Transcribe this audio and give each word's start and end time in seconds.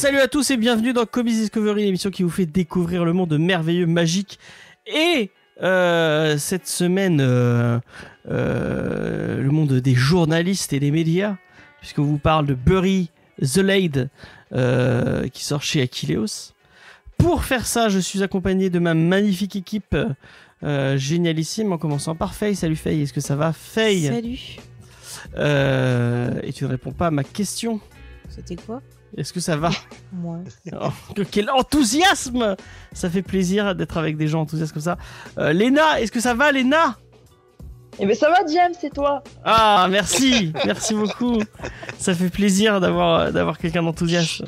Salut 0.00 0.18
à 0.18 0.28
tous 0.28 0.50
et 0.50 0.56
bienvenue 0.56 0.92
dans 0.92 1.04
Comics 1.04 1.34
Discovery, 1.34 1.84
l'émission 1.84 2.10
qui 2.10 2.22
vous 2.22 2.30
fait 2.30 2.46
découvrir 2.46 3.04
le 3.04 3.12
monde 3.12 3.38
merveilleux, 3.38 3.86
magique. 3.86 4.38
Et 4.86 5.30
euh, 5.62 6.38
cette 6.38 6.66
semaine 6.66 7.20
euh, 7.20 7.78
euh, 8.30 9.42
le 9.42 9.50
monde 9.50 9.74
des 9.74 9.94
journalistes 9.94 10.72
et 10.72 10.80
des 10.80 10.90
médias, 10.90 11.36
puisque 11.80 11.98
vous 11.98 12.18
parle 12.18 12.46
de 12.46 12.54
Bury 12.54 13.10
the 13.40 13.56
Lade 13.58 14.08
euh, 14.52 15.28
qui 15.28 15.44
sort 15.44 15.62
chez 15.62 15.82
Aquileos. 15.82 16.52
Pour 17.18 17.44
faire 17.44 17.66
ça, 17.66 17.88
je 17.88 17.98
suis 17.98 18.22
accompagné 18.22 18.70
de 18.70 18.78
ma 18.78 18.94
magnifique 18.94 19.56
équipe 19.56 19.96
euh, 20.62 20.96
génialissime, 20.96 21.72
en 21.72 21.78
commençant 21.78 22.14
par 22.14 22.34
Faye. 22.34 22.54
Salut 22.56 22.76
Faye, 22.76 23.02
est-ce 23.02 23.12
que 23.12 23.20
ça 23.20 23.36
va 23.36 23.52
Faye? 23.52 24.06
Salut. 24.06 24.38
Euh, 25.36 26.40
Et 26.42 26.52
tu 26.52 26.64
ne 26.64 26.68
réponds 26.70 26.92
pas 26.92 27.08
à 27.08 27.10
ma 27.10 27.24
question. 27.24 27.80
C'était 28.28 28.56
quoi? 28.56 28.80
Est-ce 29.16 29.32
que 29.32 29.40
ça 29.40 29.56
va? 29.56 29.70
Moi. 30.12 30.38
Oh, 30.80 30.88
que- 31.14 31.22
quel 31.22 31.50
enthousiasme 31.50 32.56
Ça 32.92 33.10
fait 33.10 33.22
plaisir 33.22 33.74
d'être 33.74 33.96
avec 33.98 34.16
des 34.16 34.28
gens 34.28 34.42
enthousiastes 34.42 34.72
comme 34.72 34.82
ça. 34.82 34.98
Léna, 35.52 36.00
est-ce 36.00 36.12
que 36.12 36.20
ça 36.20 36.34
va, 36.34 36.52
Léna? 36.52 36.96
Eh 38.02 38.06
ben 38.06 38.16
ça 38.16 38.30
va 38.30 38.42
Diam, 38.44 38.72
c'est 38.80 38.94
toi 38.94 39.22
Ah, 39.44 39.86
merci, 39.90 40.54
merci 40.64 40.94
beaucoup. 40.94 41.38
Ça 41.98 42.14
fait 42.14 42.30
plaisir 42.30 42.80
d'avoir 42.80 43.30
d'avoir 43.30 43.58
quelqu'un 43.58 43.82
d'enthousiaste. 43.82 44.42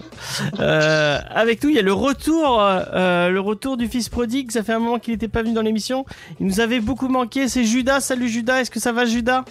Euh, 0.58 1.18
avec 1.28 1.62
nous, 1.62 1.68
il 1.68 1.76
y 1.76 1.78
a 1.78 1.82
le 1.82 1.92
retour, 1.92 2.58
euh, 2.62 3.28
le 3.28 3.40
retour 3.40 3.76
du 3.76 3.88
fils 3.88 4.08
prodigue. 4.08 4.50
Ça 4.50 4.62
fait 4.62 4.72
un 4.72 4.78
moment 4.78 4.98
qu'il 4.98 5.12
n'était 5.12 5.28
pas 5.28 5.42
venu 5.42 5.52
dans 5.52 5.60
l'émission. 5.60 6.06
Il 6.40 6.46
nous 6.46 6.60
avait 6.60 6.80
beaucoup 6.80 7.08
manqué. 7.08 7.46
C'est 7.46 7.64
Judas. 7.64 8.00
Salut 8.00 8.30
Judas. 8.30 8.62
Est-ce 8.62 8.70
que 8.70 8.80
ça 8.80 8.92
va, 8.92 9.04
Judas? 9.04 9.44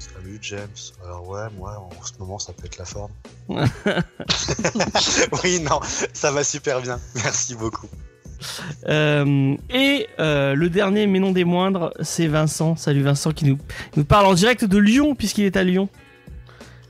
Salut 0.00 0.38
James. 0.42 0.66
Alors 1.04 1.28
ouais, 1.28 1.46
moi 1.56 1.88
en 1.88 2.04
ce 2.04 2.12
moment 2.18 2.40
ça 2.40 2.52
peut 2.52 2.66
être 2.66 2.78
la 2.78 2.84
forme. 2.84 3.12
oui, 5.44 5.60
non, 5.60 5.78
ça 6.12 6.32
va 6.32 6.42
super 6.42 6.80
bien. 6.80 6.98
Merci 7.14 7.54
beaucoup. 7.54 7.86
Euh, 8.88 9.54
Et 9.70 10.08
euh, 10.18 10.54
le 10.54 10.70
dernier, 10.70 11.06
mais 11.06 11.18
non 11.18 11.32
des 11.32 11.44
moindres, 11.44 11.92
c'est 12.00 12.26
Vincent. 12.26 12.76
Salut 12.76 13.02
Vincent 13.02 13.32
qui 13.32 13.44
nous 13.44 13.58
nous 13.96 14.04
parle 14.04 14.26
en 14.26 14.34
direct 14.34 14.64
de 14.64 14.78
Lyon 14.78 15.14
puisqu'il 15.14 15.44
est 15.44 15.56
à 15.56 15.62
Lyon. 15.62 15.88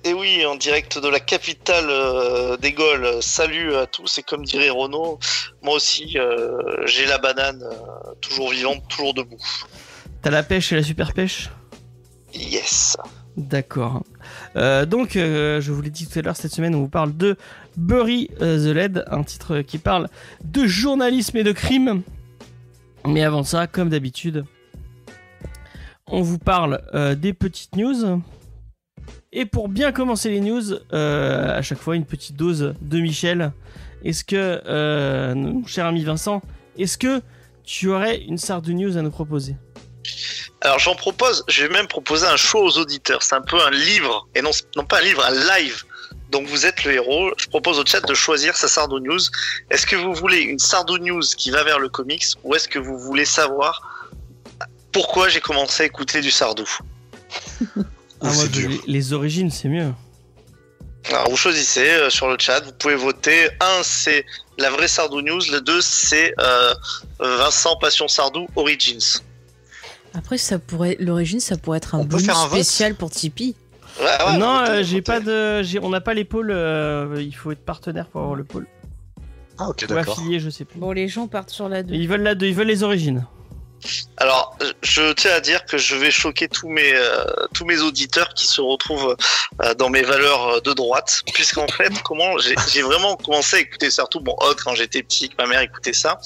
Et 0.04 0.14
oui, 0.14 0.46
en 0.46 0.56
direct 0.56 0.98
de 0.98 1.08
la 1.08 1.20
capitale 1.20 1.86
euh, 1.88 2.56
des 2.56 2.72
Gaules. 2.72 3.08
Salut 3.20 3.74
à 3.74 3.86
tous 3.86 4.18
et 4.18 4.22
comme 4.22 4.44
dirait 4.44 4.70
Renaud, 4.70 5.18
moi 5.62 5.74
aussi 5.74 6.16
j'ai 6.86 7.06
la 7.06 7.18
banane 7.18 7.62
toujours 8.20 8.50
vivante, 8.50 8.82
toujours 8.88 9.14
debout. 9.14 9.42
T'as 10.22 10.30
la 10.30 10.42
pêche 10.42 10.72
et 10.72 10.76
la 10.76 10.82
super 10.82 11.12
pêche? 11.12 11.50
Yes. 12.34 12.96
D'accord. 13.36 14.02
Euh, 14.56 14.84
donc, 14.86 15.16
euh, 15.16 15.60
je 15.60 15.72
vous 15.72 15.80
l'ai 15.82 15.90
dit 15.90 16.06
tout 16.06 16.18
à 16.18 16.22
l'heure, 16.22 16.36
cette 16.36 16.52
semaine, 16.52 16.74
on 16.74 16.80
vous 16.80 16.88
parle 16.88 17.16
de 17.16 17.36
Bury 17.80 18.30
euh, 18.42 18.58
the 18.58 18.76
Lead, 18.76 19.04
un 19.10 19.22
titre 19.22 19.62
qui 19.62 19.78
parle 19.78 20.08
de 20.44 20.66
journalisme 20.66 21.38
et 21.38 21.44
de 21.44 21.52
crime. 21.52 22.02
Mais 23.06 23.24
avant 23.24 23.42
ça, 23.42 23.66
comme 23.66 23.88
d'habitude, 23.88 24.44
on 26.06 26.20
vous 26.20 26.38
parle 26.38 26.82
euh, 26.94 27.14
des 27.14 27.32
petites 27.32 27.76
news. 27.76 28.20
Et 29.32 29.46
pour 29.46 29.68
bien 29.68 29.92
commencer 29.92 30.28
les 30.28 30.40
news, 30.40 30.74
euh, 30.92 31.56
à 31.56 31.62
chaque 31.62 31.78
fois, 31.78 31.96
une 31.96 32.04
petite 32.04 32.36
dose 32.36 32.74
de 32.82 33.00
Michel. 33.00 33.52
Est-ce 34.04 34.24
que, 34.24 35.34
mon 35.34 35.66
cher 35.66 35.86
ami 35.86 36.04
Vincent, 36.04 36.42
est-ce 36.78 36.98
que 36.98 37.22
tu 37.64 37.88
aurais 37.88 38.18
une 38.18 38.38
sarde 38.38 38.64
de 38.64 38.72
news 38.72 38.96
à 38.96 39.02
nous 39.02 39.10
proposer? 39.10 39.56
Alors 40.62 40.78
j'en 40.78 40.94
propose, 40.94 41.44
je 41.48 41.62
vais 41.62 41.72
même 41.72 41.86
proposer 41.86 42.26
un 42.26 42.36
show 42.36 42.58
aux 42.58 42.78
auditeurs. 42.78 43.22
C'est 43.22 43.34
un 43.34 43.40
peu 43.40 43.60
un 43.60 43.70
livre, 43.70 44.28
et 44.34 44.42
non, 44.42 44.50
non 44.76 44.84
pas 44.84 44.98
un 44.98 45.02
livre, 45.02 45.24
un 45.24 45.58
live. 45.58 45.84
Donc 46.30 46.46
vous 46.46 46.64
êtes 46.66 46.84
le 46.84 46.92
héros. 46.92 47.30
Je 47.36 47.46
propose 47.48 47.78
au 47.78 47.84
chat 47.84 48.00
de 48.00 48.14
choisir 48.14 48.56
sa 48.56 48.68
Sardo 48.68 49.00
News. 49.00 49.18
Est-ce 49.70 49.86
que 49.86 49.96
vous 49.96 50.14
voulez 50.14 50.40
une 50.40 50.58
Sardo 50.58 50.98
News 50.98 51.22
qui 51.36 51.50
va 51.50 51.64
vers 51.64 51.78
le 51.78 51.88
comics, 51.88 52.24
ou 52.44 52.54
est-ce 52.54 52.68
que 52.68 52.78
vous 52.78 52.98
voulez 52.98 53.24
savoir 53.24 54.06
pourquoi 54.92 55.28
j'ai 55.28 55.40
commencé 55.40 55.84
à 55.84 55.86
écouter 55.86 56.20
du 56.20 56.30
Sardou 56.30 56.68
Ah, 57.76 58.32
moi, 58.34 58.46
dur. 58.48 58.68
les, 58.68 58.80
les 58.86 59.12
origines, 59.12 59.50
c'est 59.50 59.68
mieux. 59.68 59.92
Alors 61.08 61.30
vous 61.30 61.36
choisissez 61.36 61.88
euh, 61.88 62.10
sur 62.10 62.28
le 62.28 62.36
chat, 62.38 62.60
vous 62.60 62.72
pouvez 62.72 62.94
voter. 62.96 63.48
Un, 63.60 63.82
c'est 63.82 64.26
la 64.58 64.68
vraie 64.70 64.88
Sardou 64.88 65.22
News. 65.22 65.40
Le 65.50 65.60
deux, 65.60 65.80
c'est 65.80 66.34
euh, 66.38 66.74
Vincent 67.18 67.76
Passion 67.76 68.06
Sardou 68.08 68.46
Origins. 68.56 69.20
Après, 70.12 70.38
ça 70.38 70.58
pourrait, 70.58 70.96
l'origine, 70.98 71.40
ça 71.40 71.56
pourrait 71.56 71.78
être 71.78 71.94
un 71.94 72.04
bonus 72.04 72.26
faire 72.26 72.36
un 72.38 72.48
vote? 72.48 72.62
spécial 72.62 72.94
pour 72.96 73.10
Tipeee. 73.10 73.54
Ouais, 73.98 74.06
ouais, 74.26 74.38
non, 74.38 74.58
euh, 74.60 74.82
j'ai 74.82 75.02
pas 75.02 75.20
de, 75.20 75.62
on 75.82 75.88
n'a 75.90 76.00
pas 76.00 76.14
les 76.14 76.24
pôles. 76.24 76.50
euh, 76.50 77.16
il 77.18 77.34
faut 77.34 77.50
être 77.50 77.64
partenaire 77.64 78.06
pour 78.06 78.20
avoir 78.20 78.36
le 78.36 78.44
pôle. 78.44 78.66
Ah 79.58 79.68
ok 79.68 79.82
Ou 79.82 79.86
d'accord. 79.92 80.18
affilié, 80.18 80.40
je 80.40 80.48
sais 80.48 80.64
plus. 80.64 80.78
Bon, 80.78 80.92
les 80.92 81.08
gens 81.08 81.26
partent 81.26 81.50
sur 81.50 81.68
la 81.68 81.82
2. 81.82 81.94
Ils 81.94 82.08
veulent 82.08 82.22
la 82.22 82.34
deux, 82.34 82.46
ils 82.46 82.54
veulent 82.54 82.66
les 82.66 82.82
origines. 82.82 83.26
Alors, 84.18 84.58
je 84.82 85.12
tiens 85.12 85.32
à 85.32 85.40
dire 85.40 85.64
que 85.64 85.78
je 85.78 85.96
vais 85.96 86.10
choquer 86.10 86.48
tous 86.48 86.68
mes 86.68 86.92
euh, 86.94 87.24
tous 87.54 87.64
mes 87.64 87.80
auditeurs 87.80 88.34
qui 88.34 88.46
se 88.46 88.60
retrouvent 88.60 89.16
euh, 89.62 89.74
dans 89.74 89.88
mes 89.88 90.02
valeurs 90.02 90.60
de 90.62 90.72
droite, 90.74 91.22
puisqu'en 91.34 91.66
fait, 91.68 91.90
comment 92.02 92.36
j'ai 92.38 92.54
j'ai 92.70 92.82
vraiment 92.82 93.16
commencé 93.16 93.56
à 93.56 93.60
écouter 93.60 93.90
surtout 93.90 94.20
bon 94.20 94.36
Hot 94.40 94.54
quand 94.62 94.74
j'étais 94.74 95.02
petit, 95.02 95.30
que 95.30 95.34
ma 95.38 95.46
mère 95.46 95.60
écoutait 95.60 95.94
ça. 95.94 96.20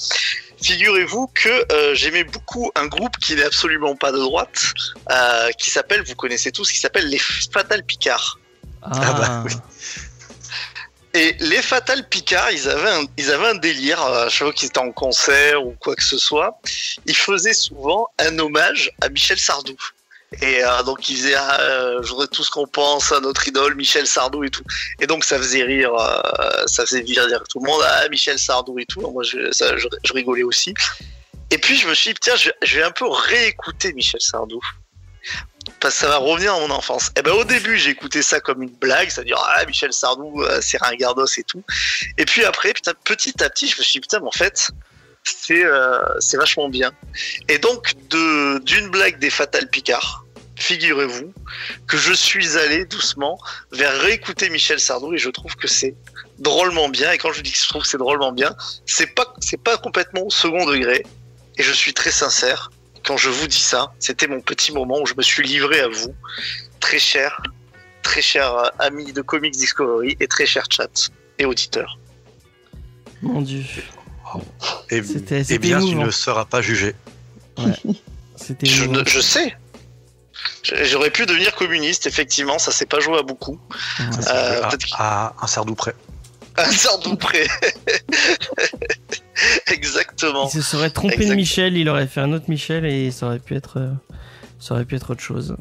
Figurez-vous 0.65 1.27
que 1.27 1.71
euh, 1.71 1.93
j'aimais 1.93 2.23
beaucoup 2.23 2.71
un 2.73 2.87
groupe 2.87 3.17
qui 3.17 3.35
n'est 3.35 3.43
absolument 3.43 3.95
pas 3.95 4.11
de 4.11 4.17
droite, 4.17 4.73
euh, 5.11 5.51
qui 5.59 5.69
s'appelle, 5.69 6.01
vous 6.01 6.15
connaissez 6.15 6.51
tous, 6.51 6.71
qui 6.71 6.79
s'appelle 6.79 7.07
les 7.07 7.19
Fatal 7.19 7.83
Picard. 7.83 8.39
Ah, 8.81 9.13
bah 9.13 9.43
oui. 9.45 9.53
Et 11.13 11.35
les 11.39 11.61
Fatal 11.61 12.09
Picard, 12.09 12.51
ils 12.51 12.67
avaient 12.67 12.89
un, 12.89 13.05
ils 13.15 13.29
avaient 13.31 13.49
un 13.49 13.55
délire, 13.55 14.01
euh, 14.01 14.25
à 14.25 14.29
chaque 14.29 14.47
fois 14.47 14.53
qu'ils 14.53 14.69
étaient 14.69 14.79
en 14.79 14.91
concert 14.91 15.63
ou 15.63 15.75
quoi 15.79 15.95
que 15.95 16.03
ce 16.03 16.17
soit, 16.17 16.59
ils 17.05 17.15
faisaient 17.15 17.53
souvent 17.53 18.07
un 18.17 18.39
hommage 18.39 18.91
à 19.01 19.09
Michel 19.09 19.37
Sardou. 19.37 19.77
Et 20.41 20.63
euh, 20.63 20.83
donc 20.83 21.07
ils 21.09 21.15
faisaient, 21.15 21.35
ah, 21.35 21.59
euh, 21.61 22.03
je 22.03 22.09
voudrais 22.09 22.27
tout 22.27 22.43
ce 22.43 22.49
qu'on 22.49 22.67
pense 22.67 23.11
à 23.11 23.19
notre 23.19 23.47
idole 23.47 23.75
Michel 23.75 24.07
Sardou 24.07 24.43
et 24.43 24.49
tout. 24.49 24.63
Et 24.99 25.07
donc 25.07 25.23
ça 25.23 25.37
faisait 25.37 25.63
rire, 25.63 25.93
euh, 25.93 26.63
ça 26.65 26.85
faisait 26.85 27.01
rire 27.01 27.43
tout 27.49 27.59
le 27.59 27.67
monde, 27.67 27.81
ah 27.85 28.07
Michel 28.09 28.37
Sardou 28.37 28.77
et 28.79 28.85
tout. 28.85 29.01
Moi 29.01 29.23
je, 29.23 30.13
rigolais 30.13 30.43
aussi. 30.43 30.73
Et 31.51 31.57
puis 31.57 31.77
je 31.77 31.87
me 31.87 31.93
suis 31.93 32.13
dit, 32.13 32.19
tiens, 32.21 32.35
je, 32.35 32.77
vais 32.77 32.83
un 32.83 32.91
peu 32.91 33.07
réécouter 33.07 33.93
Michel 33.93 34.21
Sardou. 34.21 34.59
Parce 35.79 35.95
que 35.95 36.01
ça 36.01 36.07
va 36.07 36.17
revenir 36.17 36.53
à 36.53 36.59
mon 36.59 36.69
enfance. 36.69 37.11
Et 37.17 37.23
ben 37.23 37.31
au 37.31 37.43
début 37.43 37.77
j'ai 37.77 37.89
écouté 37.89 38.21
ça 38.21 38.39
comme 38.39 38.61
une 38.61 38.69
blague, 38.69 39.09
c'est-à-dire 39.09 39.37
ah 39.47 39.65
Michel 39.65 39.93
Sardou 39.93 40.43
c'est 40.61 40.77
ringardos 40.77 41.25
et 41.37 41.43
tout. 41.43 41.63
Et 42.17 42.25
puis 42.25 42.45
après 42.45 42.73
petit 43.03 43.43
à 43.43 43.49
petit 43.49 43.67
je 43.67 43.77
me 43.77 43.83
suis 43.83 43.93
dit 43.93 44.01
putain 44.01 44.19
mais 44.19 44.27
en 44.27 44.31
fait 44.31 44.69
c'est 45.25 45.65
euh, 45.65 45.99
c'est 46.19 46.37
vachement 46.37 46.69
bien. 46.69 46.91
Et 47.49 47.57
donc 47.57 47.93
de 48.09 48.59
d'une 48.59 48.89
blague 48.89 49.19
des 49.19 49.29
Fatal 49.29 49.69
Picard, 49.69 50.25
figurez-vous 50.55 51.33
que 51.87 51.97
je 51.97 52.13
suis 52.13 52.57
allé 52.57 52.85
doucement 52.85 53.37
vers 53.71 53.99
réécouter 54.01 54.49
Michel 54.49 54.79
Sardou 54.79 55.13
et 55.13 55.17
je 55.17 55.29
trouve 55.29 55.55
que 55.55 55.67
c'est 55.67 55.95
drôlement 56.39 56.89
bien. 56.89 57.11
Et 57.11 57.17
quand 57.17 57.31
je 57.31 57.41
dis 57.41 57.51
que 57.51 57.57
je 57.57 57.67
trouve 57.67 57.83
que 57.83 57.87
c'est 57.87 57.97
drôlement 57.97 58.31
bien, 58.31 58.55
c'est 58.85 59.13
pas 59.13 59.33
c'est 59.39 59.61
pas 59.61 59.77
complètement 59.77 60.23
au 60.25 60.29
second 60.29 60.65
degré. 60.65 61.05
Et 61.57 61.63
je 61.63 61.71
suis 61.71 61.93
très 61.93 62.11
sincère 62.11 62.69
quand 63.05 63.17
je 63.17 63.29
vous 63.29 63.47
dis 63.47 63.59
ça. 63.59 63.93
C'était 63.99 64.27
mon 64.27 64.41
petit 64.41 64.71
moment 64.71 64.99
où 65.01 65.05
je 65.05 65.13
me 65.15 65.21
suis 65.21 65.43
livré 65.47 65.79
à 65.79 65.87
vous, 65.87 66.13
très 66.79 66.99
cher, 66.99 67.41
très 68.03 68.21
cher 68.21 68.53
euh, 68.55 68.69
ami 68.79 69.13
de 69.13 69.21
Comics 69.21 69.55
Discovery 69.55 70.17
et 70.19 70.27
très 70.27 70.45
cher 70.45 70.65
chat 70.69 71.11
et 71.39 71.45
auditeurs. 71.45 71.97
mon 73.21 73.41
dieu. 73.41 73.63
Eh 74.89 75.01
c'était 75.03 75.57
bien 75.59 75.79
tu 75.79 75.95
ne 75.95 76.11
seras 76.11 76.45
pas 76.45 76.61
jugé. 76.61 76.95
Je, 78.61 78.83
émouvant. 78.83 78.99
ne- 78.99 79.07
je 79.07 79.19
sais. 79.21 79.55
J'aurais 80.63 81.09
pu 81.09 81.25
devenir 81.25 81.55
communiste, 81.55 82.05
effectivement, 82.05 82.59
ça 82.59 82.71
s'est 82.71 82.85
pas 82.85 82.99
joué 82.99 83.17
à 83.17 83.23
beaucoup. 83.23 83.59
Ouais. 83.99 84.05
Euh, 84.29 84.61
à, 84.97 85.33
un 85.41 85.47
sardou 85.47 85.75
près. 85.75 85.95
Un 86.57 86.71
sardou 86.71 87.17
près. 87.17 87.47
Exactement. 89.67 90.47
Il 90.47 90.51
se 90.51 90.61
serait 90.61 90.89
trompé 90.89 91.25
de. 91.25 91.33
Michel, 91.33 91.75
il 91.75 91.89
aurait 91.89 92.07
fait 92.07 92.21
un 92.21 92.31
autre 92.31 92.45
Michel 92.47 92.85
et 92.85 93.11
ça 93.11 93.25
aurait 93.25 93.39
pu 93.39 93.55
être, 93.55 93.77
euh, 93.77 93.91
ça 94.59 94.75
aurait 94.75 94.85
pu 94.85 94.95
être 94.95 95.11
autre 95.11 95.21
chose. 95.21 95.57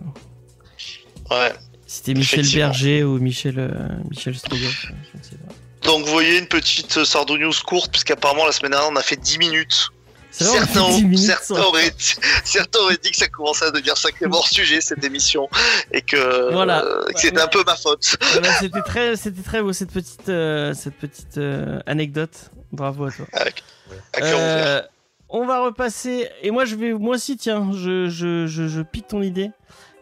Ouais. 1.30 1.52
C'était 1.86 2.14
Michel. 2.14 2.46
Berger 2.48 3.02
ou 3.02 3.18
Michel, 3.18 3.58
euh, 3.58 3.70
Michel 4.08 4.36
Strogoff, 4.36 4.86
je 4.86 5.18
ne 5.18 5.22
sais 5.22 5.36
pas. 5.36 5.52
Donc 5.84 6.04
vous 6.04 6.10
voyez 6.12 6.38
une 6.38 6.46
petite 6.48 7.04
Sardou 7.04 7.36
News 7.36 7.52
courte, 7.66 7.90
puisqu'apparemment 7.90 8.46
la 8.46 8.52
semaine 8.52 8.72
dernière 8.72 8.90
on 8.90 8.96
a 8.96 9.02
fait 9.02 9.16
10 9.16 9.38
minutes. 9.38 9.88
Certains, 10.30 10.66
fait 10.66 10.92
10 10.96 11.04
minutes 11.04 11.18
certains, 11.20 11.54
sans- 11.54 11.68
auraient, 11.68 11.94
certains 12.44 12.80
auraient 12.80 12.98
dit 13.00 13.10
que 13.12 13.16
ça 13.16 13.28
commençait 13.28 13.66
à 13.66 13.70
devenir 13.70 13.96
sacrément 13.96 14.38
hors 14.38 14.48
sujet 14.48 14.80
cette 14.80 15.04
émission 15.04 15.48
et 15.92 16.00
que, 16.02 16.52
Voilà. 16.52 16.84
euh, 16.84 17.04
que 17.12 17.20
c'était 17.20 17.36
ouais. 17.36 17.42
un 17.42 17.46
peu 17.48 17.62
ma 17.64 17.76
faute. 17.76 18.16
Voilà, 18.32 18.52
c'était 18.58 18.82
très, 18.82 19.14
c'était 19.16 19.42
très 19.42 19.62
beau 19.62 19.72
cette 19.72 19.92
petite, 19.92 20.28
euh, 20.28 20.74
cette 20.74 20.94
petite 20.96 21.38
euh, 21.38 21.78
anecdote. 21.86 22.50
Bravo 22.72 23.04
à 23.04 23.10
toi. 23.12 23.26
À. 23.34 24.24
Euh, 24.24 24.82
on 25.28 25.46
va 25.46 25.60
repasser. 25.64 26.28
Et 26.42 26.50
moi, 26.50 26.64
je 26.64 26.74
vais, 26.74 26.92
moi 26.94 27.14
aussi, 27.14 27.36
tiens, 27.36 27.70
je, 27.72 28.08
je, 28.08 28.46
je, 28.48 28.66
je 28.66 28.80
pique 28.80 29.06
ton 29.08 29.22
idée. 29.22 29.50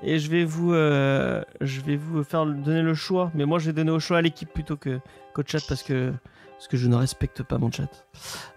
Et 0.03 0.19
je 0.19 0.31
vais 0.31 0.45
vous, 0.45 0.73
euh, 0.73 1.43
je 1.61 1.81
vais 1.83 1.97
vous 1.97 2.25
faire 2.25 2.47
donner 2.47 2.81
le 2.83 2.95
choix. 2.95 3.31
Mais 3.35 3.45
moi, 3.45 3.59
je 3.59 3.67
vais 3.67 3.73
donner 3.75 3.91
au 3.91 4.01
choix 4.01 4.19
à 4.19 4.23
l'équipe 4.23 4.51
plutôt 4.53 4.77
que 4.77 4.99
qu'au 5.33 5.43
chat 5.47 5.61
parce 5.69 5.83
que 5.83 6.13
parce 6.57 6.69
que 6.69 6.77
je 6.77 6.87
ne 6.87 6.95
respecte 6.95 7.43
pas 7.43 7.59
mon 7.59 7.73
chat. 7.73 7.89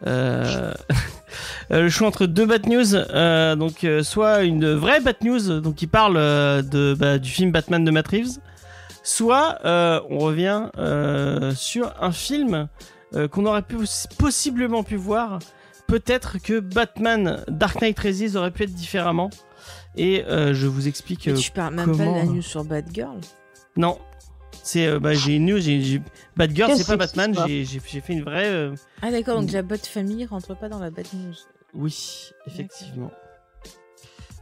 Euh, 0.06 0.72
euh, 1.72 1.81
le 1.81 1.89
choix 1.89 2.07
entre 2.07 2.27
deux 2.27 2.45
bad 2.45 2.68
news. 2.68 2.94
euh, 2.94 3.56
donc, 3.56 3.83
euh, 3.83 4.04
soit 4.04 4.44
une 4.44 4.74
vraie 4.74 5.00
bad 5.01 5.16
news, 5.24 5.60
donc 5.60 5.74
qui 5.74 5.88
parle 5.88 6.18
euh, 6.18 6.62
de 6.62 6.94
bah, 6.94 7.18
du 7.18 7.31
film 7.31 7.51
Batman 7.51 7.83
de 7.83 7.89
Matt 7.89 8.07
Reeves. 8.10 8.38
Soit 9.01 9.57
euh, 9.66 10.00
on 10.12 10.19
revient 10.19 10.69
euh, 10.77 11.51
sur 11.56 11.94
un 12.00 12.12
film 12.12 12.68
euh, 13.16 13.27
qu'on 13.27 13.45
aurait 13.48 13.63
pu 13.63 13.77
possiblement 14.19 14.83
pu 14.83 14.98
voir. 14.98 15.39
Peut-être 15.88 16.38
que 16.39 16.60
Batman 16.60 17.44
Dark 17.48 17.81
Knight 17.81 17.98
Rises 18.00 18.38
aurait 18.38 18.51
pu 18.51 18.63
être 18.63 18.74
différemment. 18.74 19.30
Et 19.95 20.24
euh, 20.25 20.54
je 20.54 20.68
vous 20.68 20.88
explique. 20.88 21.25
Mais 21.27 21.33
tu 21.33 21.51
parles 21.51 21.74
même 21.74 21.98
pas 21.98 22.04
de 22.04 22.10
la 22.12 22.25
news 22.25 22.42
sur 22.42 22.63
Batgirl? 22.63 23.19
non, 23.77 23.98
c'est 24.65 24.88
euh, 24.88 25.00
bah, 25.00 25.13
j'ai 25.13 25.35
une 25.35 25.45
news. 25.45 25.59
J'ai, 25.59 25.81
j'ai- 25.81 26.01
Batgirl, 26.35 26.69
Quel 26.69 26.77
c'est 26.77 26.85
pas. 26.88 26.97
Batman. 26.97 27.33
J'ai, 27.47 27.63
j'ai, 27.65 27.79
j'ai 27.85 28.01
fait 28.01 28.13
une 28.13 28.23
vraie. 28.23 28.47
euh, 28.50 28.75
Ah 29.01 29.12
d'accord, 29.12 29.39
donc 29.39 29.51
la 29.51 29.62
Bat 29.62 29.77
famille 29.77 30.25
rentre 30.25 30.56
pas 30.57 30.67
dans 30.69 30.79
la 30.79 30.89
Bat 30.89 31.03
news. 31.13 31.35
Oui, 31.73 32.31
effectivement. 32.47 33.12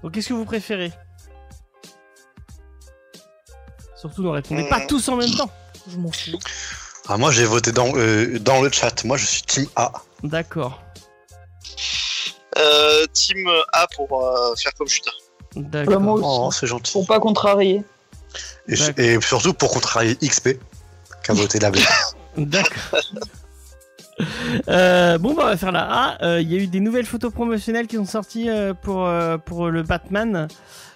Donc, 0.01 0.13
qu'est-ce 0.13 0.29
que 0.29 0.33
vous 0.33 0.45
préférez? 0.45 0.91
Surtout, 3.95 4.23
ne 4.23 4.29
répondez 4.29 4.67
pas 4.69 4.79
Mm. 4.79 4.87
tous 4.87 5.07
en 5.09 5.15
même 5.15 5.31
temps. 5.31 5.49
Je 5.89 5.97
m'en 5.97 6.11
fous. 6.11 6.37
Ah, 7.07 7.17
moi, 7.17 7.31
j'ai 7.31 7.45
voté 7.45 7.71
dans, 7.71 7.91
euh, 7.95 8.39
dans 8.39 8.61
le 8.61 8.71
chat. 8.71 9.03
Moi, 9.05 9.17
je 9.17 9.25
suis 9.25 9.41
Team 9.43 9.65
A. 9.75 9.91
D'accord, 10.23 10.81
Euh, 12.57 13.05
team 13.13 13.49
A 13.73 13.87
pour 13.95 14.23
euh, 14.25 14.53
faire 14.55 14.73
comme 14.75 14.87
Chuta. 14.87 15.11
d'accord. 15.55 15.99
moi 16.01 16.13
aussi. 16.13 16.25
Oh, 16.27 16.51
c'est 16.51 16.67
gentil. 16.67 16.91
Pour 16.93 17.07
pas 17.07 17.19
contrarier. 17.19 17.83
Et, 18.67 19.19
surtout 19.21 19.53
pour 19.53 19.71
contrarier 19.71 20.15
XP, 20.15 20.57
qui 21.23 21.31
a 21.31 21.33
voté 21.33 21.59
la 21.59 21.71
B. 21.71 21.77
D'accord. 22.37 23.01
Euh, 24.69 25.17
bon, 25.17 25.33
bah, 25.33 25.43
on 25.45 25.47
va 25.47 25.57
faire 25.57 25.71
la 25.71 25.83
A. 25.91 26.23
Euh, 26.23 26.41
Il 26.41 26.51
y 26.51 26.55
a 26.55 26.59
eu 26.59 26.67
des 26.67 26.79
nouvelles 26.79 27.05
photos 27.05 27.33
promotionnelles 27.33 27.87
qui 27.87 27.95
sont 27.95 28.05
sorties 28.05 28.49
euh, 28.49 28.73
pour, 28.73 29.07
euh, 29.07 29.37
pour 29.37 29.69
le 29.69 29.83
Batman. 29.83 30.47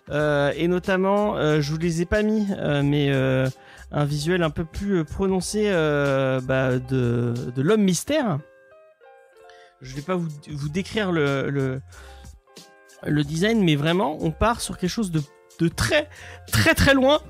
Euh, 0.10 0.54
et 0.56 0.68
notamment, 0.68 1.36
euh, 1.38 1.60
je 1.62 1.72
vous 1.72 1.78
les 1.78 2.02
ai 2.02 2.06
pas 2.06 2.24
mis, 2.24 2.48
euh, 2.58 2.82
mais 2.84 3.10
euh, 3.12 3.50
un 3.92 4.06
visuel 4.06 4.44
un 4.44 4.50
peu 4.50 4.64
plus 4.64 5.00
euh, 5.00 5.04
prononcé 5.04 5.64
euh, 5.68 6.40
bah, 6.42 6.78
de, 6.78 7.34
de 7.54 7.62
l'homme 7.62 7.84
mystère. 7.84 8.40
Je 9.82 9.96
vais 9.96 10.02
pas 10.02 10.16
vous, 10.16 10.30
vous 10.50 10.70
décrire 10.70 11.12
le, 11.12 11.50
le, 11.50 11.82
le 13.06 13.24
design, 13.24 13.64
mais 13.64 13.76
vraiment, 13.76 14.18
on 14.22 14.32
part 14.32 14.62
sur 14.62 14.78
quelque 14.78 14.90
chose 14.90 15.12
de, 15.12 15.22
de 15.60 15.68
très, 15.68 16.08
très, 16.52 16.74
très 16.76 16.94
loin 16.94 17.22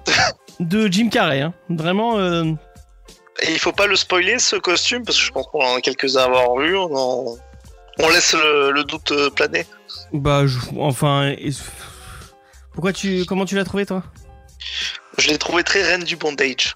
de 0.60 0.88
Jim 0.92 1.10
Carrey. 1.10 1.42
hein. 1.42 1.54
Vraiment. 1.70 2.18
euh, 2.20 2.44
Et 3.42 3.52
il 3.52 3.60
faut 3.60 3.72
pas 3.72 3.88
le 3.88 3.96
spoiler 3.96 4.40
ce 4.40 4.56
costume 4.56 5.04
parce 5.06 5.18
que 5.18 5.24
je 5.24 5.32
pense 5.32 5.48
qu'on 5.48 5.64
en 5.64 5.76
a 5.76 5.82
quelques-uns 5.82 6.22
à 6.22 6.26
avoir 6.26 6.56
vu. 6.58 6.76
On, 6.76 6.96
en- 6.96 7.38
on 8.00 8.10
laisse 8.10 8.34
le, 8.34 8.72
le 8.72 8.84
doute 8.84 9.12
euh, 9.12 9.30
planer. 9.30 9.66
Bah, 10.14 10.46
je- 10.46 10.58
enfin, 10.80 11.30
et- 11.30 11.52
pourquoi 12.74 12.94
tu, 12.94 13.26
comment 13.26 13.46
tu 13.46 13.56
l'as 13.56 13.64
trouvé 13.66 13.86
toi? 13.86 14.04
Je 15.18 15.30
l'ai 15.30 15.38
trouvé 15.38 15.64
très 15.64 15.82
reine 15.84 16.04
du 16.04 16.16
bondage. 16.16 16.76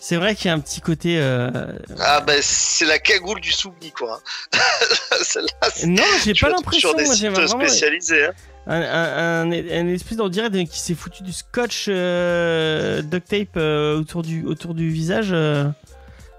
C'est 0.00 0.16
vrai 0.16 0.36
qu'il 0.36 0.46
y 0.46 0.50
a 0.50 0.52
un 0.54 0.60
petit 0.60 0.80
côté. 0.80 1.18
euh, 1.18 1.50
Ah 1.98 2.20
bah 2.20 2.34
c'est 2.40 2.84
la 2.84 3.00
cagoule 3.00 3.40
du 3.40 3.50
souvenirs 3.50 3.92
quoi. 3.98 4.20
Celle-là, 5.22 5.68
c'est- 5.74 5.86
Non, 5.88 6.04
j'ai 6.24 6.34
pas 6.34 6.48
l'impression. 6.50 6.90
sur 6.90 6.94
des 6.96 7.06
sites 7.06 7.26
vraiment 7.28 7.48
spécialisés. 7.58 8.26
hein. 8.26 8.32
Un, 8.66 8.80
un, 8.80 9.50
un, 9.50 9.52
un 9.52 9.86
espèce 9.88 10.16
d'on 10.18 10.28
dirait 10.28 10.50
qui 10.66 10.80
s'est 10.80 10.94
foutu 10.94 11.22
du 11.22 11.32
scotch 11.32 11.86
euh, 11.88 13.00
duct 13.02 13.28
tape 13.28 13.56
euh, 13.56 13.98
autour 14.00 14.22
du 14.22 14.44
autour 14.44 14.74
du 14.74 14.88
visage. 14.88 15.28
euh, 15.32 15.68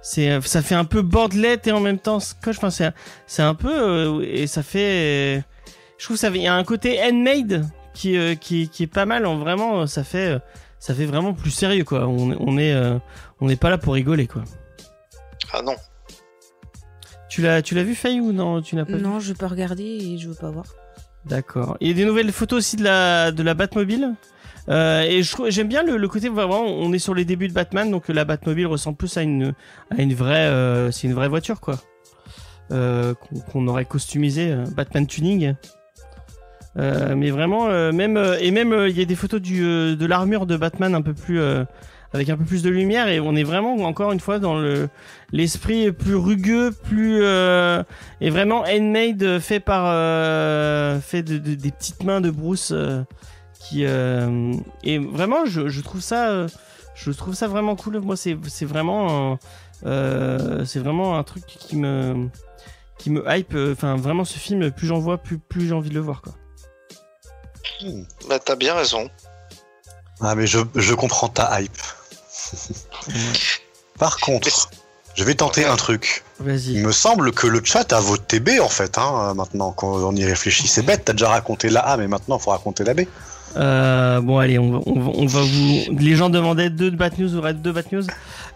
c'est, 0.02 0.40
ça 0.42 0.62
fait 0.62 0.76
un 0.76 0.86
peu 0.86 1.02
bordelette 1.02 1.68
et 1.68 1.72
en 1.72 1.80
même 1.80 2.00
temps 2.00 2.20
scotch. 2.20 2.58
Enfin, 2.58 2.70
c'est, 2.70 2.92
c'est 3.26 3.42
un 3.44 3.56
peu 3.56 3.72
euh, 3.72 4.22
et 4.26 4.48
ça 4.48 4.64
fait. 4.64 5.44
je 5.98 6.06
trouve 6.06 6.18
ça, 6.18 6.30
il 6.30 6.42
y 6.42 6.48
a 6.48 6.54
un 6.54 6.64
côté 6.64 7.02
handmade 7.02 7.66
qui, 7.94 8.18
euh, 8.18 8.36
qui, 8.36 8.70
qui 8.70 8.84
est 8.84 8.88
pas 8.88 9.06
mal. 9.06 9.26
En 9.26 9.38
vraiment, 9.38 9.86
ça 9.88 10.04
fait, 10.04 10.36
euh, 10.36 10.40
ça 10.80 10.94
fait 10.94 11.06
vraiment 11.06 11.34
plus 11.34 11.52
sérieux 11.52 11.84
quoi. 11.84 12.08
On, 12.08 12.36
on 12.40 12.58
est, 12.58 12.72
euh, 12.74 12.98
on 13.42 13.48
n'est 13.48 13.56
pas 13.56 13.70
là 13.70 13.78
pour 13.78 13.96
rigoler 13.96 14.28
quoi. 14.28 14.44
Ah 15.52 15.62
non. 15.62 15.76
Tu 17.30 17.42
l'as, 17.42 17.62
tu 17.62 17.76
l'as 17.76 17.84
vu 17.84 17.94
Faye 17.94 18.20
ou 18.22 18.32
non 18.32 18.62
Tu 18.62 18.76
n'as 18.76 18.86
pas 18.86 18.94
vu? 18.98 19.02
Non, 19.02 19.20
je 19.20 19.30
veux 19.30 19.38
pas 19.38 19.48
regarder 19.48 19.84
et 19.84 20.18
je 20.18 20.30
veux 20.30 20.36
pas 20.36 20.50
voir. 20.52 20.66
D'accord. 21.30 21.78
Il 21.82 21.88
y 21.88 21.92
a 21.92 21.94
des 21.94 22.06
nouvelles 22.06 22.32
photos 22.32 22.60
aussi 22.60 22.76
de 22.78 22.84
la 22.84 23.54
Batmobile. 23.54 24.16
Euh, 24.70 25.02
et 25.04 25.22
j'aime 25.50 25.68
bien 25.68 25.84
le, 25.84 26.08
côté 26.08 26.30
vraiment, 26.30 26.64
on 26.66 26.92
est 26.92 27.00
sur 27.00 27.14
les 27.14 27.26
débuts 27.26 27.48
de 27.48 27.54
Batman, 27.54 27.90
donc 27.90 28.10
la 28.10 28.26
Batmobile 28.26 28.68
ressemble 28.68 28.98
plus 28.98 29.16
à 29.18 29.22
une 29.22 29.54
à 29.98 30.02
une 30.02 30.14
vraie, 30.14 30.48
euh, 30.48 30.92
c'est 30.92 31.08
une 31.08 31.14
vraie 31.14 31.30
voiture 31.30 31.62
quoi, 31.62 31.80
euh, 32.72 33.14
qu'on, 33.52 33.68
aurait 33.68 33.86
customisé, 33.86 34.54
Batman 34.76 35.08
tuning. 35.08 35.56
Mais 36.76 37.32
vraiment, 37.32 37.70
même 37.92 38.22
et 38.40 38.52
même 38.52 38.86
il 38.88 38.96
y 38.96 39.02
a 39.02 39.06
des 39.06 39.16
photos 39.16 39.42
de 39.42 40.06
l'armure 40.06 40.46
de 40.46 40.58
Batman 40.58 40.94
un 40.94 41.02
peu 41.02 41.14
plus 41.14 41.40
avec 42.14 42.30
un 42.30 42.38
peu 42.38 42.44
plus 42.46 42.64
de 42.64 42.70
lumière 42.70 43.08
et 43.08 43.20
on 43.20 43.36
est 43.36 43.44
vraiment 43.44 43.74
encore 43.76 44.12
une 44.12 44.20
fois 44.20 44.40
dans 44.40 44.58
le 44.58 44.90
l'esprit 45.32 45.92
plus 45.92 46.16
rugueux, 46.16 46.72
plus 46.72 47.20
euh, 47.22 47.84
et 48.22 48.30
vraiment 48.30 48.62
handmade 48.62 49.24
euh, 49.24 49.40
fait 49.40 49.60
par 49.60 49.84
euh, 49.88 51.00
fait 51.00 51.24
de, 51.24 51.38
de- 51.38 51.56
des 51.56 51.72
petites 51.72 52.04
mains 52.04 52.22
de 52.22 52.30
Bruce 52.32 52.72
euh, 52.74 53.04
qui 53.60 53.84
euh, 53.86 54.54
et 54.84 55.00
vraiment 55.00 55.46
je, 55.46 55.68
je 55.68 55.82
trouve 55.82 56.02
ça 56.02 56.48
je 56.96 57.12
trouve 57.12 57.34
ça 57.36 57.48
vraiment 57.48 57.76
cool 57.76 58.00
moi 58.00 58.16
c'est 58.16 58.38
c'est 58.48 58.66
vraiment 58.66 59.34
un- 59.34 59.40
euh, 59.86 60.66
c'est 60.66 60.80
vraiment 60.80 61.18
un 61.20 61.24
truc 61.24 61.46
qui 61.46 61.76
me 61.76 62.30
qui 62.98 63.12
me 63.12 63.24
hype 63.28 63.54
euh, 63.54 63.74
enfin 63.74 63.96
vraiment 63.96 64.24
ce 64.26 64.40
film 64.40 64.72
plus 64.72 64.88
j'en 64.88 64.98
vois 65.00 65.18
plus 65.20 65.38
plus 65.38 65.68
j'ai 65.68 65.74
envie 65.74 65.90
de 65.90 65.94
le 65.96 66.00
voir 66.02 66.22
quoi 66.22 66.34
Bah 68.30 68.40
t'as 68.40 68.56
bien 68.56 68.74
raison. 68.74 69.10
Ah, 70.20 70.34
mais 70.34 70.48
je, 70.48 70.58
je 70.74 70.94
comprends 70.96 71.28
ta 71.30 71.62
hype. 71.62 71.78
Par 74.00 74.18
contre, 74.20 74.70
je 75.16 75.24
vais 75.24 75.34
tenter 75.36 75.66
un 75.66 75.76
truc. 75.76 76.24
Il 76.46 76.86
me 76.86 76.92
semble 76.92 77.32
que 77.32 77.48
le 77.48 77.62
chat 77.64 77.92
a 77.94 78.00
voté 78.00 78.40
B 78.40 78.60
en 78.62 78.70
fait, 78.70 78.98
hein, 79.00 79.34
maintenant 79.36 79.72
quand 79.72 79.88
on 80.04 80.16
y 80.16 80.24
réfléchit. 80.24 80.68
C'est 80.68 80.84
bête, 80.84 81.06
t'as 81.06 81.14
déjà 81.14 81.30
raconté 81.30 81.70
la 81.70 81.80
A, 81.82 81.98
mais 81.98 82.08
maintenant 82.08 82.38
faut 82.38 82.52
raconter 82.52 82.84
la 82.84 82.94
B. 82.94 83.02
euh, 83.56 84.22
bon 84.22 84.38
allez 84.38 84.60
on 84.60 84.72
va, 84.74 84.80
on 84.86 85.00
va, 85.00 85.12
on 85.16 85.26
va 85.26 85.42
vous 85.42 85.80
les 85.98 86.16
gens 86.16 86.30
demandaient 86.30 86.70
deux 86.70 86.92
Bat 86.92 87.12
News 87.18 87.34
ou 87.36 87.42
deux 87.54 87.72
Bat 87.72 87.82
News 87.92 88.04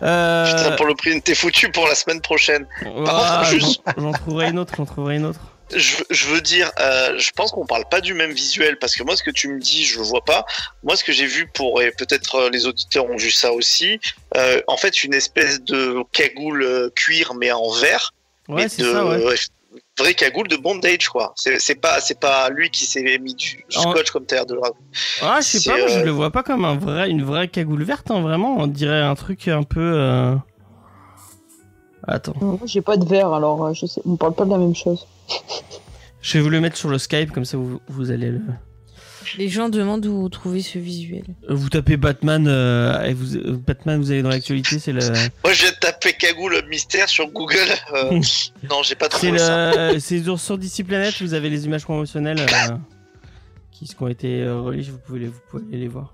euh, 0.04 0.46
Putain, 0.46 0.76
pour 0.76 0.86
le 0.86 0.94
prix, 0.94 1.20
t'es 1.22 1.34
foutu 1.34 1.72
pour 1.72 1.88
la 1.88 1.96
semaine 1.96 2.22
prochaine. 2.22 2.68
ah, 3.08 3.42
juste- 3.50 3.82
j'en- 3.98 4.04
j'en 4.04 4.12
trouverai 4.12 4.50
une 4.50 4.60
autre 4.60 4.74
j'en 4.78 4.86
trouverai 4.86 5.16
une 5.16 5.26
autre 5.26 5.40
Je, 5.76 5.98
je 6.10 6.28
veux 6.28 6.42
dire, 6.42 6.72
euh, 6.80 7.18
je 7.18 7.32
pense 7.32 7.52
qu'on 7.52 7.66
parle 7.66 7.86
pas 7.90 8.02
du 8.02 8.14
même 8.14 8.32
visuel 8.32 8.78
parce 8.80 8.96
que 8.96 9.04
moi, 9.04 9.16
ce 9.16 9.24
que 9.24 9.32
tu 9.32 9.48
me 9.48 9.60
dis, 9.60 9.86
je 9.86 10.00
vois 10.00 10.24
pas. 10.26 10.46
Moi, 10.84 10.96
ce 10.96 11.04
que 11.04 11.12
j'ai 11.12 11.26
vu 11.26 11.48
pour 11.48 11.82
et 11.82 11.92
peut-être 11.92 12.36
euh, 12.36 12.50
les 12.50 12.66
auditeurs 12.68 13.10
ont 13.10 13.18
vu 13.18 13.32
ça 13.32 13.54
aussi. 13.54 14.00
euh, 14.38 14.62
en 14.68 14.78
fait, 14.78 15.04
une 15.04 15.14
espèce 15.14 15.62
de 15.62 15.98
cagoule 16.12 16.92
cuir 16.96 17.34
mais 17.36 17.52
en 17.52 17.70
vert, 17.72 18.14
ouais 18.48 18.68
c'est 18.70 18.82
de 18.84 18.92
ça 18.92 19.06
ouais 19.06 19.36
vraie 19.98 20.14
cagoule 20.16 20.48
de 20.48 20.58
bondage 20.58 21.10
quoi. 21.10 21.34
C'est 21.36 21.60
c'est 21.60 21.76
pas 21.76 22.02
c'est 22.02 22.20
pas 22.20 22.50
lui 22.50 22.70
qui 22.72 22.86
s'est 22.86 23.18
mis 23.20 23.36
du 23.36 23.64
En- 23.76 23.92
scotch 23.92 24.10
comme 24.12 24.26
t'as 24.26 24.38
l'air 24.38 24.46
de 24.46 24.56
le 24.56 24.60
raconter. 24.62 24.84
Ah, 25.22 25.40
je 25.42 25.46
sais 25.48 25.60
C'est, 25.60 25.70
pas, 25.70 25.78
moi, 25.78 25.88
je 25.88 26.00
le 26.00 26.12
vois 26.12 26.32
pas 26.32 26.44
comme 26.44 26.66
un 26.66 26.76
vrai, 26.76 27.10
une 27.10 27.24
vraie 27.24 27.48
cagoule 27.48 27.84
verte, 27.84 28.10
hein, 28.10 28.22
vraiment. 28.22 28.58
On 28.58 28.68
dirait 28.68 29.02
un 29.02 29.16
truc 29.16 29.48
un 29.48 29.64
peu. 29.64 30.36
Euh, 32.08 32.14
Attends, 32.14 32.34
Moi, 32.42 32.60
j'ai 32.66 32.82
pas 32.82 32.98
de 32.98 33.06
verre, 33.06 33.34
alors 33.34 33.66
euh, 33.66 33.74
je 33.74 33.86
sais, 33.86 34.02
on 34.06 34.16
parle 34.16 34.34
pas 34.36 34.46
de 34.46 34.50
la 34.52 34.58
même 34.58 34.76
chose. 34.76 35.06
je 36.22 36.34
vais 36.38 36.44
vous 36.44 36.50
le 36.50 36.60
mettre 36.62 36.78
sur 36.78 36.90
le 36.90 36.98
Skype, 36.98 37.32
comme 37.32 37.46
ça 37.46 37.58
vous, 37.58 37.80
vous 37.88 38.12
allez 38.12 38.30
le. 38.32 38.42
Les 39.38 39.48
gens 39.50 39.70
demandent 39.70 40.06
où 40.08 40.28
trouver 40.30 40.62
ce 40.62 40.78
visuel. 40.80 41.24
Vous 41.48 41.70
tapez 41.70 41.96
Batman, 41.96 42.48
euh, 42.48 43.02
et 43.04 43.14
vous, 43.14 43.38
euh, 43.38 43.56
Batman, 43.66 44.02
vous 44.02 44.12
allez 44.12 44.24
dans 44.24 44.30
l'actualité, 44.30 44.78
c'est 44.80 44.92
le. 44.92 45.00
Moi, 45.44 45.54
je 45.54 45.62
viens 45.62 45.72
de 45.72 45.78
taper 45.80 46.14
cagoule 46.14 46.62
mystère 46.70 47.08
sur 47.08 47.28
Google. 47.30 47.56
euh, 47.94 48.20
non, 48.70 48.82
j'ai 48.84 48.96
pas 48.96 49.08
trouvé 49.08 49.38
ça. 49.38 49.94
le. 49.94 50.00
C'est 50.00 50.22
sur, 50.24 50.40
sur 50.40 50.58
DC 50.58 50.84
Planet, 50.86 51.14
vous 51.22 51.34
avez 51.34 51.50
les 51.50 51.66
images 51.66 51.84
promotionnelles 51.84 52.40
euh, 52.42 52.76
qui, 53.72 53.86
qui 53.86 53.96
ont 54.02 54.08
été 54.08 54.42
euh, 54.42 54.60
reliées, 54.60 54.82
vous 54.84 54.98
pouvez, 54.98 55.20
les, 55.20 55.28
vous 55.28 55.40
pouvez 55.50 55.64
aller 55.70 55.78
les 55.78 55.88
voir. 55.88 56.14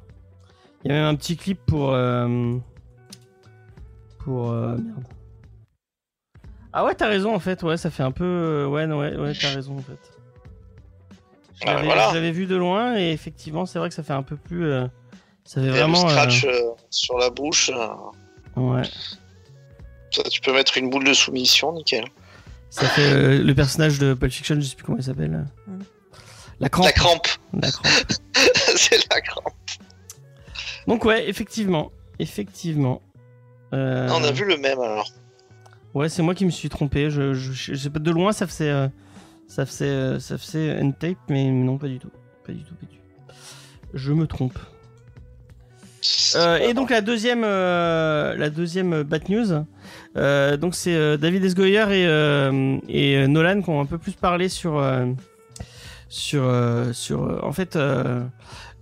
Il 0.83 0.89
y 0.91 0.93
a 0.93 0.97
même 0.97 1.05
un 1.05 1.15
petit 1.15 1.37
clip 1.37 1.59
pour. 1.65 1.93
euh, 1.93 2.57
Pour. 4.19 4.51
euh, 4.51 4.75
Merde. 4.75 5.03
Ah 6.79 6.85
ouais, 6.85 6.93
t'as 6.93 7.07
raison 7.07 7.33
en 7.33 7.39
fait, 7.39 7.63
ouais, 7.63 7.75
ça 7.77 7.89
fait 7.89 8.03
un 8.03 8.11
peu. 8.11 8.23
euh, 8.23 8.67
Ouais, 8.67 8.85
non, 8.85 8.99
ouais, 8.99 9.15
ouais, 9.15 9.33
t'as 9.39 9.49
raison 9.49 9.77
en 9.77 9.81
fait. 9.81 9.97
Je 11.55 11.63
Ah, 11.65 11.73
l'avais 11.73 11.85
voilà. 11.87 12.09
je 12.09 12.15
l'avais 12.15 12.31
vu 12.31 12.45
de 12.45 12.55
loin 12.55 12.95
et 12.97 13.11
effectivement, 13.11 13.65
c'est 13.65 13.79
vrai 13.79 13.89
que 13.89 13.95
ça 13.95 14.03
fait 14.03 14.13
un 14.13 14.21
peu 14.21 14.35
plus. 14.37 14.65
euh, 14.65 14.85
ça 15.43 15.59
fait 15.59 15.67
a 15.67 15.71
le 15.71 15.77
vraiment. 15.77 16.05
euh, 16.05 16.09
scratch 16.09 16.45
euh, 16.45 16.61
sur 16.91 17.17
la 17.17 17.31
bouche. 17.31 17.71
euh, 17.73 18.61
ouais. 18.61 18.83
ça, 20.11 20.21
tu 20.23 20.39
peux 20.41 20.53
mettre 20.53 20.77
une 20.77 20.89
boule 20.91 21.03
de 21.05 21.13
soumission, 21.13 21.73
nickel. 21.73 22.05
Ça 22.69 22.85
fait 22.89 23.01
euh, 23.11 23.41
le 23.43 23.55
personnage 23.55 23.97
de 23.97 24.13
Pulp 24.13 24.31
Fiction, 24.31 24.55
je 24.55 24.61
sais 24.61 24.75
plus 24.75 24.83
comment 24.85 24.99
il 24.99 25.03
s'appelle. 25.03 25.45
La 26.59 26.69
crampe. 26.69 26.85
La 26.85 26.91
crampe, 26.91 27.27
La 27.59 27.71
crampe. 27.71 27.87
c'est 28.75 28.99
la 29.11 29.21
crampe. 29.21 29.53
Donc 30.85 31.05
ouais, 31.05 31.27
effectivement, 31.27 31.91
effectivement. 32.19 33.01
Euh, 33.73 34.07
On 34.11 34.23
a 34.23 34.31
vu 34.31 34.45
le 34.45 34.57
même 34.57 34.79
alors. 34.79 35.07
Ouais, 35.93 36.09
c'est 36.09 36.21
moi 36.21 36.35
qui 36.35 36.45
me 36.45 36.51
suis 36.51 36.69
trompé. 36.69 37.09
Je, 37.09 37.33
je, 37.33 37.51
je 37.51 37.75
sais 37.75 37.89
pas 37.89 37.99
de 37.99 38.11
loin, 38.11 38.31
ça 38.31 38.45
faisait, 38.45 38.69
euh, 38.69 38.87
ça 39.47 39.65
faisait, 39.65 39.85
euh, 39.85 40.19
ça 40.19 40.37
faisait 40.37 40.79
end 40.79 40.91
tape, 40.91 41.17
mais 41.29 41.49
non, 41.49 41.77
pas 41.77 41.87
du 41.87 41.99
tout, 41.99 42.11
pas 42.45 42.51
du 42.51 42.63
tout, 42.63 42.75
pas 42.75 42.85
du 42.85 42.97
tout. 42.97 43.33
Je 43.93 44.13
me 44.13 44.27
trompe. 44.27 44.59
Euh, 46.35 46.57
et 46.59 46.73
donc 46.73 46.89
la 46.89 47.01
deuxième, 47.01 47.43
euh, 47.43 48.35
la 48.35 48.49
deuxième 48.49 49.03
bad 49.03 49.29
news, 49.29 49.65
donc 50.57 50.75
c'est 50.75 51.17
David 51.17 51.43
S. 51.43 51.55
Goyer 51.55 51.85
et, 51.91 52.03
et 52.87 53.27
Nolan 53.27 53.61
qui 53.61 53.69
ont 53.69 53.81
un 53.81 53.85
peu 53.85 53.97
plus 53.97 54.13
parlé 54.13 54.49
sur, 54.49 54.83
sur, 56.09 56.51
sur, 56.93 57.43
en 57.43 57.51
fait, 57.51 57.77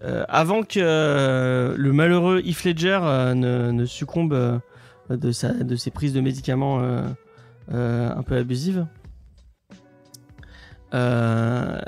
avant 0.03 0.63
que 0.63 1.75
le 1.77 1.93
malheureux 1.93 2.41
Heath 2.45 2.63
Ledger 2.63 3.00
ne, 3.35 3.71
ne 3.71 3.85
succombe 3.85 4.59
de 5.09 5.31
sa, 5.31 5.51
ses 5.77 5.91
prises 5.91 6.13
de 6.13 6.21
médicaments 6.21 6.79
euh, 6.81 7.01
euh, 7.74 8.09
un 8.15 8.24
peu 8.24 8.35
abusives. 8.38 8.85
Euh, 10.93 11.79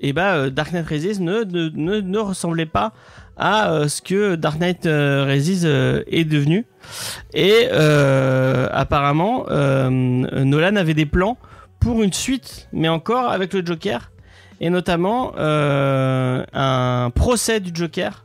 et, 0.00 0.12
bah, 0.12 0.50
Dark 0.50 0.72
Knight 0.72 0.86
Rises 0.86 1.20
ne, 1.20 2.18
ressemblait 2.18 2.66
pas 2.66 2.92
à 3.36 3.88
ce 3.88 4.02
que 4.02 4.34
Dark 4.34 4.58
Knight 4.58 4.82
Rises 4.84 5.64
est 5.64 6.24
devenu. 6.24 6.66
Et 7.34 7.68
apparemment, 7.70 9.46
Nolan 9.48 10.76
avait 10.76 10.94
des 10.94 11.06
plans 11.06 11.36
pour 11.80 12.02
une 12.02 12.12
suite, 12.12 12.68
mais 12.72 12.88
encore 12.88 13.30
avec 13.30 13.54
le 13.54 13.64
Joker, 13.64 14.10
et 14.60 14.70
notamment 14.70 15.32
un 15.36 17.10
procès 17.14 17.60
du 17.60 17.70
Joker 17.74 18.24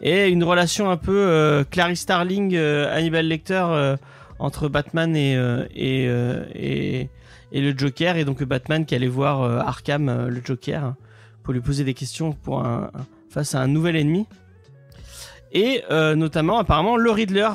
et 0.00 0.28
une 0.28 0.44
relation 0.44 0.90
un 0.90 0.96
peu 0.96 1.16
euh, 1.16 1.64
Clarice 1.64 2.00
Starling, 2.00 2.54
euh, 2.54 2.94
Hannibal 2.94 3.26
Lecter 3.26 3.64
euh, 3.68 3.96
entre 4.38 4.68
Batman 4.68 5.14
et, 5.14 5.36
euh, 5.36 5.64
euh, 5.78 6.44
et, 6.54 7.08
et 7.52 7.60
le 7.60 7.76
Joker, 7.76 8.16
et 8.16 8.24
donc 8.24 8.42
Batman 8.42 8.86
qui 8.86 8.94
allait 8.94 9.06
voir 9.06 9.42
Arkham, 9.42 10.28
le 10.28 10.40
Joker, 10.44 10.84
hein, 10.84 10.96
pour 11.42 11.52
lui 11.52 11.60
poser 11.60 11.84
des 11.84 11.94
questions 11.94 12.32
pour 12.32 12.66
face 13.28 13.54
à 13.54 13.60
un 13.60 13.68
nouvel 13.68 13.96
ennemi. 13.96 14.26
Et 15.52 15.82
notamment, 15.90 16.58
apparemment, 16.58 16.96
le 16.96 17.10
Riddler, 17.10 17.48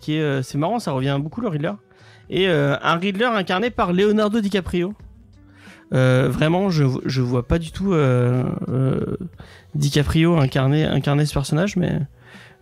qui 0.00 0.14
est, 0.14 0.42
c'est 0.42 0.56
marrant, 0.56 0.78
ça 0.78 0.92
revient 0.92 1.18
beaucoup 1.20 1.40
le 1.40 1.48
Riddler, 1.48 1.72
et 2.30 2.46
un 2.48 2.96
Riddler 2.96 3.24
incarné 3.24 3.70
par 3.70 3.92
Leonardo 3.92 4.40
DiCaprio. 4.40 4.94
Vraiment, 5.90 6.70
je, 6.70 6.84
je 7.04 7.20
vois 7.20 7.46
pas 7.46 7.58
du 7.58 7.72
tout 7.72 7.92
DiCaprio 9.74 10.36
incarner, 10.38 10.84
incarner 10.84 11.26
ce 11.26 11.32
personnage, 11.34 11.76
mais 11.76 11.92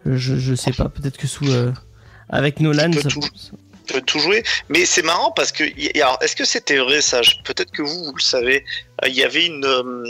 je, 0.06 0.36
je 0.36 0.54
sais 0.54 0.72
pas, 0.72 0.88
peut-être 0.88 1.16
que 1.16 1.26
sous. 1.26 1.48
euh, 1.50 1.72
avec 2.28 2.60
Nolan, 2.60 2.90
peut 2.90 3.00
ça 3.02 3.08
tout- 3.08 3.20
peut 3.86 4.02
tout 4.02 4.18
jouer. 4.18 4.42
Mais 4.68 4.84
c'est 4.84 5.02
marrant 5.02 5.30
parce 5.32 5.50
que, 5.50 5.64
alors, 5.98 6.18
est-ce 6.20 6.36
que 6.36 6.44
c'était 6.44 6.76
vrai 6.76 7.00
ça? 7.00 7.20
Peut-être 7.44 7.70
que 7.72 7.82
vous, 7.82 8.04
vous 8.04 8.14
le 8.14 8.20
savez. 8.22 8.64
Euh, 9.04 9.08
Il 9.08 9.14
y 9.14 9.24
avait 9.24 9.46
une. 9.46 9.64
euh, 9.64 10.04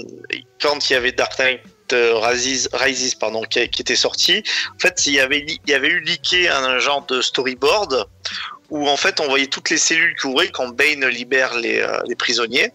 quand 0.60 0.90
il 0.90 0.94
y 0.94 0.96
avait 0.96 1.12
Dark 1.12 1.38
Knight 1.38 1.60
euh, 1.92 2.18
Rises, 2.18 2.68
Rises, 2.72 3.14
pardon, 3.14 3.42
qui, 3.42 3.60
était 3.60 3.96
sorti, 3.96 4.42
en 4.74 4.78
fait, 4.80 5.06
il 5.06 5.14
y 5.14 5.20
avait, 5.20 5.46
il 5.46 5.70
y 5.70 5.74
avait 5.74 5.88
eu 5.88 6.00
leaké 6.00 6.48
un 6.48 6.78
genre 6.78 7.06
de 7.06 7.20
storyboard 7.22 8.06
où 8.70 8.86
en 8.86 8.98
fait 8.98 9.18
on 9.20 9.28
voyait 9.28 9.46
toutes 9.46 9.70
les 9.70 9.78
cellules 9.78 10.14
qui 10.20 10.26
ouvraient 10.26 10.50
quand 10.50 10.68
Bane 10.68 11.06
libère 11.06 11.56
les, 11.56 11.78
euh, 11.78 11.96
les 12.06 12.14
prisonniers. 12.16 12.70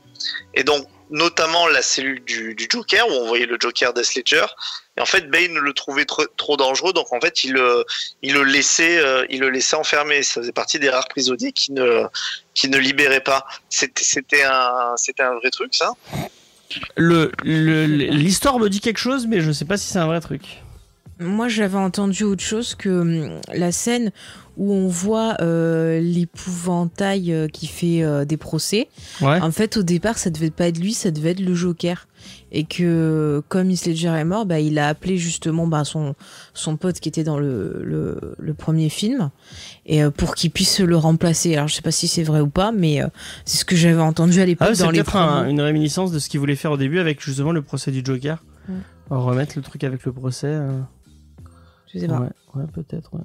Et 0.55 0.63
donc, 0.63 0.87
notamment 1.13 1.67
la 1.67 1.81
cellule 1.81 2.21
du, 2.25 2.55
du 2.55 2.67
Joker, 2.69 3.07
où 3.07 3.11
on 3.11 3.27
voyait 3.27 3.45
le 3.45 3.55
Joker 3.59 3.93
Death 3.93 4.15
Ledger. 4.15 4.45
Et 4.97 5.01
en 5.01 5.05
fait, 5.05 5.29
Bane 5.29 5.57
le 5.57 5.73
trouvait 5.73 6.05
trop, 6.05 6.25
trop 6.37 6.57
dangereux, 6.57 6.91
donc 6.91 7.13
en 7.13 7.21
fait, 7.21 7.43
il, 7.45 7.53
le- 7.53 7.85
il, 8.21 8.33
le 8.33 8.43
laissait, 8.43 8.97
euh, 8.97 9.25
il 9.29 9.39
le 9.39 9.49
laissait 9.49 9.75
enfermer. 9.75 10.21
Ça 10.23 10.41
faisait 10.41 10.51
partie 10.51 10.79
des 10.79 10.89
rares 10.89 11.07
prisonniers 11.07 11.51
qui 11.51 11.71
ne, 11.71 12.03
qui 12.53 12.67
ne 12.67 12.77
libéraient 12.77 13.23
pas. 13.23 13.45
C'était 13.69 14.03
c'était 14.03 14.43
un, 14.43 14.93
c'était 14.97 15.23
un 15.23 15.35
vrai 15.35 15.49
truc, 15.49 15.73
ça 15.73 15.93
le, 16.97 17.31
le- 17.43 17.85
l'histoire 17.85 18.57
me 18.59 18.67
dit 18.67 18.79
quelque 18.81 18.97
chose, 18.97 19.27
mais 19.27 19.41
je 19.41 19.51
sais 19.51 19.65
pas 19.65 19.77
si 19.77 19.87
c'est 19.87 19.99
un 19.99 20.07
vrai 20.07 20.19
truc. 20.21 20.41
Moi, 21.19 21.47
j'avais 21.47 21.77
entendu 21.77 22.23
autre 22.23 22.43
chose 22.43 22.73
que 22.73 22.89
hum, 22.89 23.39
la 23.53 23.71
scène 23.71 24.11
où 24.57 24.71
on 24.71 24.87
voit 24.87 25.35
euh, 25.41 25.99
l'épouvantail 25.99 27.31
euh, 27.33 27.47
qui 27.47 27.67
fait 27.67 28.03
euh, 28.03 28.23
des 28.25 28.37
procès. 28.37 28.87
Ouais. 29.21 29.39
En 29.41 29.51
fait, 29.51 29.77
au 29.77 29.83
départ, 29.83 30.17
ça 30.17 30.29
devait 30.29 30.51
pas 30.51 30.67
être 30.67 30.77
lui, 30.79 30.93
ça 30.93 31.11
devait 31.11 31.31
être 31.31 31.39
le 31.39 31.53
Joker. 31.55 32.07
Et 32.51 32.63
que, 32.63 33.41
comme 33.49 33.69
Heath 33.71 33.85
Ledger 33.87 34.07
est 34.15 34.23
mort, 34.25 34.45
bah, 34.45 34.59
il 34.59 34.77
a 34.79 34.87
appelé 34.87 35.17
justement 35.17 35.65
bah, 35.67 35.83
son, 35.83 36.15
son 36.53 36.77
pote 36.77 36.99
qui 36.99 37.09
était 37.09 37.23
dans 37.23 37.37
le, 37.39 37.81
le, 37.83 38.35
le 38.37 38.53
premier 38.53 38.89
film, 38.89 39.29
et 39.87 40.03
pour 40.09 40.35
qu'il 40.35 40.51
puisse 40.51 40.79
le 40.79 40.95
remplacer. 40.95 41.55
Alors, 41.55 41.67
je 41.67 41.73
sais 41.73 41.81
pas 41.81 41.91
si 41.91 42.07
c'est 42.07 42.23
vrai 42.23 42.39
ou 42.39 42.47
pas, 42.47 42.71
mais 42.71 43.01
c'est 43.43 43.57
ce 43.57 43.65
que 43.65 43.75
j'avais 43.75 43.99
entendu 43.99 44.39
à 44.39 44.43
Ah, 44.43 44.45
l'époque 44.45 44.67
c'est 44.73 44.83
dans 44.83 44.91
les 44.91 44.99
peut-être 44.99 45.17
un- 45.17 45.49
une 45.49 45.59
réminiscence 45.59 46.11
de 46.11 46.19
ce 46.19 46.29
qu'il 46.29 46.39
voulait 46.39 46.55
faire 46.55 46.71
au 46.71 46.77
début 46.77 46.99
avec 46.99 47.19
justement 47.21 47.51
le 47.51 47.61
procès 47.63 47.91
du 47.91 48.01
Joker. 48.05 48.41
Mm. 48.69 48.73
On 49.09 49.15
va 49.17 49.21
remettre 49.23 49.53
le 49.57 49.61
truc 49.63 49.83
avec 49.83 50.05
le 50.05 50.13
procès. 50.13 50.57
Je 51.93 51.99
sais 51.99 52.07
pas. 52.07 52.19
Ouais, 52.21 52.29
ouais, 52.55 52.65
peut-être, 52.71 53.13
ouais. 53.15 53.21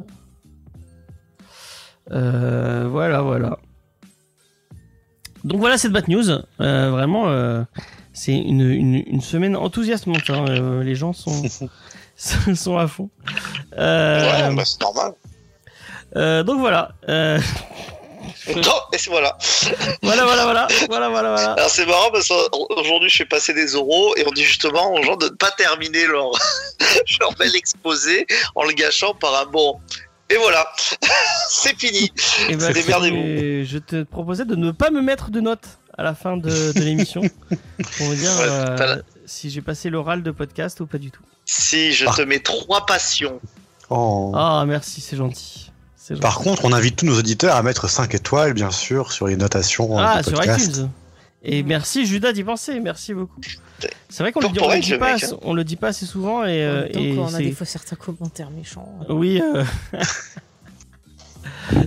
Euh, 2.10 2.86
voilà, 2.90 3.20
voilà. 3.22 3.58
Donc 5.44 5.60
voilà 5.60 5.78
cette 5.78 5.92
bad 5.92 6.08
news. 6.08 6.28
Euh, 6.60 6.90
vraiment, 6.90 7.28
euh, 7.28 7.62
c'est 8.12 8.32
une, 8.32 8.60
une, 8.60 9.02
une 9.06 9.20
semaine 9.20 9.56
enthousiasmante. 9.56 10.28
hein. 10.30 10.80
Les 10.82 10.94
gens 10.94 11.12
sont, 11.12 11.42
sont 12.54 12.78
à 12.78 12.88
fond. 12.88 13.10
Ouais, 13.72 14.54
bah, 14.54 14.62
c'est 14.64 14.80
normal. 14.80 15.12
donc 16.44 16.58
voilà. 16.60 16.92
Non, 17.06 18.62
et 18.92 18.98
c'est- 18.98 19.10
voilà. 19.10 19.36
voilà, 20.02 20.24
voilà, 20.24 20.44
voilà, 20.44 20.68
voilà, 20.88 21.08
voilà, 21.08 21.28
voilà. 21.30 21.52
Alors 21.52 21.70
c'est 21.70 21.86
marrant 21.86 22.10
parce 22.10 22.28
qu'aujourd'hui 22.28 23.08
je 23.08 23.16
fais 23.18 23.24
passer 23.24 23.54
des 23.54 23.74
oraux 23.74 24.14
et 24.16 24.24
on 24.26 24.30
dit 24.32 24.44
justement 24.44 24.92
aux 24.94 25.02
gens 25.02 25.16
de 25.16 25.26
ne 25.26 25.30
pas 25.30 25.50
terminer 25.52 26.06
leur, 26.06 26.30
leur 27.20 27.32
bel 27.38 27.54
exposé 27.54 28.26
en 28.54 28.64
le 28.64 28.72
gâchant 28.72 29.14
par 29.14 29.34
un 29.40 29.46
bon. 29.46 29.78
Et 30.30 30.36
voilà, 30.36 30.66
c'est 31.50 31.78
fini. 31.78 32.12
Eh 32.48 32.56
ben, 32.56 32.72
Démerdez-vous. 32.72 33.16
et 33.16 33.64
je 33.64 33.78
te 33.78 34.02
proposais 34.02 34.44
de 34.44 34.56
ne 34.56 34.70
pas 34.72 34.90
me 34.90 35.00
mettre 35.00 35.30
de 35.30 35.40
notes 35.40 35.78
à 35.96 36.02
la 36.02 36.14
fin 36.14 36.36
de, 36.36 36.72
de 36.72 36.80
l'émission 36.80 37.22
pour 37.50 38.06
me 38.08 38.14
dire 38.14 38.30
Ouais, 38.38 38.46
euh, 38.48 39.02
si 39.26 39.50
j'ai 39.50 39.62
passé 39.62 39.88
l'oral 39.90 40.22
de 40.22 40.30
podcast 40.30 40.80
ou 40.80 40.86
pas 40.86 40.98
du 40.98 41.10
tout. 41.10 41.22
Si 41.46 41.92
je 41.92 42.04
Par- 42.04 42.16
te 42.16 42.22
mets 42.22 42.40
trois 42.40 42.84
passions. 42.84 43.40
Oh. 43.90 44.32
Ah, 44.34 44.64
merci, 44.66 45.00
c'est 45.00 45.16
gentil. 45.16 45.70
Par 46.20 46.38
contre, 46.38 46.64
on 46.64 46.72
invite 46.72 46.96
tous 46.96 47.06
nos 47.06 47.18
auditeurs 47.18 47.54
à 47.56 47.62
mettre 47.62 47.88
5 47.88 48.14
étoiles, 48.14 48.54
bien 48.54 48.70
sûr, 48.70 49.12
sur 49.12 49.26
les 49.26 49.36
notations 49.36 49.98
euh, 49.98 50.02
ah, 50.06 50.22
sur 50.22 50.34
podcast. 50.34 50.66
iTunes. 50.70 50.90
Et 51.42 51.62
merci 51.62 52.04
Judas 52.04 52.32
d'y 52.32 52.42
penser, 52.42 52.80
merci 52.80 53.14
beaucoup. 53.14 53.40
C'est 54.08 54.22
vrai 54.24 54.32
qu'on 54.32 54.40
le, 54.40 54.48
dit- 54.48 54.58
on 54.60 54.68
le 54.72 54.80
dit 54.80 54.96
pas, 54.98 55.14
mec, 55.14 55.22
assez- 55.22 55.34
on 55.42 55.54
le 55.54 55.62
dit 55.64 55.76
pas 55.76 55.88
assez 55.88 56.04
souvent 56.06 56.44
et, 56.44 56.64
euh, 56.64 56.88
et 56.90 57.14
qu'on 57.14 57.32
a 57.32 57.38
des 57.38 57.52
fois 57.52 57.64
certains 57.66 57.94
commentaires 57.96 58.50
méchants. 58.50 58.98
Oui. 59.08 59.40
euh, 59.40 59.64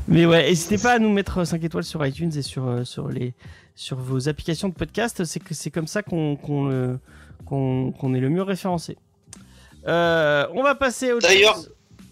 Mais 0.08 0.26
ouais, 0.26 0.44
n'hésitez 0.48 0.78
pas 0.78 0.94
à 0.94 1.00
nous 1.00 1.12
mettre 1.12 1.44
5 1.44 1.64
étoiles 1.64 1.84
sur 1.84 2.06
iTunes 2.06 2.32
et 2.36 2.42
sur, 2.42 2.68
euh, 2.68 2.84
sur, 2.86 3.08
les, 3.10 3.34
sur 3.76 3.98
vos 3.98 4.30
applications 4.30 4.70
de 4.70 4.74
podcast. 4.74 5.26
C'est 5.26 5.40
que 5.40 5.54
c'est 5.54 5.72
comme 5.72 5.88
ça 5.88 6.02
qu'on 6.04 6.36
qu'on 6.38 8.14
est 8.14 8.20
le 8.20 8.30
mieux 8.30 8.44
référencé. 8.44 8.98
Euh, 9.88 10.46
on 10.54 10.64
va 10.64 10.76
passer 10.76 11.12
au. 11.12 11.20
D'ailleurs, 11.20 11.60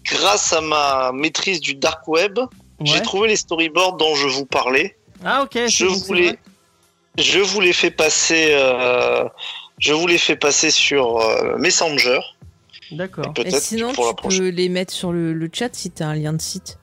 Grâce 0.04 0.52
à 0.54 0.60
ma 0.62 1.12
maîtrise 1.12 1.60
du 1.60 1.74
dark 1.74 2.08
web, 2.08 2.38
j'ai 2.82 3.00
trouvé 3.02 3.28
les 3.28 3.36
storyboards 3.36 3.96
dont 3.98 4.14
je 4.14 4.26
vous 4.28 4.46
parlais. 4.46 4.96
Ah 5.24 5.42
ok. 5.42 5.58
Je 5.68 5.84
voulais, 5.84 6.28
vrai. 6.28 6.38
Je 7.18 7.38
vous 7.40 7.60
les 7.60 7.72
fais 7.72 7.90
passer, 7.90 8.50
euh, 8.52 9.24
je 9.78 9.92
vous 9.92 10.06
les 10.06 10.18
fais 10.18 10.36
passer 10.36 10.70
sur 10.70 11.18
euh, 11.18 11.56
Messenger. 11.58 12.20
D'accord. 12.92 13.26
Et 13.26 13.32
Peut-être 13.44 13.60
sinon, 13.62 13.92
pour 13.92 14.06
la 14.06 14.10
tu 14.10 14.16
prochaine. 14.16 14.40
peux 14.40 14.48
les 14.48 14.68
mettre 14.68 14.92
sur 14.92 15.12
le, 15.12 15.32
le 15.32 15.50
chat 15.52 15.68
si 15.72 15.90
t'as 15.90 16.06
un 16.06 16.14
lien 16.14 16.32
de 16.32 16.40
site. 16.40 16.78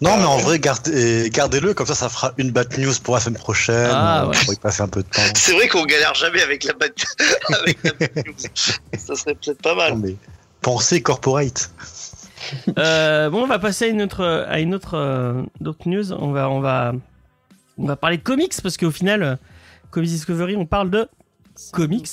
Non, 0.00 0.16
mais 0.16 0.24
en 0.24 0.36
ouais. 0.38 0.42
vrai, 0.42 0.58
gardez, 0.58 1.28
gardez-le, 1.30 1.74
comme 1.74 1.86
ça, 1.86 1.94
ça 1.94 2.08
fera 2.08 2.32
une 2.38 2.50
bad 2.50 2.78
news 2.78 2.94
pour 3.02 3.14
la 3.14 3.20
semaine 3.20 3.38
prochaine. 3.38 3.90
Ah, 3.92 4.22
euh, 4.22 4.28
ouais. 4.28 4.36
Pour 4.44 4.54
y 4.54 4.56
passer 4.56 4.80
un 4.82 4.88
peu 4.88 5.02
de 5.02 5.08
temps. 5.08 5.20
C'est 5.34 5.52
vrai 5.52 5.68
qu'on 5.68 5.84
galère 5.84 6.14
jamais 6.14 6.40
avec 6.40 6.64
la 6.64 6.72
bad, 6.72 6.92
avec 7.60 7.78
la 7.84 7.92
bad 7.92 8.26
news. 8.26 8.34
Ça 8.98 9.14
serait 9.16 9.34
peut-être 9.34 9.60
pas 9.60 9.74
mal. 9.74 9.92
Non, 9.92 9.98
mais 9.98 10.16
pensez 10.62 11.02
corporate. 11.02 11.70
Euh, 12.78 13.28
bon, 13.28 13.42
on 13.42 13.46
va 13.46 13.58
passer 13.58 13.86
à 13.86 13.88
une 13.88 14.00
autre, 14.02 14.24
à 14.48 14.60
une 14.60 14.74
autre, 14.74 14.94
euh, 14.94 15.42
d'autres 15.60 15.88
news. 15.88 16.12
On 16.12 16.30
va, 16.32 16.48
on 16.48 16.60
va, 16.60 16.92
on 17.78 17.86
va 17.86 17.96
parler 17.96 18.16
de 18.16 18.22
comics 18.22 18.54
parce 18.62 18.76
qu'au 18.76 18.90
final, 18.90 19.22
euh, 19.22 19.36
Comics 19.90 20.10
Discovery, 20.10 20.56
on 20.56 20.66
parle 20.66 20.90
de 20.90 21.08
comics. 21.72 22.08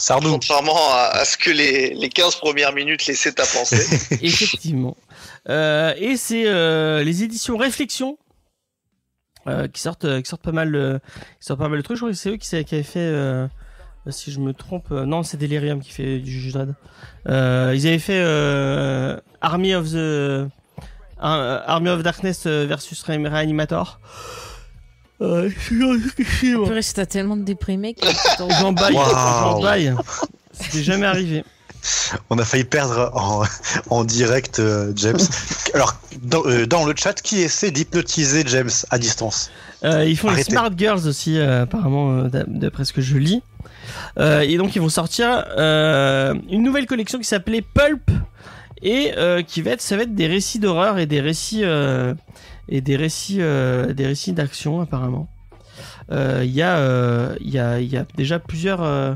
Sardou. 0.00 0.30
Contrairement 0.30 0.76
à, 0.92 1.10
à 1.12 1.24
ce 1.24 1.36
que 1.36 1.50
les, 1.50 1.92
les 1.94 2.08
15 2.08 2.36
premières 2.36 2.72
minutes 2.72 3.06
laissaient 3.06 3.40
à 3.40 3.44
penser. 3.44 4.16
Effectivement. 4.22 4.96
Euh, 5.48 5.92
et 5.98 6.16
c'est 6.16 6.46
euh, 6.46 7.02
les 7.02 7.24
éditions 7.24 7.56
Réflexion 7.56 8.16
euh, 9.48 9.66
qui 9.66 9.80
sortent, 9.80 10.22
qui 10.22 10.28
sortent 10.28 10.42
pas 10.42 10.52
mal, 10.52 10.74
euh, 10.76 10.98
qui 11.40 11.46
sortent 11.46 11.58
pas 11.58 11.68
mal 11.68 11.78
de 11.78 11.82
trucs. 11.82 11.96
Je 11.96 12.00
crois 12.02 12.10
que 12.12 12.16
c'est 12.16 12.30
eux 12.30 12.36
qui, 12.36 12.48
qui 12.64 12.74
avaient 12.76 12.84
fait, 12.84 12.98
euh, 13.00 13.48
si 14.10 14.30
je 14.30 14.38
me 14.38 14.52
trompe, 14.52 14.86
euh, 14.92 15.04
non, 15.04 15.24
c'est 15.24 15.36
Delirium 15.36 15.80
qui 15.80 15.90
fait 15.90 16.20
du 16.20 16.30
Judge 16.30 16.52
Dredd. 16.52 16.74
Euh, 17.28 17.72
ils 17.74 17.86
avaient 17.88 17.98
fait 17.98 18.20
euh, 18.22 19.18
Army 19.40 19.74
of 19.74 19.90
the 19.90 19.96
euh, 19.96 20.46
Army 21.18 21.88
of 21.88 22.04
Darkness 22.04 22.46
versus 22.46 23.02
Re- 23.04 23.26
Reanimator. 23.28 23.98
Euh, 25.20 25.50
excusez-moi. 26.16 26.66
Purée, 26.66 26.80
t'as 26.94 27.06
tellement 27.06 27.36
de 27.36 27.42
déprimé 27.42 27.94
que 27.94 28.06
J'en 28.60 28.72
baille, 28.72 28.94
Waouh. 28.94 29.10
j'en 29.10 29.60
baille. 29.60 29.94
C'était 30.52 30.82
jamais 30.82 31.06
arrivé. 31.06 31.44
On 32.30 32.38
a 32.38 32.44
failli 32.44 32.64
perdre 32.64 33.10
en, 33.14 33.42
en 33.90 34.04
direct 34.04 34.58
euh, 34.58 34.92
James. 34.96 35.18
Alors, 35.74 35.96
dans, 36.22 36.44
euh, 36.46 36.66
dans 36.66 36.84
le 36.84 36.92
chat, 36.96 37.14
qui 37.20 37.40
essaie 37.40 37.70
d'hypnotiser 37.70 38.42
James 38.46 38.70
à 38.90 38.98
distance 38.98 39.50
Euh, 39.84 40.04
ils 40.04 40.16
font 40.16 40.28
Arrêtez. 40.28 40.50
les 40.50 40.56
Smart 40.56 40.70
Girls 40.76 41.06
aussi, 41.06 41.38
euh, 41.38 41.62
apparemment, 41.62 42.12
euh, 42.12 42.28
d'a- 42.28 42.44
d'après 42.46 42.84
ce 42.84 42.92
que 42.92 43.00
je 43.00 43.16
lis. 43.16 43.42
Euh, 44.18 44.40
et 44.40 44.56
donc, 44.56 44.74
ils 44.76 44.80
vont 44.82 44.88
sortir 44.88 45.44
euh, 45.56 46.34
une 46.50 46.62
nouvelle 46.64 46.86
collection 46.86 47.18
qui 47.18 47.24
s'appelait 47.26 47.62
Pulp 47.62 48.10
et 48.82 49.12
euh, 49.16 49.42
qui 49.42 49.62
va 49.62 49.70
être, 49.72 49.80
ça 49.80 49.96
va 49.96 50.02
être 50.02 50.14
des 50.14 50.26
récits 50.26 50.58
d'horreur 50.58 50.98
et 50.98 51.06
des 51.06 51.20
récits 51.20 51.62
euh, 51.64 52.12
et 52.68 52.80
des 52.80 52.96
récits, 52.96 53.40
euh, 53.40 53.92
des 53.92 54.06
récits 54.06 54.32
d'action 54.32 54.80
apparemment. 54.80 55.28
Euh, 56.10 56.42
Il 56.44 56.50
y 56.52 56.62
a, 56.62 56.78
euh, 56.78 57.36
y 57.40 57.58
a, 57.58 57.80
y 57.80 57.96
a 57.96 58.04
déjà 58.16 58.38
plusieurs, 58.38 58.82
euh, 58.82 59.14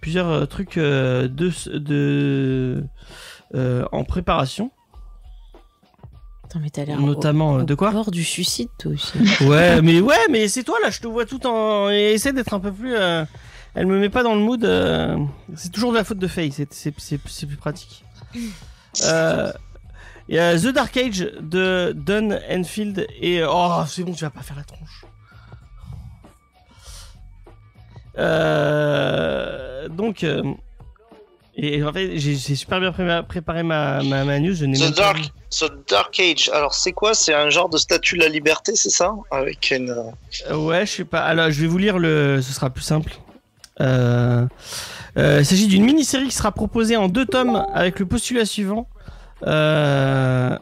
plusieurs 0.00 0.28
euh, 0.30 0.46
trucs 0.46 0.76
euh, 0.78 1.28
de, 1.28 1.50
de 1.78 2.84
euh, 3.54 3.84
en 3.92 4.04
préparation. 4.04 4.70
Attends, 6.44 6.60
mais 6.60 6.70
t'as 6.70 6.84
l'air. 6.84 7.00
Notamment, 7.00 7.54
au- 7.54 7.60
euh, 7.60 7.64
de 7.64 7.74
quoi 7.74 7.90
Au 7.90 7.92
bord 7.92 8.10
du 8.10 8.22
suicide, 8.24 8.68
toi 8.78 8.92
aussi. 8.92 9.18
Ouais, 9.46 9.82
mais 9.82 10.00
ouais, 10.00 10.14
mais 10.30 10.46
c'est 10.48 10.62
toi 10.62 10.78
là, 10.82 10.90
je 10.90 11.00
te 11.00 11.06
vois 11.06 11.26
tout 11.26 11.44
en. 11.46 11.90
et 11.90 12.12
Essaie 12.12 12.32
d'être 12.32 12.54
un 12.54 12.60
peu 12.60 12.72
plus. 12.72 12.94
euh, 12.94 13.24
Elle 13.74 13.86
me 13.86 13.98
met 13.98 14.08
pas 14.10 14.22
dans 14.22 14.34
le 14.34 14.40
mood. 14.40 14.64
euh, 14.64 15.16
C'est 15.56 15.70
toujours 15.72 15.90
de 15.92 15.96
la 15.96 16.04
faute 16.04 16.18
de 16.18 16.28
Faye, 16.28 16.52
c'est 16.52 17.46
plus 17.46 17.56
pratique. 17.56 18.04
Euh, 19.04 19.52
Il 20.28 20.34
y 20.34 20.38
a 20.38 20.58
The 20.58 20.66
Dark 20.72 20.96
Age 20.96 21.30
de 21.40 21.92
Don 21.96 22.36
Enfield 22.50 23.06
et. 23.20 23.42
Oh, 23.48 23.82
c'est 23.86 24.02
bon, 24.02 24.12
tu 24.12 24.24
vas 24.24 24.30
pas 24.30 24.42
faire 24.42 24.56
la 24.56 24.64
tronche. 24.64 25.04
Euh, 28.18 29.88
donc. 29.88 30.24
euh, 30.24 30.42
Et 31.56 31.82
en 31.82 31.92
fait, 31.92 32.18
j'ai 32.18 32.36
super 32.36 32.80
bien 32.80 32.92
pré- 32.92 33.22
préparé 33.26 33.62
ma, 33.62 34.02
ma, 34.02 34.24
ma 34.24 34.38
news. 34.40 34.54
Je 34.54 34.64
The 34.66 34.94
Dark, 34.94 35.16
vu. 35.18 35.24
The 35.50 35.72
Dark 35.88 36.20
Age, 36.20 36.50
alors 36.52 36.74
c'est 36.74 36.92
quoi? 36.92 37.14
C'est 37.14 37.32
un 37.34 37.48
genre 37.50 37.68
de 37.68 37.78
statue 37.78 38.16
de 38.16 38.22
la 38.22 38.28
liberté, 38.28 38.72
c'est 38.74 38.90
ça? 38.90 39.14
Avec 39.30 39.70
une. 39.70 39.90
euh, 40.50 40.56
Ouais, 40.56 40.84
je 40.86 40.90
sais 40.92 41.04
pas. 41.04 41.20
Alors, 41.20 41.50
je 41.50 41.60
vais 41.60 41.66
vous 41.66 41.78
lire 41.78 41.98
le. 41.98 42.42
Ce 42.42 42.52
sera 42.52 42.68
plus 42.70 42.82
simple. 42.84 43.16
Il 43.80 44.48
s'agit 45.46 45.66
d'une 45.68 45.84
mini-série 45.84 46.26
qui 46.28 46.34
sera 46.34 46.52
proposée 46.52 46.96
en 46.96 47.08
deux 47.08 47.24
tomes 47.26 47.64
avec 47.72 48.00
le 48.00 48.06
postulat 48.06 48.44
suivant. 48.44 48.88
Euh... 49.44 50.58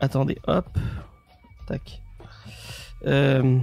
Attendez, 0.00 0.38
hop. 0.46 0.66
Tac. 1.66 2.02
Euh... 3.06 3.58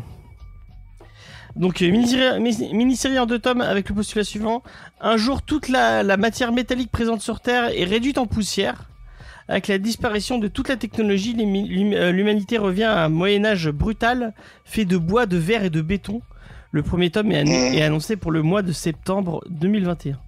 Donc, 1.55 1.81
euh, 1.81 1.91
mini-série 1.91 2.39
mini- 2.39 2.73
mini-série 2.73 3.19
en 3.19 3.25
deux 3.25 3.39
tomes 3.39 3.61
avec 3.61 3.89
le 3.89 3.95
postulat 3.95 4.23
suivant. 4.23 4.63
Un 5.01 5.17
jour, 5.17 5.41
toute 5.41 5.67
la, 5.67 6.03
matière 6.17 6.51
métallique 6.51 6.91
présente 6.91 7.21
sur 7.21 7.41
Terre 7.41 7.69
est 7.77 7.83
réduite 7.83 8.17
en 8.17 8.27
poussière. 8.27 8.85
Avec 9.47 9.67
la 9.67 9.79
disparition 9.79 10.37
de 10.37 10.47
toute 10.47 10.69
la 10.69 10.77
technologie, 10.77 11.35
euh, 11.35 12.11
l'humanité 12.11 12.57
revient 12.59 12.83
à 12.83 13.03
un 13.05 13.09
Moyen-Âge 13.09 13.69
brutal, 13.69 14.33
fait 14.63 14.85
de 14.85 14.95
bois, 14.95 15.25
de 15.25 15.37
verre 15.37 15.63
et 15.65 15.71
de 15.71 15.81
béton. 15.81 16.21
Le 16.71 16.83
premier 16.83 17.09
tome 17.09 17.31
est 17.31 17.81
annoncé 17.81 18.15
pour 18.15 18.31
le 18.31 18.43
mois 18.43 18.61
de 18.61 18.71
septembre 18.71 19.43
2021. 19.49 20.19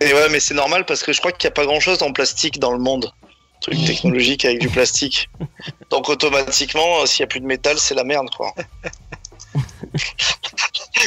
Et 0.00 0.12
ouais, 0.14 0.28
mais 0.30 0.40
c'est 0.40 0.54
normal 0.54 0.84
parce 0.86 1.02
que 1.02 1.12
je 1.12 1.18
crois 1.18 1.32
qu'il 1.32 1.46
n'y 1.48 1.52
a 1.52 1.54
pas 1.54 1.66
grand 1.66 1.80
chose 1.80 2.02
en 2.02 2.12
plastique 2.12 2.58
dans 2.58 2.72
le 2.72 2.78
monde. 2.78 3.12
Truc 3.60 3.84
technologique 3.84 4.46
avec 4.46 4.58
du 4.60 4.68
plastique. 4.70 5.28
Donc 5.90 6.08
automatiquement, 6.08 7.02
euh, 7.02 7.06
s'il 7.06 7.22
n'y 7.22 7.24
a 7.24 7.26
plus 7.28 7.40
de 7.40 7.46
métal, 7.46 7.78
c'est 7.78 7.94
la 7.94 8.04
merde, 8.04 8.30
quoi. 8.34 8.54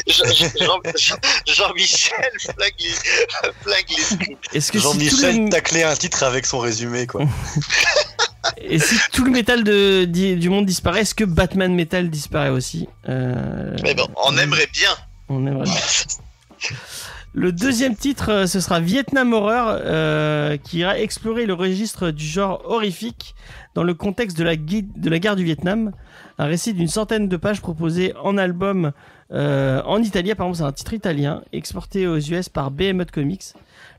Jean- 0.07 0.25
Jean- 0.59 0.81
Jean- 0.95 1.17
Jean-Michel 1.47 2.31
flingue 2.39 2.73
les, 2.79 2.93
flingue 3.63 3.89
les 3.89 4.03
scripts. 4.03 4.55
Est-ce 4.55 4.71
que 4.71 4.77
si 4.79 4.83
Jean-Michel 4.83 5.43
le, 5.45 5.49
taclait 5.49 5.83
un 5.83 5.95
titre 5.95 6.23
avec 6.23 6.45
son 6.45 6.59
résumé, 6.59 7.07
quoi. 7.07 7.25
et 8.57 8.77
si 8.79 8.95
tout 9.13 9.23
le 9.23 9.31
métal 9.31 9.63
de, 9.63 10.05
du 10.05 10.49
monde 10.49 10.65
disparaît, 10.65 11.01
est-ce 11.01 11.15
que 11.15 11.23
Batman 11.23 11.73
Metal 11.73 12.09
disparaît 12.09 12.49
aussi? 12.49 12.87
Euh, 13.09 13.75
Mais 13.81 13.95
bon, 13.95 14.07
on 14.23 14.37
aimerait 14.37 14.69
bien. 14.71 14.95
On 15.29 15.47
aimerait 15.47 15.65
bien. 15.65 15.73
Le 17.35 17.51
deuxième 17.51 17.95
titre, 17.95 18.31
euh, 18.31 18.45
ce 18.45 18.59
sera 18.59 18.79
Vietnam 18.79 19.33
Horror, 19.33 19.77
euh, 19.81 20.55
qui 20.57 20.79
ira 20.79 20.99
explorer 20.99 21.47
le 21.47 21.55
registre 21.55 22.11
du 22.11 22.25
genre 22.25 22.61
horrifique 22.65 23.33
dans 23.73 23.83
le 23.83 23.95
contexte 23.95 24.37
de 24.37 24.43
la, 24.43 24.55
guerre 24.55 25.35
du 25.35 25.43
Vietnam. 25.43 25.93
Un 26.37 26.45
récit 26.45 26.73
d'une 26.73 26.87
centaine 26.87 27.27
de 27.27 27.37
pages 27.37 27.59
proposé 27.59 28.13
en 28.23 28.37
album 28.37 28.91
euh, 29.31 29.81
en 29.83 29.99
italien. 30.03 30.33
Apparemment, 30.33 30.53
c'est 30.53 30.63
un 30.63 30.71
titre 30.71 30.93
italien, 30.93 31.41
exporté 31.53 32.05
aux 32.05 32.19
US 32.19 32.49
par 32.49 32.69
Behemoth 32.69 33.09
Comics. 33.09 33.53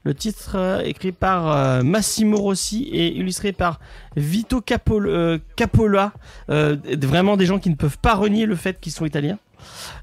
Le 0.04 0.14
titre 0.14 0.52
euh, 0.54 0.82
écrit 0.84 1.10
par 1.10 1.82
Massimo 1.82 2.36
Rossi 2.36 2.84
et 2.92 3.16
illustré 3.16 3.50
par 3.50 3.80
Vito 4.16 4.60
Capol- 4.60 5.40
Capola. 5.56 6.12
Euh, 6.50 6.76
vraiment 7.02 7.36
des 7.36 7.46
gens 7.46 7.58
qui 7.58 7.70
ne 7.70 7.74
peuvent 7.74 7.98
pas 7.98 8.14
renier 8.14 8.46
le 8.46 8.54
fait 8.54 8.78
qu'ils 8.78 8.92
sont 8.92 9.06
italiens. 9.06 9.38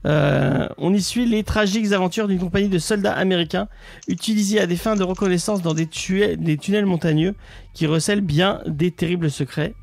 Euh, 0.05 0.67
on 0.77 0.93
y 0.93 1.01
suit 1.01 1.25
les 1.25 1.43
tragiques 1.43 1.91
aventures 1.91 2.27
d'une 2.27 2.39
compagnie 2.39 2.69
de 2.69 2.79
soldats 2.79 3.13
américains 3.13 3.67
utilisés 4.07 4.59
à 4.59 4.67
des 4.67 4.75
fins 4.75 4.95
de 4.95 5.03
reconnaissance 5.03 5.61
dans 5.61 5.73
des, 5.73 5.87
tunnels 5.87 6.85
montagneux 6.85 7.35
qui 7.73 7.85
recèlent 7.85 8.21
bien 8.21 8.61
des 8.65 8.91
terribles 8.91 9.29
secrets. 9.29 9.73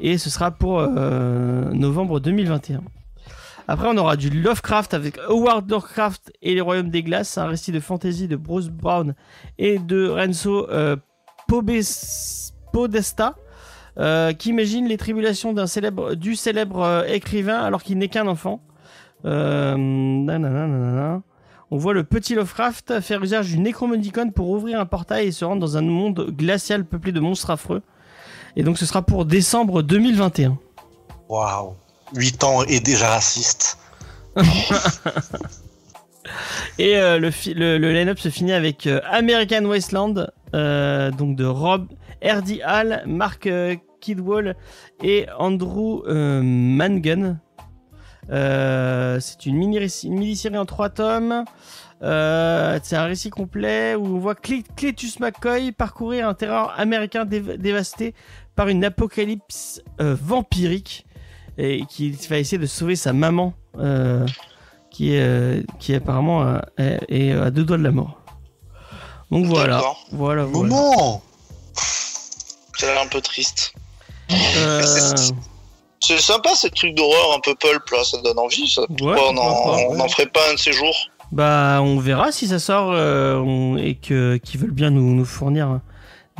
Et 0.00 0.18
ce 0.18 0.30
sera 0.30 0.50
pour 0.50 0.80
euh, 0.80 1.70
novembre 1.72 2.20
2021. 2.20 2.82
Après, 3.68 3.86
on 3.88 3.96
aura 3.96 4.16
du 4.16 4.30
Lovecraft 4.30 4.94
avec 4.94 5.18
Howard 5.28 5.70
Lovecraft 5.70 6.32
et 6.42 6.54
les 6.54 6.60
Royaumes 6.60 6.90
des 6.90 7.04
Glaces, 7.04 7.38
un 7.38 7.46
récit 7.46 7.70
de 7.70 7.78
fantasy 7.78 8.26
de 8.26 8.34
Bruce 8.34 8.68
Brown 8.68 9.14
et 9.58 9.78
de 9.78 10.08
Renzo 10.08 10.68
euh, 10.70 10.96
Podesta, 12.72 13.36
qui 14.38 14.48
imagine 14.48 14.88
les 14.88 14.96
tribulations 14.96 15.52
du 15.52 16.34
célèbre 16.34 17.04
écrivain 17.06 17.60
alors 17.60 17.82
qu'il 17.82 17.98
n'est 17.98 18.08
qu'un 18.08 18.26
enfant. 18.26 18.60
Euh, 19.24 19.76
nanana, 19.76 20.66
nanana. 20.66 21.22
On 21.70 21.76
voit 21.76 21.94
le 21.94 22.02
petit 22.04 22.34
Lovecraft 22.34 23.00
faire 23.00 23.22
usage 23.22 23.48
du 23.48 23.58
Necromonicon 23.58 24.30
pour 24.30 24.48
ouvrir 24.50 24.80
un 24.80 24.86
portail 24.86 25.28
et 25.28 25.32
se 25.32 25.44
rendre 25.44 25.60
dans 25.60 25.76
un 25.76 25.82
monde 25.82 26.30
glacial 26.36 26.84
peuplé 26.84 27.12
de 27.12 27.20
monstres 27.20 27.50
affreux. 27.50 27.82
Et 28.56 28.62
donc 28.64 28.76
ce 28.78 28.86
sera 28.86 29.02
pour 29.02 29.24
décembre 29.24 29.82
2021. 29.82 30.58
Waouh. 31.28 31.74
8 32.14 32.42
ans 32.44 32.64
et 32.64 32.80
déjà 32.80 33.10
raciste. 33.10 33.78
Et 36.78 36.96
euh, 36.96 37.18
le, 37.18 37.30
fi- 37.30 37.54
le, 37.54 37.78
le 37.78 37.92
line-up 37.92 38.18
se 38.18 38.28
finit 38.28 38.52
avec 38.52 38.86
euh, 38.86 39.00
American 39.10 39.64
Wasteland, 39.64 40.26
euh, 40.54 41.10
donc 41.10 41.36
de 41.36 41.44
Rob 41.44 41.86
R.D. 42.22 42.60
Hall, 42.64 43.02
Mark 43.06 43.48
Kidwell 44.00 44.56
et 45.02 45.26
Andrew 45.38 46.02
Mangan. 46.08 47.38
Euh, 48.30 49.18
c'est 49.20 49.46
une 49.46 49.56
mini-série 49.56 50.56
en 50.58 50.66
trois 50.66 50.88
tomes. 50.88 51.44
Euh, 52.02 52.78
c'est 52.82 52.96
un 52.96 53.04
récit 53.04 53.28
complet 53.30 53.94
où 53.94 54.06
on 54.16 54.18
voit 54.18 54.34
Cle- 54.34 54.64
Cletus 54.76 55.18
McCoy 55.20 55.72
parcourir 55.72 56.28
un 56.28 56.34
terrain 56.34 56.70
américain 56.76 57.24
dév- 57.26 57.56
dévasté 57.58 58.14
par 58.56 58.68
une 58.68 58.84
apocalypse 58.84 59.82
euh, 60.00 60.16
vampirique 60.20 61.06
et 61.58 61.84
qui 61.88 62.10
va 62.12 62.38
essayer 62.38 62.56
de 62.58 62.66
sauver 62.66 62.96
sa 62.96 63.12
maman 63.12 63.52
euh, 63.78 64.24
qui 64.90 65.12
est 65.14 65.20
euh, 65.20 65.62
qui 65.78 65.94
apparemment 65.94 66.42
euh, 66.42 66.58
est, 66.78 67.00
est 67.08 67.32
à 67.32 67.50
deux 67.50 67.64
doigts 67.64 67.76
de 67.78 67.82
la 67.84 67.90
mort. 67.90 68.16
Donc 69.30 69.44
voilà, 69.46 69.82
voilà, 70.12 70.44
voilà. 70.44 70.74
L'air 72.82 73.02
un 73.02 73.06
peu 73.08 73.20
triste. 73.20 73.74
Euh, 76.02 76.06
C'est 76.16 76.20
sympa 76.20 76.50
ces 76.54 76.70
trucs 76.70 76.94
d'horreur 76.94 77.34
un 77.36 77.40
peu 77.40 77.54
pulp 77.54 77.88
là, 77.90 78.04
ça 78.04 78.18
donne 78.22 78.38
envie. 78.38 78.68
Ça. 78.68 78.82
Pourquoi 78.98 79.30
on, 79.30 79.36
en, 79.36 79.54
pourquoi 79.54 79.76
pas, 79.76 79.82
on 79.90 80.00
en 80.00 80.08
ferait 80.08 80.26
pas 80.26 80.50
un 80.50 80.54
de 80.54 80.58
ces 80.58 80.72
jours? 80.72 80.96
Bah, 81.32 81.80
on 81.82 81.98
verra 81.98 82.32
si 82.32 82.48
ça 82.48 82.58
sort 82.58 82.90
euh, 82.92 83.36
on- 83.36 83.76
et 83.76 83.94
que 83.94 84.38
qu'ils 84.42 84.60
veulent 84.60 84.70
bien 84.72 84.90
nous, 84.90 85.14
nous 85.14 85.24
fournir 85.24 85.80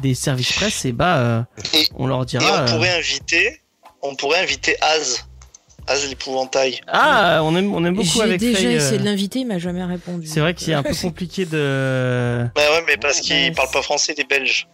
des 0.03 0.14
services 0.14 0.53
presse 0.53 0.85
et 0.85 0.92
bah 0.92 1.18
euh, 1.18 1.42
Et- 1.75 1.87
on 1.94 2.07
leur 2.07 2.23
Et 2.23 2.27
dira. 2.27 2.44
on 2.44 2.57
euh, 2.68 2.73
pourrait 2.75 2.96
inviter, 2.99 3.61
on 4.03 4.14
pourrait 4.14 4.40
inviter 4.40 4.77
Az. 4.81 5.25
Az 5.87 6.09
l'épouvantail. 6.09 6.81
Ah, 6.87 7.40
on 7.42 7.57
aime, 7.57 7.75
on 7.75 7.85
aime 7.85 7.94
beaucoup 7.94 8.09
J'ai 8.09 8.23
avec 8.23 8.40
déjà 8.40 8.59
Faye, 8.59 8.75
essayé 8.75 8.96
euh, 8.96 8.99
de 9.01 9.05
l'inviter, 9.05 9.40
il 9.40 9.46
m'a 9.46 9.59
jamais 9.59 9.83
répondu. 9.83 10.27
C'est 10.27 10.38
vrai 10.40 10.55
que 10.55 10.61
c'est 10.61 10.75
un 10.75 10.83
peu 10.83 10.94
compliqué 11.03 11.46
de. 11.46 12.46
Bah 12.55 12.61
ouais, 12.73 12.85
mais 12.87 12.96
parce 12.96 13.18
Ouais, 13.18 13.23
qu'il 13.25 13.51
bah, 13.51 13.62
parle 13.62 13.70
pas 13.73 13.83
français, 13.83 14.14
il 14.16 14.20
est 14.20 14.29
belge. 14.29 14.68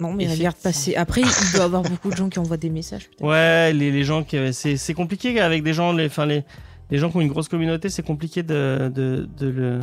Non, 0.00 0.12
mais 0.12 0.26
regarde 0.30 0.56
passer. 0.56 0.94
Après, 0.94 1.22
il 1.22 1.52
doit 1.52 1.60
y 1.62 1.64
avoir 1.64 1.82
beaucoup 1.82 2.10
de 2.10 2.16
gens 2.16 2.28
qui 2.28 2.38
envoient 2.38 2.56
des 2.56 2.70
messages. 2.70 3.10
Ouais, 3.20 3.72
les, 3.72 3.90
les 3.90 4.04
gens 4.04 4.22
qui. 4.22 4.36
C'est 4.52 4.76
c'est 4.76 4.94
compliqué 4.94 5.40
avec 5.40 5.62
des 5.64 5.74
gens. 5.74 5.92
Les, 5.92 6.06
enfin, 6.06 6.24
les, 6.26 6.44
les 6.90 6.98
gens 6.98 7.10
qui 7.10 7.16
ont 7.16 7.20
une 7.20 7.28
grosse 7.28 7.48
communauté, 7.48 7.88
c'est 7.88 8.04
compliqué 8.04 8.42
de, 8.42 8.90
de, 8.94 9.28
de, 9.36 9.48
le, 9.48 9.80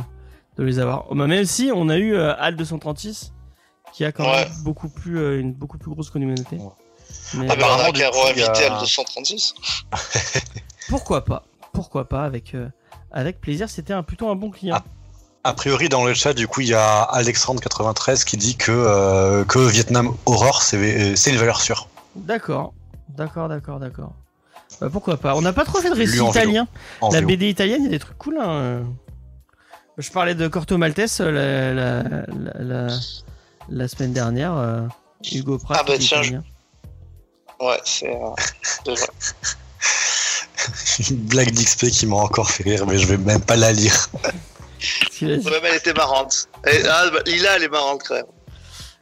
de 0.56 0.64
les 0.64 0.78
avoir. 0.78 1.12
Bah, 1.14 1.26
même 1.26 1.44
si 1.44 1.70
on 1.74 1.88
a 1.90 1.98
eu 1.98 2.14
euh, 2.14 2.34
Al 2.38 2.56
236 2.56 3.32
qui 3.92 4.04
a 4.04 4.12
quand 4.12 4.24
Ouais. 4.24 4.44
même 4.44 4.52
beaucoup 4.64 4.88
plus, 4.88 5.18
euh, 5.18 5.40
une 5.40 5.52
beaucoup 5.52 5.78
plus 5.78 5.90
grosse 5.90 6.10
communauté. 6.10 6.56
Ouais. 6.56 6.64
Mais, 7.34 7.46
Ah 7.50 7.54
bah, 7.56 7.64
Apparemment, 7.66 7.84
a 7.90 8.24
réinviter 8.24 8.64
Al 8.64 8.78
236. 8.80 9.54
Pourquoi 10.88 11.24
pas 11.24 11.44
Pourquoi 11.72 12.08
pas 12.08 12.24
avec, 12.24 12.54
euh, 12.54 12.68
avec 13.12 13.40
plaisir. 13.40 13.68
C'était 13.68 13.92
un, 13.92 14.02
plutôt 14.02 14.28
un 14.28 14.34
bon 14.34 14.50
client. 14.50 14.78
A 15.46 15.52
priori, 15.54 15.88
dans 15.88 16.04
le 16.04 16.12
chat, 16.12 16.34
du 16.34 16.48
coup, 16.48 16.60
il 16.62 16.68
y 16.68 16.74
a 16.74 17.02
Alexandre93 17.12 18.24
qui 18.24 18.36
dit 18.36 18.56
que, 18.56 18.72
euh, 18.72 19.44
que 19.44 19.60
Vietnam 19.60 20.12
Horror, 20.26 20.60
c'est 20.62 21.14
c'est 21.14 21.30
une 21.30 21.36
valeur 21.36 21.60
sûre. 21.60 21.88
D'accord, 22.16 22.72
d'accord, 23.16 23.48
d'accord, 23.48 23.78
d'accord. 23.78 24.12
Bah, 24.80 24.88
pourquoi 24.90 25.16
pas? 25.16 25.36
On 25.36 25.42
n'a 25.42 25.52
pas 25.52 25.64
trop 25.64 25.78
fait 25.80 25.90
de 25.90 25.94
récits 25.94 26.18
italiens. 26.24 26.66
En 27.00 27.10
La. 27.10 27.20
BD 27.20 27.48
italienne, 27.48 27.82
il 27.82 27.84
y 27.84 27.88
a 27.88 27.90
des 27.90 27.98
trucs 28.00 28.18
cool. 28.18 28.38
Hein. 28.40 28.82
Je 29.98 30.10
parlais 30.10 30.34
de 30.34 30.48
Corto 30.48 30.76
Maltese 30.78 31.20
euh, 31.20 31.30
la, 31.30 32.02
la, 32.02 32.24
la, 32.60 32.86
la, 32.88 32.94
la 33.68 33.88
semaine 33.88 34.12
dernière. 34.12 34.54
euh, 34.56 34.82
Hugo 35.32 35.58
Pratt. 35.58 35.78
Ah 35.80 35.84
bah 35.86 35.94
tiens, 35.98 36.22
italien. 36.22 36.42
Ouais, 37.60 37.80
c'est 37.84 38.10
euh. 38.10 38.94
Une 41.10 41.16
blague 41.16 41.52
d'XP 41.52 41.86
qui 41.86 42.06
m'a 42.06 42.16
encore 42.16 42.50
fait 42.50 42.64
rire, 42.64 42.86
mais 42.86 42.98
je 42.98 43.06
vais 43.06 43.16
même 43.18 43.40
pas 43.40 43.56
la 43.56 43.72
lire. 43.72 44.08
Il 45.20 45.32
a 45.32 45.36
dit, 45.36 45.46
Ouais, 45.46 45.52
mais 45.62 45.68
elle 45.70 45.76
était 45.76 45.92
marrante. 45.94 46.48
Et, 46.66 46.82
ah, 46.88 47.04
bah, 47.12 47.18
Lila, 47.26 47.56
elle 47.56 47.62
est 47.64 47.68
marrante 47.68 48.02
quand 48.06 48.14
même. 48.14 48.24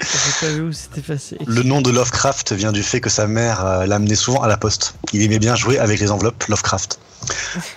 J'ai 0.01 0.47
pas 0.47 0.53
vu 0.53 0.61
où 0.63 0.73
c'était 0.73 1.01
passé. 1.03 1.39
Le 1.47 1.63
nom 1.63 1.81
de 1.81 1.91
Lovecraft 1.91 2.53
vient 2.53 2.73
du 2.73 2.83
fait 2.83 3.01
que 3.01 3.09
sa 3.09 3.27
mère 3.29 3.65
euh, 3.65 3.87
l'amenait 3.87 4.17
souvent 4.17 4.43
à 4.43 4.49
la 4.49 4.57
poste. 4.57 4.95
Il 5.13 5.23
aimait 5.23 5.39
bien 5.39 5.55
jouer 5.55 5.79
avec 5.79 6.01
les 6.01 6.11
enveloppes 6.11 6.45
Lovecraft. 6.49 6.99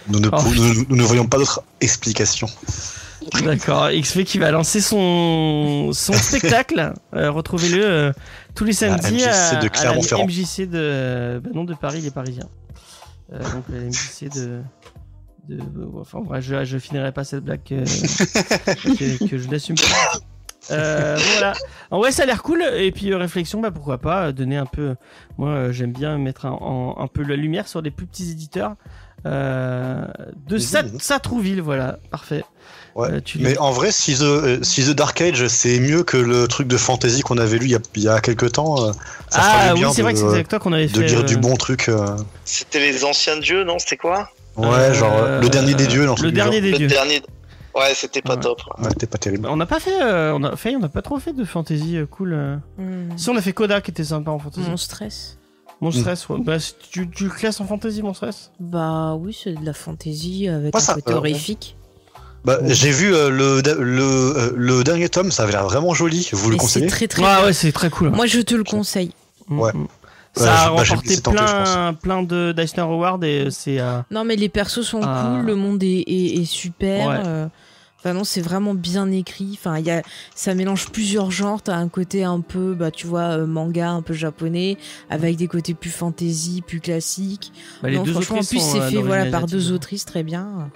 Nous 0.08 0.20
ne, 0.20 0.28
Oh. 0.32 0.38
pou- 0.38 0.54
nous- 0.56 0.86
nous 0.90 0.96
ne 0.96 1.04
voyons 1.04 1.28
pas 1.28 1.38
d'autre 1.38 1.62
explication. 1.80 2.50
D'accord, 3.44 3.90
XP 3.92 4.24
qui 4.24 4.38
va 4.40 4.52
lancer 4.52 4.82
son, 4.82 5.92
son 5.94 6.14
spectacle. 6.14 6.94
Euh, 7.14 7.30
Retrouvez-le 7.30 7.86
euh, 7.86 8.14
tous 8.56 8.64
les 8.64 8.74
samedis 8.74 9.14
MJC 9.14 9.28
à, 9.28 9.52
de 9.52 9.58
à 9.58 9.62
la 9.62 9.70
Clermont-Ferrand. 9.70 10.26
MJC 10.26 10.62
de. 10.70 11.42
Bah 11.44 11.50
non, 11.54 11.66
de 11.66 11.74
Paris, 11.76 12.02
les 12.02 12.12
Parisiens. 12.12 12.48
Euh, 13.34 13.40
donc 13.52 13.64
la 13.70 13.80
MJC 13.80 14.30
de. 14.34 14.62
De 15.48 15.60
enfin, 16.00 16.20
bref, 16.22 16.44
je, 16.46 16.66
je 16.66 16.78
finirai 16.78 17.12
pas 17.12 17.24
cette 17.24 17.44
blague 17.44 17.62
que, 17.64 17.76
que, 18.98 19.28
que 19.30 19.38
je 19.38 19.48
n'assume 19.50 19.76
pas. 19.76 20.20
Euh, 20.72 21.18
voilà. 21.34 21.54
En 21.92 22.00
vrai, 22.00 22.12
ça 22.12 22.24
a 22.24 22.26
l'air 22.26 22.44
cool. 22.44 22.62
Et 22.76 22.92
puis, 22.92 23.12
euh, 23.14 23.18
réflexion, 23.18 23.62
bah 23.62 23.72
pourquoi 23.72 24.00
pas 24.00 24.26
euh, 24.28 24.32
donner 24.34 24.58
un 24.58 24.66
peu. 24.66 24.96
Moi, 25.38 25.50
euh, 25.50 25.72
j'aime 25.72 25.94
bien 25.94 26.18
mettre 26.18 26.46
un, 26.46 26.52
en- 26.52 26.96
un 27.00 27.08
peu 27.08 27.24
la 27.24 27.36
lumière 27.38 27.68
sur 27.70 27.82
les 27.82 27.92
plus 27.92 28.06
petits 28.06 28.30
éditeurs. 28.32 28.76
Euh, 29.26 30.06
de. 30.48 30.58
Sat- 30.58 31.00
Satrouville, 31.00 31.62
voilà, 31.62 32.00
parfait. 32.12 32.44
Ouais. 32.96 33.12
Euh, 33.12 33.22
tu 33.24 33.40
Mais 33.40 33.58
en 33.60 33.72
vrai, 33.72 33.92
si 33.92 34.16
The, 34.16 34.64
si 34.64 34.84
The 34.86 34.90
Dark 34.90 35.22
Age, 35.22 35.48
c'est 35.48 35.80
mieux 35.80 36.04
que 36.04 36.18
le 36.18 36.48
truc 36.48 36.68
de 36.68 36.78
fantasy 36.78 37.22
qu'on 37.22 37.38
avait 37.38 37.58
lu 37.60 37.66
il 37.68 37.72
y 37.72 37.76
a, 37.76 37.80
il 37.96 38.04
y 38.04 38.08
a 38.10 38.20
quelques 38.20 38.52
temps. 38.54 38.92
ça 39.30 39.40
ah 39.40 39.74
oui, 39.76 39.84
c'est 39.94 40.02
vrai 40.02 40.14
que 40.14 40.20
c'est 40.20 40.26
de, 40.26 40.32
avec 40.32 40.48
toi 40.50 40.60
qu'on 40.60 40.74
avait 40.74 40.88
de 40.88 41.00
fait. 41.00 41.06
lire 41.08 41.20
euh, 41.20 41.24
du 41.24 41.38
bon 41.38 41.56
truc. 41.56 41.88
euh, 41.90 42.18
C'était 42.44 42.80
les 42.80 43.06
anciens 43.06 43.38
dieux, 43.40 43.64
non? 43.64 43.80
C'était 43.80 43.98
quoi? 43.98 44.30
Ouais, 44.58 44.65
Euh, 44.67 44.93
genre 44.93 45.13
euh, 45.17 45.41
le 45.41 45.50
dernier 45.50 45.74
des 45.76 45.88
dieux. 45.88 46.06
truc 46.08 46.20
Le 46.26 46.32
dernier 46.32 46.62
des 46.62 46.72
Le 46.72 46.78
dieux. 46.78 46.88
dernier. 46.88 47.22
Ouais, 47.76 47.93
c'était 47.93 48.22
pas 48.24 48.34
Ouais. 48.36 48.39
top. 48.41 48.60
Ouais, 48.80 48.89
c'était 48.89 49.06
pas 49.08 49.17
terrible. 49.20 49.48
On 49.50 49.56
n'a 49.56 49.67
pas 49.67 49.80
fait, 49.80 50.02
euh, 50.02 50.34
on 50.36 50.43
a 50.43 50.56
fait, 50.56 50.76
on 50.76 50.80
n'a 50.80 50.89
pas 50.89 51.04
trop 51.04 51.20
fait 51.20 51.34
de 51.34 51.43
fantasy 51.46 51.98
euh, 51.98 52.06
cool. 52.08 52.34
euh. 52.34 52.56
Hmm. 52.80 53.15
Si 53.17 53.30
on 53.30 53.36
a 53.38 53.41
fait 53.41 53.54
Coda 53.54 53.82
qui 53.82 53.91
était 53.91 54.04
sympa 54.04 54.32
en 54.32 54.39
fantasy. 54.39 54.67
Mon 54.67 54.78
stress. 54.78 55.38
Mon 55.80 55.91
stress, 55.91 56.28
ouais. 56.30 56.38
Bah, 56.39 56.58
tu, 56.91 57.08
tu 57.08 57.26
le 57.26 57.30
classes 57.30 57.62
en 57.62 57.65
fantasy, 57.67 58.02
mon 58.02 58.15
stress. 58.15 58.50
Bah 58.60 59.13
oui, 59.13 59.38
c'est 59.43 59.54
de 59.54 59.63
la 59.63 59.74
fantaisie 59.74 60.48
avec 60.48 60.74
Ouais, 60.74 60.82
un 60.82 60.84
ça 60.84 60.93
côté 60.96 61.04
peut, 61.06 61.12
ouais. 61.12 61.17
horrifique. 61.20 61.76
Bah, 62.46 62.58
J'ai 62.65 62.89
vu 62.89 63.13
euh, 63.13 63.30
le, 63.30 63.62
le, 63.84 64.54
le 64.56 64.84
dernier 64.84 65.08
tome, 65.10 65.30
ça 65.32 65.43
avait 65.43 65.52
l'air 65.52 65.65
vraiment 65.65 65.93
joli. 65.93 66.28
Vous 66.34 66.50
le 66.50 66.58
conseillez 66.58 66.88
très 66.88 67.08
très 67.08 67.22
Ah 67.24 67.46
ouais, 67.46 67.54
c'est 67.54 67.72
très 67.72 67.91
cool. 67.91 68.10
Moi, 68.10 68.26
je 68.26 68.39
te 68.39 68.56
le 68.56 68.63
conseille. 68.63 69.12
Mm, 69.50 69.60
Ouais. 69.60 69.72
Ça 70.38 70.54
a 70.63 70.69
bah, 70.69 70.84
remporté 70.84 71.21
plein, 71.21 71.93
plein 71.93 72.23
de 72.23 72.54
Dictionary 72.56 72.93
Award 72.93 73.23
et 73.23 73.45
euh, 73.45 73.50
c'est. 73.50 73.80
euh, 73.80 74.00
Non, 74.12 74.23
mais 74.23 74.36
les 74.36 74.50
persos 74.50 74.82
sont 74.84 75.02
Ah. 75.04 75.36
cool, 75.38 75.45
le 75.47 75.56
monde 75.56 75.84
est, 75.84 76.04
est, 76.08 76.41
est 76.41 76.45
super. 76.45 77.08
Ouais. 77.08 77.15
euh, 77.26 77.47
Enfin 78.00 78.13
non, 78.13 78.23
c'est 78.23 78.41
vraiment 78.41 78.76
bien 78.76 79.10
écrit. 79.12 79.58
Enfin, 79.60 79.80
il 79.80 79.86
y 79.86 79.89
a, 79.91 80.04
ça 80.36 80.54
mélange 80.54 80.89
plusieurs 80.91 81.32
genres. 81.32 81.63
T'as 81.63 81.76
un 81.78 81.88
côté 81.89 82.23
un 82.23 82.41
peu, 82.41 82.76
bah 82.76 82.91
tu 82.91 83.08
vois, 83.08 83.39
euh, 83.39 83.47
manga 83.47 83.89
un 83.89 84.04
peu 84.04 84.13
japonais, 84.13 84.78
avec 85.10 85.36
des 85.36 85.47
côtés 85.47 85.73
plus 85.73 85.89
fantasy, 85.89 86.62
plus 86.65 86.80
classiques. 86.80 87.52
bah, 87.82 87.89
les 87.89 87.97
non, 87.97 88.04
deux 88.04 88.13
franchement, 88.13 88.38
en 88.38 88.43
plus 88.43 88.60
c'est 88.60 88.82
fait 88.91 89.02
voilà 89.02 89.32
par 89.32 89.47
deux 89.47 89.71
autrices 89.71 90.06
très 90.06 90.21
bien. 90.21 90.69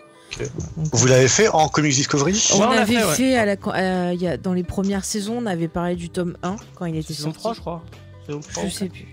Vous 0.94 1.06
l'avez 1.08 1.28
fait 1.28 1.48
en 1.50 1.68
Comics 1.68 1.94
Discovery? 1.94 2.50
On, 2.56 2.62
on 2.64 2.70
l'a 2.72 2.82
avait 2.82 2.96
fait, 3.00 3.34
ouais. 3.34 3.36
à 3.36 3.46
la, 3.46 3.56
euh, 3.76 4.12
il 4.14 4.22
y 4.22 4.28
a, 4.28 4.38
dans 4.38 4.54
les 4.54 4.64
premières 4.64 5.06
saisons, 5.06 5.38
on 5.42 5.46
avait 5.46 5.68
parlé 5.68 5.96
du 5.96 6.10
tome 6.10 6.38
1 6.42 6.56
quand 6.76 6.86
il 6.86 6.96
était 6.96 7.14
Saison 7.14 7.26
sorti. 7.34 7.40
3, 7.40 7.54
je 7.54 7.60
crois. 7.60 7.84
Saison 8.26 8.40
3, 8.40 8.64
Je 8.66 8.70
sais 8.70 8.90
plus. 8.90 9.06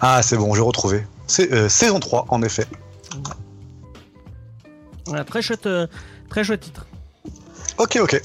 Ah, 0.00 0.22
c'est 0.22 0.36
bon, 0.36 0.54
j'ai 0.54 0.62
retrouvé. 0.62 1.04
C'est 1.26 1.52
euh, 1.52 1.68
saison 1.68 1.98
3, 2.00 2.26
en 2.28 2.42
effet. 2.42 2.66
Voilà, 5.06 5.24
très 5.24 5.42
chouette, 5.42 5.66
euh, 5.66 5.86
très 6.28 6.44
chouette 6.44 6.60
titre. 6.60 6.86
Ok, 7.78 7.98
ok. 8.00 8.20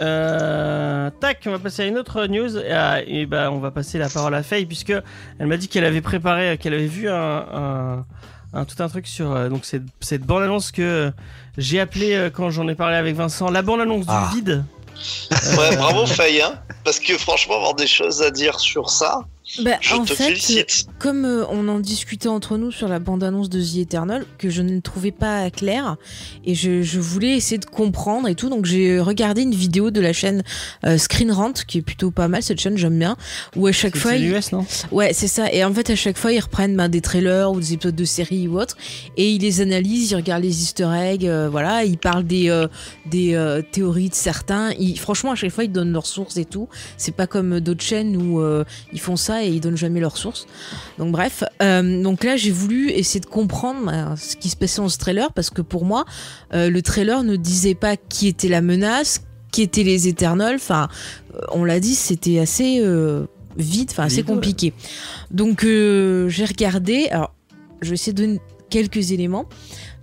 Euh, 0.00 1.10
tac, 1.20 1.42
on 1.46 1.50
va 1.50 1.58
passer 1.58 1.82
à 1.82 1.86
une 1.86 1.98
autre 1.98 2.26
news 2.26 2.56
et, 2.58 2.72
à- 2.72 3.02
et 3.06 3.26
bah 3.26 3.50
on 3.52 3.58
va 3.60 3.70
passer 3.70 3.98
la 3.98 4.08
parole 4.08 4.34
à 4.34 4.42
Faye 4.42 4.66
puisque 4.66 4.92
elle 5.38 5.46
m'a 5.46 5.56
dit 5.56 5.68
qu'elle 5.68 5.84
avait 5.84 6.00
préparé, 6.00 6.58
qu'elle 6.58 6.74
avait 6.74 6.86
vu 6.86 7.08
un, 7.08 7.14
un- 7.14 8.06
un- 8.54 8.64
tout 8.64 8.82
un 8.82 8.88
truc 8.88 9.06
sur 9.06 9.30
euh, 9.30 9.48
donc 9.48 9.64
cette, 9.64 9.84
cette 10.00 10.22
bande 10.22 10.42
annonce 10.42 10.72
que 10.72 11.12
j'ai 11.58 11.78
appelé 11.78 12.14
euh, 12.14 12.30
quand 12.30 12.50
j'en 12.50 12.66
ai 12.68 12.74
parlé 12.74 12.96
avec 12.96 13.14
Vincent 13.14 13.50
la 13.50 13.62
bande 13.62 13.80
annonce 13.80 14.06
Ah. 14.08 14.28
du 14.32 14.36
vide. 14.38 14.64
Ouais, 15.58 15.76
bravo 15.76 16.06
Faye, 16.06 16.40
hein 16.42 16.54
Parce 16.84 16.98
que 16.98 17.16
franchement, 17.18 17.56
avoir 17.56 17.74
des 17.74 17.86
choses 17.86 18.22
à 18.22 18.30
dire 18.30 18.58
sur 18.58 18.90
ça, 18.90 19.20
Bah, 19.64 19.72
je 19.80 19.94
en 19.94 20.04
te 20.04 20.14
fait, 20.14 20.26
félicite. 20.36 20.86
comme 21.00 21.24
euh, 21.24 21.44
on 21.50 21.66
en 21.68 21.80
discutait 21.80 22.28
entre 22.28 22.56
nous 22.58 22.70
sur 22.70 22.86
la 22.86 23.00
bande-annonce 23.00 23.50
de 23.50 23.60
The 23.60 23.78
Eternal, 23.78 24.24
que 24.38 24.48
je 24.50 24.62
ne 24.62 24.78
trouvais 24.78 25.10
pas 25.10 25.50
claire, 25.50 25.96
et 26.44 26.54
je, 26.54 26.82
je 26.82 27.00
voulais 27.00 27.36
essayer 27.36 27.58
de 27.58 27.64
comprendre 27.66 28.28
et 28.28 28.36
tout, 28.36 28.48
donc 28.48 28.66
j'ai 28.66 29.00
regardé 29.00 29.42
une 29.42 29.54
vidéo 29.54 29.90
de 29.90 30.00
la 30.00 30.12
chaîne 30.12 30.44
euh, 30.86 30.96
Screen 30.96 31.32
Rant, 31.32 31.52
qui 31.66 31.78
est 31.78 31.82
plutôt 31.82 32.12
pas 32.12 32.28
mal, 32.28 32.42
cette 32.42 32.60
chaîne 32.60 32.78
j'aime 32.78 32.96
bien, 32.98 33.16
où 33.56 33.66
à 33.66 33.72
chaque 33.72 33.96
fois... 33.96 34.12
c'est 34.12 34.20
ils- 34.20 34.30
l'US 34.32 34.52
non? 34.52 34.64
Ouais, 34.92 35.12
c'est 35.12 35.26
ça. 35.26 35.52
Et 35.52 35.64
en 35.64 35.74
fait, 35.74 35.90
à 35.90 35.96
chaque 35.96 36.16
fois, 36.18 36.30
ils 36.32 36.40
reprennent 36.40 36.76
ben, 36.76 36.88
des 36.88 37.00
trailers 37.00 37.50
ou 37.50 37.58
des 37.58 37.72
épisodes 37.72 37.96
de 37.96 38.04
séries 38.04 38.46
ou 38.46 38.60
autres, 38.60 38.76
et 39.16 39.28
ils 39.32 39.40
les 39.42 39.60
analysent, 39.60 40.12
ils 40.12 40.16
regardent 40.16 40.44
les 40.44 40.62
Easter 40.62 40.88
eggs, 40.94 41.26
euh, 41.26 41.48
voilà, 41.50 41.84
ils 41.84 41.98
parlent 41.98 42.24
des 42.26 42.48
euh, 42.48 42.68
des 43.06 43.34
euh, 43.34 43.60
théories 43.60 44.08
de 44.08 44.14
certains. 44.14 44.70
Ils, 44.78 44.98
franchement, 44.98 45.32
à 45.32 45.34
chaque 45.34 45.50
fois, 45.50 45.64
ils 45.64 45.72
donnent 45.72 45.92
leurs 45.92 46.06
sources 46.06 46.36
et 46.36 46.44
tout. 46.44 46.68
C'est 46.96 47.14
pas 47.16 47.26
comme 47.26 47.58
d'autres 47.58 47.82
chaînes 47.82 48.16
où 48.16 48.40
euh, 48.40 48.64
ils 48.92 49.00
font 49.00 49.16
ça 49.16 49.31
et 49.40 49.48
ils 49.48 49.60
donnent 49.60 49.76
jamais 49.76 50.00
leurs 50.00 50.16
sources. 50.16 50.46
Donc 50.98 51.12
bref, 51.12 51.44
euh, 51.62 52.02
donc 52.02 52.24
là, 52.24 52.36
j'ai 52.36 52.50
voulu 52.50 52.90
essayer 52.90 53.20
de 53.20 53.26
comprendre 53.26 53.86
ben, 53.86 54.16
ce 54.16 54.36
qui 54.36 54.48
se 54.48 54.56
passait 54.56 54.80
dans 54.80 54.88
ce 54.88 54.98
trailer 54.98 55.32
parce 55.32 55.50
que 55.50 55.62
pour 55.62 55.84
moi, 55.84 56.04
euh, 56.54 56.70
le 56.70 56.82
trailer 56.82 57.22
ne 57.22 57.36
disait 57.36 57.74
pas 57.74 57.96
qui 57.96 58.28
était 58.28 58.48
la 58.48 58.60
menace, 58.60 59.22
qui 59.52 59.62
étaient 59.62 59.84
les 59.84 60.08
Eternals. 60.08 60.56
Enfin, 60.56 60.88
euh, 61.34 61.40
on 61.52 61.64
l'a 61.64 61.78
dit, 61.78 61.94
c'était 61.94 62.40
assez 62.40 62.80
euh, 62.80 63.26
vide, 63.56 63.90
enfin 63.92 64.04
assez 64.04 64.24
compliqué. 64.24 64.72
Donc 65.30 65.64
euh, 65.64 66.28
j'ai 66.28 66.44
regardé. 66.44 67.08
Alors, 67.10 67.34
je 67.80 67.90
vais 67.90 67.94
essayer 67.94 68.12
de 68.12 68.22
donner 68.22 68.40
quelques 68.70 69.12
éléments. 69.12 69.46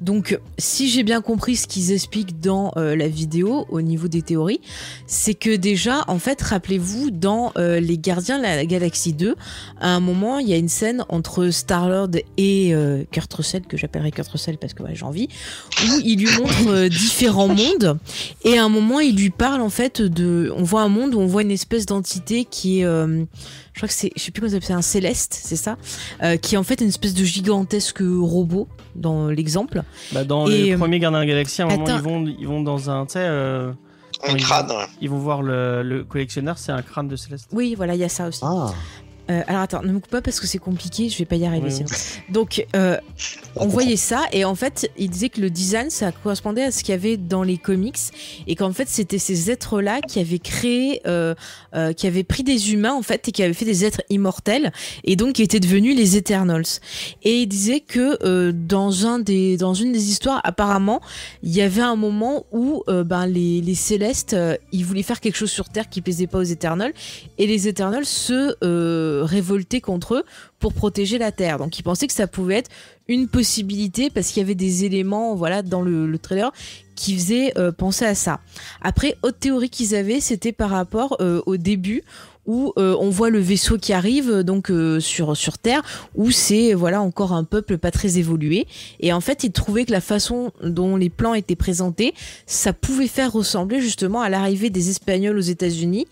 Donc, 0.01 0.39
si 0.57 0.89
j'ai 0.89 1.03
bien 1.03 1.21
compris 1.21 1.55
ce 1.55 1.67
qu'ils 1.67 1.91
expliquent 1.91 2.39
dans 2.39 2.71
euh, 2.77 2.95
la 2.95 3.07
vidéo 3.07 3.65
au 3.69 3.81
niveau 3.81 4.07
des 4.07 4.21
théories, 4.21 4.61
c'est 5.07 5.33
que 5.33 5.55
déjà, 5.55 6.05
en 6.07 6.19
fait, 6.19 6.41
rappelez-vous, 6.41 7.11
dans 7.11 7.51
euh, 7.57 7.79
Les 7.79 7.97
Gardiens 7.97 8.37
de 8.37 8.43
la 8.43 8.65
Galaxie 8.65 9.13
2, 9.13 9.35
à 9.79 9.89
un 9.89 9.99
moment, 9.99 10.39
il 10.39 10.47
y 10.47 10.53
a 10.53 10.57
une 10.57 10.69
scène 10.69 11.03
entre 11.09 11.49
Star-Lord 11.49 12.11
et 12.37 12.73
euh, 12.73 13.03
Kurt 13.11 13.33
Russell, 13.33 13.63
que 13.63 13.77
j'appellerai 13.77 14.11
Kurt 14.11 14.29
Russell 14.29 14.57
parce 14.57 14.73
que 14.73 14.83
ouais, 14.83 14.95
j'ai 14.95 15.05
envie, 15.05 15.27
où 15.83 15.99
il 16.03 16.19
lui 16.19 16.37
montre 16.37 16.69
euh, 16.69 16.89
différents 16.89 17.47
mondes. 17.49 17.97
Et 18.45 18.57
à 18.57 18.63
un 18.63 18.69
moment, 18.69 19.01
il 19.01 19.17
lui 19.17 19.29
parle, 19.29 19.61
en 19.61 19.69
fait, 19.69 20.01
de. 20.01 20.51
On 20.55 20.63
voit 20.63 20.81
un 20.81 20.89
monde 20.89 21.13
où 21.13 21.19
on 21.19 21.27
voit 21.27 21.41
une 21.41 21.51
espèce 21.51 21.85
d'entité 21.85 22.45
qui 22.45 22.81
est. 22.81 22.85
je 23.79 23.85
crois 23.85 23.87
que 23.87 23.93
c'est, 23.93 24.11
je 24.17 24.21
sais 24.21 24.31
plus 24.31 24.41
comment 24.41 24.51
s'appelle, 24.51 24.75
un 24.75 24.81
céleste, 24.81 25.39
c'est 25.41 25.55
ça, 25.55 25.77
euh, 26.21 26.35
qui 26.35 26.55
est 26.55 26.57
en 26.57 26.63
fait 26.63 26.81
une 26.81 26.89
espèce 26.89 27.13
de 27.13 27.23
gigantesque 27.23 27.99
robot 28.01 28.67
dans 28.97 29.29
l'exemple. 29.29 29.83
Bah, 30.11 30.25
dans 30.25 30.47
Et, 30.47 30.63
les 30.63 30.73
euh, 30.73 30.77
premiers 30.77 30.99
Gardiens 30.99 31.19
de 31.19 31.23
la 31.23 31.29
Galaxie, 31.29 31.61
à 31.61 31.65
un 31.65 31.69
moment 31.77 31.87
ils 31.87 32.01
vont 32.01 32.25
ils 32.39 32.45
vont 32.47 32.61
dans 32.61 32.89
un 32.89 33.05
tu 33.05 33.13
sais 33.13 33.19
euh, 33.21 33.71
Un 34.27 34.33
Oui. 34.33 34.41
crâne, 34.41 34.67
ouais. 34.69 34.83
ils 34.99 35.09
vont 35.09 35.19
voir 35.19 35.41
le, 35.41 35.81
le 35.81 36.03
collectionneur, 36.03 36.57
c'est 36.57 36.73
un 36.73 36.81
crâne 36.81 37.07
de 37.07 37.15
Céleste. 37.15 37.47
Oui, 37.53 37.73
voilà, 37.75 37.95
il 37.95 38.01
y 38.01 38.03
a 38.03 38.09
ça 38.09 38.27
aussi. 38.27 38.41
Ah, 38.43 38.73
Euh, 39.29 39.41
alors 39.47 39.61
attends, 39.61 39.83
ne 39.83 39.91
me 39.91 39.99
coupe 39.99 40.09
pas 40.09 40.21
parce 40.21 40.39
que 40.39 40.47
c'est 40.47 40.57
compliqué, 40.57 41.09
je 41.09 41.17
vais 41.17 41.25
pas 41.25 41.35
y 41.35 41.45
arriver. 41.45 41.69
Oui. 41.69 41.85
Donc, 42.29 42.65
euh, 42.75 42.97
on 43.55 43.67
voyait 43.67 43.95
ça 43.95 44.23
et 44.31 44.43
en 44.43 44.55
fait, 44.55 44.89
il 44.97 45.09
disait 45.09 45.29
que 45.29 45.39
le 45.41 45.49
design, 45.49 45.89
ça 45.89 46.11
correspondait 46.11 46.63
à 46.63 46.71
ce 46.71 46.83
qu'il 46.83 46.93
y 46.93 46.97
avait 46.97 47.17
dans 47.17 47.43
les 47.43 47.57
comics 47.57 47.97
et 48.47 48.55
qu'en 48.55 48.73
fait, 48.73 48.87
c'était 48.89 49.19
ces 49.19 49.51
êtres-là 49.51 50.01
qui 50.01 50.19
avaient 50.19 50.39
créé, 50.39 51.01
euh, 51.05 51.35
qui 51.95 52.07
avaient 52.07 52.23
pris 52.23 52.43
des 52.43 52.73
humains 52.73 52.93
en 52.93 53.01
fait 53.01 53.27
et 53.27 53.31
qui 53.31 53.43
avaient 53.43 53.53
fait 53.53 53.65
des 53.65 53.85
êtres 53.85 54.01
immortels 54.09 54.71
et 55.03 55.15
donc 55.15 55.33
qui 55.33 55.43
étaient 55.43 55.59
devenus 55.59 55.95
les 55.95 56.17
Eternals. 56.17 56.79
Et 57.23 57.41
il 57.41 57.47
disait 57.47 57.81
que 57.81 58.51
dans 58.51 59.05
un 59.05 59.19
des, 59.19 59.57
dans 59.57 59.73
une 59.73 59.91
des 59.91 60.09
histoires, 60.09 60.41
apparemment, 60.43 61.01
il 61.43 61.55
y 61.55 61.61
avait 61.61 61.81
un 61.81 61.95
moment 61.95 62.45
où 62.51 62.83
ben 62.87 63.27
les, 63.27 63.61
les 63.61 63.75
Célestes, 63.75 64.35
ils 64.71 64.85
voulaient 64.85 65.03
faire 65.03 65.19
quelque 65.19 65.37
chose 65.37 65.51
sur 65.51 65.69
Terre 65.69 65.89
qui 65.89 66.01
plaisait 66.01 66.27
pas 66.27 66.39
aux 66.39 66.43
Eternals 66.43 66.93
et 67.37 67.45
les 67.45 67.67
Eternals 67.67 68.05
se 68.05 68.55
révoltaient 69.21 69.81
contre 69.81 70.15
eux 70.15 70.23
pour 70.59 70.73
protéger 70.73 71.17
la 71.17 71.31
Terre. 71.31 71.57
Donc 71.57 71.77
ils 71.79 71.83
pensaient 71.83 72.07
que 72.07 72.13
ça 72.13 72.27
pouvait 72.27 72.55
être 72.55 72.71
une 73.07 73.27
possibilité 73.27 74.09
parce 74.09 74.27
qu'il 74.29 74.41
y 74.41 74.45
avait 74.45 74.55
des 74.55 74.85
éléments 74.85 75.35
voilà 75.35 75.61
dans 75.61 75.81
le, 75.81 76.07
le 76.07 76.19
trailer 76.19 76.51
qui 76.99 77.15
faisaient 77.15 77.53
euh, 77.57 77.71
penser 77.71 78.05
à 78.05 78.13
ça. 78.13 78.41
Après, 78.81 79.15
autre 79.23 79.39
théorie 79.39 79.69
qu'ils 79.69 79.95
avaient, 79.95 80.19
c'était 80.19 80.51
par 80.51 80.69
rapport 80.69 81.15
euh, 81.21 81.41
au 81.45 81.55
début 81.55 82.03
où 82.45 82.73
euh, 82.77 82.95
on 82.99 83.09
voit 83.09 83.29
le 83.29 83.39
vaisseau 83.39 83.77
qui 83.77 83.93
arrive 83.93 84.41
donc 84.41 84.71
sur 84.99 85.37
sur 85.37 85.57
Terre 85.59 85.83
où 86.15 86.31
c'est 86.31 86.73
voilà 86.73 86.99
encore 86.99 87.33
un 87.33 87.43
peuple 87.43 87.77
pas 87.77 87.91
très 87.91 88.17
évolué 88.17 88.65
et 89.01 89.13
en 89.13 89.21
fait 89.21 89.43
ils 89.43 89.51
trouvaient 89.51 89.85
que 89.85 89.91
la 89.91 90.01
façon 90.01 90.51
dont 90.63 90.95
les 90.95 91.11
plans 91.11 91.35
étaient 91.35 91.57
présentés 91.57 92.15
ça 92.47 92.73
pouvait 92.73 93.07
faire 93.07 93.31
ressembler 93.33 93.81
justement 93.81 94.21
à 94.21 94.29
l'arrivée 94.29 94.71
des 94.71 94.89
Espagnols 94.89 95.37
aux 95.37 95.41
États-Unis 95.41 96.07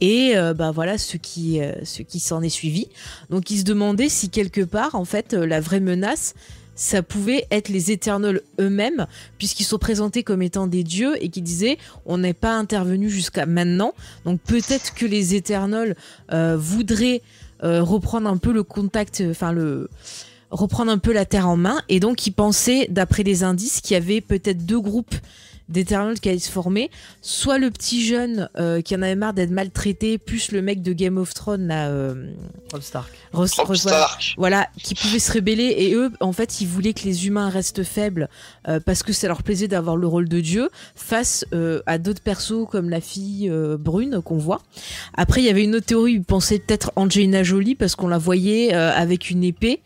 et 0.00 0.36
euh, 0.36 0.54
bah 0.54 0.70
voilà 0.70 0.98
ce 0.98 1.16
qui 1.16 1.60
euh, 1.60 1.72
ce 1.84 2.02
qui 2.02 2.20
s'en 2.20 2.42
est 2.42 2.48
suivi. 2.48 2.88
Donc 3.30 3.50
ils 3.50 3.60
se 3.60 3.64
demandaient 3.64 4.08
si 4.08 4.28
quelque 4.28 4.62
part 4.62 4.94
en 4.94 5.04
fait 5.04 5.34
euh, 5.34 5.46
la 5.46 5.60
vraie 5.60 5.80
menace 5.80 6.34
ça 6.76 7.04
pouvait 7.04 7.46
être 7.52 7.68
les 7.68 7.92
Éternels 7.92 8.40
eux-mêmes 8.60 9.06
puisqu'ils 9.38 9.64
sont 9.64 9.78
présentés 9.78 10.24
comme 10.24 10.42
étant 10.42 10.66
des 10.66 10.82
dieux 10.82 11.14
et 11.22 11.28
qui 11.28 11.40
disaient 11.40 11.78
on 12.04 12.18
n'est 12.18 12.34
pas 12.34 12.56
intervenu 12.56 13.08
jusqu'à 13.08 13.46
maintenant. 13.46 13.94
Donc 14.24 14.40
peut-être 14.40 14.94
que 14.94 15.06
les 15.06 15.34
Éternels 15.34 15.96
euh, 16.32 16.56
voudraient 16.56 17.22
reprendre 17.62 18.28
un 18.28 18.36
peu 18.36 18.52
le 18.52 18.62
contact 18.62 19.22
enfin 19.30 19.50
le 19.50 19.88
reprendre 20.50 20.92
un 20.92 20.98
peu 20.98 21.14
la 21.14 21.24
terre 21.24 21.48
en 21.48 21.56
main 21.56 21.80
et 21.88 21.98
donc 21.98 22.26
ils 22.26 22.32
pensaient 22.32 22.88
d'après 22.90 23.22
les 23.22 23.42
indices 23.42 23.80
qu'il 23.80 23.94
y 23.94 23.96
avait 23.96 24.20
peut-être 24.20 24.66
deux 24.66 24.80
groupes 24.80 25.14
d'Eternals 25.68 26.20
qui 26.20 26.28
allaient 26.28 26.38
se 26.38 26.50
former, 26.50 26.90
soit 27.22 27.58
le 27.58 27.70
petit 27.70 28.04
jeune 28.04 28.48
euh, 28.58 28.80
qui 28.82 28.94
en 28.94 29.02
avait 29.02 29.14
marre 29.16 29.32
d'être 29.34 29.50
maltraité, 29.50 30.18
plus 30.18 30.52
le 30.52 30.60
mec 30.62 30.82
de 30.82 30.92
Game 30.92 31.16
of 31.18 31.32
Thrones 31.34 31.66
là, 31.66 31.88
euh, 31.88 32.32
Rob 32.72 32.82
Stark. 32.82 33.10
Ross- 33.32 33.58
Rob 33.58 33.74
Stark. 33.76 34.34
voilà, 34.36 34.68
qui 34.82 34.94
pouvaient 34.94 35.18
se 35.18 35.32
rébeller 35.32 35.74
et 35.78 35.94
eux, 35.94 36.10
en 36.20 36.32
fait, 36.32 36.60
ils 36.60 36.66
voulaient 36.68 36.92
que 36.92 37.04
les 37.04 37.26
humains 37.26 37.48
restent 37.48 37.82
faibles 37.84 38.28
euh, 38.68 38.80
parce 38.84 39.02
que 39.02 39.12
ça 39.12 39.26
leur 39.28 39.42
plaisait 39.42 39.68
d'avoir 39.68 39.96
le 39.96 40.06
rôle 40.06 40.28
de 40.28 40.40
dieu 40.40 40.68
face 40.94 41.44
euh, 41.54 41.80
à 41.86 41.98
d'autres 41.98 42.22
persos 42.22 42.66
comme 42.70 42.90
la 42.90 43.00
fille 43.00 43.48
euh, 43.50 43.76
brune 43.78 44.20
qu'on 44.22 44.38
voit. 44.38 44.62
Après, 45.14 45.40
il 45.40 45.44
y 45.44 45.48
avait 45.50 45.64
une 45.64 45.74
autre 45.76 45.86
théorie, 45.86 46.12
ils 46.14 46.22
pensaient 46.24 46.58
peut-être 46.58 46.92
Angelina 46.96 47.42
Jolie 47.42 47.74
parce 47.74 47.96
qu'on 47.96 48.08
la 48.08 48.18
voyait 48.18 48.74
euh, 48.74 48.92
avec 48.92 49.30
une 49.30 49.44
épée 49.44 49.80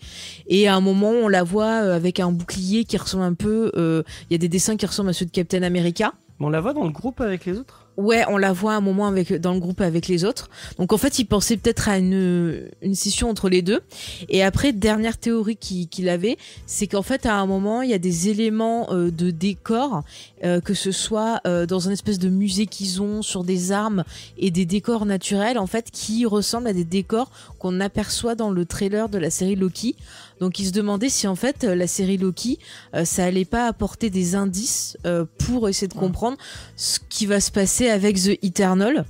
et 0.49 0.67
à 0.69 0.75
un 0.75 0.81
moment 0.81 1.11
on 1.11 1.29
la 1.29 1.43
voit 1.43 1.83
euh, 1.83 1.95
avec 1.97 2.21
un 2.21 2.33
bouclier 2.33 2.85
qui 2.85 2.97
ressemble 2.97 3.25
un 3.25 3.35
peu, 3.35 3.71
euh, 3.77 4.03
il 4.29 4.33
y 4.33 4.37
a 4.37 4.38
des 4.38 4.49
dessins 4.49 4.77
qui 4.77 4.87
ressemblent 4.87 5.11
à 5.11 5.12
ceux 5.12 5.27
de 5.27 5.31
Captain 5.31 5.62
America. 5.69 6.13
Mais 6.41 6.47
on 6.47 6.51
la 6.51 6.61
voit 6.61 6.73
dans 6.73 6.85
le 6.85 6.91
groupe 6.91 7.21
avec 7.21 7.47
les 7.47 7.59
autres? 7.59 7.89
Ouais, 7.99 8.25
on 8.29 8.37
la 8.37 8.53
voit 8.53 8.75
à 8.75 8.77
un 8.77 8.81
moment 8.81 9.09
avec 9.09 9.33
dans 9.41 9.53
le 9.53 9.59
groupe 9.59 9.81
avec 9.81 10.07
les 10.07 10.25
autres. 10.25 10.49
Donc 10.79 10.93
en 10.93 10.99
fait, 10.99 11.19
il 11.19 11.25
pensait 11.25 11.57
peut-être 11.57 11.89
à 11.89 11.99
une 11.99 12.71
une 12.81 12.95
scission 12.95 13.29
entre 13.29 13.49
les 13.49 13.61
deux. 13.61 13.81
Et 14.29 14.45
après, 14.45 14.73
dernière 14.73 15.19
théorie 15.19 15.57
qu'il 15.57 16.09
avait, 16.09 16.39
c'est 16.65 16.87
qu'en 16.87 17.03
fait, 17.03 17.27
à 17.27 17.35
un 17.35 17.47
moment, 17.47 17.83
il 17.83 17.91
y 17.91 17.95
a 17.95 17.99
des 17.99 18.29
éléments 18.29 18.87
euh, 18.93 19.11
de 19.11 19.33
décor, 19.33 20.05
euh, 20.45 20.61
que 20.61 20.75
ce 20.75 20.93
soit 20.93 21.41
euh, 21.45 21.67
dans 21.67 21.89
un 21.89 21.91
espèce 21.91 22.21
de 22.21 22.29
musée 22.29 22.67
qu'ils 22.67 23.03
ont 23.03 23.21
sur 23.21 23.43
des 23.43 23.73
armes 23.73 24.05
et 24.39 24.53
des 24.53 24.65
décors 24.65 25.05
naturels, 25.05 25.59
en 25.59 25.67
fait, 25.67 25.91
qui 25.91 26.25
ressemblent 26.25 26.69
à 26.69 26.73
des 26.73 26.85
décors 26.85 27.33
qu'on 27.59 27.81
aperçoit 27.81 28.37
dans 28.37 28.51
le 28.53 28.65
trailer 28.65 29.09
de 29.09 29.19
la 29.19 29.31
série 29.31 29.57
Loki. 29.57 29.97
Donc, 30.40 30.59
il 30.59 30.66
se 30.66 30.72
demandait 30.72 31.09
si 31.09 31.27
en 31.27 31.35
fait 31.35 31.64
euh, 31.64 31.74
la 31.74 31.87
série 31.87 32.16
Loki, 32.16 32.59
euh, 32.94 33.05
ça 33.05 33.24
allait 33.24 33.44
pas 33.44 33.66
apporter 33.66 34.11
des 34.11 34.35
indices 34.35 34.96
euh, 35.07 35.24
pour 35.46 35.68
essayer 35.68 35.88
de 35.88 35.94
comprendre 35.94 36.37
ce 36.77 36.98
qui 37.09 37.27
va 37.27 37.40
se 37.40 37.51
passer 37.51 37.88
avec 37.88 38.16
The 38.22 38.38
Eternal. 38.42 39.05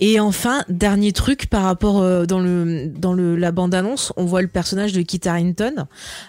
Et 0.00 0.20
enfin, 0.20 0.64
dernier 0.68 1.12
truc 1.12 1.46
par 1.48 1.62
rapport 1.62 2.00
euh, 2.02 2.26
dans 2.26 2.40
le 2.40 2.86
dans 2.86 3.12
le 3.12 3.36
la 3.36 3.52
bande 3.52 3.74
annonce, 3.74 4.12
on 4.16 4.24
voit 4.24 4.42
le 4.42 4.48
personnage 4.48 4.92
de 4.92 5.02
Kit 5.02 5.20
Harington 5.26 5.86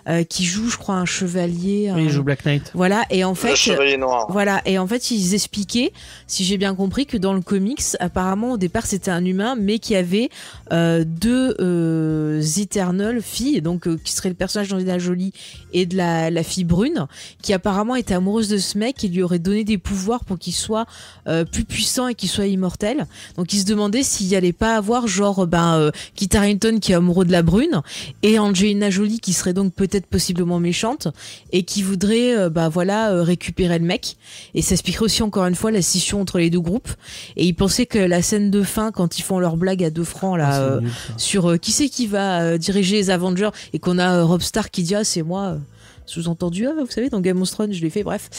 euh, 0.08 0.24
qui 0.24 0.46
joue, 0.46 0.70
je 0.70 0.78
crois, 0.78 0.96
un 0.96 1.06
chevalier. 1.06 1.92
Oui, 1.96 2.06
il 2.06 2.10
joue 2.10 2.24
Black 2.24 2.46
Knight. 2.46 2.72
Voilà. 2.74 3.04
Et 3.10 3.24
en 3.24 3.30
Le 3.30 3.36
fait, 3.36 3.56
chevalier 3.56 3.98
noir. 3.98 4.28
voilà, 4.30 4.62
et 4.66 4.78
en 4.78 4.88
fait, 4.88 5.12
ils 5.12 5.34
expliquaient, 5.34 5.92
si 6.28 6.44
j'ai 6.46 6.58
bien 6.58 6.76
compris, 6.76 7.06
que 7.06 7.18
dans 7.18 7.34
le 7.34 7.42
comics, 7.42 7.82
apparemment, 8.00 8.52
au 8.54 8.58
départ, 8.58 8.86
c'était 8.86 9.12
un 9.12 9.24
humain, 9.26 9.56
mais 9.60 9.80
qui 9.80 9.96
avait 9.96 10.30
euh, 10.72 11.04
deux 11.06 11.56
euh, 11.60 12.42
Eternal 12.58 13.22
filles, 13.22 13.62
donc 13.62 13.88
euh, 13.88 13.98
qui 14.04 14.14
serait 14.30 14.32
le 14.32 14.36
personnage 14.36 14.70
d'Angelina 14.70 15.00
Jolie 15.00 15.34
et 15.74 15.86
de 15.86 15.98
la, 15.98 16.30
la 16.30 16.44
fille 16.44 16.64
brune, 16.64 17.08
qui 17.42 17.54
apparemment 17.54 17.96
était 17.96 18.14
amoureuse 18.14 18.50
de 18.50 18.58
ce 18.58 18.78
mec 18.78 19.04
et 19.04 19.08
lui 19.08 19.24
aurait 19.24 19.40
donné 19.40 19.64
des 19.64 19.78
pouvoirs 19.78 20.24
pour 20.24 20.38
qu'il 20.38 20.54
soit 20.54 20.86
euh, 21.28 21.46
plus 21.46 21.66
puissant 21.66 22.08
et 22.08 22.16
qu'il 22.16 22.30
soit 22.30 22.48
immortel. 22.48 23.08
Donc, 23.38 23.54
ils 23.54 23.60
se 23.60 23.66
demandaient 23.66 24.04
s'il 24.04 24.34
allait 24.36 24.54
pas 24.54 24.76
avoir 24.76 25.08
genre 25.08 25.48
ben 25.48 25.76
euh, 25.76 25.92
Kit 26.16 26.30
Harington 26.34 26.80
qui 26.80 26.92
est 26.92 26.96
amoureux 26.96 27.26
de 27.26 27.32
la 27.32 27.42
brune 27.42 27.82
et 28.24 28.40
Angelina 28.40 28.90
Jolie 28.90 29.20
qui 29.20 29.34
serait 29.34 29.54
donc 29.54 29.74
peut-être 29.74 30.06
possiblement 30.06 30.60
méchante 30.60 31.08
et 31.52 31.64
qui 31.64 31.84
voudrait 31.84 32.38
euh, 32.38 32.50
bah 32.50 32.70
voilà 32.70 33.12
euh, 33.12 33.24
récupérer 33.24 33.80
le 33.80 33.86
mec. 33.86 34.18
Et 34.54 34.62
ça 34.62 34.74
expliquerait 34.74 35.06
aussi 35.06 35.24
encore 35.24 35.46
une 35.46 35.56
fois 35.56 35.72
la 35.72 35.82
scission 35.82 36.22
entre 36.22 36.40
les 36.40 36.50
deux 36.50 36.60
groupes. 36.60 36.90
Et 37.36 37.46
ils 37.46 37.54
pensaient 37.54 37.86
que 37.86 38.00
la 38.00 38.22
scène 38.22 38.52
de 38.52 38.64
fin 38.64 38.92
quand 38.92 39.18
ils 39.18 39.24
font 39.24 39.40
leur 39.40 39.58
blague 39.58 39.84
à 39.84 39.90
deux 39.90 40.04
francs 40.04 40.38
là 40.38 40.50
Ah, 40.50 40.54
c'est 40.54 40.62
euh, 40.62 40.80
nul, 40.82 40.92
sur 41.18 41.52
euh, 41.52 41.58
qui 41.58 41.72
c'est 41.72 41.90
qui 41.90 42.08
va 42.08 42.42
euh, 42.42 42.58
diriger 42.58 42.96
les 42.96 43.10
Avengers 43.10 43.50
et 43.74 43.80
qu'on 43.80 43.98
a 43.98 44.19
euh, 44.20 44.26
Rob 44.26 44.42
Stark 44.42 44.72
qui 44.72 44.84
dit 44.84 44.96
ah 44.96 45.04
c'est 45.04 45.24
moi 45.24 45.44
euh, 45.44 45.58
sous-entendu 46.06 46.68
ah, 46.68 46.74
vous 46.80 46.90
savez 46.90 47.10
dans 47.10 47.22
Game 47.22 47.42
of 47.42 47.50
Thrones 47.50 47.74
je 47.74 47.82
l'ai 47.82 47.90
fait 47.90 48.04
bref 48.04 48.30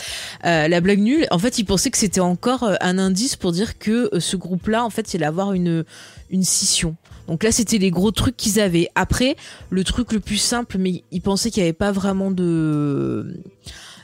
Euh, 0.44 0.68
la 0.68 0.80
blague 0.80 1.00
nulle 1.00 1.26
en 1.30 1.38
fait 1.38 1.58
ils 1.58 1.64
pensaient 1.64 1.90
que 1.90 1.98
c'était 1.98 2.20
encore 2.20 2.62
euh, 2.64 2.74
un 2.80 2.98
indice 2.98 3.36
pour 3.36 3.52
dire 3.52 3.78
que 3.78 4.14
euh, 4.14 4.20
ce 4.20 4.36
groupe 4.36 4.66
là 4.68 4.84
en 4.84 4.90
fait 4.90 5.12
il 5.12 5.18
allait 5.18 5.26
avoir 5.26 5.52
une 5.52 5.84
une 6.30 6.44
scission 6.44 6.96
donc 7.30 7.44
là, 7.44 7.52
c'était 7.52 7.78
les 7.78 7.92
gros 7.92 8.10
trucs 8.10 8.36
qu'ils 8.36 8.58
avaient. 8.58 8.88
Après, 8.96 9.36
le 9.70 9.84
truc 9.84 10.12
le 10.12 10.18
plus 10.18 10.36
simple, 10.36 10.78
mais 10.78 11.04
ils 11.12 11.20
pensaient 11.20 11.52
qu'il 11.52 11.62
n'y 11.62 11.68
avait 11.68 11.72
pas 11.72 11.92
vraiment 11.92 12.32
de 12.32 13.40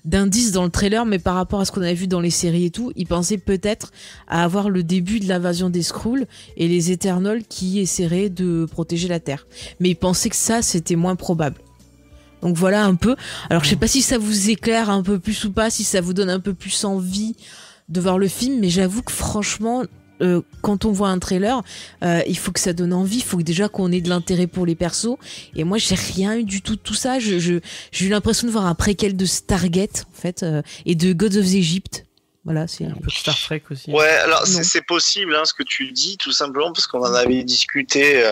d'indices 0.05 0.53
dans 0.53 0.62
le 0.62 0.71
trailer, 0.71 1.05
mais 1.05 1.19
par 1.19 1.35
rapport 1.35 1.59
à 1.59 1.65
ce 1.65 1.73
qu'on 1.73 1.83
avait 1.83 1.95
vu 1.95 2.07
dans 2.07 2.21
les 2.21 2.31
séries 2.31 2.67
et 2.67 2.71
tout, 2.71 2.93
ils 2.95 3.09
pensaient 3.09 3.39
peut-être 3.39 3.91
à 4.29 4.45
avoir 4.45 4.71
le 4.71 4.85
début 4.85 5.19
de 5.19 5.27
l'invasion 5.27 5.69
des 5.69 5.83
Skrulls 5.83 6.29
et 6.57 6.69
les 6.69 6.93
Eternals 6.93 7.43
qui 7.49 7.81
essaieraient 7.81 8.31
de 8.31 8.69
protéger 8.71 9.09
la 9.09 9.19
Terre. 9.19 9.49
Mais 9.81 9.91
ils 9.91 9.97
pensaient 9.97 10.31
que 10.31 10.37
ça, 10.37 10.62
c'était 10.62 10.95
moins 10.95 11.17
probable. 11.17 11.57
Donc 12.42 12.57
voilà 12.57 12.85
un 12.85 12.94
peu. 12.94 13.16
Alors 13.51 13.64
je 13.64 13.70
sais 13.70 13.77
pas 13.77 13.88
si 13.88 14.03
ça 14.03 14.18
vous 14.18 14.51
éclaire 14.51 14.90
un 14.90 15.03
peu 15.03 15.18
plus 15.18 15.44
ou 15.44 15.53
pas, 15.53 15.70
si 15.70 15.85
ça 15.85 16.01
vous 16.01 16.12
donne 16.12 16.31
un 16.31 16.40
peu 16.40 16.55
plus 16.55 16.85
envie 16.85 17.35
de 17.88 18.01
voir 18.01 18.18
le 18.18 18.29
film, 18.29 18.59
mais 18.61 18.68
j'avoue 18.70 19.03
que 19.03 19.12
franchement, 19.12 19.85
euh, 20.22 20.40
quand 20.62 20.85
on 20.85 20.92
voit 20.92 21.09
un 21.09 21.18
trailer, 21.18 21.62
euh, 22.03 22.20
il 22.27 22.37
faut 22.38 22.51
que 22.53 22.61
ça 22.61 22.72
donne 22.72 22.92
envie, 22.92 23.18
il 23.18 23.22
faut 23.22 23.37
que 23.37 23.42
déjà 23.42 23.68
qu'on 23.68 23.92
ait 23.92 24.01
de 24.01 24.09
l'intérêt 24.09 24.46
pour 24.46 24.64
les 24.66 24.75
persos. 24.75 25.16
Et 25.55 25.62
moi, 25.64 25.79
j'ai 25.79 25.94
rien 25.94 26.37
eu 26.37 26.44
du 26.44 26.62
tout 26.62 26.75
de 26.77 26.81
tout 26.81 26.94
ça. 26.94 27.18
Je, 27.18 27.38
je- 27.38 27.61
j'ai 27.92 28.07
eu 28.07 28.09
l'impression 28.09 28.46
de 28.46 28.53
voir 28.53 28.66
un 28.66 28.75
préquel 28.75 29.14
de 29.16 29.25
Stargate, 29.27 30.07
en 30.12 30.20
fait, 30.20 30.42
euh, 30.42 30.62
et 30.85 30.94
de 30.94 31.12
Gods 31.12 31.37
of 31.38 31.44
Egypt. 31.55 32.05
Voilà, 32.44 32.66
c'est 32.68 32.85
Un 32.87 32.90
peu 32.92 33.07
de 33.07 33.11
Star 33.12 33.37
Trek 33.38 33.62
aussi. 33.70 33.90
Ouais, 33.90 34.09
alors 34.09 34.46
c'est 34.46 34.62
c'est 34.64 34.83
possible 34.87 35.35
hein, 35.35 35.42
ce 35.44 35.53
que 35.53 35.64
tu 35.64 35.90
dis, 35.92 36.16
tout 36.16 36.31
simplement 36.33 36.72
parce 36.72 36.87
qu'on 36.87 37.01
en 37.01 37.12
avait 37.14 37.42
discuté. 37.44 38.22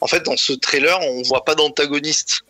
En 0.00 0.06
fait, 0.06 0.22
dans 0.24 0.36
ce 0.36 0.52
trailer, 0.52 0.96
on 1.02 1.22
voit 1.22 1.44
pas 1.44 1.54
d'antagoniste. 1.56 2.42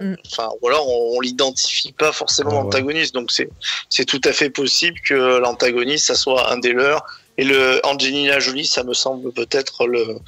Mm. 0.00 0.16
Enfin, 0.26 0.48
ou 0.62 0.68
alors 0.68 0.88
on, 0.88 1.16
on 1.16 1.20
l'identifie 1.20 1.92
pas 1.92 2.12
forcément 2.12 2.50
Ouais, 2.50 2.56
ouais. 2.56 2.62
l'antagoniste. 2.64 3.14
Donc 3.14 3.30
c'est 3.30 3.48
c'est 3.88 4.04
tout 4.04 4.20
à 4.24 4.32
fait 4.32 4.50
possible 4.50 4.98
que 5.04 5.38
l'antagoniste 5.38 6.06
ça 6.06 6.14
soit 6.14 6.52
un 6.52 6.58
des 6.58 6.72
leurs. 6.72 7.04
Et 7.38 7.44
le 7.44 7.80
Angelina 7.84 8.38
Jolie, 8.38 8.66
ça 8.66 8.84
me 8.84 8.94
semble 8.94 9.32
peut-être 9.32 9.86
le 9.86 10.18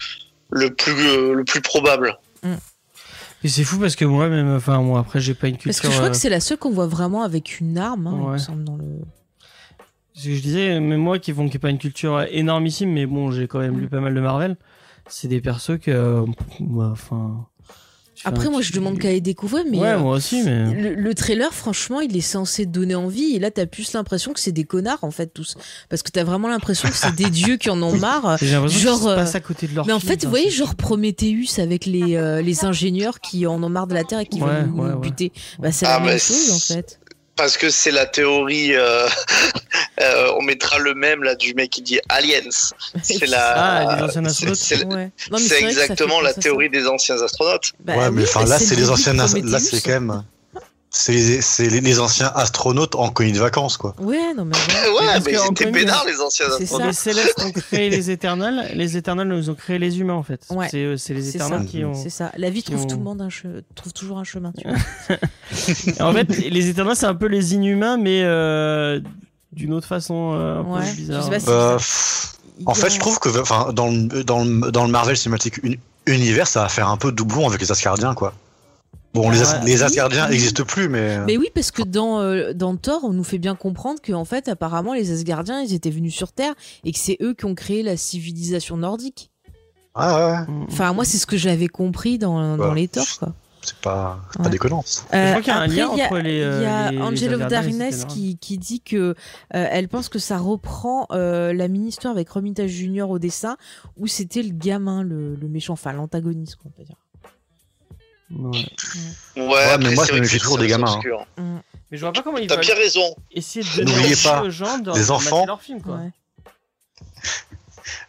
le 0.50 0.74
plus 0.74 0.92
euh, 1.08 1.32
le 1.34 1.44
plus 1.44 1.60
probable. 1.60 2.18
Et 3.44 3.48
c'est 3.48 3.64
fou 3.64 3.78
parce 3.78 3.94
que 3.96 4.04
moi, 4.04 4.28
même, 4.28 4.56
enfin, 4.56 4.80
moi, 4.80 5.00
après, 5.00 5.20
j'ai 5.20 5.34
pas 5.34 5.46
une 5.48 5.56
culture. 5.56 5.70
Parce 5.70 5.80
que 5.80 5.88
je 5.88 5.92
crois 5.96 6.06
euh, 6.08 6.10
que 6.10 6.16
c'est 6.16 6.30
la 6.30 6.40
seule 6.40 6.56
qu'on 6.58 6.70
voit 6.70 6.86
vraiment 6.86 7.22
avec 7.22 7.60
une 7.60 7.78
arme, 7.78 8.06
hein, 8.08 8.12
il 8.16 8.24
me 8.26 8.32
Ouais. 8.32 8.38
semble, 8.38 8.64
dans 8.64 8.76
le. 8.76 8.84
Ce 10.14 10.24
que 10.24 10.34
je 10.34 10.40
disais, 10.40 10.80
même 10.80 11.00
moi 11.00 11.18
qui 11.18 11.32
font 11.32 11.48
qui 11.48 11.58
pas 11.58 11.68
une 11.70 11.78
culture 11.78 12.22
énormissime, 12.30 12.90
mais 12.90 13.04
bon, 13.06 13.30
j'ai 13.30 13.46
quand 13.46 13.58
même 13.58 13.78
lu 13.78 13.88
pas 13.88 14.00
mal 14.00 14.14
de 14.14 14.20
Marvel. 14.20 14.56
C'est 15.08 15.28
des 15.28 15.40
persos 15.40 15.78
que, 15.80 15.90
euh, 15.90 16.24
bah, 16.60 16.88
enfin, 16.92 17.46
Après, 18.26 18.48
moi, 18.50 18.60
je 18.60 18.72
demande 18.72 18.98
qu'à 18.98 19.10
les 19.10 19.20
découvrir, 19.20 19.64
mais 19.70 19.78
Ouais, 19.78 19.88
euh, 19.92 19.98
moi 19.98 20.16
aussi, 20.16 20.42
mais. 20.44 20.72
le, 20.74 20.94
le 20.94 21.14
trailer, 21.14 21.52
franchement, 21.54 22.00
il 22.00 22.16
est 22.16 22.20
censé 22.20 22.66
donner 22.66 22.94
envie. 22.94 23.34
Et 23.34 23.38
là, 23.38 23.50
t'as 23.50 23.66
plus 23.66 23.92
l'impression 23.92 24.32
que 24.32 24.40
c'est 24.40 24.52
des 24.52 24.64
connards, 24.64 25.02
en 25.02 25.10
fait, 25.10 25.28
tous. 25.32 25.56
Parce 25.88 26.02
que 26.02 26.10
t'as 26.10 26.24
vraiment 26.24 26.48
l'impression 26.48 26.88
que 26.88 26.96
c'est 26.96 27.14
des 27.14 27.30
dieux 27.30 27.56
qui 27.56 27.70
en 27.70 27.82
ont 27.82 27.96
marre. 27.96 28.36
J'ai 28.38 28.50
l'impression 28.52 28.80
genre, 28.80 29.08
euh, 29.08 29.24
à 29.32 29.40
côté 29.40 29.66
de 29.66 29.74
leur 29.74 29.86
Mais 29.86 29.92
en 29.92 30.00
fait, 30.00 30.14
vous 30.16 30.20
enfin, 30.22 30.28
voyez, 30.30 30.50
genre 30.50 30.74
Prometheus 30.74 31.58
avec 31.58 31.86
les, 31.86 32.16
euh, 32.16 32.42
les 32.42 32.64
ingénieurs 32.64 33.20
qui 33.20 33.46
en 33.46 33.62
ont 33.62 33.68
marre 33.68 33.86
de 33.86 33.94
la 33.94 34.04
Terre 34.04 34.20
et 34.20 34.26
qui 34.26 34.40
Ouais, 34.42 34.48
veulent 34.48 34.66
nous 34.74 34.82
ouais, 34.82 34.90
ouais. 34.92 35.00
buter. 35.00 35.32
Bah, 35.58 35.72
c'est 35.72 35.86
Ah, 35.86 35.98
la 35.98 36.00
même 36.00 36.08
bah, 36.14 36.18
chose, 36.18 36.50
en 36.52 36.58
fait. 36.58 36.98
Parce 37.36 37.56
que 37.58 37.68
c'est 37.70 37.90
la 37.90 38.06
théorie. 38.06 38.74
euh, 38.74 39.06
euh, 40.00 40.32
on 40.38 40.42
mettra 40.42 40.78
le 40.78 40.94
même 40.94 41.22
là 41.22 41.34
du 41.34 41.54
mec 41.54 41.70
qui 41.70 41.82
dit 41.82 42.00
aliens. 42.08 42.40
C'est 43.02 43.26
la. 43.26 43.54
Ah, 43.56 44.08
c'est- 44.54 44.84
Ouais. 44.86 45.10
Exactement 45.68 46.20
la 46.20 46.32
ça. 46.32 46.40
théorie 46.40 46.70
des 46.70 46.86
anciens 46.86 47.20
astronautes. 47.20 47.72
Bah 47.80 47.96
ouais, 47.96 48.10
mais 48.10 48.22
enfin 48.24 48.44
là, 48.46 48.58
c'est 48.58 48.74
les 48.74 48.90
anciens, 48.90 49.12
là, 49.14 49.58
c'est 49.60 49.80
quand 49.82 49.90
même, 49.92 50.24
c'est 50.98 51.12
les, 51.12 51.40
c'est 51.42 51.68
les, 51.68 51.80
les 51.80 52.00
anciens 52.00 52.32
astronautes 52.34 52.94
en 52.94 53.10
colonie 53.10 53.34
de 53.34 53.38
vacances, 53.38 53.76
quoi. 53.76 53.94
Ouais, 54.00 54.32
non, 54.34 54.44
mais 54.46 54.54
ouais, 54.98 55.20
mais 55.24 55.34
premier, 55.54 55.72
pédards 55.72 56.04
les 56.06 56.20
anciens 56.20 56.46
c'est 56.56 56.62
astronautes. 56.64 56.86
Les 56.88 56.92
Célestes 56.94 57.42
ont 57.44 57.52
créé 57.52 57.90
les 57.90 58.10
Éternels, 58.10 58.70
les 58.74 58.96
Éternels 58.96 59.28
nous 59.28 59.50
ont 59.50 59.54
créé 59.54 59.78
les 59.78 60.00
humains 60.00 60.14
en 60.14 60.22
fait. 60.22 60.40
Ouais. 60.50 60.68
C'est 60.70 60.96
c'est 60.96 61.12
les 61.14 61.22
C'est 61.22 61.36
Éternels 61.36 61.60
ça. 61.62 61.66
qui 61.66 61.84
ont. 61.84 61.94
C'est 61.94 62.08
ça. 62.10 62.32
La 62.38 62.48
vie 62.50 62.62
trouve 62.62 62.82
ont- 62.82 62.86
tout 62.86 62.96
le 62.96 63.02
monde 63.02 63.20
un 63.20 63.28
che- 63.28 63.62
trouve 63.74 63.92
toujours 63.92 64.18
un 64.18 64.24
chemin. 64.24 64.52
Tu 64.56 64.66
vois. 64.66 65.16
En 66.00 66.12
fait, 66.12 66.24
les 66.50 66.68
Éternels 66.68 66.96
c'est 66.96 67.06
un 67.06 67.14
peu 67.14 67.26
les 67.26 67.54
Inhumains, 67.54 67.96
mais 67.98 68.22
euh, 68.24 69.00
d'une 69.52 69.72
autre 69.74 69.86
façon 69.86 70.32
euh, 70.34 70.60
un 70.60 70.62
Ouais, 70.62 70.80
peu 70.80 70.86
je 70.86 70.92
bizarre. 70.94 71.24
sais 71.24 71.30
pas 71.30 71.40
si- 71.40 71.46
Bah, 71.46 71.74
pff, 71.76 72.32
en 72.66 72.74
fait, 72.74 72.90
je 72.90 72.98
trouve 72.98 73.18
que, 73.18 73.28
enfin, 73.40 73.70
dans 73.74 73.88
le, 73.88 74.24
dans 74.24 74.42
le, 74.44 74.70
dans 74.72 74.84
le 74.86 74.90
Marvel 74.90 75.16
Cinematic 75.16 75.62
Uni- 75.62 75.78
Univers, 76.06 76.46
ça 76.48 76.62
va 76.62 76.68
faire 76.68 76.88
un 76.88 76.96
peu 76.96 77.12
doublon 77.12 77.46
avec 77.48 77.60
les 77.60 77.70
Asgardiens, 77.70 78.14
quoi. 78.14 78.32
Bon, 79.14 79.30
les, 79.30 79.40
As- 79.42 79.54
Ouais. 79.60 79.64
les 79.66 79.76
Oui, 79.76 79.82
Asgardiens 79.82 80.24
oui. 80.26 80.32
n'existent 80.32 80.64
plus, 80.64 80.88
mais. 80.88 81.18
Mais 81.26 81.36
oui, 81.38 81.48
parce 81.54 81.70
que 81.70 81.82
dans, 81.82 82.20
euh, 82.20 82.52
dans 82.52 82.76
Thor, 82.76 83.00
on 83.04 83.12
nous 83.12 83.24
fait 83.24 83.38
bien 83.38 83.54
comprendre 83.54 84.00
qu'en 84.06 84.24
fait, 84.26 84.48
apparemment, 84.48 84.92
les 84.92 85.10
Asgardiens, 85.10 85.62
ils 85.62 85.72
étaient 85.74 85.90
venus 85.90 86.14
sur 86.14 86.32
Terre 86.32 86.54
et 86.84 86.92
que 86.92 86.98
c'est 86.98 87.16
eux 87.22 87.32
qui 87.34 87.44
ont 87.46 87.54
créé 87.54 87.82
la 87.82 87.96
civilisation 87.96 88.76
nordique. 88.76 89.30
Ah 89.94 90.14
ouais, 90.14 90.32
ouais. 90.54 90.64
Enfin, 90.68 90.92
moi, 90.92 91.04
c'est 91.06 91.16
ce 91.18 91.26
que 91.26 91.38
j'avais 91.38 91.68
compris 91.68 92.18
dans, 92.18 92.58
dans 92.58 92.74
les 92.74 92.88
Thor, 92.88 93.06
quoi. 93.18 93.32
c'est 93.62 93.76
pas, 93.78 94.20
c'est 94.30 94.38
Ouais. 94.40 94.44
pas 94.44 94.50
déconnant. 94.50 94.84
Je 94.86 95.00
crois 95.30 95.40
qu'il 95.40 95.48
y 95.48 95.50
a 95.50 95.56
un 95.58 95.62
après, 95.62 95.76
lien 95.76 95.88
il 95.94 95.98
y 95.98 96.02
a- 96.02 96.04
entre 96.04 96.18
les, 96.18 96.40
euh, 96.42 96.58
Il 96.58 96.62
y 96.62 96.66
a 96.66 96.90
les- 96.90 96.96
les 96.98 97.02
Angel 97.02 97.34
of 97.34 97.40
Asgardiens 97.40 97.60
et 97.62 97.64
les 97.64 97.78
Darkness 97.78 97.94
Éternels. 98.02 98.14
qui, 98.14 98.36
qui 98.38 98.58
dit 98.58 98.80
que 98.82 98.96
euh, 98.96 99.14
elle 99.50 99.88
pense 99.88 100.10
que 100.10 100.18
ça 100.18 100.36
reprend 100.36 101.06
euh, 101.12 101.54
la 101.54 101.66
mini-histoire 101.68 102.12
avec 102.12 102.28
Romita 102.28 102.66
Junior 102.66 103.08
au 103.08 103.18
dessin, 103.18 103.56
où 103.96 104.06
c'était 104.06 104.42
le 104.42 104.50
gamin, 104.52 105.02
le, 105.02 105.34
le 105.34 105.48
méchant, 105.48 105.72
enfin 105.72 105.92
l'antagoniste, 105.94 106.56
quoi, 106.56 106.70
on 106.74 106.78
peut 106.78 106.84
dire. 106.84 106.96
Ouais. 108.30 108.66
Ouais, 109.36 109.78
mais 109.78 109.86
après, 109.86 109.94
moi, 109.94 110.04
c'est 110.04 110.12
je 110.12 110.16
me 110.16 110.20
méfie 110.20 110.38
toujours 110.38 110.58
des 110.58 110.66
gamins, 110.66 110.92
obscur. 110.94 111.26
Mm. 111.36 111.56
Mais 111.90 111.96
je 111.96 112.02
vois 112.02 112.12
pas 112.12 112.22
comment 112.22 112.38
ils 112.38 112.48
T'as 112.48 112.56
bien 112.56 112.74
raison. 112.74 113.14
essayer 113.30 113.64
de 113.64 113.76
donner 113.84 113.92
N'oubliez 113.96 114.16
pas, 114.16 114.42
aux 114.42 114.50
gens 114.50 114.78
de 114.78 114.92
les 114.92 115.10
enfants- 115.12 115.46
leur 115.46 115.62
film 115.62 115.80
quoi. 115.80 115.96
Ouais. 115.96 116.10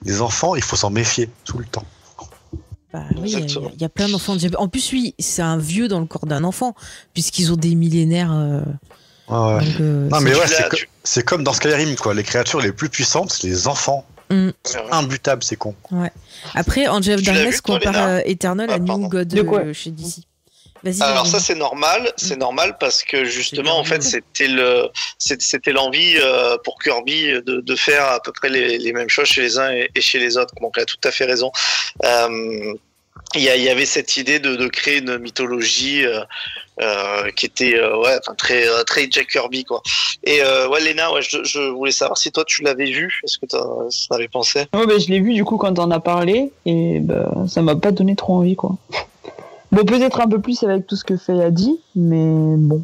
Les 0.04 0.22
enfants, 0.22 0.56
il 0.56 0.64
faut 0.64 0.76
s'en 0.76 0.90
méfier 0.90 1.30
tout 1.46 1.58
le 1.60 1.66
temps. 1.66 1.86
Bah 2.94 3.04
oui, 3.18 3.32
il 3.34 3.52
y 3.80 3.84
a- 3.84 3.86
y, 3.86 3.90
plein 3.90 4.08
d'enfants. 4.10 4.36
En 4.58 4.68
plus, 4.70 4.92
oui, 4.94 5.14
c'est 5.20 5.42
un 5.42 5.58
vieux 5.58 5.88
dans 5.88 6.00
le 6.00 6.06
corps 6.06 6.26
d'un 6.26 6.44
enfant, 6.44 6.74
puisqu'ils 7.14 7.52
ont 7.52 7.58
des 7.58 7.76
millénaires. 7.76 8.32
euh, 8.32 8.62
Ouais, 9.28 9.38
ouais. 9.56 9.66
donc, 9.66 9.82
euh, 9.82 10.08
Non, 10.10 10.18
c'est- 10.20 10.24
mais 10.24 10.36
ouais, 10.36 10.70
tu- 10.74 10.90
c'est 11.04 11.24
comme 11.24 11.44
dans 11.44 11.52
Skyrim, 11.54 11.96
quoi. 11.98 12.14
Les 12.14 12.24
créatures 12.24 12.62
les 12.62 12.72
plus 12.72 12.90
puissantes, 12.90 13.32
c'est 13.34 13.48
les 13.48 13.68
enfants. 13.68 14.06
Mm. 14.30 14.50
Imbutables, 14.92 15.44
c'est 15.44 15.56
con. 15.56 15.74
Après, 16.54 16.88
Angel 16.88 17.16
of 17.20 17.24
Darkness 17.24 17.62
compare 17.62 17.96
euh, 18.08 18.20
Eternal 18.26 18.68
Ah, 18.70 18.74
à 18.76 18.80
New 18.80 18.86
pardon. 18.88 19.08
God 19.08 19.28
De 19.30 19.42
quoi 19.42 19.60
euh, 19.62 19.74
chez 19.74 19.92
DC. 19.92 20.20
Vas-y. 20.84 21.02
Alors 21.02 21.26
ça 21.26 21.40
c'est 21.40 21.56
normal, 21.56 22.12
c'est 22.18 22.36
normal 22.38 22.78
parce 22.80 23.02
que 23.04 23.26
justement 23.26 23.80
en 23.80 23.84
fait 23.84 24.04
c'était 24.04 24.48
le 24.48 24.90
c'était 25.18 25.72
l'envie 25.72 26.18
euh, 26.22 26.56
pour 26.64 26.78
Kirby 26.78 27.30
de, 27.44 27.62
de 27.62 27.76
faire 27.76 28.06
à 28.06 28.22
peu 28.22 28.32
près 28.32 28.50
les, 28.50 28.78
les 28.78 28.94
mêmes 28.94 29.10
choses 29.10 29.28
chez 29.28 29.42
les 29.42 29.58
uns 29.58 29.72
et, 29.72 29.90
et 29.96 30.02
chez 30.02 30.20
les 30.20 30.38
autres. 30.38 30.54
Donc 30.62 30.74
elle 30.78 30.84
a 30.84 30.86
tout 30.86 30.98
à 31.04 31.10
fait 31.10 31.26
raison. 31.26 31.52
Euh, 32.06 32.74
il 33.34 33.42
y, 33.42 33.50
a- 33.50 33.56
il 33.56 33.64
y 33.64 33.70
avait 33.70 33.88
cette 33.88 34.18
idée 34.18 34.40
de, 34.40 34.56
de 34.56 34.68
créer 34.68 35.00
une 35.00 35.18
mythologie 35.18 36.06
euh, 36.06 36.22
euh, 36.82 37.30
qui 37.36 37.46
était 37.46 37.76
euh, 37.76 37.98
ouais 37.98 38.20
très 38.38 38.68
euh, 38.68 38.84
très 38.84 39.08
Jack 39.10 39.28
Kirby 39.28 39.64
quoi. 39.64 39.82
Et 40.24 40.42
euh, 40.42 40.68
ouais 40.70 40.82
Léna, 40.82 41.12
ouais, 41.14 41.22
je, 41.22 41.44
je 41.44 41.60
voulais 41.70 41.92
savoir 41.92 42.18
si 42.18 42.32
toi 42.32 42.44
tu 42.46 42.64
l'avais 42.64 42.92
vu, 42.92 43.20
est-ce 43.24 43.38
que 43.38 43.46
tu 43.46 43.56
en 43.56 43.88
avais 44.12 44.28
pensé? 44.28 44.68
Ouais, 44.74 44.86
bah, 44.86 44.98
je 45.00 45.08
l'ai 45.08 45.20
vu 45.20 45.34
du 45.34 45.44
coup 45.44 45.58
quand 45.58 45.80
on 45.80 45.92
a 45.92 46.00
parlé 46.00 46.52
et 46.66 47.00
bah, 47.00 47.32
ça 47.48 47.62
m'a 47.62 47.76
pas 47.76 47.92
donné 47.92 48.16
trop 48.16 48.36
envie 48.36 48.56
quoi. 48.56 48.76
Bon, 49.72 49.84
peut-être 49.84 50.22
un 50.22 50.30
peu 50.30 50.40
plus 50.40 50.64
avec 50.64 50.88
tout 50.88 50.96
ce 50.96 51.04
que 51.04 51.18
Faye 51.18 51.42
a 51.42 51.52
dit, 51.52 51.78
mais 51.94 52.56
bon. 52.58 52.84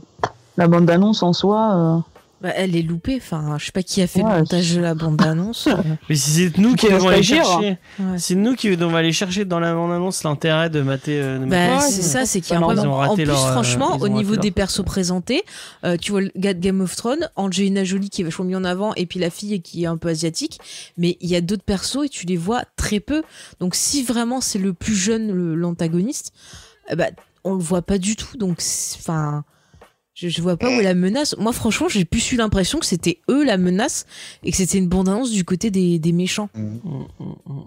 La 0.58 0.68
bande-annonce 0.68 1.24
en 1.24 1.32
soi, 1.32 1.72
euh, 1.74 1.98
Bah, 2.44 2.50
elle 2.58 2.76
est 2.76 2.82
loupée. 2.82 3.16
Enfin, 3.16 3.56
je 3.58 3.66
sais 3.68 3.72
pas 3.72 3.84
qui 3.84 4.02
a 4.02 4.08
fait 4.08 4.22
Ouais, 4.22 4.30
le 4.34 4.38
montage 4.40 4.76
de 4.76 4.82
la 4.82 4.94
bande-annonce. 4.96 5.68
euh, 5.68 5.76
Mais 6.10 6.16
si 6.16 6.30
c'est 6.30 6.58
nous 6.58 6.76
qui 6.76 6.88
devons 6.90 7.08
aller 7.08 7.24
chercher, 7.24 7.78
Ouais. 8.00 8.18
c'est 8.18 8.36
nous 8.36 8.56
qui 8.56 8.76
devons 8.76 8.96
aller 8.98 9.14
chercher 9.14 9.46
dans 9.46 9.62
la 9.62 9.74
bande-annonce 9.74 10.24
l'intérêt 10.26 10.70
de 10.70 10.82
mater. 10.82 11.22
euh, 11.22 11.40
mater 11.40 11.50
Bah, 11.50 11.80
c'est 11.80 12.02
ça, 12.02 12.26
c'est 12.26 12.42
qu'il 12.42 12.52
y 12.52 12.56
a 12.56 12.60
un 12.60 12.62
problème. 12.62 12.90
En 12.90 13.16
plus, 13.16 13.24
leur, 13.24 13.46
euh, 13.46 13.52
franchement, 13.54 13.96
au 14.02 14.10
niveau 14.10 14.36
des 14.36 14.50
leur- 14.50 14.56
persos 14.56 14.84
présentés, 14.84 15.42
euh, 15.86 15.96
tu 15.96 16.12
vois 16.12 16.20
le 16.20 16.32
gars 16.36 16.54
de 16.54 16.60
Game 16.60 16.82
of 16.82 16.94
Thrones, 16.98 17.30
Angelina 17.38 17.86
Jolie 17.86 18.10
qui 18.10 18.22
est 18.22 18.26
vachement 18.26 18.44
mis 18.44 18.56
en 18.58 18.66
avant, 18.66 18.94
et 18.96 19.06
puis 19.06 19.20
la 19.20 19.30
fille 19.30 19.62
qui 19.62 19.84
est 19.84 19.88
un 19.88 19.96
peu 19.96 20.10
asiatique. 20.10 20.60
Mais 20.98 21.18
il 21.22 21.30
y 21.30 21.38
a 21.38 21.42
d'autres 21.42 21.64
persos 21.64 22.04
et 22.06 22.10
tu 22.10 22.26
les 22.26 22.36
vois 22.38 22.64
très 22.76 23.00
peu. 23.00 23.24
Donc, 23.62 23.74
si 23.74 24.04
vraiment 24.04 24.42
c'est 24.42 24.60
le 24.60 24.74
plus 24.74 24.96
jeune, 24.96 25.32
l'antagoniste, 25.56 26.34
bah, 26.94 27.06
on 27.46 27.54
le 27.54 27.64
voit 27.64 27.82
pas 27.84 27.98
du 27.98 28.18
tout. 28.18 28.36
Donc, 28.36 28.62
enfin. 29.00 29.46
Je, 30.16 30.30
je 30.30 30.42
vois 30.42 30.58
pas 30.58 30.68
où 30.68 30.80
est 30.80 30.84
la 30.84 30.94
menace. 30.94 31.36
Moi, 31.38 31.54
franchement, 31.54 31.90
j'ai 31.90 32.06
plus 32.06 32.32
eu 32.32 32.36
l'impression 32.36 32.80
que 32.80 32.86
c'était 32.86 33.20
eux 33.30 33.44
la 33.44 33.58
menace 33.58 34.06
et 34.44 34.52
que 34.52 34.58
c'était 34.58 34.78
une 34.78 34.88
bande-annonce 34.88 35.32
du 35.32 35.44
côté 35.44 35.72
des, 35.72 35.98
des 35.98 36.12
méchants. 36.12 36.50
Mm, 36.54 36.78
mm, 36.84 37.36
mm. 37.48 37.64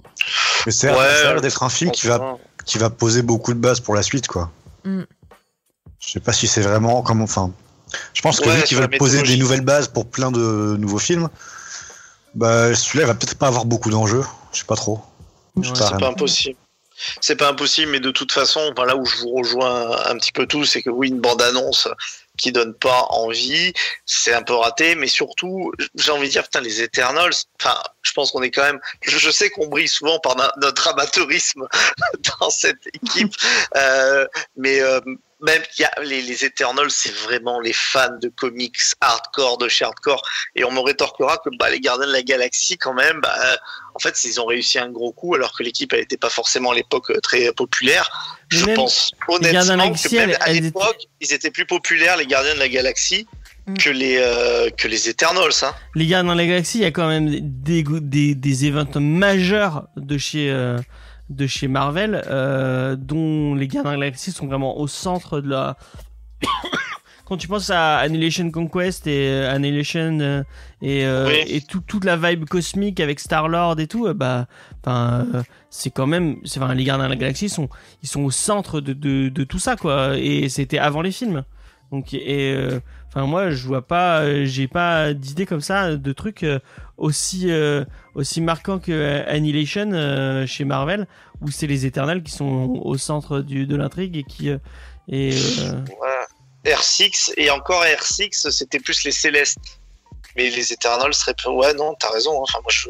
Mais 0.67 0.73
c'est 0.73 0.91
Ouais, 0.91 0.97
ça 0.97 1.31
a 1.31 1.33
l'air 1.33 1.41
d'être 1.41 1.63
un 1.63 1.69
film 1.69 1.91
qui 1.91 2.07
va, 2.07 2.39
qui 2.65 2.79
va 2.79 2.91
poser 2.91 3.23
beaucoup 3.23 3.53
de 3.53 3.59
bases 3.59 3.81
pour 3.81 3.95
la 3.95 4.03
suite, 4.03 4.29
quoi. 4.29 4.51
Je 4.85 6.13
sais 6.13 6.21
pas 6.21 6.33
si 6.33 6.47
c'est 6.47 6.61
vraiment 6.61 7.03
comme, 7.03 7.23
enfin, 7.23 7.53
je 8.15 8.23
pense 8.23 8.39
que 8.41 8.49
Ouais, 8.49 8.57
vu 8.57 8.63
qu'ils 8.63 8.79
veulent 8.79 8.97
poser 8.97 9.23
des 9.23 9.37
nouvelles 9.37 9.63
bases 9.63 9.89
pour 9.89 10.07
plein 10.07 10.31
de 10.31 10.77
nouveaux 10.79 10.99
films, 10.99 11.29
bah 12.35 12.75
celui-là 12.75 13.05
il 13.05 13.09
va 13.09 13.15
peut-être 13.15 13.37
pas 13.37 13.49
avoir 13.49 13.65
beaucoup 13.65 13.91
d'enjeux. 13.91 14.25
Je 14.53 14.59
sais 14.59 14.65
pas 14.67 14.77
trop. 14.77 15.01
Ouais. 15.57 15.65
C'est 15.75 15.99
pas 15.99 16.09
impossible. 16.09 16.57
C'est 17.21 17.37
pas 17.37 17.51
impossible, 17.51 17.91
mais 17.93 18.01
de 18.01 18.11
toute 18.11 18.33
façon, 18.33 18.61
enfin, 18.73 18.87
là 18.87 18.97
où 18.97 19.05
je 19.05 19.17
vous 19.19 19.31
rejoins 19.31 19.91
un 20.07 20.17
petit 20.17 20.33
peu 20.33 20.47
tous, 20.47 20.65
c'est 20.65 20.83
que 20.83 20.91
oui, 20.91 21.09
une 21.09 21.21
bande-annonce 21.21 21.89
qui 22.37 22.53
donne 22.53 22.75
pas 22.75 23.07
envie, 23.11 23.73
c'est 24.05 24.33
un 24.33 24.43
peu 24.43 24.55
raté, 24.55 24.95
mais 24.95 25.07
surtout, 25.07 25.73
j'ai 25.95 26.11
envie 26.11 26.27
de 26.27 26.33
dire, 26.33 26.45
putain, 26.45 26.61
les 26.61 26.83
Eternals, 26.83 27.35
enfin, 27.61 27.81
je 28.03 28.13
pense 28.13 28.31
qu'on 28.31 28.43
est 28.43 28.51
quand 28.51 28.65
même, 28.65 28.81
je, 29.03 29.31
sais 29.31 29.51
qu'on 29.51 29.67
brille 29.69 29.89
souvent 29.89 30.19
par 30.21 30.37
notre 30.59 30.89
amateurisme 30.89 31.67
dans 32.41 32.51
cette 32.51 32.87
équipe, 32.95 33.35
euh, 33.77 34.27
mais 34.57 34.81
euh, 34.81 35.01
même 35.41 35.63
il 35.79 35.83
y 35.83 35.85
a 35.85 35.93
les, 36.03 36.23
les 36.23 36.45
Eternals, 36.45 36.91
c'est 36.91 37.15
vraiment 37.15 37.61
les 37.61 37.73
fans 37.73 38.19
de 38.21 38.29
comics 38.29 38.79
hardcore, 39.01 39.59
de 39.59 39.69
chez 39.69 39.85
hardcore, 39.85 40.23
et 40.55 40.65
on 40.65 40.73
me 40.73 40.81
rétorquera 40.81 41.39
que 41.39 41.51
bah, 41.59 41.71
les 41.71 41.81
Gardiens 41.81 42.07
de 42.07 42.13
la 42.13 42.23
Galaxie, 42.23 42.79
quand 42.79 42.95
même, 42.95 43.21
bah, 43.21 43.37
en 43.95 43.99
fait, 43.99 44.25
ils 44.25 44.41
ont 44.41 44.47
réussi 44.47 44.79
un 44.79 44.91
gros 44.91 45.13
coup 45.13 45.35
alors 45.35 45.57
que 45.57 45.63
l'équipe 45.63 45.93
elle 45.93 46.01
n'était 46.01 46.17
pas 46.17 46.31
forcément 46.31 46.71
à 46.73 46.75
l'époque 46.75 47.11
euh, 47.11 47.21
très 47.21 47.53
populaire. 47.53 48.39
Je 48.49 48.65
même 48.65 48.77
pense 48.77 49.13
Gardiens 49.29 49.39
de 49.39 49.55
la 49.55 49.57
honnêtement 49.57 49.77
Galaxie, 49.77 50.09
que 50.09 50.17
même 50.17 50.37
à 50.41 50.53
l'époque, 50.53 51.07
ils 51.21 51.33
étaient 51.33 51.51
plus 51.51 51.67
populaires 51.67 52.17
les 52.17 52.27
Gardiens 52.27 52.55
de 52.55 52.61
la 52.61 52.69
Galaxie 52.69 53.27
Mm. 53.67 53.75
que 53.79 53.91
les 53.91 54.17
euh, 54.21 54.71
que 54.71 54.87
les 54.87 55.09
Eternals. 55.09 55.51
Hein. 55.63 55.75
Les 55.97 56.07
gars 56.07 56.23
dans 56.23 56.35
la 56.35 56.47
galaxie, 56.47 56.79
il 56.79 56.83
y 56.83 56.87
a 56.87 56.93
quand 56.93 57.09
même 57.09 57.29
des, 57.29 57.83
des, 57.83 58.35
des 58.37 58.65
événements 58.65 59.01
majeurs 59.01 59.89
de 59.97 60.17
chez, 60.19 60.51
euh, 60.51 60.79
de 61.29 61.47
chez 61.47 61.69
Marvel, 61.69 62.23
euh, 62.29 62.97
dont 62.97 63.55
les 63.55 63.67
Gardiens 63.69 63.93
de 63.93 63.97
la 63.97 64.07
Galaxie 64.07 64.33
sont 64.33 64.47
vraiment 64.47 64.79
au 64.79 64.87
centre 64.87 65.41
de 65.41 65.49
la. 65.49 65.77
Quand 67.25 67.37
tu 67.37 67.49
penses 67.49 67.71
à 67.71 67.97
Annihilation 67.97 68.49
Conquest 68.53 69.09
et 69.09 69.29
euh, 69.29 69.53
Annihilation 69.53 70.19
euh, 70.21 70.43
et, 70.81 71.05
Oui. 71.05 71.35
et 71.49 71.61
tout, 71.61 71.81
toute 71.81 72.05
la 72.05 72.17
vibe 72.17 72.45
cosmique 72.45 73.01
avec 73.01 73.19
Star 73.19 73.49
Lord 73.49 73.81
et 73.81 73.89
tout, 73.89 74.13
bah, 74.15 74.47
enfin, 74.85 75.27
c'est 75.69 75.91
quand 75.91 76.07
même, 76.07 76.37
c'est 76.45 76.63
enfin, 76.63 76.73
les 76.75 76.85
Gardiens 76.85 77.07
de 77.07 77.11
la 77.11 77.17
Galaxie 77.17 77.49
sont, 77.49 77.69
ils 78.05 78.09
sont 78.09 78.23
au 78.23 78.31
centre 78.31 78.81
de, 78.81 78.93
de, 78.93 79.29
de 79.29 79.45
tout 79.45 79.59
ça 79.59 79.75
quoi. 79.75 80.17
Et 80.17 80.49
c'était 80.49 80.79
avant 80.79 81.03
les 81.03 81.11
films. 81.11 81.43
Donc 81.91 82.15
et 82.15 82.57
Enfin, 83.17 83.27
moi, 83.27 83.49
je 83.49 83.67
vois 83.67 83.81
pas, 83.81 84.21
euh, 84.21 84.45
j'ai 84.45 84.69
pas 84.69 85.15
d'idée 85.15 85.47
comme 85.47 85.63
ça 85.63 85.97
de 85.97 86.13
trucs 86.13 86.43
euh, 86.43 86.59
aussi 86.99 87.51
euh, 87.51 87.83
aussi 88.15 88.43
marquants 88.43 88.79
que 88.79 88.93
euh, 88.93 89.25
Annihilation 89.27 90.45
chez 90.47 90.65
Marvel, 90.67 91.07
où 91.41 91.51
c'est 91.51 91.67
les 91.67 91.87
Éternels 91.87 92.23
qui 92.23 92.31
sont 92.31 92.79
au 92.85 92.99
centre 92.99 93.41
du, 93.41 93.67
de 93.67 93.75
l'intrigue 93.75 94.19
et 94.19 94.23
qui 94.23 94.51
euh, 94.51 94.59
et 95.09 95.31
Voilà. 95.97 96.27
R6 96.67 97.33
et 97.39 97.49
encore 97.51 97.83
R6, 97.85 98.51
c'était 98.51 98.81
plus 98.81 99.03
les 99.05 99.13
Célestes. 99.13 99.57
Mais 100.37 100.51
les 100.51 100.71
Eternals 100.75 101.15
seraient. 101.15 101.35
Ouais, 101.47 101.73
non, 101.73 101.95
t'as 101.99 102.11
raison. 102.11 102.33
hein. 102.39 102.43
Enfin, 102.43 102.59
moi, 102.63 102.71
je. 102.71 102.89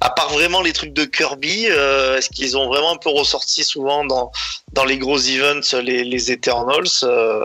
À 0.00 0.10
part 0.10 0.30
vraiment 0.30 0.62
les 0.62 0.72
trucs 0.72 0.92
de 0.92 1.04
Kirby, 1.04 1.66
euh, 1.68 2.16
est-ce 2.16 2.30
qu'ils 2.30 2.56
ont 2.56 2.68
vraiment 2.68 2.92
un 2.92 2.96
peu 2.96 3.10
ressorti 3.10 3.64
souvent 3.64 4.04
dans 4.04 4.32
dans 4.72 4.84
les 4.84 4.98
gros 4.98 5.18
events 5.18 5.78
les, 5.82 6.04
les 6.04 6.32
Eternals 6.32 6.88
euh, 7.02 7.44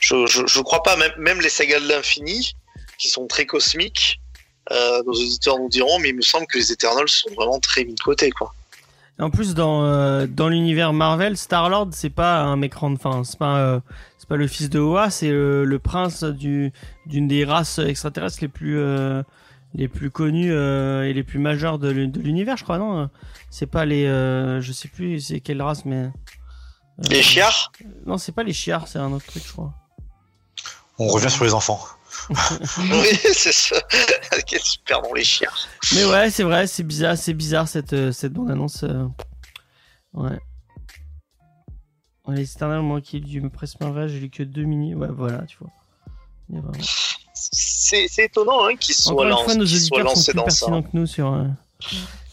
je, 0.00 0.26
je 0.26 0.46
je 0.46 0.60
crois 0.60 0.82
pas 0.82 0.96
même 0.96 1.12
même 1.18 1.40
les 1.40 1.48
sagas 1.48 1.80
de 1.80 1.88
l'infini 1.88 2.54
qui 2.98 3.08
sont 3.08 3.26
très 3.26 3.46
cosmiques. 3.46 4.20
Euh, 4.70 5.02
nos 5.06 5.12
auditeurs 5.12 5.58
nous 5.58 5.68
diront, 5.68 5.98
mais 5.98 6.10
il 6.10 6.16
me 6.16 6.22
semble 6.22 6.46
que 6.46 6.58
les 6.58 6.72
Eternals 6.72 7.08
sont 7.08 7.30
vraiment 7.34 7.58
très 7.58 7.84
mis 7.84 7.94
de 7.94 8.00
côté, 8.00 8.30
quoi. 8.30 8.52
En 9.18 9.30
plus, 9.30 9.54
dans, 9.54 9.84
euh, 9.84 10.26
dans 10.28 10.48
l'univers 10.48 10.92
Marvel, 10.92 11.36
Star-Lord, 11.36 11.88
c'est 11.92 12.10
pas 12.10 12.40
un 12.40 12.60
écran 12.60 12.90
de 12.90 12.98
fin. 12.98 13.24
C'est 13.24 13.38
pas, 13.38 13.58
euh, 13.58 13.80
pas 14.28 14.36
le 14.36 14.46
fils 14.46 14.68
de 14.68 14.78
Oa, 14.78 15.08
c'est 15.08 15.30
le, 15.30 15.64
le 15.64 15.78
prince 15.78 16.22
du, 16.22 16.70
d'une 17.06 17.26
des 17.26 17.46
races 17.46 17.78
extraterrestres 17.78 18.38
les 18.42 18.48
plus, 18.48 18.78
euh, 18.78 19.22
les 19.74 19.88
plus 19.88 20.10
connues 20.10 20.52
euh, 20.52 21.04
et 21.08 21.12
les 21.12 21.22
plus 21.22 21.38
majeures 21.38 21.78
de, 21.78 21.88
l'u- 21.90 22.08
de 22.08 22.20
l'univers, 22.20 22.56
je 22.56 22.64
crois, 22.64 22.78
non? 22.78 23.08
C'est 23.50 23.66
pas 23.66 23.84
les. 23.84 24.06
euh, 24.06 24.60
je 24.60 24.72
sais 24.72 24.88
plus 24.88 25.20
c'est 25.20 25.40
quelle 25.40 25.60
race, 25.62 25.84
mais. 25.84 26.04
euh, 26.04 26.10
Les 27.10 27.22
chiards? 27.22 27.72
Non, 28.06 28.18
c'est 28.18 28.32
pas 28.32 28.42
les 28.42 28.52
chiards, 28.52 28.88
c'est 28.88 28.98
un 28.98 29.12
autre 29.12 29.26
truc, 29.26 29.42
je 29.46 29.52
crois. 29.52 29.74
On 30.98 31.06
revient 31.08 31.30
sur 31.30 31.44
les 31.44 31.54
enfants. 31.54 31.80
Oui, 32.78 33.14
c'est 33.32 33.52
ça. 33.52 33.76
Quel 34.46 34.60
super 34.60 35.02
nom, 35.02 35.12
les 35.14 35.22
chiards. 35.24 35.68
Mais 35.94 36.04
ouais, 36.06 36.30
c'est 36.30 36.42
vrai, 36.42 36.66
c'est 36.66 36.82
bizarre, 36.82 37.16
c'est 37.16 37.34
bizarre 37.34 37.68
cette, 37.68 38.10
cette 38.12 38.32
bande-annonce. 38.32 38.82
euh, 38.84 39.06
Ouais. 40.14 40.38
Les 42.28 42.50
Eternals, 42.52 42.82
moi 42.82 43.00
qui 43.00 43.18
ai 43.18 43.20
lu 43.20 43.48
Presse 43.48 43.78
Marvel, 43.80 44.08
j'ai 44.08 44.20
lu 44.20 44.28
que 44.30 44.42
deux 44.42 44.64
mini. 44.64 44.94
Ouais, 44.94 45.08
voilà, 45.10 45.42
tu 45.46 45.56
vois. 45.58 45.70
Mais 46.50 46.60
vraiment. 46.60 46.84
C'est 47.50 48.06
c'est 48.10 48.24
étonnant 48.26 48.66
hein, 48.66 48.76
qu'ils 48.78 48.94
soient, 48.94 49.12
Encore 49.12 49.24
une 49.24 49.30
lan- 49.30 49.44
fois, 49.44 49.54
nos 49.54 49.64
qu'ils 49.64 49.80
soient 49.80 49.98
auditeurs 49.98 50.10
sont 50.10 50.14
lancés 50.16 50.32
plus 50.32 50.36
dans 50.38 50.48
ça. 50.50 50.66
pertinents 50.66 50.82
que 50.82 50.88
nous 50.92 51.06
sur. 51.06 51.32
euh, 51.32 51.44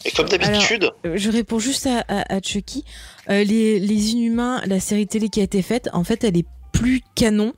Et 0.06 0.12
comme 0.12 0.28
d'habitude, 0.28 0.92
Euh, 1.06 1.14
Je 1.16 1.30
réponds 1.32 1.60
juste 1.60 1.88
à, 1.88 2.04
à, 2.08 2.36
à 2.36 2.42
Chucky. 2.42 2.84
Euh, 3.30 3.44
les, 3.44 3.80
les 3.80 4.10
Inhumains, 4.12 4.62
la 4.66 4.80
série 4.80 5.08
télé 5.08 5.30
qui 5.30 5.40
a 5.40 5.44
été 5.44 5.62
faite, 5.62 5.90
en 5.94 6.04
fait, 6.04 6.24
elle 6.24 6.38
est 6.38 6.46
plus 6.74 7.02
canon. 7.16 7.54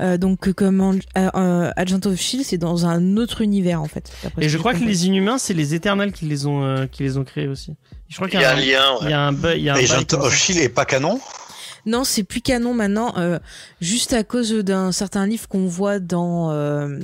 Euh, 0.00 0.16
donc, 0.16 0.50
comme 0.54 0.80
en- 0.80 0.94
euh, 1.18 1.70
Agent 1.76 2.00
of 2.06 2.18
Shield, 2.18 2.44
c'est 2.46 2.56
dans 2.58 2.86
un 2.86 3.16
autre 3.18 3.42
univers, 3.42 3.80
en 3.82 3.86
fait. 3.88 4.10
Et 4.40 4.48
je 4.48 4.56
crois 4.58 4.72
que 4.74 4.82
les 4.82 5.06
Inhumains, 5.06 5.36
c'est 5.38 5.52
les 5.54 5.74
Éternels 5.74 6.12
qui 6.12 6.24
les 6.24 6.46
ont, 6.46 6.64
euh, 6.64 6.86
qui 6.86 7.02
les 7.02 7.18
ont 7.18 7.24
créés 7.24 7.46
aussi. 7.48 7.74
Je 8.08 8.16
crois 8.16 8.28
il 8.28 8.30
qu'il 8.32 8.40
y 8.40 8.44
a 8.44 8.50
un 8.50 8.56
un, 8.56 8.60
lien. 8.60 8.96
il 9.00 9.04
ouais. 9.04 9.10
y 9.10 9.14
a 9.14 9.20
un 9.20 9.32
bug, 9.32 9.56
il 9.58 9.64
y 9.64 9.68
a 9.68 9.74
un 9.74 9.76
Agent 9.76 10.14
of. 10.14 10.34
Shield 10.34 10.60
est 10.62 10.68
pas 10.70 10.84
canon 10.86 11.20
Non, 11.86 12.04
c'est 12.04 12.22
plus 12.24 12.40
canon 12.40 12.72
maintenant, 12.74 13.14
euh, 13.18 13.38
juste 13.80 14.12
à 14.14 14.24
cause 14.24 14.50
d'un 14.52 14.90
certain 14.92 15.26
livre 15.26 15.48
qu'on 15.48 15.66
voit 15.66 15.98
dans 15.98 16.50
euh, 16.50 16.98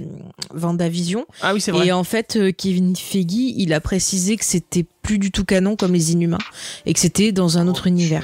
Vendavision. 0.55 1.27
Ah 1.43 1.53
oui, 1.53 1.61
c'est 1.61 1.71
vrai. 1.71 1.87
Et 1.89 1.93
en 1.93 2.05
fait, 2.05 2.37
euh, 2.37 2.51
Kevin 2.53 2.97
Feige, 2.97 3.27
il 3.33 3.73
a 3.75 3.81
précisé 3.81 4.37
que 4.37 4.45
c'était 4.45 4.87
plus 5.03 5.19
du 5.19 5.31
tout 5.31 5.45
canon 5.45 5.77
comme 5.77 5.93
les 5.93 6.13
Inhumains 6.13 6.39
et 6.87 6.95
que 6.95 7.01
c'était 7.01 7.33
dans 7.33 7.59
un 7.59 7.69
autre 7.69 7.87
univers. 7.87 8.23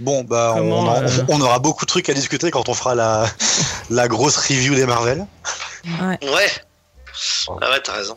Bon, 0.00 0.24
bah, 0.24 0.52
on, 0.56 0.58
Comment, 0.58 0.80
en- 0.80 1.02
euh, 1.02 1.08
on 1.28 1.40
aura 1.40 1.58
beaucoup 1.58 1.84
de 1.84 1.88
trucs 1.90 2.08
à 2.08 2.14
discuter 2.14 2.50
quand 2.50 2.68
on 2.68 2.74
fera 2.74 2.94
la, 2.94 3.26
la 3.90 4.08
grosse 4.08 4.36
review 4.36 4.74
des 4.74 4.86
Marvel. 4.86 5.26
Ouais. 6.00 6.18
Ouais. 6.22 6.48
Ah 7.62 7.70
ouais, 7.70 7.80
t'as 7.82 7.92
raison. 7.92 8.16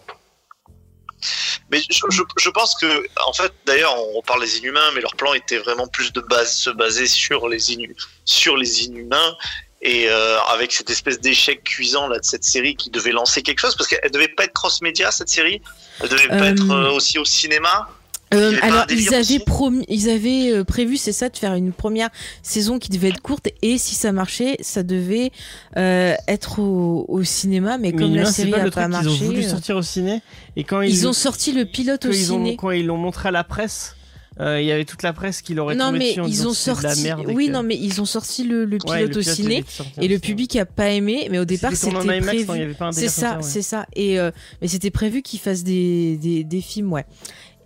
Mais 1.71 1.81
je, 1.89 2.01
je, 2.09 2.21
je 2.37 2.49
pense 2.49 2.75
que, 2.75 3.05
en 3.25 3.33
fait, 3.33 3.51
d'ailleurs, 3.65 3.95
on 4.15 4.21
parle 4.21 4.41
des 4.41 4.57
Inhumains, 4.59 4.91
mais 4.93 5.01
leur 5.01 5.15
plan 5.15 5.33
était 5.33 5.57
vraiment 5.57 5.87
plus 5.87 6.13
de 6.13 6.21
base, 6.21 6.53
se 6.53 6.69
baser 6.69 7.07
sur 7.07 7.47
les, 7.47 7.71
Inu- 7.71 7.95
sur 8.25 8.57
les 8.57 8.85
Inhumains. 8.85 9.35
Et 9.83 10.09
euh, 10.09 10.39
avec 10.47 10.71
cette 10.71 10.89
espèce 10.89 11.19
d'échec 11.19 11.63
cuisant 11.63 12.07
là 12.07 12.17
de 12.17 12.23
cette 12.25 12.43
série 12.43 12.75
qui 12.75 12.89
devait 12.89 13.11
lancer 13.11 13.43
quelque 13.43 13.59
chose, 13.59 13.75
parce 13.75 13.87
qu'elle 13.87 14.09
devait 14.09 14.27
pas 14.27 14.45
être 14.45 14.53
cross-média 14.53 15.11
cette 15.11 15.29
série, 15.29 15.61
elle 16.01 16.09
devait 16.09 16.27
pas 16.29 16.45
Euh, 16.47 16.51
être 16.51 16.71
euh, 16.71 16.89
aussi 16.91 17.19
au 17.19 17.25
cinéma. 17.25 17.87
Euh, 18.33 18.53
alors 18.61 18.85
ils 18.89 19.13
avaient 19.13 19.39
promis, 19.39 19.85
ils 19.87 20.09
avaient 20.09 20.51
euh, 20.51 20.63
prévu, 20.65 20.97
c'est 20.97 21.13
ça, 21.13 21.29
de 21.29 21.37
faire 21.37 21.53
une 21.53 21.71
première 21.71 22.09
saison 22.43 22.77
qui 22.77 22.89
devait 22.89 23.07
être 23.09 23.21
courte 23.21 23.47
et 23.61 23.77
si 23.77 23.95
ça 23.95 24.11
marchait, 24.11 24.57
ça 24.59 24.83
devait 24.83 25.31
euh, 25.77 26.13
être 26.27 26.59
au, 26.59 27.05
au 27.07 27.23
cinéma, 27.23 27.77
mais 27.77 27.91
Mais 27.91 27.97
comme 27.97 28.01
la 28.01 28.07
Inhumains, 28.07 28.25
c'est 28.25 28.41
série 28.41 28.51
pas 28.51 28.57
a 28.59 28.63
le 28.65 28.71
pas 28.71 28.81
truc 28.89 28.95
qu'ils 28.99 29.07
ont 29.07 29.11
marché, 29.11 29.25
voulu 29.25 29.39
euh, 29.45 29.49
sortir 29.49 29.77
au 29.77 29.81
ciné. 29.81 30.21
Et 30.57 30.65
quand 30.65 30.81
ils, 30.81 30.89
ils 30.89 31.07
ont 31.07 31.13
sorti 31.13 31.53
le 31.53 31.63
pilote 31.65 32.03
au 32.05 32.11
ils 32.11 32.33
ont, 32.33 32.37
ciné. 32.37 32.55
quand 32.57 32.71
ils 32.71 32.85
l'ont 32.85 32.97
montré 32.97 33.29
à 33.29 33.31
la 33.31 33.45
presse, 33.45 33.95
euh, 34.39 34.61
il 34.61 34.67
y 34.67 34.71
avait 34.73 34.85
toute 34.85 35.01
la 35.03 35.13
presse 35.13 35.41
qui 35.41 35.53
l'aurait 35.55 35.73
Non 35.75 35.85
tombé 35.87 35.97
mais 35.99 36.11
ils 36.29 36.45
ont 36.45 36.49
la 36.49 36.53
sorti, 36.55 37.01
merde 37.03 37.25
et 37.29 37.33
oui 37.33 37.47
que- 37.47 37.51
non 37.53 37.63
mais 37.63 37.75
ils 37.75 38.01
ont 38.01 38.05
sorti 38.05 38.43
le, 38.43 38.65
le 38.65 38.77
Ouais, 38.85 38.97
pilote 39.05 39.15
le 39.15 39.17
au 39.17 39.21
pilote, 39.23 39.35
ciné 39.35 39.63
au 39.97 40.01
et 40.03 40.07
le 40.07 40.19
public 40.19 40.55
a 40.57 40.65
pas 40.65 40.89
aimé, 40.89 41.27
mais 41.31 41.39
au 41.39 41.45
départ 41.45 41.71
C'était 41.73 41.95
IMAX, 41.95 42.27
prévu. 42.27 42.45
non, 42.45 42.53
il 42.55 42.59
y 42.59 42.63
avait 42.63 42.73
pas 42.75 42.85
un 42.87 42.91
C'est 42.91 43.07
ça, 43.07 43.37
ouais. 43.37 43.41
c'est 43.43 43.61
ça. 43.63 43.87
Et 43.95 44.19
euh, 44.19 44.29
mais 44.61 44.67
c'était 44.67 44.91
prévu 44.91 45.21
qu'ils 45.23 45.39
fassent 45.39 45.63
des, 45.63 46.17
des, 46.17 46.43
des 46.43 46.61
films, 46.61 46.91
ouais. 46.93 47.05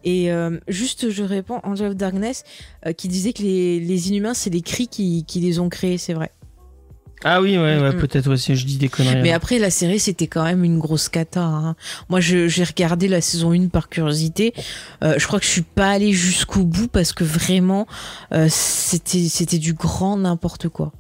Et 0.04 0.32
euh, 0.32 0.58
juste, 0.68 1.10
je 1.10 1.24
réponds, 1.24 1.60
Angel 1.64 1.90
of 1.92 1.96
Darkness, 1.96 2.44
euh, 2.86 2.94
qui 2.94 3.08
disait 3.08 3.34
que 3.34 3.42
les, 3.44 3.80
les 3.80 4.10
Inhumains, 4.10 4.34
c'est 4.34 4.50
les 4.50 4.62
cris 4.62 4.88
qui, 4.88 5.24
qui 5.26 5.40
les 5.40 5.60
ont 5.60 5.70
créés, 5.70 5.98
c'est 5.98 6.14
vrai. 6.14 6.32
Ah 7.24 7.40
oui, 7.40 7.56
ouais, 7.56 7.80
ouais, 7.80 7.92
Mm. 7.94 7.98
peut-être 8.00 8.32
aussi, 8.34 8.56
je 8.56 8.66
dis 8.66 8.78
des 8.80 8.90
conneries. 8.90 9.14
Mais 9.18 9.30
alors. 9.30 9.36
après, 9.36 9.60
la 9.60 9.70
série, 9.70 10.00
c'était 10.00 10.26
quand 10.26 10.44
même 10.44 10.64
une 10.64 10.80
grosse 10.80 11.08
cata. 11.08 11.44
hein. 11.44 11.76
Moi, 12.10 12.20
je- 12.20 12.48
j'ai 12.48 12.64
regardé 12.64 13.08
la 13.08 13.22
saison 13.22 13.52
1 13.54 13.68
par 13.70 13.90
curiosité. 13.90 14.56
Euh, 15.04 15.14
je 15.20 15.28
crois 15.28 15.40
que 15.40 15.46
je 15.46 15.52
suis 15.52 15.62
pas 15.62 15.92
allée 15.92 16.14
jusqu'au 16.14 16.64
bout 16.64 16.88
parce 16.88 17.14
que 17.14 17.24
vraiment, 17.24 17.86
euh, 18.34 18.48
c'était 18.50 19.28
c'était 19.30 19.60
du 19.60 19.74
grand 19.76 20.18
n'importe 20.18 20.68
quoi. 20.70 20.94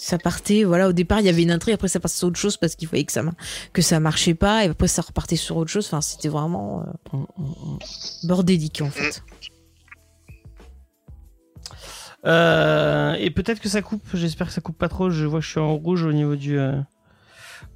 Ça 0.00 0.16
partait, 0.16 0.62
voilà, 0.62 0.88
au 0.88 0.92
départ, 0.92 1.18
il 1.18 1.26
y 1.26 1.28
avait 1.28 1.42
une 1.42 1.50
intrigue, 1.50 1.74
après 1.74 1.88
ça 1.88 1.98
passait 1.98 2.18
sur 2.18 2.28
autre 2.28 2.38
chose 2.38 2.56
parce 2.56 2.76
qu'il 2.76 2.86
fallait 2.86 3.04
que 3.04 3.10
ça, 3.12 3.22
que 3.72 3.82
ça 3.82 3.98
marchait 3.98 4.34
pas, 4.34 4.64
et 4.64 4.68
après 4.68 4.86
ça 4.86 5.02
repartait 5.02 5.34
sur 5.36 5.56
autre 5.56 5.70
chose. 5.70 5.86
Enfin, 5.86 6.00
c'était 6.00 6.28
vraiment 6.28 6.82
euh, 6.82 7.16
Mm, 7.16 7.26
mm, 7.36 7.44
mm. 7.44 7.78
bordélique, 8.28 8.80
en 8.82 8.90
fait. 8.90 9.22
Euh, 12.26 13.14
et 13.14 13.30
peut-être 13.30 13.60
que 13.60 13.68
ça 13.68 13.82
coupe. 13.82 14.02
J'espère 14.14 14.48
que 14.48 14.52
ça 14.52 14.60
coupe 14.60 14.76
pas 14.76 14.88
trop. 14.88 15.10
Je 15.10 15.24
vois 15.24 15.40
que 15.40 15.44
je 15.46 15.50
suis 15.50 15.60
en 15.60 15.74
rouge 15.76 16.04
au 16.04 16.12
niveau 16.12 16.36
du, 16.36 16.58
euh, 16.58 16.80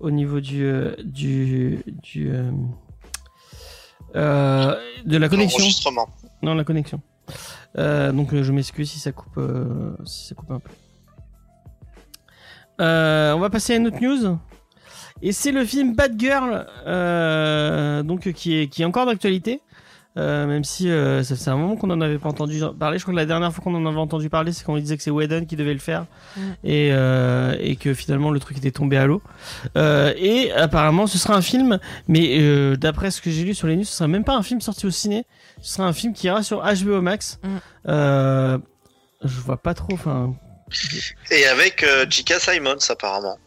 au 0.01 0.11
niveau 0.11 0.41
du, 0.41 0.65
euh, 0.65 0.95
du, 1.05 1.83
du, 2.03 2.31
euh, 2.31 2.51
euh, 4.17 4.77
de 5.05 5.17
la 5.17 5.29
connexion. 5.29 5.59
Enregistrement. 5.61 6.09
Non, 6.43 6.55
la 6.55 6.65
connexion. 6.65 7.01
Euh, 7.79 8.13
donc 8.13 8.35
je 8.35 8.53
m'excuse 8.53 8.91
si 8.91 8.99
ça 8.99 9.13
coupe, 9.13 9.39
euh, 9.39 9.97
si 10.05 10.27
ça 10.27 10.35
coupe 10.35 10.51
un 10.51 10.59
peu. 10.59 10.71
Euh, 12.81 13.33
on 13.33 13.39
va 13.39 13.51
passer 13.51 13.75
à 13.75 13.77
une 13.77 13.87
autre 13.87 14.01
news. 14.01 14.39
Et 15.25 15.33
c'est 15.33 15.53
le 15.53 15.65
film 15.65 15.95
Bad 15.95 16.19
Girl, 16.19 16.67
euh, 16.87 18.03
donc 18.03 18.33
qui 18.33 18.59
est 18.59 18.67
qui 18.69 18.83
est 18.83 18.85
encore 18.85 19.07
d'actualité. 19.07 19.61
Euh, 20.19 20.47
même 20.47 20.63
si 20.63 20.91
euh, 20.91 21.23
ça 21.23 21.37
fait 21.37 21.49
un 21.49 21.57
moment 21.57 21.75
qu'on 21.75 21.89
en 21.89 22.03
avait 22.03 22.19
pas 22.19 22.29
entendu 22.29 22.61
parler. 22.79 22.99
Je 22.99 23.03
crois 23.05 23.15
que 23.15 23.19
la 23.19 23.25
dernière 23.25 23.51
fois 23.51 23.65
qu'on 23.65 23.75
en 23.75 23.87
avait 23.87 23.97
entendu 23.99 24.29
parler, 24.29 24.53
c'est 24.53 24.63
quand 24.63 24.75
on 24.75 24.79
disait 24.79 24.99
que 24.99 25.03
c'est 25.03 25.11
Whedon 25.11 25.47
qui 25.47 25.57
devait 25.57 25.73
le 25.73 25.79
faire 25.79 26.05
Mm. 26.37 26.41
et, 26.65 26.89
et 27.61 27.77
que 27.77 27.95
finalement 27.95 28.31
le 28.31 28.39
truc 28.39 28.59
était 28.59 28.73
tombé 28.73 28.99
à 28.99 29.07
l'eau. 29.07 29.23
Et 29.77 30.53
apparemment, 30.53 31.07
ce 31.07 31.17
sera 31.17 31.35
un 31.35 31.41
film, 31.41 31.79
mais 32.09 32.77
d'après 32.77 33.11
ce 33.11 33.23
que 33.23 33.31
j'ai 33.31 33.45
lu 33.45 33.55
sur 33.55 33.69
les 33.69 33.77
news, 33.77 33.85
ce 33.85 33.95
sera 33.97 34.09
même 34.09 34.25
pas 34.25 34.37
un 34.37 34.43
film 34.43 34.61
sorti 34.61 34.87
au 34.87 34.91
ciné. 34.91 35.25
Ce 35.63 35.75
sera 35.75 35.87
un 35.89 35.93
film 35.95 36.13
qui 36.13 36.27
ira 36.27 36.43
sur 36.43 36.63
HBO 36.63 37.01
Max. 37.01 37.39
Mm. 37.43 37.49
Euh, 37.89 38.59
je 39.25 39.41
vois 39.41 39.57
pas 39.57 39.73
trop. 39.73 39.93
Enfin, 39.95 40.35
Et 41.31 41.47
avec 41.47 41.83
euh, 41.83 42.07
J.K. 42.09 42.35
Simons, 42.41 42.77
apparemment. 42.89 43.39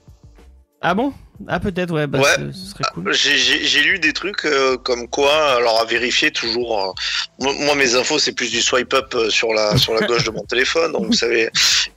ah 0.82 0.93
bon? 0.93 1.13
Ah 1.49 1.59
peut-être 1.59 1.91
ouais. 1.91 2.07
Bah, 2.07 2.19
Ouais. 2.19 2.36
ce- 2.38 2.51
Ce 2.57 2.69
serait 2.71 2.84
cool. 2.93 3.11
J'ai- 3.13 3.82
lu 3.82 3.99
des 3.99 4.13
trucs 4.13 4.45
euh, 4.45 4.78
comme 4.78 5.09
quoi, 5.09 5.55
alors 5.55 5.82
à 5.82 5.86
vérifier 5.86 6.32
toujours. 6.32 6.95
euh, 7.41 7.51
moi, 7.59 7.76
mes 7.76 7.95
infos, 7.95 8.19
c'est 8.19 8.32
plus 8.32 8.49
du 8.51 8.61
swipe 8.61 8.93
up 8.93 9.13
euh, 9.15 9.30
sur 9.30 9.51
la 9.53 9.76
sur 9.78 9.93
la 9.93 10.01
gauche 10.07 10.23
de 10.23 10.32
mon 10.32 10.43
téléphone, 10.45 10.93
donc 10.93 11.07
vous 11.07 11.13
savez 11.13 11.49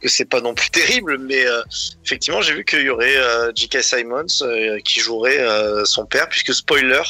que 0.03 0.09
c'est 0.09 0.24
pas 0.24 0.41
non 0.41 0.55
plus 0.55 0.70
terrible. 0.70 1.18
Mais 1.18 1.47
euh, 1.47 1.62
effectivement, 2.05 2.43
j'ai 2.43 2.53
vu 2.55 2.64
qu'il 2.64 2.81
y 2.83 2.91
aurait 2.91 3.16
euh, 3.16 3.53
J.K. 3.55 3.81
Simons 3.83 4.26
euh, 4.43 4.81
qui 4.85 4.99
jouerait 4.99 5.39
euh, 5.39 5.85
son 5.85 6.05
père, 6.05 6.29
puisque 6.29 6.53
spoiler, 6.53 7.03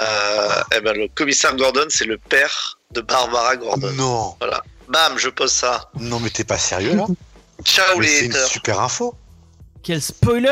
euh, 0.00 0.48
eh 0.76 0.80
ben, 0.80 0.92
le 0.96 1.06
commissaire 1.14 1.54
Gordon, 1.54 1.86
c'est 1.88 2.04
le 2.06 2.18
père 2.18 2.78
de 2.90 3.00
Barbara 3.00 3.54
Gordon. 3.56 3.92
Non, 3.92 4.34
Bam, 4.88 5.16
je 5.18 5.28
pose 5.28 5.52
ça. 5.52 5.88
non, 6.00 6.18
mais 6.20 6.30
t'es 6.30 6.44
pas 6.44 6.58
sérieux 6.58 6.96
là? 6.96 7.06
Ciao 7.64 7.98
Mais 7.98 8.06
les 8.06 8.12
C'est 8.12 8.24
une 8.26 8.30
haters. 8.32 8.46
super 8.48 8.80
info. 8.80 9.14
Quel 9.82 10.00
spoiler 10.02 10.48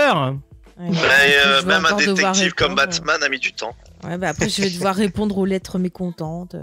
Ouais, 0.78 0.88
Ouais, 0.88 0.90
bah, 0.90 0.98
euh, 1.46 1.62
même 1.64 1.86
un 1.86 1.96
détective 1.96 2.54
comme 2.54 2.70
répondre. 2.72 2.86
Batman 2.88 3.22
a 3.22 3.28
mis 3.28 3.38
du 3.38 3.52
temps. 3.52 3.76
Ouais, 4.04 4.18
bah 4.18 4.30
après, 4.30 4.48
je 4.48 4.62
vais 4.62 4.70
devoir 4.70 4.96
répondre 4.96 5.36
aux 5.38 5.44
lettres 5.44 5.78
mécontentes. 5.78 6.56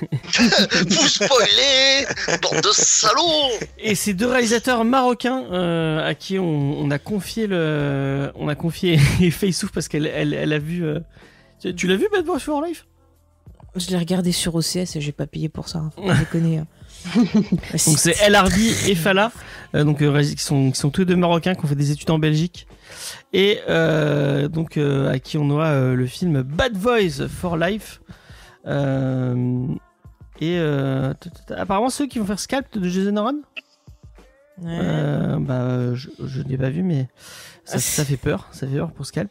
Vous 0.02 1.08
spoilez, 1.08 2.06
bande 2.40 2.60
de 2.62 2.68
salauds 2.72 3.50
Et 3.78 3.94
ces 3.94 4.14
deux 4.14 4.26
réalisateurs 4.28 4.84
marocains 4.84 5.44
euh, 5.52 6.04
à 6.08 6.14
qui 6.14 6.38
on, 6.38 6.80
on 6.80 6.90
a 6.90 6.98
confié 6.98 7.46
le, 7.46 8.32
on 8.36 8.48
a 8.48 8.54
confié 8.54 8.96
Faceouf 9.30 9.70
parce 9.70 9.88
qu'elle 9.88 10.06
elle, 10.06 10.34
elle 10.34 10.52
a 10.52 10.58
vu. 10.58 10.84
euh, 10.84 11.00
Tu, 11.60 11.74
tu 11.74 11.86
l'as 11.86 11.96
vu 11.96 12.08
Bad 12.12 12.24
Boys 12.24 12.40
for 12.40 12.62
Life? 12.62 12.86
Je 13.76 13.88
l'ai 13.90 13.98
regardé 13.98 14.32
sur 14.32 14.54
OCS 14.54 14.96
et 14.96 15.00
j'ai 15.00 15.12
pas 15.12 15.26
payé 15.26 15.48
pour 15.48 15.68
ça. 15.68 15.78
Hein, 15.78 15.90
faut 15.94 16.02
pas 16.06 16.14
déconner. 16.18 16.58
hein. 16.58 16.66
Donc 17.44 17.98
c'est 17.98 18.20
El 18.22 18.34
Hardy 18.34 18.72
et 18.88 18.94
Fala, 18.94 19.32
euh, 19.74 19.84
donc 19.84 20.02
euh, 20.02 20.22
qui 20.22 20.42
sont 20.42 20.70
qui 20.70 20.78
sont 20.78 20.90
tous 20.90 21.04
deux 21.04 21.16
marocains 21.16 21.54
qui 21.54 21.64
ont 21.64 21.68
fait 21.68 21.74
des 21.74 21.90
études 21.90 22.10
en 22.10 22.18
Belgique 22.18 22.66
et 23.32 23.60
euh, 23.68 24.48
donc 24.48 24.76
à 24.76 25.18
qui 25.18 25.38
on 25.38 25.46
doit 25.46 25.94
le 25.94 26.06
film 26.06 26.42
Bad 26.42 26.74
Boys 26.78 27.26
for 27.28 27.56
Life. 27.56 28.00
Et 30.40 30.58
apparemment 31.56 31.90
ceux 31.90 32.06
qui 32.06 32.18
vont 32.18 32.26
faire 32.26 32.38
Scalp 32.40 32.78
de 32.78 32.88
Jason 32.88 33.16
Aaron, 33.16 33.42
Ouais. 34.62 35.38
bah 35.40 35.94
je, 35.94 36.08
je 36.24 36.42
l'ai 36.42 36.58
pas 36.58 36.68
vu 36.70 36.82
mais 36.82 37.08
ça, 37.64 37.78
ça 37.78 38.04
fait 38.04 38.18
peur, 38.18 38.48
ça 38.52 38.66
fait 38.66 38.76
peur 38.76 38.92
pour 38.92 39.06
Scalp. 39.06 39.30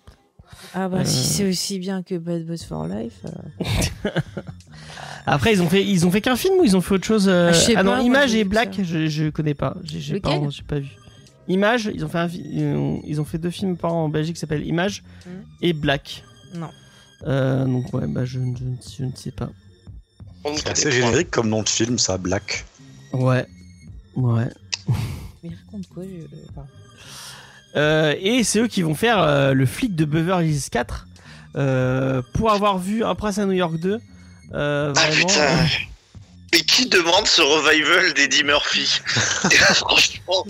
Ah 0.74 0.88
bah 0.88 1.00
euh, 1.00 1.06
si 1.06 1.24
c'est 1.28 1.50
aussi 1.50 1.80
bien 1.80 2.02
que 2.04 2.16
Bad 2.18 2.46
Boys 2.46 2.58
for 2.68 2.88
Life. 2.88 3.20
euh, 3.26 4.10
Après 5.26 5.54
ils 5.54 5.62
ont 5.62 5.70
fait 5.70 5.84
ils 5.86 6.06
ont 6.06 6.12
fait 6.12 6.22
qu'un 6.22 6.36
film 6.36 6.56
ou 6.60 6.64
ils 6.64 6.76
ont 6.78 6.82
fait 6.82 6.96
autre 6.96 7.06
chose 7.06 7.28
euh, 7.30 7.52
Ah, 7.54 7.74
Ah 7.78 7.84
non 7.84 7.92
pas, 7.98 8.02
Image 8.02 8.34
et 8.36 8.44
Black 8.44 8.80
je, 8.82 9.08
je 9.08 9.30
connais 9.30 9.54
pas 9.54 9.76
j'ai 9.84 10.20
pas 10.20 10.40
j'ai 10.50 10.64
pas 10.64 10.80
vu. 10.80 10.90
Image 11.48 11.92
ils 11.94 12.06
ont 12.06 12.08
fait 12.10 12.18
un 12.20 12.30
fi- 12.30 12.44
ils 13.06 13.20
ont- 13.20 13.26
fait 13.26 13.38
deux 13.38 13.50
films 13.50 13.76
par 13.78 13.94
an 13.94 14.06
en 14.06 14.10
Belgique 14.10 14.36
qui 14.36 14.40
s'appellent 14.40 14.66
Image 14.66 15.04
Mhm. 15.26 15.32
et 15.62 15.74
Black. 15.74 16.24
Non. 16.56 16.70
Euh, 17.28 17.66
donc 17.66 17.94
ouais 17.94 18.08
bah 18.08 18.26
je, 18.26 18.40
je, 18.40 18.40
ne- 18.40 18.76
je 18.98 19.04
ne 19.06 19.16
sais 19.16 19.32
pas. 19.32 19.50
C'est 20.56 20.70
assez 20.70 20.92
générique 20.92 21.30
comme 21.30 21.50
nom 21.50 21.62
de 21.62 21.70
film, 21.70 22.00
ça, 22.00 22.18
Black. 22.18 22.66
Ouais. 23.14 23.46
Ouais. 24.16 24.48
Mais 25.44 25.50
raconte 25.66 25.88
quoi 25.88 26.04
je... 26.04 26.26
enfin, 26.50 26.66
Euh, 26.68 26.81
et 27.76 28.44
c'est 28.44 28.60
eux 28.60 28.68
qui 28.68 28.82
vont 28.82 28.96
faire 28.96 29.20
euh, 29.22 29.54
le 29.54 29.66
flic 29.66 29.96
de 29.96 30.06
Beverly 30.06 30.50
Hills 30.52 30.70
4 30.72 31.08
euh, 31.56 32.22
pour 32.34 32.52
avoir 32.52 32.78
vu 32.78 33.04
Un 33.04 33.16
prince 33.16 33.38
à 33.38 33.46
New 33.46 33.52
York 33.54 33.78
2. 33.80 34.00
Euh, 34.54 34.94
Ah 34.96 35.08
vraiment, 35.10 35.28
putain. 35.28 35.66
Mais 36.54 36.60
qui 36.62 36.86
demande 36.88 37.26
ce 37.28 37.42
revival 37.42 38.14
d'Eddie 38.14 38.44
Murphy 38.44 39.00
Franchement, 39.76 40.46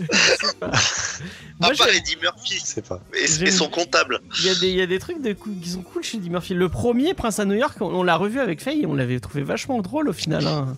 Moi, 1.59 1.69
à 1.69 1.75
part 1.75 1.89
Eddie 1.89 2.17
Murphy 2.21 2.55
Je 2.59 2.65
sais 2.65 2.81
pas. 2.81 2.99
et, 3.15 3.25
et 3.25 3.51
son 3.51 3.69
comptable. 3.69 4.19
Il 4.39 4.45
y, 4.45 4.49
a 4.49 4.55
des, 4.55 4.67
il 4.69 4.75
y 4.75 4.81
a 4.81 4.87
des 4.87 4.97
trucs 4.97 5.21
de 5.21 5.33
cou- 5.33 5.55
qui 5.61 5.69
sont 5.69 5.83
cool 5.83 6.03
chez 6.03 6.17
Eddie 6.17 6.31
Murphy. 6.31 6.55
Le 6.55 6.69
premier, 6.69 7.13
Prince 7.13 7.39
à 7.39 7.45
New 7.45 7.53
York, 7.53 7.75
on, 7.81 7.85
on 7.85 8.01
l'a 8.01 8.15
revu 8.15 8.39
avec 8.39 8.61
Faye 8.63 8.81
et 8.81 8.85
on 8.87 8.95
l'avait 8.95 9.19
trouvé 9.19 9.43
vachement 9.43 9.79
drôle 9.81 10.09
au 10.09 10.13
final. 10.13 10.47
hein. 10.47 10.75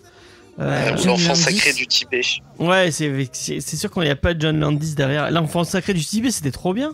Euh, 0.60 0.90
L'enfant 0.90 1.16
Landis. 1.16 1.36
sacré 1.42 1.72
du 1.72 1.86
Tibet. 1.86 2.20
ouais, 2.60 2.90
c'est 2.92 3.28
c'est 3.32 3.60
c'est 3.60 3.76
sûr 3.76 3.90
qu'on 3.90 4.02
n'y 4.02 4.08
a 4.10 4.14
pas 4.16 4.38
John 4.38 4.58
Landis 4.60 4.94
derrière. 4.94 5.30
L'enfant 5.32 5.64
sacré 5.64 5.94
du 5.94 6.04
Tibet, 6.04 6.30
c'était 6.30 6.52
trop 6.52 6.72
bien. 6.72 6.92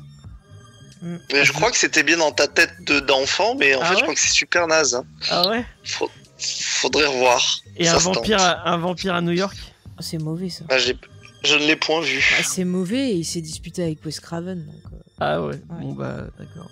Mais 1.32 1.44
je 1.44 1.52
crois 1.52 1.70
que 1.70 1.76
c'était 1.78 2.02
bien 2.02 2.18
dans 2.18 2.32
ta 2.32 2.46
tête 2.46 2.72
de- 2.86 3.00
d'enfant, 3.00 3.54
mais 3.58 3.74
en 3.74 3.80
Ah 3.82 3.84
fait, 3.86 3.90
ouais 3.92 3.96
je 3.98 4.02
crois 4.02 4.14
que 4.14 4.20
c'est 4.20 4.32
super 4.32 4.66
naze. 4.66 4.94
hein. 4.94 5.04
Ah 5.30 5.48
ouais 5.48 5.64
Faut- 5.84 6.10
Faudrait 6.38 7.06
revoir. 7.06 7.42
Et 7.76 7.84
Ça 7.84 7.96
un 7.96 7.98
vampire, 7.98 8.40
à, 8.40 8.70
un 8.70 8.78
vampire 8.78 9.14
à 9.14 9.20
New 9.20 9.32
York 9.32 9.56
C'est 9.98 10.18
mauvais 10.18 10.48
ça. 10.48 10.64
Ah, 10.70 10.78
j'ai- 10.78 10.96
je 11.44 11.54
ne 11.54 11.66
l'ai 11.66 11.76
point 11.76 12.00
vu. 12.00 12.36
Ah, 12.38 12.42
c'est 12.42 12.64
mauvais 12.64 13.10
et 13.10 13.14
il 13.14 13.24
s'est 13.24 13.40
disputé 13.42 13.82
avec 13.82 14.04
Wes 14.06 14.20
Craven. 14.20 14.64
Donc, 14.64 14.74
euh, 14.92 14.96
Ah 15.20 15.42
ouais, 15.42 15.60
bon 15.82 15.92
bah 15.92 16.24
d'accord. 16.38 16.70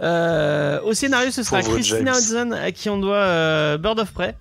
Euh, 0.00 0.80
au 0.82 0.94
scénario, 0.94 1.32
ce 1.32 1.42
sera 1.42 1.58
Pauvre 1.60 1.74
Christina. 1.74 2.12
Hudson 2.16 2.52
à 2.52 2.70
qui 2.70 2.88
on 2.88 2.98
doit 2.98 3.16
euh, 3.16 3.78
Bird 3.78 3.98
of 3.98 4.12
Prey. 4.12 4.36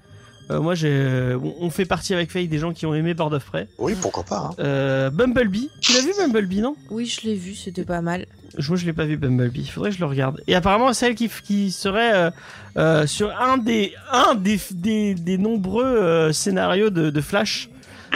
Euh, 0.49 0.61
moi, 0.61 0.75
j'ai, 0.75 1.35
on 1.41 1.55
on 1.65 1.69
fait 1.69 1.85
partie 1.85 2.13
avec 2.13 2.31
Faye 2.31 2.47
des 2.47 2.57
gens 2.57 2.71
qui 2.73 2.85
ont 2.85 2.93
aimé 2.95 3.13
Bird 3.13 3.33
of 3.33 3.43
Prey. 3.45 3.67
Oui, 3.77 3.95
pourquoi 4.01 4.23
pas. 4.23 4.51
hein. 4.51 4.55
Euh, 4.59 5.09
Bumblebee, 5.09 5.69
tu 5.81 5.93
l'as 5.93 6.01
vu 6.01 6.11
Bumblebee 6.17 6.61
non? 6.61 6.75
Oui, 6.89 7.05
je 7.05 7.27
l'ai 7.27 7.35
vu, 7.35 7.53
c'était 7.53 7.83
pas 7.83 8.01
mal. 8.01 8.25
Je- 8.57 8.69
Moi, 8.69 8.77
je 8.77 8.85
l'ai 8.85 8.93
pas 8.93 9.05
vu 9.05 9.17
Bumblebee. 9.17 9.61
Il 9.61 9.67
faudrait 9.67 9.89
que 9.89 9.95
je 9.97 9.99
le 10.01 10.05
regarde. 10.07 10.41
Et 10.47 10.55
apparemment, 10.55 10.93
celle 10.93 11.15
qui, 11.15 11.29
qui 11.43 11.71
serait 11.71 12.13
euh, 12.13 12.31
euh, 12.77 13.05
sur 13.07 13.29
un 13.39 13.57
des 13.57 13.93
un 14.11 14.35
des 14.35 14.59
des, 14.71 15.15
des 15.15 15.37
nombreux 15.37 15.83
euh, 15.85 16.31
scénarios 16.31 16.89
de, 16.89 17.09
de 17.09 17.21
Flash. 17.21 17.69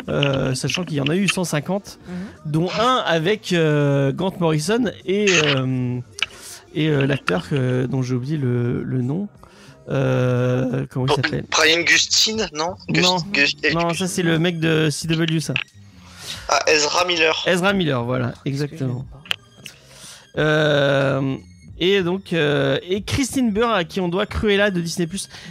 euh, 0.07 0.55
sachant 0.55 0.86
qu'il 0.86 0.95
y 0.95 1.01
en 1.01 1.07
a 1.09 1.15
eu 1.17 1.27
150, 1.27 1.99
dont 2.45 2.69
un 2.79 3.03
avec 3.05 3.51
euh, 3.51 4.13
Grant 4.13 4.34
Morrison 4.39 4.86
et 5.05 5.25
euh, 5.29 5.99
et 6.73 6.88
euh, 6.88 7.05
l'acteur 7.05 7.49
que- 7.49 7.86
dont 7.88 8.01
j'ai 8.01 8.15
oublié 8.15 8.38
le, 8.38 8.84
le 8.84 9.01
nom. 9.01 9.27
Euh, 9.91 10.85
comment 10.89 11.05
il 11.07 11.13
s'appelle 11.15 11.43
Brian 11.51 11.81
Gustine, 11.81 12.47
non 12.53 12.75
Non. 12.89 13.17
Gust- 13.31 13.73
Non, 13.73 13.93
ça 13.93 14.07
c'est 14.07 14.23
le 14.23 14.39
mec 14.39 14.59
de 14.59 14.89
CW, 14.89 15.39
ça. 15.39 15.53
Ah, 16.47 16.59
Ezra 16.67 17.03
Miller. 17.05 17.43
Ezra 17.47 17.73
Miller, 17.73 18.03
voilà, 18.03 18.33
exactement. 18.45 19.05
Euh, 20.37 21.35
et 21.79 22.03
donc, 22.03 22.31
euh, 22.31 22.77
et 22.83 23.01
Christine 23.01 23.51
Burr 23.51 23.69
à 23.71 23.83
qui 23.83 23.99
on 23.99 24.07
doit 24.07 24.25
Cruella 24.25 24.69
de 24.71 24.79
Disney+. 24.81 25.07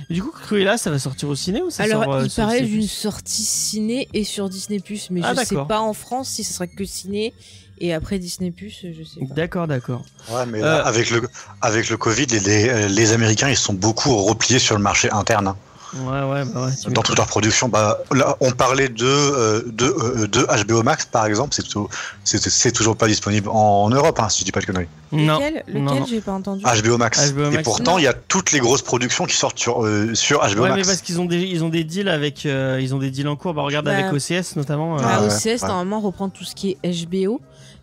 Du 0.08 0.22
coup, 0.22 0.30
Cruella, 0.30 0.78
ça 0.78 0.90
va 0.90 0.98
sortir 0.98 1.28
au 1.28 1.34
ciné 1.34 1.60
ou 1.60 1.70
ça 1.70 1.82
Alors, 1.82 2.04
sort 2.04 2.22
il 2.22 2.30
sur 2.30 2.44
paraît 2.44 2.60
Disney+? 2.62 2.78
d'une 2.78 2.88
sortie 2.88 3.42
ciné 3.42 4.08
et 4.14 4.24
sur 4.24 4.48
Disney+, 4.48 4.80
mais 5.10 5.20
Ah, 5.24 5.34
je 5.36 5.44
sais 5.44 5.56
pas 5.68 5.80
en 5.80 5.92
France 5.92 6.28
si 6.30 6.44
ce 6.44 6.54
sera 6.54 6.66
que 6.66 6.84
ciné 6.84 7.34
et 7.80 7.92
après 7.94 8.18
Disney+, 8.18 8.52
je 8.56 8.68
sais 9.04 9.20
pas. 9.28 9.34
D'accord, 9.34 9.66
d'accord. 9.66 10.02
Ouais, 10.30 10.46
mais 10.46 10.62
Euh, 10.62 10.82
avec, 10.84 11.10
le, 11.10 11.22
avec 11.62 11.88
le 11.90 11.96
Covid, 11.96 12.26
les, 12.26 12.40
les, 12.40 12.88
les 12.88 13.12
Américains, 13.12 13.48
ils 13.48 13.56
sont 13.56 13.74
beaucoup 13.74 14.14
repliés 14.16 14.58
sur 14.58 14.76
le 14.76 14.82
marché 14.82 15.10
interne. 15.10 15.48
hein. 15.48 15.56
Ouais, 15.92 16.22
ouais, 16.22 16.44
bah 16.44 16.66
ouais. 16.66 16.92
Dans 16.92 17.02
toute 17.02 17.18
leur 17.18 17.26
production, 17.26 17.68
bah, 17.68 17.98
là, 18.14 18.36
on 18.38 18.52
parlait 18.52 18.88
de, 18.88 19.04
euh, 19.04 19.62
de, 19.66 19.86
euh, 19.86 20.28
de 20.28 20.46
HBO 20.64 20.84
Max, 20.84 21.04
par 21.04 21.26
exemple, 21.26 21.52
c'est 21.52 21.66
tout- 21.66 21.88
c'est 22.22 22.40
c'est 22.48 22.70
toujours 22.70 22.96
pas 22.96 23.08
disponible 23.08 23.48
en, 23.48 23.54
en 23.86 23.90
Europe, 23.90 24.20
hein, 24.20 24.28
si 24.28 24.38
je 24.40 24.44
dis 24.44 24.52
pas 24.52 24.60
de 24.60 24.66
conneries. 24.66 24.86
Non. 25.10 25.40
Lequel, 25.40 25.64
lequel 25.66 25.82
non. 25.82 26.06
j'ai 26.06 26.20
pas 26.20 26.30
entendu 26.30 26.62
HBO 26.64 26.96
Max. 26.96 27.32
HBO 27.32 27.46
Et 27.46 27.50
Max. 27.50 27.62
pourtant, 27.64 27.92
Non. 27.94 27.98
il 27.98 28.04
y 28.04 28.06
a 28.06 28.12
toutes 28.12 28.52
les 28.52 28.60
grosses 28.60 28.82
productions 28.82 29.26
qui 29.26 29.34
sortent 29.34 29.58
sur, 29.58 29.84
euh, 29.84 30.14
sur 30.14 30.38
HBO 30.42 30.62
Ouais, 30.62 30.68
mais 30.70 30.76
Max. 30.76 30.86
parce 30.86 31.00
qu'ils 31.00 31.20
ont 31.20 31.24
des 31.24 31.38
ils 31.40 31.64
ont 31.64 31.68
des 31.70 31.82
deals 31.82 32.08
avec 32.08 32.46
euh, 32.46 32.78
ils 32.80 32.94
ont 32.94 32.98
des 33.00 33.10
deals 33.10 33.26
en 33.26 33.34
cours. 33.34 33.52
Bah 33.54 33.62
regarde 33.62 33.86
Bah, 33.86 33.96
avec 33.96 34.12
OCS 34.12 34.54
notamment. 34.54 34.94
euh, 34.96 35.00
Ah, 35.02 35.14
Ah 35.14 35.20
ouais, 35.22 35.26
OCS, 35.26 35.44
ouais. 35.62 35.66
normalement, 35.66 35.98
reprend 36.00 36.28
tout 36.28 36.44
ce 36.44 36.54
qui 36.54 36.76
est 36.84 37.06
HBO. 37.06 37.40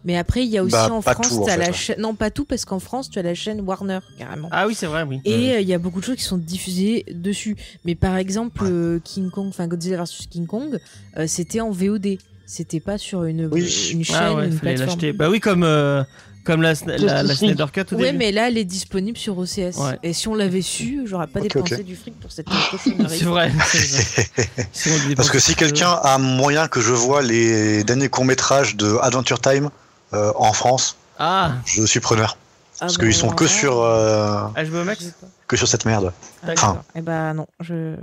Mais 0.07 0.17
après, 0.17 0.43
il 0.45 0.49
y 0.49 0.57
a 0.57 0.63
aussi 0.63 0.71
Bah, 0.71 0.89
en 0.91 1.01
France, 1.01 1.27
tout, 1.29 1.41
en 1.43 1.45
fait, 1.45 1.57
la 1.57 1.71
chaîne. 1.73 1.99
Non, 1.99 2.15
pas 2.15 2.31
tout, 2.31 2.45
parce 2.45 2.63
qu'en 2.63 2.79
France, 2.79 3.09
tu 3.09 3.19
as 3.19 3.21
la 3.23 3.35
chaîne 3.35 3.59
Warner, 3.61 3.99
carrément. 4.17 4.47
Ah 4.53 4.65
oui, 4.65 4.73
c'est 4.73 4.85
vrai, 4.85 5.03
oui. 5.03 5.19
Et 5.25 5.51
euh, 5.51 5.59
il 5.59 5.67
y 5.67 5.73
a 5.73 5.77
beaucoup 5.79 5.99
de 5.99 6.05
choses 6.05 6.15
qui 6.15 6.23
sont 6.23 6.37
diffusées 6.37 7.03
dessus. 7.13 7.57
Mais 7.83 7.93
par 7.93 8.15
exemple, 8.15 8.63
Ouais. 8.63 8.69
euh, 8.71 8.99
King 9.03 9.29
Kong, 9.29 9.47
enfin 9.49 9.67
Godzilla 9.67 10.01
vs 10.01 10.27
King 10.31 10.47
Kong, 10.47 10.79
euh, 11.17 11.27
c'était 11.27 11.59
en 11.59 11.71
VOD. 11.71 12.19
C'était 12.45 12.79
pas 12.79 12.97
sur 12.97 13.25
une, 13.25 13.49
Oui. 13.51 13.89
une 13.91 14.05
chaîne, 14.05 14.15
Ah 14.17 14.33
ouais, 14.35 14.45
une 14.45 14.51
fallait 14.53 14.75
plateforme. 14.75 14.87
l'acheter. 15.01 15.11
Bah 15.11 15.29
oui, 15.29 15.41
comme 15.41 15.63
euh, 15.63 16.01
comme 16.45 16.61
la 16.61 16.71
la, 16.85 17.23
la, 17.23 17.35
Snyder 17.35 17.65
Cut 17.73 17.81
au 17.91 17.95
début. 17.97 18.17
mais 18.17 18.31
là, 18.31 18.47
elle 18.47 18.57
est 18.57 18.63
disponible 18.63 19.17
sur 19.17 19.37
OCS. 19.37 19.75
Ouais. 19.75 19.99
Et 20.03 20.13
si 20.13 20.29
on 20.29 20.35
l'avait 20.35 20.61
su, 20.61 21.01
j'aurais 21.05 21.27
pas 21.27 21.41
dépensé 21.41 21.83
du 21.83 21.97
fric 21.97 22.17
pour 22.21 22.31
cette 22.31 22.47
cochonnerie. 22.47 23.05
C'est 23.19 23.25
vrai. 23.25 23.51
Parce 25.17 25.29
que 25.29 25.39
si 25.39 25.55
quelqu'un 25.55 25.91
a 26.01 26.17
moyen 26.17 26.69
que 26.69 26.79
je 26.79 26.93
vois 26.93 27.21
les 27.21 27.83
derniers 27.83 28.07
courts-métrages 28.07 28.77
de 28.77 28.95
Adventure 29.01 29.41
Time 29.41 29.65
euh, 29.65 29.69
en 30.13 30.53
France, 30.53 30.95
Ah, 31.19 31.53
je 31.65 31.83
suis 31.85 31.99
preneur. 31.99 32.37
Ah 32.79 32.81
Parce 32.81 32.97
bah, 32.97 33.03
qu'ils 33.05 33.13
sont 33.15 33.27
alors 33.27 33.35
que 33.37 33.47
sur, 33.47 33.81
euh, 33.81 34.47
HBO 34.55 34.83
Max. 34.83 35.03
sais 35.03 35.11
pas. 35.19 35.27
que 35.47 35.55
sur 35.57 35.67
cette 35.67 35.85
merde. 35.85 36.13
D'accord. 36.45 36.83
Eh 36.95 37.01
bah 37.01 37.33
non, 37.33 37.47
je. 37.59 37.95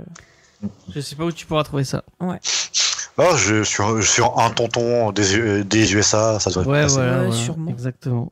Je 0.93 0.99
sais 0.99 1.15
pas 1.15 1.23
où 1.25 1.31
tu 1.31 1.45
pourras 1.45 1.63
trouver 1.63 1.83
ça. 1.83 2.03
Oh, 3.17 3.37
je 3.37 3.63
suis, 3.63 3.83
je 3.99 4.01
suis 4.11 4.21
un 4.23 4.49
tonton 4.49 5.11
des, 5.13 5.63
des 5.63 5.93
USA, 5.93 6.39
ça 6.39 6.49
devrait 6.49 6.65
Ouais, 6.67 6.81
passer. 6.83 6.95
voilà, 6.95 7.11
Ouais, 7.19 7.25
voilà, 7.27 7.31
sûrement. 7.31 7.71
Exactement. 7.71 8.31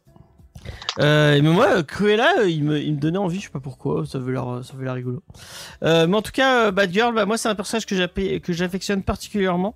Euh, 1.00 1.40
mais 1.42 1.50
moi, 1.50 1.68
euh, 1.78 1.84
Cruella, 1.84 2.40
euh, 2.40 2.50
il 2.50 2.64
me, 2.64 2.80
il 2.80 2.96
me 2.96 3.00
donnait 3.00 3.18
envie, 3.18 3.40
je 3.40 3.46
sais 3.46 3.50
pas 3.52 3.60
pourquoi, 3.60 4.06
ça 4.06 4.20
veut 4.20 4.32
l'air, 4.34 4.62
ça 4.64 4.74
veut 4.78 4.84
l'air 4.84 4.94
rigolo. 4.94 5.22
Euh, 5.84 6.06
mais 6.08 6.16
en 6.18 6.22
tout 6.22 6.32
cas, 6.32 6.68
euh, 6.68 6.72
Bad 6.72 6.92
Girl, 6.94 7.14
bah, 7.16 7.26
moi, 7.26 7.38
c'est 7.38 7.50
un 7.50 7.56
personnage 7.56 7.86
que 7.86 7.96
j'appelle- 7.96 8.40
que 8.42 8.52
j'affectionne 8.54 9.02
particulièrement. 9.04 9.76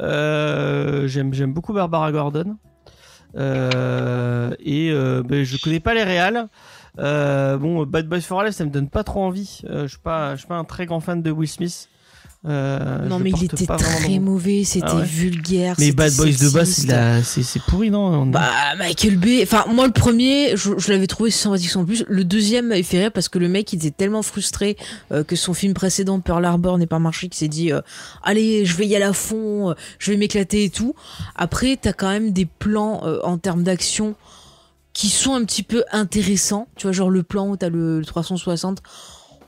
Euh, 0.00 1.06
j'aime, 1.08 1.32
j'aime 1.34 1.52
beaucoup 1.52 1.72
Barbara 1.72 2.10
Gordon. 2.12 2.56
Euh, 3.38 4.50
et 4.60 4.90
euh, 4.90 5.22
ben, 5.22 5.44
je 5.44 5.56
connais 5.58 5.80
pas 5.80 5.94
les 5.94 6.02
réals. 6.02 6.48
Euh, 6.98 7.56
bon, 7.56 7.84
Bad 7.84 8.08
Boys 8.08 8.20
for 8.20 8.42
Life, 8.42 8.54
ça 8.54 8.64
me 8.64 8.70
donne 8.70 8.88
pas 8.88 9.04
trop 9.04 9.22
envie. 9.22 9.60
Je 9.68 9.86
suis 9.86 9.98
pas, 9.98 10.34
je 10.34 10.40
suis 10.40 10.48
pas 10.48 10.56
un 10.56 10.64
très 10.64 10.86
grand 10.86 11.00
fan 11.00 11.22
de 11.22 11.30
Will 11.30 11.48
Smith. 11.48 11.88
Euh, 12.46 13.08
non, 13.08 13.18
mais 13.18 13.30
il 13.30 13.44
était 13.44 13.66
très 13.66 14.20
mauvais, 14.20 14.62
c'était 14.62 14.86
Ah 14.88 14.96
ouais. 14.98 15.04
vulgaire. 15.04 15.74
Mais 15.78 15.86
c'était 15.86 15.96
Bad 15.96 16.12
Boys 16.14 16.26
de 16.26 16.48
base, 16.52 17.24
c'est 17.26 17.42
c'est 17.42 17.60
pourri, 17.62 17.90
non 17.90 18.04
On- 18.22 18.26
Bah, 18.26 18.48
Michael 18.78 19.16
Bay. 19.16 19.40
Enfin, 19.42 19.64
moi, 19.72 19.86
le 19.88 19.92
premier, 19.92 20.56
je, 20.56 20.70
je 20.78 20.92
l'avais 20.92 21.08
trouvé 21.08 21.32
sympathique 21.32 21.70
sans 21.70 21.84
plus. 21.84 22.04
Le 22.08 22.24
deuxième 22.24 22.68
m'avait 22.68 22.84
fait 22.84 23.00
rire 23.00 23.12
parce 23.12 23.28
que 23.28 23.40
le 23.40 23.48
mec, 23.48 23.72
il 23.72 23.76
était 23.76 23.90
tellement 23.90 24.22
frustré 24.22 24.76
euh, 25.10 25.24
que 25.24 25.34
son 25.34 25.52
film 25.52 25.74
précédent, 25.74 26.20
Pearl 26.20 26.44
Harbor, 26.44 26.78
n'ait 26.78 26.86
pas 26.86 27.00
marché, 27.00 27.28
qu'il 27.28 27.38
s'est 27.38 27.48
dit 27.48 27.72
euh, 27.72 27.80
Allez, 28.22 28.64
je 28.64 28.76
vais 28.76 28.86
y 28.86 28.94
aller 28.94 29.04
à 29.04 29.12
fond, 29.12 29.74
je 29.98 30.12
vais 30.12 30.16
m'éclater 30.16 30.62
et 30.64 30.70
tout. 30.70 30.94
Après, 31.34 31.76
t'as 31.80 31.92
quand 31.92 32.08
même 32.08 32.30
des 32.32 32.46
plans 32.46 33.02
en 33.24 33.36
termes 33.38 33.64
d'action 33.64 34.14
qui 34.92 35.08
sont 35.08 35.34
un 35.34 35.44
petit 35.44 35.64
peu 35.64 35.84
intéressants. 35.92 36.68
Tu 36.76 36.84
vois, 36.86 36.92
genre 36.92 37.10
le 37.10 37.24
plan 37.24 37.48
où 37.48 37.56
t'as 37.56 37.68
le, 37.68 37.98
le 37.98 38.04
360. 38.04 38.78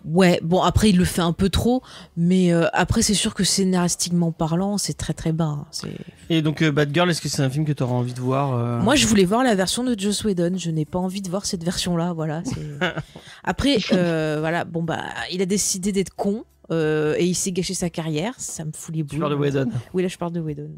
Ouais, 0.05 0.41
bon, 0.43 0.63
après, 0.63 0.91
il 0.91 0.97
le 0.97 1.05
fait 1.05 1.21
un 1.21 1.33
peu 1.33 1.49
trop. 1.51 1.83
Mais 2.17 2.53
euh, 2.53 2.67
après, 2.73 3.03
c'est 3.03 3.15
sûr 3.15 3.35
que 3.35 3.45
scénaristiquement 3.45 4.33
parlant, 4.33 4.79
c'est 4.79 4.95
très 4.95 5.13
très 5.13 5.33
bas. 5.33 5.45
hein. 5.45 5.67
C'est. 5.71 5.95
Et 6.31 6.43
donc 6.43 6.63
euh, 6.63 6.71
Bad 6.73 6.91
Girl, 6.95 7.11
est-ce 7.11 7.21
que 7.21 7.29
c'est 7.29 7.43
un 7.43 7.51
film 7.51 7.65
que 7.65 7.73
tu 7.73 7.83
auras 7.83 7.95
envie 7.95 8.15
de 8.15 8.21
voir 8.21 8.55
euh 8.55 8.81
Moi, 8.81 8.95
je 8.97 9.07
voulais 9.07 9.25
voir 9.25 9.43
la 9.45 9.55
version 9.55 9.85
de 9.85 9.99
Joss 9.99 10.25
Whedon. 10.25 10.57
Je 10.57 10.71
n'ai 10.71 10.85
pas 10.85 10.99
envie 10.99 11.21
de 11.23 11.29
voir 11.29 11.45
cette 11.45 11.65
version-là. 11.65 12.13
Voilà. 12.13 12.43
c'est- 12.45 12.79
Après, 13.45 13.77
euh, 13.93 14.37
voilà. 14.41 14.65
Bon 14.65 14.83
bah, 14.83 15.03
il 15.33 15.43
a 15.43 15.47
décidé 15.47 15.93
d'être 15.93 16.15
con. 16.15 16.45
euh, 16.71 17.15
et 17.19 17.27
il 17.27 17.35
s'est 17.35 17.53
gâché 17.53 17.75
sa 17.75 17.91
carrière. 17.91 18.35
Ça 18.39 18.65
me 18.65 18.71
fout 18.73 18.95
les 18.95 19.03
boules. 19.03 19.15
Tu 19.15 19.19
parles 19.21 19.33
de 19.33 19.39
Whedon. 19.39 19.71
Oui, 19.93 20.03
là, 20.03 20.09
je 20.09 20.17
parle 20.19 20.33
de 20.33 20.41
Whedon. 20.41 20.71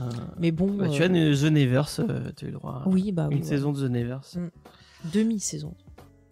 Euh, 0.00 0.04
Mais 0.38 0.50
bon. 0.52 0.70
bah, 0.70 0.88
tu 0.88 1.00
euh, 1.02 1.04
as 1.04 1.08
une 1.08 1.34
The 1.34 1.44
Nevers, 1.52 1.88
euh, 2.00 2.30
tu 2.36 2.44
as 2.44 2.48
eu 2.48 2.50
le 2.52 2.58
droit 2.58 2.82
à 2.84 2.88
Oui, 2.88 3.12
bah 3.12 3.26
oui. 3.28 3.36
une 3.36 3.42
ouais. 3.42 3.48
saison 3.48 3.72
de 3.72 3.86
The 3.86 3.90
Nevers. 3.90 4.20
Mm. 4.36 4.48
Demi-saison. 5.12 5.74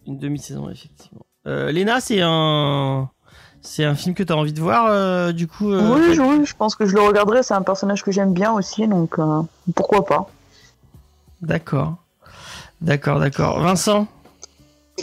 Une 0.07 0.17
demi-saison, 0.17 0.69
effectivement. 0.69 1.25
Euh, 1.47 1.71
Léna, 1.71 1.99
c'est 1.99 2.19
un. 2.21 3.09
C'est 3.63 3.83
un 3.85 3.93
film 3.93 4.15
que 4.15 4.23
tu 4.23 4.33
as 4.33 4.35
envie 4.35 4.53
de 4.53 4.59
voir, 4.59 4.87
euh, 4.87 5.31
du 5.31 5.47
coup. 5.47 5.71
euh, 5.71 5.81
oui, 5.95 6.15
je- 6.15 6.21
oui, 6.21 6.45
je 6.45 6.55
pense 6.55 6.75
que 6.75 6.87
je 6.87 6.95
le 6.95 7.01
regarderai. 7.01 7.43
C'est 7.43 7.53
un 7.53 7.61
personnage 7.61 8.01
que 8.03 8.11
j'aime 8.11 8.33
bien 8.33 8.51
aussi, 8.53 8.87
donc 8.87 9.19
euh, 9.19 9.41
pourquoi 9.75 10.03
pas. 10.03 10.27
D'accord. 11.41 11.95
D'accord, 12.81 13.19
d'accord. 13.19 13.59
Vincent? 13.59 14.07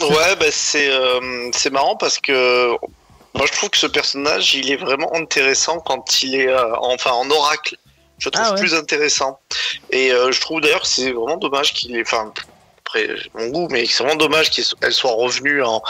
Ouais, 0.01 0.35
bah 0.39 0.45
c'est 0.51 0.89
euh, 0.91 1.49
c'est 1.53 1.71
marrant 1.71 1.95
parce 1.95 2.19
que 2.19 2.69
moi 3.33 3.45
je 3.45 3.51
trouve 3.53 3.69
que 3.69 3.77
ce 3.77 3.87
personnage 3.87 4.53
il 4.55 4.71
est 4.71 4.77
vraiment 4.77 5.13
intéressant 5.15 5.79
quand 5.79 6.21
il 6.23 6.35
est 6.35 6.47
euh, 6.49 6.75
enfin 6.81 7.11
en 7.11 7.29
oracle. 7.29 7.75
Je 8.17 8.27
trouve 8.29 8.45
Ah 8.45 8.53
ouais. 8.53 8.59
plus 8.59 8.75
intéressant. 8.75 9.39
Et 9.91 10.11
euh, 10.11 10.31
je 10.31 10.41
trouve 10.41 10.59
d'ailleurs 10.59 10.81
que 10.81 10.87
c'est 10.87 11.11
vraiment 11.13 11.37
dommage 11.37 11.73
qu'il 11.73 11.95
est. 11.95 12.01
Enfin, 12.01 12.31
après 12.89 13.07
mon 13.33 13.47
goût, 13.47 13.67
mais 13.69 13.85
c'est 13.85 14.03
vraiment 14.03 14.17
dommage 14.17 14.49
qu'elle 14.49 14.93
soit 14.93 15.11
revenue 15.11 15.63
en, 15.63 15.81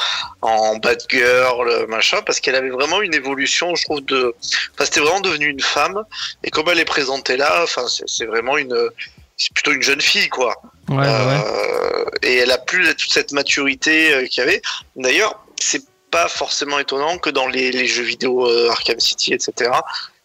en 0.42 0.76
bad 0.78 1.02
girl, 1.10 1.88
machin, 1.88 2.22
parce 2.26 2.40
qu'elle 2.40 2.56
avait 2.56 2.70
vraiment 2.70 3.02
une 3.02 3.14
évolution, 3.14 3.76
je 3.76 3.86
trouve, 3.86 4.02
de. 4.06 4.36
Enfin, 4.74 4.86
c'était 4.86 5.00
vraiment 5.00 5.22
devenu 5.22 5.48
une 5.48 5.62
femme. 5.62 6.04
Et 6.44 6.50
comme 6.50 6.68
elle 6.70 6.80
est 6.80 6.86
présentée 6.86 7.38
là, 7.38 7.64
enfin, 7.64 7.86
c'est 7.88 8.26
vraiment 8.26 8.58
une. 8.58 8.90
C'est 9.38 9.54
plutôt 9.54 9.72
une 9.72 9.82
jeune 9.82 10.02
fille, 10.02 10.28
quoi. 10.28 10.62
Ouais. 10.90 11.06
Euh, 11.06 12.06
et 12.24 12.38
elle 12.38 12.52
a 12.52 12.58
plus 12.58 12.84
toute 12.96 13.12
cette 13.12 13.32
maturité 13.32 14.14
euh, 14.14 14.26
qu'il 14.26 14.44
y 14.44 14.48
avait. 14.48 14.62
D'ailleurs, 14.98 15.42
c'est 15.62 15.84
pas 16.12 16.28
forcément 16.28 16.78
étonnant 16.78 17.18
que 17.18 17.30
dans 17.30 17.48
les, 17.48 17.72
les 17.72 17.88
jeux 17.88 18.04
vidéo 18.04 18.48
euh, 18.48 18.70
Arkham 18.70 19.00
City, 19.00 19.34
etc., 19.34 19.72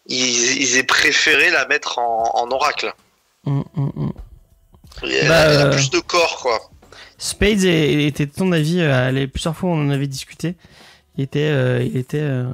ils, 0.07 0.61
ils 0.61 0.77
aient 0.77 0.83
préféré 0.83 1.49
la 1.49 1.65
mettre 1.67 1.99
en, 1.99 2.31
en 2.33 2.51
oracle. 2.51 2.93
Mm, 3.45 3.61
mm, 3.75 4.11
Bah, 5.01 5.07
elle 5.11 5.31
a 5.31 5.65
euh, 5.67 5.71
plus 5.71 5.89
de 5.89 5.99
corps, 5.99 6.39
quoi. 6.41 6.59
Spades 7.17 7.63
était 7.63 8.25
de 8.25 8.31
ton 8.31 8.51
avis, 8.51 8.79
euh, 8.81 9.27
plusieurs 9.27 9.55
fois 9.55 9.69
on 9.71 9.85
en 9.85 9.89
avait 9.89 10.07
discuté. 10.07 10.55
Il 11.17 11.23
était, 11.23 11.49
euh, 11.49 11.81
il 11.83 11.95
était, 11.97 12.19
euh, 12.19 12.51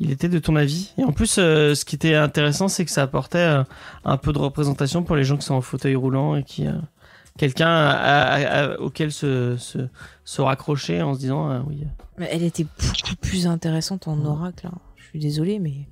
il 0.00 0.10
était 0.10 0.28
de 0.30 0.38
ton 0.38 0.56
avis. 0.56 0.92
Et 0.98 1.04
en 1.04 1.12
plus, 1.12 1.36
euh, 1.38 1.74
ce 1.74 1.84
qui 1.84 1.94
était 1.96 2.14
intéressant, 2.14 2.68
c'est 2.68 2.84
que 2.86 2.90
ça 2.90 3.02
apportait 3.02 3.38
euh, 3.38 3.64
un 4.04 4.16
peu 4.16 4.32
de 4.32 4.38
représentation 4.38 5.02
pour 5.02 5.14
les 5.16 5.24
gens 5.24 5.36
qui 5.36 5.44
sont 5.44 5.54
en 5.54 5.60
fauteuil 5.60 5.94
roulant 5.94 6.36
et 6.36 6.42
qui, 6.42 6.66
euh, 6.66 6.72
quelqu'un 7.38 8.76
auquel 8.78 9.12
se, 9.12 9.56
se, 9.58 9.78
se 10.24 10.40
raccrocher 10.40 11.02
en 11.02 11.14
se 11.14 11.20
disant, 11.20 11.48
ah 11.50 11.62
oui. 11.66 11.84
Mais 12.16 12.28
elle 12.32 12.42
était 12.44 12.64
beaucoup 12.64 13.16
plus 13.20 13.46
intéressante 13.46 14.08
en 14.08 14.24
oracle. 14.24 14.66
hein. 14.68 14.78
Je 14.96 15.04
suis 15.10 15.18
désolée, 15.18 15.58
mais 15.58 15.86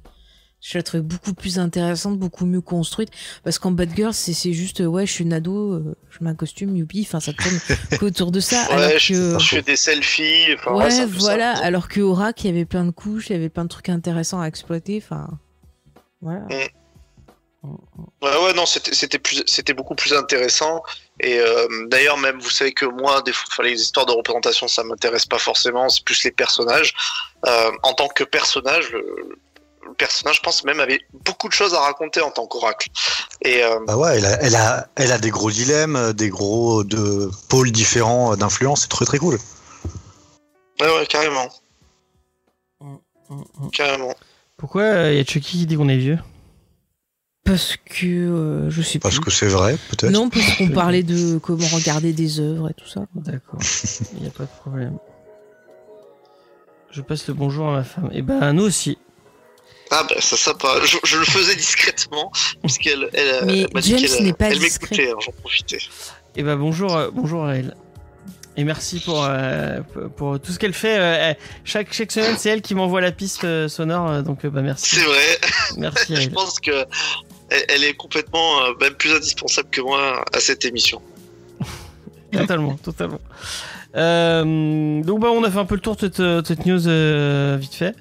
je 0.65 0.79
la 0.79 0.83
trouvais 0.83 1.03
beaucoup 1.03 1.35
plus 1.35 1.59
intéressante, 1.59 2.19
beaucoup 2.19 2.47
mieux 2.47 2.63
construite. 2.63 3.11
Parce 3.43 3.59
qu'en 3.59 3.71
Bad 3.71 3.95
Girl, 3.95 4.15
c'est 4.15 4.55
juste, 4.55 4.81
euh, 4.81 4.87
ouais, 4.87 5.05
je 5.05 5.13
suis 5.13 5.25
une 5.25 5.35
ado, 5.35 5.75
euh, 5.75 5.95
je 6.11 6.25
mets 6.25 6.31
un 6.31 6.35
costume, 6.35 6.75
youpi, 6.75 7.07
enfin, 7.07 7.21
ça 7.21 7.35
tourne 7.35 7.59
qu'autour 8.01 8.33
de 8.33 8.41
ça. 8.41 8.63
alors 8.71 8.89
Ouais, 8.89 8.99
je, 8.99 9.35
que. 9.35 9.39
je 9.39 9.47
fais 9.47 9.63
des 9.63 9.77
selfies. 9.77 10.55
Enfin, 10.55 10.75
ouais, 10.75 10.91
ça. 10.91 11.07
voilà. 11.07 11.53
Alors 11.59 11.89
que 11.89 12.01
Oracle, 12.01 12.47
il 12.47 12.47
y 12.47 12.51
avait 12.51 12.65
plein 12.65 12.87
de 12.87 12.93
couches, 12.93 13.29
il 13.29 13.35
y 13.35 13.37
avait 13.37 13.51
plein 13.51 13.65
de 13.65 13.69
trucs 13.69 13.91
intéressants 13.91 14.41
à 14.41 14.47
exploiter. 14.47 15.03
Enfin, 15.05 15.29
voilà. 16.23 16.47
Ouais, 18.23 18.37
ouais, 18.45 18.55
non, 18.55 18.65
c'était 18.65 18.95
c'était 18.95 19.19
plus, 19.19 19.43
c'était 19.47 19.75
beaucoup 19.75 19.95
plus 19.95 20.15
intéressant. 20.15 20.83
Et 21.21 21.41
euh, 21.41 21.87
d'ailleurs, 21.89 22.17
même, 22.17 22.39
vous 22.39 22.51
savez 22.51 22.73
que 22.73 22.87
moi, 22.87 23.21
des 23.23 23.33
fois, 23.33 23.65
les 23.65 23.81
histoires 23.81 24.07
de 24.07 24.13
représentation, 24.13 24.67
ça 24.67 24.83
m'intéresse 24.83 25.27
pas 25.27 25.39
forcément. 25.39 25.91
C'est 25.91 26.05
plus 26.05 26.25
les 26.25 26.31
personnages. 26.31 26.95
Euh, 27.47 27.71
en 27.83 27.93
tant 27.93 28.09
que 28.09 28.25
personnage, 28.25 28.91
le, 28.93 29.39
le 29.87 29.95
personnage, 29.95 30.37
je 30.37 30.41
pense 30.43 30.65
même, 30.65 30.81
avait 30.81 31.01
beaucoup 31.25 31.49
de 31.49 31.53
choses 31.53 31.75
à 31.75 31.81
raconter 31.81 32.21
en 32.21 32.31
tant 32.31 32.47
qu'oracle. 32.47 32.89
Et 33.43 33.63
euh, 33.63 33.79
Bah 33.87 33.97
ouais, 33.97 34.17
elle 34.19 34.25
a, 34.27 34.43
elle 34.43 34.57
a, 34.57 34.89
elle 34.97 35.13
a 35.13 35.19
des 35.19 35.31
gros 35.31 35.51
dilemmes, 35.51 35.97
euh, 35.97 36.13
des 36.13 36.29
gros 36.29 36.85
de 36.85 37.31
pôles 37.49 37.71
différents 37.73 38.33
euh, 38.33 38.37
d'influence. 38.37 38.83
C'est 38.83 38.89
très 38.89 39.05
très 39.05 39.19
cool. 39.19 39.39
ouais, 40.81 40.87
ouais, 40.97 41.07
carrément, 41.07 41.49
Mm, 42.81 42.97
mm. 43.59 43.71
carrément. 43.71 44.15
Pourquoi 44.59 44.85
il 45.11 45.17
y 45.17 45.21
a 45.21 45.25
Chucky 45.25 45.59
qui 45.59 45.67
dit 45.67 45.77
qu'on 45.77 45.89
est 45.89 45.97
vieux? 45.97 46.19
Parce 47.45 47.77
que 47.77 48.07
euh, 48.07 48.71
je 48.71 48.81
sais 48.83 48.99
Parce 48.99 49.17
plus. 49.17 49.25
que 49.25 49.31
c'est 49.31 49.47
vrai, 49.49 49.77
peut-être. 49.91 50.11
Non, 50.13 50.29
parce 50.31 50.57
qu'on 50.57 50.69
parlait 50.69 51.03
de 51.03 51.39
comment 51.39 51.67
regarder 51.69 52.13
des 52.13 52.41
œuvres 52.41 52.71
et 52.71 52.75
tout 52.75 52.87
ça. 52.89 53.07
D'accord, 53.15 53.59
il 54.15 54.23
n'y 54.23 54.29
a 54.29 54.31
pas 54.31 54.45
de 54.45 54.49
problème. 54.61 54.99
Je 56.91 57.03
passe 57.03 57.27
le 57.29 57.35
bonjour 57.35 57.69
à 57.69 57.73
ma 57.73 57.85
femme. 57.85 58.09
Et 58.13 58.23
ben 58.23 58.53
nous 58.53 58.63
aussi. 58.65 58.99
Ah 59.91 60.05
bah 60.09 60.17
ça 60.21 60.37
sympa. 60.37 60.77
Je, 60.85 60.97
je 61.05 61.17
le 61.19 61.25
faisais 61.25 61.55
discrètement 61.57 62.33
puisqu'elle 62.63 63.09
elle, 63.13 63.45
Mais 63.47 63.61
elle 63.61 63.69
m'a 63.75 63.81
dit 63.81 63.91
James 63.99 64.09
qu'elle 64.09 64.25
n'est 64.25 64.33
pas 64.33 64.49
elle 64.49 64.61
m'écoutait, 64.61 65.11
hein, 65.11 65.17
j'en 65.25 65.33
profitais. 65.33 65.79
Et 66.37 66.43
ben 66.43 66.57
bonjour, 66.57 66.97
euh, 66.97 67.11
bonjour 67.13 67.45
à 67.45 67.57
elle. 67.57 67.77
Et 68.57 68.63
merci 68.65 69.01
pour, 69.01 69.25
euh, 69.25 69.81
pour- 70.17 70.39
tout 70.41 70.53
ce 70.53 70.59
qu'elle 70.61 70.73
fait. 70.75 70.97
euh, 70.99 71.35
chaque, 71.65 71.93
chaque 71.93 72.13
semaine, 72.13 72.37
c'est 72.39 72.51
elle 72.51 72.63
qui 72.63 72.75
m'envoie 72.77 73.01
la 73.01 73.11
piste 73.13 73.43
euh, 73.45 73.69
sonore. 73.69 74.09
euh, 74.11 74.23
donc 74.23 74.45
euh, 74.45 74.51
bah 74.51 74.63
merci. 74.63 74.97
C'est 74.97 75.05
vrai. 75.05 75.39
Merci 75.77 76.15
à 76.17 76.21
Je 76.21 76.29
pense 76.31 76.61
que 76.61 76.85
elle, 77.51 77.65
elle 77.69 77.85
est 77.85 77.95
complètement 77.95 78.63
euh, 78.65 78.73
même 78.81 78.95
plus 78.95 79.13
indispensable 79.13 79.69
que 79.71 79.81
moi 79.81 80.25
à 80.33 80.41
cette 80.41 80.65
émission. 80.65 81.03
Totalement, 82.41 82.75
totalement. 82.75 83.21
Euh, 83.97 85.03
donc 85.05 85.21
bah 85.21 85.29
on 85.33 85.45
a 85.45 85.51
fait 85.51 85.59
un 85.61 85.65
peu 85.65 85.77
le 85.77 85.81
tour 85.81 85.95
de 85.95 86.01
cette, 86.01 86.21
de 86.21 86.43
cette 86.45 86.67
news 86.67 86.89
euh, 86.89 87.57
vite 87.61 87.75
fait. 87.75 87.95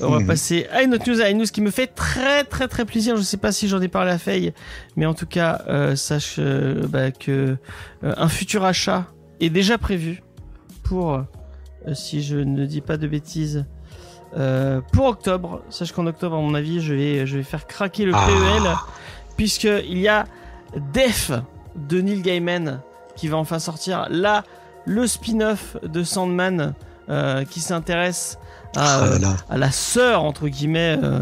On 0.00 0.08
va 0.10 0.20
Mhm. 0.20 0.26
passer 0.28 0.66
à 0.72 0.82
une 0.82 0.94
autre 0.94 1.08
news, 1.10 1.20
à 1.20 1.30
une 1.30 1.38
news 1.38 1.46
qui 1.46 1.60
me 1.60 1.70
fait 1.70 1.88
très 1.88 2.44
très 2.44 2.68
très 2.68 2.84
plaisir. 2.84 3.16
Je 3.16 3.22
sais 3.22 3.36
pas 3.38 3.50
si 3.50 3.66
j'en 3.66 3.80
ai 3.82 3.88
parlé 3.88 4.12
à 4.12 4.18
Faye, 4.18 4.52
mais 4.96 5.04
en 5.06 5.14
tout 5.14 5.26
cas 5.26 5.62
euh, 5.68 5.96
sache 5.96 6.36
euh, 6.38 6.86
bah, 6.86 7.10
que 7.10 7.56
euh, 8.04 8.14
un 8.16 8.28
futur 8.28 8.64
achat 8.64 9.06
est 9.40 9.50
déjà 9.50 9.78
prévu 9.78 10.22
pour, 10.84 11.14
euh, 11.14 11.22
si 11.94 12.22
je 12.22 12.36
ne 12.36 12.64
dis 12.64 12.80
pas 12.80 12.96
de 12.96 13.08
bêtises, 13.08 13.64
euh, 14.36 14.80
pour 14.92 15.06
octobre. 15.06 15.62
Sache 15.70 15.90
qu'en 15.90 16.06
octobre, 16.06 16.36
à 16.36 16.40
mon 16.40 16.54
avis, 16.54 16.80
je 16.80 16.94
vais 16.94 17.26
je 17.26 17.36
vais 17.38 17.42
faire 17.42 17.66
craquer 17.66 18.04
le 18.04 18.12
Ah. 18.14 18.26
PEL 18.28 18.70
puisque 19.36 19.64
il 19.88 19.98
y 19.98 20.06
a 20.06 20.24
Def 20.92 21.32
de 21.74 22.00
Neil 22.00 22.22
Gaiman 22.22 22.80
qui 23.16 23.28
va 23.28 23.36
enfin 23.36 23.58
sortir 23.58 24.06
là 24.10 24.44
le 24.84 25.06
spin-off 25.06 25.76
de 25.82 26.02
Sandman 26.02 26.74
euh, 27.08 27.44
qui 27.44 27.60
s'intéresse 27.60 28.38
à, 28.76 29.18
là. 29.20 29.36
à 29.50 29.58
la 29.58 29.70
sœur 29.70 30.22
entre 30.24 30.48
guillemets 30.48 30.98
euh, 31.02 31.20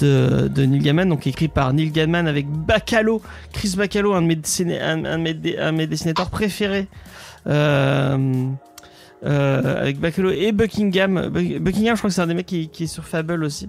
de, 0.00 0.48
de 0.48 0.64
Neil 0.64 0.80
Gaiman, 0.80 1.08
donc 1.08 1.26
écrit 1.26 1.48
par 1.48 1.72
Neil 1.72 1.90
Gaiman 1.90 2.26
avec 2.28 2.46
Bacalo, 2.48 3.20
Chris 3.52 3.74
Bacalo, 3.76 4.14
un 4.14 4.22
de 4.22 4.26
mes, 4.28 4.36
dessiné- 4.36 4.80
un, 4.80 5.04
un 5.04 5.18
de 5.18 5.22
mes 5.22 5.34
dé- 5.34 5.58
un 5.58 5.72
de 5.72 5.76
mes 5.78 5.86
dessinateurs 5.86 6.30
préférés. 6.30 6.86
Euh, 7.48 8.46
avec 9.24 10.00
Bacalo 10.00 10.30
et 10.30 10.50
Buckingham. 10.52 11.28
Bu- 11.28 11.58
Buckingham, 11.60 11.94
je 11.94 12.00
crois 12.00 12.10
que 12.10 12.14
c'est 12.14 12.20
un 12.22 12.26
des 12.26 12.34
mecs 12.34 12.46
qui, 12.46 12.68
qui 12.68 12.84
est 12.84 12.88
sur 12.88 13.04
Fable 13.04 13.44
aussi. 13.44 13.68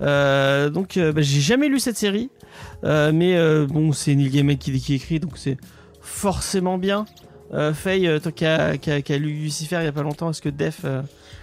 Donc, 0.00 0.98
bah, 0.98 1.20
j'ai 1.20 1.40
jamais 1.40 1.68
lu 1.68 1.78
cette 1.78 1.96
série, 1.98 2.30
mais 2.82 3.36
bon, 3.66 3.92
c'est 3.92 4.14
Neil 4.14 4.30
Gaiman 4.30 4.56
qui, 4.56 4.80
qui 4.80 4.94
écrit, 4.94 5.20
donc 5.20 5.32
c'est 5.36 5.58
forcément 6.10 6.78
bien. 6.78 7.06
Euh, 7.52 7.72
Faye, 7.74 8.06
euh, 8.06 8.18
toi 8.20 8.30
qui 8.32 8.44
as 8.46 9.18
lu 9.18 9.32
Lucifer 9.32 9.78
il 9.80 9.84
y 9.84 9.88
a 9.88 9.92
pas 9.92 10.02
longtemps, 10.02 10.30
est-ce 10.30 10.42
que 10.42 10.48
Def 10.48 10.82
euh, 10.84 11.02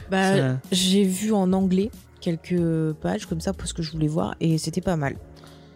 Bah, 0.09 0.37
ça- 0.37 0.57
j'ai 0.71 1.03
vu 1.03 1.33
en 1.33 1.51
anglais 1.53 1.91
quelques 2.21 2.93
pages 3.01 3.25
comme 3.25 3.41
ça 3.41 3.53
parce 3.53 3.73
que 3.73 3.81
je 3.81 3.91
voulais 3.91 4.07
voir 4.07 4.35
et 4.39 4.57
c'était 4.57 4.81
pas 4.81 4.95
mal. 4.95 5.15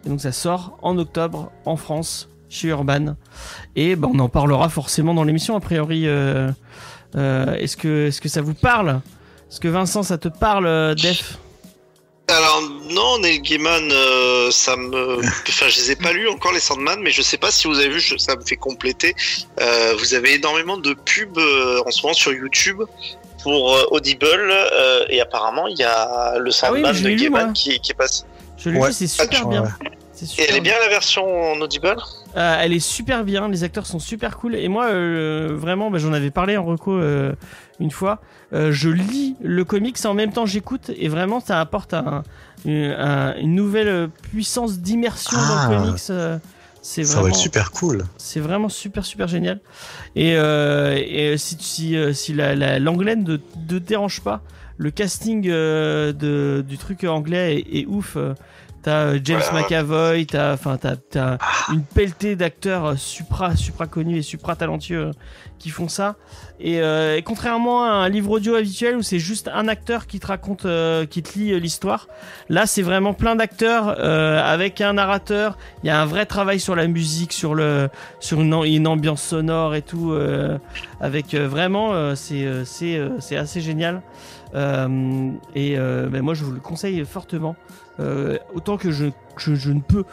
Et 0.05 0.09
donc 0.09 0.21
ça 0.21 0.31
sort 0.31 0.77
en 0.81 0.97
octobre 0.97 1.51
en 1.65 1.75
France 1.75 2.29
chez 2.49 2.69
Urban 2.69 3.15
et 3.75 3.95
bah, 3.95 4.07
on 4.13 4.19
en 4.19 4.29
parlera 4.29 4.69
forcément 4.69 5.13
dans 5.13 5.23
l'émission 5.23 5.55
a 5.55 5.59
priori. 5.59 6.03
euh, 6.07 6.51
est-ce 7.15 7.75
que 7.75 8.07
est-ce 8.07 8.21
que 8.21 8.29
ça 8.29 8.41
vous 8.41 8.53
parle? 8.53 9.01
Est-ce 9.49 9.59
que 9.59 9.67
Vincent 9.67 10.01
ça 10.03 10.17
te 10.17 10.29
parle 10.29 10.95
Def? 10.95 11.37
Alors 12.31 12.61
non, 12.89 13.19
Neil 13.19 13.41
Gaiman, 13.41 13.89
euh, 13.91 14.49
ça 14.51 14.75
me, 14.77 15.17
enfin 15.49 15.67
je 15.67 15.77
les 15.77 15.91
ai 15.91 15.95
pas 15.95 16.13
lus 16.13 16.29
encore 16.29 16.53
les 16.53 16.59
Sandman, 16.59 16.99
mais 17.01 17.11
je 17.11 17.21
sais 17.21 17.37
pas 17.37 17.51
si 17.51 17.67
vous 17.67 17.77
avez 17.77 17.89
vu, 17.89 17.99
je- 17.99 18.17
ça 18.17 18.35
me 18.35 18.41
fait 18.41 18.55
compléter. 18.55 19.15
Euh, 19.59 19.93
vous 19.99 20.13
avez 20.13 20.35
énormément 20.35 20.77
de 20.77 20.93
pubs 20.93 21.37
euh, 21.37 21.81
en 21.85 21.91
ce 21.91 22.01
moment 22.03 22.13
sur 22.13 22.31
YouTube 22.33 22.81
pour 23.43 23.75
euh, 23.75 23.83
Audible 23.91 24.27
euh, 24.51 25.05
et 25.09 25.19
apparemment 25.19 25.67
il 25.67 25.77
y 25.77 25.83
a 25.83 26.37
le 26.37 26.51
Ah 26.61 26.71
oui, 26.71 26.81
Sandman 26.81 27.01
de 27.01 27.07
lu, 27.09 27.15
Gaiman 27.17 27.53
qui, 27.53 27.79
qui 27.79 27.91
est 27.91 27.95
passé. 27.95 28.23
Je 28.57 28.69
l'ai 28.69 28.79
Ouais. 28.79 28.87
vu, 28.87 28.93
c'est 28.93 29.07
super 29.07 29.41
Ah, 29.43 29.49
bien. 29.49 29.63
ouais. 29.63 29.69
Et 30.37 30.43
elle 30.47 30.55
est 30.57 30.61
bien. 30.61 30.73
bien 30.73 30.79
la 30.83 30.89
version 30.89 31.51
en 31.53 31.59
Audible? 31.61 31.95
Euh, 32.37 32.57
elle 32.61 32.73
est 32.73 32.79
super 32.79 33.23
bien, 33.23 33.49
les 33.49 33.63
acteurs 33.63 33.87
sont 33.87 33.97
super 33.97 34.37
cool. 34.37 34.55
Et 34.55 34.67
moi, 34.67 34.85
euh, 34.91 35.49
vraiment, 35.51 35.89
bah, 35.89 35.97
j'en 35.97 36.13
avais 36.13 36.29
parlé 36.29 36.55
en 36.57 36.63
reco 36.63 36.93
euh, 36.93 37.33
une 37.79 37.89
fois. 37.89 38.19
Euh, 38.53 38.71
je 38.71 38.89
lis 38.89 39.35
le 39.41 39.63
comics 39.63 39.97
et 40.03 40.07
en 40.07 40.13
même 40.13 40.31
temps 40.33 40.45
j'écoute. 40.45 40.91
Et 40.97 41.07
vraiment, 41.07 41.39
ça 41.39 41.59
apporte 41.61 41.93
un- 41.93 42.23
une, 42.65 42.91
un- 42.97 43.35
une 43.37 43.55
nouvelle 43.55 44.09
puissance 44.31 44.79
d'immersion 44.79 45.37
dans 45.37 45.43
Ah. 45.57 45.67
le 45.71 45.77
comics. 45.85 46.01
euh, 46.09 46.37
c'est 46.81 47.03
Ça 47.03 47.15
va 47.15 47.21
vraiment, 47.21 47.35
être 47.35 47.39
super 47.41 47.71
cool. 47.71 48.03
c'est 48.17 48.39
vraiment 48.39 48.67
super, 48.69 49.05
super 49.05 49.27
génial. 49.27 49.59
Et, 50.15 50.35
euh, 50.35 50.95
et 50.97 51.37
si, 51.37 51.55
si, 51.59 51.95
si 52.13 52.33
la- 52.33 52.55
la- 52.55 52.79
l'anglais 52.79 53.15
ne 53.15 53.37
te 53.37 53.75
dérange 53.77 54.21
pas, 54.21 54.41
le 54.77 54.89
casting 54.91 55.47
euh, 55.47 56.11
de, 56.11 56.63
du 56.67 56.77
truc 56.77 57.03
anglais 57.03 57.57
est, 57.71 57.81
est 57.81 57.85
ouf. 57.85 58.17
T'as 58.83 59.05
euh, 59.05 59.19
James. 59.23 59.41
McAvoy, 59.53 60.25
t'as, 60.25 60.53
enfin, 60.53 60.77
t'as, 60.77 60.95
t'as 60.95 61.37
une 61.71 61.83
pelletée 61.83 62.35
d'acteurs 62.35 62.85
euh, 62.85 62.95
supra, 62.95 63.55
supra 63.55 63.85
connus 63.85 64.17
et 64.17 64.21
supra 64.21 64.55
talentueux 64.55 65.07
euh, 65.07 65.11
qui 65.59 65.69
font 65.69 65.87
ça. 65.87 66.15
Et, 66.59 66.81
euh, 66.81 67.17
et 67.17 67.21
contrairement 67.21 67.83
à 67.83 67.89
un 67.89 68.09
livre 68.09 68.31
audio 68.31 68.55
habituel 68.55 68.95
où 68.95 69.01
c'est 69.01 69.19
juste 69.19 69.49
un 69.53 69.67
acteur 69.67 70.07
qui 70.07 70.19
te 70.19 70.27
raconte, 70.27 70.65
euh, 70.65 71.05
qui 71.05 71.21
te 71.21 71.37
lit 71.37 71.59
l'histoire, 71.59 72.07
là 72.49 72.65
c'est 72.65 72.81
vraiment 72.81 73.13
plein 73.13 73.35
d'acteurs 73.35 73.95
euh, 73.99 74.41
avec 74.43 74.81
un 74.81 74.93
narrateur. 74.93 75.57
Il 75.83 75.87
y 75.87 75.89
a 75.89 76.01
un 76.01 76.05
vrai 76.05 76.25
travail 76.25 76.59
sur 76.59 76.75
la 76.75 76.87
musique, 76.87 77.33
sur 77.33 77.53
le, 77.53 77.89
sur 78.19 78.41
une, 78.41 78.53
une 78.65 78.87
ambiance 78.87 79.21
sonore 79.21 79.75
et 79.75 79.81
tout, 79.81 80.15
avec 80.99 81.35
vraiment, 81.35 82.15
c'est, 82.15 82.65
c'est, 82.65 83.01
c'est 83.19 83.37
assez 83.37 83.61
génial. 83.61 84.01
Euh, 84.53 85.31
et 85.55 85.77
euh, 85.77 86.07
ben 86.07 86.21
moi 86.21 86.33
je 86.33 86.43
vous 86.43 86.51
le 86.51 86.59
conseille 86.59 87.03
fortement. 87.05 87.55
Euh, 87.99 88.37
autant 88.53 88.77
que 88.77 88.91
je, 88.91 89.07
je, 89.37 89.55
je 89.55 89.71
ne 89.71 89.81
peux 89.81 90.03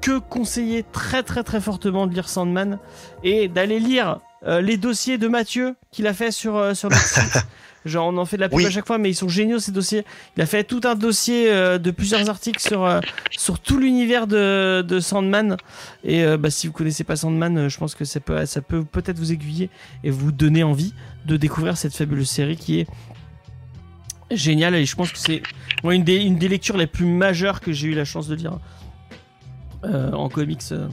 que 0.00 0.18
conseiller 0.18 0.84
très 0.92 1.22
très 1.22 1.42
très 1.42 1.60
fortement 1.60 2.06
de 2.06 2.14
lire 2.14 2.28
Sandman 2.28 2.78
et 3.24 3.48
d'aller 3.48 3.80
lire 3.80 4.20
les 4.46 4.76
dossiers 4.76 5.18
de 5.18 5.26
Mathieu 5.26 5.74
qu'il 5.90 6.06
a 6.06 6.14
fait 6.14 6.30
sur, 6.30 6.76
sur 6.76 6.88
notre 6.90 7.04
site. 7.04 7.44
Genre 7.84 8.06
on 8.06 8.16
en 8.16 8.24
fait 8.24 8.36
de 8.36 8.42
la 8.42 8.48
pub 8.48 8.58
Oui. 8.58 8.66
à 8.66 8.70
chaque 8.70 8.86
fois 8.86 8.98
mais 8.98 9.10
ils 9.10 9.14
sont 9.14 9.28
géniaux 9.28 9.58
ces 9.58 9.72
dossiers. 9.72 10.04
Il 10.36 10.42
a 10.42 10.46
fait 10.46 10.64
tout 10.64 10.80
un 10.84 10.94
dossier 10.94 11.50
euh, 11.50 11.78
de 11.78 11.90
plusieurs 11.90 12.28
articles 12.28 12.60
sur, 12.60 12.84
euh, 12.84 13.00
sur 13.30 13.60
tout 13.60 13.78
l'univers 13.78 14.26
de, 14.26 14.84
de 14.86 15.00
Sandman 15.00 15.56
et 16.04 16.24
euh, 16.24 16.36
bah, 16.36 16.50
si 16.50 16.66
vous 16.66 16.72
connaissez 16.72 17.04
pas 17.04 17.16
Sandman 17.16 17.68
je 17.68 17.78
pense 17.78 17.94
que 17.94 18.04
ça 18.04 18.20
peut, 18.20 18.46
ça 18.46 18.60
peut 18.60 18.84
peut-être 18.84 19.18
vous 19.18 19.32
aiguiller 19.32 19.70
et 20.04 20.10
vous 20.10 20.32
donner 20.32 20.62
envie 20.62 20.92
de 21.26 21.36
découvrir 21.36 21.76
cette 21.76 21.94
fabuleuse 21.94 22.28
série 22.28 22.56
qui 22.56 22.80
est 22.80 22.86
géniale 24.30 24.74
et 24.74 24.84
je 24.84 24.94
pense 24.96 25.12
que 25.12 25.18
c'est 25.18 25.42
moi, 25.82 25.94
une, 25.94 26.04
des, 26.04 26.16
une 26.16 26.36
des 26.36 26.48
lectures 26.48 26.76
les 26.76 26.86
plus 26.86 27.06
majeures 27.06 27.60
que 27.60 27.72
j'ai 27.72 27.88
eu 27.88 27.94
la 27.94 28.04
chance 28.04 28.26
de 28.28 28.34
lire 28.34 28.58
euh, 29.84 30.12
en 30.12 30.28
comics. 30.28 30.60
euh. 30.72 30.88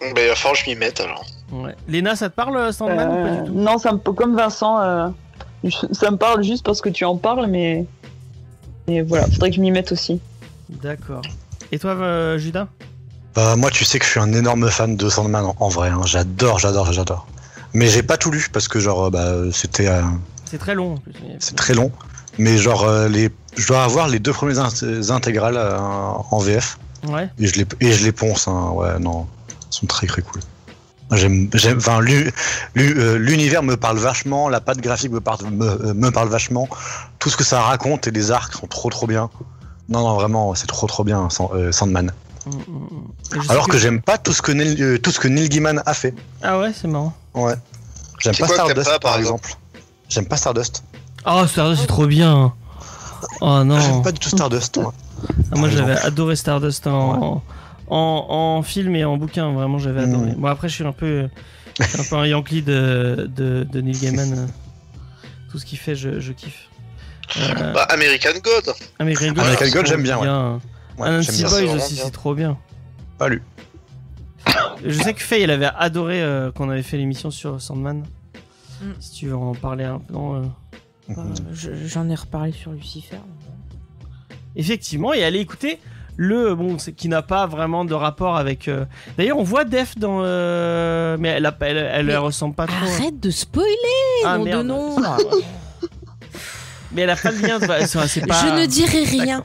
Ben, 0.00 0.12
il 0.16 0.28
va 0.28 0.34
falloir 0.36 0.54
que 0.58 0.64
je 0.64 0.70
m'y 0.70 0.76
mette 0.76 1.00
alors. 1.00 1.24
Ouais. 1.50 1.74
Léna, 1.88 2.14
ça 2.14 2.30
te 2.30 2.34
parle 2.34 2.56
euh, 2.56 2.72
Sandman 2.72 3.08
ou 3.08 3.22
pas 3.22 3.28
Euh, 3.30 3.40
du 3.42 3.48
tout? 3.48 3.54
Non, 3.54 3.78
ça 3.78 3.92
me, 3.92 3.98
comme 3.98 4.36
Vincent, 4.36 4.80
euh, 4.80 5.08
ça 5.92 6.10
me 6.10 6.16
parle 6.16 6.42
juste 6.44 6.64
parce 6.64 6.80
que 6.80 6.88
tu 6.88 7.04
en 7.04 7.16
parles, 7.16 7.46
mais. 7.48 7.84
Et 8.86 9.02
voilà, 9.02 9.26
faudrait 9.26 9.50
que 9.50 9.56
je 9.56 9.60
m'y 9.60 9.70
mette 9.70 9.92
aussi. 9.92 10.20
D'accord. 10.70 11.22
Et 11.72 11.78
toi, 11.78 11.90
euh, 11.90 12.38
Judas? 12.38 12.68
Bah, 13.34 13.56
moi, 13.56 13.70
tu 13.70 13.84
sais 13.84 13.98
que 13.98 14.04
je 14.04 14.10
suis 14.10 14.20
un 14.20 14.32
énorme 14.32 14.70
fan 14.70 14.96
de 14.96 15.08
Sandman 15.08 15.44
en, 15.44 15.56
en 15.58 15.68
vrai. 15.68 15.88
hein. 15.90 16.00
J'adore, 16.06 16.58
j'adore, 16.58 16.92
j'adore. 16.92 17.26
Mais 17.74 17.86
j'ai 17.88 18.02
pas 18.02 18.16
tout 18.16 18.30
lu 18.30 18.46
parce 18.52 18.66
que 18.68 18.78
genre 18.80 19.10
bah 19.10 19.34
c'était 19.52 19.88
euh, 19.88 20.00
C'est 20.46 20.56
très 20.58 20.74
long. 20.74 20.94
en 20.94 20.96
plus, 20.96 21.12
mais- 21.22 21.36
c'est 21.38 21.54
très 21.54 21.74
long. 21.74 21.92
Mais 22.38 22.56
genre 22.58 22.84
euh, 22.84 23.08
les 23.08 23.30
je 23.56 23.66
dois 23.66 23.82
avoir 23.82 24.08
les 24.08 24.18
deux 24.20 24.32
premières 24.32 24.56
int- 24.68 25.10
intégrales 25.10 25.56
euh, 25.56 25.78
en 25.78 26.38
VF 26.38 26.78
Ouais. 27.08 27.28
et 27.38 27.46
je 27.46 27.54
les 27.54 27.66
et 27.80 27.92
je 27.92 28.04
les 28.04 28.12
ponce. 28.12 28.48
Hein. 28.48 28.70
Ouais 28.74 28.98
non, 28.98 29.26
ils 29.70 29.74
sont 29.74 29.86
très 29.86 30.06
très 30.06 30.22
cool. 30.22 30.40
J'aime, 31.10 31.48
j'aime, 31.54 31.78
enfin, 31.78 32.00
euh, 32.02 33.16
l'univers 33.18 33.62
me 33.62 33.78
parle 33.78 33.96
vachement, 33.96 34.50
la 34.50 34.60
patte 34.60 34.76
graphique 34.78 35.10
me 35.10 35.20
parle, 35.20 35.38
me, 35.50 35.64
euh, 35.66 35.94
me 35.94 36.10
parle 36.10 36.28
vachement, 36.28 36.68
tout 37.18 37.30
ce 37.30 37.36
que 37.38 37.44
ça 37.44 37.62
raconte 37.62 38.06
et 38.06 38.10
les 38.10 38.30
arcs 38.30 38.52
sont 38.52 38.66
trop 38.66 38.90
trop 38.90 39.06
bien. 39.06 39.30
Non, 39.88 40.00
non, 40.06 40.14
vraiment, 40.16 40.54
c'est 40.54 40.66
trop 40.66 40.86
trop 40.86 41.04
bien, 41.04 41.30
Sand- 41.30 41.48
euh, 41.54 41.72
Sandman. 41.72 42.12
Mm, 42.44 42.50
mm, 42.50 43.38
mm. 43.38 43.40
Alors 43.50 43.68
que, 43.68 43.78
j'aime 43.78 44.02
pas 44.02 44.18
tout 44.18 44.34
ce 44.34 44.42
que 44.42 44.52
Neil, 44.52 44.82
euh, 44.82 44.98
tout 44.98 45.10
ce 45.10 45.18
que 45.18 45.28
Neil 45.28 45.48
Gaiman 45.48 45.82
a 45.86 45.94
fait. 45.94 46.14
Ah 46.42 46.58
ouais, 46.58 46.72
c'est 46.78 46.88
marrant. 46.88 47.14
Ouais. 47.32 47.54
J'aime 48.20 48.34
pas 48.36 48.44
quoi 48.46 48.54
Stardust, 48.56 48.84
pas, 48.90 48.98
par 48.98 49.12
par 49.12 49.18
exemple. 49.18 49.54
J'aime 50.10 50.26
pas 50.26 50.36
Stardust. 50.36 50.82
Oh, 51.30 51.46
Stardust, 51.46 51.82
c'est 51.82 51.86
trop 51.86 52.06
bien. 52.06 52.52
Oh 53.40 53.62
non. 53.64 53.78
J'aime 53.80 54.02
pas 54.02 54.12
du 54.12 54.18
tout 54.18 54.28
Stardust, 54.28 54.78
moi. 54.78 54.94
Ah, 55.52 55.56
moi, 55.56 55.68
j'avais 55.68 55.96
adoré 55.98 56.36
Stardust 56.36 56.86
en, 56.86 57.42
en, 57.88 58.26
en 58.28 58.62
film 58.62 58.94
et 58.96 59.04
en 59.04 59.16
bouquin. 59.16 59.52
Vraiment, 59.52 59.78
j'avais 59.78 60.06
Mm. 60.06 60.14
adoré. 60.14 60.32
Bon, 60.36 60.48
après, 60.48 60.68
je 60.68 60.74
suis 60.74 60.86
un 60.86 60.92
peu, 60.92 61.28
un, 61.80 62.02
peu 62.08 62.16
un 62.16 62.26
Yankee 62.26 62.62
de, 62.62 63.28
de, 63.34 63.66
de 63.70 63.80
Neil 63.80 63.98
Gaiman. 63.98 64.48
Tout 65.50 65.58
ce 65.58 65.66
qu'il 65.66 65.78
fait, 65.78 65.94
je, 65.96 66.20
je 66.20 66.32
kiffe. 66.32 66.68
Euh, 67.38 67.72
Bah, 67.72 67.82
American 67.90 68.30
God. 68.42 68.74
American 68.98 69.28
God, 69.32 69.38
American 69.40 69.66
God, 69.72 69.86
j'aime 69.86 70.02
bien, 70.02 70.18
ouais. 70.18 70.28
Ouais, 70.98 71.10
bien. 71.10 71.22
C'est 71.22 71.42
Boys 71.44 71.74
aussi, 71.74 71.94
bien. 71.94 72.04
c'est 72.04 72.10
trop 72.10 72.34
bien. 72.34 72.56
Pas 73.18 73.28
lu. 73.28 73.42
Je 74.84 75.02
sais 75.02 75.12
que 75.12 75.22
Faye, 75.22 75.42
elle 75.42 75.50
avait 75.50 75.68
adoré 75.76 76.22
euh, 76.22 76.50
quand 76.54 76.66
on 76.66 76.70
avait 76.70 76.82
fait 76.82 76.96
l'émission 76.96 77.30
sur 77.30 77.60
Sandman. 77.60 78.04
Mm. 78.80 78.84
Si 79.00 79.10
tu 79.12 79.26
veux 79.26 79.36
en 79.36 79.54
parler 79.54 79.84
un 79.84 79.98
peu. 79.98 80.12
non, 80.14 80.36
euh. 80.36 80.42
Bah, 81.08 81.24
je- 81.52 81.70
J'en 81.86 82.08
ai 82.08 82.14
reparlé 82.14 82.52
sur 82.52 82.72
Lucifer. 82.72 83.16
Effectivement, 84.56 85.12
et 85.12 85.24
allez 85.24 85.38
écouter 85.40 85.78
le 86.16 86.54
bon, 86.54 86.76
qui 86.76 87.08
n'a 87.08 87.22
pas 87.22 87.46
vraiment 87.46 87.84
de 87.84 87.94
rapport 87.94 88.36
avec. 88.36 88.66
euh, 88.68 88.84
D'ailleurs, 89.16 89.38
on 89.38 89.44
voit 89.44 89.64
Def 89.64 89.96
dans, 89.96 90.20
euh, 90.24 91.16
mais 91.20 91.28
elle, 91.28 91.50
elle, 91.60 91.76
elle 91.76 92.06
Mais 92.06 92.16
ressemble 92.16 92.54
pas 92.56 92.66
trop. 92.66 92.76
Arrête 92.76 93.20
de 93.20 93.30
spoiler, 93.30 93.68
Ah, 94.24 94.36
nom 94.38 94.96
de. 94.96 95.02
Mais 96.92 97.02
elle 97.02 97.10
a 97.10 97.16
pas 97.16 97.30
de 97.32 97.38
lien. 97.46 97.58
c'est- 97.60 97.66
pas- 98.26 98.46
Je 98.56 98.60
ne 98.60 98.66
dirai 98.66 99.04
rien. 99.04 99.44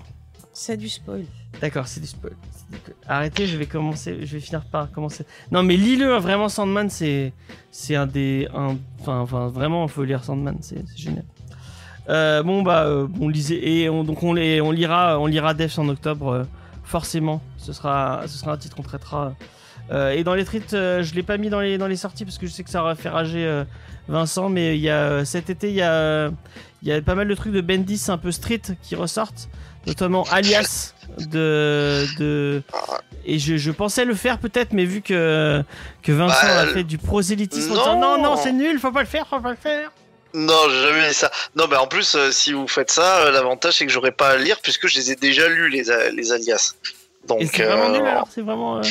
C'est 0.53 0.78
du 0.78 0.89
spoil. 0.89 1.26
D'accord, 1.61 1.88
c'est 1.88 1.99
du 1.99 2.07
spoil. 2.07 2.34
Arrêtez, 3.07 3.45
je 3.45 3.55
vais 3.57 3.68
commencer, 3.68 4.18
je 4.26 4.34
vais 4.34 4.39
finir 4.39 4.64
par 4.66 4.91
commencer. 4.91 5.26
Non, 5.51 5.61
mais 5.61 5.78
lis-le, 5.78 6.16
hein, 6.16 6.20
vraiment 6.20 6.49
Sandman, 6.49 6.89
c'est 6.89 7.34
c'est 7.70 7.95
un 7.95 8.07
des 8.07 8.47
un 8.55 8.78
enfin 8.99 9.20
enfin 9.20 9.47
vraiment, 9.47 9.84
il 9.86 9.91
faut 9.91 10.03
lire 10.03 10.24
Sandman, 10.24 10.57
c'est 10.61 10.84
génial. 10.95 11.24
Euh, 12.10 12.43
bon 12.43 12.64
bah 12.64 12.84
euh, 12.84 13.08
on 13.22 13.30
lisait 13.30 13.66
et 13.66 13.89
on, 13.89 14.04
donc 14.04 14.24
on 14.24 14.34
les 14.34 14.60
on 14.60 14.72
lira 14.72 15.18
on 15.20 15.26
lira 15.26 15.54
en 15.78 15.89
octobre 15.89 16.34
euh, 16.34 16.43
forcément. 16.84 17.41
Ce 17.58 17.72
sera 17.72 18.24
ce 18.28 18.38
sera 18.38 18.51
un 18.51 18.58
titre 18.58 18.76
qu'on 18.76 18.84
traitera. 18.84 19.34
Et 19.91 20.24
dans 20.24 20.34
les 20.34 20.43
treats, 20.43 20.60
je 20.72 21.14
l'ai 21.14 21.24
pas 21.24 21.38
mis 21.38 21.49
dans 21.49 21.60
les 21.60 21.78
dans 21.78 21.88
les 21.88 21.97
sorties 21.97 22.26
parce 22.26 22.38
que 22.39 22.47
je 22.47 22.51
sais 22.51 22.64
que 22.64 22.70
ça 22.70 22.82
aurait 22.82 22.95
fait 22.95 23.10
rager 23.10 23.64
Vincent, 24.08 24.49
mais 24.49 24.76
il 24.76 24.82
y 24.82 24.89
a 24.89 25.24
cet 25.24 25.49
été 25.51 25.70
il 25.70 25.76
y 25.76 25.82
a 25.84 26.32
il 26.82 26.88
y 26.88 26.91
a 26.91 27.01
pas 27.01 27.16
mal 27.16 27.28
de 27.28 27.36
trucs 27.36 27.54
de 27.54 27.62
Bendis 27.62 28.06
un 28.08 28.18
peu 28.18 28.32
street 28.32 28.62
qui 28.82 28.95
ressortent, 28.95 29.49
notamment 29.86 30.24
Alias 30.32 30.95
de 31.20 32.06
de 32.18 32.64
et 33.26 33.39
je, 33.39 33.58
je 33.58 33.72
pensais 33.72 34.04
le 34.06 34.16
faire 34.16 34.39
peut-être, 34.39 34.74
mais 34.74 34.86
vu 34.86 35.01
que 35.01 35.64
que 36.01 36.12
Vincent 36.12 36.47
Bah, 36.47 36.62
a 36.62 36.68
fait 36.68 36.84
du 36.84 36.97
prosélytisme, 36.97 37.72
en 37.72 37.76
non. 37.76 37.82
disant, 37.84 37.99
non 37.99 38.24
non 38.24 38.36
c'est 38.36 38.54
nul, 38.54 38.80
faut 38.80 38.91
pas 38.91 39.01
le 39.01 39.08
faire, 39.08 39.28
faut 39.28 39.41
pas 39.41 39.51
le 39.51 39.58
faire. 39.58 39.91
Non, 40.34 40.68
j'ai 40.70 40.82
jamais 40.82 41.08
dit 41.10 41.14
ça. 41.14 41.32
Non, 41.56 41.68
mais 41.70 41.76
en 41.78 41.88
plus, 41.88 42.16
euh, 42.16 42.32
si 42.32 42.54
vous 42.54 42.68
faites 42.68 42.92
ça, 42.92 43.26
euh, 43.26 43.32
l'avantage 43.32 43.76
c'est 43.76 43.86
que 43.86 43.92
j'aurais 43.92 44.12
pas 44.12 44.30
à 44.30 44.38
lire 44.38 44.60
puisque 44.62 44.88
je 44.88 44.96
les 44.98 45.12
ai 45.12 45.16
déjà 45.16 45.48
lus 45.48 45.70
les, 45.70 45.92
a- 45.92 46.10
les 46.10 46.32
alias. 46.32 46.74
Donc, 47.28 47.42
Et 47.42 47.46
c'est 47.46 47.64
vraiment 47.64 47.86
euh, 47.94 47.98
nul 48.00 48.08
alors, 48.08 48.28
c'est 48.34 48.42
vraiment. 48.42 48.78
euh, 48.80 48.82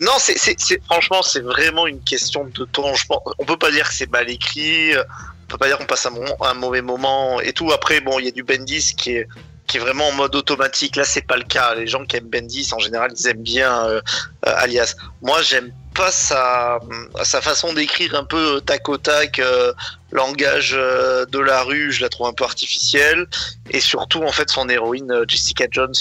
Non, 0.00 0.12
c'est, 0.18 0.36
c'est, 0.38 0.56
c'est- 0.58 0.82
franchement, 0.86 1.22
c'est 1.22 1.40
vraiment 1.42 1.86
une 1.86 2.02
question 2.02 2.44
de 2.44 2.64
temps. 2.64 2.94
Je 2.94 3.06
pense, 3.06 3.20
on 3.38 3.44
peut 3.44 3.58
pas 3.58 3.70
dire 3.70 3.86
que 3.88 3.94
c'est 3.94 4.10
mal 4.10 4.28
écrit. 4.30 4.94
euh, 4.96 5.04
On 5.44 5.46
peut 5.52 5.58
pas 5.58 5.68
dire 5.68 5.78
qu'on 5.78 5.86
passe 5.86 6.06
un, 6.06 6.10
moment, 6.10 6.36
un 6.44 6.54
mauvais 6.54 6.82
moment 6.82 7.40
et 7.40 7.52
tout. 7.52 7.70
Après, 7.72 8.00
bon, 8.00 8.18
il 8.18 8.24
y 8.24 8.28
a 8.28 8.32
du 8.32 8.42
Bendis 8.42 8.94
qui 8.96 9.12
est 9.16 9.28
qui 9.68 9.78
est 9.78 9.80
vraiment 9.80 10.06
en 10.08 10.12
mode 10.12 10.34
automatique. 10.36 10.94
Là, 10.96 11.04
c'est 11.04 11.26
pas 11.26 11.36
le 11.36 11.42
cas. 11.42 11.74
Les 11.74 11.88
gens 11.88 12.04
qui 12.04 12.16
aiment 12.16 12.28
Bendis, 12.28 12.68
en 12.72 12.78
général, 12.78 13.10
ils 13.18 13.26
aiment 13.28 13.42
bien 13.42 13.84
euh, 13.86 14.00
euh, 14.46 14.52
Alias. 14.56 14.94
Moi, 15.22 15.42
j'aime 15.42 15.72
pas 15.96 16.10
sa 16.10 16.78
sa 17.22 17.40
façon 17.40 17.72
d'écrire 17.72 18.14
un 18.14 18.24
peu 18.24 18.60
tac 18.60 18.88
au 18.88 18.98
tac, 18.98 19.38
euh, 19.38 19.72
langage 20.12 20.74
euh, 20.74 21.24
de 21.26 21.38
la 21.38 21.62
rue. 21.62 21.92
Je 21.92 22.02
la 22.02 22.08
trouve 22.08 22.26
un 22.28 22.32
peu 22.32 22.44
artificielle. 22.44 23.26
Et 23.70 23.80
surtout, 23.80 24.22
en 24.22 24.32
fait, 24.32 24.50
son 24.50 24.68
héroïne 24.68 25.10
euh, 25.10 25.24
Jessica 25.26 25.66
Jones. 25.70 25.94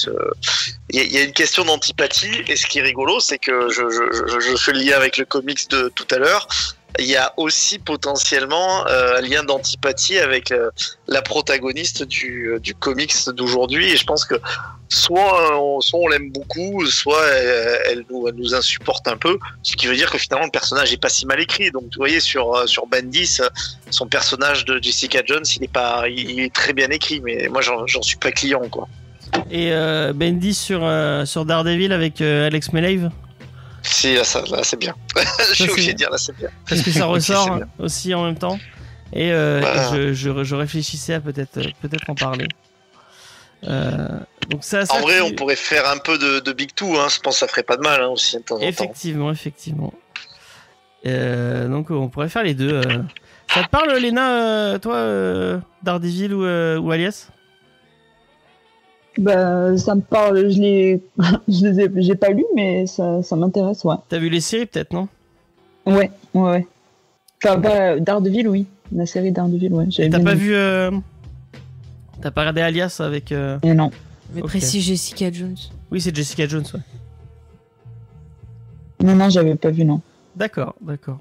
il 0.90 1.12
y 1.12 1.18
a 1.18 1.24
une 1.24 1.34
question 1.34 1.66
d'antipathie 1.66 2.44
et 2.48 2.56
ce 2.56 2.68
qui 2.68 2.80
est 2.80 2.84
rigolo 2.84 3.20
c'est 3.20 3.40
que 3.40 3.70
je, 3.70 3.90
je, 3.90 4.04
je, 4.12 4.40
je 4.40 4.56
fais 4.56 4.74
le 4.74 4.80
lien 4.80 4.96
avec 4.96 5.18
le 5.18 5.26
comics 5.26 5.70
de 5.70 5.90
tout 5.90 6.08
à 6.12 6.18
l'heure 6.18 6.48
il 7.00 7.06
y 7.06 7.16
a 7.16 7.34
aussi 7.38 7.80
potentiellement 7.80 8.88
euh, 8.88 9.18
un 9.18 9.22
lien 9.22 9.44
d'antipathie 9.44 10.18
avec 10.18 10.52
euh, 10.52 10.70
la 11.08 11.22
protagoniste 11.22 12.04
du, 12.04 12.48
euh, 12.48 12.60
du 12.60 12.74
comics 12.74 13.14
d'aujourd'hui. 13.30 13.92
Et 13.92 13.98
je 13.98 14.06
pense 14.06 14.26
que 14.26 14.36
soit 14.90 15.60
on, 15.60 15.82
soit 15.82 16.00
on 16.00 16.08
l'aime 16.08 16.32
beaucoup 16.32 16.86
soit 16.86 17.26
elle, 17.88 18.06
nous, 18.10 18.30
nous 18.32 18.56
insupporte 18.56 19.08
un 19.08 19.18
peu. 19.18 19.38
Ce 19.64 19.76
qui 19.76 19.88
veut 19.88 19.96
dire 19.96 20.12
que 20.12 20.18
finalement 20.18 20.46
le 20.46 20.52
personnage 20.52 20.94
est 20.94 21.02
pas 21.02 21.10
si 21.10 21.26
mal 21.26 21.40
écrit. 21.40 21.72
Donc 21.72 21.84
vous 21.84 21.98
voyez 21.98 22.20
sur, 22.20 22.68
sur 22.68 22.88
Bendis 22.88 23.38
euh, 23.40 23.50
son 23.90 24.08
personnage 24.08 24.66
de 24.66 24.82
Jessica 24.82 25.22
Jones 25.26 25.44
il 25.56 25.64
est, 25.64 25.72
pas, 25.72 26.08
il, 26.08 26.40
est 26.40 26.54
très 26.54 26.74
bien 26.74 26.90
écrit. 26.90 27.22
Mais 27.22 27.48
moi 27.50 27.62
j'en 27.62 28.02
suis 28.02 28.18
pas 28.18 28.32
client 28.32 28.68
quoi. 28.70 28.88
Et 29.52 29.74
euh, 29.74 30.14
Bendy 30.14 30.54
sur 30.54 30.90
sur 31.26 31.46
Daredevil 31.46 31.92
avec 31.92 32.22
Alex 32.22 32.72
Melave, 32.74 33.10
Si, 33.86 34.16
là, 34.16 34.24
ça, 34.24 34.42
là 34.50 34.60
c'est 34.64 34.80
bien. 34.80 34.96
Je 35.50 35.64
suis 35.64 35.70
obligé 35.72 35.94
de 35.94 35.98
dire, 35.98 36.10
là, 36.10 36.18
c'est 36.18 36.36
bien. 36.36 36.50
parce 36.68 36.82
que 36.82 36.92
ça 36.92 37.06
ressort 37.16 37.60
aussi 37.80 38.14
en 38.14 38.24
même 38.26 38.38
temps. 38.38 38.60
Et, 39.14 39.32
euh, 39.32 39.62
Bah. 39.62 39.74
et 39.98 40.14
je, 40.14 40.14
je, 40.14 40.44
je 40.44 40.56
réfléchissais 40.56 41.14
à 41.14 41.20
peut-être 41.22 41.58
euh, 41.58 41.70
peut-être 41.82 42.10
en 42.10 42.16
parler. 42.16 42.48
Euh, 43.64 44.08
donc 44.50 44.64
ça, 44.64 44.86
ça 44.86 44.96
En 44.96 45.02
vrai, 45.02 45.16
qui- 45.18 45.22
on 45.22 45.32
pourrait 45.36 45.56
faire 45.56 45.88
un 45.90 45.98
peu 45.98 46.18
de, 46.18 46.40
de 46.40 46.52
Big 46.54 46.74
Two, 46.76 46.98
hein. 47.00 47.08
Je 47.10 47.20
pense 47.20 47.36
que 47.36 47.40
ça 47.40 47.48
ferait 47.48 47.64
pas 47.64 47.78
de 47.78 47.82
mal, 47.82 48.02
hein, 48.02 48.08
aussi, 48.10 48.38
de 48.38 48.42
temps 48.42 48.56
en 48.56 48.60
temps. 48.60 48.66
Effectivement, 48.66 49.32
effectivement. 49.32 49.94
Euh, 51.06 51.68
donc 51.68 51.92
on 51.92 52.10
pourrait 52.10 52.30
faire 52.30 52.44
les 52.44 52.54
deux. 52.56 52.74
euh. 52.74 53.02
Ça 53.54 53.64
te 53.64 53.70
parle, 53.70 53.94
Léna, 53.98 54.80
toi, 54.82 55.62
Daredevil 55.84 56.34
ou, 56.34 56.42
ou 56.44 56.92
Alias? 56.92 57.28
Bah, 59.18 59.78
ça 59.78 59.96
me 59.96 60.02
parle, 60.02 60.50
je 60.50 60.60
l'ai, 60.60 61.02
je 61.48 61.66
les 61.68 61.82
ai, 61.86 61.92
j'ai 62.02 62.16
pas 62.16 62.30
lu, 62.30 62.44
mais 62.56 62.86
ça, 62.86 63.24
ça 63.24 63.36
m'intéresse, 63.36 63.84
ouais. 63.86 63.96
T'as 64.10 64.18
vu 64.20 64.30
les 64.30 64.42
séries 64.42 64.66
peut-être, 64.66 64.92
non? 64.94 65.08
Ouais, 65.86 66.12
ouais, 66.34 66.42
ouais. 66.52 66.68
Enfin, 67.44 67.60
pas 67.60 68.00
Daredevil, 68.00 68.48
oui. 68.48 68.66
La 68.92 69.06
série 69.06 69.32
Daredevil, 69.32 69.74
ouais. 69.74 69.88
T'as 69.96 70.10
pas 70.10 70.18
aimé. 70.20 70.36
vu. 70.36 70.54
euh, 70.56 70.92
T'as 72.22 72.32
pas 72.32 72.42
regardé 72.42 72.62
Alias 72.62 72.98
avec. 73.00 73.32
euh, 73.32 73.58
Et 73.64 73.74
non. 73.74 73.92
Mais 74.34 74.42
précis 74.42 74.82
Jessica 74.82 75.32
Jones. 75.32 75.56
Oui, 75.92 76.02
c'est 76.02 76.16
Jessica 76.16 76.48
Jones, 76.48 76.66
ouais. 76.74 76.80
Non, 79.06 79.16
non, 79.16 79.30
j'avais 79.30 79.56
pas 79.56 79.70
vu, 79.70 79.86
non. 79.86 80.02
D'accord, 80.36 80.76
d'accord. 80.82 81.20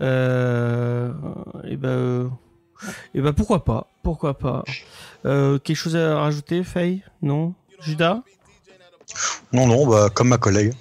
Euh, 0.00 1.12
et 1.64 1.76
ben, 1.76 1.88
euh, 1.88 2.28
et 3.14 3.20
ben 3.20 3.32
pourquoi 3.32 3.64
pas, 3.64 3.86
pourquoi 4.02 4.38
pas. 4.38 4.64
Euh, 5.24 5.58
quelque 5.58 5.76
chose 5.76 5.96
à 5.96 6.18
rajouter, 6.18 6.64
Faye? 6.64 7.02
Non, 7.22 7.54
Judas? 7.80 8.22
Non, 9.52 9.66
non, 9.66 9.86
bah, 9.86 10.10
comme 10.12 10.28
ma 10.28 10.38
collègue. 10.38 10.74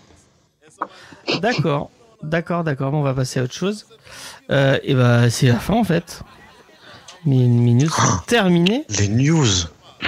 D'accord, 1.42 1.90
d'accord, 2.22 2.64
d'accord. 2.64 2.92
Bon, 2.92 3.00
on 3.00 3.04
va 3.04 3.14
passer 3.14 3.40
à 3.40 3.44
autre 3.44 3.54
chose. 3.54 3.86
Euh, 4.50 4.78
et 4.84 4.94
ben 4.94 5.30
c'est 5.30 5.48
la 5.48 5.60
fin 5.60 5.76
en 5.76 5.84
fait. 5.84 6.22
Mes, 7.26 7.48
mes 7.48 7.74
news 7.74 7.90
sont 7.90 8.18
terminées. 8.28 8.86
Les 9.00 9.08
news. 9.08 9.48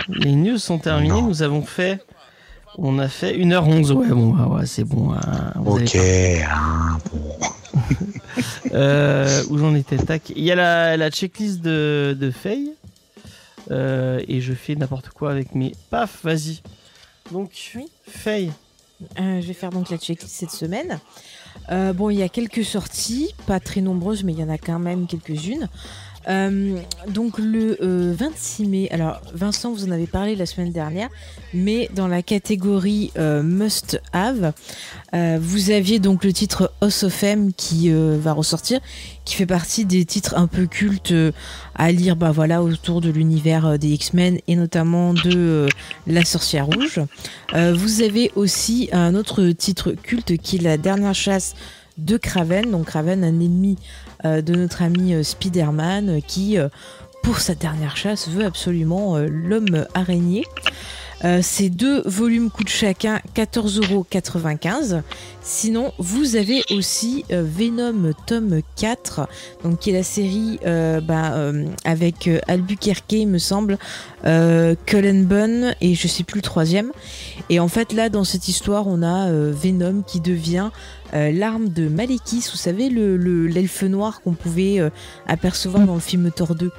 Les 0.10 0.34
news 0.34 0.58
sont 0.58 0.80
terminées. 0.80 1.14
Non. 1.14 1.22
Nous 1.22 1.42
avons 1.42 1.62
fait, 1.62 2.04
on 2.78 3.00
a 3.00 3.08
fait 3.08 3.38
1h11. 3.38 3.92
Ouais, 3.92 4.08
bon, 4.10 4.30
bah, 4.34 4.48
ouais, 4.48 4.66
c'est 4.66 4.84
bon. 4.84 5.14
hein, 5.14 5.54
vous 5.56 5.78
Ok, 5.78 5.96
avez 5.96 6.44
hein, 6.44 6.98
bon. 7.12 7.36
Euh, 8.74 9.44
où 9.50 9.58
j'en 9.58 9.74
étais 9.76 9.96
tac. 9.98 10.32
Il 10.36 10.44
y 10.44 10.52
a 10.52 10.56
la, 10.56 10.98
la 10.98 11.10
checklist 11.10 11.62
de, 11.62 12.18
de 12.20 12.32
Faye. 12.32 12.74
Euh, 13.72 14.20
et 14.28 14.42
je 14.42 14.54
fais 14.54 14.76
n'importe 14.76 15.10
quoi 15.10 15.32
avec 15.32 15.56
mes. 15.56 15.72
Paf, 15.90 16.20
vas-y. 16.24 16.62
Donc, 17.32 17.52
Oui. 17.76 17.86
Faye. 18.06 18.52
Euh, 19.20 19.42
je 19.42 19.48
vais 19.48 19.54
faire 19.54 19.70
donc 19.70 19.90
la 19.90 19.98
checklist 19.98 20.34
cette 20.34 20.52
semaine. 20.52 21.00
Euh, 21.72 21.94
bon, 21.94 22.10
il 22.10 22.18
y 22.18 22.24
a 22.24 22.30
quelques 22.30 22.66
sorties, 22.66 23.34
pas 23.48 23.60
très 23.62 23.82
nombreuses, 23.82 24.24
mais 24.24 24.34
il 24.34 24.40
y 24.40 24.44
en 24.44 24.50
a 24.50 24.58
quand 24.58 24.80
même 24.80 25.08
quelques-unes. 25.08 25.70
Euh, 26.28 26.78
donc 27.08 27.38
le 27.38 27.78
euh, 27.82 28.14
26 28.18 28.66
mai, 28.66 28.88
alors 28.92 29.22
Vincent, 29.34 29.72
vous 29.72 29.86
en 29.86 29.92
avez 29.92 30.08
parlé 30.08 30.36
la 30.36 30.46
semaine 30.46 30.72
dernière, 30.72 31.10
mais 31.54 31.90
dans 31.96 32.08
la 32.08 32.22
catégorie 32.22 33.12
euh, 33.18 33.44
Must 33.44 34.02
Have, 34.14 34.54
euh, 35.14 35.38
vous 35.40 35.70
aviez 35.72 36.00
donc 36.00 36.24
le 36.24 36.34
titre 36.34 36.72
House 36.82 37.04
of 37.04 37.24
M 37.24 37.54
qui 37.54 37.92
euh, 37.92 38.18
va 38.20 38.34
ressortir, 38.34 38.80
qui 39.24 39.36
fait 39.36 39.46
partie 39.46 39.86
des 39.86 40.06
titres 40.06 40.36
un 40.38 40.48
peu 40.48 40.66
cultes 40.66 41.12
euh, 41.12 41.32
à 41.76 41.92
lire 41.92 42.16
bah, 42.16 42.32
voilà, 42.32 42.64
autour 42.64 43.02
de 43.02 43.10
l'univers 43.10 43.66
euh, 43.66 43.78
des 43.78 43.90
X-Men 43.90 44.40
et 44.48 44.56
notamment 44.56 45.14
de 45.14 45.32
euh, 45.36 45.68
La 46.08 46.26
Sorcière 46.26 46.66
Rouge. 46.66 47.00
Euh, 47.54 47.74
vous 47.74 48.02
avez 48.02 48.32
aussi 48.36 48.90
un 48.92 49.16
autre 49.16 49.50
titre 49.52 49.92
culte 49.92 50.38
qui 50.38 50.58
est 50.58 50.62
La 50.62 50.78
Dernière 50.78 51.16
Chasse 51.16 51.56
de 51.98 52.18
Kraven. 52.18 52.72
Donc 52.72 52.88
Kraven, 52.88 53.24
un 53.24 53.28
ennemi 53.28 53.78
euh, 53.78 54.05
de 54.26 54.56
notre 54.56 54.82
ami 54.82 55.14
euh, 55.14 55.24
Spider-Man 55.24 56.10
euh, 56.10 56.20
qui, 56.20 56.58
euh, 56.58 56.70
pour 57.24 57.40
sa 57.40 57.56
dernière 57.56 57.96
chasse, 57.96 58.28
veut 58.28 58.46
absolument 58.46 59.18
euh, 59.18 59.28
l'homme 59.30 59.86
araignée. 59.94 60.44
Euh, 61.24 61.40
ces 61.42 61.70
deux 61.70 62.02
volumes 62.06 62.50
coûtent 62.52 62.68
chacun 62.70 63.22
14,95€. 63.36 65.02
Sinon, 65.42 65.94
vous 65.98 66.36
avez 66.36 66.62
aussi 66.72 67.24
euh, 67.32 67.44
Venom 67.46 68.12
tome 68.28 68.60
4, 68.76 69.28
donc 69.64 69.80
qui 69.80 69.92
est 69.92 69.94
la 69.94 70.04
série 70.04 70.60
euh, 70.66 71.00
euh, 71.10 71.66
avec 71.86 72.30
Albuquerque, 72.48 73.14
il 73.14 73.28
me 73.28 73.38
semble, 73.38 73.78
Cullen 74.24 75.26
Bunn 75.26 75.76
et 75.82 75.94
je 75.96 76.08
sais 76.08 76.24
plus 76.24 76.40
le 76.40 76.42
troisième. 76.44 76.92
Et 77.50 77.60
en 77.60 77.68
fait, 77.68 77.94
là, 77.94 78.10
dans 78.10 78.24
cette 78.24 78.48
histoire, 78.48 78.88
on 78.88 79.04
a 79.04 79.30
Venom 79.32 80.02
qui 80.06 80.20
devient 80.20 80.70
l'arme 81.14 81.70
de 81.70 81.88
Malekith, 81.88 82.50
vous 82.52 82.58
savez, 82.58 82.90
le- 82.90 83.18
le- 83.18 83.46
l'elfe 83.48 83.84
noir 83.84 84.22
qu'on 84.22 84.34
pouvait 84.34 84.80
apercevoir 85.28 85.86
dans 85.86 85.94
le 85.94 86.00
film 86.00 86.32
Thor 86.32 86.56
2. 86.56 86.72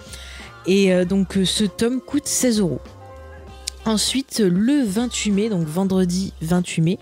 Et 0.66 1.04
donc, 1.04 1.38
ce 1.44 1.62
tome 1.64 2.00
coûte 2.00 2.26
16 2.26 2.58
euros. 2.60 2.80
Ensuite, 3.86 4.40
le 4.40 4.84
28 4.84 5.30
mai, 5.30 5.48
donc 5.48 5.64
vendredi 5.64 6.32
28 6.42 6.82
mai, 6.82 6.98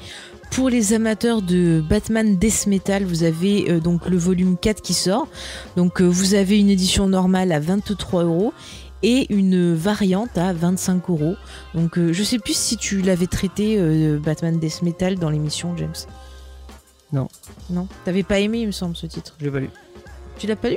pour 0.50 0.68
les 0.68 0.92
amateurs 0.92 1.40
de 1.40 1.82
Batman 1.88 2.36
Death 2.36 2.66
Metal, 2.66 3.04
vous 3.04 3.24
avez 3.24 3.70
euh, 3.70 3.80
donc 3.80 4.06
le 4.08 4.18
volume 4.18 4.56
4 4.56 4.82
qui 4.82 4.92
sort. 4.92 5.26
Donc, 5.76 6.00
euh, 6.00 6.04
vous 6.04 6.34
avez 6.34 6.60
une 6.60 6.68
édition 6.68 7.08
normale 7.08 7.52
à 7.52 7.58
23 7.58 8.24
euros 8.24 8.52
et 9.02 9.26
une 9.34 9.74
variante 9.74 10.36
à 10.38 10.52
25 10.52 11.10
euros. 11.10 11.36
Donc, 11.74 11.98
euh, 11.98 12.12
je 12.12 12.22
sais 12.22 12.38
plus 12.38 12.56
si 12.56 12.76
tu 12.76 13.02
l'avais 13.02 13.26
traité 13.26 13.76
euh, 13.78 14.18
Batman 14.18 14.58
Death 14.58 14.82
Metal 14.82 15.18
dans 15.18 15.30
l'émission, 15.30 15.76
James. 15.76 15.94
Non. 17.12 17.28
Non? 17.70 17.88
T'avais 18.04 18.22
pas 18.22 18.40
aimé, 18.40 18.60
il 18.60 18.66
me 18.66 18.72
semble, 18.72 18.94
ce 18.96 19.06
titre. 19.06 19.36
Je 19.40 19.44
l'ai 19.44 19.50
pas 19.50 19.60
lu. 19.60 19.70
Tu 20.38 20.46
l'as 20.46 20.56
pas 20.56 20.70
lu? 20.70 20.76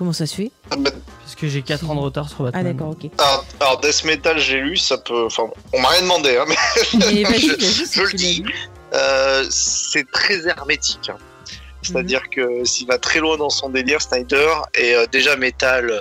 Comment 0.00 0.14
ça 0.14 0.24
se 0.26 0.34
fait 0.34 0.50
Parce 0.70 1.34
que 1.36 1.46
j'ai 1.46 1.60
4 1.60 1.90
ans 1.90 1.94
de 1.94 2.00
retard 2.00 2.30
sur 2.30 2.38
Ah 2.40 2.44
Batman. 2.44 2.72
d'accord, 2.74 2.92
ok. 2.92 3.10
Alors, 3.18 3.44
alors, 3.60 3.80
Death 3.80 4.02
Metal, 4.06 4.38
j'ai 4.38 4.58
lu, 4.58 4.78
ça 4.78 4.96
peut. 4.96 5.26
Enfin, 5.26 5.42
on 5.74 5.80
m'a 5.82 5.88
rien 5.88 6.00
demandé, 6.00 6.38
hein, 6.38 6.46
mais 6.48 6.54
Je- 6.94 8.00
le 8.02 8.12
dis. 8.16 8.42
euh, 8.94 9.44
c'est 9.50 10.10
très 10.10 10.46
hermétique. 10.48 11.10
hein. 11.10 11.18
C'est-à-dire 11.82 12.22
que 12.30 12.64
s'il 12.64 12.86
va 12.86 12.96
très 12.96 13.18
loin 13.20 13.36
dans 13.36 13.50
son 13.50 13.68
délire, 13.68 14.00
Snyder, 14.00 14.48
et 14.74 14.94
euh, 14.94 15.04
déjà 15.12 15.36
Metal, 15.36 15.90
euh, 15.90 16.00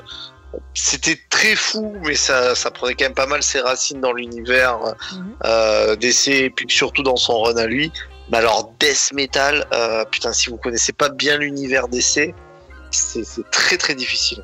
c'était 0.73 1.19
très 1.29 1.57
fou, 1.57 1.93
mais 2.05 2.15
ça, 2.15 2.55
ça 2.55 2.71
prenait 2.71 2.93
quand 2.95 3.03
même 3.03 3.13
pas 3.13 3.25
mal 3.27 3.43
ses 3.43 3.59
racines 3.59 3.99
dans 3.99 4.13
l'univers 4.13 4.77
Mhm. 5.11 5.33
euh, 5.43 5.97
DC, 5.97 6.27
et 6.29 6.49
puis 6.49 6.67
surtout 6.69 7.03
dans 7.03 7.17
son 7.17 7.41
run 7.41 7.57
à 7.57 7.65
lui. 7.65 7.91
Mais 8.31 8.37
alors, 8.37 8.71
Death 8.79 9.11
Metal, 9.11 9.67
euh, 9.73 10.05
putain, 10.05 10.31
si 10.31 10.49
vous 10.49 10.55
connaissez 10.55 10.93
pas 10.93 11.09
bien 11.09 11.37
l'univers 11.37 11.89
DC, 11.89 12.33
c'est 12.91 13.49
très 13.51 13.77
très 13.77 13.95
difficile. 13.95 14.43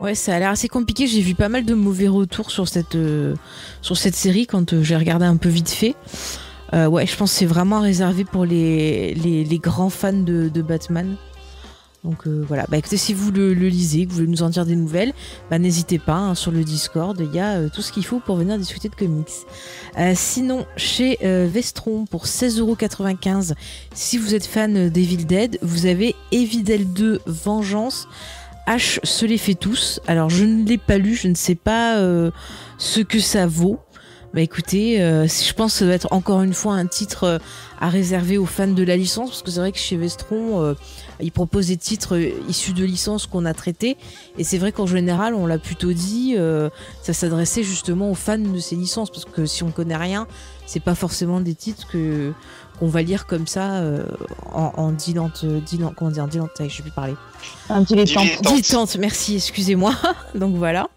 Ouais, 0.00 0.16
ça 0.16 0.34
a 0.34 0.38
l'air 0.40 0.50
assez 0.50 0.68
compliqué. 0.68 1.06
J'ai 1.06 1.20
vu 1.20 1.36
pas 1.36 1.48
mal 1.48 1.64
de 1.64 1.74
mauvais 1.74 2.08
retours 2.08 2.50
sur 2.50 2.66
cette, 2.66 2.96
euh, 2.96 3.36
série 3.82 4.46
quand 4.48 4.72
euh, 4.72 4.82
j'ai 4.82 4.96
regardé 4.96 5.24
un 5.24 5.36
peu 5.36 5.48
vite 5.48 5.70
fait. 5.70 5.94
Euh, 6.74 6.86
ouais, 6.86 7.06
je 7.06 7.16
pense 7.16 7.30
que 7.30 7.38
c'est 7.38 7.46
vraiment 7.46 7.80
réservé 7.80 8.24
pour 8.24 8.44
les, 8.44 9.60
grands 9.62 9.90
fans 9.90 10.12
de 10.12 10.62
Batman. 10.62 11.16
Donc 12.04 12.26
euh, 12.26 12.44
voilà, 12.48 12.66
bah 12.68 12.78
écoutez, 12.78 12.96
si 12.96 13.14
vous 13.14 13.30
le, 13.30 13.54
le 13.54 13.68
lisez, 13.68 14.06
que 14.06 14.10
vous 14.10 14.16
voulez 14.16 14.26
nous 14.26 14.42
en 14.42 14.48
dire 14.48 14.66
des 14.66 14.74
nouvelles, 14.74 15.12
bah 15.50 15.60
n'hésitez 15.60 16.00
pas 16.00 16.16
hein, 16.16 16.34
sur 16.34 16.50
le 16.50 16.64
Discord, 16.64 17.16
il 17.20 17.32
y 17.32 17.38
a 17.38 17.58
euh, 17.58 17.68
tout 17.72 17.80
ce 17.80 17.92
qu'il 17.92 18.04
faut 18.04 18.18
pour 18.18 18.34
venir 18.34 18.58
discuter 18.58 18.88
de 18.88 18.96
comics. 18.96 19.28
Euh, 19.98 20.12
sinon, 20.16 20.66
chez 20.76 21.18
euh, 21.22 21.48
Vestron 21.48 22.06
pour 22.06 22.26
16,95€, 22.26 23.52
si 23.94 24.18
vous 24.18 24.34
êtes 24.34 24.46
fan 24.46 24.88
d'Evil 24.88 25.26
Dead, 25.26 25.58
vous 25.62 25.86
avez 25.86 26.16
Evil 26.32 26.64
2 26.64 27.20
Vengeance. 27.26 28.08
H 28.66 28.98
se 29.04 29.24
les 29.24 29.38
fait 29.38 29.54
tous. 29.54 30.00
Alors 30.06 30.28
je 30.28 30.44
ne 30.44 30.64
l'ai 30.64 30.78
pas 30.78 30.98
lu, 30.98 31.14
je 31.14 31.26
ne 31.26 31.34
sais 31.34 31.56
pas 31.56 31.96
ce 32.78 33.00
que 33.00 33.18
ça 33.18 33.48
vaut. 33.48 33.80
Bah 34.34 34.40
écoutez, 34.40 35.02
euh, 35.02 35.26
je 35.26 35.52
pense 35.52 35.72
que 35.72 35.78
ça 35.80 35.84
doit 35.84 35.94
être 35.94 36.08
encore 36.10 36.40
une 36.40 36.54
fois 36.54 36.72
un 36.72 36.86
titre 36.86 37.24
euh, 37.24 37.38
à 37.80 37.90
réserver 37.90 38.38
aux 38.38 38.46
fans 38.46 38.66
de 38.66 38.82
la 38.82 38.96
licence, 38.96 39.28
parce 39.28 39.42
que 39.42 39.50
c'est 39.50 39.60
vrai 39.60 39.72
que 39.72 39.78
chez 39.78 39.96
Vestron, 39.98 40.62
euh, 40.62 40.74
ils 41.20 41.32
proposent 41.32 41.66
des 41.66 41.76
titres 41.76 42.16
euh, 42.16 42.30
issus 42.48 42.72
de 42.72 42.82
licences 42.82 43.26
qu'on 43.26 43.44
a 43.44 43.52
traités, 43.52 43.98
et 44.38 44.44
c'est 44.44 44.56
vrai 44.56 44.72
qu'en 44.72 44.86
général, 44.86 45.34
on 45.34 45.44
l'a 45.44 45.58
plutôt 45.58 45.92
dit, 45.92 46.34
euh, 46.38 46.70
ça 47.02 47.12
s'adressait 47.12 47.62
justement 47.62 48.10
aux 48.10 48.14
fans 48.14 48.38
de 48.38 48.58
ces 48.58 48.74
licences, 48.74 49.10
parce 49.10 49.26
que 49.26 49.44
si 49.44 49.64
on 49.64 49.70
connaît 49.70 49.96
rien, 49.96 50.26
c'est 50.64 50.80
pas 50.80 50.94
forcément 50.94 51.40
des 51.40 51.54
titres 51.54 51.86
que 51.90 52.32
qu'on 52.80 52.88
va 52.88 53.02
lire 53.02 53.26
comme 53.26 53.46
ça 53.46 53.74
euh, 53.74 54.02
en, 54.50 54.72
en 54.76 54.92
dilante, 54.92 55.44
dilante, 55.44 55.94
comment 55.94 56.10
dire, 56.10 56.26
dilante, 56.26 56.50
je 56.58 56.74
sais 56.74 56.82
plus 56.82 56.90
parler. 56.90 57.14
Un. 57.68 57.82
Dilettante. 57.82 58.26
Dilettante, 58.40 58.96
merci, 58.96 59.36
excusez-moi. 59.36 59.94
Donc 60.34 60.56
voilà. 60.56 60.88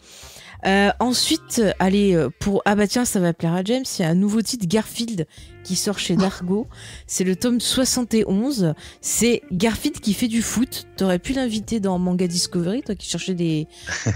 Euh, 0.66 0.92
ensuite, 1.00 1.62
allez, 1.80 2.16
euh, 2.16 2.30
pour. 2.40 2.62
Ah 2.66 2.76
bah 2.76 2.88
tiens, 2.88 3.06
ça 3.06 3.20
va 3.20 3.34
plaire 3.34 3.54
à 3.54 3.64
James, 3.64 3.84
il 4.00 4.02
y 4.02 4.06
a 4.06 4.10
un 4.10 4.16
nouveau 4.16 4.42
titre, 4.42 4.66
Garfield, 4.68 5.28
qui 5.64 5.76
sort 5.76 6.00
chez 6.00 6.16
Dargo. 6.16 6.68
C'est 7.08 7.24
le 7.24 7.36
tome 7.36 7.60
71. 7.60 8.74
C'est 9.02 9.42
Garfield 9.52 10.00
qui 10.00 10.14
fait 10.14 10.28
du 10.28 10.42
foot. 10.42 10.88
T'aurais 10.96 11.20
pu 11.20 11.34
l'inviter 11.34 11.80
dans 11.80 12.00
Manga 12.00 12.28
Discovery, 12.28 12.84
toi 12.84 12.96
qui 12.96 13.10
cherchais 13.10 13.34
des, 13.34 13.68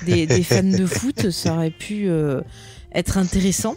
des, 0.06 0.26
des 0.26 0.44
fans 0.44 0.64
de 0.64 0.86
foot. 0.88 1.32
Ça 1.32 1.56
aurait 1.56 1.72
pu 1.72 2.08
euh, 2.08 2.42
être 2.94 3.18
intéressant. 3.18 3.76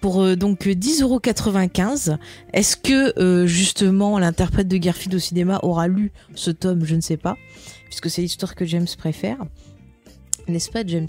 Pour 0.00 0.22
euh, 0.22 0.36
donc 0.36 0.66
10,95€. 0.66 2.18
Est-ce 2.52 2.76
que 2.76 3.18
euh, 3.18 3.46
justement 3.46 4.18
l'interprète 4.18 4.68
de 4.68 4.76
Garfield 4.76 5.14
au 5.14 5.20
cinéma 5.20 5.60
aura 5.62 5.86
lu 5.88 6.12
ce 6.34 6.50
tome? 6.50 6.84
Je 6.84 6.96
ne 6.96 7.00
sais 7.00 7.16
pas 7.16 7.36
puisque 7.84 8.10
c'est 8.10 8.22
l'histoire 8.22 8.54
que 8.54 8.64
James 8.64 8.86
préfère. 8.96 9.36
N'est-ce 10.48 10.70
pas, 10.70 10.82
James? 10.86 11.08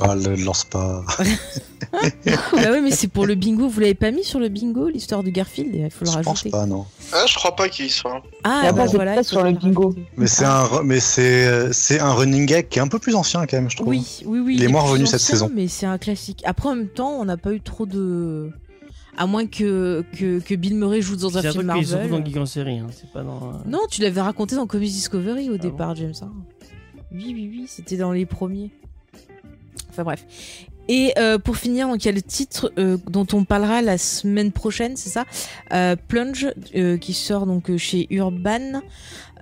Ah, 0.00 0.14
le 0.14 0.36
lance 0.36 0.64
pas. 0.64 1.04
bah 1.92 2.70
ouais, 2.70 2.80
mais 2.80 2.90
c'est 2.90 3.08
pour 3.08 3.26
le 3.26 3.34
bingo. 3.34 3.68
Vous 3.68 3.80
l'avez 3.80 3.94
pas 3.94 4.10
mis 4.10 4.24
sur 4.24 4.38
le 4.38 4.48
bingo, 4.48 4.88
l'histoire 4.88 5.22
de 5.22 5.30
Garfield? 5.30 5.74
Il 5.74 5.90
faut 5.90 6.04
le 6.04 6.10
Je 6.10 6.16
pense 6.18 6.26
rajouter. 6.26 6.50
pas, 6.50 6.66
non. 6.66 6.86
Ah, 7.12 7.24
je 7.26 7.34
crois 7.34 7.56
pas 7.56 7.68
qu'il 7.68 7.86
y 7.86 7.90
soit. 7.90 8.22
Ah, 8.44 8.60
Il 8.62 8.66
y 8.66 8.68
a 8.68 8.72
bah 8.72 8.82
pas 8.84 8.88
de 8.88 8.96
voilà. 8.96 9.22
sur 9.22 9.42
le 9.42 9.52
bingo. 9.52 9.88
rajouter. 9.88 10.06
Mais 10.16 10.26
c'est 10.26 10.44
un, 10.44 10.68
mais 10.84 11.00
c'est, 11.00 11.72
c'est 11.72 12.00
un 12.00 12.12
running 12.12 12.46
gag 12.46 12.68
qui 12.68 12.78
est 12.78 12.82
un 12.82 12.88
peu 12.88 12.98
plus 12.98 13.14
ancien 13.14 13.46
quand 13.46 13.56
même, 13.56 13.70
je 13.70 13.76
trouve. 13.76 13.88
Oui, 13.88 14.20
oui, 14.26 14.40
oui. 14.40 14.54
Il 14.56 14.62
est 14.64 14.68
moins 14.68 14.82
revenu 14.82 15.06
cette 15.06 15.16
ancien, 15.16 15.34
saison. 15.34 15.50
Mais 15.54 15.68
c'est 15.68 15.86
un 15.86 15.98
classique. 15.98 16.42
Après, 16.44 16.68
en 16.68 16.76
même 16.76 16.88
temps, 16.88 17.10
on 17.18 17.24
n'a 17.24 17.36
pas 17.36 17.52
eu 17.52 17.60
trop 17.60 17.86
de. 17.86 18.50
À 19.16 19.26
moins 19.26 19.46
que, 19.46 20.04
que, 20.16 20.38
que 20.38 20.54
Bill 20.54 20.76
Murray 20.76 21.00
joue 21.00 21.16
dans 21.16 21.36
un 21.36 21.40
C'est 21.42 21.48
un 21.48 21.52
film 21.52 21.66
truc 21.66 21.78
qui 21.78 21.80
est 21.82 21.86
surtout 21.88 22.02
Marvel. 22.08 22.20
dans 22.20 22.24
Geek 22.30 22.36
en 22.36 22.46
série, 22.46 22.78
hein, 22.78 22.86
c'est 22.92 23.10
pas 23.10 23.22
dans. 23.24 23.48
euh, 23.48 23.52
Non, 23.66 23.80
tu 23.90 24.00
l'avais 24.02 24.20
raconté 24.20 24.54
dans 24.54 24.66
Comics 24.68 24.92
Discovery 24.92 25.50
au 25.50 25.54
Ah 25.54 25.58
départ, 25.58 25.96
James. 25.96 26.12
hein. 26.22 26.30
Oui, 27.10 27.32
oui, 27.34 27.48
oui, 27.50 27.64
c'était 27.66 27.96
dans 27.96 28.12
les 28.12 28.26
premiers. 28.26 28.70
Enfin 29.98 30.04
bref. 30.04 30.24
Et 30.88 31.12
euh, 31.18 31.38
pour 31.38 31.56
finir, 31.56 31.86
donc 31.86 32.02
il 32.04 32.06
y 32.06 32.08
a 32.08 32.12
le 32.12 32.22
titre 32.22 32.72
euh, 32.78 32.96
dont 33.08 33.26
on 33.34 33.44
parlera 33.44 33.82
la 33.82 33.98
semaine 33.98 34.52
prochaine, 34.52 34.96
c'est 34.96 35.10
ça? 35.10 35.26
Euh, 35.72 35.96
Plunge, 35.96 36.48
qui 37.00 37.12
sort 37.12 37.46
donc 37.46 37.76
chez 37.76 38.06
Urban, 38.10 38.80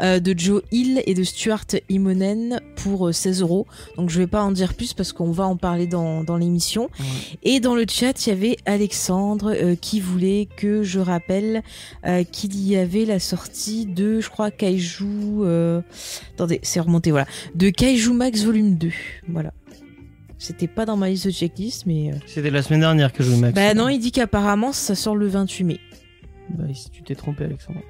de 0.00 0.34
Joe 0.36 0.62
Hill 0.72 1.02
et 1.06 1.14
de 1.14 1.22
Stuart 1.22 1.64
Immonen 1.88 2.60
pour 2.74 3.08
euh, 3.08 3.12
16 3.12 3.42
euros. 3.42 3.66
Donc 3.96 4.10
je 4.10 4.18
vais 4.18 4.26
pas 4.26 4.42
en 4.42 4.50
dire 4.50 4.74
plus 4.74 4.92
parce 4.92 5.12
qu'on 5.12 5.30
va 5.30 5.46
en 5.46 5.56
parler 5.56 5.86
dans, 5.86 6.24
dans 6.24 6.36
l'émission. 6.36 6.90
Et 7.44 7.60
dans 7.60 7.76
le 7.76 7.84
chat, 7.88 8.26
il 8.26 8.30
y 8.30 8.32
avait 8.32 8.56
Alexandre 8.66 9.74
qui 9.80 10.00
voulait 10.00 10.48
que 10.56 10.82
je 10.82 10.98
rappelle 10.98 11.62
qu'il 12.32 12.60
y 12.60 12.76
avait 12.76 13.04
la 13.04 13.20
sortie 13.20 13.86
de, 13.86 14.20
je 14.20 14.28
crois, 14.28 14.50
Kaiju. 14.50 15.44
Attendez, 16.34 16.60
c'est 16.62 16.80
remonté, 16.80 17.10
voilà. 17.12 17.26
De 17.54 17.70
Kaiju 17.70 18.12
Max 18.12 18.42
Volume 18.42 18.74
2. 18.74 18.90
Voilà. 19.28 19.52
C'était 20.38 20.66
pas 20.68 20.84
dans 20.84 20.96
ma 20.96 21.08
liste 21.08 21.26
de 21.26 21.30
checklist, 21.32 21.86
mais. 21.86 22.10
euh, 22.12 22.16
C'était 22.26 22.50
la 22.50 22.62
semaine 22.62 22.80
dernière 22.80 23.12
que 23.12 23.22
je 23.22 23.30
jouais 23.30 23.38
Max. 23.40 23.54
Bah 23.54 23.72
non, 23.74 23.88
il 23.88 23.98
dit 23.98 24.12
qu'apparemment 24.12 24.72
ça 24.72 24.94
sort 24.94 25.16
le 25.16 25.26
28 25.28 25.64
mai. 25.64 25.80
Bah, 26.50 26.64
si 26.74 26.90
tu 26.90 27.02
t'es 27.02 27.14
trompé, 27.14 27.44
Alexandre. 27.44 27.80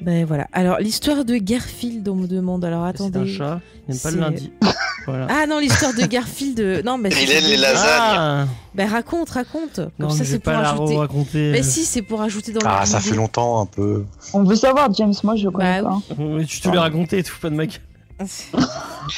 Ben 0.00 0.24
voilà. 0.26 0.48
Alors 0.52 0.78
l'histoire 0.78 1.24
de 1.24 1.36
Garfield, 1.36 2.08
on 2.08 2.16
me 2.16 2.26
demande. 2.26 2.64
Alors 2.64 2.84
C'est 2.96 3.02
un 3.04 3.06
attendez. 3.06 3.32
chat, 3.32 3.60
il 3.86 3.92
n'aime 3.92 4.00
pas 4.00 4.10
le 4.10 4.18
lundi. 4.18 4.52
voilà. 5.06 5.28
Ah 5.30 5.46
non, 5.46 5.60
l'histoire 5.60 5.94
de 5.94 6.04
Garfield. 6.04 6.58
euh, 6.58 6.82
Non, 6.82 6.98
bah 6.98 7.08
Il 7.12 7.14
c'est- 7.16 7.32
aime 7.38 7.44
les 7.44 7.56
lasagnes. 7.56 8.16
Ah 8.18 8.46
Bah 8.74 8.86
raconte, 8.86 9.30
raconte. 9.30 9.76
Comme 9.76 9.90
Non, 10.00 10.10
ça 10.10 10.18
mais 10.18 10.24
c'est 10.24 10.38
pour 10.40 10.52
pas 10.52 10.60
la 10.60 10.70
ajouter. 10.72 10.96
raconter. 10.96 11.52
Mais 11.52 11.62
si, 11.62 11.84
c'est 11.84 12.02
pour 12.02 12.20
ajouter 12.20 12.52
dans 12.52 12.60
Ah, 12.64 12.84
ça 12.84 12.98
fait 12.98 13.14
longtemps 13.14 13.60
un 13.60 13.66
peu. 13.66 14.04
On 14.34 14.42
veut 14.42 14.56
savoir, 14.56 14.92
James, 14.94 15.14
moi 15.22 15.36
je 15.36 15.48
connais 15.48 15.82
Bah 15.82 16.00
pas. 16.08 16.14
Oui, 16.18 16.46
Tu 16.46 16.60
te 16.60 16.68
l'as 16.68 16.80
raconté 16.80 17.18
et 17.18 17.22
tout, 17.22 17.36
pas 17.40 17.50
de 17.50 17.54
mec. 17.54 17.80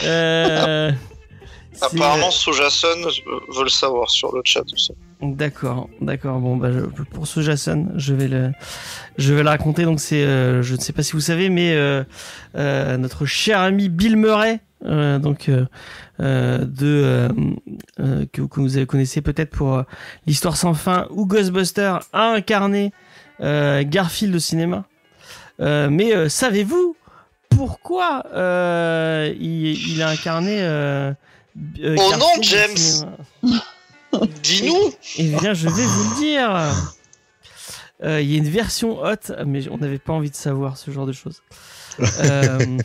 Euh... 0.05 0.93
Apparemment, 1.93 2.31
Sojason 2.31 3.09
veut 3.57 3.65
le 3.65 3.69
savoir 3.71 4.11
sur 4.11 4.35
le 4.35 4.43
chat 4.45 4.63
aussi. 4.73 4.93
D'accord, 5.23 5.89
d'accord. 6.01 6.39
Bon, 6.41 6.57
bah, 6.57 6.71
je- 6.73 7.03
pour 7.05 7.27
ce 7.27 7.41
Jason, 7.41 7.89
je 7.97 8.13
vais 8.15 8.29
le, 8.29 8.53
je 9.17 9.33
vais 9.33 9.43
le 9.43 9.49
raconter. 9.49 9.85
Donc, 9.85 10.01
c'est, 10.01 10.23
euh, 10.25 10.63
je 10.63 10.75
ne 10.75 10.81
sais 10.81 10.93
pas 10.93 11.03
si 11.03 11.13
vous 11.13 11.21
savez, 11.21 11.49
mais 11.49 11.73
euh, 11.75 12.05
euh, 12.57 12.97
notre 12.99 13.25
cher 13.25 13.61
ami 13.61 13.89
Bill 13.89 14.17
Murray, 14.17 14.61
donc 14.83 15.49
de 15.49 15.67
euh, 16.21 17.29
euh, 18.01 18.27
que, 18.33 18.43
que 18.43 18.61
vous 18.61 18.87
connaissez 18.87 19.23
peut-être 19.23 19.51
pour 19.51 19.83
l'histoire 20.27 20.57
sans 20.57 20.75
fin 20.75 21.07
ou 21.11 21.25
Ghostbuster, 21.27 21.97
a 22.13 22.33
incarné 22.33 22.93
Garfield 23.41 24.35
au 24.35 24.39
cinéma. 24.39 24.85
Mais 25.59 26.29
savez-vous 26.29 26.97
pourquoi 27.49 28.25
il, 28.35 29.91
il 29.93 30.03
a 30.03 30.09
incarné 30.11 30.59
euh, 31.81 31.97
Oh 31.99 32.13
non, 32.19 32.43
James 32.43 33.13
Dis-nous 34.43 34.93
eh 35.19 35.29
bien, 35.41 35.55
je 35.55 35.69
vais 35.69 35.85
vous 35.85 36.11
le 36.11 36.17
dire. 36.21 36.51
Euh, 38.05 38.21
Il 38.21 38.31
y 38.31 38.35
a 38.35 38.39
une 38.39 38.49
version 38.49 39.03
hot, 39.03 39.33
mais 39.45 39.69
on 39.69 39.79
n'avait 39.79 39.99
pas 39.99 40.13
envie 40.13 40.31
de 40.31 40.37
savoir 40.37 40.77
ce 40.77 40.91
genre 40.91 41.07
de 41.07 41.13
choses. 41.13 41.43
Euh, 42.25 42.79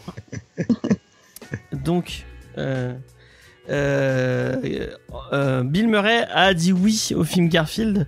donc, 1.72 2.26
Bill 3.68 5.88
Murray 5.88 6.28
a 6.32 6.54
dit 6.54 6.74
oui 6.74 7.10
au 7.16 7.24
film 7.24 7.50
Garfield, 7.50 8.08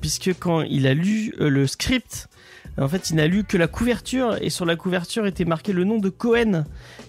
puisque 0.00 0.30
quand 0.38 0.62
il 0.62 0.86
a 0.86 0.94
lu 0.94 1.34
le 1.38 1.66
script, 1.66 2.28
en 2.80 2.88
fait, 2.88 3.10
il 3.10 3.16
n'a 3.16 3.26
lu 3.26 3.44
que 3.44 3.56
la 3.56 3.66
couverture, 3.66 4.36
et 4.40 4.50
sur 4.50 4.64
la 4.64 4.76
couverture 4.76 5.26
était 5.26 5.44
marqué 5.44 5.72
le 5.72 5.84
nom 5.84 5.98
de 5.98 6.10
Cohen, 6.10 6.64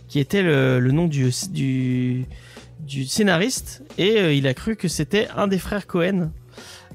qui 0.09 0.19
était 0.19 0.41
le, 0.41 0.79
le 0.79 0.91
nom 0.91 1.07
du, 1.07 1.31
du, 1.51 2.25
du 2.81 3.05
scénariste, 3.05 3.83
et 3.97 4.19
euh, 4.19 4.33
il 4.33 4.47
a 4.47 4.53
cru 4.53 4.75
que 4.75 4.89
c'était 4.89 5.29
un 5.35 5.47
des 5.47 5.59
frères 5.59 5.87
Cohen. 5.87 6.31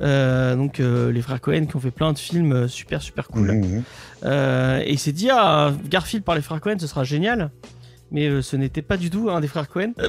Euh, 0.01 0.57
donc 0.57 0.81
euh, 0.81 1.13
les 1.13 1.23
frères 1.23 1.41
Cohen 1.41 1.67
qui 1.67 1.77
ont 1.77 1.81
fait 1.81 1.93
plein 1.93 2.13
de 2.13 2.19
films 2.19 2.69
super 2.69 3.01
super 3.01 3.29
cool. 3.29 3.53
Mhm. 3.53 3.83
Euh, 4.25 4.83
et 4.85 4.93
il 4.93 4.99
s'est 4.99 5.13
dit 5.13 5.29
ah 5.31 5.73
Garfield 5.89 6.25
par 6.25 6.35
les 6.35 6.43
frères 6.43 6.61
Cohen 6.61 6.77
ce 6.79 6.89
sera 6.89 7.05
génial. 7.05 7.51
Mais 8.11 8.43
ce 8.43 8.57
n'était 8.57 8.83
pas 8.83 8.97
du 8.97 9.09
tout 9.11 9.31
un 9.31 9.41
des 9.41 9.49
frères 9.49 9.69
Cohen. 9.69 9.93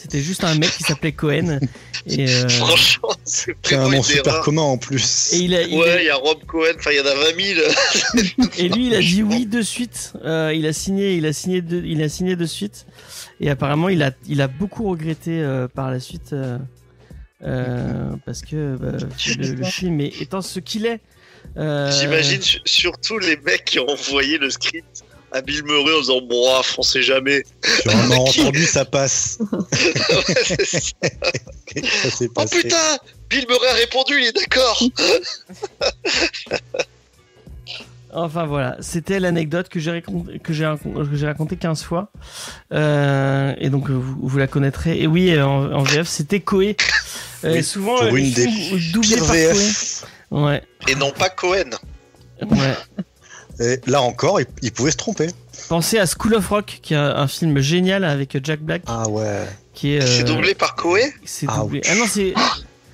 C'était 0.00 0.20
juste 0.20 0.44
un 0.44 0.54
mec 0.54 0.70
qui 0.70 0.84
s'appelait 0.84 1.12
Cohen. 1.12 1.58
Et, 2.06 2.28
euh, 2.28 2.48
Franchement, 2.48 3.10
c'est 3.24 3.54
C'est 3.62 3.74
un 3.74 3.84
vraiment 3.84 4.02
super 4.02 4.40
commun 4.40 4.62
en 4.62 4.78
plus. 4.78 5.32
et 5.34 5.38
il 5.38 5.54
a, 5.54 5.62
il 5.62 5.76
Ouais, 5.76 6.04
il 6.04 6.06
y 6.06 6.10
a 6.10 6.16
Rob 6.16 6.44
Cohen, 6.46 6.72
enfin, 6.78 6.90
il 6.92 6.98
y 6.98 7.00
en 7.00 7.06
a 7.06 7.14
20 7.14 8.34
000. 8.34 8.48
Et 8.58 8.68
lui, 8.68 8.86
il 8.86 8.94
a 8.94 9.00
dit 9.00 9.22
oui 9.22 9.44
de 9.46 9.60
suite. 9.60 10.12
Euh, 10.24 10.52
il 10.54 10.66
a 10.66 10.72
signé, 10.72 11.14
il 11.16 11.26
a 11.26 11.32
signé, 11.32 11.60
de, 11.62 11.82
il 11.84 12.00
a 12.02 12.08
signé 12.08 12.36
de 12.36 12.46
suite. 12.46 12.86
Et 13.40 13.50
apparemment, 13.50 13.88
il 13.88 14.02
a, 14.02 14.12
il 14.28 14.40
a 14.40 14.46
beaucoup 14.48 14.88
regretté 14.88 15.40
euh, 15.42 15.66
par 15.68 15.90
la 15.90 15.98
suite 16.00 16.32
euh, 16.32 16.58
euh, 17.44 18.10
parce 18.24 18.42
que 18.42 18.76
bah, 18.76 18.92
le, 19.38 19.52
le 19.54 19.64
film 19.64 20.00
est- 20.00 20.20
étant 20.22 20.42
ce 20.42 20.60
qu'il 20.60 20.86
est. 20.86 21.00
euh, 21.56 21.90
J'imagine 22.00 22.40
su- 22.42 22.58
surtout 22.64 23.18
les 23.18 23.36
mecs 23.36 23.64
qui 23.64 23.78
ont 23.78 23.88
envoyé 23.88 24.38
le 24.38 24.50
script 24.50 25.04
à 25.32 25.40
Bill 25.42 25.62
Murray 25.64 25.94
en 25.94 26.00
disant 26.00 26.20
Bon, 26.22 26.42
ah, 26.50 26.62
on 26.78 26.82
sait 26.82 27.02
jamais. 27.02 27.44
Sur 27.82 27.90
un 27.96 28.02
malentendu, 28.08 28.64
ça 28.66 28.84
passe. 28.84 29.38
Ouais, 29.40 30.34
c'est 30.44 30.64
ça. 30.64 30.80
ça 32.02 32.10
s'est 32.10 32.28
oh 32.28 32.32
passé. 32.34 32.62
putain 32.62 32.98
Bill 33.30 33.46
Murray 33.48 33.68
a 33.68 33.74
répondu, 33.74 34.14
il 34.20 34.26
est 34.28 34.32
d'accord 34.36 34.82
Enfin 38.10 38.46
voilà, 38.46 38.76
c'était 38.80 39.20
l'anecdote 39.20 39.68
que 39.68 39.78
j'ai 39.78 39.90
raconté, 39.90 40.38
que 40.38 40.54
j'ai 40.54 40.64
racon- 40.64 40.94
que 41.08 41.14
j'ai 41.14 41.26
raconté 41.26 41.56
15 41.56 41.82
fois. 41.82 42.10
Euh, 42.72 43.52
et 43.58 43.68
donc 43.68 43.90
euh, 43.90 43.92
vous, 43.92 44.16
vous 44.22 44.38
la 44.38 44.46
connaîtrez. 44.46 44.98
Et 45.02 45.06
oui, 45.06 45.30
euh, 45.32 45.44
en, 45.46 45.70
en 45.72 45.82
VF, 45.82 46.08
c'était 46.08 46.40
Koé. 46.40 46.74
Euh, 47.44 47.52
Oui, 47.56 47.62
souvent, 47.62 47.98
pour 47.98 48.16
une 48.16 48.32
des 48.32 48.46
par. 49.18 49.26
VF. 49.26 50.04
Ouais, 50.30 50.62
Et 50.88 50.94
non 50.94 51.10
pas 51.12 51.28
Cohen. 51.28 51.70
ouais. 52.40 52.74
Et 53.60 53.80
là 53.86 54.02
encore, 54.02 54.40
il, 54.40 54.46
il 54.62 54.72
pouvait 54.72 54.90
se 54.92 54.96
tromper. 54.96 55.28
Pensez 55.68 55.98
à 55.98 56.06
School 56.06 56.34
of 56.34 56.48
Rock, 56.48 56.78
qui 56.82 56.94
est 56.94 56.96
un, 56.96 57.16
un 57.16 57.26
film 57.28 57.58
génial 57.60 58.04
avec 58.04 58.38
Jack 58.44 58.60
Black, 58.60 58.82
Ah 58.86 59.08
ouais. 59.08 59.44
qui 59.74 59.94
est. 59.94 60.00
C'est 60.06 60.22
euh, 60.22 60.34
doublé 60.34 60.54
par 60.54 60.74
Cohen 60.76 61.00
C'est 61.24 61.46
Ah, 61.48 61.58
doublé. 61.60 61.80
Ah 61.88 61.94
non, 61.96 62.04
c'est. 62.08 62.34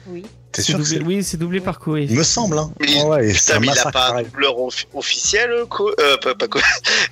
Oui. 0.07 0.23
T'es 0.53 0.63
c'est 0.63 0.73
sûr 0.73 0.79
que 0.79 0.83
doublé. 0.85 0.99
c'est. 0.99 1.05
Oui, 1.05 1.25
c'est 1.25 1.37
doublé 1.37 1.61
par 1.61 1.79
Koé. 1.81 2.07
Il 2.09 2.17
me 2.17 2.23
semble, 2.23 2.59
hein. 2.59 2.71
Mais 2.81 2.87
il- 2.93 3.01
Ah 3.01 3.07
ouais, 3.09 3.33
Putain, 3.33 3.59
mais 3.61 3.67
il 3.67 3.71
a 3.71 3.75
massacre 3.75 3.93
pas 3.93 4.15
un 4.19 4.23
doubleur 4.23 4.59
off- 4.61 4.87
officiel, 4.95 5.51
Co- 5.69 5.91
euh, 6.01 6.17
pas, 6.23 6.35
pas. 6.35 6.47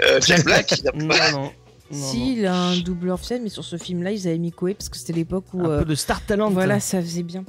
Euh, 0.02 0.20
Jack 0.26 0.44
Black, 0.44 0.72
il 0.78 0.88
a 0.88 0.92
Non, 0.92 1.08
pas. 1.08 1.30
non. 1.32 1.50
non, 1.90 2.10
si, 2.10 2.18
non. 2.18 2.26
il 2.36 2.46
a 2.46 2.54
un 2.54 2.76
doubleur 2.78 3.14
officiel, 3.14 3.40
mais 3.42 3.48
sur 3.50 3.64
ce 3.64 3.76
film-là, 3.76 4.12
ils 4.12 4.28
avaient 4.28 4.38
mis 4.38 4.52
Koé 4.52 4.74
parce 4.74 4.88
que 4.88 4.96
c'était 4.96 5.12
l'époque 5.14 5.44
où. 5.54 5.60
Un 5.66 5.70
euh, 5.70 5.78
peu 5.80 5.84
de 5.86 5.94
Star 5.96 6.24
Talent. 6.24 6.50
voilà, 6.50 6.78
ça 6.80 7.00
faisait 7.02 7.22
bien. 7.24 7.44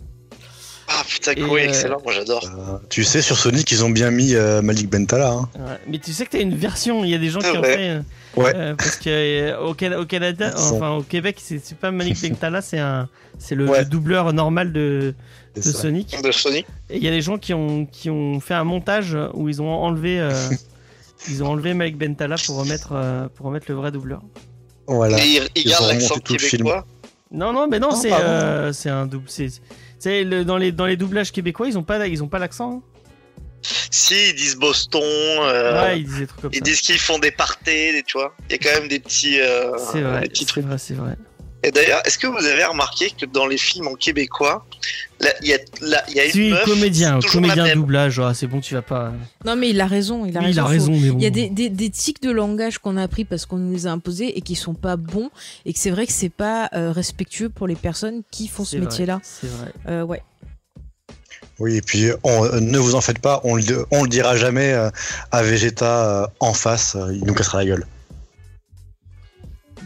Ah 0.95 1.03
putain, 1.07 1.33
Cohen, 1.35 1.53
euh, 1.55 1.57
excellent, 1.67 1.97
moi 2.03 2.13
j'adore. 2.13 2.43
Euh, 2.45 2.77
tu 2.89 3.03
sais, 3.03 3.21
sur 3.21 3.37
Sonic, 3.37 3.71
ils 3.71 3.83
ont 3.83 3.89
bien 3.89 4.11
mis 4.11 4.35
euh, 4.35 4.61
Malik 4.61 4.89
Bentala. 4.89 5.31
Hein. 5.31 5.49
Ouais. 5.55 5.77
Mais 5.87 5.97
tu 5.99 6.13
sais 6.13 6.25
que 6.25 6.31
t'as 6.31 6.39
une 6.41 6.55
version. 6.55 7.03
Il 7.03 7.09
y 7.09 7.15
a 7.15 7.17
des 7.17 7.29
gens 7.29 7.39
qui 7.39 7.57
ont 7.57 7.63
fait. 7.63 7.89
euh, 7.89 8.01
Ouais. 8.35 8.51
euh, 8.55 8.75
parce 8.75 8.95
que 8.97 9.09
euh, 9.09 9.59
au, 9.59 9.73
Cana- 9.75 9.99
au 9.99 10.05
Canada, 10.05 10.51
enfin 10.55 10.91
au 10.91 11.03
Québec, 11.03 11.37
c'est 11.39 11.77
pas 11.77 11.91
Malik 11.91 12.19
Bentala, 12.29 12.61
c'est 12.61 12.79
un, 12.79 13.07
c'est 13.39 13.55
le, 13.55 13.67
Ouais. 13.67 13.79
le 13.79 13.85
doubleur 13.85 14.33
normal 14.33 14.71
de, 14.73 15.13
de. 15.55 15.61
Sonic. 15.61 16.19
De 16.23 16.31
Sonic. 16.31 16.65
Et 16.89 16.97
il 16.97 17.03
y 17.03 17.07
a 17.07 17.11
des 17.11 17.21
gens 17.21 17.37
qui 17.37 17.53
ont, 17.53 17.85
qui 17.85 18.09
ont 18.09 18.39
fait 18.39 18.55
un 18.55 18.63
montage 18.63 19.17
où 19.33 19.49
ils 19.49 19.61
ont 19.61 19.69
enlevé, 19.69 20.19
euh, 20.19 20.31
ils 21.29 21.43
ont 21.43 21.47
enlevé 21.47 21.73
Malik 21.73 21.97
Bentala 21.97 22.35
pour 22.45 22.57
remettre, 22.57 22.89
euh, 22.93 23.27
pour 23.35 23.45
remettre 23.47 23.65
le 23.69 23.75
vrai 23.75 23.91
doubleur. 23.91 24.21
Voilà. 24.87 25.17
Et 25.19 25.27
il, 25.27 25.43
il 25.55 25.61
Ils 25.65 25.69
garde 25.69 25.85
ont 25.85 25.87
l'accent 25.87 26.13
remonté 26.15 26.23
tout 26.23 26.33
le 26.33 26.39
film. 26.39 26.63
québécois. 26.63 26.85
Non, 27.31 27.51
non, 27.53 27.67
mais 27.67 27.79
non, 27.79 27.89
Non, 27.91 27.95
c'est, 27.95 28.09
pardon. 28.09 28.25
euh, 28.27 28.73
c'est 28.73 28.89
un 28.89 29.05
double. 29.07 29.25
C'est, 30.03 30.19
c'est 30.19 30.23
le- 30.25 30.43
dans 30.43 30.57
les, 30.57 30.71
dans 30.71 30.85
les 30.85 30.97
doublages 30.97 31.31
québécois, 31.31 31.67
ils 31.67 31.77
ont 31.77 31.83
pas, 31.83 32.05
ils 32.07 32.21
ont 32.23 32.27
pas 32.27 32.39
l'accent. 32.39 32.71
hein. 32.73 32.81
Si, 33.89 34.15
ils 34.31 34.35
disent 34.35 34.57
Boston. 34.57 35.01
euh, 35.03 35.81
ouais, 35.85 35.99
ils 35.99 36.05
disaient 36.05 36.19
des 36.21 36.27
trucs 36.27 36.41
comme 36.41 36.51
Ils 36.53 36.57
ça. 36.57 36.63
disent 36.63 36.81
qu'ils 36.81 36.99
font 36.99 37.19
des 37.19 37.31
parties, 37.31 37.93
des- 37.93 38.03
tu 38.05 38.17
vois. 38.17 38.35
Il 38.49 38.51
y 38.51 38.55
a 38.55 38.57
quand 38.57 38.79
même 38.81 38.89
des 38.89 38.99
petits. 38.99 39.39
euh, 39.39 39.71
C'est 39.77 40.01
vrai, 40.01 40.21
des 40.21 40.27
petits 40.27 40.41
c'est 40.43 40.49
trucs. 40.49 40.65
vrai, 40.65 40.77
c'est 40.77 40.95
vrai. 40.95 41.15
Et 41.65 41.71
d'ailleurs, 41.71 42.01
est-ce 42.05 42.17
que 42.17 42.27
vous 42.27 42.45
avez 42.45 42.65
remarqué 42.65 43.09
que 43.11 43.25
dans 43.25 43.45
les 43.47 43.57
films 43.57 43.87
en 43.87 43.95
québécois, 43.95 44.65
il 45.41 45.47
y 45.47 45.53
a, 45.53 45.57
là, 45.81 46.03
y 46.09 46.19
a 46.19 46.25
une 46.25 46.31
Si, 46.31 46.49
meuf, 46.49 46.65
comédien, 46.65 47.19
comédien 47.31 47.63
même. 47.63 47.75
doublage, 47.79 48.19
ah, 48.19 48.33
c'est 48.33 48.47
bon, 48.47 48.59
tu 48.59 48.73
vas 48.73 48.81
pas. 48.81 49.13
Non, 49.45 49.55
mais 49.55 49.69
il 49.69 49.79
a 49.79 49.85
raison. 49.87 50.25
Il 50.25 50.35
a 50.37 50.41
Oui, 50.41 50.47
raison. 50.47 50.61
il 50.61 50.65
a 50.65 50.65
raison, 50.65 50.91
mais 50.99 51.09
bon. 51.09 51.17
Il 51.19 51.23
y 51.23 51.27
a 51.27 51.29
des, 51.29 51.49
des, 51.49 51.69
des 51.69 51.89
tics 51.89 52.21
de 52.21 52.31
langage 52.31 52.79
qu'on 52.79 52.97
a 52.97 53.03
appris 53.03 53.23
parce 53.23 53.45
qu'on 53.45 53.55
nous 53.57 53.71
les 53.71 53.87
a 53.87 53.91
imposés 53.91 54.37
et 54.37 54.41
qui 54.41 54.55
sont 54.55 54.73
pas 54.73 54.97
bons 54.97 55.29
et 55.65 55.71
que 55.71 55.79
c'est 55.79 55.91
vrai 55.91 56.05
que 56.05 56.11
c'est 56.11 56.27
pas 56.27 56.69
euh, 56.73 56.91
respectueux 56.91 57.47
pour 57.49 57.67
les 57.67 57.75
personnes 57.75 58.23
qui 58.29 58.49
font 58.49 58.65
ce 58.65 58.75
métier-là. 58.75 59.21
C'est 59.23 59.47
vrai. 59.47 59.71
Euh, 59.87 60.03
ouais. 60.03 60.21
Oui, 61.59 61.75
et 61.77 61.81
puis 61.81 62.09
on- 62.23 62.43
euh, 62.45 62.59
ne 62.59 62.77
vous 62.77 62.95
en 62.95 63.01
faites 63.01 63.19
pas, 63.19 63.39
on 63.45 63.55
le, 63.55 63.85
on 63.91 64.03
le 64.03 64.09
dira 64.09 64.35
jamais 64.35 64.73
à 65.31 65.43
Vegeta 65.43 66.29
en 66.41 66.53
face, 66.53 66.97
il 67.13 67.23
nous 67.25 67.33
cassera 67.33 67.59
la 67.59 67.65
gueule. 67.65 67.85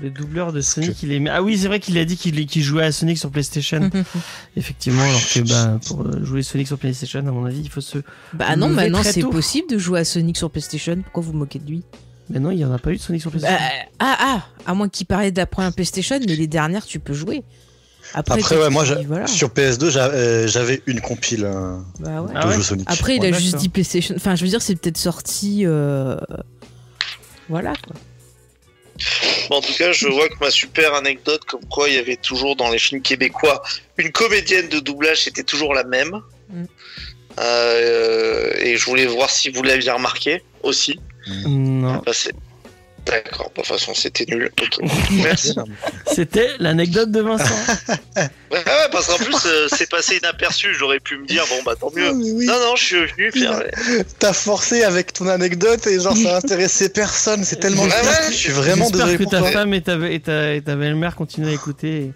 Les 0.02 0.10
doubleurs 0.12 0.54
de 0.54 0.62
Sonic, 0.62 1.02
il 1.04 1.12
est. 1.12 1.28
Ah 1.30 1.42
oui, 1.42 1.58
c'est 1.58 1.68
vrai 1.68 1.80
qu'il 1.80 1.98
a 1.98 2.06
dit 2.06 2.18
qu'il 2.18 2.64
jouait 2.64 2.84
à 2.84 2.92
Sonic 2.92 3.18
sur 3.18 3.32
PlayStation. 3.32 3.90
Effectivement, 4.56 5.02
alors 5.04 5.20
que 5.22 5.40
bah, 5.50 5.80
pour 5.88 6.02
euh, 6.02 6.24
jouer 6.24 6.44
Sonic 6.44 6.68
sur 6.68 6.78
PlayStation, 6.78 7.20
à 7.20 7.32
mon 7.32 7.46
avis, 7.46 7.62
il 7.62 7.70
faut 7.70 7.82
se. 7.82 7.98
bah 8.34 8.56
non, 8.56 8.68
Levé 8.70 8.76
maintenant 8.90 9.02
c'est 9.04 9.22
possible 9.22 9.68
de 9.70 9.78
jouer 9.78 10.00
à 10.02 10.06
Sonic 10.06 10.38
sur 10.38 10.52
PlayStation. 10.52 10.98
Pourquoi 11.02 11.24
vous 11.24 11.32
vous 11.32 11.38
moquez 11.38 11.60
de 11.60 11.68
lui? 11.70 11.84
Mais 12.30 12.40
non, 12.40 12.52
il 12.52 12.60
y 12.60 12.66
en 12.66 12.72
a 12.74 12.78
pas 12.78 12.92
eu 12.92 12.98
de 12.98 13.02
Sonic 13.02 13.22
sur 13.22 13.32
Bah, 13.32 13.40
PlayStation. 13.40 13.66
Ah 14.00 14.18
ah, 14.20 14.46
à 14.70 14.74
moins 14.76 14.90
qu'il 14.90 15.08
parlait 15.08 15.32
de 15.32 15.38
la 15.38 15.46
première 15.48 15.74
PlayStation, 15.74 16.20
mais 16.20 16.36
les 16.36 16.48
dernières 16.48 16.86
tu 16.86 17.00
peux 17.00 17.14
jouer. 17.14 17.44
Après, 18.14 18.40
Après, 18.40 18.56
ouais, 18.58 18.70
moi, 18.70 18.86
voilà. 19.06 19.28
sur 19.28 19.50
PS2, 19.50 19.90
j'a- 19.90 20.06
euh, 20.12 20.48
j'avais 20.48 20.82
une 20.86 21.02
compile 21.02 21.44
euh, 21.44 21.78
Bah 22.00 22.22
ouais. 22.22 22.32
Ah 22.36 22.44
de 22.44 22.50
ouais 22.50 22.56
jeux 22.56 22.62
Sonic. 22.62 22.86
Après, 22.90 23.16
il 23.18 23.22
Ouais, 23.22 23.34
a 23.34 23.38
juste 23.38 23.58
dit 23.58 23.68
PlayStation. 23.70 24.16
Enfin, 24.16 24.36
je 24.36 24.44
veux 24.44 24.50
dire, 24.50 24.62
c'est 24.62 24.76
peut-être 24.76 24.98
sorti. 24.98 25.64
euh, 25.66 26.18
Voilà 27.50 27.74
quoi. 27.86 27.96
En 29.50 29.62
tout 29.62 29.74
cas, 29.74 29.92
je 29.92 30.08
vois 30.08 30.30
que 30.30 30.36
ma 30.40 30.52
super 30.52 30.94
anecdote, 30.94 31.44
comme 31.46 31.66
quoi 31.66 31.90
il 31.90 31.96
y 31.96 31.98
avait 31.98 32.18
toujours 32.18 32.56
dans 32.56 32.70
les 32.70 32.80
films 32.80 33.02
québécois 33.02 33.62
une 33.98 34.12
comédienne 34.12 34.70
de 34.70 34.80
doublage, 34.80 35.24
c'était 35.24 35.44
toujours 35.44 35.74
la 35.74 35.84
même. 35.84 36.22
Mm. 36.50 36.64
Euh, 37.40 38.54
et 38.58 38.78
je 38.78 38.86
voulais 38.86 39.06
voir 39.06 39.30
si 39.30 39.50
vous 39.50 39.64
l'aviez 39.64 39.92
remarqué 39.92 40.42
aussi. 40.64 41.00
Non. 41.46 42.02
Bah, 42.06 42.14
D'accord, 43.08 43.52
bah, 43.56 43.62
de 43.62 43.62
toute 43.62 43.66
façon 43.68 43.94
c'était 43.94 44.26
nul. 44.28 44.52
Merci. 45.12 45.56
C'était 46.14 46.50
l'anecdote 46.60 47.12
de 47.12 47.22
Vincent. 47.22 47.56
Ouais, 48.50 48.60
ouais, 48.60 48.88
parce 48.94 49.08
qu'en 49.08 49.18
plus 49.18 49.36
euh, 49.46 49.68
c'est 49.76 49.90
passé 49.90 50.16
inaperçu, 50.18 50.74
j'aurais 50.74 51.02
pu 51.02 51.18
me 51.18 51.26
dire 51.28 51.44
bon 51.50 51.62
bah 51.66 51.76
tant 51.80 51.92
mieux. 51.94 52.08
Ah, 52.08 52.14
oui, 52.14 52.46
Non, 52.46 52.54
non, 52.62 52.76
je 52.78 52.84
suis 52.84 53.06
venu 53.06 53.30
faire. 53.32 53.62
t'as 54.20 54.32
forcé 54.32 54.84
avec 54.84 55.12
ton 55.12 55.28
anecdote 55.28 55.86
et 55.86 56.00
genre 56.00 56.16
ça 56.16 56.38
intéressait 56.38 56.88
personne, 56.88 57.44
c'est 57.44 57.58
tellement 57.58 57.84
ouais, 57.84 57.92
je 58.30 58.34
suis 58.34 58.52
vraiment 58.54 58.86
J'espère 58.86 59.06
désolé 59.08 59.18
que 59.18 59.24
pour 59.24 59.32
ta 59.34 59.40
toi. 59.40 59.52
femme 59.52 59.74
et 59.74 59.82
ta, 59.82 59.96
et 60.10 60.20
ta, 60.22 60.54
et 60.56 60.62
ta 60.62 60.76
belle-mère 60.78 61.16
continuent 61.18 61.50
à 61.50 61.52
écouter 61.52 62.14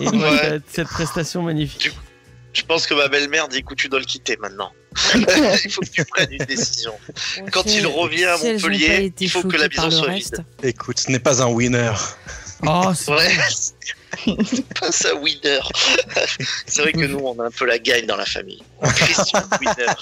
et, 0.00 0.02
et 0.02 0.06
voient 0.06 0.30
Ouais. 0.32 0.58
ta- 0.58 0.64
cette 0.72 0.88
prestation 0.88 1.42
magnifique. 1.42 1.92
Je 2.52 2.62
pense 2.62 2.86
que 2.88 2.94
ma 2.94 3.06
belle-mère 3.06 3.46
dit 3.46 3.58
écoute, 3.58 3.78
tu 3.78 3.88
dois 3.88 4.00
le 4.00 4.04
quitter 4.06 4.36
maintenant. 4.38 4.72
il 5.64 5.70
faut 5.70 5.82
que 5.82 5.88
tu 5.90 6.04
prennes 6.04 6.32
une 6.32 6.44
décision. 6.44 6.92
Quand 7.52 7.64
il 7.66 7.86
revient 7.86 8.24
à 8.24 8.36
Montpellier, 8.36 9.12
il 9.18 9.30
faut 9.30 9.42
que 9.42 9.56
la 9.56 9.68
maison 9.68 9.90
soit 9.90 10.08
reste. 10.08 10.36
vide. 10.36 10.44
Écoute, 10.64 10.98
ce 10.98 11.10
n'est 11.10 11.18
pas 11.20 11.42
un 11.42 11.48
winner. 11.48 11.92
Oh, 12.66 12.92
c'est 12.94 13.10
Ouais. 13.10 13.38
pas 14.80 14.90
ça, 14.90 15.14
winner. 15.14 15.60
C'est 16.66 16.82
vrai 16.82 16.92
que 16.92 17.06
nous, 17.06 17.20
on 17.20 17.38
a 17.40 17.46
un 17.46 17.50
peu 17.50 17.64
la 17.64 17.78
gagne 17.78 18.06
dans 18.06 18.16
la 18.16 18.26
famille. 18.26 18.62
Christian 18.82 19.44
Winner. 19.60 19.94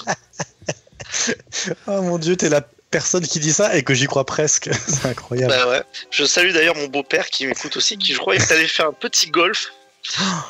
Oh 1.86 2.02
mon 2.02 2.18
dieu, 2.18 2.34
t'es 2.36 2.48
la 2.48 2.62
personne 2.90 3.26
qui 3.26 3.38
dit 3.38 3.52
ça 3.52 3.76
et 3.76 3.82
que 3.82 3.94
j'y 3.94 4.06
crois 4.06 4.24
presque. 4.24 4.70
C'est 4.88 5.06
incroyable. 5.06 5.52
Bah 5.52 5.68
ouais. 5.68 5.82
Je 6.10 6.24
salue 6.24 6.52
d'ailleurs 6.52 6.74
mon 6.76 6.86
beau-père 6.88 7.28
qui 7.28 7.46
m'écoute 7.46 7.76
aussi, 7.76 7.98
qui 7.98 8.12
je 8.14 8.18
croyais 8.18 8.40
que 8.40 8.48
t'allais 8.48 8.66
faire 8.66 8.86
un 8.88 8.92
petit 8.92 9.30
golf. 9.30 9.70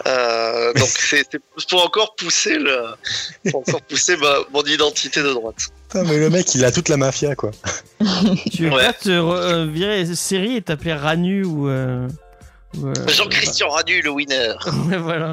Euh, 0.06 0.72
donc 0.74 0.88
c'est 0.88 1.24
pour 1.68 1.84
encore 1.84 2.14
pousser 2.14 2.58
le, 2.58 2.84
pour 3.50 3.60
encore 3.60 3.82
pousser 3.82 4.16
ma, 4.16 4.34
mon 4.52 4.62
identité 4.62 5.22
de 5.22 5.32
droite. 5.32 5.56
Putain, 5.88 6.04
mais 6.04 6.18
le 6.18 6.30
mec, 6.30 6.54
il 6.54 6.64
a 6.64 6.70
toute 6.72 6.88
la 6.88 6.96
mafia, 6.96 7.34
quoi. 7.34 7.50
Tu 8.52 8.64
veux 8.68 8.70
Ouais. 8.76 8.86
pas 8.86 8.92
te 8.92 9.08
re- 9.08 9.32
euh, 9.36 9.66
virer 9.66 10.06
série 10.14 10.56
et 10.56 10.62
t'appeler 10.62 10.92
Ranu 10.94 11.44
ou. 11.44 11.68
euh, 11.68 12.08
ou, 12.76 12.88
euh, 12.88 12.94
Jean-Christian 13.08 13.68
Radu, 13.70 14.02
le 14.02 14.10
winner. 14.10 14.52
Ouais, 14.88 14.98
voilà. 14.98 15.32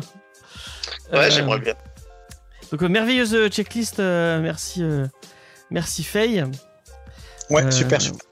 Ouais, 1.11 1.19
Euh, 1.25 1.29
j'aimerais 1.29 1.59
bien. 1.59 1.75
Donc, 2.71 2.81
euh, 2.81 2.87
merveilleuse 2.89 3.49
checklist. 3.49 3.99
euh, 3.99 4.39
merci, 4.41 4.81
euh, 4.81 5.05
merci 5.69 6.03
Faye. 6.03 6.43
Ouais, 7.49 7.63
Euh, 7.63 7.71
super, 7.71 8.01
super. 8.01 8.25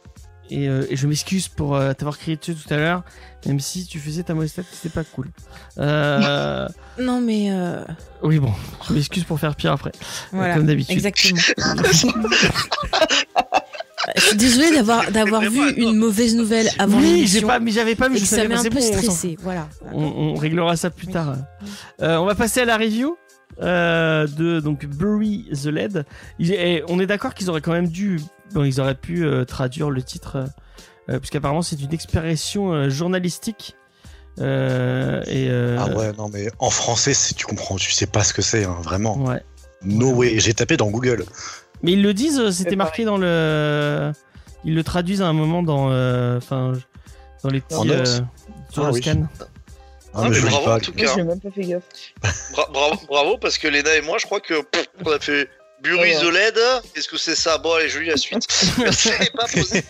Et, 0.49 0.67
euh, 0.67 0.85
et 0.89 0.95
je 0.95 1.07
m'excuse 1.07 1.47
pour 1.47 1.75
euh, 1.75 1.93
t'avoir 1.93 2.17
crié 2.17 2.37
dessus 2.37 2.55
tout 2.55 2.73
à 2.73 2.77
l'heure, 2.77 3.03
même 3.45 3.59
si 3.59 3.85
tu 3.85 3.99
faisais 3.99 4.23
ta 4.23 4.33
mauvaise 4.33 4.53
tête, 4.53 4.65
c'était 4.71 4.93
pas 4.93 5.03
cool. 5.03 5.27
Euh, 5.77 6.67
Non, 6.99 7.19
mais 7.21 7.47
euh, 7.51 7.83
oui, 8.21 8.39
bon, 8.39 8.51
je 8.87 8.93
m'excuse 8.93 9.23
pour 9.23 9.39
faire 9.39 9.55
pire 9.55 9.71
après, 9.71 9.91
voilà. 10.31 10.55
comme 10.55 10.65
d'habitude. 10.67 10.93
Exactement. 10.93 11.39
Je 14.15 14.21
suis 14.21 14.35
désolée 14.37 14.75
d'avoir 14.75 15.09
d'avoir 15.11 15.41
vu 15.43 15.73
une 15.77 15.95
mauvaise 15.95 16.35
nouvelle 16.35 16.67
avant 16.77 16.97
Oui, 16.99 17.25
j'ai 17.25 17.41
pas, 17.41 17.59
mais 17.59 17.71
j'avais 17.71 17.95
pas 17.95 18.09
vu, 18.09 18.17
je 18.17 18.25
ça 18.25 18.45
m'a 18.47 18.59
un 18.59 18.63
peu 18.63 18.69
bon, 18.69 18.79
on. 19.07 19.35
Voilà. 19.41 19.69
on, 19.93 20.03
on 20.03 20.33
réglera 20.35 20.75
ça 20.75 20.89
plus 20.89 21.07
Oui. 21.07 21.13
tard. 21.13 21.35
Euh, 22.01 22.17
on 22.17 22.25
va 22.25 22.35
passer 22.35 22.59
à 22.61 22.65
la 22.65 22.75
review 22.77 23.15
euh, 23.61 24.27
de 24.27 24.59
donc 24.59 24.85
Bury 24.85 25.47
the 25.53 25.67
Lead. 25.67 26.05
Il 26.37 26.51
est- 26.51 26.73
et 26.79 26.83
on 26.89 26.99
est 26.99 27.05
d'accord 27.05 27.33
qu'ils 27.33 27.49
auraient 27.49 27.61
quand 27.61 27.71
même 27.71 27.87
dû, 27.87 28.19
bon, 28.53 28.65
ils 28.65 28.81
auraient 28.81 28.93
pu 28.95 29.23
euh, 29.25 29.45
traduire 29.45 29.89
le 29.89 30.03
titre, 30.03 30.35
euh, 30.35 30.41
euh, 30.41 30.47
puisqu'apparemment 31.07 31.61
c'est 31.61 31.79
une 31.81 31.93
expression 31.93 32.71
euh, 32.73 32.89
journalistique. 32.89 33.75
Euh, 34.39 35.21
et 35.27 35.47
euh, 35.49 35.77
Ah 35.79 35.89
ouais, 35.95 36.11
non, 36.13 36.27
mais 36.29 36.47
en 36.59 36.69
français, 36.71 37.13
tu 37.35 37.45
comprends, 37.45 37.75
tu 37.75 37.91
sais 37.91 38.07
pas 38.07 38.23
ce 38.23 38.33
que 38.33 38.41
c'est, 38.41 38.63
hein, 38.65 38.77
vraiment. 38.81 39.17
ouais. 39.23 39.43
No 39.83 40.11
way. 40.11 40.39
J'ai 40.39 40.53
tapé 40.53 40.77
dans 40.77 40.87
Google. 40.89 41.25
Mais 41.83 41.91
ils 41.91 42.01
le 42.01 42.13
disent, 42.13 42.39
euh, 42.39 42.51
c'était 42.51 42.75
marqué 42.77 43.03
dans 43.05 43.17
le, 43.17 44.11
ils 44.63 44.73
le 44.73 44.83
traduisent 44.83 45.21
à 45.21 45.27
un 45.27 45.33
moment 45.33 45.61
dans, 45.61 45.91
euh, 45.91 46.37
enfin, 46.37 46.71
dans 47.43 47.49
les 47.49 47.59
petits 47.61 47.89
euh, 47.91 48.05
sur 48.71 48.83
Ah 48.85 48.87
le 48.87 48.93
oui. 48.93 49.01
scan. 49.01 49.27
Ah, 49.39 49.45
Ah, 50.15 50.29
mais 50.29 50.33
je 50.35 50.45
lis 50.45 50.49
bravo 50.51 50.65
pas. 50.65 50.75
en 50.75 50.79
tout 50.79 50.93
cas. 50.93 51.11
j'ai 51.15 51.23
même 51.23 51.39
pas 51.39 51.51
fait 51.51 51.61
gaffe. 51.63 51.83
Bra- 52.53 52.69
bravo, 52.71 52.95
bravo, 53.07 53.37
parce 53.37 53.57
que 53.57 53.67
Léna 53.67 53.93
et 53.95 54.01
moi, 54.01 54.17
je 54.19 54.25
crois 54.25 54.39
que 54.39 54.61
pff, 54.63 54.87
on 55.05 55.11
a 55.11 55.19
fait 55.19 55.49
Bury 55.83 55.97
Ouais. 55.99 56.15
the 56.19 56.31
LED. 56.31 56.59
Qu'est-ce 56.93 57.07
que 57.09 57.17
c'est 57.17 57.35
ça? 57.35 57.57
Bon, 57.57 57.73
allez, 57.73 57.89
je 57.89 57.99
lis 57.99 58.07
la 58.09 58.15
suite. 58.17 58.47
Pas 59.35 59.47
questions. 59.47 59.81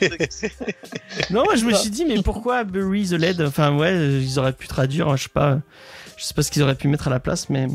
Non, 1.30 1.44
moi 1.44 1.56
je 1.56 1.66
me 1.66 1.74
suis 1.74 1.90
dit, 1.92 2.04
mais 2.06 2.22
pourquoi 2.24 2.64
Bury 2.64 3.08
the 3.08 3.14
Lead? 3.14 3.42
Enfin, 3.42 3.76
ouais, 3.78 3.94
ils 3.96 4.40
auraient 4.40 4.54
pu 4.54 4.68
traduire, 4.68 5.08
hein, 5.10 5.16
je 5.18 5.24
sais 5.24 5.30
pas, 5.30 5.60
je 6.18 6.24
sais 6.24 6.34
pas 6.34 6.42
ce 6.42 6.50
qu'ils 6.52 6.64
auraient 6.64 6.76
pu 6.76 6.88
mettre 6.88 7.08
à 7.08 7.12
la 7.12 7.20
place, 7.20 7.48
mais 7.50 7.68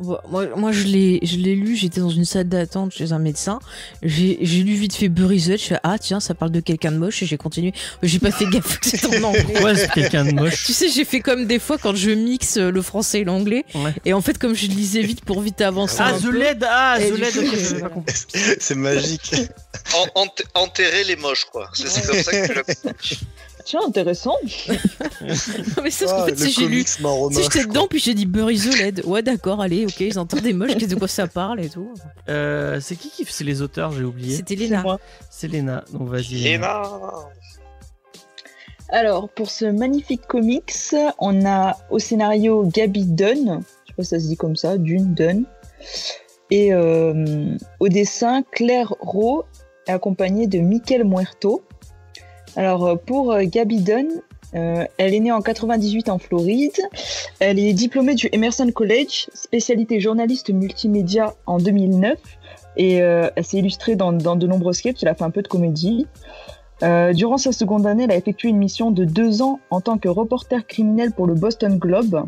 Moi, 0.00 0.48
moi 0.56 0.72
je 0.72 0.84
l'ai 0.84 1.20
je 1.22 1.36
l'ai 1.36 1.54
lu, 1.54 1.76
j'étais 1.76 2.00
dans 2.00 2.08
une 2.10 2.24
salle 2.24 2.48
d'attente 2.48 2.92
chez 2.92 3.12
un 3.12 3.18
médecin. 3.18 3.58
J'ai 4.02 4.38
j'ai 4.40 4.62
lu 4.62 4.74
vite 4.74 4.94
fait 4.96 5.08
Burisette, 5.08 5.60
je 5.60 5.66
fais 5.66 5.78
ah 5.82 5.98
tiens, 5.98 6.18
ça 6.18 6.34
parle 6.34 6.50
de 6.50 6.60
quelqu'un 6.60 6.90
de 6.92 6.96
moche 6.96 7.22
et 7.22 7.26
j'ai 7.26 7.36
continué. 7.36 7.72
J'ai 8.02 8.18
pas 8.18 8.30
fait 8.30 8.46
gaffe 8.46 8.78
que 8.80 8.86
c'était 8.88 9.16
en 9.18 9.22
anglais. 9.22 9.62
ouais, 9.62 9.76
c'est 9.76 9.90
quelqu'un 9.92 10.24
de 10.24 10.32
moche. 10.32 10.64
Tu 10.64 10.72
sais, 10.72 10.88
j'ai 10.88 11.04
fait 11.04 11.20
comme 11.20 11.46
des 11.46 11.58
fois 11.58 11.78
quand 11.78 11.94
je 11.94 12.10
mixe 12.10 12.56
euh, 12.56 12.70
le 12.70 12.82
français 12.82 13.20
et 13.20 13.24
l'anglais. 13.24 13.64
Ouais. 13.74 13.94
Et 14.04 14.12
en 14.14 14.20
fait, 14.22 14.38
comme 14.38 14.54
je 14.54 14.66
lisais 14.66 15.02
vite 15.02 15.24
pour 15.24 15.40
vite 15.42 15.60
avancer. 15.60 15.98
Ah, 16.00 16.12
The 16.18 16.32
Lead, 16.32 16.66
ah, 16.68 16.96
The 16.98 17.82
ok, 17.82 17.90
compris. 17.92 18.14
C'est 18.58 18.74
magique. 18.74 19.34
En- 19.94 20.22
ent- 20.22 20.44
enterrer 20.54 21.04
les 21.04 21.16
moches, 21.16 21.44
quoi. 21.44 21.68
C'est 21.74 21.88
c'est 21.88 22.06
comme 22.06 22.22
ça 22.22 22.32
que 22.32 22.46
tu 22.46 22.54
l'as 22.54 22.92
Tiens, 23.64 23.80
intéressant. 23.86 24.36
Non, 25.20 25.82
mais 25.84 25.90
c'est 25.90 26.06
Ah, 26.08 26.22
en 26.22 26.26
fait, 26.26 26.36
j'ai 26.50 26.66
lu. 26.66 26.84
j'étais 27.40 27.64
dedans, 27.64 27.86
puis 27.88 28.00
j'ai 28.00 28.14
dit 28.14 28.26
the 28.26 28.76
Lead. 28.78 29.02
Ouais, 29.06 29.22
d'accord, 29.22 29.60
allez, 29.60 29.84
ok, 29.86 30.00
ils 30.00 30.18
entendent 30.18 30.40
des 30.40 30.52
moches, 30.52 30.74
qu'est-ce 30.74 30.90
de 30.90 30.96
quoi 30.96 31.08
ça 31.08 31.26
parle 31.28 31.60
et 31.60 31.68
tout. 31.68 31.94
Euh, 32.28 32.80
c'est 32.80 32.96
qui 32.96 33.10
qui 33.10 33.24
c'est 33.28 33.44
les 33.44 33.62
auteurs, 33.62 33.92
j'ai 33.92 34.02
oublié. 34.04 34.36
C'était 34.36 34.56
C'est 34.56 34.62
Léna. 34.62 34.84
C'est 35.30 35.48
Léna, 35.48 35.84
donc 35.92 36.08
vas-y. 36.08 36.34
Léna. 36.34 36.82
Alors, 38.88 39.28
pour 39.30 39.50
ce 39.50 39.64
magnifique 39.64 40.26
comics, 40.26 40.72
on 41.18 41.46
a 41.46 41.76
au 41.90 41.98
scénario 41.98 42.64
Gabi 42.66 43.06
Dunn, 43.06 43.62
je 43.84 43.90
sais 43.90 43.94
pas 43.96 44.02
si 44.02 44.08
ça 44.10 44.20
se 44.20 44.26
dit 44.26 44.36
comme 44.36 44.56
ça, 44.56 44.76
Dune 44.76 45.14
Dunn, 45.14 45.44
et 46.50 46.74
euh, 46.74 47.56
au 47.80 47.88
dessin 47.88 48.42
Claire 48.50 48.92
Rowe, 49.00 49.44
accompagnée 49.88 50.46
de 50.46 50.58
Michael 50.58 51.04
Muerto. 51.04 51.62
Alors, 52.56 52.86
euh, 52.86 52.96
pour 52.96 53.32
euh, 53.32 53.42
Gabi 53.44 53.80
Dunn, 53.80 54.08
euh, 54.54 54.84
elle 54.98 55.14
est 55.14 55.20
née 55.20 55.32
en 55.32 55.40
98 55.40 56.08
en 56.10 56.18
Floride. 56.18 56.76
Elle 57.40 57.58
est 57.58 57.72
diplômée 57.72 58.14
du 58.14 58.28
Emerson 58.32 58.70
College, 58.72 59.28
spécialité 59.32 60.00
journaliste 60.00 60.50
multimédia 60.50 61.34
en 61.46 61.58
2009. 61.58 62.18
Et 62.76 62.94
elle 62.96 63.44
s'est 63.44 63.58
illustrée 63.58 63.96
dans, 63.96 64.12
de 64.12 64.46
nombreux 64.46 64.72
sketchs. 64.72 65.02
Elle 65.02 65.08
a 65.08 65.14
fait 65.14 65.24
un 65.24 65.30
peu 65.30 65.42
de 65.42 65.48
comédie. 65.48 66.06
Durant 66.80 67.36
sa 67.36 67.52
seconde 67.52 67.86
année, 67.86 68.04
elle 68.04 68.12
a 68.12 68.16
effectué 68.16 68.48
une 68.48 68.56
mission 68.56 68.90
de 68.90 69.04
deux 69.04 69.42
ans 69.42 69.60
en 69.68 69.82
tant 69.82 69.98
que 69.98 70.08
reporter 70.08 70.66
criminel 70.66 71.12
pour 71.12 71.26
le 71.26 71.34
Boston 71.34 71.76
Globe. 71.78 72.24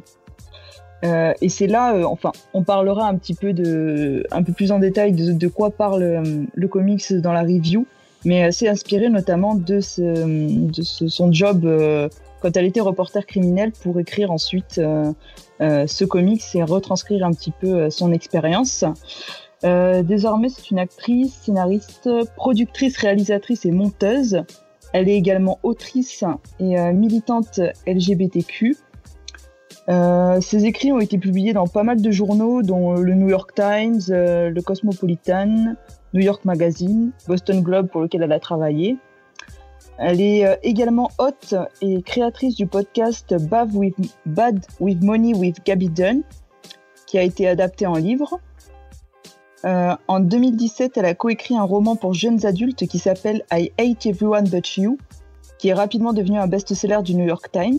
Et 1.03 1.49
c'est 1.49 1.67
là, 1.67 1.95
enfin, 2.07 2.33
on 2.53 2.63
parlera 2.63 3.09
un 3.09 3.17
petit 3.17 3.33
peu 3.33 3.55
de, 3.55 4.27
un 4.33 4.43
peu 4.43 4.53
plus 4.53 4.71
en 4.71 4.81
détail 4.81 5.13
de, 5.13 5.49
quoi 5.49 5.71
parle 5.71 6.23
le 6.55 6.69
comics 6.69 7.15
dans 7.15 7.33
la 7.33 7.43
review, 7.43 7.87
mais 8.25 8.45
euh, 8.45 8.49
c'est 8.51 8.69
inspiré 8.69 9.09
notamment 9.09 9.55
de, 9.55 9.81
son 9.81 11.33
job 11.33 11.65
euh, 11.65 12.09
quand 12.41 12.57
elle 12.57 12.65
était 12.65 12.81
reporter 12.81 13.27
criminel 13.27 13.73
pour 13.73 13.99
écrire 14.01 14.31
ensuite 14.31 14.79
euh, 14.79 15.13
euh, 15.61 15.87
ce 15.87 16.05
comics 16.05 16.43
et 16.55 16.63
retranscrire 16.63 17.25
un 17.25 17.33
petit 17.33 17.53
peu 17.53 17.91
son 17.91 18.13
expérience. 18.13 18.85
Désormais, 19.63 20.51
c'est 20.51 20.71
une 20.71 20.79
actrice, 20.79 21.33
scénariste, 21.43 22.11
productrice, 22.37 22.99
réalisatrice 22.99 23.65
et 23.65 23.71
monteuse. 23.71 24.43
Elle 24.93 25.09
est 25.09 25.17
également 25.17 25.59
autrice 25.63 26.23
et 26.61 26.77
militante 26.93 27.63
LGBTQ. 27.87 28.77
Ses 29.89 30.67
écrits 30.67 30.93
ont 30.93 31.01
été 31.01 31.17
publiés 31.17 31.55
dans 31.55 31.67
pas 31.67 31.83
mal 31.83 32.03
de 32.03 32.11
journaux, 32.11 32.61
dont 32.61 32.93
le 32.93 33.15
New 33.15 33.31
York 33.31 33.55
Times, 33.55 34.03
le 34.11 34.61
Cosmopolitan, 34.61 35.77
New 36.15 36.21
York 36.21 36.45
Magazine, 36.45 37.13
Boston 37.27 37.61
Globe 37.61 37.89
pour 37.89 38.01
lequel 38.01 38.23
elle 38.23 38.33
a 38.33 38.41
travaillé. 38.41 38.97
Elle 39.99 40.21
est 40.21 40.47
euh, 40.47 40.57
également 40.63 41.11
hôte 41.19 41.55
et 41.83 42.03
créatrice 42.03 42.55
du 42.55 42.67
podcast 42.67 43.35
Bad 43.37 43.75
with, 43.75 45.03
Money 45.03 45.35
with 45.35 45.65
Gabby 45.65 45.89
Dunn, 45.89 46.23
qui 47.07 47.19
a 47.19 47.23
été 47.23 47.47
adapté 47.47 47.87
en 47.87 47.97
livre. 47.97 48.41
Euh, 49.65 49.95
en 50.09 50.21
2017, 50.21 50.97
elle 50.97 51.05
a 51.05 51.15
coécrit 51.15 51.57
un 51.57 51.63
roman 51.63 51.97
pour 51.97 52.15
jeunes 52.15 52.45
adultes 52.47 52.87
qui 52.87 52.99
s'appelle 52.99 53.45
I 53.53 53.73
Hate 53.79 54.07
Everyone 54.07 54.49
But 54.49 54.77
You, 54.77 54.99
qui 55.59 55.69
est 55.69 55.75
rapidement 55.75 56.13
devenu 56.13 56.39
un 56.39 56.47
best-seller 56.47 57.03
du 57.03 57.15
New 57.15 57.27
York 57.27 57.51
Times. 57.53 57.79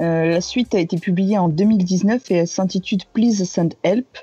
Euh, 0.00 0.26
la 0.26 0.40
suite 0.40 0.74
a 0.74 0.78
été 0.78 0.98
publiée 0.98 1.38
en 1.38 1.48
2019 1.48 2.30
et 2.30 2.34
elle 2.34 2.48
s'intitule 2.48 3.00
Please 3.12 3.44
Send 3.44 3.74
Help. 3.82 4.18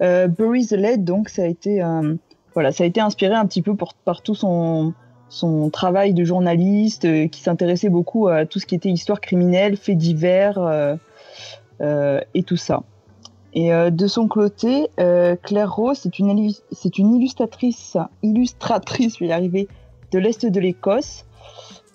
Euh, 0.00 0.28
Bury 0.28 0.66
the 0.66 0.72
Lead, 0.72 1.04
donc, 1.04 1.28
ça 1.28 1.42
a 1.42 1.46
été, 1.46 1.82
euh, 1.82 2.14
voilà, 2.58 2.72
ça 2.72 2.82
a 2.82 2.88
été 2.88 3.00
inspiré 3.00 3.36
un 3.36 3.46
petit 3.46 3.62
peu 3.62 3.76
par 4.04 4.20
tout 4.20 4.34
son, 4.34 4.92
travail 5.72 6.12
de 6.12 6.24
journaliste 6.24 7.04
euh, 7.04 7.28
qui 7.28 7.40
s'intéressait 7.40 7.88
beaucoup 7.88 8.26
à 8.26 8.46
tout 8.46 8.58
ce 8.58 8.66
qui 8.66 8.74
était 8.74 8.88
histoire 8.88 9.20
criminelle, 9.20 9.76
faits 9.76 9.96
divers 9.96 10.58
euh, 10.58 10.96
euh, 11.80 12.20
et 12.34 12.42
tout 12.42 12.56
ça. 12.56 12.82
Et 13.54 13.70
de 13.70 14.06
son 14.08 14.26
côté, 14.26 14.88
Claire 14.96 15.72
Rose, 15.72 16.00
c'est 16.02 16.18
une, 16.18 16.30
une 16.98 17.14
illustratrice, 17.14 17.96
illustratrice, 18.24 19.14
je 19.14 19.20
vais 19.20 19.30
y 19.30 19.32
arriver, 19.32 19.68
de 20.10 20.18
l'Est 20.18 20.44
de 20.44 20.60
l'Écosse. 20.60 21.26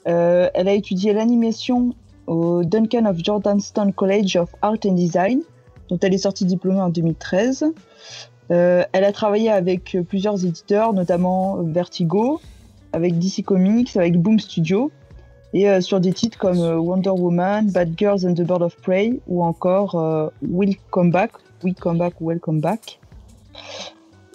Elle 0.06 0.68
a 0.70 0.74
étudié 0.74 1.12
l'animation 1.12 1.94
au 2.28 2.64
Duncan 2.64 3.06
of 3.06 3.18
Jordanstone 3.22 3.92
College 3.92 4.38
of 4.38 4.50
Art 4.62 4.80
and 4.86 4.94
Design, 4.94 5.42
dont 5.90 6.00
elle 6.02 6.14
est 6.14 6.20
sortie 6.20 6.46
diplômée 6.46 6.82
en 6.82 6.90
2013. 6.90 7.66
Euh, 8.52 8.84
elle 8.92 9.04
a 9.04 9.12
travaillé 9.12 9.50
avec 9.50 9.96
euh, 9.96 10.04
plusieurs 10.04 10.46
éditeurs, 10.46 10.94
notamment 10.94 11.58
Vertigo, 11.64 12.42
avec 12.92 13.18
DC 13.18 13.44
Comics, 13.44 13.96
avec 13.96 14.22
Boom 14.22 14.40
Studio, 14.40 14.92
et 15.54 15.70
euh, 15.70 15.82
sur 15.82 16.00
des 16.00 16.14
titres 16.14 16.38
comme 16.38 16.60
euh, 16.60 16.78
Wonder 16.78 17.12
Woman, 17.12 17.70
Bad 17.72 17.94
Girls 17.98 18.26
and 18.26 18.34
the 18.34 18.42
Bird 18.42 18.62
of 18.62 18.76
Prey, 18.78 19.20
ou 19.28 19.44
encore 19.44 19.96
euh, 19.96 20.30
Will 20.42 20.76
Come 20.90 21.12
Back, 21.12 21.32
We 21.64 21.74
Come 21.76 21.98
Back 21.98 22.16
Welcome 22.20 22.60
Back. 22.60 23.00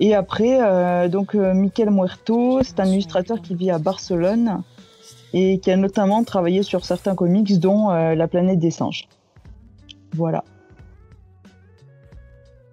Et 0.00 0.14
après, 0.14 0.60
euh, 0.60 1.08
donc 1.08 1.34
euh, 1.34 1.54
Miquel 1.54 1.90
Muerto, 1.90 2.62
c'est 2.62 2.78
un 2.80 2.86
illustrateur 2.86 3.42
qui 3.42 3.54
vit 3.54 3.70
à 3.70 3.78
Barcelone 3.78 4.62
et 5.32 5.58
qui 5.58 5.70
a 5.70 5.76
notamment 5.76 6.22
travaillé 6.24 6.62
sur 6.62 6.84
certains 6.84 7.14
comics, 7.14 7.58
dont 7.58 7.90
euh, 7.90 8.14
La 8.14 8.28
planète 8.28 8.60
des 8.60 8.70
singes. 8.70 9.08
Voilà. 10.14 10.44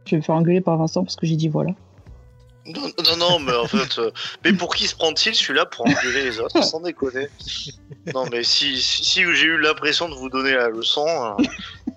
Je 0.05 0.11
vais 0.11 0.17
me 0.17 0.21
faire 0.21 0.35
engueuler 0.35 0.61
par 0.61 0.77
Vincent 0.77 1.03
parce 1.03 1.15
que 1.15 1.25
j'ai 1.25 1.35
dit 1.35 1.47
voilà. 1.49 1.71
Non, 2.67 2.81
non, 2.81 3.17
non, 3.17 3.39
mais 3.39 3.53
en 3.53 3.67
fait, 3.67 3.99
euh, 3.99 4.09
mais 4.43 4.51
pour 4.53 4.73
qui 4.73 4.87
se 4.87 4.95
prend-il 4.95 5.35
celui-là 5.35 5.67
pour 5.67 5.87
engueuler 5.87 6.23
les 6.23 6.39
autres? 6.39 6.63
Sans 6.63 6.79
déconner. 6.79 7.27
Non, 8.13 8.25
mais 8.31 8.43
si, 8.43 8.81
si, 8.81 9.03
si 9.05 9.19
j'ai 9.35 9.45
eu 9.45 9.59
l'impression 9.59 10.09
de 10.09 10.15
vous 10.15 10.29
donner 10.29 10.53
la 10.53 10.69
leçon, 10.69 11.05
euh, 11.07 11.43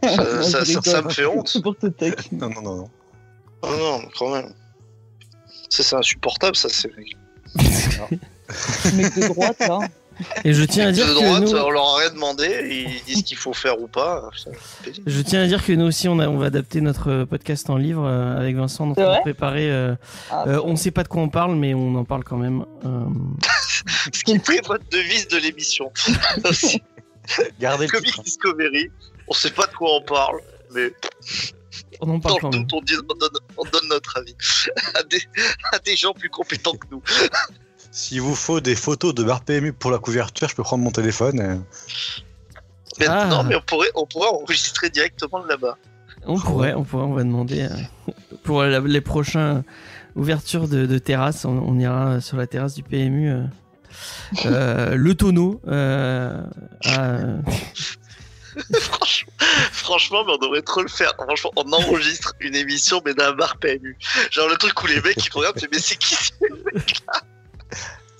ça, 0.42 0.42
ça, 0.42 0.64
ça- 0.66 0.82
ça 0.82 1.02
me 1.02 1.08
fait 1.08 1.24
honte. 1.24 1.56
Pour 1.62 1.74
te. 1.76 1.86
Non, 2.34 2.50
non, 2.50 2.60
non, 2.62 2.76
non. 2.76 2.90
Oh 3.62 3.68
non, 3.78 4.02
quand 4.18 4.30
même. 4.34 4.52
Ça, 5.70 5.82
c'est 5.82 5.96
insupportable, 5.96 6.54
ça, 6.56 6.68
c'est. 6.68 6.90
mec 8.94 9.14
de 9.18 9.28
droite 9.28 9.58
là. 9.60 9.78
Et 10.44 10.52
je 10.52 10.64
tiens 10.64 10.88
à 10.88 10.92
dire 10.92 11.06
de 11.06 11.12
que 11.14 11.24
droite, 11.24 11.42
nous, 11.42 11.52
on 11.56 11.70
leur 11.70 11.84
a 11.84 11.98
rien 11.98 12.10
demandé, 12.10 12.66
ils 12.70 13.04
disent 13.04 13.22
qu'il 13.22 13.36
faut 13.36 13.52
faire 13.52 13.80
ou 13.80 13.86
pas. 13.88 14.28
je 15.06 15.20
tiens 15.22 15.42
à 15.42 15.46
dire 15.46 15.64
que 15.64 15.72
nous 15.72 15.86
aussi, 15.86 16.08
on, 16.08 16.18
a, 16.18 16.28
on 16.28 16.38
va 16.38 16.46
adapter 16.46 16.80
notre 16.80 17.24
podcast 17.24 17.70
en 17.70 17.76
livre 17.76 18.04
euh, 18.04 18.36
avec 18.36 18.56
Vincent. 18.56 18.86
Donc 18.88 18.96
on 18.98 19.20
préparer. 19.22 19.70
euh, 19.70 19.94
Ah, 20.30 20.44
euh, 20.48 20.60
on 20.64 20.76
sait 20.76 20.90
pas 20.90 21.02
de 21.04 21.08
quoi 21.08 21.22
on 21.22 21.28
parle, 21.28 21.54
mais 21.54 21.74
on 21.74 21.94
en 21.94 22.04
parle 22.04 22.24
quand 22.24 22.36
même. 22.38 22.64
Euh, 22.84 23.04
Ce 24.12 24.24
qui 24.24 24.32
est 24.32 24.44
très 24.44 24.60
votre 24.66 24.84
devise 24.90 25.28
de 25.28 25.36
l'émission. 25.38 25.92
Gardez 27.60 27.86
le 27.86 27.90
Comic. 27.92 28.20
Discovery, 28.24 28.90
on 29.28 29.34
sait 29.34 29.50
pas 29.50 29.66
de 29.66 29.72
quoi 29.74 29.94
on 29.96 30.02
parle, 30.02 30.40
mais 30.74 30.92
on 32.00 32.10
en 32.10 32.20
parle 32.20 32.34
dans 32.34 32.40
quand 32.40 32.50
même. 32.56 32.66
on, 32.72 32.80
dit- 32.80 32.94
on 33.08 33.14
donne, 33.14 33.30
on 33.56 33.64
donne 33.64 33.88
notre 33.90 34.16
avis 34.18 34.34
à 34.94 35.02
des, 35.02 35.20
à 35.72 35.78
des 35.78 35.94
gens 35.96 36.12
plus 36.12 36.30
compétents 36.30 36.72
que 36.74 36.86
nous. 36.90 37.02
S'il 37.90 38.20
vous 38.20 38.34
faut 38.34 38.60
des 38.60 38.76
photos 38.76 39.14
de 39.14 39.22
bar 39.24 39.40
PMU 39.42 39.72
pour 39.72 39.90
la 39.90 39.98
couverture, 39.98 40.48
je 40.48 40.54
peux 40.54 40.62
prendre 40.62 40.84
mon 40.84 40.90
téléphone. 40.90 41.40
et- 41.40 42.98
Mais 43.00 43.06
Ah. 43.08 43.26
non, 43.26 43.44
mais 43.44 43.54
on 43.56 43.60
pourrait, 43.62 43.90
on 43.94 44.06
pourrait 44.06 44.28
enregistrer 44.28 44.90
directement 44.90 45.40
de 45.42 45.48
là-bas. 45.48 45.76
On 46.26 46.38
pourrait, 46.38 46.74
on 46.74 46.84
pourrait, 46.84 47.04
on 47.04 47.14
va 47.14 47.22
demander 47.22 47.62
euh, 47.62 48.12
pour 48.44 48.62
la- 48.62 48.80
les 48.80 49.00
prochains 49.00 49.62
ouvertures 50.16 50.68
de, 50.68 50.84
de 50.86 50.98
terrasse. 50.98 51.44
On, 51.44 51.56
on 51.58 51.78
ira 51.78 52.20
sur 52.20 52.36
la 52.36 52.46
terrasse 52.46 52.74
du 52.74 52.82
PMU. 52.82 53.30
euh, 53.30 53.42
euh, 54.46 54.94
le 54.96 55.14
tonneau. 55.14 55.60
euh, 55.68 56.42
à- 56.84 57.18
franchement, 58.80 59.32
franchement, 59.72 60.24
mais 60.26 60.32
on 60.32 60.38
devrait 60.38 60.62
trop 60.62 60.82
le 60.82 60.88
faire. 60.88 61.12
Franchement, 61.16 61.52
on 61.56 61.72
enregistre 61.72 62.34
une 62.40 62.56
émission, 62.56 63.00
mais 63.04 63.14
d'un 63.14 63.32
bar 63.32 63.56
PMU. 63.58 63.96
Genre 64.30 64.48
le 64.48 64.56
truc 64.56 64.82
où 64.82 64.86
les 64.88 65.00
mecs 65.00 65.24
ils 65.24 65.32
regardent, 65.32 65.60
mais 65.70 65.78
c'est 65.78 65.96
qui 65.96 66.14
ce 66.16 66.32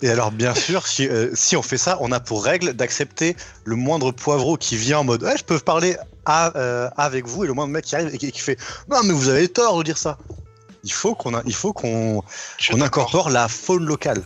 Et 0.00 0.10
alors, 0.10 0.30
bien 0.30 0.54
sûr, 0.54 0.86
si, 0.86 1.08
euh, 1.08 1.30
si 1.34 1.56
on 1.56 1.62
fait 1.62 1.78
ça, 1.78 1.98
on 2.00 2.12
a 2.12 2.20
pour 2.20 2.44
règle 2.44 2.72
d'accepter 2.72 3.36
le 3.64 3.74
moindre 3.74 4.12
poivreau 4.12 4.56
qui 4.56 4.76
vient 4.76 4.98
en 5.00 5.04
mode 5.04 5.24
ouais, 5.24 5.36
je 5.36 5.44
peux 5.44 5.58
parler 5.58 5.96
à, 6.24 6.56
euh, 6.56 6.88
avec 6.96 7.26
vous, 7.26 7.44
et 7.44 7.46
le 7.46 7.52
moindre 7.52 7.72
mec 7.72 7.84
qui 7.84 7.96
arrive 7.96 8.14
et 8.14 8.18
qui, 8.18 8.30
qui 8.30 8.40
fait 8.40 8.58
non, 8.88 8.98
mais 9.02 9.12
vous 9.12 9.28
avez 9.28 9.48
tort 9.48 9.76
de 9.78 9.82
dire 9.82 9.98
ça. 9.98 10.18
Il 10.84 10.92
faut 10.92 11.14
qu'on 11.14 11.42
incorpore 12.80 13.30
la 13.30 13.48
faune 13.48 13.84
locale. 13.84 14.22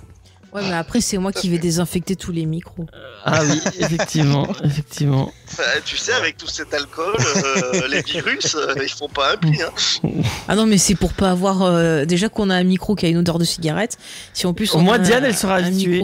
Ouais, 0.52 0.60
mais 0.68 0.74
après, 0.74 1.00
c'est 1.00 1.16
moi 1.16 1.32
qui 1.32 1.48
vais 1.48 1.56
désinfecter 1.58 2.14
tous 2.14 2.30
les 2.30 2.44
micros. 2.44 2.84
Ah 3.24 3.40
oui, 3.42 3.58
effectivement, 3.80 4.46
effectivement. 4.64 5.32
Bah, 5.56 5.64
tu 5.84 5.96
sais, 5.96 6.12
avec 6.12 6.36
tout 6.36 6.46
cet 6.46 6.74
alcool, 6.74 7.14
euh, 7.36 7.88
les 7.88 8.02
virus, 8.02 8.54
euh, 8.54 8.74
ils 8.82 8.88
font 8.90 9.08
pas 9.08 9.32
un 9.32 9.36
pli. 9.38 9.62
Hein. 9.62 9.70
Ah 10.48 10.54
non, 10.54 10.66
mais 10.66 10.76
c'est 10.76 10.94
pour 10.94 11.14
pas 11.14 11.30
avoir. 11.30 11.62
euh, 11.62 12.04
déjà 12.04 12.28
qu'on 12.28 12.50
a 12.50 12.54
un 12.56 12.64
micro 12.64 12.94
qui 12.94 13.06
a 13.06 13.08
une 13.08 13.16
odeur 13.16 13.38
de 13.38 13.44
cigarette. 13.44 13.96
Si 14.34 14.46
en 14.46 14.52
plus. 14.52 14.74
Au 14.74 14.78
on 14.78 14.82
moins 14.82 14.98
Diane, 14.98 15.24
un- 15.24 15.28
elle 15.28 15.36
sera 15.36 15.54
habituée. 15.56 16.02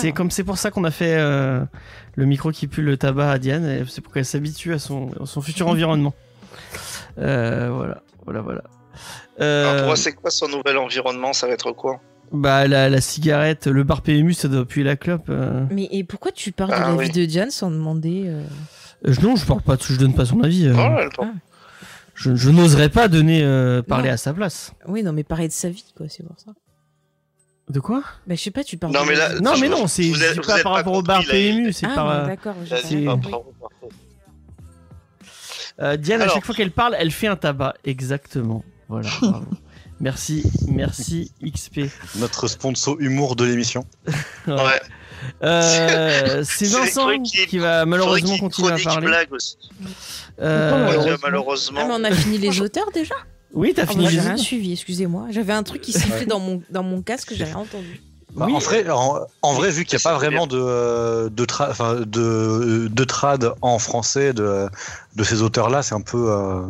C'est 0.00 0.12
comme 0.12 0.30
c'est 0.30 0.44
pour 0.44 0.58
ça 0.58 0.70
qu'on 0.70 0.84
a 0.84 0.90
fait 0.90 1.14
euh, 1.16 1.60
le 2.16 2.26
micro 2.26 2.50
qui 2.50 2.66
pue 2.68 2.82
le 2.82 2.96
tabac 2.98 3.30
à 3.30 3.38
Diane. 3.38 3.86
C'est 3.88 4.00
pour 4.02 4.12
qu'elle 4.12 4.26
s'habitue 4.26 4.74
à 4.74 4.78
son, 4.78 5.10
à 5.22 5.24
son 5.26 5.40
futur 5.40 5.68
environnement. 5.68 6.12
Euh, 7.18 7.70
voilà, 7.72 8.02
voilà, 8.24 8.40
voilà. 8.42 8.62
Euh, 9.40 9.62
Alors, 9.64 9.76
pour 9.78 9.86
moi, 9.86 9.96
c'est 9.96 10.12
quoi 10.12 10.30
son 10.30 10.48
nouvel 10.48 10.76
environnement? 10.76 11.32
Ça 11.32 11.46
va 11.46 11.54
être 11.54 11.72
quoi? 11.72 12.00
Bah 12.32 12.66
la, 12.68 12.88
la 12.88 13.00
cigarette, 13.00 13.66
le 13.66 13.82
bar 13.84 14.02
PMU, 14.02 14.32
ça 14.34 14.48
doit 14.48 14.64
puer 14.64 14.82
la 14.84 14.96
clope. 14.96 15.26
euh. 15.30 15.64
Mais 15.70 15.88
et 15.90 16.04
pourquoi 16.04 16.30
tu 16.32 16.52
parles 16.52 16.70
Ah 16.74 16.78
de 16.78 16.84
la 16.84 16.94
oui. 16.96 17.06
vie 17.06 17.12
de 17.20 17.24
Diane 17.24 17.50
sans 17.50 17.70
demander. 17.70 18.24
euh, 18.26 18.42
Euh, 19.08 19.14
non, 19.22 19.34
je 19.36 19.46
parle 19.46 19.62
pas, 19.62 19.76
de- 19.76 19.82
je 19.82 19.96
donne 19.96 20.14
pas 20.14 20.26
son 20.26 20.40
avis. 20.42 20.66
euh. 20.66 20.74
Oh, 20.76 20.98
elle. 20.98 21.30
Je, 22.14 22.34
je 22.36 22.50
n'oserais 22.50 22.90
pas 22.90 23.08
donner 23.08 23.42
euh, 23.42 23.80
parler 23.82 24.08
Non. 24.08 24.14
à 24.14 24.16
sa 24.18 24.34
place. 24.34 24.72
Oui, 24.86 25.02
non, 25.02 25.12
mais 25.12 25.24
parler 25.24 25.48
de 25.48 25.52
sa 25.52 25.70
vie, 25.70 25.84
quoi, 25.96 26.06
c'est 26.08 26.22
pour 26.22 26.38
ça. 26.38 26.52
De 27.70 27.80
quoi? 27.80 28.02
Bah, 28.26 28.34
je 28.34 28.40
sais 28.40 28.50
pas, 28.50 28.62
tu 28.64 28.76
parles. 28.76 28.92
Non, 28.92 29.04
de 29.04 29.08
mais 29.08 29.14
la 29.16 29.28
là, 29.30 29.34
vie. 29.36 29.42
Non, 29.42 29.52
mais 29.58 29.68
non, 29.70 29.86
c'est 29.86 30.02
vous 30.08 30.16
je 30.16 30.24
êtes- 30.24 30.32
dis 30.32 30.38
vous 30.40 30.44
pas 30.46 30.56
êtes 30.58 30.62
par 30.64 30.72
pas 30.72 30.78
rapport 30.78 30.92
au 30.92 30.96
compris, 30.96 31.06
bar 31.08 31.22
là, 31.22 31.28
PMU, 31.30 31.72
c'est 31.72 31.86
Ah, 31.86 31.94
par. 31.94 32.26
d'accord. 32.26 32.54
j'ai 32.64 32.74
pas 32.76 32.82
c'est- 32.82 33.04
compris. 33.04 33.32
Euh, 35.80 35.96
Diane, 35.96 36.20
à 36.20 36.24
Alors. 36.24 36.34
chaque 36.34 36.44
fois 36.44 36.54
qu'elle 36.54 36.72
parle, 36.72 36.94
elle 36.98 37.10
fait 37.10 37.26
un 37.28 37.36
tabac. 37.36 37.74
Exactement. 37.84 38.62
Voilà. 38.88 39.08
bravo. 39.20 39.46
merci, 40.00 40.42
merci 40.68 41.30
XP. 41.44 41.80
Notre 42.16 42.48
sponsor 42.48 42.96
humour 43.00 43.36
de 43.36 43.44
l'émission. 43.44 43.86
Ouais. 44.46 44.54
Ouais. 44.54 44.80
Euh, 45.42 46.42
c'est 46.44 46.66
Vincent 46.66 47.08
qui 47.22 47.58
va 47.58 47.84
malheureusement 47.84 48.38
continuer 48.38 48.72
à 48.72 48.78
parler. 48.78 49.06
blague 49.06 49.32
aussi. 49.32 49.56
Euh, 50.40 50.72
Ouais, 50.72 50.80
malheureusement. 50.86 51.18
malheureusement. 51.22 51.80
Ah, 51.82 51.86
mais 51.88 51.94
on 51.94 52.04
a 52.04 52.10
fini 52.12 52.38
les 52.38 52.60
auteurs 52.60 52.90
déjà 52.92 53.14
oui, 53.52 53.72
t'as 53.74 53.82
Ah, 53.82 53.86
fini 53.86 54.04
les 54.04 54.10
J'ai 54.12 54.20
rien 54.20 54.36
suivi, 54.36 54.72
excusez-moi. 54.72 55.26
J'avais 55.30 55.52
un 55.52 55.64
truc 55.64 55.82
qui 55.82 55.92
sifflait 55.92 56.24
dans 56.24 56.38
mon, 56.38 56.62
dans 56.70 56.84
mon 56.84 57.02
casque, 57.02 57.32
j'ai 57.34 57.42
rien 57.44 57.56
entendu. 57.56 58.00
Bah, 58.32 58.46
Oui. 58.46 58.54
en, 58.54 58.58
vrai, 58.60 58.88
en, 58.88 59.18
en 59.42 59.52
vrai, 59.54 59.70
vu 59.70 59.84
qu'il 59.84 59.96
n'y 59.96 60.00
a 60.02 60.04
pas 60.08 60.14
vraiment 60.16 60.46
de, 60.46 60.56
euh, 60.56 61.28
de, 61.30 61.44
tra- 61.44 61.68
enfin, 61.68 61.96
de, 61.96 62.86
de 62.88 63.04
trad 63.04 63.52
en 63.60 63.80
français 63.80 64.32
de, 64.32 64.68
de 65.16 65.24
ces 65.24 65.42
auteurs-là, 65.42 65.82
c'est 65.82 65.96
un 65.96 66.00
peu. 66.00 66.30
euh, 66.30 66.62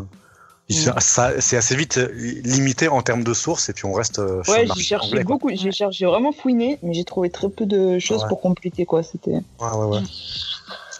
c'est- 0.73 1.01
ça- 1.01 1.41
c'est 1.41 1.57
assez 1.57 1.75
vite 1.77 1.99
euh, 1.99 2.09
limité 2.45 2.89
en 2.89 3.03
termes 3.03 3.25
de 3.25 3.35
sources, 3.35 3.69
et 3.69 3.73
puis 3.73 3.85
on 3.87 3.93
reste 3.93 4.19
euh, 4.19 4.43
sur 4.45 4.53
Ouais, 4.53 4.59
le 4.59 4.63
j'ai 4.65 4.69
marché 4.69 4.83
cherché 4.85 5.09
anglais, 5.09 5.25
beaucoup, 5.25 5.51
j'ai 5.55 5.73
cherché, 5.73 6.05
vraiment 6.07 6.33
fouiné, 6.33 6.79
mais 6.83 6.95
j'ai 6.95 7.05
trouvé 7.05 7.31
très 7.31 7.49
peu 7.49 7.67
de 7.67 7.99
choses 7.99 8.23
Ouais. 8.23 8.29
pour 8.29 8.41
compléter 8.41 8.85
quoi. 8.87 9.03
C'était. 9.03 9.31
Ouais, 9.33 9.43
ouais, 9.75 9.87
ouais. 9.87 10.01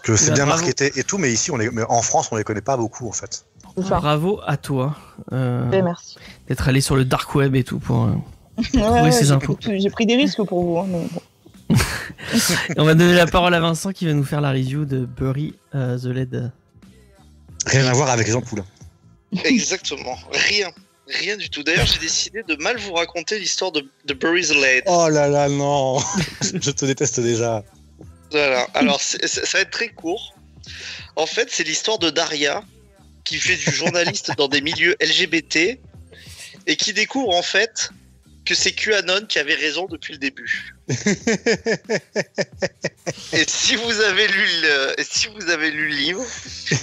que 0.03 0.15
c'est 0.15 0.29
Bah, 0.29 0.35
bien 0.35 0.45
bravo. 0.47 0.61
marketé 0.63 0.91
et 0.95 1.03
tout, 1.03 1.17
mais 1.19 1.31
ici, 1.31 1.51
on 1.51 1.57
les, 1.57 1.69
mais 1.69 1.83
en 1.87 2.01
France, 2.01 2.29
on 2.31 2.35
les 2.35 2.43
connaît 2.43 2.61
pas 2.61 2.75
beaucoup 2.77 3.07
en 3.07 3.11
fait. 3.11 3.45
Bravo 3.77 4.41
à 4.45 4.57
toi 4.57 4.95
euh, 5.31 5.63
merci. 5.83 6.15
d'être 6.47 6.67
allé 6.67 6.81
sur 6.81 6.95
le 6.95 7.05
dark 7.05 7.33
web 7.35 7.55
et 7.55 7.63
tout 7.63 7.79
pour. 7.79 8.03
euh, 8.05 8.09
Ouais, 8.73 8.81
ouais, 9.03 9.11
ces 9.11 9.25
j'ai 9.25 9.31
infos. 9.31 9.53
pris- 9.55 9.79
J'ai 9.79 9.89
pris 9.89 10.05
des 10.05 10.15
risques 10.17 10.43
pour 10.43 10.63
vous. 10.63 10.77
hein, 10.79 10.85
mais 10.89 10.99
bon. 11.11 11.21
Et 11.69 11.75
on 12.79 12.83
va 12.83 12.95
donner 12.95 13.13
la 13.15 13.27
parole 13.27 13.53
à 13.53 13.59
Vincent 13.61 13.91
qui 13.91 14.05
va 14.05 14.13
nous 14.13 14.25
faire 14.25 14.41
la 14.41 14.49
review 14.51 14.83
de 14.85 15.05
Bury 15.05 15.53
euh, 15.73 15.97
the 15.97 16.05
Lead. 16.05 16.51
Rien 17.67 17.85
à 17.87 17.93
voir 17.93 18.09
avec 18.09 18.27
les 18.27 18.35
ampoules. 18.35 18.63
Exactement. 19.45 20.17
Rien. 20.31 20.71
Rien 21.07 21.35
du 21.35 21.49
tout. 21.49 21.63
D'ailleurs, 21.63 21.87
j'ai 21.87 21.99
décidé 21.99 22.43
de 22.43 22.55
mal 22.55 22.77
vous 22.77 22.93
raconter 22.93 23.37
l'histoire 23.37 23.71
de, 23.71 23.85
de 24.05 24.13
Bury 24.13 24.43
the. 24.43 24.83
Oh 24.85 25.09
là 25.09 25.27
là, 25.27 25.49
non 25.49 25.99
Je 26.41 26.71
te 26.71 26.85
déteste 26.85 27.19
déjà. 27.19 27.63
Voilà. 28.31 28.67
Alors, 28.73 29.01
ça 29.01 29.17
va 29.53 29.59
être 29.59 29.71
très 29.71 29.89
court. 29.89 30.35
En 31.15 31.25
fait, 31.25 31.49
c'est 31.51 31.63
l'histoire 31.63 31.99
de 31.99 32.09
Daria, 32.09 32.63
qui 33.23 33.37
fait 33.37 33.57
du 33.57 33.71
journaliste 33.71 34.31
dans 34.37 34.47
des 34.47 34.61
milieux 34.61 34.95
LGBT 35.01 35.79
et 36.67 36.75
qui 36.75 36.93
découvre 36.93 37.35
en 37.35 37.41
fait 37.41 37.89
que 38.45 38.55
c'est 38.55 38.71
QAnon 38.71 39.25
qui 39.27 39.37
avait 39.39 39.53
raison 39.55 39.85
depuis 39.85 40.13
le 40.13 40.19
début. 40.19 40.73
Et 43.33 43.43
si 43.47 43.75
vous 43.75 44.01
avez 44.01 44.27
lu 44.27 44.45
le, 44.61 44.95
si 45.03 45.27
vous 45.27 45.49
avez 45.49 45.71
lu 45.71 45.89
le 45.89 45.95
livre, 45.95 46.23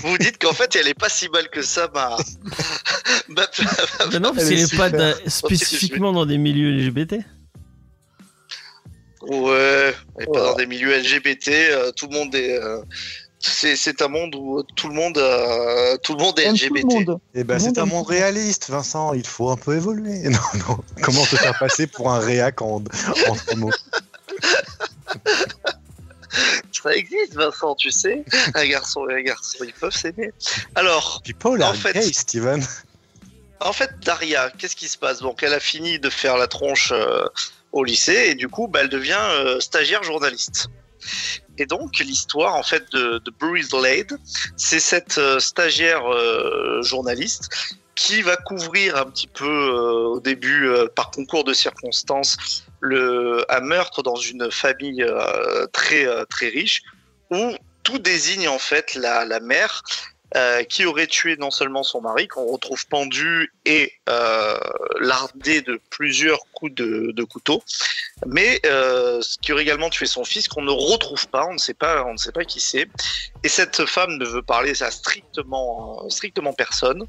vous 0.02 0.10
vous 0.10 0.18
dites 0.18 0.38
qu'en 0.38 0.52
fait, 0.52 0.76
elle 0.76 0.88
est 0.88 0.94
pas 0.98 1.08
si 1.08 1.28
mal 1.28 1.48
que 1.50 1.62
ça, 1.62 1.90
ma, 1.94 2.16
ma- 3.28 3.46
Bah 4.10 4.18
non, 4.18 4.34
parce 4.34 4.44
Elle 4.44 4.48
qu'elle 4.50 4.58
est 4.60 4.72
est 4.74 4.76
pas 4.76 4.90
da- 4.90 5.14
spécifiquement 5.28 6.12
dans 6.12 6.26
des 6.26 6.38
milieux 6.38 6.70
LGBT. 6.70 7.16
Ouais, 9.22 9.94
et 10.20 10.24
pas 10.26 10.30
Ouais. 10.30 10.38
dans 10.38 10.54
des 10.54 10.66
milieux 10.66 10.96
LGBT, 10.96 11.48
euh, 11.48 11.90
tout 11.92 12.06
le 12.06 12.14
monde 12.16 12.34
est. 12.34 12.56
euh, 12.58 12.80
c'est, 13.40 13.76
c'est 13.76 14.02
un 14.02 14.08
monde 14.08 14.34
où 14.34 14.62
tout 14.74 14.88
le 14.88 14.94
monde, 14.94 15.16
euh, 15.18 15.96
tout 16.02 16.14
le 16.14 16.22
monde 16.22 16.38
est 16.40 16.50
LGBT. 16.50 16.74
le 16.74 16.82
monde. 17.04 17.20
Eh 17.34 17.44
ben, 17.44 17.58
c'est 17.58 17.78
un 17.78 17.84
monde 17.86 18.06
réaliste, 18.06 18.68
Vincent. 18.70 19.12
Il 19.14 19.26
faut 19.26 19.50
un 19.50 19.56
peu 19.56 19.76
évoluer. 19.76 20.22
Non, 20.28 20.38
non. 20.68 20.78
Comment 21.02 21.24
te 21.24 21.36
faire 21.36 21.56
passer 21.58 21.86
pour 21.86 22.10
un 22.12 22.18
réac 22.18 22.60
en, 22.62 22.76
en 22.76 22.82
trois 23.34 23.56
mots 23.56 23.70
Ça 26.82 26.94
existe, 26.94 27.34
Vincent, 27.34 27.74
tu 27.74 27.90
sais. 27.90 28.24
Un 28.54 28.66
garçon 28.68 29.08
et 29.08 29.14
un 29.14 29.22
garçon, 29.22 29.58
ils 29.64 29.72
peuvent 29.72 29.94
s'aimer. 29.94 30.30
Alors, 30.74 31.20
People 31.24 31.60
are 31.62 31.70
En 31.70 31.74
fait- 31.74 31.92
gay, 31.94 32.12
Steven. 32.12 32.64
en 33.60 33.72
fait, 33.72 33.90
Daria, 34.04 34.50
qu'est-ce 34.58 34.76
qui 34.76 34.88
se 34.88 34.96
passe? 34.98 35.20
Donc, 35.20 35.42
elle 35.42 35.54
a 35.54 35.60
fini 35.60 35.98
de 35.98 36.10
faire 36.10 36.36
la 36.36 36.46
tronche 36.46 36.92
euh, 36.92 37.24
au 37.72 37.82
lycée 37.82 38.28
et 38.30 38.34
du 38.34 38.48
coup, 38.48 38.68
bah, 38.68 38.80
elle 38.82 38.88
devient 38.88 39.18
euh, 39.18 39.58
stagiaire 39.60 40.02
journaliste. 40.04 40.68
Et 41.58 41.66
donc, 41.66 41.98
l'histoire 41.98 42.54
en 42.54 42.62
fait 42.62 42.90
de, 42.92 43.18
de 43.18 43.30
Bruce 43.38 43.72
Lade, 43.72 44.18
c'est 44.56 44.80
cette 44.80 45.18
euh, 45.18 45.38
stagiaire 45.40 46.06
euh, 46.06 46.80
journaliste 46.82 47.50
qui 47.96 48.22
va 48.22 48.36
couvrir 48.36 48.96
un 48.96 49.06
petit 49.06 49.26
peu 49.26 49.44
euh, 49.44 50.14
au 50.14 50.20
début, 50.20 50.70
par 50.94 51.10
concours 51.10 51.42
de 51.42 51.52
circonstances, 51.52 52.64
le, 52.80 53.44
un 53.48 53.60
meurtre 53.60 54.04
dans 54.04 54.14
une 54.14 54.52
famille 54.52 55.04
très 55.72 56.06
très 56.26 56.48
riche, 56.48 56.82
où 57.32 57.56
tout 57.82 57.98
désigne 57.98 58.46
en 58.46 58.60
fait 58.60 58.94
la, 58.94 59.24
la 59.24 59.40
mère 59.40 59.82
euh, 60.36 60.62
qui 60.64 60.84
aurait 60.84 61.06
tué 61.06 61.38
non 61.38 61.50
seulement 61.50 61.82
son 61.82 62.02
mari, 62.02 62.28
qu'on 62.28 62.44
retrouve 62.52 62.86
pendu 62.86 63.50
et 63.64 63.94
euh, 64.10 64.58
lardé 65.00 65.62
de 65.62 65.80
plusieurs 65.88 66.40
coups 66.52 66.74
de, 66.74 67.24
couteau, 67.24 67.62
mais 68.26 68.60
euh, 68.66 69.22
qui 69.40 69.54
aurait 69.54 69.62
également 69.62 69.88
tué 69.88 70.04
son 70.04 70.24
fils, 70.24 70.46
qu'on 70.46 70.60
ne 70.60 70.70
retrouve 70.70 71.28
pas, 71.28 71.46
on 71.46 71.54
ne 71.54 71.58
sait 71.58 71.72
pas, 71.72 72.04
on 72.04 72.12
ne 72.12 72.18
sait 72.18 72.32
pas 72.32 72.44
qui 72.44 72.60
c'est. 72.60 72.88
Et 73.42 73.48
cette 73.48 73.86
femme 73.86 74.18
ne 74.18 74.26
veut 74.26 74.42
parler 74.42 74.82
à 74.82 74.90
strictement, 74.90 76.06
strictement 76.10 76.52
personne. 76.52 77.06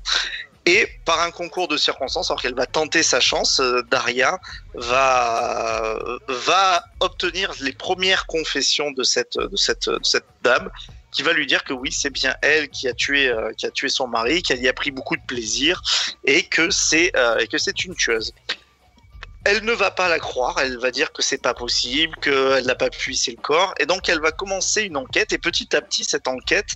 Et 0.65 0.87
par 1.03 1.19
un 1.21 1.31
concours 1.31 1.67
de 1.67 1.75
circonstances, 1.75 2.31
alors 2.31 2.41
qu'elle 2.41 2.55
va 2.55 2.67
tenter 2.67 3.03
sa 3.03 3.19
chance, 3.19 3.61
Daria 3.91 4.39
va 4.75 5.99
va 6.27 6.85
obtenir 7.01 7.51
les 7.59 7.73
premières 7.73 8.27
confessions 8.27 8.91
de 8.91 9.03
cette 9.03 9.37
de 9.37 9.57
cette 9.57 9.89
de 9.89 9.99
cette 10.03 10.27
dame 10.41 10.69
qui 11.11 11.23
va 11.23 11.33
lui 11.33 11.45
dire 11.45 11.63
que 11.63 11.73
oui, 11.73 11.91
c'est 11.91 12.09
bien 12.09 12.35
elle 12.41 12.69
qui 12.69 12.87
a 12.87 12.93
tué 12.93 13.29
euh, 13.29 13.51
qui 13.53 13.65
a 13.65 13.71
tué 13.71 13.89
son 13.89 14.07
mari, 14.07 14.41
qu'elle 14.41 14.61
y 14.61 14.67
a 14.67 14.73
pris 14.73 14.91
beaucoup 14.91 15.15
de 15.15 15.21
plaisir 15.25 15.81
et 16.23 16.43
que 16.43 16.69
c'est 16.69 17.11
euh, 17.15 17.45
que 17.47 17.57
c'est 17.57 17.83
une 17.85 17.95
tueuse. 17.95 18.33
Elle 19.45 19.63
ne 19.63 19.71
va 19.71 19.89
pas 19.89 20.09
la 20.09 20.19
croire, 20.19 20.59
elle 20.59 20.77
va 20.79 20.91
dire 20.91 21.13
que 21.13 21.21
c'est 21.21 21.41
pas 21.41 21.53
possible, 21.53 22.13
qu'elle 22.17 22.65
n'a 22.65 22.75
pas 22.75 22.89
pu 22.89 23.13
hisser 23.13 23.31
le 23.31 23.41
corps, 23.41 23.73
et 23.79 23.85
donc 23.85 24.09
elle 24.09 24.19
va 24.19 24.31
commencer 24.31 24.81
une 24.83 24.97
enquête, 24.97 25.31
et 25.31 25.37
petit 25.37 25.73
à 25.75 25.81
petit, 25.81 26.03
cette 26.03 26.27
enquête, 26.27 26.71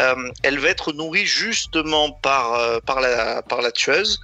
euh, 0.00 0.32
elle 0.42 0.58
va 0.58 0.70
être 0.70 0.94
nourrie 0.94 1.26
justement 1.26 2.10
par, 2.10 2.80
par, 2.82 3.02
la, 3.02 3.42
par 3.42 3.60
la 3.60 3.70
tueuse, 3.70 4.18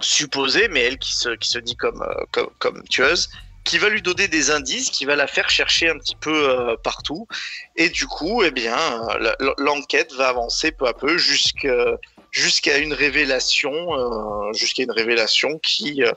supposée, 0.00 0.66
mais 0.66 0.80
elle 0.80 0.98
qui 0.98 1.14
se, 1.14 1.28
qui 1.36 1.48
se 1.48 1.60
dit 1.60 1.76
comme, 1.76 2.04
comme, 2.32 2.50
comme 2.58 2.82
tueuse, 2.88 3.30
qui 3.66 3.78
va 3.78 3.88
lui 3.88 4.00
donner 4.00 4.28
des 4.28 4.50
indices, 4.50 4.90
qui 4.90 5.04
va 5.04 5.16
la 5.16 5.26
faire 5.26 5.50
chercher 5.50 5.90
un 5.90 5.98
petit 5.98 6.16
peu 6.16 6.48
euh, 6.48 6.76
partout, 6.82 7.26
et 7.74 7.88
du 7.90 8.06
coup, 8.06 8.42
eh 8.44 8.52
bien, 8.52 8.78
euh, 8.78 9.52
l'enquête 9.58 10.12
va 10.14 10.28
avancer 10.28 10.70
peu 10.70 10.86
à 10.86 10.94
peu 10.94 11.18
jusqu'à 11.18 11.98
jusqu'à 12.30 12.76
une 12.78 12.92
révélation, 12.92 13.72
euh, 13.72 14.52
jusqu'à 14.52 14.82
une 14.82 14.90
révélation 14.90 15.58
qui 15.58 16.02
euh, 16.02 16.12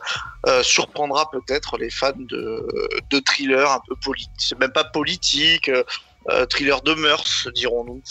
euh, 0.47 0.63
surprendra 0.63 1.31
peut-être 1.31 1.77
les 1.77 1.89
fans 1.89 2.11
de, 2.17 2.67
de 3.09 3.19
thrillers 3.19 3.71
un 3.71 3.81
peu 3.88 3.95
politiques, 4.03 4.59
même 4.59 4.73
pas 4.73 4.84
politique, 4.84 5.69
euh, 5.69 5.84
euh, 6.30 6.45
thriller 6.45 6.81
de 6.81 6.93
mœurs, 6.93 7.47
dirons-nous. 7.55 8.01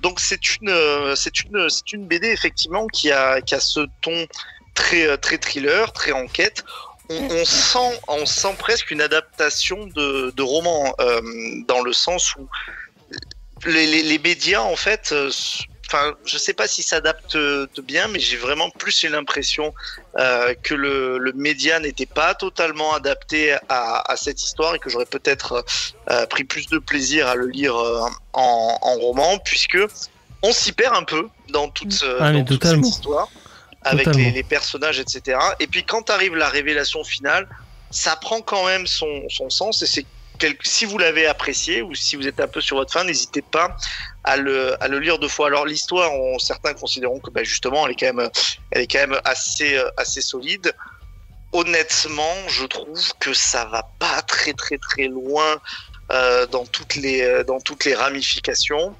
Donc 0.00 0.18
c'est 0.18 0.56
une, 0.56 0.74
c'est 1.14 1.44
une, 1.44 1.68
c'est 1.68 1.92
une 1.92 2.08
BD 2.08 2.28
effectivement 2.28 2.86
qui 2.86 3.12
a, 3.12 3.42
qui 3.42 3.54
a 3.54 3.60
ce 3.60 3.80
ton 4.00 4.26
très, 4.74 5.18
très 5.18 5.38
thriller, 5.38 5.92
très 5.92 6.12
enquête. 6.12 6.64
On, 7.10 7.14
on 7.30 7.44
sent, 7.44 8.00
on 8.08 8.26
sent 8.26 8.54
presque 8.58 8.90
une 8.90 9.00
adaptation 9.00 9.86
de, 9.86 10.30
de 10.36 10.42
roman 10.42 10.94
euh, 11.00 11.20
dans 11.66 11.80
le 11.82 11.92
sens 11.92 12.34
où 12.36 12.48
les, 13.66 13.86
les, 13.86 14.02
les 14.02 14.18
médias 14.18 14.60
en 14.60 14.76
fait 14.76 15.10
euh, 15.12 15.30
enfin, 15.90 16.14
je 16.24 16.36
sais 16.36 16.52
pas 16.52 16.68
si 16.68 16.82
s'adapte 16.82 17.36
euh, 17.36 17.66
bien, 17.82 18.08
mais 18.08 18.20
j'ai 18.20 18.36
vraiment 18.36 18.68
plus 18.70 19.04
l'impression 19.04 19.72
euh, 20.18 20.54
que 20.62 20.74
le, 20.74 21.18
le 21.18 21.32
média 21.32 21.80
n'était 21.80 22.06
pas 22.06 22.34
totalement 22.34 22.92
adapté 22.92 23.56
à, 23.68 24.10
à 24.10 24.16
cette 24.16 24.42
histoire 24.42 24.74
et 24.74 24.78
que 24.78 24.90
j'aurais 24.90 25.06
peut-être 25.06 25.64
euh, 26.10 26.26
pris 26.26 26.44
plus 26.44 26.66
de 26.66 26.78
plaisir 26.78 27.26
à 27.26 27.34
le 27.34 27.46
lire 27.46 27.76
euh, 27.76 28.06
en, 28.34 28.78
en 28.80 28.94
roman, 28.96 29.38
puisque 29.38 29.78
on 30.42 30.52
s'y 30.52 30.72
perd 30.72 30.94
un 30.94 31.04
peu 31.04 31.28
dans 31.48 31.68
toute, 31.68 32.02
euh, 32.02 32.18
Ah, 32.20 32.32
dans 32.32 32.44
toute 32.44 32.62
cette 32.64 32.86
histoire, 32.86 33.28
avec 33.82 34.06
les, 34.16 34.30
les 34.32 34.42
personnages, 34.42 34.98
etc. 35.00 35.38
Et 35.60 35.66
puis 35.66 35.84
quand 35.84 36.10
arrive 36.10 36.34
la 36.34 36.48
révélation 36.48 37.04
finale, 37.04 37.48
ça 37.90 38.16
prend 38.16 38.40
quand 38.40 38.66
même 38.66 38.86
son, 38.86 39.22
son 39.28 39.48
sens 39.50 39.82
et 39.82 39.86
c'est 39.86 40.04
si 40.62 40.84
vous 40.84 40.98
l'avez 40.98 41.26
apprécié 41.26 41.82
ou 41.82 41.94
si 41.96 42.14
vous 42.14 42.26
êtes 42.28 42.38
un 42.38 42.46
peu 42.46 42.60
sur 42.60 42.76
votre 42.76 42.92
fin, 42.92 43.02
n'hésitez 43.02 43.42
pas 43.42 43.76
à 44.22 44.36
le, 44.36 44.80
à 44.82 44.86
le 44.86 45.00
lire 45.00 45.18
deux 45.18 45.26
fois. 45.28 45.48
Alors 45.48 45.66
l'histoire, 45.66 46.12
on- 46.12 46.38
certains 46.38 46.74
considéreront 46.74 47.18
que 47.18 47.30
bah, 47.30 47.42
justement, 47.42 47.84
elle 47.86 47.92
est 47.92 47.96
quand 47.96 48.14
même, 48.14 48.30
elle 48.70 48.82
est 48.82 48.86
quand 48.86 49.00
même 49.00 49.20
assez, 49.24 49.76
euh, 49.76 49.88
assez 49.96 50.20
solide. 50.20 50.72
Honnêtement, 51.52 52.34
je 52.48 52.66
trouve 52.66 53.02
que 53.18 53.32
ça 53.32 53.64
va 53.64 53.82
pas 53.98 54.20
très 54.22 54.52
très 54.52 54.76
très 54.78 55.08
loin 55.08 55.60
euh, 56.12 56.46
dans 56.46 56.66
toutes 56.66 56.94
les 56.94 57.22
euh, 57.22 57.42
dans 57.42 57.58
toutes 57.60 57.84
les 57.86 57.94
ramifications. 57.94 58.94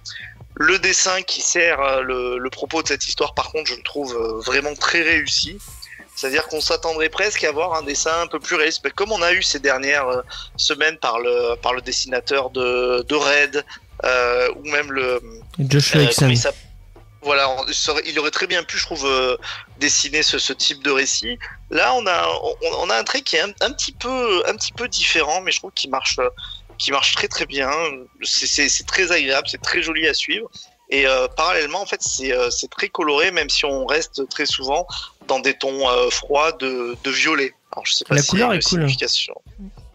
Le 0.58 0.78
dessin 0.78 1.22
qui 1.22 1.40
sert 1.40 1.80
euh, 1.80 2.02
le, 2.02 2.38
le 2.38 2.50
propos 2.50 2.82
de 2.82 2.88
cette 2.88 3.06
histoire, 3.06 3.32
par 3.32 3.50
contre, 3.52 3.70
je 3.70 3.76
le 3.76 3.82
trouve 3.82 4.14
euh, 4.14 4.40
vraiment 4.40 4.74
très 4.74 5.02
réussi. 5.02 5.58
C'est-à-dire 6.16 6.48
qu'on 6.48 6.60
s'attendrait 6.60 7.10
presque 7.10 7.44
à 7.44 7.52
voir 7.52 7.74
un 7.74 7.82
dessin 7.82 8.22
un 8.22 8.26
peu 8.26 8.40
plus 8.40 8.56
réaliste, 8.56 8.84
comme 8.92 9.12
on 9.12 9.22
a 9.22 9.32
eu 9.32 9.42
ces 9.42 9.60
dernières 9.60 10.08
euh, 10.08 10.22
semaines 10.56 10.98
par 10.98 11.20
le 11.20 11.54
par 11.62 11.72
le 11.74 11.80
dessinateur 11.80 12.50
de 12.50 13.04
de 13.08 13.14
Red 13.14 13.64
euh, 14.04 14.48
ou 14.56 14.68
même 14.68 14.90
le 14.90 15.20
Joshua 15.60 16.00
euh, 16.00 16.50
voilà, 17.20 17.56
il 18.06 18.18
aurait 18.20 18.30
très 18.30 18.46
bien 18.46 18.62
pu, 18.62 18.78
je 18.78 18.84
trouve, 18.84 19.04
euh, 19.04 19.36
dessiner 19.78 20.22
ce, 20.22 20.38
ce 20.38 20.52
type 20.52 20.84
de 20.84 20.90
récit. 20.92 21.36
Là, 21.68 21.92
on 21.94 22.06
a, 22.06 22.28
on, 22.42 22.54
on 22.82 22.90
a 22.90 22.96
un 22.96 23.02
trait 23.02 23.22
qui 23.22 23.34
est 23.34 23.40
un, 23.40 23.52
un 23.60 23.72
petit 23.72 23.90
peu, 23.92 24.42
un 24.46 24.54
petit 24.54 24.72
peu 24.72 24.86
différent, 24.86 25.40
mais 25.40 25.50
je 25.50 25.58
trouve 25.58 25.72
qu'il 25.72 25.90
marche, 25.90 26.20
qui 26.78 26.90
marche 26.92 27.14
très 27.14 27.28
très 27.28 27.46
bien. 27.46 27.70
C'est- 28.22 28.68
très 28.86 29.12
agréable, 29.12 29.48
c'est 29.50 29.60
très 29.62 29.82
joli 29.82 30.06
à 30.08 30.14
suivre. 30.14 30.48
Et 30.90 31.06
euh, 31.06 31.28
parallèlement, 31.28 31.82
en 31.82 31.86
fait, 31.86 32.00
c'est 32.02 32.32
euh, 32.32 32.48
très 32.70 32.88
coloré, 32.88 33.30
même 33.30 33.50
si 33.50 33.66
on 33.66 33.84
reste 33.84 34.26
très 34.30 34.46
souvent 34.46 34.86
dans 35.26 35.38
des 35.38 35.52
tons 35.54 35.86
euh, 35.90 36.08
froids 36.08 36.52
de, 36.52 36.96
de 37.04 37.10
violet. 37.10 37.52
Alors, 37.72 37.84
je 37.84 37.92
sais 37.92 38.04
pas 38.06 38.14
La 38.14 38.22
y 38.22 38.24
a 38.24 38.26
couleur 38.26 38.52
une 38.52 38.58
est 38.58 38.62
cool. 38.62 38.78
signification. 38.80 39.34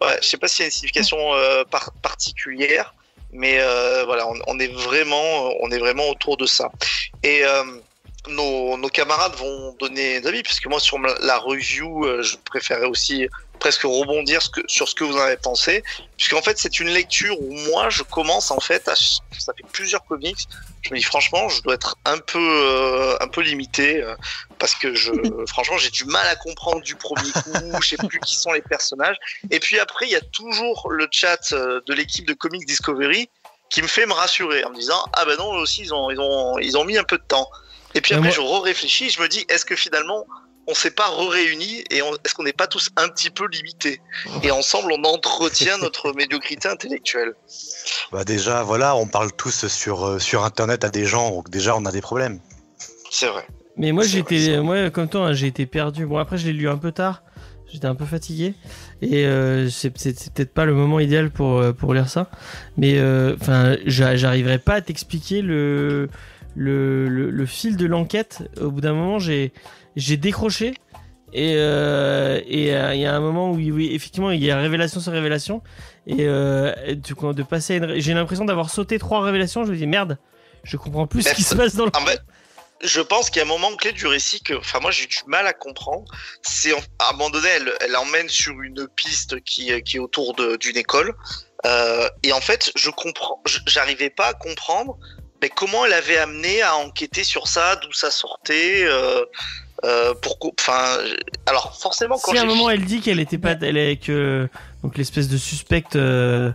Ouais, 0.00 0.18
je 0.22 0.28
sais 0.28 0.36
pas 0.36 0.46
s'il 0.46 0.60
y 0.60 0.62
a 0.62 0.66
une 0.66 0.70
signification 0.70 1.34
euh, 1.34 1.64
par- 1.64 1.90
particulière, 2.00 2.94
mais 3.32 3.58
voilà, 4.04 4.28
on, 4.28 4.36
on 4.46 4.60
est 4.60 4.72
vraiment, 4.72 5.50
on 5.60 5.70
est 5.72 5.78
vraiment 5.78 6.08
autour 6.10 6.36
de 6.36 6.46
ça. 6.46 6.70
Et 7.24 7.42
nos, 8.28 8.76
nos 8.76 8.88
camarades 8.88 9.34
vont 9.34 9.72
donner 9.80 10.20
d'avis, 10.20 10.44
puisque 10.44 10.66
moi 10.66 10.78
sur 10.78 10.98
la 11.00 11.38
review, 11.38 12.22
je 12.22 12.36
préférais 12.44 12.86
aussi 12.86 13.26
presque 13.58 13.82
rebondir 13.82 14.40
sur 14.66 14.88
ce 14.88 14.94
que 14.94 15.04
vous 15.04 15.16
en 15.16 15.20
avez 15.20 15.36
pensé, 15.36 15.82
puisqu'en 16.16 16.42
fait 16.42 16.58
c'est 16.58 16.80
une 16.80 16.88
lecture 16.88 17.40
où 17.40 17.52
moi 17.70 17.88
je 17.90 18.02
commence 18.02 18.50
en 18.50 18.60
fait, 18.60 18.88
à, 18.88 18.94
ça 18.94 19.52
fait 19.56 19.66
plusieurs 19.72 20.04
comics, 20.04 20.38
je 20.82 20.90
me 20.90 20.98
dis 20.98 21.04
franchement 21.04 21.48
je 21.48 21.62
dois 21.62 21.74
être 21.74 21.96
un 22.04 22.18
peu 22.18 22.38
euh, 22.38 23.16
un 23.20 23.28
peu 23.28 23.40
limité 23.40 24.02
euh, 24.02 24.14
parce 24.58 24.74
que 24.74 24.94
je 24.94 25.12
franchement 25.48 25.78
j'ai 25.78 25.90
du 25.90 26.04
mal 26.04 26.26
à 26.28 26.36
comprendre 26.36 26.82
du 26.82 26.96
premier 26.96 27.30
coup, 27.32 27.82
je 27.82 27.88
sais 27.88 27.96
plus 27.96 28.20
qui 28.20 28.36
sont 28.36 28.52
les 28.52 28.62
personnages, 28.62 29.16
et 29.50 29.60
puis 29.60 29.78
après 29.78 30.06
il 30.06 30.12
y 30.12 30.16
a 30.16 30.20
toujours 30.20 30.90
le 30.90 31.08
chat 31.10 31.52
euh, 31.52 31.80
de 31.86 31.94
l'équipe 31.94 32.26
de 32.26 32.34
Comics 32.34 32.66
Discovery 32.66 33.30
qui 33.70 33.82
me 33.82 33.86
fait 33.88 34.06
me 34.06 34.12
rassurer 34.12 34.62
en 34.64 34.70
me 34.70 34.76
disant 34.76 35.02
ah 35.14 35.24
ben 35.24 35.36
non 35.38 35.54
eux 35.56 35.60
aussi 35.60 35.82
ils 35.82 35.94
ont 35.94 36.10
ils 36.10 36.20
ont 36.20 36.58
ils 36.58 36.76
ont 36.76 36.84
mis 36.84 36.98
un 36.98 37.04
peu 37.04 37.18
de 37.18 37.24
temps. 37.24 37.48
Et 37.96 38.00
puis 38.00 38.12
après, 38.12 38.26
moi- 38.26 38.34
je 38.34 38.40
re-réfléchis, 38.40 39.10
je 39.10 39.22
me 39.22 39.28
dis, 39.28 39.46
est-ce 39.48 39.64
que 39.64 39.76
finalement, 39.76 40.26
on 40.66 40.74
s'est 40.74 40.90
pas 40.90 41.06
re-réunis 41.08 41.84
et 41.90 42.02
on- 42.02 42.14
est-ce 42.24 42.34
qu'on 42.34 42.42
n'est 42.44 42.52
pas 42.52 42.66
tous 42.66 42.88
un 42.96 43.08
petit 43.08 43.30
peu 43.30 43.46
limités 43.48 44.00
Et 44.42 44.50
ensemble, 44.50 44.92
on 44.92 45.02
entretient 45.04 45.76
notre 45.78 46.12
médiocrité 46.16 46.68
intellectuelle. 46.68 47.34
Bah 48.12 48.24
déjà, 48.24 48.62
voilà, 48.62 48.96
on 48.96 49.06
parle 49.06 49.30
tous 49.32 49.66
sur, 49.68 50.04
euh, 50.06 50.18
sur 50.18 50.44
Internet 50.44 50.84
à 50.84 50.90
des 50.90 51.04
gens, 51.04 51.30
donc 51.30 51.50
déjà 51.50 51.76
on 51.76 51.84
a 51.84 51.92
des 51.92 52.00
problèmes. 52.00 52.40
C'est 53.10 53.26
vrai. 53.28 53.46
Mais 53.76 53.92
moi, 53.92 54.04
j'étais, 54.04 54.50
vrai. 54.52 54.60
moi, 54.60 54.90
comme 54.90 55.08
toi, 55.08 55.26
hein, 55.28 55.32
j'ai 55.32 55.48
été 55.48 55.66
perdu. 55.66 56.06
Bon, 56.06 56.18
après, 56.18 56.38
je 56.38 56.46
l'ai 56.46 56.52
lu 56.52 56.68
un 56.68 56.78
peu 56.78 56.92
tard. 56.92 57.22
J'étais 57.72 57.86
un 57.86 57.94
peu 57.96 58.04
fatigué 58.04 58.54
et 59.02 59.26
euh, 59.26 59.68
c'est 59.68 59.96
c'est- 59.98 60.16
c'est 60.16 60.32
peut-être 60.32 60.54
pas 60.54 60.64
le 60.64 60.74
moment 60.74 61.00
idéal 61.00 61.30
pour 61.30 61.58
euh, 61.58 61.72
pour 61.72 61.92
lire 61.92 62.08
ça. 62.08 62.30
Mais 62.76 62.98
euh, 62.98 63.34
enfin, 63.40 63.76
j'a- 63.84 64.14
j'arriverai 64.14 64.58
pas 64.60 64.74
à 64.74 64.80
t'expliquer 64.80 65.42
le 65.42 66.08
le, 66.54 67.08
le 67.08 67.30
le 67.30 67.46
fil 67.46 67.76
de 67.76 67.86
l'enquête. 67.86 68.42
Au 68.60 68.70
bout 68.70 68.80
d'un 68.80 68.92
moment, 68.92 69.18
j'ai 69.18 69.52
j'ai 69.96 70.16
décroché. 70.16 70.74
Et 71.36 71.54
euh, 71.56 72.40
et 72.46 72.76
euh, 72.76 72.94
il 72.94 73.00
y 73.00 73.06
a 73.06 73.12
un 73.12 73.18
moment 73.18 73.50
où 73.50 73.54
oui 73.56 73.92
effectivement 73.92 74.30
il 74.30 74.44
y 74.44 74.52
a 74.52 74.56
révélation 74.56 75.00
sur 75.00 75.10
révélation 75.10 75.62
et 76.06 76.18
euh, 76.28 76.94
du 76.94 77.16
coup 77.16 77.32
de 77.32 77.42
passer 77.42 77.72
à 77.72 77.76
une 77.78 77.98
j'ai 77.98 78.14
l'impression 78.14 78.44
d'avoir 78.44 78.70
sauté 78.70 79.00
trois 79.00 79.20
révélations 79.20 79.64
je 79.64 79.72
me 79.72 79.76
dis 79.76 79.88
merde 79.88 80.16
je 80.62 80.76
comprends 80.76 81.08
plus 81.08 81.22
ce 81.22 81.34
qui 81.34 81.42
se 81.42 81.56
passe 81.56 81.74
dans 81.74 81.86
le 81.86 81.90
En 81.96 82.06
fait, 82.06 82.20
je 82.84 83.00
pense 83.00 83.30
qu'il 83.30 83.38
y 83.38 83.42
a 83.42 83.46
un 83.46 83.48
moment 83.48 83.74
clé 83.74 83.90
du 83.90 84.06
récit 84.06 84.42
que, 84.42 84.54
enfin, 84.54 84.78
moi, 84.80 84.90
j'ai 84.92 85.06
du 85.06 85.18
mal 85.26 85.46
à 85.46 85.52
comprendre. 85.52 86.04
C'est 86.42 86.72
à 86.72 87.08
un 87.08 87.12
moment 87.12 87.30
donné, 87.30 87.48
elle, 87.48 87.72
elle 87.80 87.96
emmène 87.96 88.28
sur 88.28 88.60
une 88.62 88.86
piste 88.94 89.40
qui, 89.42 89.70
est- 89.70 89.82
qui 89.82 89.96
est 89.96 90.00
autour 90.00 90.34
d'une 90.58 90.76
école. 90.76 91.14
Et 92.22 92.32
en 92.32 92.40
fait, 92.40 92.70
je 92.76 92.90
comprends, 92.90 93.42
j'arrivais 93.66 94.10
pas 94.10 94.28
à 94.28 94.34
comprendre 94.34 94.98
mais 95.42 95.50
comment 95.50 95.84
elle 95.84 95.92
avait 95.92 96.16
amené 96.16 96.62
à 96.62 96.76
enquêter 96.76 97.22
sur 97.22 97.48
ça, 97.48 97.76
d'où 97.76 97.92
ça 97.92 98.10
sortait. 98.10 98.84
Euh, 98.86 99.22
euh, 99.84 100.14
pourquoi, 100.22 100.50
enfin, 100.58 100.98
alors 101.46 101.76
forcément 101.80 102.16
quand 102.22 102.32
Si 102.32 102.38
à 102.38 102.42
un 102.42 102.46
moment 102.46 102.70
elle 102.70 102.84
dit 102.84 103.00
qu'elle 103.00 103.20
était 103.20 103.38
pas, 103.38 103.54
elle 103.60 103.76
est 103.76 103.96
que 103.96 104.48
donc 104.82 104.96
l'espèce 104.96 105.28
de 105.28 105.36
suspecte 105.36 105.96
euh, 105.96 106.52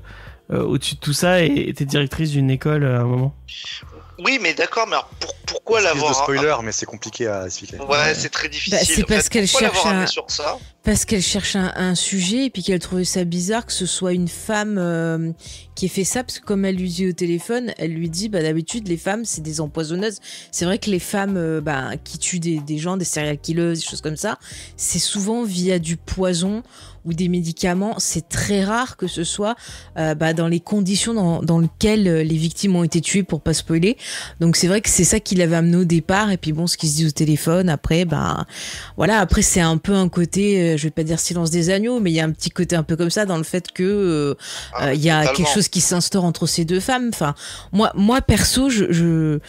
euh, 0.51 0.63
au-dessus 0.63 0.95
de 0.95 0.99
tout 0.99 1.13
ça 1.13 1.43
et 1.43 1.67
était 1.69 1.85
directrice 1.85 2.31
d'une 2.31 2.49
école 2.49 2.83
euh, 2.83 2.97
à 2.97 3.01
un 3.01 3.05
moment. 3.05 3.35
Oui, 4.19 4.39
mais 4.41 4.53
d'accord, 4.53 4.85
mais 4.87 4.93
alors 4.93 5.09
pour- 5.19 5.35
pourquoi 5.45 5.81
l'avoir 5.81 6.11
de 6.11 6.15
spoiler, 6.15 6.55
mais 6.63 6.71
c'est 6.71 6.85
compliqué 6.85 7.27
à 7.27 7.45
expliquer. 7.45 7.77
Ouais, 7.77 8.13
c'est 8.15 8.29
très 8.29 8.49
difficile. 8.49 8.73
Bah, 8.77 8.83
c'est 8.85 9.03
En 9.03 9.07
parce 9.07 9.29
qu'elle 9.29 9.47
cherche 9.47 9.85
un- 9.85 10.07
sur 10.07 10.25
ça. 10.29 10.57
Parce 10.83 11.03
qu'elle 11.03 11.21
cherche 11.21 11.57
un, 11.57 11.93
sujet 11.93 12.45
et 12.45 12.49
puis 12.49 12.63
qu'elle 12.63 12.79
trouvait 12.79 13.03
ça 13.03 13.25
bizarre 13.25 13.65
que 13.65 13.73
ce 13.73 13.85
soit 13.85 14.13
une 14.13 14.29
femme 14.29 14.77
euh, 14.77 15.31
qui 15.75 15.85
ait 15.85 15.89
fait 15.89 16.05
ça 16.05 16.23
parce 16.23 16.39
que 16.39 16.45
comme 16.45 16.63
elle 16.63 16.77
lui 16.77 16.89
dit 16.89 17.07
au 17.07 17.11
téléphone, 17.11 17.73
elle 17.77 17.93
lui 17.93 18.09
dit 18.09 18.29
bah 18.29 18.41
d'habitude 18.41 18.87
les 18.87 18.97
femmes 18.97 19.25
c'est 19.25 19.41
des 19.41 19.59
empoisonneuses. 19.59 20.19
C'est 20.51 20.65
vrai 20.65 20.79
que 20.79 20.89
les 20.89 20.99
femmes 20.99 21.35
euh, 21.35 21.59
bah, 21.59 21.91
qui 22.03 22.17
tuent 22.17 22.39
des, 22.39 22.59
des 22.59 22.77
gens, 22.77 22.95
des 22.95 23.05
serial 23.05 23.37
killers, 23.37 23.73
des 23.73 23.81
choses 23.81 24.01
comme 24.01 24.15
ça, 24.15 24.39
c'est 24.77 24.99
souvent 24.99 25.43
via 25.43 25.79
du 25.79 25.97
poison 25.97 26.63
ou 27.05 27.13
des 27.13 27.27
médicaments. 27.27 27.95
C'est 27.97 28.27
très 28.29 28.63
rare 28.63 28.97
que 28.97 29.07
ce 29.07 29.23
soit 29.23 29.55
euh, 29.97 30.15
bah, 30.15 30.33
dans 30.33 30.47
les 30.47 30.59
conditions 30.59 31.13
dans, 31.13 31.41
dans 31.41 31.59
lesquelles 31.59 32.03
les 32.03 32.37
victimes 32.37 32.75
ont 32.75 32.83
été 32.83 33.01
tuées 33.01 33.23
pour 33.23 33.41
pas 33.41 33.53
spoiler. 33.53 33.97
Donc 34.39 34.55
c'est 34.55 34.67
vrai 34.67 34.81
que 34.81 34.89
c'est 34.89 35.03
ça 35.03 35.19
qui 35.19 35.35
l'avait 35.35 35.55
amené 35.55 35.77
au 35.77 35.85
départ 35.85 36.31
et 36.31 36.37
puis 36.37 36.53
bon 36.53 36.67
ce 36.67 36.77
qui 36.77 36.87
se 36.87 36.95
dit 36.95 37.07
au 37.07 37.11
téléphone 37.11 37.69
après 37.69 38.05
bah 38.05 38.45
voilà 38.97 39.19
après 39.19 39.41
c'est 39.41 39.61
un 39.61 39.77
peu 39.77 39.93
un 39.93 40.09
côté 40.09 40.68
euh, 40.73 40.77
je 40.77 40.83
vais 40.83 40.91
pas 40.91 41.03
dire 41.03 41.19
silence 41.19 41.49
des 41.51 41.69
agneaux 41.69 41.99
mais 41.99 42.11
il 42.11 42.13
y 42.15 42.19
a 42.19 42.25
un 42.25 42.31
petit 42.31 42.49
côté 42.49 42.75
un 42.75 42.83
peu 42.83 42.95
comme 42.95 43.09
ça 43.09 43.25
dans 43.25 43.37
le 43.37 43.43
fait 43.43 43.71
que 43.71 43.83
euh, 43.83 44.35
Ah, 44.73 44.87
euh, 44.87 44.93
il 44.93 45.01
y 45.03 45.09
a 45.09 45.19
totalement. 45.21 45.37
quelque 45.37 45.53
chose 45.53 45.67
qui 45.67 45.81
s'instaure 45.81 46.23
entre 46.23 46.47
ces 46.47 46.65
deux 46.65 46.79
femmes. 46.79 47.09
Enfin 47.13 47.35
moi 47.71 47.91
moi 47.95 48.21
perso 48.21 48.69
je 48.69 48.85
je- 48.91 49.39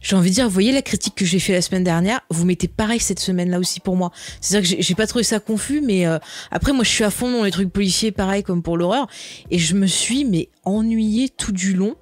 j'ai 0.00 0.16
envie 0.16 0.30
de 0.30 0.34
dire 0.34 0.44
vous 0.44 0.50
voyez 0.52 0.72
la 0.72 0.82
critique 0.82 1.14
que 1.14 1.24
j'ai 1.24 1.38
fait 1.38 1.52
la 1.52 1.62
semaine 1.62 1.84
dernière 1.84 2.20
vous 2.30 2.44
mettez 2.44 2.68
pareil 2.68 3.00
cette 3.00 3.20
semaine 3.20 3.50
là 3.50 3.58
aussi 3.58 3.80
pour 3.80 3.96
moi. 3.96 4.10
C'est 4.40 4.56
à 4.56 4.60
dire 4.60 4.76
que 4.76 4.82
j'ai- 4.82 4.94
pas 4.94 5.06
trouvé 5.06 5.24
ça 5.24 5.40
confus 5.40 5.80
mais 5.80 6.06
euh, 6.06 6.18
après 6.50 6.72
moi 6.72 6.84
je 6.84 6.90
suis 6.90 7.04
à 7.04 7.10
fond 7.10 7.30
dans 7.30 7.44
les 7.44 7.50
trucs 7.50 7.72
policiers 7.72 8.12
pareil 8.12 8.42
comme 8.42 8.62
pour 8.62 8.76
l'horreur 8.76 9.06
et 9.50 9.58
je 9.58 9.74
me 9.74 9.86
suis 9.86 10.24
mais 10.24 10.48
ennuyée 10.64 11.28
tout 11.28 11.52
du 11.52 11.74
long 11.74 11.96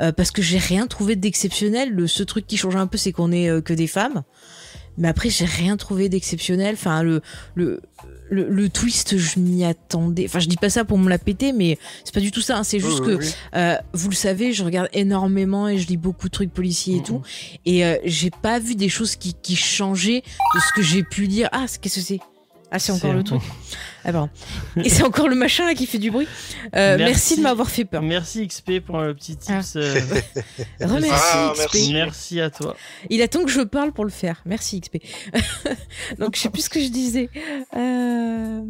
euh, 0.00 0.12
parce 0.12 0.30
que 0.30 0.42
j'ai 0.42 0.58
rien 0.58 0.86
trouvé 0.86 1.16
d'exceptionnel. 1.16 1.90
Le 1.90 2.06
ce 2.06 2.22
truc 2.22 2.46
qui 2.46 2.56
change 2.56 2.76
un 2.76 2.86
peu 2.86 2.98
c'est 2.98 3.12
qu'on 3.12 3.32
est 3.32 3.48
euh, 3.48 3.60
que 3.60 3.72
des 3.72 3.86
femmes. 3.86 4.22
Mais 4.98 5.08
après 5.08 5.28
j'ai 5.28 5.44
rien 5.44 5.76
trouvé 5.76 6.08
d'exceptionnel. 6.08 6.74
Enfin 6.74 7.02
le 7.02 7.20
le 7.54 7.80
le, 8.30 8.48
le 8.48 8.68
twist, 8.68 9.16
je 9.18 9.38
m'y 9.38 9.64
attendais. 9.64 10.24
Enfin, 10.26 10.38
je 10.40 10.48
dis 10.48 10.56
pas 10.56 10.70
ça 10.70 10.84
pour 10.84 10.98
me 10.98 11.08
la 11.08 11.18
péter, 11.18 11.52
mais 11.52 11.78
c'est 12.04 12.14
pas 12.14 12.20
du 12.20 12.30
tout 12.30 12.40
ça. 12.40 12.58
hein. 12.58 12.64
C'est 12.64 12.80
juste 12.80 13.00
Oui, 13.00 13.06
que, 13.06 13.12
oui. 13.22 13.30
euh, 13.54 13.76
vous 13.92 14.08
le 14.08 14.14
savez, 14.14 14.52
je 14.52 14.64
regarde 14.64 14.88
énormément 14.92 15.68
et 15.68 15.78
je 15.78 15.86
lis 15.86 15.96
beaucoup 15.96 16.26
de 16.28 16.32
trucs 16.32 16.52
policiers 16.52 16.96
et 16.96 17.02
tout. 17.02 17.22
Et 17.64 17.84
euh, 17.84 17.96
j'ai 18.04 18.30
pas 18.30 18.58
vu 18.58 18.74
des 18.74 18.88
choses 18.88 19.16
qui, 19.16 19.34
qui 19.34 19.56
changeaient 19.56 20.22
de 20.54 20.60
ce 20.60 20.72
que 20.74 20.82
j'ai 20.82 21.02
pu 21.02 21.24
lire. 21.26 21.48
Ah, 21.52 21.66
qu'est-ce 21.80 21.96
que 21.96 22.00
c'est? 22.00 22.20
Ah, 22.70 22.78
c'est 22.78 22.92
encore 22.92 23.12
le 23.12 23.22
truc. 23.22 23.40
Ah, 24.04 24.12
pardon. 24.12 24.28
Et 24.82 24.88
c'est 24.88 25.02
encore 25.04 25.28
le 25.28 25.36
machin 25.36 25.66
là 25.66 25.74
qui 25.74 25.86
fait 25.86 25.98
du 25.98 26.10
bruit. 26.10 26.26
Euh, 26.74 26.96
merci. 26.98 27.04
Merci. 27.04 27.36
de 27.36 27.42
m'avoir 27.42 27.70
fait 27.70 27.84
peur. 27.84 28.02
Merci 28.02 28.46
XP 28.46 28.80
pour 28.80 28.98
le 28.98 29.14
petit 29.14 29.36
tips. 29.36 29.76
Ah. 29.76 29.78
euh, 29.78 30.00
Remercie 30.80 31.10
Ah, 31.34 31.52
XP. 31.54 31.60
merci. 31.74 31.92
merci 31.94 32.40
à 32.40 32.50
toi. 32.50 32.76
Il 33.08 33.22
attend 33.22 33.44
que 33.44 33.50
je 33.50 33.60
parle 33.62 33.92
pour 33.92 34.04
le 34.04 34.10
faire. 34.10 34.42
Merci 34.46 34.80
XP. 34.80 34.98
Donc 36.18 36.36
je 36.36 36.40
sais 36.40 36.50
plus 36.50 36.62
ce 36.62 36.70
que 36.70 36.80
je 36.80 36.88
disais. 36.88 37.30
Euh... 37.76 38.60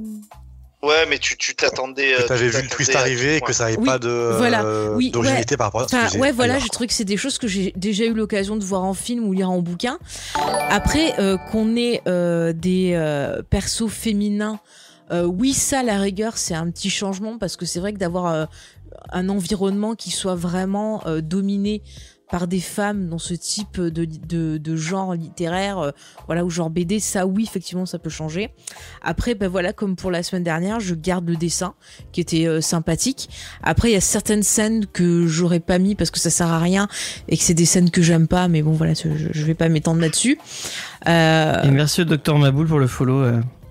Ouais, 0.82 1.07
mais 1.09 1.19
tu 1.19 1.36
tu 1.36 1.55
t'attendais. 1.57 2.12
Que 2.16 2.23
euh, 2.23 2.27
t'avais 2.27 2.51
tu 2.51 2.57
vu 2.57 2.62
le 2.62 2.69
twist 2.69 2.94
arriver 2.94 3.36
et 3.36 3.40
que 3.40 3.53
ça 3.53 3.65
avait 3.66 3.78
Oui, 3.78 3.86
pas 3.86 3.98
de 3.98 4.35
voilà. 4.36 4.62
euh, 4.62 4.94
Oui, 4.94 5.11
d'originalité 5.11 5.57
par 5.57 5.69
rapport 5.69 5.81
à 5.82 5.89
ce 5.89 5.93
que 5.93 5.97
Enfin, 5.97 6.09
tu 6.11 6.19
ouais, 6.19 6.32
voilà, 6.32 6.59
je 6.59 6.69
trouve 6.69 6.86
que 6.86 6.93
c'est 6.93 7.05
des 7.05 7.16
choses 7.16 7.39
que 7.39 7.48
j'ai 7.48 7.73
déjà 7.77 8.05
eu 8.05 8.12
l'occasion 8.12 8.57
de 8.57 8.65
voir 8.65 8.85
en 8.85 8.94
film 8.94 9.27
ou 9.27 9.32
lire 9.32 9.51
en 9.51 9.61
bouquin. 9.62 9.98
Après, 10.70 11.19
euh, 11.19 11.39
qu'on 11.51 11.77
ait 11.77 12.03
euh, 12.07 12.53
des 12.53 12.93
euh, 12.94 13.43
persos 13.48 13.89
féminins, 13.89 14.61
euh, 15.11 15.24
oui, 15.24 15.55
ça, 15.55 15.81
à 15.81 15.82
la 15.82 15.98
rigueur, 15.98 16.36
c'est 16.36 16.55
un 16.55 16.70
petit 16.70 16.90
changement 16.90 17.39
parce 17.39 17.57
que 17.57 17.65
c'est 17.65 17.81
vrai 17.81 17.93
que 17.93 17.98
d'avoir 17.98 18.27
euh, 18.27 18.44
un 19.12 19.28
environnement 19.28 19.94
qui 19.94 20.11
soit 20.11 20.35
vraiment 20.35 21.03
euh, 21.07 21.20
dominé 21.20 21.82
par 22.31 22.48
des 22.48 22.61
femmes 22.61 23.09
dans 23.09 23.19
ce 23.19 23.35
type 23.35 23.81
de, 23.81 24.05
de, 24.05 24.59
de 24.59 24.77
genre 24.77 25.15
littéraire, 25.15 25.78
euh, 25.78 25.90
voilà, 26.27 26.44
ou 26.44 26.51
genre 26.51 26.70
BD, 26.70 26.98
ça 26.98 27.27
oui, 27.27 27.44
effectivement, 27.44 27.86
ça 27.86 27.98
peut 27.98 28.11
changer. 28.11 28.51
Après, 29.03 29.35
ben 29.35 29.48
voilà, 29.48 29.73
comme 29.73 29.97
pour 29.97 30.11
la 30.11 30.23
semaine 30.23 30.43
dernière, 30.43 30.81
je 30.81 30.94
garde 30.94 31.28
le 31.28 31.36
dessin 31.36 31.74
qui 32.12 32.20
était 32.20 32.47
euh, 32.47 32.61
sympathique. 32.61 33.28
Après, 33.62 33.90
il 33.90 33.94
y 33.94 33.97
a 33.97 34.01
certaines 34.01 34.43
scènes 34.43 34.86
que 34.86 35.27
j'aurais 35.27 35.61
pas 35.61 35.78
mis 35.78 35.94
parce 35.94 36.11
que 36.11 36.19
ça 36.19 36.31
sert 36.31 36.48
à 36.48 36.59
rien 36.59 36.89
et 37.28 37.36
que 37.36 37.43
c'est 37.43 37.55
des 37.55 37.65
scènes 37.66 37.90
que 37.90 38.03
j'aime 38.03 38.27
pas, 38.27 38.48
mais 38.48 38.62
bon, 38.62 38.73
voilà, 38.73 38.94
je, 38.94 39.09
je 39.31 39.44
vais 39.44 39.55
pas 39.55 39.69
m'étendre 39.69 40.01
là-dessus. 40.01 40.39
Euh, 41.07 41.62
Et 41.62 41.70
merci 41.70 42.01
au 42.01 42.05
docteur 42.05 42.39
Maboul 42.39 42.66
pour 42.66 42.78
le 42.81 42.86
follow. 42.89 43.23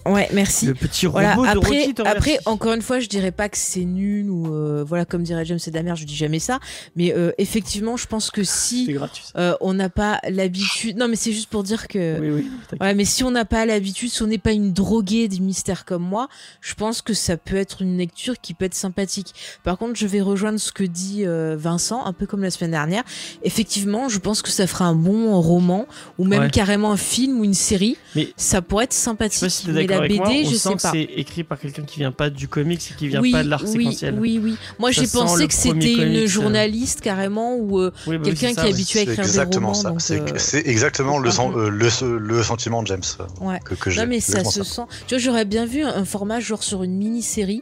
Ouais, 0.05 0.29
merci. 0.33 0.65
le 0.67 0.73
petit 0.73 1.07
robot 1.07 1.19
Voilà, 1.19 1.35
de 1.35 1.57
après, 1.57 1.85
Rocky 1.85 1.93
après, 2.05 2.39
encore 2.45 2.73
une 2.73 2.81
fois, 2.81 2.99
je 2.99 3.07
dirais 3.07 3.31
pas 3.31 3.49
que 3.49 3.57
c'est 3.57 3.85
nul 3.85 4.29
ou 4.29 4.53
euh, 4.53 4.83
voilà, 4.87 5.05
comme 5.05 5.23
dirait 5.23 5.45
James, 5.45 5.59
c'est 5.59 5.71
de 5.71 5.75
la 5.75 5.83
merde, 5.83 5.97
je 5.97 6.05
dis 6.05 6.15
jamais 6.15 6.39
ça. 6.39 6.59
Mais 6.95 7.13
euh, 7.13 7.31
effectivement, 7.37 7.97
je 7.97 8.07
pense 8.07 8.31
que 8.31 8.43
si 8.43 8.95
euh, 9.37 9.55
on 9.61 9.73
n'a 9.73 9.89
pas 9.89 10.19
l'habitude, 10.29 10.97
non, 10.97 11.07
mais 11.07 11.15
c'est 11.15 11.31
juste 11.31 11.49
pour 11.49 11.63
dire 11.63 11.87
que 11.87 12.19
Oui, 12.19 12.29
oui. 12.29 12.51
Ouais, 12.81 12.93
mais 12.93 13.05
si 13.05 13.23
on 13.23 13.31
n'a 13.31 13.45
pas 13.45 13.65
l'habitude, 13.65 14.09
si 14.11 14.21
on 14.23 14.27
n'est 14.27 14.37
pas 14.37 14.51
une 14.51 14.73
droguée 14.73 15.27
du 15.27 15.41
mystère 15.41 15.85
comme 15.85 16.03
moi, 16.03 16.27
je 16.61 16.73
pense 16.75 17.01
que 17.01 17.13
ça 17.13 17.37
peut 17.37 17.55
être 17.57 17.81
une 17.81 17.97
lecture 17.97 18.35
qui 18.41 18.53
peut 18.53 18.65
être 18.65 18.75
sympathique. 18.75 19.33
Par 19.63 19.77
contre, 19.77 19.95
je 19.95 20.07
vais 20.07 20.21
rejoindre 20.21 20.59
ce 20.59 20.71
que 20.71 20.83
dit 20.83 21.23
euh, 21.25 21.55
Vincent, 21.57 22.05
un 22.05 22.13
peu 22.13 22.25
comme 22.25 22.41
la 22.43 22.51
semaine 22.51 22.71
dernière. 22.71 23.03
Effectivement, 23.43 24.09
je 24.09 24.19
pense 24.19 24.41
que 24.41 24.49
ça 24.49 24.67
fera 24.67 24.85
un 24.85 24.95
bon 24.95 25.39
roman 25.41 25.85
ou 26.17 26.25
même 26.25 26.35
Ouais. 26.43 26.49
carrément 26.49 26.91
un 26.91 26.97
film 26.97 27.39
ou 27.39 27.43
une 27.43 27.53
série. 27.53 27.97
Mais- 28.15 28.29
ça 28.37 28.61
pourrait 28.61 28.85
être 28.85 28.91
Je 28.93 28.97
sais 28.97 29.03
sympathique. 29.03 29.41
pas 29.41 29.49
si 29.49 29.65
la 30.01 30.07
BD, 30.07 30.17
moi, 30.17 30.27
on 30.29 30.43
je 30.49 30.55
sent 30.55 30.57
sais 30.57 30.75
que 30.75 30.81
pas. 30.81 30.91
c'est 30.91 31.01
écrit 31.01 31.43
par 31.43 31.59
quelqu'un 31.59 31.83
qui 31.83 31.99
vient 31.99 32.11
pas 32.11 32.29
du 32.29 32.47
comics 32.47 32.81
et 32.91 32.93
qui 32.95 33.07
vient 33.07 33.21
oui, 33.21 33.31
pas 33.31 33.43
de 33.43 33.49
l'art 33.49 33.63
oui, 33.63 33.83
séquentiel. 33.85 34.17
oui, 34.19 34.39
oui. 34.43 34.55
Moi, 34.79 34.91
j'ai 34.91 35.07
pensé 35.07 35.47
que 35.47 35.53
c'était 35.53 35.93
une 35.93 36.15
euh. 36.23 36.27
journaliste 36.27 37.01
carrément 37.01 37.55
ou 37.55 37.79
euh, 37.79 37.91
Oui, 38.07 38.17
bah 38.17 38.25
quelqu'un 38.25 38.53
qui 38.53 38.59
est 38.67 38.71
habitué 38.73 38.99
à 38.99 39.01
écrire 39.03 39.17
des 39.17 39.21
exactement 39.23 39.67
romans. 39.69 39.81
ça. 39.81 39.89
donc, 39.89 40.01
C'est 40.01 40.19
euh, 40.21 40.37
c'est 40.37 40.67
exactement 40.67 41.19
le, 41.19 41.31
sen- 41.31 41.51
euh, 41.55 41.69
le, 41.69 42.17
le 42.17 42.43
sentiment 42.43 42.81
de 42.81 42.87
James 42.87 43.01
Ouais. 43.41 43.59
que, 43.63 43.75
que 43.75 43.89
j'ai. 43.89 44.01
Non 44.01 44.07
mais 44.07 44.19
ça 44.19 44.43
se 44.43 44.63
sent. 44.63 44.81
Tu 45.07 45.15
vois, 45.15 45.17
j'aurais 45.19 45.45
bien 45.45 45.65
vu 45.65 45.83
un 45.83 46.05
format 46.05 46.39
genre 46.39 46.63
sur 46.63 46.83
une 46.83 46.95
mini-série. 46.97 47.61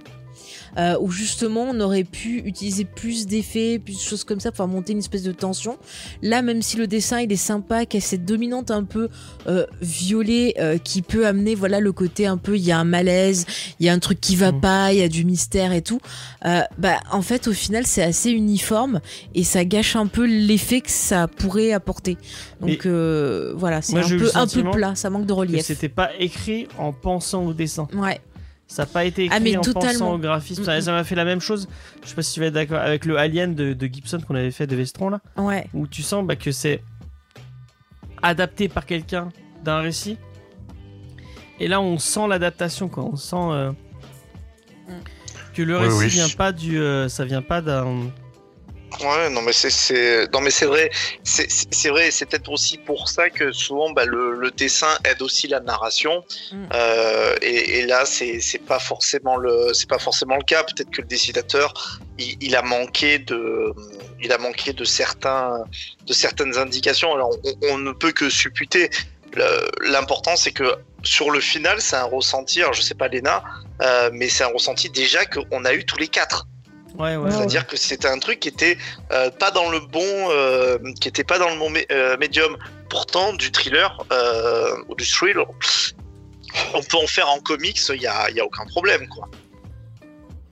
Euh, 0.78 0.98
où 1.00 1.12
justement 1.12 1.64
on 1.70 1.80
aurait 1.80 2.04
pu 2.04 2.40
utiliser 2.46 2.86
plus 2.86 3.28
d'effets, 3.28 3.80
plus 3.80 3.96
de 3.96 4.02
choses 4.02 4.24
comme 4.24 4.40
ça 4.40 4.52
pour 4.52 4.68
monter 4.68 4.94
une 4.94 5.00
espèce 5.00 5.24
de 5.24 5.32
tension. 5.32 5.78
Là, 6.22 6.42
même 6.42 6.62
si 6.62 6.78
le 6.78 6.88
dessin 6.88 7.20
il 7.22 7.32
est 7.32 7.36
sympa, 7.36 7.86
qu'il 7.86 8.00
y 8.00 8.04
a 8.04 8.06
cette 8.06 8.26
dominante 8.26 8.72
un 8.72 8.84
peu 8.84 9.10
euh, 9.48 9.66
violet 9.82 10.54
euh, 10.60 10.78
qui 10.78 11.02
peut 11.02 11.28
amener 11.28 11.56
voilà 11.56 11.80
le 11.80 11.92
côté 11.92 12.26
un 12.28 12.38
peu 12.38 12.56
il 12.58 12.64
y 12.64 12.72
a 12.72 12.80
un 12.80 12.84
malaise, 12.84 13.46
il 13.80 13.86
y 13.86 13.90
a 13.90 13.94
un 13.94 14.00
truc 14.00 14.20
qui 14.20 14.36
va 14.36 14.52
Mhm. 14.52 14.62
pas, 14.62 14.94
il 14.94 15.00
y 15.00 15.02
a 15.04 15.10
du 15.10 15.26
mystère 15.26 15.74
et 15.74 15.82
tout. 15.82 16.00
Euh, 16.46 16.62
bah 16.78 17.00
en 17.12 17.22
fait 17.22 17.48
au 17.48 17.54
final 17.54 17.86
c'est 17.86 18.04
assez 18.04 18.32
uniforme 18.32 19.00
et 19.36 19.44
ça 19.44 19.66
gâche 19.66 19.96
un 19.96 20.08
peu 20.08 20.26
l'effet 20.26 20.82
que 20.82 20.92
ça 20.92 21.28
pourrait 21.28 21.72
apporter. 21.72 22.18
Donc 22.62 22.86
euh, 22.86 23.54
voilà, 23.56 23.82
c'est 23.82 23.98
un 23.98 24.08
peu 24.18 24.30
un 24.34 24.48
peu 24.48 24.64
plat, 24.72 24.96
ça 24.96 25.10
manque 25.10 25.26
de 25.26 25.34
relief. 25.34 25.62
c'était 25.66 25.90
pas 25.90 26.12
écrit 26.20 26.68
en 26.78 26.92
pensant 26.94 27.46
au 27.46 27.54
dessin. 27.54 27.88
Ouais. 27.94 28.20
Ça 28.68 28.84
n'a 28.84 28.88
pas 28.88 29.06
été 29.06 29.26
écrit 29.26 29.38
Ah, 29.38 29.40
mais 29.40 29.56
en 29.58 29.62
totalement. 29.62 29.90
pensant 29.92 30.14
au 30.14 30.18
graphisme. 30.18 30.64
Ça 30.64 30.76
Mm, 30.76 30.78
mm. 30.78 30.82
ça 30.82 30.92
m'a 30.94 31.04
fait 31.04 31.16
la 31.16 31.26
même 31.26 31.42
chose. 31.42 31.68
Je 32.04 32.08
sais 32.10 32.16
pas 32.16 32.22
si 32.24 32.34
tu 32.34 32.40
vas 32.40 32.48
être 32.48 32.54
d'accord 32.54 32.80
avec 32.80 33.06
le 33.06 33.18
Alien 33.18 33.54
de, 33.54 33.74
de 33.74 33.88
Gibson 33.88 34.20
qu'on 34.28 34.36
avait 34.36 34.52
fait 34.52 34.66
de 34.68 34.76
Vestron 34.76 35.10
là, 35.10 35.20
Ouais. 35.38 35.68
où 35.74 35.86
tu 35.88 36.02
sens 36.02 36.26
bah, 36.26 36.36
que 36.36 36.52
c'est 36.52 36.82
adapté 38.22 38.70
par 38.70 38.86
quelqu'un 38.86 39.30
d'un 39.64 39.80
récit. 39.80 40.18
Et 41.60 41.68
là, 41.68 41.82
on 41.82 41.98
sent 42.00 42.28
l'adaptation, 42.28 42.88
quoi. 42.90 43.04
On 43.04 43.16
sent 43.16 43.36
euh, 43.38 43.72
que 45.54 45.62
le 45.62 45.78
Oui, 45.78 45.84
récit 45.86 45.98
oui. 46.00 46.08
vient 46.10 46.30
pas 46.36 46.52
du, 46.52 46.80
euh, 46.80 47.08
ça 47.10 47.26
vient 47.26 47.42
pas 47.44 47.62
d'un. 47.62 47.98
Ouais, 49.02 49.30
non 49.30 49.42
mais 49.42 49.54
c'est 49.54 50.32
non 50.32 50.40
mais 50.42 50.52
c'est 50.52 50.66
vrai, 50.66 50.90
c'est 51.24 51.90
vrai, 51.90 52.12
c'est 52.12 52.26
peut-être 52.26 52.52
aussi 52.52 52.78
pour 52.78 53.10
ça 53.10 53.30
que 53.30 53.52
souvent 53.52 53.92
bah, 53.92 54.06
le, 54.06 54.36
le 54.36 54.52
dessin 54.52 54.88
aide 55.04 55.22
aussi 55.22 55.48
la 55.48 55.60
narration. 55.60 56.24
Mm. 56.52 56.66
Euh, 56.74 57.36
et, 57.42 57.80
et 57.80 57.86
là 57.86 58.06
c'est 58.06 58.40
pas 58.66 58.80
forcément 58.80 59.36
le 59.36 59.74
c'est 59.74 59.90
pas 59.90 60.00
forcément 60.00 60.36
le 60.36 60.44
cas. 60.44 60.64
Peut-être 60.64 60.92
que 60.92 61.02
le 61.02 61.08
dessinateur 61.08 61.74
il, 62.20 62.38
il 62.40 62.56
a 62.56 62.62
manqué 62.62 63.20
de 63.20 63.74
il 64.22 64.32
a 64.32 64.38
manqué 64.38 64.74
de 64.74 64.84
certains 64.84 65.64
de 66.06 66.14
certaines 66.14 66.58
indications. 66.58 67.14
Alors 67.14 67.32
on, 67.44 67.74
on 67.74 67.78
ne 67.80 67.92
peut 67.92 68.12
que 68.12 68.30
supputer. 68.30 68.90
L'important 69.82 70.36
c'est 70.36 70.52
que 70.52 70.76
sur 71.04 71.32
le 71.32 71.40
final 71.42 71.82
c'est 71.82 71.96
un 71.96 72.04
ressenti. 72.04 72.62
Alors, 72.62 72.74
je 72.74 72.84
sais 72.84 72.94
pas 72.94 73.08
Léna, 73.08 73.44
euh, 73.82 74.12
mais 74.14 74.30
c'est 74.30 74.44
un 74.44 74.54
ressenti 74.54 74.92
déjà 74.92 75.26
qu'on 75.26 75.66
a 75.66 75.74
eu 75.74 75.84
tous 75.84 75.98
les 75.98 76.08
quatre. 76.08 76.46
Ouais, 77.00 77.16
ouais. 77.16 77.24
Ouais. 77.24 77.32
C'est-à-dire 77.32 77.66
que 77.68 77.76
c'était 77.78 78.08
un 78.08 78.20
truc 78.20 78.40
qui 78.40 78.50
était 78.50 78.78
euh, 79.12 79.30
pas 79.32 79.52
dans 79.52 79.70
le 79.72 79.80
bon, 79.80 80.00
euh, 80.32 80.78
qui 81.02 81.08
était 81.08 81.24
pas 81.24 81.40
dans 81.40 81.50
le 81.50 81.58
bon 81.58 81.72
mé- 81.72 81.86
euh, 81.92 82.18
médium. 82.18 82.56
Pourtant, 82.90 83.34
du 83.34 83.52
thriller 83.52 83.98
euh, 84.12 84.76
ou 84.88 84.96
du 84.96 85.04
thriller, 85.06 85.46
on 86.76 86.82
peut 86.82 86.98
en 87.04 87.08
faire 87.08 87.28
en 87.30 87.40
comics, 87.40 87.80
il 87.90 88.02
y 88.02 88.06
a, 88.08 88.30
y 88.30 88.40
a 88.40 88.46
aucun 88.46 88.66
problème, 88.68 89.08
quoi. 89.08 89.28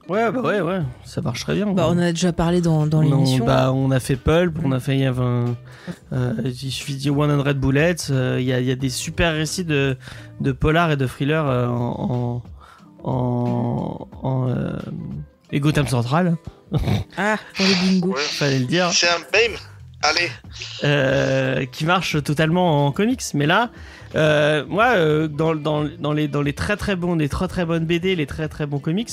Ouais, 0.08 0.32
bah 0.32 0.40
ouais, 0.40 0.60
ouais. 0.60 0.80
Ça 1.04 1.20
marche 1.20 1.42
très 1.44 1.54
bien. 1.54 1.66
Bah, 1.66 1.84
on 1.86 1.92
en 1.92 1.98
a 2.00 2.10
déjà 2.10 2.32
parlé 2.32 2.60
dans, 2.60 2.88
dans 2.88 2.98
On- 2.98 3.02
l'émission. 3.02 3.46
bah, 3.46 3.70
on 3.72 3.92
a 3.92 4.00
fait 4.00 4.16
Pulp, 4.16 4.58
on 4.64 4.72
a 4.72 4.80
fait. 4.80 4.94
Il 4.96 5.00
y 5.02 5.06
avait 5.06 5.22
un- 5.22 5.54
euh, 6.12 6.32
il 6.44 6.72
suffit 6.72 6.94
de 6.94 6.98
dire 6.98 7.14
100 7.14 7.54
Bullets. 7.54 7.94
euh, 8.10 8.38
Il 8.40 8.44
y, 8.46 8.52
a, 8.52 8.58
il 8.58 8.66
y 8.66 8.72
a 8.72 8.74
des 8.74 8.90
super 8.90 9.32
récits 9.32 9.64
de, 9.64 9.96
de 10.40 10.50
polar 10.52 10.90
et 10.90 10.96
de 10.96 11.06
thriller 11.06 11.46
euh, 11.46 11.68
en. 11.68 12.42
en, 13.04 13.08
en, 13.10 14.08
en, 14.22 14.48
euh, 14.50 14.72
et 15.52 15.60
Gotham 15.60 15.86
Central, 15.86 16.36
Ah, 17.16 17.36
pour 17.56 17.66
les 17.66 17.74
bingos. 17.74 18.14
Ouais. 18.14 18.20
fallait 18.20 18.58
le 18.60 18.64
dire, 18.66 18.90
C'est 18.92 19.08
un 19.08 19.18
BAME 19.32 19.56
Allez, 20.04 20.30
euh, 20.82 21.64
qui 21.66 21.84
marche 21.84 22.20
totalement 22.24 22.86
en 22.86 22.92
comics. 22.92 23.22
Mais 23.34 23.46
là, 23.46 23.70
euh, 24.16 24.64
moi, 24.66 24.94
euh, 24.96 25.28
dans, 25.28 25.54
dans, 25.54 25.84
dans, 25.84 26.12
les, 26.12 26.26
dans 26.26 26.42
les 26.42 26.54
très 26.54 26.76
très 26.76 26.96
bons, 26.96 27.14
les 27.14 27.28
très 27.28 27.46
très 27.46 27.64
bonnes 27.64 27.84
BD, 27.86 28.16
les 28.16 28.26
très 28.26 28.48
très 28.48 28.66
bons 28.66 28.80
comics, 28.80 29.10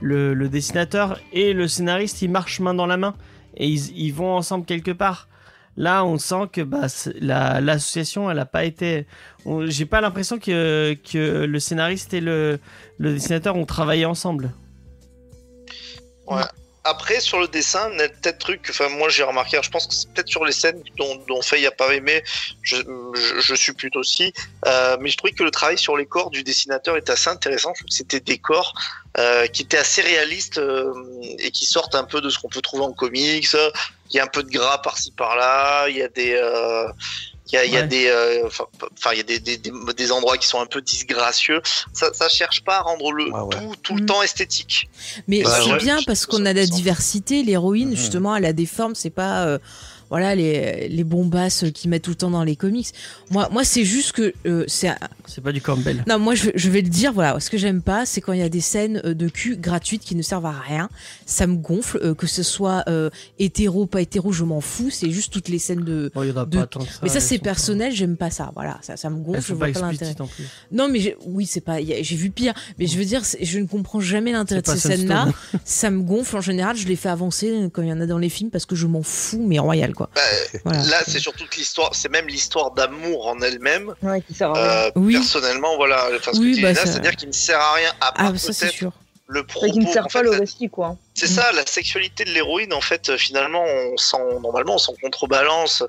le, 0.00 0.34
le 0.34 0.48
dessinateur 0.48 1.18
et 1.32 1.52
le 1.52 1.66
scénariste, 1.66 2.22
ils 2.22 2.30
marchent 2.30 2.60
main 2.60 2.72
dans 2.74 2.86
la 2.86 2.96
main 2.96 3.14
et 3.56 3.66
ils, 3.66 3.90
ils 3.98 4.12
vont 4.12 4.32
ensemble 4.36 4.64
quelque 4.64 4.92
part. 4.92 5.26
Là, 5.76 6.04
on 6.04 6.18
sent 6.18 6.48
que 6.52 6.60
bah, 6.60 6.86
la- 7.20 7.60
l'association, 7.60 8.30
elle 8.30 8.38
a 8.38 8.46
pas 8.46 8.64
été. 8.64 9.06
J'ai 9.66 9.86
pas 9.86 10.00
l'impression 10.00 10.38
que, 10.38 10.94
que 11.12 11.44
le 11.46 11.58
scénariste 11.60 12.14
et 12.14 12.20
le, 12.20 12.60
le 12.98 13.12
dessinateur 13.12 13.56
ont 13.56 13.66
travaillé 13.66 14.04
ensemble. 14.04 14.52
Après, 16.84 17.20
sur 17.20 17.38
le 17.38 17.48
dessin, 17.48 17.90
il 17.92 17.98
y 17.98 18.02
a 18.02 18.08
peut-être 18.08 18.38
truc, 18.38 18.66
enfin, 18.70 18.88
moi 18.88 19.10
j'ai 19.10 19.22
remarqué, 19.22 19.58
je 19.62 19.68
pense 19.68 19.86
que 19.86 19.94
c'est 19.94 20.10
peut-être 20.10 20.28
sur 20.28 20.44
les 20.46 20.52
scènes 20.52 20.82
dont, 20.96 21.16
dont 21.28 21.42
Faye 21.42 21.66
a 21.66 21.70
pas 21.70 21.92
aimé, 21.92 22.24
je, 22.62 22.76
je, 23.14 23.40
je 23.40 23.54
suppute 23.54 23.94
aussi, 23.94 24.32
euh, 24.66 24.96
mais 24.98 25.10
je 25.10 25.18
trouvais 25.18 25.34
que 25.34 25.42
le 25.42 25.50
travail 25.50 25.76
sur 25.76 25.98
les 25.98 26.06
corps 26.06 26.30
du 26.30 26.42
dessinateur 26.42 26.96
était 26.96 27.12
assez 27.12 27.28
intéressant. 27.28 27.74
Je 27.74 27.80
trouve 27.80 27.90
que 27.90 27.94
c'était 27.94 28.20
des 28.20 28.38
corps 28.38 28.72
euh, 29.18 29.46
qui 29.48 29.62
étaient 29.62 29.76
assez 29.76 30.00
réalistes 30.00 30.58
euh, 30.58 30.94
et 31.38 31.50
qui 31.50 31.66
sortent 31.66 31.94
un 31.94 32.04
peu 32.04 32.22
de 32.22 32.30
ce 32.30 32.38
qu'on 32.38 32.48
peut 32.48 32.62
trouver 32.62 32.84
en 32.84 32.92
comics. 32.92 33.48
Il 34.10 34.16
y 34.16 34.20
a 34.20 34.24
un 34.24 34.28
peu 34.28 34.42
de 34.42 34.48
gras 34.50 34.78
par-ci 34.78 35.12
par-là, 35.12 35.88
il 35.88 35.96
y 35.96 36.02
a 36.02 36.08
des. 36.08 36.32
euh, 36.34 36.88
il 37.50 37.54
y 37.54 37.58
a, 37.58 37.64
il 37.64 37.72
y 37.72 37.76
a 37.78 37.80
Ouais. 37.80 37.86
des, 37.86 38.06
euh, 38.08 38.46
enfin, 38.46 39.12
il 39.12 39.16
y 39.16 39.20
a 39.20 39.22
des, 39.22 39.40
des, 39.40 39.56
des, 39.56 39.72
des 39.96 40.12
endroits 40.12 40.36
qui 40.36 40.46
sont 40.46 40.60
un 40.60 40.66
peu 40.66 40.82
disgracieux. 40.82 41.62
Ça, 41.94 42.12
ça 42.12 42.28
cherche 42.28 42.62
pas 42.62 42.76
à 42.76 42.80
rendre 42.82 43.10
le 43.10 43.30
Ah 43.32 43.42
ouais. 43.46 43.56
tout, 43.56 43.74
tout 43.82 43.96
le 43.96 44.02
Mm. 44.02 44.06
temps 44.06 44.22
esthétique. 44.22 44.90
Mais 45.28 45.42
Bah, 45.42 45.58
c'est 45.64 45.70
ouais, 45.70 45.78
bien 45.78 46.02
parce 46.06 46.26
qu'on 46.26 46.44
a 46.44 46.52
la 46.52 46.66
diversité. 46.66 47.42
L'héroïne, 47.42 47.90
Mhm. 47.90 47.96
justement, 47.96 48.36
elle 48.36 48.44
a 48.44 48.52
des 48.52 48.66
formes. 48.66 48.94
C'est 48.94 49.08
pas 49.08 49.46
euh, 49.46 49.58
voilà 50.10 50.34
les 50.34 50.88
les 50.88 51.04
bombasses 51.04 51.64
qui 51.74 51.88
mettent 51.88 52.02
tout 52.02 52.10
le 52.10 52.16
temps 52.16 52.30
dans 52.30 52.44
les 52.44 52.56
comics. 52.56 52.88
Moi, 53.30 53.48
moi, 53.52 53.64
c'est 53.64 53.84
juste 53.84 54.12
que 54.12 54.32
euh, 54.46 54.64
c'est 54.66 54.90
C'est 55.26 55.40
pas 55.42 55.52
du 55.52 55.60
Campbell. 55.60 56.04
non, 56.08 56.18
moi 56.18 56.34
je, 56.34 56.50
je 56.54 56.70
vais 56.70 56.80
le 56.82 56.88
dire. 56.88 57.12
Voilà, 57.12 57.38
ce 57.40 57.50
que 57.50 57.58
j'aime 57.58 57.82
pas, 57.82 58.06
c'est 58.06 58.20
quand 58.20 58.32
il 58.32 58.40
y 58.40 58.42
a 58.42 58.48
des 58.48 58.60
scènes 58.60 59.00
euh, 59.04 59.14
de 59.14 59.28
cul 59.28 59.56
gratuites 59.56 60.02
qui 60.02 60.14
ne 60.14 60.22
servent 60.22 60.46
à 60.46 60.52
rien. 60.52 60.88
Ça 61.26 61.46
me 61.46 61.56
gonfle. 61.56 61.98
euh, 62.02 62.14
que 62.14 62.26
ce 62.26 62.42
soit 62.42 62.84
euh, 62.88 63.10
hétéro, 63.38 63.86
pas 63.86 64.00
hétéro, 64.00 64.32
je 64.32 64.44
m'en 64.44 64.60
fous. 64.60 64.90
C'est 64.90 65.10
juste 65.10 65.32
toutes 65.32 65.48
les 65.48 65.58
scènes 65.58 65.84
de. 65.84 66.10
Bon, 66.14 66.22
il 66.22 66.30
y 66.30 66.32
en 66.32 66.36
a 66.36 66.46
De- 66.46 66.58
pas 66.58 66.66
tant 66.66 66.80
que 66.80 66.86
ça. 66.92 67.00
Mais 67.02 67.08
ça, 67.08 67.20
c'est 67.20 67.38
personnel. 67.38 67.92
J'aime 67.92 68.16
pas 68.16 68.30
ça. 68.30 68.50
Voilà, 68.54 68.78
ça, 68.82 68.96
ça 68.96 69.10
me 69.10 69.16
gonfle. 69.22 69.40
Je 69.46 69.54
vois 69.54 69.66
pas 69.68 69.80
pas 69.80 69.90
l'intérêt. 69.92 70.14
Non, 70.72 70.88
mais 70.88 71.16
oui, 71.26 71.46
c'est 71.46 71.60
pas. 71.60 71.78
J'ai 71.82 72.16
vu 72.16 72.30
pire. 72.30 72.54
Mais 72.78 72.86
je 72.86 72.98
veux 72.98 73.04
dire, 73.04 73.22
je 73.40 73.58
ne 73.58 73.66
comprends 73.66 74.00
jamais 74.00 74.32
l'intérêt 74.32 74.62
de 74.62 74.66
ces 74.66 74.78
scènes-là. 74.78 75.28
Ça 75.64 75.90
me 75.90 76.02
gonfle 76.02 76.36
en 76.36 76.40
général. 76.40 76.76
Je 76.76 76.86
les 76.86 76.96
fais 76.96 77.08
avancer 77.08 77.50
euh, 77.50 77.68
quand 77.68 77.82
il 77.82 77.88
y 77.88 77.92
en 77.92 78.00
a 78.00 78.06
dans 78.06 78.18
les 78.18 78.28
films 78.28 78.50
parce 78.50 78.66
que 78.66 78.74
je 78.76 78.86
m'en 78.86 79.02
fous, 79.02 79.44
mais 79.46 79.58
royal 79.58 79.94
quoi. 79.98 80.08
Bah, 80.14 80.20
Voilà. 80.64 80.82
Là, 80.84 81.02
c'est 81.06 81.18
surtout 81.18 81.44
que 81.50 81.56
l'histoire, 81.56 81.94
c'est 81.94 82.08
même 82.08 82.26
l'histoire 82.28 82.70
d'amour 82.70 83.26
en 83.26 83.40
elle-même. 83.42 83.94
Ouais, 84.02 84.22
qui 84.22 84.32
sert 84.34 84.50
à 84.50 84.54
rien. 84.54 84.62
Euh, 84.86 84.90
Oui. 84.94 85.12
Personnellement, 85.14 85.76
voilà, 85.76 86.06
enfin, 86.16 86.32
ce 86.32 86.38
Oui, 86.40 86.50
que 86.52 86.56
dit 86.56 86.62
bah, 86.62 86.74
ça- 86.74 86.86
c'est-à-dire 86.86 87.16
qu'il 87.16 87.28
ne 87.28 87.34
sert 87.34 87.60
à 87.60 87.72
rien 87.74 87.90
à 88.00 88.12
part 88.12 88.32
Ah, 88.34 88.38
ça 88.38 88.52
c'est 88.52 88.70
sûr. 88.70 88.92
le 89.26 89.40
Enfin, 89.40 89.48
propos. 89.48 89.72
qui 89.72 89.78
ne 89.80 89.92
sert 89.92 90.04
pas 90.04 90.20
fait, 90.20 90.22
le 90.22 90.30
récit, 90.30 90.70
quoi. 90.70 90.96
C'est 91.14 91.26
ça, 91.26 91.50
la 91.52 91.66
sexualité 91.66 92.24
de 92.24 92.30
l'héroïne, 92.30 92.72
en 92.72 92.80
fait, 92.80 93.08
euh, 93.10 93.18
finalement, 93.18 93.64
on 93.64 93.96
s'en, 93.96 94.40
normalement, 94.40 94.76
on 94.76 94.78
s'en 94.78 94.94
contrebalance, 95.02 95.82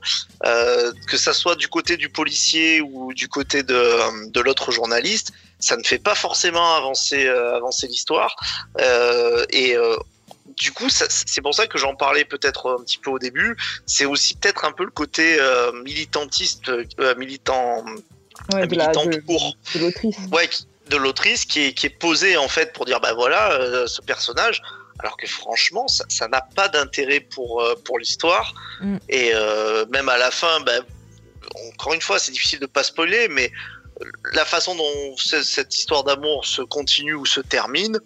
euh, 0.46 0.92
que 1.08 1.18
ça 1.18 1.34
soit 1.34 1.56
du 1.56 1.68
côté 1.68 1.96
du 1.98 2.10
policier 2.10 2.82
ou 2.82 3.14
du 3.14 3.28
côté 3.30 3.62
de, 3.64 4.30
de 4.32 4.42
l'autre 4.42 4.72
journaliste, 4.72 5.32
ça 5.60 5.78
ne 5.78 5.84
fait 5.84 6.00
pas 6.00 6.16
forcément 6.16 6.76
avancer, 6.76 7.28
euh, 7.28 7.56
avancer 7.58 7.86
l'histoire. 7.88 8.36
Euh, 8.82 9.46
et 9.52 9.76
euh, 9.78 9.96
du 10.60 10.72
coup, 10.74 10.90
c'est 10.90 11.42
pour 11.42 11.56
ça 11.56 11.68
que 11.68 11.78
j'en 11.78 11.96
parlais 11.96 12.26
peut-être 12.26 12.78
un 12.80 12.84
petit 12.84 12.98
peu 12.98 13.10
au 13.10 13.18
début. 13.20 13.56
C'est 13.86 14.06
aussi 14.06 14.36
peut-être 14.36 14.66
un 14.66 14.72
peu 14.74 14.84
le 14.84 14.92
côté 14.92 15.38
euh, 15.40 15.72
militantiste, 15.84 16.70
euh, 16.70 17.16
militant, 17.16 17.84
Ouais, 18.54 18.68
de 18.68 18.76
la 18.76 18.88
militant 18.88 19.06
de, 19.06 19.18
court 19.18 19.56
de 19.76 19.80
l'autrice. 19.80 20.16
ouais, 20.32 20.50
de 20.90 20.96
l'autrice 20.98 21.44
qui 21.46 21.62
est, 21.66 21.74
qui 21.74 21.86
est 21.88 21.90
posée 21.90 22.38
en 22.38 22.48
fait 22.48 22.72
pour 22.74 22.86
dire 22.86 23.00
bah 23.02 23.14
voilà 23.14 23.52
euh, 23.52 23.86
ce 23.86 24.02
personnage 24.02 24.62
alors 25.00 25.18
que 25.18 25.28
franchement 25.28 25.88
ça 25.90 26.28
n'a 26.30 26.40
pas 26.42 26.70
d'intérêt 26.70 27.20
pour 27.20 27.62
euh, 27.62 27.76
pour 27.84 28.00
l'histoire 28.00 28.54
Mm. 28.82 28.98
et 29.10 29.32
euh, 29.34 29.86
même 29.88 30.08
à 30.08 30.18
la 30.18 30.32
fin 30.32 30.62
bah, 30.62 30.72
encore 31.74 31.94
une 31.94 32.00
fois 32.02 32.18
c'est 32.18 32.32
difficile 32.32 32.60
de 32.60 32.66
pas 32.66 32.84
spoiler 32.84 33.28
mais 33.28 33.52
la 34.34 34.46
façon 34.46 34.74
dont 34.76 35.16
ce- 35.18 35.44
cette 35.44 35.76
histoire 35.76 36.06
d'amour 36.06 36.46
se 36.46 36.62
continue 36.62 37.16
ou 37.16 37.26
se 37.26 37.42
termine 37.42 38.00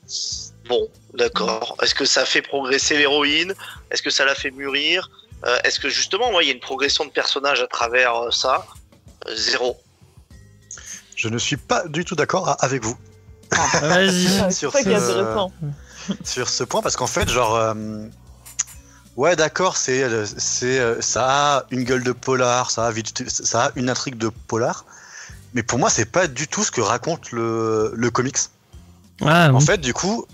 bon 0.68 0.88
d'accord. 1.14 1.76
Est-ce 1.82 1.94
que 1.96 2.06
ça 2.06 2.26
fait 2.26 2.42
progresser 2.42 2.98
l'héroïne? 2.98 3.54
Est-ce 3.92 4.02
que 4.02 4.10
ça 4.10 4.26
la 4.26 4.36
fait 4.36 4.52
mûrir? 4.52 5.10
Euh, 5.46 5.58
est-ce 5.64 5.80
que 5.80 5.90
justement 5.90 6.32
ouais, 6.34 6.46
il 6.46 6.48
y 6.48 6.52
a 6.52 6.54
une 6.54 6.60
progression 6.62 7.06
de 7.06 7.10
personnage 7.12 7.62
à 7.62 7.68
travers 7.68 8.16
euh, 8.16 8.32
ça? 8.32 8.66
Euh, 9.28 9.36
zéro. 9.36 9.78
Je 11.16 11.28
ne 11.30 11.38
suis 11.38 11.58
pas 11.58 11.88
du 11.88 12.06
tout 12.06 12.16
d'accord 12.16 12.48
a- 12.50 12.54
avec 12.66 12.84
vous. 12.84 12.98
Vas-y. 13.82 14.40
Ah, 14.42 14.52
Sur 14.52 14.72
ça 14.72 14.84
qui 14.84 14.90
est 14.90 15.00
ce- 15.00 15.48
sur 16.24 16.50
ce 16.50 16.64
point 16.64 16.82
parce 16.82 16.96
qu'en 16.98 17.08
fait, 17.08 17.30
genre, 17.30 17.56
euh, 17.56 17.74
ouais, 19.16 19.36
d'accord, 19.36 19.78
c'est, 19.78 20.06
c'est, 20.26 21.02
ça 21.02 21.58
a 21.58 21.66
une 21.72 21.84
gueule 21.84 22.04
de 22.04 22.12
polar, 22.12 22.72
ça 22.72 22.88
a, 22.88 22.92
vite, 22.92 23.24
ça 23.30 23.66
a 23.66 23.72
une 23.76 23.90
intrigue 23.90 24.18
de 24.18 24.28
polar, 24.30 24.86
mais 25.54 25.64
pour 25.64 25.80
moi, 25.80 25.90
c'est 25.90 26.06
pas 26.06 26.28
du 26.28 26.48
tout 26.48 26.64
ce 26.64 26.72
que 26.72 26.82
raconte 26.82 27.32
le, 27.32 27.92
le 27.96 28.10
comics. 28.12 28.38
Ah, 29.22 29.50
En 29.54 29.60
fait, 29.62 29.78
du 29.78 29.94
coup, 29.94 30.26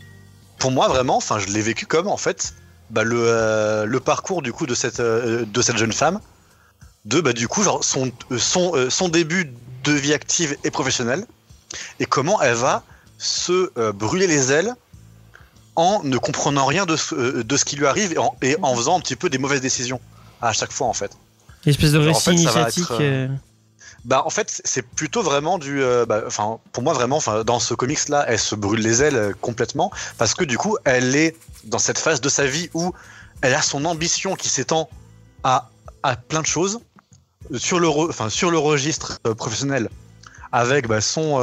pour 0.60 0.72
moi, 0.72 0.88
vraiment, 0.88 1.18
enfin, 1.18 1.40
je 1.40 1.48
l'ai 1.48 1.62
vécu 1.62 1.86
comme 1.86 2.08
en 2.08 2.18
fait, 2.18 2.54
bah, 2.90 3.04
le, 3.04 3.18
euh, 3.20 3.86
le 3.86 4.00
parcours 4.00 4.42
du 4.42 4.54
coup 4.54 4.68
de 4.68 4.76
cette, 4.76 5.00
euh, 5.00 5.46
de 5.46 5.62
cette 5.62 5.78
jeune 5.78 5.94
femme, 5.94 6.20
de 7.06 7.22
bah, 7.22 7.34
du 7.34 7.48
coup, 7.48 7.64
genre 7.64 7.84
son, 7.84 8.12
euh, 8.32 8.38
son, 8.38 8.76
euh, 8.76 8.90
son 8.90 9.10
début 9.10 9.52
de 9.84 9.92
vie 9.94 10.14
active 10.14 10.58
et 10.64 10.72
professionnelle, 10.72 11.26
et 12.00 12.06
comment 12.06 12.42
elle 12.42 12.56
va 12.56 12.84
se 13.18 13.92
brûler 13.92 14.28
les 14.28 14.52
ailes 14.52 14.74
en 15.76 16.02
ne 16.04 16.18
comprenant 16.18 16.66
rien 16.66 16.86
de 16.86 16.96
ce, 16.96 17.42
de 17.42 17.58
ce 17.58 17.66
qui 17.66 17.76
lui 17.76 17.86
arrive 17.86 18.14
et 18.14 18.18
en, 18.18 18.36
et 18.42 18.56
en 18.62 18.76
faisant 18.76 18.98
un 18.98 19.02
petit 19.02 19.16
peu 19.16 19.30
des 19.30 19.38
mauvaises 19.38 19.62
décisions 19.62 20.00
à 20.42 20.54
chaque 20.54 20.72
fois 20.72 20.88
en 20.88 20.94
fait. 20.94 21.12
Une 21.66 21.72
espèce 21.72 21.92
de 21.92 22.00
récit 22.00 22.32
initiatique. 22.32 22.86
être, 22.92 23.32
Bah 24.10 24.24
en 24.26 24.32
fait 24.32 24.60
c'est 24.66 24.82
plutôt 24.82 25.22
vraiment 25.22 25.60
du, 25.60 25.84
euh, 25.84 26.04
bah, 26.04 26.24
enfin 26.26 26.58
pour 26.72 26.82
moi 26.82 26.94
vraiment, 26.94 27.18
enfin 27.18 27.44
dans 27.44 27.60
ce 27.60 27.76
comics 27.76 28.10
là, 28.10 28.26
elle 28.28 28.40
se 28.40 28.56
brûle 28.56 28.80
les 28.80 29.04
ailes 29.04 29.16
euh, 29.16 29.34
complètement 29.40 29.92
parce 30.18 30.34
que 30.34 30.44
du 30.44 30.58
coup 30.58 30.78
elle 30.84 31.16
est 31.16 31.38
dans 31.66 31.78
cette 31.78 32.00
phase 32.00 32.20
de 32.20 32.28
sa 32.28 32.48
vie 32.48 32.72
où 32.74 32.92
elle 33.42 33.54
a 33.54 33.62
son 33.62 33.86
ambition 33.86 34.34
qui 34.34 34.50
s'étend 34.50 34.90
à, 35.44 35.70
à 36.02 36.16
plein 36.16 36.42
de 36.42 36.48
choses 36.48 36.80
sur 37.56 37.80
le, 37.80 37.88
enfin 37.88 38.32
sur 38.32 38.50
le 38.50 38.58
registre 38.58 39.20
euh, 39.28 39.36
professionnel 39.36 39.90
avec 40.52 40.88
bah, 40.88 41.02
son, 41.02 41.38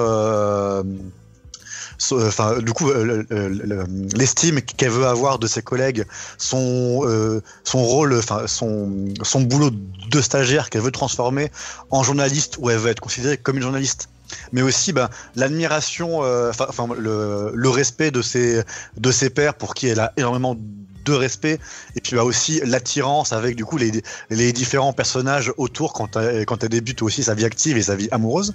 enfin 2.13 2.59
du 2.59 2.73
coup 2.73 2.91
euh, 2.91 3.05
le- 3.05 3.27
le- 3.31 3.49
le- 3.49 3.85
l'estime 4.15 4.61
qu'elle 4.61 4.91
veut 4.91 5.07
avoir 5.07 5.39
de 5.39 5.47
ses 5.47 5.63
collègues, 5.63 6.05
son 6.39 7.03
euh, 7.05 7.41
son 7.65 7.83
rôle, 7.83 8.15
enfin 8.19 8.47
son 8.47 8.91
son 9.23 9.41
boulot 9.41 9.71
de 9.71 10.21
stagiaire 10.21 10.71
qu'elle 10.71 10.83
veut 10.83 10.91
transformer 10.91 11.51
en 11.91 12.03
journaliste 12.03 12.57
où 12.59 12.71
elle 12.71 12.79
veut 12.79 12.91
être 12.91 13.01
considérée 13.01 13.37
comme 13.39 13.57
une 13.57 13.63
journaliste 13.63 14.09
mais 14.51 14.63
aussi 14.63 14.93
bah, 14.93 15.09
l'admiration, 15.37 16.25
euh, 16.25 16.51
enfin 16.51 16.89
le, 16.99 17.53
le 17.55 17.69
respect 17.69 18.11
de 18.11 18.23
ses, 18.23 18.63
de 18.97 19.13
ses 19.13 19.31
pairs 19.31 19.55
pour 19.55 19.73
qui 19.75 19.87
elle 19.87 20.01
a 20.01 20.13
énormément 20.17 20.57
de 21.05 21.13
respect, 21.13 21.61
et 21.95 22.01
puis 22.01 22.17
bah, 22.17 22.25
aussi 22.25 22.61
l'attirance 22.65 23.33
avec 23.33 23.55
du 23.55 23.65
coup 23.65 23.77
les, 23.77 24.03
les 24.31 24.53
différents 24.53 24.93
personnages 24.93 25.53
autour 25.59 25.93
quand 25.93 26.17
elle, 26.17 26.45
quand 26.45 26.65
elle 26.65 26.71
débute 26.71 27.03
aussi 27.03 27.23
sa 27.23 27.35
vie 27.35 27.45
active 27.45 27.77
et 27.77 27.83
sa 27.83 27.95
vie 27.95 28.09
amoureuse. 28.11 28.55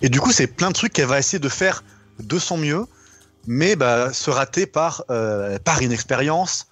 Et 0.00 0.08
du 0.08 0.20
coup, 0.20 0.32
c'est 0.32 0.46
plein 0.46 0.68
de 0.68 0.72
trucs 0.72 0.94
qu'elle 0.94 1.08
va 1.08 1.18
essayer 1.18 1.38
de 1.38 1.48
faire 1.50 1.84
de 2.18 2.38
son 2.38 2.56
mieux, 2.58 2.84
mais 3.46 3.76
bah, 3.76 4.12
se 4.12 4.30
rater 4.30 4.66
par, 4.66 5.04
euh, 5.10 5.58
par 5.58 5.82
inexpérience, 5.82 6.66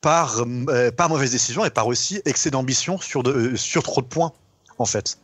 par, 0.00 0.44
euh, 0.68 0.90
par 0.90 1.08
mauvaise 1.08 1.32
décision 1.32 1.64
et 1.64 1.70
par 1.70 1.86
aussi 1.86 2.22
excès 2.24 2.50
d'ambition 2.50 2.98
sur, 2.98 3.22
de, 3.22 3.32
euh, 3.32 3.56
sur 3.56 3.82
trop 3.82 4.00
de 4.00 4.06
points, 4.06 4.32
en 4.78 4.86
fait. 4.86 5.18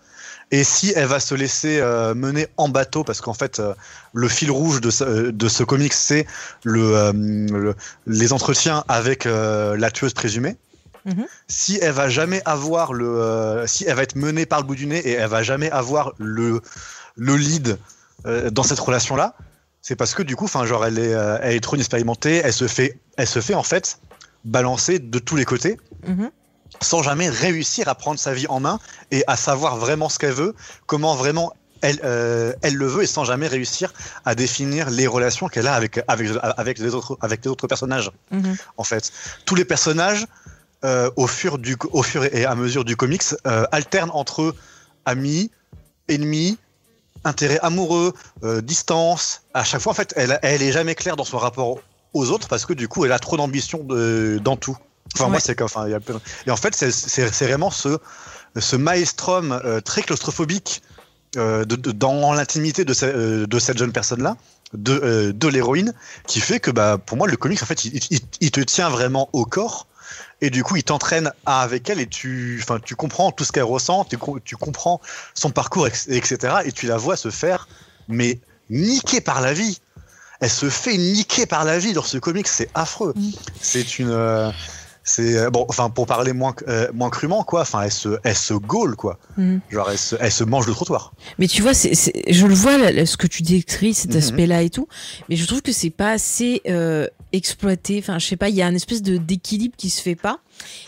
Et 0.51 0.63
si 0.63 0.93
elle 0.95 1.07
va 1.07 1.21
se 1.21 1.35
laisser 1.35 1.79
euh, 1.81 2.15
mener 2.15 2.49
en 2.57 2.69
bateau, 2.69 3.03
parce 3.03 3.21
qu'en 3.21 3.35
fait, 3.35 3.61
euh, 3.61 3.73
le 4.13 4.29
fil 4.29 4.51
rouge 4.51 4.81
de 4.81 4.91
ce, 4.91 5.31
de 5.31 5.49
ce 5.49 5.63
comic, 5.65 5.93
c'est 5.93 6.27
le, 6.65 6.97
euh, 6.97 7.13
le- 7.13 7.75
les 8.07 8.33
entretiens 8.33 8.85
avec 8.89 9.25
la 9.25 9.91
tueuse 9.91 10.13
présumée. 10.13 10.57
Mhm. 11.07 11.27
Si 11.49 11.79
elle 11.83 11.93
va 11.93 12.09
jamais 12.09 12.41
avoir 12.47 12.93
le, 12.95 13.65
si 13.67 13.85
elle 13.87 13.95
va 13.95 14.03
être 14.03 14.17
menée 14.17 14.47
par 14.47 14.61
le 14.61 14.67
bout 14.67 14.75
du 14.75 14.87
nez 14.87 14.99
et 14.99 15.13
elle 15.13 15.29
va 15.29 15.43
jamais 15.43 15.71
avoir 15.71 16.15
le, 16.19 16.61
le 17.17 17.37
lead 17.37 17.79
euh, 18.27 18.51
dans 18.51 18.63
cette 18.63 18.79
relation-là, 18.81 19.35
c'est 19.83 19.97
parce 19.97 20.15
que 20.15 20.23
du 20.23 20.35
coup, 20.37 20.45
enfin, 20.47 20.65
genre, 20.67 20.85
elle 20.87 20.99
est, 20.99 21.15
euh, 21.15 21.39
elle 21.43 21.55
est 21.57 21.61
trop 21.61 21.77
inexpérimentée, 21.77 22.41
elle 22.45 22.53
se 22.53 22.67
fait, 22.67 22.99
elle 23.17 23.27
se 23.29 23.41
fait 23.41 23.55
en 23.55 23.63
fait 23.63 23.99
balancer 24.45 24.99
de 24.99 25.19
tous 25.19 25.37
les 25.37 25.45
côtés 25.45 25.79
Mhm. 26.07 26.31
sans 26.83 27.03
jamais 27.03 27.29
réussir 27.29 27.89
à 27.89 27.95
prendre 27.95 28.19
sa 28.19 28.35
vie 28.35 28.47
en 28.49 28.61
main 28.61 28.79
et 29.11 29.25
à 29.27 29.37
savoir 29.37 29.77
vraiment 29.77 30.09
ce 30.09 30.19
qu'elle 30.19 30.33
veut, 30.33 30.55
comment 30.87 31.15
vraiment 31.15 31.53
elle, 31.83 32.01
euh, 32.05 32.55
elle 32.63 32.75
le 32.77 32.87
veut 32.87 33.03
et 33.03 33.07
sans 33.07 33.25
jamais 33.25 33.47
réussir 33.47 33.93
à 34.25 34.35
définir 34.35 34.89
les 34.91 35.07
relations 35.07 35.49
qu'elle 35.49 35.67
a 35.67 35.75
avec, 35.75 36.01
avec, 36.09 36.31
avec, 36.57 36.79
les 36.79 36.95
autres, 36.95 37.19
avec 37.21 37.45
les 37.45 37.51
autres 37.51 37.67
personnages, 37.67 38.11
Mhm. 38.31 38.57
en 38.79 38.85
fait. 38.85 39.13
Tous 39.45 39.55
les 39.55 39.67
personnages, 39.67 40.27
euh, 40.85 41.11
au, 41.17 41.27
fur 41.27 41.59
du, 41.59 41.77
au 41.93 42.03
fur 42.03 42.25
et 42.25 42.45
à 42.47 42.55
mesure 42.55 42.85
du 42.87 42.97
comics, 42.97 43.23
euh, 43.47 43.65
alternent 43.71 44.11
entre 44.15 44.55
amis, 45.05 45.51
ennemis, 46.09 46.59
intérêt 47.25 47.59
amoureux, 47.63 48.13
euh, 48.43 48.61
distance. 48.61 49.43
À 49.55 49.65
chaque 49.65 49.81
fois, 49.81 49.93
en 49.93 49.95
fait, 49.95 50.13
elle, 50.17 50.39
elle 50.43 50.63
est 50.63 50.73
jamais 50.73 50.95
claire 50.95 51.17
dans 51.17 51.25
son 51.25 51.39
rapport 51.39 51.79
aux 52.13 52.31
autres 52.31 52.49
parce 52.49 52.65
que 52.67 52.73
du 52.73 52.89
coup, 52.89 53.05
elle 53.05 53.13
a 53.13 53.19
trop 53.19 53.37
d'ambition 53.37 53.81
dans 54.39 54.57
tout. 54.57 54.77
Enfin, 55.15 55.25
moi, 55.29 55.41
c'est 55.41 55.61
enfin, 55.63 55.89
y 55.89 55.95
a 55.95 56.01
Et 56.47 56.51
en 56.51 56.57
fait, 56.57 56.75
c'est- 56.75 56.91
vraiment 57.47 57.71
ce, 57.71 57.99
ce 58.59 58.77
maelstrom 58.77 59.53
euh, 59.65 59.81
très 59.81 60.03
claustrophobique 60.03 60.83
euh, 61.37 61.65
de, 61.65 61.77
de- 61.77 61.93
dans 61.93 62.33
l'intimité 62.33 62.85
de, 62.85 62.95
ce- 62.95 63.45
de 63.45 63.59
cette 63.59 63.77
jeune 63.79 63.93
personne-là, 63.93 64.37
de, 64.73 65.33
de 65.35 65.49
l'héroïne, 65.49 65.93
qui 66.27 66.41
fait 66.41 66.61
que, 66.61 66.71
bah, 66.71 66.99
pour 67.05 67.17
moi, 67.17 67.27
le 67.27 67.37
comics, 67.37 67.63
en 67.63 67.67
fait, 67.67 67.85
il, 67.85 68.01
il- 68.11 68.21
il 68.41 68.51
te 68.51 68.61
tient 68.61 68.89
vraiment 68.89 69.29
au 69.33 69.45
corps. 69.45 69.87
Et 70.41 70.51
du 70.51 70.63
coup, 70.65 70.77
il 70.77 70.85
t'entraîne 70.85 71.33
à- 71.47 71.63
avec 71.63 71.89
elle 71.89 72.01
et 72.01 72.09
tu, 72.09 72.61
enfin, 72.63 72.79
tu 72.85 72.97
comprends 72.97 73.31
tout 73.33 73.45
ce 73.45 73.53
qu'elle 73.53 73.63
ressent, 73.65 74.05
tu, 74.05 74.19
co- 74.19 74.41
tu 74.41 74.57
comprends 74.57 75.01
son 75.35 75.51
parcours, 75.51 75.87
etc. 75.87 76.37
Et 76.65 76.73
tu 76.73 76.87
la 76.87 76.97
vois 76.97 77.17
se 77.17 77.31
faire, 77.31 77.69
mais 78.09 78.41
niquer 78.71 79.21
par 79.21 79.41
la 79.41 79.53
vie. 79.53 79.79
Elle 80.41 80.51
se 80.51 80.69
fait 80.69 80.97
niquer 80.99 81.47
par 81.47 81.65
la 81.65 81.79
vie 81.79 81.93
dans 81.93 82.03
ce 82.03 82.19
comics, 82.19 82.49
c'est 82.49 82.71
affreux. 82.75 83.15
Mm. 83.17 83.31
C'est 83.61 83.99
une, 83.99 84.11
euh, 84.11 84.51
c'est 85.07 85.37
euh, 85.37 85.51
bon, 85.51 85.67
enfin, 85.69 85.91
pour 85.91 86.07
parler 86.07 86.33
moins, 86.33 86.55
euh, 86.67 86.89
moins 86.95 87.11
crûment, 87.11 87.45
quoi. 87.45 87.61
Enfin, 87.61 87.83
elle 87.83 87.93
se, 87.93 88.19
elle 88.25 88.35
se 88.37 88.55
gaule, 88.55 88.97
quoi. 88.97 89.19
Mhm. 89.37 89.61
Genre, 89.71 89.91
elle 89.91 89.99
se, 89.99 90.17
elle 90.19 90.33
se 90.33 90.45
mange 90.45 90.67
le 90.67 90.73
trottoir. 90.73 91.13
Mais 91.39 91.47
tu 91.47 91.61
vois, 91.63 91.75
c'est, 91.75 91.95
c'est- 91.95 92.23
je 92.33 92.47
le 92.47 92.55
vois 92.55 92.79
là, 92.79 92.91
là, 92.91 93.05
ce 93.05 93.17
que 93.19 93.27
tu 93.27 93.43
décris, 93.43 93.93
cet 93.95 94.13
Mhm. 94.13 94.17
aspect-là 94.19 94.63
et 94.63 94.71
tout, 94.71 94.89
mais 95.29 95.37
je 95.37 95.47
trouve 95.47 95.61
que 95.63 95.73
c'est 95.73 95.91
pas 95.91 96.13
assez 96.13 96.63
euh, 96.69 97.07
exploité. 97.33 97.99
Enfin, 97.99 98.19
je 98.19 98.27
sais 98.27 98.37
pas, 98.37 98.49
il 98.49 98.55
y 98.55 98.63
a 98.63 98.67
un 98.67 98.75
espèce 98.75 99.03
de 99.03 99.17
d'équilibre 99.19 99.75
qui 99.77 99.91
se 99.91 100.01
fait 100.01 100.15
pas. 100.15 100.39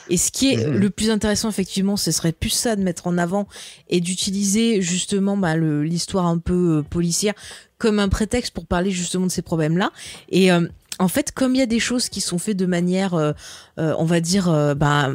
Et 0.08 0.16
ce 0.16 0.30
qui 0.30 0.52
est 0.52 0.66
Mhm. 0.66 0.78
le 0.78 0.90
plus 0.90 1.10
intéressant, 1.10 1.48
effectivement, 1.50 1.96
ce 1.96 2.10
serait 2.10 2.32
plus 2.32 2.50
ça 2.50 2.76
de 2.76 2.82
mettre 2.82 3.06
en 3.08 3.18
avant 3.18 3.46
et 3.90 4.00
d'utiliser 4.00 4.80
justement 4.80 5.36
bah, 5.36 5.56
le- 5.56 5.82
l'histoire 5.82 6.26
un 6.26 6.38
peu 6.38 6.78
euh, 6.78 6.82
policière 6.82 7.34
comme 7.78 7.98
un 7.98 8.08
prétexte 8.08 8.54
pour 8.54 8.64
parler 8.64 8.90
justement 8.92 9.26
de 9.26 9.30
ces 9.30 9.42
problèmes-là. 9.42 9.90
Et 10.30 10.50
euh, 10.50 10.66
en 10.98 11.08
fait, 11.08 11.32
comme 11.32 11.54
il 11.54 11.58
y 11.58 11.62
a 11.62 11.66
des 11.66 11.80
choses 11.80 12.08
qui 12.08 12.20
sont 12.20 12.38
faites 12.38 12.56
de 12.56 12.66
manière, 12.66 13.14
euh, 13.14 13.32
euh, 13.78 13.94
on 13.98 14.04
va 14.04 14.20
dire, 14.20 14.48
euh, 14.48 14.74
bah, 14.74 15.10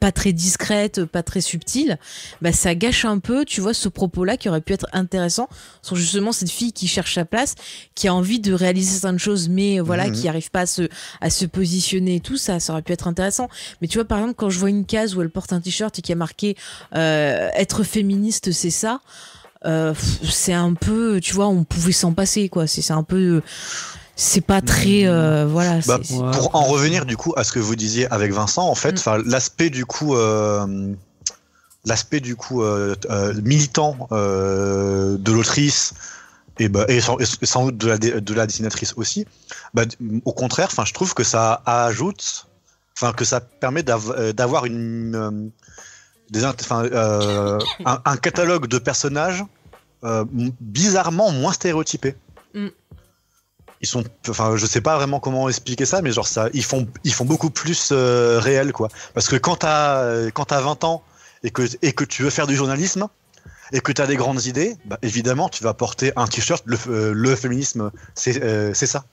pas 0.00 0.12
très 0.12 0.32
discrète, 0.34 1.06
pas 1.06 1.22
très 1.22 1.40
subtile, 1.40 1.98
bah 2.42 2.52
ça 2.52 2.74
gâche 2.74 3.06
un 3.06 3.18
peu, 3.20 3.46
tu 3.46 3.62
vois, 3.62 3.72
ce 3.72 3.88
propos-là 3.88 4.36
qui 4.36 4.50
aurait 4.50 4.60
pu 4.60 4.74
être 4.74 4.86
intéressant 4.92 5.48
sur 5.80 5.96
justement 5.96 6.30
cette 6.32 6.50
fille 6.50 6.74
qui 6.74 6.88
cherche 6.88 7.14
sa 7.14 7.24
place, 7.24 7.54
qui 7.94 8.06
a 8.08 8.12
envie 8.14 8.38
de 8.38 8.52
réaliser 8.52 8.98
certaines 8.98 9.18
choses, 9.18 9.48
mais 9.48 9.78
euh, 9.80 9.82
voilà, 9.82 10.08
Mhm. 10.08 10.12
qui 10.12 10.28
arrive 10.28 10.50
pas 10.50 10.62
à 10.62 10.66
se, 10.66 10.88
à 11.22 11.30
se 11.30 11.46
positionner 11.46 12.16
et 12.16 12.20
tout, 12.20 12.36
ça, 12.36 12.60
ça 12.60 12.74
aurait 12.74 12.82
pu 12.82 12.92
être 12.92 13.08
intéressant. 13.08 13.48
Mais 13.80 13.88
tu 13.88 13.96
vois, 13.96 14.04
par 14.04 14.18
exemple, 14.18 14.34
quand 14.36 14.50
je 14.50 14.58
vois 14.58 14.68
une 14.68 14.84
case 14.84 15.14
où 15.16 15.22
elle 15.22 15.30
porte 15.30 15.54
un 15.54 15.60
t-shirt 15.62 15.98
et 15.98 16.02
qui 16.02 16.12
a 16.12 16.16
marqué 16.16 16.54
euh, 16.94 17.48
être 17.54 17.82
féministe, 17.82 18.52
c'est 18.52 18.70
ça. 18.70 19.00
euh, 19.64 19.94
c'est 20.30 20.52
un 20.52 20.74
peu, 20.74 21.18
tu 21.22 21.32
vois, 21.32 21.48
on 21.48 21.64
pouvait 21.64 21.92
s'en 21.92 22.12
passer, 22.12 22.50
quoi. 22.50 22.66
C'est 22.66 22.82
c'est 22.82 22.92
un 22.92 23.04
peu, 23.04 23.40
c'est 24.16 24.40
pas 24.40 24.60
très, 24.60 25.06
euh, 25.06 25.46
voilà. 25.46 25.80
Bah. 25.86 25.98
Pour 26.32 26.54
en 26.54 26.64
revenir 26.64 27.04
du 27.06 27.16
coup 27.16 27.32
à 27.36 27.44
ce 27.44 27.52
que 27.52 27.58
vous 27.58 27.76
disiez 27.76 28.10
avec 28.12 28.32
Vincent, 28.32 28.68
en 28.68 28.74
fait, 28.74 28.92
Mm. 28.92 28.98
enfin 28.98 29.18
l'aspect 29.26 29.70
du 29.70 29.86
coup, 29.86 30.14
euh, 30.16 30.92
l'aspect 31.84 32.20
du 32.20 32.36
coup 32.36 32.62
euh, 32.62 32.94
euh, 33.10 33.34
militant 33.42 34.08
euh, 34.12 35.16
de 35.18 35.32
l'autrice 35.32 35.94
et, 36.58 36.68
bah, 36.68 36.84
et, 36.88 37.00
sans, 37.00 37.18
et 37.18 37.24
sans 37.46 37.64
doute 37.66 37.76
de 37.78 37.88
la, 37.88 37.98
dé- 37.98 38.20
de 38.20 38.34
la 38.34 38.46
dessinatrice 38.46 38.94
aussi, 38.96 39.26
bah, 39.74 39.82
au 40.24 40.32
contraire, 40.32 40.68
enfin 40.70 40.84
je 40.84 40.92
trouve 40.94 41.12
que 41.14 41.24
ça 41.24 41.62
ajoute, 41.66 42.46
enfin 42.96 43.12
que 43.12 43.24
ça 43.24 43.40
permet 43.40 43.82
d'av- 43.82 44.32
d'avoir 44.32 44.64
une 44.66 45.14
euh, 45.16 45.30
des 46.30 46.44
euh, 46.44 47.58
un, 47.84 48.00
un 48.04 48.16
catalogue 48.16 48.66
de 48.68 48.78
personnages 48.78 49.44
euh, 50.04 50.24
bizarrement 50.60 51.30
moins 51.32 51.52
stéréotypés 51.52 52.14
ils 53.84 53.86
sont 53.86 54.02
enfin 54.28 54.56
je 54.56 54.66
sais 54.66 54.80
pas 54.80 54.96
vraiment 54.96 55.20
comment 55.20 55.48
expliquer 55.48 55.86
ça 55.86 56.02
mais 56.02 56.10
genre 56.12 56.26
ça 56.26 56.48
ils 56.52 56.64
font 56.64 56.86
ils 57.04 57.12
font 57.14 57.24
beaucoup 57.24 57.50
plus 57.50 57.90
euh, 57.92 58.40
réel 58.40 58.72
quoi 58.72 58.88
parce 59.14 59.28
que 59.28 59.36
quand 59.36 59.56
t'as 59.64 60.02
euh, 60.02 60.30
quand 60.32 60.46
t'as 60.46 60.60
20 60.60 60.82
ans 60.84 61.02
et 61.42 61.50
que 61.50 61.62
et 61.82 61.92
que 61.92 62.04
tu 62.04 62.22
veux 62.24 62.30
faire 62.30 62.46
du 62.46 62.56
journalisme 62.56 63.06
et 63.72 63.80
que 63.80 63.92
tu 63.92 64.00
as 64.02 64.06
des 64.06 64.16
grandes 64.16 64.44
idées 64.46 64.76
bah, 64.86 64.98
évidemment 65.02 65.48
tu 65.48 65.62
vas 65.62 65.74
porter 65.74 66.12
un 66.16 66.26
t-shirt 66.26 66.62
le, 66.66 66.78
euh, 66.88 67.12
le 67.14 67.36
féminisme 67.36 67.90
c'est 68.14 68.42
euh, 68.42 68.72
c'est 68.74 68.86
ça 68.86 69.04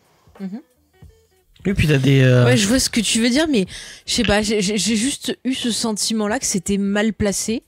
Et 1.66 1.74
puis 1.76 1.88
t'as 1.88 1.98
des. 2.00 2.22
euh, 2.22 2.46
Ouais, 2.46 2.58
je 2.58 2.68
vois 2.68 2.80
ce 2.80 2.90
que 2.90 3.02
tu 3.02 3.22
veux 3.22 3.30
dire, 3.30 3.48
mais 3.48 3.68
je 4.08 4.14
sais 4.14 4.24
pas, 4.24 4.42
j'ai 4.42 4.62
juste 4.98 5.38
eu 5.46 5.54
ce 5.54 5.72
sentiment-là 5.72 6.40
que 6.40 6.46
c'était 6.48 6.80
mal 6.80 7.14
placé. 7.14 7.62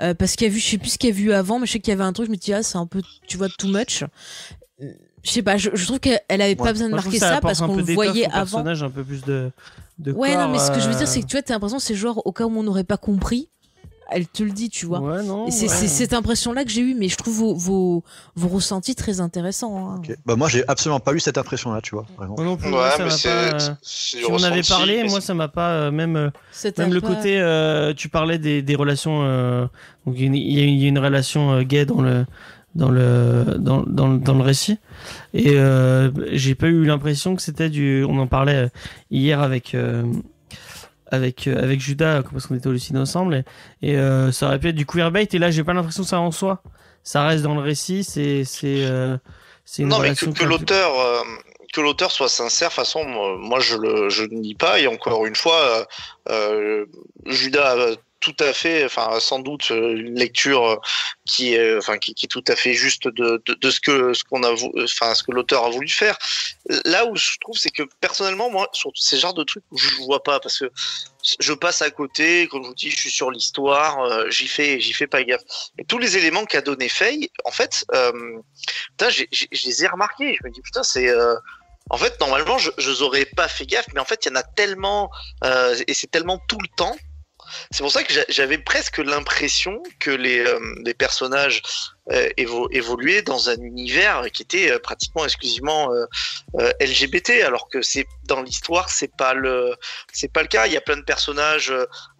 euh, 0.00 0.14
parce 0.14 0.36
qu'il 0.36 0.46
y 0.46 0.50
a 0.50 0.54
vu, 0.54 0.58
je 0.60 0.66
sais 0.70 0.78
plus 0.78 0.90
ce 0.94 0.98
qu'il 0.98 1.10
y 1.10 1.12
a 1.12 1.16
vu 1.16 1.32
avant, 1.32 1.58
mais 1.58 1.66
je 1.66 1.72
sais 1.72 1.80
qu'il 1.80 1.90
y 1.92 1.96
avait 1.98 2.04
un 2.04 2.12
truc, 2.14 2.26
je 2.26 2.30
me 2.32 2.36
dis, 2.36 2.54
ah, 2.54 2.62
c'est 2.62 2.78
un 2.78 2.86
peu, 2.86 3.02
tu 3.28 3.36
vois, 3.36 3.48
too 3.58 3.68
much. 3.68 4.04
Euh, 5.26 5.28
Je 5.28 5.32
sais 5.32 5.42
pas, 5.42 5.56
je, 5.56 5.70
je 5.74 5.84
trouve 5.86 6.00
qu'elle 6.00 6.20
elle 6.28 6.40
avait 6.42 6.56
pas 6.56 6.72
besoin 6.72 6.86
de 6.86 6.92
moi, 6.92 7.02
marquer 7.02 7.18
que 7.18 7.24
ça, 7.26 7.40
parce 7.40 7.60
qu'on 7.60 7.76
le 7.76 7.82
voyait 7.82 8.26
avant. 8.26 8.36
personnage, 8.58 8.82
un 8.82 8.90
peu 8.90 9.02
plus 9.04 9.22
de. 9.24 9.50
de 9.98 10.12
Ouais, 10.12 10.36
non, 10.36 10.48
mais 10.48 10.58
ce 10.58 10.70
que 10.70 10.80
je 10.80 10.86
veux 10.88 10.94
dire, 10.94 11.02
euh, 11.02 11.06
c'est 11.06 11.20
que 11.22 11.26
tu 11.26 11.36
vois, 11.36 11.42
t'as 11.42 11.54
l'impression, 11.54 11.78
c'est 11.78 11.94
genre, 11.94 12.22
au 12.26 12.32
cas 12.32 12.44
où 12.44 12.56
on 12.58 12.62
n'aurait 12.62 12.84
pas 12.84 12.96
compris, 12.96 13.48
elle 14.08 14.28
te 14.28 14.44
le 14.44 14.52
dit, 14.52 14.70
tu 14.70 14.86
vois. 14.86 15.00
Ouais, 15.00 15.24
non. 15.24 15.50
C'est 15.50 15.62
ouais. 15.68 15.88
cette 15.88 16.12
impression-là 16.12 16.62
que 16.62 16.70
j'ai 16.70 16.80
eue, 16.82 16.94
mais 16.94 17.08
je 17.08 17.16
trouve 17.16 17.34
vos, 17.34 17.54
vos, 17.56 18.04
vos 18.36 18.48
ressentis 18.48 18.94
très 18.94 19.18
intéressants. 19.18 19.76
hein. 19.90 19.96
Ok. 19.98 20.14
bah 20.24 20.36
moi 20.36 20.48
j'ai 20.48 20.62
absolument 20.68 21.00
pas 21.00 21.12
eu 21.12 21.18
cette 21.18 21.38
impression 21.38 21.72
là 21.72 21.80
tu 21.82 21.96
vois 21.96 22.06
vraiment 22.16 22.36
Moi 22.36 22.44
non 22.44 22.56
plus, 22.56 22.68
Ouais, 22.68 22.72
moi, 22.72 22.90
ça 22.90 23.04
mais 23.04 23.50
pas, 23.50 23.56
euh, 23.56 23.74
Si 23.82 24.18
on 24.28 24.40
avait 24.44 24.58
ressenti, 24.60 24.68
parlé, 24.70 25.02
mais 25.02 25.08
moi 25.08 25.20
ça 25.20 25.34
m'a 25.34 25.48
pas 25.48 25.70
euh, 25.70 25.90
même 25.90 26.14
euh, 26.14 26.30
même 26.78 26.92
le 26.92 27.00
pas- 27.00 27.08
côté 27.08 27.40
euh, 27.40 27.94
tu 27.94 28.08
parlais 28.08 28.38
des, 28.38 28.62
des 28.62 28.76
relations 28.76 29.22
euh, 29.24 29.66
il 30.06 30.20
y 30.20 30.22
a 30.22 30.26
une- 30.62 30.94
y, 30.94 30.96
a 30.96 31.00
relation 31.02 31.52
euh, 31.54 31.62
gay 31.62 31.84
dans 31.84 32.00
le 32.00 32.26
dans 32.76 32.90
le 32.90 33.56
dans, 33.58 33.82
dans, 33.86 34.08
dans 34.14 34.34
le 34.34 34.42
récit. 34.42 34.78
Et 35.34 35.52
euh, 35.56 36.10
j'ai 36.32 36.54
pas 36.54 36.66
eu 36.66 36.84
l'impression 36.84 37.34
que 37.34 37.42
c'était 37.42 37.70
du 37.70 38.04
on 38.04 38.18
en 38.18 38.26
parlait 38.26 38.68
hier 39.10 39.40
avec 39.40 39.74
euh, 39.74 40.04
avec 41.10 41.46
euh, 41.46 41.62
avec 41.62 41.80
Judas 41.80 42.22
parce 42.30 42.46
qu'on 42.46 42.54
était 42.54 42.68
hallucinés 42.68 42.98
ensemble. 42.98 43.44
Et, 43.82 43.90
et, 43.90 43.96
euh, 43.96 44.32
ça 44.32 44.46
aurait 44.46 44.58
pu 44.58 44.68
être 44.68 44.76
du 44.76 44.86
queerbait 44.86 45.28
et 45.32 45.38
là 45.38 45.50
j'ai 45.50 45.64
pas 45.64 45.72
l'impression 45.72 46.02
que 46.02 46.08
ça 46.08 46.20
en 46.20 46.30
soit. 46.30 46.62
Ça 47.02 47.24
reste 47.26 47.42
dans 47.42 47.54
le 47.54 47.60
récit. 47.60 48.04
C'est 48.04 48.44
c'est 48.44 48.84
euh, 48.84 49.16
Non, 49.78 50.00
mais 50.00 50.14
que, 50.14 50.44
l'auteur 50.44 50.98
euh, 50.98 51.22
que 51.72 51.80
l'auteur 51.80 52.10
soit 52.10 52.28
sincère, 52.28 52.68
de 52.68 52.74
toute 52.74 52.84
façon, 52.84 53.04
moi 53.38 53.60
je 53.60 53.76
le 53.76 54.08
je 54.08 54.24
ne 54.24 54.34
nie 54.34 54.54
pas. 54.54 54.80
Et 54.80 54.86
encore 54.86 55.26
une 55.26 55.36
fois, 55.36 55.60
euh, 55.60 55.84
euh, 56.30 56.86
Judas 57.26 57.96
tout 58.20 58.36
à 58.40 58.52
fait, 58.52 58.84
enfin 58.84 59.20
sans 59.20 59.38
doute 59.38 59.70
euh, 59.70 59.96
une 59.96 60.18
lecture 60.18 60.64
euh, 60.64 60.76
qui 61.26 61.54
est, 61.54 61.76
enfin 61.76 61.98
qui, 61.98 62.12
est 62.12 62.28
tout 62.28 62.44
à 62.48 62.56
fait 62.56 62.74
juste 62.74 63.08
de, 63.08 63.42
de, 63.46 63.70
ce 63.70 63.80
que 63.80 64.14
ce 64.14 64.24
qu'on 64.24 64.42
a, 64.42 64.52
enfin 64.82 65.14
ce 65.14 65.22
que 65.22 65.32
l'auteur 65.32 65.64
a 65.64 65.70
voulu 65.70 65.88
faire. 65.88 66.16
Là 66.84 67.06
où 67.06 67.16
je 67.16 67.38
trouve, 67.40 67.56
c'est 67.56 67.70
que 67.70 67.82
personnellement, 68.00 68.50
moi, 68.50 68.68
sur 68.72 68.90
ces 68.94 69.18
genres 69.18 69.34
de 69.34 69.44
trucs, 69.44 69.64
je 69.74 69.96
vois 70.04 70.22
pas 70.22 70.40
parce 70.40 70.58
que 70.58 70.70
je 71.40 71.52
passe 71.52 71.82
à 71.82 71.90
côté. 71.90 72.48
Comme 72.48 72.62
je 72.62 72.68
vous 72.68 72.74
dis, 72.74 72.90
je 72.90 72.96
suis 72.96 73.10
sur 73.10 73.30
l'histoire, 73.30 74.00
euh, 74.00 74.30
j'y 74.30 74.48
fais, 74.48 74.80
j'y 74.80 74.92
fais 74.92 75.06
pas 75.06 75.22
gaffe. 75.22 75.42
Et 75.78 75.84
tous 75.84 75.98
les 75.98 76.16
éléments 76.16 76.44
qu'a 76.44 76.60
donné 76.60 76.88
Faye, 76.88 77.30
en 77.44 77.50
fait, 77.50 77.84
euh, 77.94 78.38
putain, 78.90 79.10
je 79.10 79.24
les 79.64 79.84
ai 79.84 79.88
remarqués. 79.88 80.36
Je 80.40 80.46
me 80.46 80.52
dis 80.52 80.60
putain, 80.60 80.82
c'est 80.82 81.08
euh, 81.08 81.34
en 81.88 81.96
fait, 81.96 82.18
normalement, 82.20 82.58
je 82.58 83.00
n'aurais 83.00 83.26
pas 83.26 83.46
fait 83.46 83.66
gaffe, 83.66 83.86
mais 83.94 84.00
en 84.00 84.04
fait, 84.04 84.26
il 84.26 84.30
y 84.30 84.32
en 84.32 84.36
a 84.36 84.42
tellement, 84.42 85.10
euh, 85.44 85.76
et 85.86 85.94
c'est 85.94 86.10
tellement 86.10 86.38
tout 86.48 86.58
le 86.60 86.68
temps. 86.76 86.96
C'est 87.70 87.82
pour 87.82 87.92
ça 87.92 88.02
que 88.02 88.12
j'a- 88.12 88.24
j'avais 88.28 88.58
presque 88.58 88.98
l'impression 88.98 89.82
que 89.98 90.10
les, 90.10 90.40
euh, 90.40 90.58
personnages 90.94 91.62
euh, 92.12 92.28
évo- 92.38 92.68
évoluaient 92.70 93.22
dans 93.22 93.48
un 93.50 93.56
univers 93.56 94.30
qui 94.32 94.42
était 94.42 94.70
euh, 94.70 94.78
pratiquement 94.78 95.24
exclusivement 95.24 95.90
LGBT, 96.80 97.42
alors 97.42 97.68
que 97.68 97.78
dans 98.26 98.42
l'histoire, 98.42 98.88
c'est 98.90 99.14
pas 99.16 99.34
le, 99.34 99.74
c'est 100.12 100.32
pas 100.32 100.42
le 100.42 100.48
cas. 100.48 100.66
Il 100.66 100.72
y 100.72 100.76
a 100.76 100.80
plein 100.80 100.96
de 100.96 101.02
personnages 101.02 101.72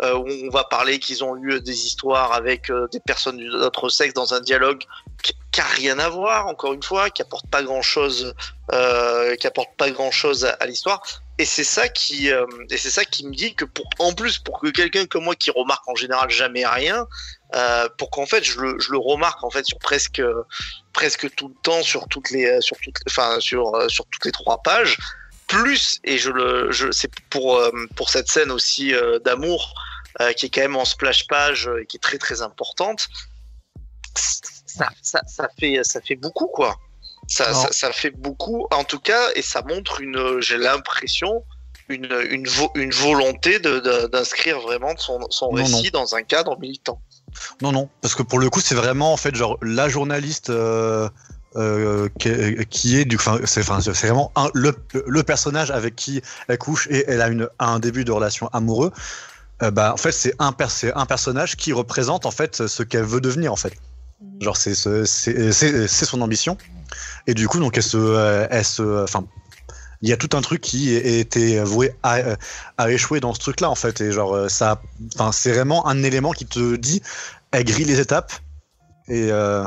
où 0.03 0.29
on 0.29 0.51
va 0.51 0.65
parler 0.65 0.99
qu'ils 0.99 1.23
ont 1.25 1.37
eu 1.37 1.61
des 1.61 1.87
histoires 1.87 2.33
avec 2.33 2.71
des 2.93 3.01
personnes 3.01 3.39
d'autre 3.49 3.89
sexe 3.89 4.13
dans 4.15 4.35
un 4.35 4.41
dialogue 4.41 4.83
qui, 5.27 5.35
qui 5.51 5.61
a 5.61 5.65
rien 5.65 5.98
à 5.98 6.09
voir, 6.09 6.47
encore 6.47 6.73
une 6.73 6.82
fois, 6.82 7.11
qui 7.11 7.23
apporte 7.23 7.48
pas 7.48 7.62
grand 7.62 7.82
chose, 7.82 8.35
euh, 8.73 9.35
qui 9.36 9.47
apporte 9.47 9.77
pas 9.77 9.90
grand 9.90 10.11
chose 10.11 10.44
à, 10.44 10.66
l'histoire. 10.66 11.03
Et 11.39 11.44
c'est 11.44 11.65
ça 11.65 11.89
qui, 11.89 12.31
euh, 12.31 12.47
et 12.70 12.77
c'est 12.77 12.90
ça 12.90 13.05
qui 13.05 13.27
me 13.27 13.35
dit 13.35 13.55
que 13.55 13.65
en 13.98 14.12
plus, 14.12 14.39
pour 14.39 14.61
que 14.61 14.69
quelqu'un 14.69 15.07
comme 15.07 15.24
moi 15.24 15.35
qui 15.35 15.51
remarque 15.51 15.86
en 15.89 15.94
général 15.94 16.31
jamais 16.31 16.65
rien, 16.65 17.07
euh, 17.55 17.89
pour 17.98 18.11
qu'en 18.11 18.27
fait 18.27 18.44
je 18.44 18.61
le, 18.61 18.98
remarque 18.98 19.43
en 19.44 19.51
fait 19.51 19.66
sur 19.66 19.78
presque, 19.78 20.23
presque 20.93 21.35
tout 21.35 21.48
le 21.48 21.55
temps, 21.62 21.82
sur 21.82 22.07
toutes 22.09 22.31
les, 22.31 22.61
sur 22.61 22.77
toutes, 22.82 22.97
enfin 23.09 23.40
sur, 23.40 23.90
sur 23.90 24.07
toutes 24.07 24.24
les 24.24 24.32
trois 24.32 24.62
pages. 24.62 24.97
Plus 25.48 26.01
et 26.05 26.19
je 26.19 26.31
le, 26.31 26.70
c'est 26.93 27.11
pour, 27.31 27.62
pour 27.94 28.11
cette 28.11 28.28
scène 28.28 28.51
aussi 28.51 28.93
d'amour 29.24 29.74
qui 30.36 30.47
est 30.47 30.48
quand 30.48 30.62
même 30.62 30.77
en 30.77 30.85
splash 30.85 31.27
page 31.28 31.70
et 31.81 31.86
qui 31.86 31.98
est 31.98 32.01
très 32.01 32.19
très 32.19 32.43
importante. 32.43 33.09
Ça, 34.77 34.89
ça, 35.03 35.20
ça 35.27 35.48
fait, 35.59 35.81
ça 35.82 36.01
fait 36.01 36.16
beaucoup 36.16 36.47
quoi. 36.48 36.77
Ça, 37.28 37.44
Alors- 37.48 37.62
ça, 37.62 37.73
ça 37.73 37.93
fait 37.93 38.11
beaucoup, 38.11 38.66
en 38.70 38.85
tout 38.85 39.01
cas, 39.01 39.31
et 39.35 39.43
ça 39.43 39.62
montre 39.62 40.01
une, 40.01 40.40
j'ai 40.40 40.59
l'impression, 40.59 41.43
une, 41.89 42.09
une, 42.31 42.47
vo- 42.47 42.70
une 42.74 42.90
volonté 42.93 43.59
d'inscrire 43.61 44.61
vraiment 44.61 44.94
son, 44.97 45.19
son 45.31 45.47
Non, 45.53 45.55
récit 45.65 45.90
dans 45.90 46.15
un 46.15 46.23
cadre 46.23 46.59
militant. 46.61 47.01
Non, 47.62 47.73
non, 47.73 47.89
parce 48.01 48.15
que 48.15 48.23
pour 48.23 48.39
le 48.39 48.48
coup, 48.48 48.61
c'est 48.61 48.74
vraiment 48.74 49.12
en 49.12 49.16
fait 49.16 49.35
genre 49.35 49.59
la 49.61 49.89
journaliste 49.89 50.51
euh, 50.51 51.09
euh, 51.57 52.09
qui, 52.19 52.28
est, 52.28 52.69
qui 52.69 52.97
est 52.98 53.05
du, 53.05 53.19
c'est, 53.44 53.61
vraiment 53.62 54.31
un, 54.36 54.48
le, 54.55 54.73
le 55.07 55.23
personnage 55.23 55.70
avec 55.70 55.97
qui 55.97 56.23
elle 56.48 56.59
couche 56.59 56.86
et 56.90 57.05
elle 57.09 57.23
a 57.23 57.28
une, 57.28 57.48
un 57.59 57.78
début 57.78 58.05
de 58.05 58.12
relation 58.12 58.48
amoureux. 58.53 58.93
Euh, 59.62 59.70
bah, 59.70 59.93
en 59.93 59.97
fait, 59.97 60.12
c'est 60.12 60.35
un, 60.39 60.55
un 60.94 61.07
personnage 61.07 61.57
qui 61.57 61.73
représente 61.73 62.24
en 62.27 62.31
fait 62.31 62.66
ce 62.66 62.82
qu'elle 62.82 63.05
veut 63.05 63.20
devenir 63.20 63.53
en 63.53 63.57
fait. 63.57 63.73
Genre, 64.41 64.57
c'est, 64.57 64.75
ce- 64.75 65.05
c'est, 65.05 65.53
c'est, 65.53 65.89
c'est 65.89 66.05
son 66.05 66.21
ambition. 66.21 66.57
Et 67.27 67.35
du 67.35 67.49
coup, 67.49 67.59
donc, 67.59 67.77
elle 67.77 67.83
se, 67.83 67.97
euh, 67.97 68.47
elle 68.51 68.65
se, 68.65 69.03
enfin, 69.03 69.25
il 70.03 70.09
y 70.09 70.13
a 70.13 70.17
tout 70.17 70.37
un 70.37 70.43
truc 70.43 70.61
qui 70.61 70.95
était 70.95 71.61
voué 71.63 71.93
à, 72.03 72.19
à 72.79 72.91
échouer 72.91 73.21
dans 73.21 73.35
ce 73.35 73.41
truc-là 73.41 73.71
en 73.71 73.75
fait. 73.75 74.01
Et 74.01 74.13
genre, 74.13 74.35
euh, 74.35 74.49
ça, 74.49 74.83
enfin, 75.15 75.33
c'est 75.33 75.53
vraiment 75.53 75.87
un 75.87 76.03
élément 76.03 76.33
qui 76.33 76.47
te 76.47 76.77
dit, 76.77 77.03
elle 77.51 77.65
grille 77.65 77.87
les 77.87 78.01
étapes. 78.01 78.33
Et 79.09 79.29
euh, 79.31 79.65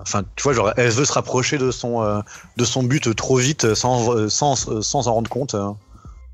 enfin, 0.00 0.24
tu 0.36 0.42
vois, 0.42 0.52
genre, 0.54 0.72
elle 0.76 0.90
veut 0.90 1.04
se 1.04 1.12
rapprocher 1.12 1.58
de 1.58 1.70
son, 1.70 2.02
euh, 2.02 2.20
de 2.56 2.64
son 2.64 2.82
but 2.82 3.14
trop 3.14 3.36
vite 3.36 3.74
sans, 3.74 4.28
sans, 4.28 4.56
sans 4.56 5.02
s'en 5.02 5.12
rendre 5.12 5.30
compte. 5.30 5.54
euh. 5.54 5.70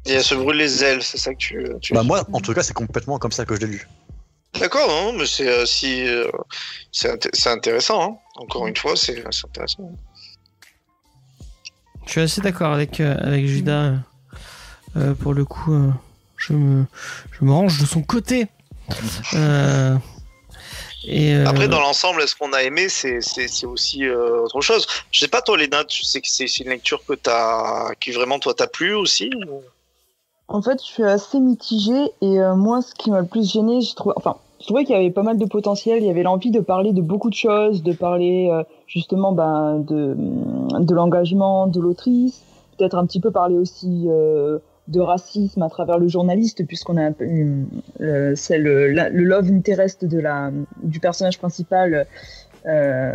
Et 0.07 0.13
elle 0.13 0.25
se 0.25 0.35
brûle 0.35 0.57
les 0.57 0.83
ailes, 0.85 1.03
c'est 1.03 1.19
ça 1.19 1.33
que 1.33 1.39
tu. 1.39 1.69
tu 1.81 1.93
Bah, 1.95 2.03
moi, 2.03 2.27
en 2.33 2.41
tout 2.41 2.55
cas, 2.55 2.63
c'est 2.63 2.73
complètement 2.73 3.19
comme 3.19 3.33
ça 3.33 3.45
que 3.45 3.55
je 3.55 3.61
l'ai 3.61 3.67
lu. 3.67 3.89
D'accord, 4.59 4.89
non, 4.89 5.13
mais 5.13 5.27
c'est 5.27 5.49
euh, 5.49 5.67
si 5.67 6.07
euh, 6.07 6.29
c'est 6.91 7.09
inté- 7.15 7.31
c'est 7.33 7.51
intéressant. 7.51 8.03
Hein. 8.03 8.17
Encore 8.37 8.67
une 8.67 8.77
fois, 8.77 8.97
c'est 8.97 9.23
c'est 9.31 9.47
intéressant. 9.47 9.91
Je 12.07 12.11
suis 12.13 12.21
assez 12.23 12.41
d'accord 12.41 12.73
avec, 12.73 13.01
euh, 13.01 13.15
avec 13.21 13.47
Judas. 13.47 13.95
euh, 14.97 15.15
pour 15.15 15.35
le 15.35 15.45
coup, 15.45 15.75
euh, 15.75 15.91
je, 16.39 16.55
me, 16.55 16.87
je 17.39 17.45
me 17.45 17.53
range 17.53 17.79
de 17.81 17.87
son 17.87 18.03
côté. 18.03 18.47
Euh, 19.35 19.97
et, 21.07 21.35
euh, 21.35 21.47
Après, 21.47 21.69
dans 21.69 21.81
l'ensemble, 21.81 22.23
est-ce 22.23 22.35
qu'on 22.35 22.53
a 22.55 22.63
aimé 22.63 22.89
C'est 22.89 23.21
c'est- 23.21 23.47
c'est 23.49 23.67
aussi 23.67 24.05
euh, 24.05 24.41
autre 24.43 24.61
chose. 24.63 24.87
Je 25.13 25.19
sais 25.21 25.29
pas, 25.29 25.43
toi, 25.43 25.57
Léna, 25.59 25.85
tu 25.85 26.03
sais 26.05 26.21
que 26.23 26.29
c'est 26.29 26.47
c'est 26.49 26.65
une 26.65 26.71
lecture 26.71 27.05
que 27.07 27.13
t'as, 27.13 27.95
qui 28.01 28.11
vraiment 28.13 28.39
toi 28.39 28.55
t'a 28.55 28.67
plu 28.67 28.95
aussi 28.95 29.31
ou- 29.47 29.63
En 30.49 30.63
fait, 30.63 30.81
je 30.81 30.87
suis 30.87 31.03
assez 31.05 31.41
mitigée 31.41 32.11
et 32.23 32.41
euh, 32.41 32.57
moi, 32.57 32.81
ce 32.81 32.95
qui 32.95 33.11
m'a 33.11 33.21
le 33.21 33.27
plus 33.27 33.51
gêné, 33.53 33.83
je 33.83 33.95
trouve, 33.95 34.15
enfin, 34.17 34.37
je 34.61 34.65
trouvais 34.65 34.85
qu'il 34.85 34.97
y 34.97 34.99
avait 34.99 35.11
pas 35.11 35.23
mal 35.23 35.37
de 35.37 35.45
potentiel. 35.45 36.03
Il 36.03 36.07
y 36.07 36.11
avait 36.11 36.23
l'envie 36.23 36.51
de 36.51 36.61
parler 36.61 36.93
de 36.93 37.03
beaucoup 37.03 37.29
de 37.29 37.35
choses, 37.35 37.83
de 37.83 37.93
parler 37.93 38.49
euh, 38.51 38.63
justement 38.87 39.33
ben, 39.33 39.79
de, 39.79 40.17
de 40.79 40.95
l'engagement 40.95 41.67
de 41.67 41.81
l'autrice, 41.81 42.43
peut-être 42.79 42.97
un 42.97 43.07
petit 43.07 43.21
peu 43.21 43.31
parler 43.31 43.57
aussi 43.57 44.07
euh, 44.09 44.59
de 44.89 45.01
racisme 45.01 45.63
à 45.63 45.69
travers 45.69 45.99
le 45.99 46.09
journaliste, 46.09 46.67
puisqu'on 46.67 46.97
a 46.97 47.11
euh, 47.21 48.33
c'est 48.35 48.59
le, 48.59 48.91
love 48.91 49.51
interest 49.51 50.05
de 50.05 50.19
la, 50.19 50.51
du 50.83 50.99
personnage 50.99 51.39
principal. 51.39 52.07
Euh, 52.67 53.15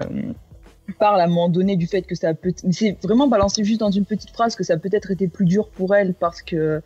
parle 1.00 1.22
à 1.22 1.24
un 1.24 1.28
moment 1.28 1.50
donné 1.50 1.76
du 1.76 1.88
fait 1.88 2.02
que 2.02 2.14
ça 2.14 2.34
peut 2.34 2.54
c'est 2.72 2.98
vraiment 3.02 3.28
balancé 3.28 3.64
juste 3.64 3.80
dans 3.80 3.90
une 3.90 4.06
petite 4.06 4.32
phrase 4.32 4.56
que 4.56 4.64
ça 4.64 4.74
a 4.74 4.78
peut-être 4.78 5.12
été 5.12 5.28
plus 5.28 5.46
dur 5.46 5.70
pour 5.70 5.96
elle 5.96 6.14
parce 6.14 6.42
que 6.42 6.82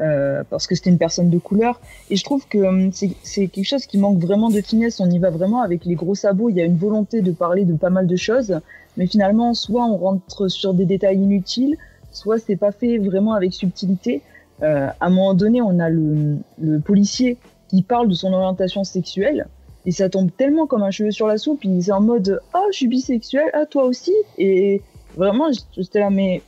euh, 0.00 0.42
parce 0.48 0.66
que 0.66 0.74
c'était 0.74 0.90
une 0.90 0.98
personne 0.98 1.30
de 1.30 1.38
couleur 1.38 1.80
et 2.10 2.16
je 2.16 2.24
trouve 2.24 2.46
que 2.46 2.58
hum, 2.58 2.90
c'est 2.92 3.48
quelque 3.48 3.64
chose 3.64 3.86
qui 3.86 3.98
manque 3.98 4.18
vraiment 4.18 4.48
de 4.48 4.60
finesse 4.60 5.00
on 5.00 5.10
y 5.10 5.18
va 5.18 5.30
vraiment 5.30 5.60
avec 5.60 5.84
les 5.84 5.94
gros 5.94 6.14
sabots 6.14 6.50
il 6.50 6.56
y 6.56 6.60
a 6.60 6.64
une 6.64 6.76
volonté 6.76 7.20
de 7.20 7.32
parler 7.32 7.64
de 7.64 7.74
pas 7.74 7.90
mal 7.90 8.06
de 8.06 8.16
choses 8.16 8.60
mais 8.96 9.06
finalement 9.06 9.54
soit 9.54 9.84
on 9.84 9.96
rentre 9.96 10.48
sur 10.48 10.72
des 10.72 10.84
détails 10.84 11.16
inutiles 11.16 11.76
soit 12.12 12.38
c'est 12.38 12.56
pas 12.56 12.70
fait 12.70 12.98
vraiment 12.98 13.34
avec 13.34 13.52
subtilité 13.52 14.22
euh, 14.62 14.88
à 15.00 15.06
un 15.06 15.10
moment 15.10 15.34
donné 15.34 15.62
on 15.62 15.78
a 15.80 15.88
le, 15.88 16.38
policier 16.84 17.36
qui 17.68 17.82
parle 17.82 18.08
de 18.08 18.14
son 18.14 18.32
orientation 18.32 18.84
sexuelle 18.84 19.46
et 19.86 19.90
ça 19.90 20.08
tombe 20.08 20.30
tellement 20.36 20.66
comme 20.66 20.82
un 20.82 20.90
cheveu 20.90 21.10
sur 21.10 21.26
la 21.26 21.38
soupe. 21.38 21.64
Il 21.64 21.78
est 21.78 21.90
en 21.90 22.02
mode 22.02 22.40
Ah, 22.52 22.64
je 22.72 22.76
suis 22.76 22.88
bisexuel, 22.88 23.48
ah, 23.54 23.64
toi 23.64 23.84
aussi. 23.84 24.12
Et 24.36 24.82
vraiment, 25.16 25.46
j'étais 25.74 26.00
là, 26.00 26.10
mais 26.10 26.42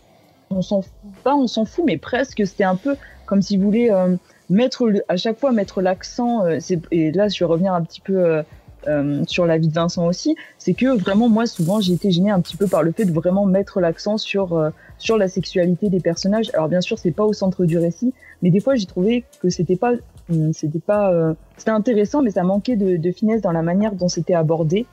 on 0.51 0.61
s'en 0.61 0.83
fout 0.83 0.93
pas, 1.23 1.35
on 1.35 1.47
s'en 1.47 1.65
fout, 1.65 1.85
mais 1.87 1.97
presque. 1.97 2.47
C'était 2.47 2.65
un 2.65 2.77
peu 2.77 2.97
comme 3.31 3.43
s'il 3.43 3.61
voulait 3.61 3.93
euh, 3.93 4.17
mettre 4.51 4.91
à 5.09 5.17
chaque 5.17 5.39
fois 5.39 5.53
mettre 5.53 5.81
l'accent. 5.81 6.45
euh, 6.45 6.59
et 6.91 7.13
là, 7.13 7.29
je 7.29 7.39
vais 7.39 7.45
revenir 7.47 7.73
un 7.73 7.83
petit 7.83 8.01
peu 8.01 8.43
euh, 8.89 9.23
sur 9.29 9.47
la 9.47 9.57
vie 9.57 9.69
de 9.69 9.73
Vincent 9.73 10.05
aussi. 10.07 10.35
C'est 10.59 10.75
que 10.75 10.99
vraiment, 10.99 11.29
moi, 11.29 11.47
souvent, 11.47 11.81
j'ai 11.81 11.93
été 11.93 12.11
gênée 12.11 12.31
un 12.31 12.41
petit 12.41 12.57
peu 12.57 12.67
par 12.67 12.83
le 12.83 12.91
fait 12.91 13.05
de 13.05 13.13
vraiment 13.13 13.47
mettre 13.47 13.81
l'accent 13.81 14.19
sur, 14.19 14.71
sur 14.99 15.17
la 15.17 15.29
sexualité 15.29 15.89
des 15.89 16.01
personnages. 16.01 16.51
Alors, 16.55 16.69
bien 16.69 16.81
sûr, 16.81 16.99
c'est 16.99 17.13
pas 17.13 17.25
au 17.25 17.33
centre 17.33 17.65
du 17.65 17.79
récit, 17.79 18.13
mais 18.43 18.51
des 18.51 18.61
fois, 18.61 18.75
j'ai 18.75 18.87
trouvé 18.87 19.25
que 19.41 19.49
c'était 19.49 19.77
pas 19.77 19.93
Hum, 20.31 20.53
c'était 20.53 20.79
pas 20.79 21.35
c'était 21.57 21.73
intéressant 21.73 22.23
mais 22.23 22.31
ça 22.31 22.45
manquait 22.45 22.77
de 22.77 23.11
finesse 23.11 23.41
dans 23.41 23.51
la 23.51 23.63
manière 23.63 23.97
dont 23.97 24.07
c'était 24.07 24.35
abordé 24.35 24.87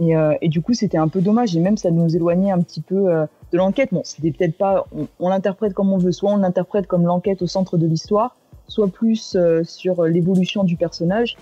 et, 0.00 0.16
euh, 0.16 0.34
et 0.40 0.48
du 0.48 0.60
coup 0.60 0.72
c'était 0.72 0.98
un 0.98 1.08
peu 1.08 1.20
dommage. 1.20 1.56
Et 1.56 1.60
même 1.60 1.76
ça 1.76 1.90
nous 1.90 2.14
éloignait 2.14 2.50
un 2.50 2.60
petit 2.60 2.80
peu 2.80 3.10
euh, 3.10 3.26
de 3.52 3.58
l'enquête. 3.58 3.90
Bon 3.92 4.02
c'était 4.04 4.30
peut-être 4.30 4.56
pas 4.56 4.86
on, 5.18 5.28
l'interprète 5.28 5.74
comme 5.74 5.92
on 5.92 5.98
veut. 5.98 6.12
Soit 6.12 6.32
on 6.32 6.38
l'interprète 6.38 6.86
comme 6.86 7.04
l'enquête 7.04 7.42
au 7.42 7.46
centre 7.46 7.76
de 7.76 7.86
l'histoire 7.86 8.36
soit 8.66 8.88
plus 8.88 9.34
euh, 9.34 9.64
sur 9.64 10.04
l'évolution 10.04 10.62
du 10.64 10.76
personnage. 10.76 11.36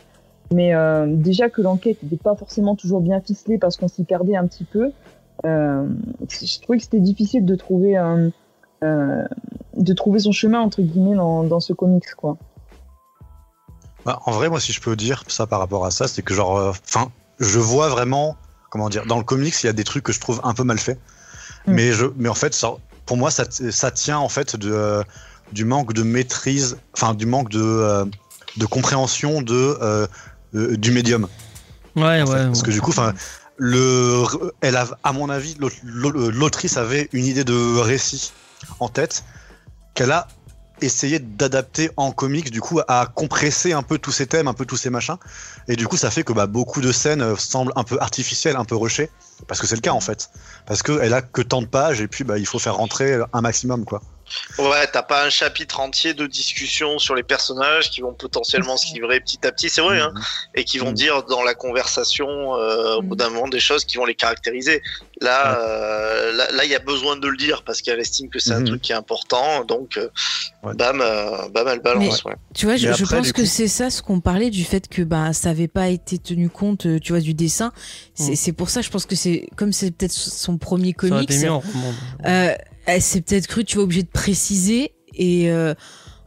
Mais 0.50 0.72
déjà 1.06 1.50
que 1.50 1.60
l'enquête 1.60 2.02
n'était 2.02 2.16
pas 2.16 2.34
forcément 2.34 2.74
toujours 2.74 3.02
bien 3.02 3.20
ficelée 3.20 3.58
parce 3.58 3.76
qu'on 3.76 3.86
s'y 3.86 4.04
perdait 4.04 4.34
un 4.34 4.46
petit 4.46 4.64
peu 4.64 4.92
je 5.44 6.60
trouvais 6.62 6.78
que 6.78 6.84
c'était 6.84 7.00
difficile 7.00 7.44
de 7.44 7.54
trouver 7.54 8.02
de 8.82 9.92
trouver 9.92 10.20
son 10.20 10.32
chemin 10.32 10.60
entre 10.60 10.80
guillemets 10.80 11.16
dans, 11.16 11.42
dans 11.42 11.60
ce 11.60 11.74
comics 11.74 12.14
quoi. 12.16 12.38
Bah, 14.06 14.20
en 14.24 14.30
vrai, 14.30 14.48
moi, 14.48 14.58
si 14.58 14.72
je 14.72 14.80
peux 14.80 14.96
dire 14.96 15.22
ça 15.28 15.46
par 15.46 15.58
rapport 15.58 15.84
à 15.84 15.90
ça, 15.90 16.08
c'est 16.08 16.22
que 16.22 16.32
genre, 16.32 16.52
enfin, 16.70 17.10
je 17.40 17.58
vois 17.58 17.88
vraiment 17.88 18.36
comment 18.70 18.88
dire, 18.90 19.06
dans 19.06 19.16
le 19.18 19.24
comics, 19.24 19.54
il 19.62 19.66
y 19.66 19.68
a 19.70 19.72
des 19.72 19.84
trucs 19.84 20.04
que 20.04 20.12
je 20.12 20.20
trouve 20.20 20.40
un 20.44 20.52
peu 20.54 20.62
mal 20.64 20.78
faits. 20.78 20.98
Mm. 21.66 21.72
Mais 21.72 21.92
je, 21.92 22.06
mais 22.16 22.28
en 22.28 22.34
fait, 22.34 22.54
ça, 22.54 22.72
pour 23.06 23.16
moi, 23.16 23.30
ça, 23.30 23.44
ça 23.70 23.90
tient 23.90 24.18
en 24.18 24.28
fait 24.28 24.56
de, 24.56 24.70
euh, 24.70 25.02
du 25.52 25.64
manque 25.64 25.94
de 25.94 26.02
maîtrise, 26.02 26.76
enfin 26.92 27.14
du 27.14 27.24
manque 27.24 27.48
de, 27.48 27.62
euh, 27.62 28.04
de 28.58 28.66
compréhension 28.66 29.40
de 29.40 29.78
euh, 29.80 30.06
du 30.52 30.90
médium. 30.92 31.28
Ouais, 31.96 32.22
ouais. 32.22 32.24
Parce 32.24 32.60
ouais. 32.60 32.66
que 32.66 32.70
du 32.70 32.80
coup, 32.82 32.90
enfin, 32.90 33.14
le, 33.56 34.22
elle 34.60 34.76
a, 34.76 34.86
à 35.02 35.12
mon 35.12 35.30
avis, 35.30 35.54
l'aut- 35.58 35.70
l'aut- 35.82 36.30
l'autrice 36.30 36.76
avait 36.76 37.08
une 37.12 37.24
idée 37.24 37.44
de 37.44 37.78
récit 37.78 38.32
en 38.80 38.88
tête 38.88 39.24
qu'elle 39.94 40.12
a 40.12 40.28
essayé 40.80 41.18
d'adapter 41.18 41.90
en 41.96 42.12
comics, 42.12 42.50
du 42.50 42.60
coup, 42.60 42.80
à 42.88 43.06
compresser 43.06 43.72
un 43.72 43.82
peu 43.82 43.98
tous 43.98 44.12
ces 44.12 44.26
thèmes, 44.26 44.48
un 44.48 44.54
peu 44.54 44.64
tous 44.64 44.76
ces 44.76 44.90
machins. 44.90 45.16
Et 45.68 45.76
du 45.76 45.86
coup, 45.86 45.96
ça 45.96 46.10
fait 46.10 46.22
que 46.22 46.32
bah, 46.32 46.46
beaucoup 46.46 46.80
de 46.80 46.92
scènes 46.92 47.22
euh, 47.22 47.36
semblent 47.36 47.72
un 47.76 47.84
peu 47.84 47.98
artificielles, 48.00 48.56
un 48.56 48.64
peu 48.64 48.76
rushées. 48.76 49.10
Parce 49.46 49.60
que 49.60 49.66
c'est 49.66 49.76
le 49.76 49.80
cas, 49.80 49.92
en 49.92 50.00
fait. 50.00 50.30
Parce 50.66 50.82
qu'elle 50.82 51.14
a 51.14 51.22
que 51.22 51.42
tant 51.42 51.62
de 51.62 51.66
pages, 51.66 52.00
et 52.00 52.08
puis 52.08 52.24
bah, 52.24 52.38
il 52.38 52.46
faut 52.46 52.58
faire 52.58 52.76
rentrer 52.76 53.18
un 53.32 53.40
maximum, 53.40 53.84
quoi. 53.84 54.02
Ouais, 54.58 54.86
t'as 54.92 55.02
pas 55.02 55.24
un 55.24 55.30
chapitre 55.30 55.80
entier 55.80 56.14
de 56.14 56.26
discussion 56.26 56.98
sur 56.98 57.14
les 57.14 57.22
personnages 57.22 57.90
qui 57.90 58.00
vont 58.00 58.12
potentiellement 58.14 58.76
se 58.76 58.92
livrer 58.94 59.20
petit 59.20 59.38
à 59.46 59.52
petit, 59.52 59.68
c'est 59.68 59.80
vrai, 59.80 60.00
hein, 60.00 60.12
et 60.54 60.64
qui 60.64 60.78
vont 60.78 60.88
Mhm. 60.88 60.94
dire 60.94 61.22
dans 61.24 61.42
la 61.42 61.54
conversation 61.54 62.28
euh, 62.56 62.96
au 62.96 63.02
bout 63.02 63.14
Mhm. 63.14 63.18
d'un 63.18 63.30
moment 63.30 63.48
des 63.48 63.60
choses 63.60 63.84
qui 63.84 63.96
vont 63.96 64.04
les 64.04 64.14
caractériser. 64.14 64.82
Là, 65.20 65.58
euh, 65.60 66.32
là, 66.32 66.48
là, 66.52 66.64
il 66.64 66.70
y 66.70 66.74
a 66.74 66.78
besoin 66.80 67.16
de 67.16 67.26
le 67.28 67.36
dire 67.36 67.62
parce 67.62 67.82
qu'elle 67.82 67.98
estime 68.00 68.28
que 68.28 68.38
c'est 68.38 68.52
un 68.52 68.60
Mhm. 68.60 68.66
truc 68.66 68.82
qui 68.82 68.92
est 68.92 68.96
important, 68.96 69.64
donc 69.64 69.96
euh, 69.96 70.08
bam, 70.74 71.00
euh, 71.00 71.48
bam, 71.48 71.66
elle 71.68 71.80
balance. 71.80 72.24
ouais. 72.24 72.34
Tu 72.54 72.66
vois, 72.66 72.76
je, 72.76 72.88
pense 73.04 73.32
que 73.32 73.40
coup- 73.42 73.46
c'est 73.46 73.68
ça 73.68 73.90
ce 73.90 74.02
qu'on 74.02 74.20
parlait 74.20 74.50
du 74.50 74.64
fait 74.64 74.88
que 74.88 75.02
bah 75.02 75.32
ça 75.32 75.50
avait 75.50 75.68
pas 75.68 75.88
été 75.88 76.18
tenu 76.18 76.48
compte, 76.50 76.86
tu 77.00 77.12
vois, 77.12 77.20
du 77.20 77.34
dessin. 77.34 77.72
C'est 78.14 78.52
Mm. 78.52 78.54
pour 78.54 78.70
ça, 78.70 78.80
je 78.82 78.90
pense 78.90 79.06
que 79.06 79.16
c'est 79.16 79.48
comme 79.56 79.72
c'est 79.72 79.90
peut-être 79.90 80.12
son 80.12 80.58
premier 80.58 80.90
Ça 80.90 81.08
comics. 81.08 81.30
été 81.30 81.48
elle 82.88 83.02
s'est 83.02 83.20
peut-être 83.20 83.46
cru, 83.46 83.64
tu 83.64 83.76
vois, 83.76 83.84
obligée 83.84 84.02
de 84.02 84.08
préciser. 84.08 84.92
Et 85.14 85.50
euh, 85.50 85.74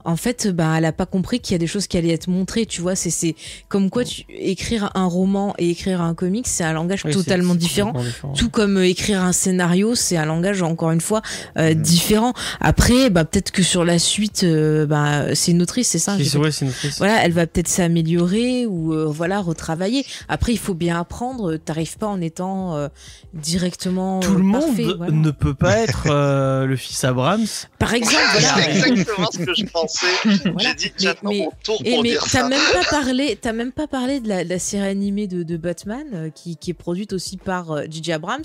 en 0.06 0.16
fait, 0.16 0.48
bah, 0.48 0.74
elle 0.78 0.86
a 0.86 0.92
pas 0.92 1.06
compris 1.06 1.40
qu'il 1.40 1.54
y 1.54 1.56
a 1.56 1.60
des 1.60 1.68
choses 1.68 1.88
qui 1.88 1.98
allaient 1.98 2.14
être 2.14 2.28
montrées, 2.28 2.66
tu 2.66 2.82
vois. 2.82 2.96
C'est 2.96 3.10
c'est 3.10 3.36
comme 3.70 3.90
quoi 3.90 4.04
tu 4.04 4.24
écrire 4.30 4.92
un 4.96 5.06
roman 5.06 5.54
et 5.58 5.70
écrire 5.70 6.02
un 6.02 6.14
comic, 6.14 6.48
c'est 6.48 6.64
un 6.64 6.74
langage 6.74 7.04
Oui, 7.06 7.12
totalement 7.12 7.56
différent. 7.56 7.94
Tout 8.36 8.50
comme 8.50 8.78
euh, 8.78 8.88
écrire 8.88 9.22
un 9.24 9.32
scénario, 9.34 9.96
c'est 9.96 10.18
un 10.18 10.26
langage 10.26 10.62
encore 10.62 10.92
une 10.92 11.02
fois 11.02 11.22
euh, 11.58 11.74
Mhm. 11.74 11.82
différent. 11.82 12.34
Après, 12.60 13.10
bah 13.10 13.26
peut-être 13.26 13.52
que 13.52 13.64
sur 13.64 13.84
la 13.86 14.00
suite, 14.00 14.44
euh, 14.44 14.86
bah 14.86 15.36
c'est 15.36 15.52
une 15.52 15.62
autrice, 15.62 15.88
c'est 15.90 16.00
ça. 16.00 16.18
Si, 16.18 16.38
ouais, 16.38 16.52
c'est 16.52 16.66
une 16.66 16.72
autrice. 16.72 16.98
Voilà, 16.98 17.24
elle 17.24 17.32
va 17.34 17.48
peut-être 17.48 17.68
s'améliorer 17.68 18.66
ou 18.66 18.94
euh, 18.94 19.06
voilà 19.06 19.40
retravailler. 19.40 20.06
Après, 20.30 20.52
il 20.54 20.58
faut 20.60 20.74
bien 20.74 21.00
apprendre. 21.00 21.58
T'arrives 21.58 21.98
pas 21.98 22.08
en 22.08 22.22
étant 22.22 22.76
euh, 22.76 22.88
directement 23.34 24.20
Tout 24.20 24.34
euh, 24.34 24.38
le 24.38 24.44
monde 24.44 24.80
voilà. 24.98 25.12
ne 25.12 25.32
peut 25.32 25.54
pas 25.54 25.78
être 25.78 26.08
euh, 26.10 26.66
le 26.66 26.76
fils 26.76 27.04
Abrams. 27.04 27.46
Par 27.80 27.94
exemple, 27.94 28.16
C'est 28.34 28.42
voilà. 28.42 28.70
exactement 28.70 29.30
ce 29.32 29.38
que 29.40 29.54
je 29.54 29.66
Voilà. 30.54 30.70
J'ai 30.78 30.90
dit 30.90 30.94
j'attends 30.98 31.32
mon 31.34 31.52
tour 31.64 31.82
Et 31.86 31.92
pour 31.94 32.04
mais 32.04 32.10
dire 32.10 32.22
t'as 32.24 32.42
ça. 32.42 32.48
même 32.50 32.62
pas 32.74 32.84
parlé, 32.90 33.38
t'as 33.42 33.54
même 33.54 33.72
pas 33.72 33.88
parlé 33.88 34.20
de 34.20 34.28
la, 34.28 34.44
de 34.44 34.50
la 34.50 34.60
série 34.60 34.88
animée 34.88 35.28
de, 35.28 35.44
de 35.44 35.58
Batman 35.58 36.06
euh, 36.14 36.30
qui, 36.30 36.58
qui 36.58 36.72
est 36.72 36.76
produite 36.76 37.14
aussi 37.14 37.38
par 37.38 37.72
euh, 37.72 37.84
J.J. 37.90 38.12
Abrams. 38.14 38.44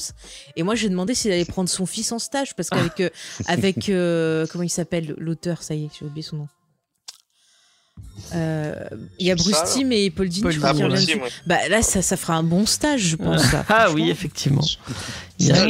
Et 0.56 0.62
moi, 0.62 0.74
j'ai 0.74 0.88
demandé 0.88 1.14
s'il 1.14 1.32
allait 1.32 1.44
prendre 1.44 1.68
son 1.68 1.86
fils 1.86 2.12
en 2.12 2.18
stage 2.18 2.54
parce 2.56 2.70
qu'avec 2.70 3.00
euh, 3.00 3.10
avec 3.46 3.88
euh, 3.88 4.46
comment 4.50 4.64
il 4.64 4.70
s'appelle 4.70 5.14
l'auteur, 5.18 5.62
ça 5.62 5.74
y 5.74 5.84
est, 5.84 5.88
j'ai 5.98 6.04
oublié 6.06 6.22
son 6.22 6.36
nom. 6.36 6.48
Euh, 8.34 8.74
Il 9.18 9.26
y 9.26 9.30
a 9.30 9.34
Bruce 9.36 9.54
Ça, 9.56 9.64
Timm 9.64 9.92
et 9.92 10.10
Paul 10.10 10.28
Dini, 10.28 10.48
Ah, 10.62 10.72
bon, 10.72 10.88
moi. 10.88 10.98
Bah 11.46 11.68
là, 11.68 11.82
ça, 11.82 12.02
ça 12.02 12.16
fera 12.16 12.34
un 12.34 12.42
bon 12.42 12.66
stage, 12.66 13.00
je 13.00 13.16
pense. 13.16 13.42
ça, 13.42 13.64
ah 13.68 13.90
oui, 13.92 14.10
effectivement. 14.10 14.62
Il, 15.38 15.46
Ça, 15.54 15.62
a- 15.62 15.66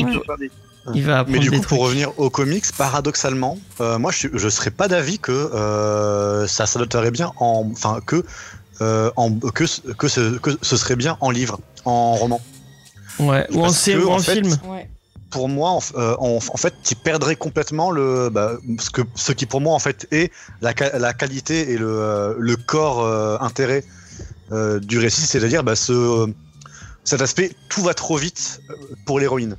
il 0.95 1.05
va 1.05 1.25
Mais 1.29 1.39
du 1.39 1.51
coup, 1.51 1.57
trucs. 1.57 1.69
pour 1.69 1.81
revenir 1.81 2.13
aux 2.19 2.31
comics, 2.31 2.65
paradoxalement, 2.77 3.59
euh, 3.81 3.99
moi, 3.99 4.13
je, 4.13 4.19
suis- 4.19 4.31
je 4.35 4.49
serais 4.49 4.71
pas 4.71 4.89
d'avis 4.89 5.19
que 5.19 5.33
euh, 5.33 6.47
ça 6.47 6.67
s'adapterait 6.67 7.11
bien 7.11 7.33
en, 7.39 7.69
enfin, 7.73 8.01
que, 8.07 8.25
euh, 8.81 9.11
en, 9.17 9.33
que, 9.39 9.67
ce- 9.67 9.81
que, 9.81 10.09
ce, 10.09 10.39
que 10.39 10.51
ce 10.63 10.77
serait 10.77 10.97
bien 10.97 11.17
en 11.21 11.31
livre, 11.31 11.59
en 11.85 12.15
roman. 12.15 12.41
Ouais, 13.19 13.47
ou 13.53 13.65
en 13.65 13.71
série 13.71 14.01
que, 14.03 14.07
ou 14.07 14.11
en 14.11 14.17
en 14.17 14.19
fait, 14.19 14.35
film. 14.35 14.57
Ouais. 14.69 14.89
Pour 15.31 15.49
moi, 15.49 15.71
en, 15.71 15.81
euh, 15.97 16.15
en, 16.19 16.37
en 16.37 16.57
fait, 16.57 16.75
tu 16.85 16.95
perdrais 16.95 17.35
complètement 17.37 17.91
le, 17.91 18.29
bah, 18.31 18.53
ce 18.79 18.91
que, 18.91 19.03
ce 19.17 19.33
qui 19.33 19.45
pour 19.47 19.61
moi 19.61 19.75
en 19.75 19.79
fait 19.81 20.07
est 20.13 20.31
la, 20.61 20.73
la 20.99 21.13
qualité 21.15 21.73
et 21.73 21.79
le, 21.79 22.37
le 22.39 22.57
corps 22.57 23.05
euh, 23.05 23.37
intérêt 23.41 23.85
euh, 24.53 24.79
du 24.79 24.99
récit, 24.99 25.23
c'est-à-dire 25.23 25.65
bah, 25.65 25.75
ce, 25.75 26.29
cet 27.03 27.21
aspect 27.23 27.51
tout 27.69 27.83
va 27.83 27.93
trop 27.93 28.17
vite 28.17 28.61
pour 29.05 29.19
l'héroïne. 29.19 29.57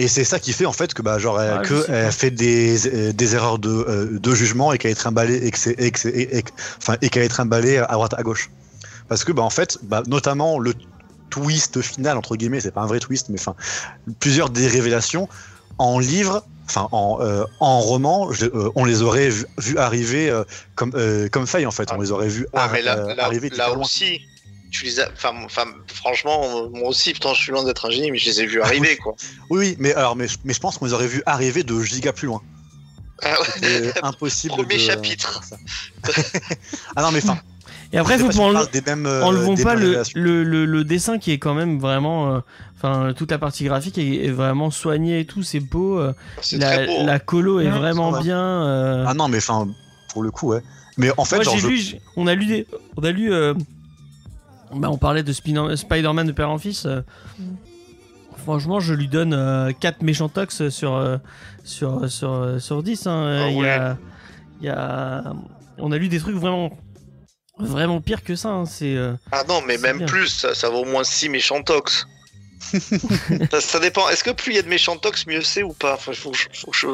Et 0.00 0.06
c'est 0.06 0.22
ça 0.24 0.38
qui 0.38 0.52
fait 0.52 0.64
en 0.66 0.72
fait 0.72 0.94
que 0.94 1.02
bah 1.02 1.18
genre 1.18 1.38
Ah, 1.38 1.58
que 1.58 1.84
elle 1.90 2.12
fait 2.12 2.30
des, 2.30 2.86
euh, 2.86 3.12
des 3.12 3.34
erreurs 3.34 3.58
de, 3.58 3.68
euh, 3.68 4.18
de 4.18 4.34
jugement 4.34 4.72
et 4.72 4.78
qu'elle 4.78 4.92
est 4.92 4.94
trimballée 4.94 5.44
et 5.44 5.50
que 5.50 5.58
c'est 5.58 5.72
et 5.80 5.90
que 5.90 5.98
c'est- 5.98 6.10
et- 6.10 6.36
et 6.38 6.42
que- 6.42 6.52
enfin 6.80 6.96
et 7.02 7.08
qu'elle 7.10 7.24
est 7.24 7.28
trimballée 7.28 7.78
à 7.78 7.86
droite 7.94 8.14
à 8.16 8.22
gauche. 8.22 8.50
Parce 9.08 9.24
que 9.24 9.32
bah 9.32 9.42
en 9.42 9.50
fait 9.50 9.78
bah, 9.82 10.02
notamment 10.06 10.60
le 10.60 10.72
twist 11.30 11.82
final 11.82 12.16
entre 12.16 12.36
guillemets 12.36 12.60
c'est 12.60 12.70
pas 12.70 12.80
un 12.82 12.86
vrai 12.86 13.00
twist 13.00 13.28
mais 13.28 13.38
enfin 13.40 13.54
plusieurs 14.20 14.50
des 14.50 14.68
révélations 14.68 15.28
en 15.78 15.98
livre 15.98 16.46
enfin 16.68 16.88
en, 16.92 17.18
euh, 17.20 17.44
en 17.58 17.80
roman 17.80 18.30
je- 18.32 18.46
euh, 18.46 18.70
on 18.76 18.84
les 18.84 19.02
aurait 19.02 19.30
vu, 19.30 19.46
vu 19.58 19.78
arriver 19.78 20.30
euh, 20.30 20.44
comme 20.76 20.92
euh, 20.94 21.28
comme 21.28 21.46
faille 21.48 21.66
en 21.66 21.70
fait. 21.72 21.90
On 21.92 22.00
les 22.00 22.12
aurait 22.12 22.28
vu 22.28 22.42
Ouais, 22.52 22.60
ar- 22.60 22.70
mais 22.72 22.82
là, 22.82 22.98
euh, 22.98 23.14
là, 23.14 23.24
arriver 23.24 23.50
là 23.50 23.72
aussi, 23.76 24.20
tu 24.70 24.84
les 24.84 25.00
as. 25.00 25.08
Enfin, 25.12 25.32
enfin, 25.44 25.64
franchement, 25.94 26.42
euh, 26.44 26.68
moi 26.70 26.88
aussi, 26.88 27.12
putain, 27.12 27.32
je 27.34 27.40
suis 27.42 27.52
loin 27.52 27.64
d'être 27.64 27.86
un 27.86 27.90
génie, 27.90 28.10
mais 28.10 28.18
je 28.18 28.26
les 28.30 28.40
ai 28.42 28.46
vus 28.46 28.60
arriver, 28.62 28.96
quoi. 28.96 29.14
oui 29.50 29.58
oui 29.58 29.76
mais 29.78 29.94
alors 29.94 30.14
mais, 30.16 30.28
je- 30.28 30.38
mais 30.44 30.52
je 30.54 30.60
pense 30.60 30.76
qu'on 30.78 30.84
les 30.86 30.92
aurait 30.92 31.06
vu 31.08 31.22
arriver 31.26 31.62
de 31.62 31.80
giga 31.82 32.12
plus 32.12 32.26
loin 32.26 32.42
Ah 33.22 33.34
ouais. 33.40 33.46
C'est 33.62 33.98
impossible 34.04 34.54
Premier 34.54 34.74
de- 34.74 34.80
chapitre. 34.80 35.40
ah 36.96 37.02
non 37.02 37.10
mais 37.10 37.18
enfin 37.22 37.38
Et 37.92 37.98
après, 37.98 38.18
faut 38.18 38.30
si 38.30 38.38
euh, 38.40 39.22
enlevons 39.22 39.54
des 39.54 39.62
pas 39.62 39.74
le, 39.74 40.02
le, 40.14 40.44
le, 40.44 40.66
le 40.66 40.84
dessin 40.84 41.18
qui 41.18 41.32
est 41.32 41.38
quand 41.38 41.54
même 41.54 41.78
vraiment. 41.78 42.34
euh, 42.34 42.40
Enfin, 42.76 43.12
toute 43.12 43.32
la 43.32 43.38
partie 43.38 43.64
graphique 43.64 43.98
est, 43.98 44.26
est 44.26 44.30
vraiment 44.30 44.70
soignée 44.70 45.18
et 45.18 45.24
tout, 45.24 45.42
c'est 45.42 45.58
beau. 45.58 45.98
euh, 45.98 46.12
La, 46.52 46.86
beau. 46.86 46.92
hein. 47.00 47.04
la 47.06 47.18
colo 47.18 47.58
est 47.60 47.64
Ouais, 47.64 47.70
vraiment 47.76 48.20
bien. 48.20 48.38
euh, 48.38 49.04
ah 49.04 49.14
non 49.14 49.26
mais 49.26 49.38
enfin 49.38 49.66
pour 50.12 50.22
le 50.22 50.30
coup 50.30 50.50
ouais 50.52 50.62
mais 50.96 51.10
en 51.16 51.24
fait 51.24 51.36
Moi, 51.36 51.44
genre 51.44 51.54
j'ai 51.54 51.60
je- 51.60 51.66
lu, 51.66 51.76
j'ai- 51.78 52.00
on 52.16 52.26
a 52.28 52.34
lu 52.36 52.46
des, 52.46 52.66
on 52.96 53.02
a 53.02 53.10
lu, 53.10 53.32
euh, 53.32 53.52
bah, 54.74 54.88
on 54.90 54.96
parlait 54.98 55.22
de 55.22 55.32
Spider-Man 55.32 56.26
de 56.26 56.32
père 56.32 56.50
en 56.50 56.58
fils. 56.58 56.86
euh, 56.86 57.00
Mm. 57.38 57.54
Franchement, 58.44 58.80
je 58.80 58.94
lui 58.94 59.08
donne 59.08 59.74
4 59.80 60.02
méchants 60.02 60.28
tox 60.28 60.68
sur, 60.70 60.94
euh, 60.94 61.18
sur, 61.64 62.10
sur, 62.10 62.32
euh, 62.32 62.58
sur 62.58 62.82
10. 62.82 63.06
hein. 63.06 63.10
Euh, 63.10 63.42
Ah 63.44 63.50
il 63.50 63.58
y 63.58 63.66
a, 63.66 63.96
il 64.60 64.66
y 64.66 64.70
a, 64.70 65.34
on 65.78 65.92
a 65.92 65.98
lu 65.98 66.08
des 66.08 66.18
trucs 66.18 66.36
vraiment, 66.36 66.70
vraiment 67.58 68.00
pire 68.00 68.22
que 68.22 68.36
ça. 68.36 68.48
hein. 68.50 68.64
C'est, 68.64 68.96
euh, 68.96 69.12
Ah 69.32 69.42
non, 69.48 69.60
mais 69.66 69.76
même 69.76 69.98
bien. 69.98 70.06
plus, 70.06 70.28
ça, 70.28 70.54
ça 70.54 70.70
vaut 70.70 70.82
au 70.82 70.84
moins 70.86 71.04
6 71.04 71.28
méchants 71.28 71.62
tox. 71.62 72.06
ça, 73.50 73.60
ça 73.60 73.80
dépend. 73.80 74.08
Est-ce 74.08 74.24
que 74.24 74.30
plus 74.30 74.52
il 74.52 74.56
y 74.56 74.58
a 74.58 74.62
de 74.62 74.68
méchants 74.68 74.96
tox, 74.96 75.26
mieux 75.26 75.42
c'est 75.42 75.62
ou 75.62 75.72
pas? 75.72 75.94
Enfin, 75.94 76.12
faut, 76.12 76.32
faut 76.32 76.70
que 76.70 76.76
je. 76.76 76.86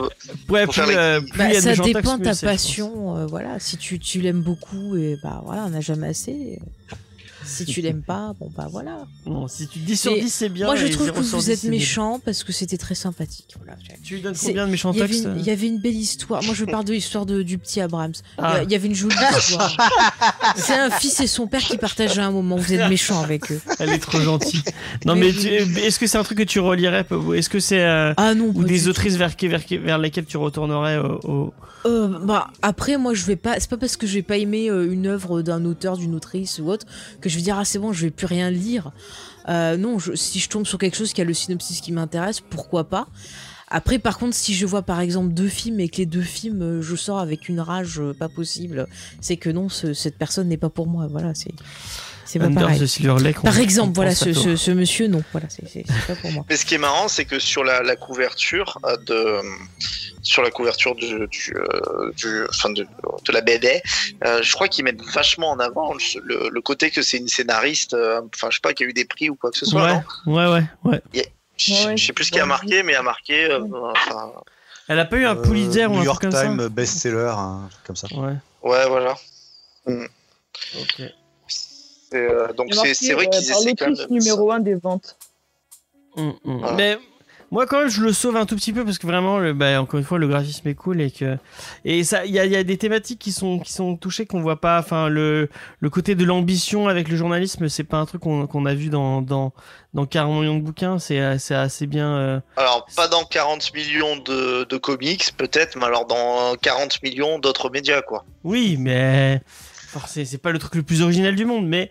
ouais, 0.52 0.66
Faut 0.66 0.72
plus, 0.72 0.80
faire 0.80 0.86
les- 0.86 0.94
euh, 0.96 1.20
plus 1.20 1.38
Bah, 1.38 1.44
il 1.48 1.54
y 1.54 1.56
a 1.56 1.60
de 1.60 1.64
ça 1.64 1.70
méchants 1.70 1.82
tox, 1.84 1.94
dépend 1.94 2.18
de 2.18 2.24
ta 2.24 2.34
passion. 2.36 3.16
euh, 3.16 3.26
voilà, 3.26 3.58
si 3.60 3.76
tu, 3.76 3.98
tu 3.98 4.20
l'aimes 4.20 4.42
beaucoup, 4.42 4.96
et 4.96 5.16
bah 5.22 5.40
voilà, 5.44 5.64
on 5.66 5.70
n'a 5.70 5.80
jamais 5.80 6.08
assez. 6.08 6.58
Si 7.44 7.64
tu 7.66 7.80
l'aimes 7.80 8.02
pas, 8.02 8.32
bon 8.38 8.50
bah 8.56 8.68
voilà. 8.70 9.06
Bon, 9.26 9.46
si 9.48 9.66
tu 9.68 9.78
dis 9.80 9.96
sur 9.96 10.12
Mais 10.12 10.20
10, 10.22 10.30
c'est 10.32 10.48
bien. 10.48 10.66
Moi, 10.66 10.76
je 10.76 10.86
trouve 10.86 11.06
0 11.06 11.18
que 11.18 11.24
vous 11.24 11.38
10, 11.38 11.50
êtes 11.50 11.64
méchant 11.64 12.20
parce 12.24 12.42
que 12.44 12.52
c'était 12.52 12.76
très 12.78 12.94
sympathique. 12.94 13.54
Voilà. 13.58 13.76
Tu 14.02 14.14
lui 14.14 14.22
donnes 14.22 14.34
combien 14.40 14.66
de 14.66 14.70
méchants 14.70 14.92
Il 14.92 14.98
y, 14.98 15.02
avait 15.02 15.12
tox 15.12 15.24
une, 15.24 15.30
euh 15.30 15.36
il 15.38 15.44
y 15.46 15.50
avait 15.50 15.66
une 15.66 15.78
belle 15.78 15.94
histoire. 15.96 16.42
Moi, 16.42 16.54
je 16.54 16.64
parle 16.64 16.84
de 16.84 16.92
l'histoire 16.92 17.26
de, 17.26 17.42
du 17.42 17.58
petit 17.58 17.80
Abrams. 17.80 18.12
Il 18.38 18.40
y 18.42 18.44
a- 18.44 18.48
Ah. 18.48 18.62
Il 18.64 18.70
y 18.72 18.74
avait 18.74 18.88
une 18.88 18.94
jolie 18.94 19.14
histoire. 19.38 19.76
C'est 20.56 20.74
un 20.78 20.90
fils 20.90 21.20
et 21.20 21.26
son 21.26 21.46
père 21.46 21.62
qui 21.62 21.76
partageaient 21.76 22.20
un 22.22 22.30
moment. 22.30 22.56
Vous 22.56 22.72
êtes 22.72 22.88
méchant 22.88 23.20
avec 23.22 23.50
eux. 23.52 23.60
Elle 23.78 23.90
est 23.90 23.98
trop 23.98 24.20
gentille. 24.20 24.62
Non, 25.04 25.14
Mais 25.14 25.28
est-ce 25.28 25.98
que 25.98 26.06
c'est 26.06 26.18
un 26.18 26.22
truc 26.22 26.38
que 26.38 26.42
tu 26.44 26.60
relirais 26.60 27.04
Est-ce 27.36 27.48
que 27.50 27.60
c'est. 27.60 27.82
euh, 27.82 28.14
Ah 28.16 28.34
non, 28.34 28.52
ou 28.54 28.64
des 28.64 28.88
autrices 28.88 29.16
vers, 29.16 29.32
vers, 29.40 29.60
vers 29.82 29.98
lesquelles 29.98 30.24
tu 30.26 30.36
retournerais 30.36 30.98
au, 30.98 31.20
au- 31.30 31.54
Euh, 31.86 32.08
bah 32.20 32.48
après 32.62 32.96
moi 32.96 33.12
je 33.12 33.26
vais 33.26 33.36
pas 33.36 33.60
c'est 33.60 33.68
pas 33.68 33.76
parce 33.76 33.98
que 33.98 34.06
je 34.06 34.14
vais 34.14 34.22
pas 34.22 34.38
aimer 34.38 34.70
euh, 34.70 34.90
une 34.90 35.06
œuvre 35.06 35.42
d'un 35.42 35.66
auteur 35.66 35.98
d'une 35.98 36.14
autrice 36.14 36.58
ou 36.58 36.70
autre 36.70 36.86
que 37.20 37.28
je 37.34 37.38
vais 37.38 37.42
dire 37.42 37.58
ah 37.58 37.64
c'est 37.64 37.80
bon 37.80 37.92
je 37.92 38.06
vais 38.06 38.10
plus 38.12 38.26
rien 38.26 38.48
lire. 38.50 38.92
Euh, 39.48 39.76
non 39.76 39.98
si 40.14 40.38
je 40.38 40.48
tombe 40.48 40.66
sur 40.66 40.78
quelque 40.78 40.96
chose 40.96 41.12
qui 41.12 41.20
a 41.20 41.24
le 41.24 41.34
synopsis 41.34 41.80
qui 41.80 41.90
m'intéresse 41.92 42.40
pourquoi 42.40 42.84
pas. 42.88 43.08
Après 43.68 43.98
par 43.98 44.18
contre 44.18 44.36
si 44.36 44.54
je 44.54 44.66
vois 44.66 44.82
par 44.82 45.00
exemple 45.00 45.34
deux 45.34 45.48
films 45.48 45.80
et 45.80 45.88
que 45.88 45.96
les 45.96 46.06
deux 46.06 46.22
films 46.22 46.62
euh, 46.62 46.80
je 46.82 46.94
sors 46.94 47.18
avec 47.18 47.48
une 47.48 47.58
rage 47.60 47.98
euh, 47.98 48.14
pas 48.14 48.28
possible 48.28 48.86
c'est 49.20 49.36
que 49.36 49.50
non 49.50 49.68
ce- 49.68 49.94
cette 49.94 50.16
personne 50.16 50.46
n'est 50.48 50.56
pas 50.56 50.70
pour 50.70 50.86
moi. 50.86 51.08
Voilà 51.10 51.34
c'est 51.34 51.52
c'est 52.34 52.38
pas 52.40 52.46
Anders 52.46 52.62
pareil. 52.64 52.80
de 52.80 52.86
Silver 52.86 53.16
Lake. 53.22 53.36
on- 53.40 53.42
Par 53.42 53.58
exemple, 53.58 53.92
voilà, 53.94 54.14
ce, 54.14 54.30
toi. 54.30 54.42
ce, 54.42 54.56
ce 54.56 54.70
monsieur, 54.72 55.06
non, 55.08 55.22
voilà, 55.32 55.48
c'est 55.48 55.66
c'est- 55.68 55.84
c'est 55.86 56.06
pas 56.06 56.20
pour 56.20 56.30
moi. 56.32 56.44
Mais 56.50 56.56
ce 56.56 56.66
qui 56.66 56.74
est 56.74 56.78
marrant, 56.78 57.08
c'est 57.08 57.24
que 57.24 57.38
sur 57.38 57.64
la, 57.64 57.82
la 57.82 57.96
couverture 57.96 58.78
euh, 58.84 58.96
de 59.06 59.40
sur 60.22 60.42
la 60.42 60.50
couverture 60.50 60.94
du, 60.94 61.26
du, 61.28 61.54
euh, 61.54 62.10
du- 62.16 62.44
enfin 62.48 62.70
de, 62.70 62.82
de 63.26 63.32
la 63.32 63.40
BD, 63.42 63.82
euh, 64.24 64.40
je 64.42 64.52
crois 64.54 64.68
qu'ils 64.68 64.82
mettent 64.84 65.02
vachement 65.12 65.50
en 65.50 65.58
avant 65.60 65.92
le, 66.24 66.48
le 66.50 66.60
côté 66.62 66.90
que 66.90 67.02
c'est 67.02 67.18
une 67.18 67.28
scénariste, 67.28 67.92
euh, 67.94 68.20
enfin 68.34 68.48
je 68.50 68.56
sais 68.56 68.60
pas, 68.62 68.72
qui 68.72 68.84
a 68.84 68.86
eu 68.86 68.92
des 68.94 69.04
prix 69.04 69.28
ou 69.30 69.34
quoi 69.36 69.50
que 69.50 69.58
ce 69.58 69.66
soit. 69.66 69.82
Ouais, 69.82 69.92
non? 70.26 70.32
ouais, 70.34 70.46
ouais, 70.52 70.64
ouais. 70.84 71.02
je, 71.58 71.72
Ouais, 71.88 71.96
je 71.96 72.06
sais 72.06 72.12
plus 72.14 72.24
ce 72.24 72.30
qui 72.32 72.40
a 72.40 72.46
marqué, 72.46 72.82
mais 72.82 72.94
a 72.94 73.02
marqué. 73.02 73.44
euh, 73.50 73.60
enfin, 73.70 74.32
Elle 74.88 74.98
a 74.98 75.04
pas 75.04 75.16
eu 75.16 75.24
un 75.26 75.36
Pulitzer 75.36 75.82
Euh, 75.84 75.88
ou 75.88 75.92
New 75.94 76.00
un 76.00 76.04
York 76.04 76.20
truc 76.22 76.32
comme 76.32 76.40
Times 76.56 76.68
best-seller, 76.68 77.32
truc 77.70 77.84
comme 77.86 77.96
ça. 77.96 78.08
Ouais, 78.14 78.34
ouais, 78.62 78.88
voilà. 78.88 79.14
ok. 79.86 81.02
C'est, 82.14 82.30
euh, 82.30 82.52
donc 82.52 82.72
c'est 82.72 82.94
c'est 82.94 83.12
vrai 83.12 83.26
qu'ils 83.26 83.50
euh, 83.50 83.54
essaient 83.56 83.74
quand 83.74 83.86
même. 83.86 84.06
numéro 84.08 84.52
1 84.52 84.60
des 84.60 84.76
ventes. 84.76 85.16
Mm, 86.16 86.22
mm. 86.22 86.34
Voilà. 86.44 86.76
Mais 86.76 86.98
moi 87.50 87.66
quand 87.66 87.80
même 87.80 87.88
je 87.88 88.02
le 88.02 88.12
sauve 88.12 88.36
un 88.36 88.46
tout 88.46 88.54
petit 88.54 88.72
peu 88.72 88.84
parce 88.84 88.98
que 88.98 89.06
vraiment 89.08 89.38
le, 89.38 89.52
bah, 89.52 89.82
encore 89.82 89.98
une 89.98 90.06
fois 90.06 90.18
le 90.18 90.28
graphisme 90.28 90.68
est 90.68 90.74
cool 90.74 91.00
et 91.00 91.10
que 91.10 91.36
et 91.84 92.04
ça 92.04 92.24
il 92.24 92.32
y 92.32 92.38
a, 92.38 92.44
il 92.44 92.52
y 92.52 92.56
a 92.56 92.62
des 92.62 92.78
thématiques 92.78 93.18
qui 93.18 93.32
sont 93.32 93.58
qui 93.58 93.72
sont 93.72 93.96
touchées 93.96 94.26
qu'on 94.26 94.40
voit 94.40 94.60
pas 94.60 94.78
enfin 94.78 95.08
le 95.08 95.48
le 95.80 95.90
côté 95.90 96.14
de 96.14 96.24
l'ambition 96.24 96.86
avec 96.86 97.08
le 97.08 97.16
journalisme 97.16 97.68
c'est 97.68 97.82
pas 97.82 97.96
un 97.96 98.06
truc 98.06 98.22
qu'on 98.22 98.46
qu'on 98.46 98.64
a 98.64 98.74
vu 98.74 98.90
dans 98.90 99.20
dans 99.20 99.52
dans 99.92 100.06
40 100.06 100.40
millions 100.40 100.58
de 100.58 100.62
bouquins 100.62 101.00
c'est 101.00 101.38
c'est 101.40 101.56
assez 101.56 101.88
bien 101.88 102.16
euh, 102.16 102.40
Alors, 102.56 102.86
pas 102.94 103.08
dans 103.08 103.24
40 103.24 103.74
millions 103.74 104.16
de, 104.16 104.64
de 104.64 104.76
comics, 104.76 105.36
peut-être, 105.36 105.76
mais 105.76 105.86
alors 105.86 106.06
dans 106.06 106.54
40 106.60 107.02
millions 107.02 107.40
d'autres 107.40 107.70
médias, 107.70 108.02
quoi. 108.02 108.24
oui 108.44 108.76
mais 108.78 109.40
c'est 110.06 110.38
pas 110.38 110.52
le 110.52 110.58
truc 110.58 110.74
le 110.74 110.82
plus 110.82 111.02
original 111.02 111.34
du 111.34 111.44
monde 111.44 111.66
mais 111.66 111.90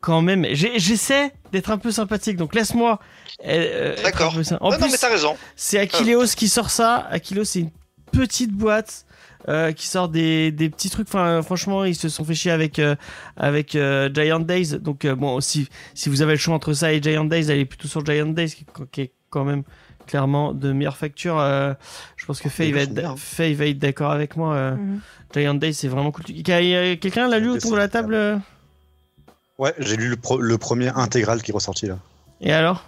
quand 0.00 0.22
même 0.22 0.46
j'essaie 0.52 1.32
d'être 1.52 1.70
un 1.70 1.78
peu 1.78 1.90
sympathique 1.90 2.36
donc 2.36 2.54
laisse-moi 2.54 3.00
euh, 3.46 3.94
D'accord. 4.02 4.34
en 4.34 4.38
Ouais, 4.38 4.76
plus 4.76 4.84
non, 4.84 4.88
mais 4.90 4.98
t'as 4.98 5.10
raison. 5.10 5.36
C'est 5.56 5.78
Aquileos 5.78 6.26
qui 6.36 6.48
sort 6.48 6.70
ça. 6.70 7.06
Aquileos, 7.10 7.44
c'est 7.44 7.60
une 7.60 7.70
petite 8.12 8.52
boîte 8.52 9.04
euh, 9.48 9.72
qui 9.72 9.86
sort 9.86 10.08
des, 10.08 10.50
des 10.50 10.68
petits 10.70 10.90
trucs. 10.90 11.08
Enfin, 11.08 11.42
franchement, 11.42 11.84
ils 11.84 11.94
se 11.94 12.08
sont 12.08 12.24
fait 12.24 12.34
chier 12.34 12.50
avec, 12.50 12.78
euh, 12.78 12.96
avec 13.36 13.74
euh, 13.74 14.10
Giant 14.12 14.40
Days. 14.40 14.78
Donc, 14.80 15.04
euh, 15.04 15.14
bon, 15.14 15.40
si, 15.40 15.68
si 15.94 16.08
vous 16.08 16.22
avez 16.22 16.32
le 16.32 16.38
choix 16.38 16.54
entre 16.54 16.72
ça 16.72 16.92
et 16.92 17.00
Giant 17.00 17.24
Days, 17.24 17.50
allez 17.50 17.64
plutôt 17.64 17.88
sur 17.88 18.04
Giant 18.04 18.26
Days, 18.26 18.50
qui, 18.50 18.66
qui 18.90 19.00
est 19.02 19.12
quand 19.30 19.44
même 19.44 19.62
clairement 20.08 20.52
de 20.52 20.72
meilleure 20.72 20.96
facture. 20.96 21.38
Euh, 21.38 21.72
je 22.16 22.26
pense 22.26 22.40
que 22.40 22.48
Faye 22.48 22.72
Les 22.72 22.84
va 22.86 23.14
Faye 23.16 23.54
va 23.54 23.66
être 23.66 23.78
d'accord 23.78 24.10
avec 24.10 24.36
moi. 24.36 24.54
euh, 24.54 24.74
Mhm. 24.74 25.00
Giant 25.34 25.54
Days, 25.54 25.74
c'est 25.74 25.88
vraiment 25.88 26.10
cool. 26.10 26.24
Quelqu'un 26.24 26.96
quelqu'un 26.96 27.28
l'a 27.28 27.38
lu 27.38 27.50
autour 27.50 27.70
de 27.72 27.76
la 27.76 27.88
table 27.88 28.14
euh 28.14 28.36
Ouais, 29.58 29.74
j'ai 29.78 29.96
lu 29.96 30.08
le, 30.08 30.16
pro- 30.16 30.40
le 30.40 30.56
premier 30.56 30.88
intégral 30.88 31.42
qui 31.42 31.50
est 31.50 31.54
ressorti 31.54 31.86
là. 31.86 31.98
Et 32.40 32.52
alors? 32.52 32.84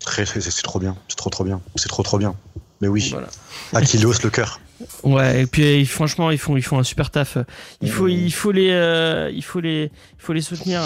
C'est 0.00 0.26
c'est 0.26 0.62
trop 0.62 0.78
bien, 0.78 0.94
c'est 1.08 1.16
trop 1.16 1.30
trop 1.30 1.42
bien, 1.44 1.60
c'est 1.74 1.88
trop 1.88 2.02
trop 2.02 2.18
bien. 2.18 2.34
Mais 2.80 2.88
oui, 2.88 3.08
Voilà. 3.10 3.28
Aquileos 3.74 4.12
le 4.22 4.30
cœur. 4.30 4.60
Ouais, 5.02 5.40
et 5.44 5.46
puis 5.46 5.62
euh, 5.82 5.84
franchement, 5.86 6.30
ils 6.30 6.36
font, 6.36 6.54
ils 6.58 6.62
font 6.62 6.78
un 6.78 6.82
super 6.82 7.10
taf. 7.10 7.38
Il 7.80 7.90
faut, 7.90 8.08
il 8.08 8.30
faut 8.30 8.52
les, 8.52 8.68
euh, 8.70 9.30
il 9.34 9.42
faut 9.42 9.60
les, 9.60 9.84
il 10.18 10.22
faut 10.22 10.34
les 10.34 10.42
soutenir. 10.42 10.82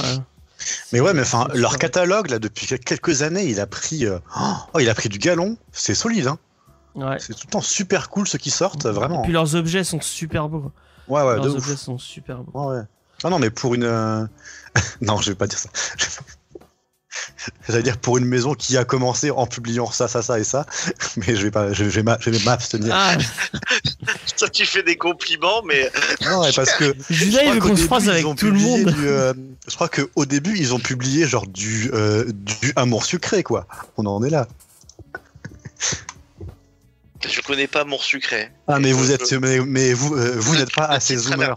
Mais 0.93 1.01
ouais, 1.01 1.15
mais 1.15 1.23
enfin, 1.23 1.49
leur 1.55 1.79
catalogue 1.79 2.31
là 2.31 2.39
depuis 2.39 2.67
quelques 2.67 3.23
années, 3.23 3.45
il 3.45 3.61
a 3.61 3.67
pris, 3.67 4.07
euh, 4.07 4.19
oh, 4.75 4.79
il 4.79 4.89
a 4.89 4.95
pris 4.95 5.09
du 5.09 5.19
galon. 5.19 5.57
C'est 5.73 5.95
solide, 5.95 6.27
hein. 6.27 6.39
Ouais. 6.95 7.17
C'est 7.19 7.35
tout 7.35 7.47
le 7.47 7.51
temps 7.53 7.61
super 7.61 8.11
cool 8.11 8.27
ceux 8.27 8.39
qui 8.39 8.51
sortent, 8.51 8.87
vraiment. 8.87 9.21
Et 9.21 9.25
puis 9.25 9.33
leurs 9.33 9.55
objets 9.55 9.85
sont 9.85 10.01
super 10.01 10.49
beaux. 10.49 10.73
Ouais, 11.09 11.23
ouais, 11.23 11.35
de 11.35 11.45
leurs 11.45 11.57
ouf. 11.57 11.59
objets 11.59 11.77
sont 11.77 11.99
super 11.99 12.39
beaux. 12.39 12.69
Ouais, 12.69 12.79
ouais. 12.79 12.85
Ah 13.23 13.31
non, 13.31 13.39
mais 13.39 13.51
pour 13.51 13.75
une. 13.75 13.85
euh, 13.85 14.25
non, 15.01 15.19
je 15.19 15.31
vais 15.31 15.37
pas 15.37 15.47
dire 15.47 15.59
ça. 15.59 15.69
J'allais 17.69 17.83
dire 17.83 17.99
pour 17.99 18.19
une 18.19 18.25
maison 18.25 18.55
qui 18.55 18.77
a 18.77 18.85
commencé 18.85 19.31
en 19.31 19.47
publiant 19.47 19.91
ça, 19.91 20.09
ça, 20.09 20.23
ça 20.23 20.39
et 20.39 20.45
ça, 20.45 20.67
mais 21.17 21.37
je 21.37 21.43
vais 21.43 21.51
pas, 21.51 21.73
je 21.73 21.85
vais, 21.85 22.03
m'a- 22.03 22.19
je 22.21 22.31
vais 22.31 22.39
m'abstenir. 22.45 22.93
Ah, 22.95 23.17
Ça, 24.37 24.49
tu 24.49 24.65
fais 24.65 24.83
des 24.83 24.97
compliments, 24.97 25.63
mais 25.65 25.91
Non, 26.25 26.41
ouais, 26.41 26.51
parce 26.55 26.73
que 26.75 26.95
Julia, 27.11 27.43
il 27.43 27.47
crois 27.47 27.55
veut 27.55 27.61
qu'on 27.61 27.77
se 27.77 28.05
ils 28.05 28.11
avec 28.11 28.25
tout 28.37 28.47
le 28.47 28.53
monde. 28.59 28.85
du, 28.95 29.07
euh, 29.09 29.35
je 29.69 29.75
crois 29.75 29.89
qu'au 29.89 30.25
début, 30.25 30.57
ils 30.57 30.73
ont 30.75 30.79
publié 30.79 31.27
genre 31.27 31.47
du, 31.47 31.91
euh, 31.93 32.25
du 32.33 32.73
amour 32.77 33.05
sucré, 33.05 33.43
quoi. 33.43 33.67
On 33.99 34.07
en 34.07 34.23
est 34.25 34.31
là. 34.31 34.49
je 37.29 37.41
connais 37.43 37.67
pas 37.67 37.85
mon 37.85 37.99
sucré. 37.99 38.51
Ah, 38.67 38.79
mais 38.81 38.91
Et 38.91 38.93
vous 38.93 39.05
je- 39.07 39.13
êtes, 39.13 39.33
mais, 39.35 39.61
mais 39.61 39.93
vous, 39.93 40.15
euh, 40.15 40.37
vous 40.39 40.57
n'êtes 40.57 40.75
pas 40.75 40.85
assez 40.87 41.17
zoomer. 41.17 41.55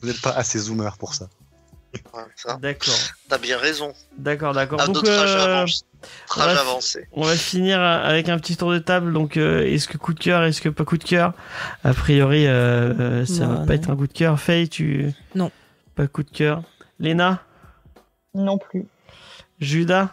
Vous 0.00 0.08
n'êtes 0.08 0.20
pas 0.20 0.30
assez 0.32 0.58
zoomer 0.58 0.96
pour 0.98 1.14
ça. 1.14 1.28
Ouais, 2.14 2.54
D'accord, 2.60 2.94
T'as 3.28 3.38
bien 3.38 3.58
raison. 3.58 3.92
d'accord, 4.16 4.54
d'accord. 4.54 4.82
Donc, 4.86 5.04
euh, 5.06 5.66
avancé. 6.38 7.06
on 7.12 7.22
va 7.24 7.36
finir 7.36 7.80
avec 7.80 8.28
un 8.28 8.38
petit 8.38 8.56
tour 8.56 8.72
de 8.72 8.78
table. 8.78 9.12
Donc, 9.12 9.36
euh, 9.36 9.62
est-ce 9.64 9.88
que 9.88 9.98
coup 9.98 10.14
de 10.14 10.20
cœur, 10.20 10.42
est-ce 10.44 10.60
que 10.60 10.68
pas 10.68 10.84
coup 10.84 10.96
de 10.96 11.04
cœur? 11.04 11.32
A 11.84 11.92
priori, 11.92 12.46
euh, 12.46 12.94
euh, 12.98 13.26
ça 13.26 13.46
Non, 13.46 13.54
va 13.60 13.66
pas 13.66 13.74
être 13.74 13.90
un 13.90 13.96
coup 13.96 14.06
de 14.06 14.12
cœur. 14.12 14.40
Faye, 14.40 14.68
tu 14.68 15.12
Non. 15.34 15.50
Pas 15.94 16.06
coup 16.06 16.22
de 16.22 16.30
cœur. 16.30 16.62
Léna, 16.98 17.42
Non 18.34 18.58
plus. 18.58 18.86
Judas? 19.60 20.08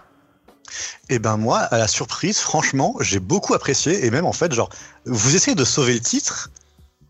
Et 1.09 1.17
ben 1.17 1.37
moi, 1.37 1.59
à 1.59 1.77
la 1.79 1.87
surprise, 1.87 2.39
franchement, 2.39 2.95
j'ai 2.99 3.19
beaucoup 3.19 3.53
apprécié 3.55 4.05
et 4.05 4.11
même 4.11 4.25
en 4.25 4.33
fait, 4.33 4.53
genre, 4.53 4.69
vous 5.05 5.35
essayez 5.35 5.55
de 5.55 5.63
sauver 5.65 5.93
le 5.95 5.99
titre, 5.99 6.51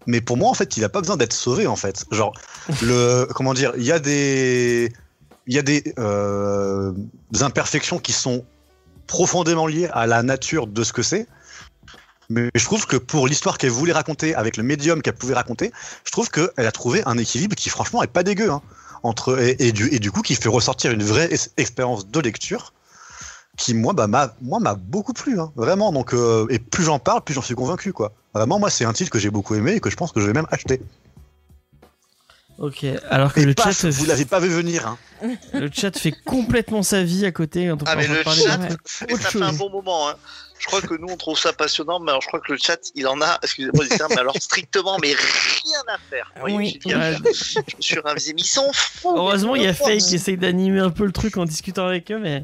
mais 0.10 0.22
pour 0.22 0.38
moi, 0.38 0.50
en 0.50 0.56
fait, 0.56 0.76
il 0.76 0.84
a 0.84 0.90
pas 0.90 1.02
besoin 1.02 1.18
d'être 1.18 1.34
sauvé 1.34 1.68
en 1.68 1.76
fait. 1.76 2.06
Genre, 2.12 2.34
le, 2.82 3.28
comment 3.36 3.54
dire, 3.54 3.74
il 3.78 3.84
y 3.84 3.92
a 3.92 4.00
des, 4.00 4.92
il 5.46 5.54
y 5.54 5.60
a 5.60 5.62
des, 5.62 5.94
euh, 6.00 6.92
imperfections 7.42 8.00
qui 8.00 8.12
sont 8.12 8.44
profondément 9.06 9.68
liées 9.68 9.88
à 9.94 10.08
la 10.08 10.24
nature 10.24 10.66
de 10.66 10.84
ce 10.84 10.94
que 10.94 11.04
c'est. 11.04 11.28
Mais 12.32 12.50
je 12.56 12.64
trouve 12.66 12.88
que 12.88 12.98
pour 12.98 13.28
l'histoire 13.28 13.58
qu'elle 13.60 13.70
voulait 13.70 13.94
raconter, 13.94 14.34
avec 14.34 14.58
le 14.58 14.64
médium 14.64 15.02
qu'elle 15.04 15.16
pouvait 15.16 15.36
raconter, 15.36 15.72
je 16.06 16.12
trouve 16.12 16.30
qu'elle 16.30 16.66
a 16.66 16.72
trouvé 16.72 17.04
un 17.06 17.18
équilibre 17.18 17.56
qui 17.56 17.70
franchement 17.70 18.02
est 18.02 18.08
pas 18.08 18.24
dégueu. 18.24 18.50
Hein, 18.50 18.62
entre, 19.02 19.40
et, 19.40 19.72
du, 19.72 19.94
et 19.94 20.00
du 20.00 20.12
coup 20.12 20.22
qui 20.22 20.36
fait 20.36 20.50
ressortir 20.50 20.92
une 20.92 21.04
vraie 21.04 21.30
expérience 21.56 22.08
de 22.08 22.20
lecture 22.20 22.74
qui 23.60 23.74
moi 23.74 23.94
bah 23.94 24.08
m'a 24.08 24.34
moi 24.42 24.60
m'a 24.60 24.74
beaucoup 24.74 25.14
plu 25.14 25.40
hein, 25.40 25.52
vraiment 25.56 25.92
donc 25.92 26.14
euh, 26.14 26.48
et 26.50 26.58
plus 26.60 26.84
j'en 26.86 26.98
parle 26.98 27.22
plus 27.22 27.34
j'en 27.36 27.42
suis 27.42 27.56
convaincu 27.56 27.92
quoi 27.94 28.14
vraiment 28.34 28.58
moi 28.58 28.70
c'est 28.70 28.86
un 28.86 28.94
titre 28.94 29.12
que 29.12 29.20
j'ai 29.20 29.30
beaucoup 29.30 29.54
aimé 29.56 29.74
et 29.74 29.80
que 29.82 29.90
je 29.90 29.96
pense 29.98 30.12
que 30.14 30.20
je 30.22 30.26
vais 30.28 30.34
même 30.34 30.48
acheter 30.50 30.82
Ok. 32.58 32.86
Alors 33.10 33.32
que 33.34 33.40
et 33.40 33.46
le 33.46 33.54
paf, 33.54 33.80
chat, 33.80 33.90
vous 33.90 34.06
l'avez 34.06 34.26
pas 34.26 34.40
vu 34.42 34.50
venir 34.50 34.86
hein. 34.86 34.98
le 35.54 35.70
chat 35.72 35.98
fait 35.98 36.12
complètement 36.26 36.84
sa 36.84 37.04
vie 37.04 37.26
à 37.26 37.32
côté. 37.32 37.68
quand 37.70 37.84
on 37.84 37.86
Ah, 37.88 37.96
mais 37.96 38.06
parle- 38.06 38.18
le 38.18 38.24
parler 38.26 38.42
chat, 38.42 38.60
ça 38.84 39.08
fait 39.08 39.42
un 39.42 39.48
chose. 39.50 39.58
bon 39.58 39.70
moment. 39.70 40.10
Hein. 40.10 40.16
Je 40.60 40.66
crois 40.68 40.82
que 40.82 40.94
nous, 40.96 41.08
on 41.10 41.16
trouve 41.16 41.40
ça 41.40 41.54
passionnant, 41.54 42.02
mais 42.02 42.10
alors 42.12 42.22
je 42.22 42.28
crois 42.28 42.42
que 42.42 42.52
le 42.52 42.58
chat, 42.62 42.78
il 42.96 43.08
en 43.08 43.22
a, 43.22 43.40
excusez-moi 43.42 43.86
du 43.86 43.90
terme, 43.98 44.10
mais 44.10 44.20
alors 44.20 44.36
strictement, 44.42 44.98
mais 45.02 45.14
rien 45.14 45.82
à 45.88 45.98
faire. 46.10 46.34
Vous 46.36 46.42
voyez, 46.42 46.58
Oui. 46.58 46.80
dit, 46.84 46.94
Ouais. 46.94 47.16
Je 47.16 47.60
me 47.78 47.82
suis 47.82 48.00
ravisé, 48.00 48.34
mais 48.34 48.42
ils 48.42 48.46
sont 48.46 48.70
fous. 48.74 49.14
Heureusement, 49.16 49.56
il 49.56 49.64
y 49.64 49.68
a. 49.68 49.74
Faye 49.74 50.00
qui 50.02 50.16
essaye 50.16 50.36
d'animer 50.36 50.82
un 50.82 50.90
peu 50.90 51.06
le 51.06 51.14
truc 51.14 51.38
en 51.38 51.46
discutant 51.46 51.86
avec 51.88 52.12
eux, 52.12 52.20
mais 52.20 52.44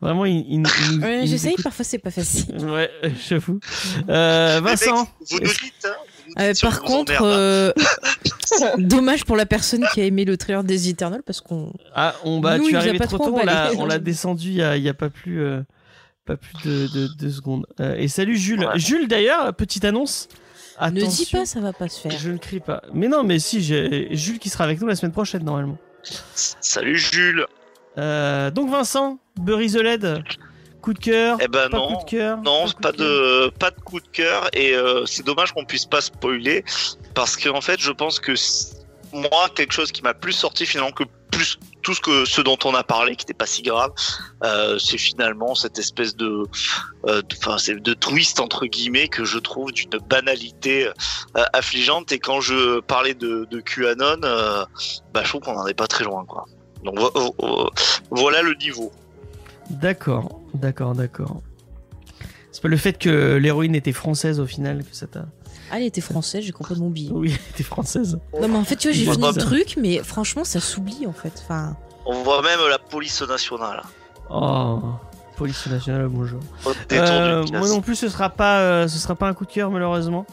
vraiment, 0.00 0.24
il, 0.24 0.44
il, 0.48 0.62
il- 0.92 1.00
Ouais, 1.02 1.26
J'essaye, 1.26 1.54
parfois 1.62 1.84
c'est 1.84 1.98
pas 1.98 2.10
facile. 2.10 2.56
Ouais, 2.64 2.90
j'avoue. 3.28 3.60
Euh, 4.08 4.60
Mais 4.62 4.70
mec, 4.70 4.80
Vincent, 4.80 5.08
vous 5.30 5.38
nous 5.40 5.46
dites, 5.46 5.84
hein, 5.84 5.88
vous 6.26 6.32
nous 6.36 6.42
Euh, 6.44 6.52
dites 6.52 6.62
par 6.62 6.80
contre, 6.82 7.12
hein. 7.12 7.24
euh, 7.24 7.72
dommage 8.78 9.24
pour 9.24 9.36
la 9.36 9.46
personne 9.46 9.84
qui 9.92 10.00
a 10.00 10.04
aimé 10.04 10.24
le 10.24 10.36
trailer 10.36 10.64
des 10.64 10.88
Eternals 10.88 11.22
parce 11.24 11.40
qu'on. 11.40 11.72
ah, 11.94 12.14
on, 12.24 12.40
bah, 12.40 12.58
Nous, 12.58 12.68
tu 12.68 12.74
es 12.74 12.76
arrivé 12.76 12.98
trop 12.98 13.18
trop 13.18 13.30
tôt, 13.30 13.38
on 13.78 13.86
l'a, 13.86 13.98
descendu 13.98 14.48
il 14.50 14.54
y 14.56 14.88
a, 14.88 14.94
pas 14.94 15.10
plus, 15.10 15.40
euh, 15.42 15.62
pas 16.26 16.36
plus 16.36 16.52
de, 16.64 16.86
de, 16.88 17.08
de 17.18 17.30
secondes. 17.30 17.66
Euh, 17.80 17.94
et 17.96 18.08
salut 18.08 18.36
Jules. 18.36 18.60
Ouais. 18.64 18.78
Jules, 18.78 19.08
d'ailleurs, 19.08 19.54
petite 19.54 19.84
annonce. 19.84 20.28
Ne 20.82 20.90
dis 20.92 21.02
Attention, 21.02 21.38
pas, 21.40 21.44
ça 21.46 21.60
va 21.60 21.72
pas 21.74 21.88
se 21.88 22.00
faire. 22.00 22.18
Je 22.18 22.30
ne 22.30 22.38
crie 22.38 22.60
pas. 22.60 22.82
Mais 22.94 23.08
non, 23.08 23.22
mais 23.22 23.38
si, 23.38 23.60
j'ai 23.60 24.08
Jules 24.16 24.38
qui 24.38 24.48
sera 24.48 24.64
avec 24.64 24.80
nous 24.80 24.86
la 24.86 24.96
semaine 24.96 25.12
prochaine, 25.12 25.44
normalement. 25.44 25.76
Salut 26.34 26.96
Jules. 26.96 27.44
Euh, 27.98 28.50
donc 28.50 28.70
Vincent, 28.70 29.18
Bury 29.40 29.70
the 29.72 29.76
Led, 29.76 30.22
coup 30.80 30.94
de 30.94 30.98
cœur, 30.98 31.38
Eh 31.40 31.48
ben 31.48 31.68
pas 31.68 31.76
non. 31.78 31.88
coup 31.96 32.04
de 32.04 32.10
cœur. 32.10 32.38
Non, 32.42 32.66
coup 32.66 32.80
pas 32.80 32.92
cœur. 32.92 33.06
de 33.06 33.48
pas 33.58 33.70
de 33.70 33.80
coup 33.80 34.00
de 34.00 34.08
cœur 34.08 34.48
et 34.52 34.74
euh, 34.74 35.04
c'est 35.06 35.24
dommage 35.26 35.52
qu'on 35.52 35.64
puisse 35.64 35.86
pas 35.86 36.00
spoiler 36.00 36.64
parce 37.14 37.36
que 37.36 37.48
en 37.48 37.60
fait, 37.60 37.80
je 37.80 37.90
pense 37.92 38.20
que 38.20 38.32
moi 39.12 39.48
quelque 39.54 39.72
chose 39.72 39.90
qui 39.92 40.02
m'a 40.02 40.14
plus 40.14 40.32
sorti 40.32 40.66
finalement 40.66 40.92
que 40.92 41.04
plus 41.32 41.58
tout 41.82 41.94
ce 41.94 42.00
que 42.00 42.24
ce 42.24 42.40
dont 42.40 42.58
on 42.64 42.74
a 42.74 42.82
parlé 42.84 43.16
qui 43.16 43.24
n'était 43.24 43.34
pas 43.34 43.46
si 43.46 43.62
grave, 43.62 43.90
euh, 44.44 44.78
c'est 44.78 44.98
finalement 44.98 45.54
cette 45.54 45.78
espèce 45.78 46.14
de 46.16 46.44
euh, 47.06 47.22
de- 47.22 47.78
de 47.78 47.94
twist 47.94 48.38
entre 48.40 48.66
guillemets 48.66 49.08
que 49.08 49.24
je 49.24 49.38
trouve 49.38 49.72
d'une 49.72 49.90
banalité 50.08 50.86
euh, 50.86 51.44
affligeante 51.52 52.12
et 52.12 52.18
quand 52.20 52.40
je 52.40 52.80
parlais 52.80 53.14
de, 53.14 53.46
de 53.50 53.60
QAnon, 53.60 54.20
bah 54.22 55.22
je 55.22 55.28
trouve 55.28 55.40
qu'on 55.42 55.56
en 55.56 55.66
est 55.66 55.74
pas 55.74 55.86
très 55.88 56.04
loin 56.04 56.24
quoi. 56.24 56.44
Donc 56.84 56.98
vo- 56.98 57.10
vo- 57.14 57.34
vo- 57.38 57.70
voilà 58.10 58.42
le 58.42 58.54
niveau. 58.54 58.90
D'accord, 59.70 60.40
d'accord, 60.54 60.94
d'accord. 60.94 61.40
C'est 62.52 62.62
pas 62.62 62.68
le 62.68 62.76
fait 62.76 62.98
que 62.98 63.36
l'héroïne 63.36 63.74
était 63.74 63.92
française 63.92 64.40
au 64.40 64.46
final 64.46 64.82
que 64.84 64.94
ça 64.94 65.06
t'a. 65.06 65.26
Ah, 65.70 65.76
elle 65.78 65.84
était 65.84 66.00
française, 66.00 66.42
j'ai 66.44 66.50
complètement 66.52 66.86
oublié. 66.86 67.10
Oui, 67.12 67.28
elle 67.34 67.54
était 67.54 67.62
française. 67.62 68.18
Non, 68.40 68.48
mais 68.48 68.56
en 68.56 68.64
fait, 68.64 68.76
tu 68.76 68.88
vois, 68.88 68.96
j'ai 68.96 69.04
fini 69.04 69.26
le 69.26 69.34
truc, 69.34 69.76
mais 69.80 69.98
franchement, 70.02 70.42
ça 70.44 70.58
s'oublie 70.60 71.06
en 71.06 71.12
fait. 71.12 71.32
Enfin, 71.44 71.76
On 72.06 72.22
voit 72.24 72.42
même 72.42 72.58
la 72.68 72.78
police 72.78 73.22
nationale. 73.22 73.82
Oh, 74.30 74.80
police 75.40 75.66
nationale, 75.68 76.06
bonjour. 76.08 76.40
Euh, 76.92 77.46
moi 77.50 77.66
non 77.66 77.80
plus, 77.80 77.96
ce 77.96 78.10
sera 78.10 78.28
pas, 78.28 78.60
euh, 78.60 78.88
ce 78.88 78.98
sera 78.98 79.14
pas 79.14 79.26
un 79.26 79.32
coup 79.32 79.46
de 79.46 79.50
cœur 79.50 79.70
malheureusement. 79.70 80.26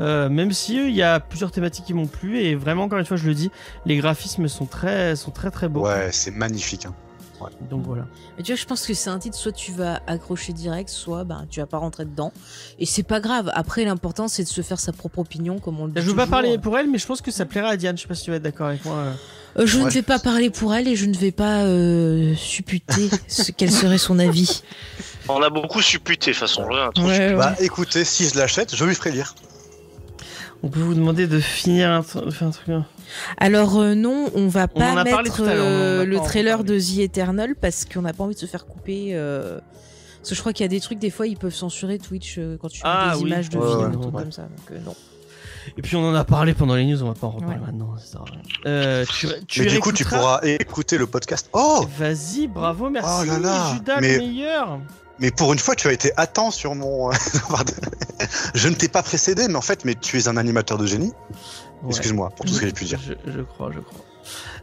Euh, 0.00 0.28
même 0.28 0.50
si 0.50 0.80
euh, 0.80 0.88
il 0.88 0.96
y 0.96 1.02
a 1.02 1.20
plusieurs 1.20 1.52
thématiques 1.52 1.84
qui 1.84 1.94
m'ont 1.94 2.08
plu 2.08 2.40
et 2.40 2.56
vraiment 2.56 2.82
encore 2.82 2.98
une 2.98 3.04
fois 3.04 3.16
je 3.16 3.28
le 3.28 3.34
dis, 3.34 3.52
les 3.86 3.96
graphismes 3.96 4.48
sont 4.48 4.66
très, 4.66 5.14
sont 5.14 5.30
très 5.30 5.52
très 5.52 5.68
beaux. 5.68 5.86
Ouais, 5.86 6.08
c'est 6.10 6.32
magnifique. 6.32 6.86
hein. 6.86 6.94
Donc 7.70 7.84
voilà. 7.84 8.06
Mais 8.36 8.42
tu 8.42 8.52
vois, 8.52 8.60
je 8.60 8.64
pense 8.66 8.86
que 8.86 8.94
c'est 8.94 9.10
un 9.10 9.18
titre, 9.18 9.36
soit 9.36 9.52
tu 9.52 9.72
vas 9.72 10.00
accrocher 10.06 10.52
direct, 10.52 10.88
soit 10.88 11.24
ben, 11.24 11.46
tu 11.50 11.60
vas 11.60 11.66
pas 11.66 11.78
rentrer 11.78 12.04
dedans. 12.04 12.32
Et 12.78 12.86
c'est 12.86 13.02
pas 13.02 13.20
grave. 13.20 13.50
Après, 13.54 13.84
l'important, 13.84 14.28
c'est 14.28 14.42
de 14.42 14.48
se 14.48 14.60
faire 14.62 14.80
sa 14.80 14.92
propre 14.92 15.20
opinion, 15.20 15.58
comme 15.58 15.78
on 15.80 15.86
le 15.86 15.92
dit. 15.92 16.00
Je 16.00 16.06
veux 16.06 16.16
pas 16.16 16.26
parler 16.26 16.58
pour 16.58 16.76
elle, 16.78 16.88
mais 16.90 16.98
je 16.98 17.06
pense 17.06 17.20
que 17.20 17.30
ça 17.30 17.44
plaira 17.44 17.68
à 17.68 17.76
Diane. 17.76 17.96
Je 17.96 18.02
sais 18.02 18.08
pas 18.08 18.14
si 18.14 18.24
tu 18.24 18.30
vas 18.30 18.36
être 18.36 18.42
d'accord 18.42 18.68
avec 18.68 18.84
moi. 18.84 18.94
euh. 18.96 19.12
Euh, 19.58 19.66
je 19.66 19.78
Ouais, 19.78 19.84
ne 19.86 19.90
vais 19.90 20.02
pas 20.02 20.18
parler 20.18 20.50
pour 20.50 20.74
elle 20.74 20.86
et 20.88 20.94
je 20.94 21.06
ne 21.06 21.14
vais 21.16 21.32
pas 21.32 21.62
euh, 21.64 22.34
supputer 22.36 23.08
ce 23.28 23.50
quel 23.50 23.72
serait 23.72 23.98
son 23.98 24.18
avis. 24.18 24.62
On 25.28 25.42
a 25.42 25.50
beaucoup 25.50 25.80
supputé, 25.82 26.30
de 26.32 26.36
toute 26.36 26.40
façon. 26.40 26.64
Ouais, 26.98 27.34
Bah 27.34 27.54
écoutez, 27.60 28.04
si 28.04 28.28
je 28.28 28.36
l'achète, 28.36 28.74
je 28.76 28.84
lui 28.84 28.94
ferai 28.94 29.10
lire. 29.10 29.34
On 30.62 30.68
peut 30.68 30.80
vous 30.80 30.94
demander 30.94 31.26
de 31.28 31.38
finir 31.38 31.88
un, 31.90 32.00
de 32.00 32.30
faire 32.30 32.48
un 32.48 32.50
truc. 32.50 32.68
hein. 32.70 32.84
Alors 33.36 33.78
euh, 33.78 33.94
non, 33.94 34.28
on 34.34 34.48
va 34.48 34.66
pas 34.66 35.04
mettre 35.04 35.40
on 35.42 35.46
a 35.46 35.50
euh, 35.50 36.04
le 36.04 36.18
trailer 36.18 36.64
de 36.64 36.78
The 36.78 36.98
Eternal 36.98 37.54
parce 37.54 37.84
qu'on 37.84 38.02
n'a 38.02 38.12
pas 38.12 38.24
envie 38.24 38.34
de 38.34 38.40
se 38.40 38.46
faire 38.46 38.66
couper. 38.66 39.10
euh, 39.12 39.60
Parce 40.18 40.30
que 40.30 40.34
je 40.34 40.40
crois 40.40 40.52
qu'il 40.52 40.64
y 40.64 40.66
a 40.66 40.68
des 40.68 40.80
trucs, 40.80 40.98
des 40.98 41.10
fois, 41.10 41.28
ils 41.28 41.36
peuvent 41.36 41.54
censurer 41.54 41.98
Twitch 41.98 42.36
euh, 42.38 42.56
quand 42.60 42.68
tu 42.68 42.78
mets 42.82 42.90
Ah 42.92 43.12
des 43.16 43.22
oui. 43.22 43.30
images 43.30 43.50
de 43.50 43.58
Ouais, 43.58 43.66
films, 43.68 43.78
ouais, 43.80 43.86
un 43.86 43.90
truc 44.00 44.14
ouais. 44.14 44.22
comme 44.22 44.32
ça. 44.32 44.42
Donc 44.42 44.70
euh, 44.72 44.78
non. 44.84 44.94
Et 45.76 45.82
puis 45.82 45.94
on 45.96 46.02
en 46.08 46.14
a 46.14 46.24
parlé 46.24 46.54
pendant 46.54 46.74
les 46.74 46.86
news, 46.86 47.02
on 47.04 47.08
va 47.08 47.14
pas 47.14 47.26
en 47.28 47.30
reparler 47.30 47.54
Ouais. 47.56 47.66
maintenant. 47.66 47.94
ça. 47.98 48.20
Euh, 48.66 49.04
tu, 49.08 49.28
tu 49.46 49.60
Mais 49.62 49.66
du 49.68 49.78
coup, 49.80 49.92
tu 49.92 50.04
pourras 50.04 50.40
écouter 50.42 50.98
le 50.98 51.06
podcast. 51.06 51.48
Oh 51.52 51.86
Vas-y, 51.98 52.48
bravo, 52.48 52.90
merci. 52.90 53.10
Oh 53.22 53.24
là 53.24 53.38
là, 53.38 53.74
Judas, 53.74 54.00
mais- 54.00 54.12
le 54.14 54.18
meilleur. 54.18 54.80
Mais 55.20 55.30
pour 55.30 55.52
une 55.52 55.58
fois, 55.58 55.74
tu 55.74 55.88
as 55.88 55.92
été 55.92 56.12
à 56.16 56.26
temps 56.26 56.50
sur 56.50 56.74
mon. 56.74 57.10
Je 58.54 58.68
ne 58.68 58.74
t'ai 58.74 58.88
pas 58.88 59.02
précédé, 59.02 59.48
mais 59.48 59.56
en 59.56 59.62
fait, 59.62 59.84
mais 59.84 59.94
tu 59.94 60.18
es 60.18 60.28
un 60.28 60.36
animateur 60.36 60.78
de 60.78 60.86
génie. 60.86 61.12
Ouais. 61.82 61.90
Excuse-moi 61.90 62.30
pour 62.36 62.46
tout 62.46 62.52
ce 62.52 62.60
que 62.60 62.66
j'ai 62.66 62.72
pu 62.72 62.84
dire. 62.84 63.00
Je, 63.00 63.14
je 63.30 63.40
crois, 63.40 63.70
je 63.72 63.80
crois. 63.80 64.00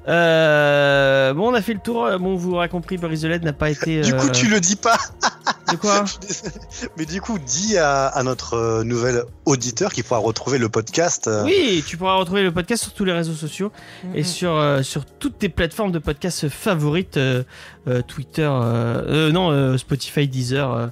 Euh, 0.07 1.33
bon, 1.33 1.49
on 1.51 1.53
a 1.53 1.61
fait 1.61 1.73
le 1.73 1.79
tour. 1.79 2.07
Bon, 2.19 2.35
vous 2.35 2.51
l'aurez 2.51 2.69
compris, 2.69 2.97
Boris 2.97 3.21
the 3.21 3.25
Led 3.25 3.43
n'a 3.43 3.53
pas 3.53 3.69
été. 3.69 4.01
Du 4.01 4.13
coup, 4.13 4.27
euh, 4.27 4.31
tu 4.31 4.47
le 4.47 4.59
dis 4.59 4.75
pas. 4.75 4.97
De 5.71 5.77
quoi. 5.77 6.05
Mais 6.97 7.05
du 7.07 7.21
coup, 7.21 7.39
dis 7.39 7.75
à, 7.79 8.05
à 8.05 8.21
notre 8.21 8.53
euh, 8.53 8.83
nouvel 8.83 9.23
auditeur 9.45 9.91
qu'il 9.91 10.03
pourra 10.03 10.19
retrouver 10.19 10.59
le 10.59 10.69
podcast. 10.69 11.27
euh, 11.27 11.43
Oui, 11.43 11.83
tu 11.87 11.97
pourras 11.97 12.15
retrouver 12.17 12.43
le 12.43 12.51
podcast 12.51 12.83
sur 12.83 12.93
tous 12.93 13.03
les 13.03 13.11
réseaux 13.13 13.33
sociaux 13.33 13.71
et 14.13 14.23
sur, 14.23 14.51
euh, 14.55 14.83
sur 14.83 15.05
toutes 15.05 15.39
tes 15.39 15.49
plateformes 15.49 15.91
de 15.91 15.97
podcast 15.97 16.49
favorites 16.49 17.17
euh, 17.17 17.41
euh, 17.87 18.03
Twitter, 18.03 18.47
euh, 18.47 19.01
euh, 19.07 19.31
non, 19.31 19.49
euh, 19.49 19.75
Spotify, 19.79 20.27
Deezer, 20.27 20.71
euh, 20.71 20.87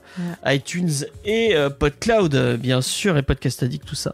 iTunes 0.47 0.89
et 1.23 1.55
euh, 1.55 1.69
PodCloud, 1.69 2.33
euh, 2.33 2.57
bien 2.57 2.81
sûr, 2.81 3.15
et 3.17 3.21
Podcast 3.21 3.61
Addict, 3.61 3.85
tout 3.85 3.93
ça. 3.95 4.11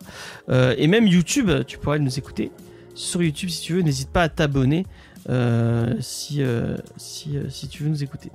Euh, 0.50 0.76
et 0.78 0.88
même 0.88 1.08
YouTube, 1.08 1.50
tu 1.68 1.78
pourras 1.78 2.00
nous 2.00 2.18
écouter 2.20 2.52
sur 3.00 3.22
YouTube 3.24 3.50
si 3.50 3.62
tu 3.62 3.74
veux. 3.74 3.82
N'hésite 3.82 4.10
pas 4.12 4.24
à 4.24 4.30
t'abonner. 4.30 4.86
euh, 5.30 5.94
si, 6.00 6.42
euh, 6.42 6.78
si, 6.98 7.38
euh, 7.38 7.50
si 7.50 7.68
tu 7.68 7.84
veux 7.84 7.90
nous 7.90 8.04
écouter. 8.04 8.32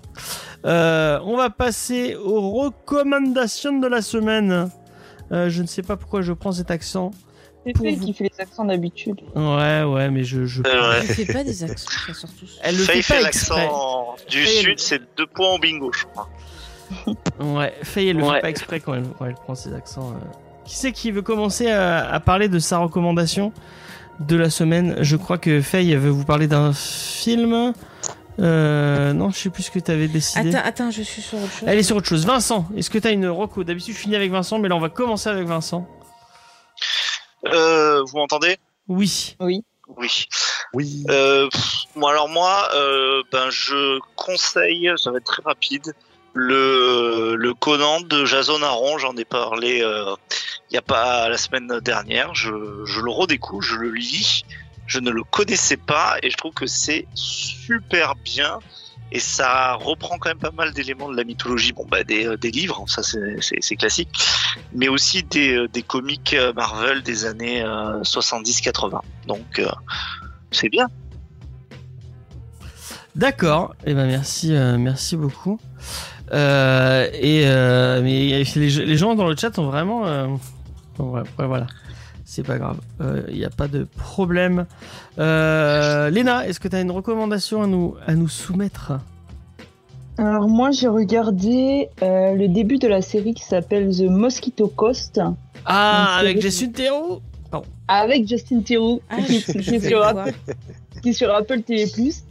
Euh, 0.67 1.19
on 1.25 1.37
va 1.37 1.49
passer 1.51 2.15
aux 2.15 2.51
recommandations 2.51 3.79
de 3.81 3.87
la 3.89 4.03
semaine. 4.03 4.69
Euh, 5.33 5.49
je 5.49 5.63
ne 5.63 5.67
sais 5.67 5.83
pas 5.83 5.97
pourquoi 5.97 6.21
je 6.23 6.33
prends 6.33 6.53
cet 6.53 6.71
accent. 6.71 7.11
C'est 7.67 7.77
Faye 7.79 7.97
vous. 7.97 8.05
qui 8.05 8.13
fait 8.13 8.25
les 8.25 8.41
accents 8.43 8.65
d'habitude. 8.67 9.21
Ouais, 9.35 9.83
ouais, 9.83 10.11
mais 10.11 10.23
je. 10.23 10.45
je... 10.45 10.63
Il 11.03 11.09
fait 11.15 11.33
pas 11.33 11.43
des 11.43 11.65
accents, 11.65 12.13
surtout. 12.13 12.47
Elle 12.63 12.77
le 12.77 12.83
Faye 12.85 13.03
fait 13.03 13.15
fait 13.15 13.23
pas 13.23 13.29
exprès. 13.29 13.63
l'accent 13.65 14.17
du 14.29 14.39
Faye, 14.45 14.57
elle- 14.59 14.65
sud, 14.65 14.79
c'est 14.81 15.03
deux 15.17 15.27
points 15.27 15.55
au 15.55 15.59
bingo, 15.59 15.91
je 15.93 16.05
crois. 16.05 16.29
Ouais, 17.41 17.73
Faye, 17.83 18.09
elle 18.09 18.19
le 18.19 18.25
Ouais. 18.25 18.35
fait 18.35 18.41
pas 18.43 18.51
exprès 18.51 18.81
quand 18.81 18.95
elle, 18.95 19.05
quand 19.19 19.25
elle 19.25 19.35
prend 19.35 19.55
ses 19.55 19.73
accents. 19.73 20.11
euh. 20.11 20.19
Qui 20.67 20.77
c'est 20.77 20.93
qui 20.93 21.11
veut 21.11 21.23
commencer 21.23 21.71
à, 21.71 22.07
à 22.13 22.21
parler 22.21 22.49
de 22.49 22.59
sa 22.59 22.79
recommandation? 22.79 23.53
De 24.21 24.37
la 24.37 24.51
semaine 24.51 24.97
Je 25.01 25.17
crois 25.17 25.39
que 25.39 25.61
Faye 25.61 25.95
veut 25.97 26.11
vous 26.11 26.25
parler 26.25 26.47
d'un 26.47 26.73
film. 26.73 27.73
Euh, 28.41 29.13
non, 29.13 29.31
je 29.31 29.39
sais 29.39 29.51
plus 29.51 29.65
ce 29.65 29.71
que 29.71 29.79
tu 29.79 29.91
avais 29.91 30.09
décidé. 30.09 30.55
Attends, 30.55 30.69
attends, 30.69 30.91
je 30.91 31.03
suis 31.03 31.23
sur 31.23 31.39
autre 31.39 31.53
chose. 31.53 31.69
Elle 31.69 31.79
est 31.79 31.85
sur 31.85 31.97
autre 31.97 32.09
chose. 32.09 32.27
Vincent, 32.27 32.67
est-ce 32.77 32.91
que 32.91 32.99
tu 32.99 33.07
as 33.07 33.13
une 33.13 33.29
reco? 33.29 33.63
D'habitude, 33.65 33.95
je 33.95 33.99
finis 34.01 34.17
avec 34.17 34.31
Vincent, 34.31 34.59
mais 34.59 34.69
là, 34.69 34.77
on 34.77 34.81
va 34.81 34.89
commencer 34.89 35.29
avec 35.29 35.47
Vincent. 35.47 35.87
Euh, 37.47 38.03
vous 38.03 38.17
m'entendez? 38.17 38.57
Oui. 38.89 39.37
Oui. 39.41 39.63
Oui. 40.73 41.05
Euh, 41.11 41.49
pff, 41.49 41.85
moi, 41.95 42.11
alors 42.11 42.29
moi, 42.29 42.69
euh, 42.75 43.23
ben, 43.31 43.51
je 43.51 43.99
conseille, 44.17 44.91
ça 44.97 45.11
va 45.11 45.19
être 45.19 45.25
très 45.25 45.43
rapide, 45.43 45.95
le, 46.35 47.53
Conan 47.59 48.01
de 48.01 48.25
Jason 48.25 48.63
Aaron. 48.63 48.99
J'en 48.99 49.17
ai 49.17 49.25
parlé 49.25 49.81
euh, 49.83 50.15
il 50.71 50.75
y 50.75 50.77
a 50.77 50.83
pas 50.83 51.29
la 51.29 51.39
semaine 51.39 51.81
dernière. 51.81 52.35
Je, 52.35 52.51
le 52.51 53.11
redécouvre, 53.11 53.63
je 53.63 53.77
le 53.77 53.91
lis. 53.91 54.45
Je 54.87 54.99
ne 54.99 55.11
le 55.11 55.23
connaissais 55.25 55.79
pas 55.79 56.17
et 56.23 56.29
je 56.31 56.37
trouve 56.37 56.53
que 56.53 56.67
c'est 56.67 57.07
super 57.15 58.15
bien. 58.17 58.59
Et 59.13 59.21
ça 59.21 59.75
reprend 59.75 60.19
quand 60.19 60.29
même 60.29 60.39
pas 60.39 60.51
mal 60.51 60.73
d'éléments 60.73 61.09
de 61.11 61.17
la 61.17 61.25
mythologie, 61.25 61.73
bon 61.73 61.87
bah 61.89 62.03
des, 62.03 62.27
euh, 62.27 62.37
des 62.37 62.51
livres, 62.51 62.85
ça 62.89 63.03
c'est- 63.03 63.77
classique, 63.77 64.11
mais 64.73 64.89
aussi 64.89 65.23
des, 65.23 65.55
euh, 65.55 65.69
des 65.69 65.83
comics 65.83 66.35
euh, 66.35 66.53
Marvel 66.53 67.03
des 67.03 67.25
années 67.25 67.63
euh, 67.63 68.03
70-80. 68.03 69.01
Donc 69.29 69.61
euh, 69.61 69.71
c'est 70.51 70.69
bien. 70.69 70.89
D'accord. 73.15 73.77
Eh 73.87 73.95
ben 73.95 74.07
merci, 74.07 74.53
euh, 74.55 74.77
merci 74.77 75.17
beaucoup. 75.17 75.61
Euh, 76.33 77.07
et 77.13 77.43
euh, 77.47 78.01
mais 78.03 78.43
les, 78.55 78.71
les 78.71 78.97
gens 78.97 79.15
dans 79.15 79.29
le 79.29 79.37
chat 79.37 79.59
ont 79.59 79.67
vraiment. 79.67 80.07
euh, 80.07 80.27
bon, 80.99 81.11
ouais, 81.13 81.23
ouais, 81.39 81.47
voilà. 81.47 81.67
C'est 82.25 82.43
pas 82.43 82.59
grave. 82.59 82.79
Il 83.29 83.37
n'y 83.37 83.45
a 83.45 83.51
pas 83.51 83.69
de 83.69 83.87
problème. 83.97 84.67
Euh, 85.19 86.11
Léna, 86.11 86.47
est-ce 86.49 86.59
que 86.59 86.69
tu 86.69 86.75
as 86.75 86.81
une 86.81 86.91
recommandation 86.91 87.63
à 87.63 87.67
nous, 87.67 87.95
à 88.07 88.15
nous 88.15 88.29
soumettre? 88.29 88.93
Alors 90.17 90.49
moi 90.49 90.71
j'ai 90.71 90.89
regardé 90.89 91.89
euh, 92.03 92.35
le 92.35 92.47
début 92.49 92.79
de 92.79 92.87
la 92.89 93.03
série 93.03 93.35
qui 93.35 93.43
s'appelle 93.45 93.91
The 93.97 94.03
Mosquito 94.09 94.69
Coast 94.69 95.21
Ah, 95.67 96.17
avec 96.19 96.41
Jessun 96.41 96.71
Theroux? 96.71 97.21
Avec 97.89 98.27
Justin 98.29 98.61
Theroux 98.63 99.01
Ah, 99.11 99.17
je, 99.29 99.53
qui 99.59 99.63
je 99.81 100.25
qui 101.05 101.11
est 101.11 101.13
sur 101.13 101.33
Apple 101.33 101.61
TV+, 101.61 101.85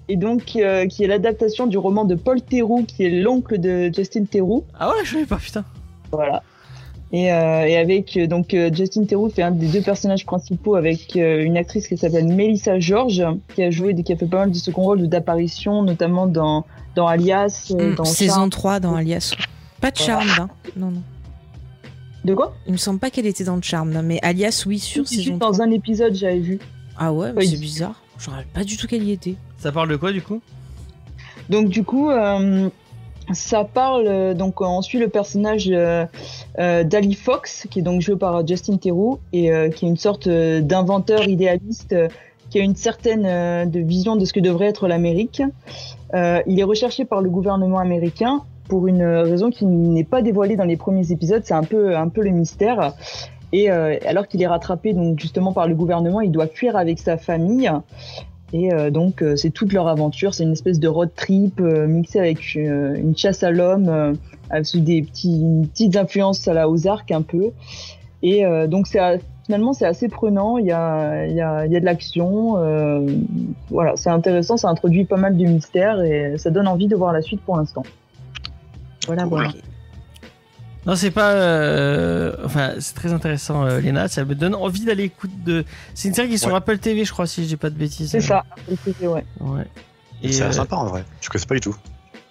et 0.10 0.16
donc 0.18 0.56
euh, 0.56 0.88
qui 0.88 1.04
est 1.04 1.08
l'adaptation 1.08 1.68
du 1.68 1.78
roman 1.78 2.04
de 2.06 2.16
Paul 2.16 2.42
Theroux 2.42 2.84
qui 2.88 3.06
est 3.06 3.10
l'oncle 3.22 3.60
de 3.60 3.92
Justin 3.96 4.26
Theroux. 4.26 4.64
Ah 4.80 4.90
ouais, 4.90 4.96
je 5.06 5.12
savais 5.14 5.26
pas, 5.26 5.38
putain. 5.38 5.64
Voilà. 6.12 6.42
Et, 7.12 7.32
euh, 7.32 7.68
et 7.68 7.78
avec 7.78 8.18
euh, 8.18 8.26
donc 8.26 8.56
Justin 8.74 9.06
Theroux 9.06 9.30
fait 9.30 9.44
un 9.44 9.52
des 9.52 9.68
deux 9.68 9.82
personnages 9.84 10.26
principaux 10.26 10.74
avec 10.74 11.16
euh, 11.16 11.44
une 11.44 11.58
actrice 11.58 11.88
qui 11.88 11.96
s'appelle 11.96 12.28
Melissa 12.28 12.80
George 12.80 13.24
qui 13.54 13.62
a 13.62 13.70
joué 13.70 13.94
qui 14.02 14.12
a 14.12 14.16
fait 14.18 14.26
pas 14.26 14.40
mal 14.40 14.50
de 14.52 14.58
second 14.58 14.82
rôle 14.82 15.08
d'apparition 15.08 15.84
notamment 15.84 16.26
dans 16.26 16.66
dans 16.96 17.06
Alias 17.06 17.72
Hmm, 17.72 17.94
dans 17.94 18.04
Saison 18.06 18.34
Charmed. 18.34 18.52
3 18.52 18.80
dans 18.80 18.96
Alias. 18.96 19.36
Pas 19.80 19.92
de 19.92 19.98
Voilà. 20.00 20.22
Charmed, 20.22 20.40
hein. 20.40 20.50
Non, 20.76 20.90
non. 20.90 21.02
de 22.26 22.34
quoi? 22.34 22.56
Il 22.66 22.72
me 22.74 22.78
semble 22.78 22.98
pas 23.00 23.12
qu'elle 23.12 23.28
était 23.28 23.44
dans 23.44 23.58
le 23.58 23.62
Charmed, 23.62 23.96
hein, 23.96 24.02
mais 24.02 24.18
Alias, 24.24 24.64
oui, 24.66 24.80
sur 24.80 25.08
saison 25.08 25.38
dans 25.38 25.52
3. 25.52 25.66
un 25.66 25.72
épisode 25.72 26.16
j'avais 26.16 26.40
vu 26.40 26.58
Ah 26.98 27.14
ouais, 27.14 27.32
mais 27.34 27.40
Oui. 27.42 27.48
c'est 27.48 27.58
bizarre. 27.60 28.02
Je 28.24 28.30
me 28.30 28.36
rappelle 28.36 28.52
pas 28.54 28.64
du 28.64 28.78
tout 28.78 28.88
qu'elle 28.88 29.04
y 29.04 29.12
était. 29.12 29.36
Ça 29.58 29.74
parle 29.74 29.90
de 29.90 29.98
quoi 29.98 30.14
du 30.14 30.22
coup? 30.22 30.42
Donc 31.50 31.68
du 31.68 31.84
coup, 31.84 32.10
euh, 32.10 32.70
ça 33.34 33.66
parle 33.66 34.34
donc 34.34 34.62
on 34.62 34.82
suit 34.82 35.00
le 35.00 35.10
personnage 35.10 35.68
euh, 35.70 36.06
euh, 36.58 36.86
d'Ali 36.86 37.16
Fox 37.16 37.68
qui 37.70 37.80
est 37.80 37.82
donc 37.82 38.00
joué 38.02 38.16
par 38.16 38.48
Justin 38.48 38.78
Theroux 38.78 39.20
et 39.34 39.52
euh, 39.52 39.70
qui 39.70 39.86
est 39.86 39.90
une 39.90 39.98
sorte 39.98 40.28
euh, 40.28 40.62
d'inventeur 40.62 41.28
idéaliste 41.28 41.92
euh, 41.92 42.08
qui 42.50 42.60
a 42.60 42.64
une 42.64 42.78
certaine 42.78 43.26
euh, 43.26 43.66
de 43.66 43.82
vision 43.82 44.16
de 44.16 44.24
ce 44.24 44.32
que 44.32 44.40
devrait 44.40 44.68
être 44.68 44.88
l'Amérique. 44.88 45.42
Euh, 46.14 46.42
il 46.48 46.60
est 46.62 46.64
recherché 46.64 47.04
par 47.04 47.20
le 47.22 47.30
gouvernement 47.30 47.80
américain 47.80 48.44
pour 48.70 48.88
une 48.88 49.04
raison 49.04 49.50
qui 49.50 49.66
n'est 49.66 50.06
pas 50.06 50.22
dévoilée 50.22 50.56
dans 50.56 50.64
les 50.64 50.78
premiers 50.78 51.12
épisodes. 51.12 51.42
C'est 51.44 51.54
un 51.54 51.64
peu 51.64 51.98
un 51.98 52.08
peu 52.08 52.24
le 52.24 52.30
mystère. 52.30 52.94
Et 53.54 53.72
euh, 53.72 53.96
alors 54.06 54.28
qu'il 54.28 54.42
est 54.42 54.48
rattrapé 54.48 54.94
donc 54.94 55.20
justement 55.20 55.54
par 55.54 55.68
le 55.68 55.76
gouvernement, 55.76 56.20
il 56.20 56.32
doit 56.32 56.48
fuir 56.48 56.76
avec 56.76 57.00
sa 57.00 57.18
famille. 57.18 57.72
Et 58.52 58.74
euh, 58.74 58.90
donc 58.90 59.24
euh, 59.24 59.36
c'est 59.36 59.52
toute 59.52 59.72
leur 59.74 59.88
aventure, 59.88 60.34
c'est 60.34 60.44
une 60.44 60.52
espèce 60.52 60.80
de 60.80 60.88
road 60.88 61.12
trip 61.16 61.60
euh, 61.62 61.88
mixée 61.88 62.20
avec 62.20 62.40
euh, 62.56 62.96
une 62.96 63.16
chasse 63.16 63.44
à 63.44 63.52
l'homme, 63.52 64.18
sous 64.64 64.80
des 64.80 65.02
petits, 65.04 65.68
petites 65.72 65.96
influences 65.96 66.48
à 66.48 66.54
la 66.54 66.68
Ozark 66.68 67.10
un 67.12 67.22
peu. 67.22 67.52
Et 68.22 68.44
donc 68.68 68.88
c'est 68.88 69.00
finalement 69.46 69.74
c'est 69.74 69.86
assez 69.86 70.08
prenant, 70.08 70.58
il 70.58 70.68
y 70.68 70.72
a, 70.72 71.26
il 71.26 71.36
y 71.36 71.42
a, 71.42 71.66
il 71.66 71.72
y 71.72 71.76
a 71.76 71.80
de 71.80 71.86
l'action, 71.86 72.58
euh, 72.58 73.06
voilà, 73.70 73.94
c'est 73.96 74.10
intéressant, 74.10 74.56
ça 74.56 74.70
introduit 74.70 75.06
pas 75.06 75.18
mal 75.18 75.36
de 75.36 75.44
mystères 75.46 76.02
et 76.02 76.38
ça 76.38 76.52
donne 76.52 76.68
envie 76.68 76.88
de 76.88 76.96
voir 76.96 77.12
la 77.12 77.22
suite 77.22 77.42
pour 77.42 77.58
l'instant. 77.58 77.84
Voilà, 79.08 79.26
voilà. 79.26 79.50
Non, 80.86 80.96
c'est 80.96 81.12
pas. 81.12 81.32
euh, 81.32 82.36
Enfin, 82.44 82.74
c'est 82.80 82.94
très 82.96 83.14
intéressant, 83.14 83.66
euh, 83.66 83.80
Léna. 83.80 84.08
Ça 84.08 84.26
me 84.26 84.36
donne 84.36 84.56
envie 84.56 84.86
d'aller 84.86 85.04
écouter 85.04 85.34
de. 85.46 85.64
C'est 85.94 86.08
une 86.10 86.14
série 86.14 86.28
qui 86.30 86.34
est 86.36 86.38
sur 86.38 86.50
Ouais. 86.50 86.56
Apple 86.56 86.78
TV, 86.78 87.06
je 87.06 87.12
crois, 87.12 87.26
si 87.28 87.44
je 87.44 87.48
dis 87.48 87.58
pas 87.58 87.70
de 87.70 87.76
bêtises. 87.76 88.12
C'est 88.12 88.20
ça, 88.22 88.44
ouais. 89.02 89.24
Ouais. 89.40 89.66
C'est 90.30 90.42
euh, 90.42 90.52
sympa 90.52 90.76
en 90.76 90.86
vrai. 90.88 91.04
Je 91.22 91.30
connais 91.30 91.46
pas 91.46 91.56
du 91.56 91.62
tout. 91.62 91.76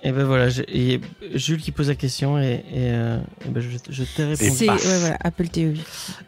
et 0.05 0.11
ben 0.13 0.25
voilà, 0.25 0.49
j'ai- 0.49 0.65
et 0.95 1.01
Jules 1.35 1.61
qui 1.61 1.71
pose 1.73 1.89
la 1.89 1.95
question 1.95 2.39
et, 2.39 2.55
et, 2.73 2.91
euh, 2.93 3.19
et 3.47 3.49
ben 3.51 3.63
je, 3.63 3.69
je 3.89 4.03
t'ai 4.05 4.25
répondu. 4.25 4.51
C'est 4.51 4.69
ouais, 4.69 4.99
voilà, 4.99 5.17
Apple 5.23 5.49
TV. 5.49 5.79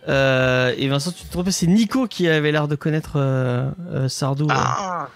Euh, 0.08 0.72
et 0.78 0.86
Vincent, 0.88 1.10
tu 1.12 1.24
te 1.24 1.30
trompes, 1.32 1.50
c'est 1.50 1.66
Nico 1.66 2.06
qui 2.06 2.28
avait 2.28 2.52
l'air 2.52 2.68
de 2.68 2.76
connaître 2.76 3.14
euh, 3.16 3.68
euh, 3.92 4.08
Sardou. 4.08 4.46
Ah, 4.50 5.08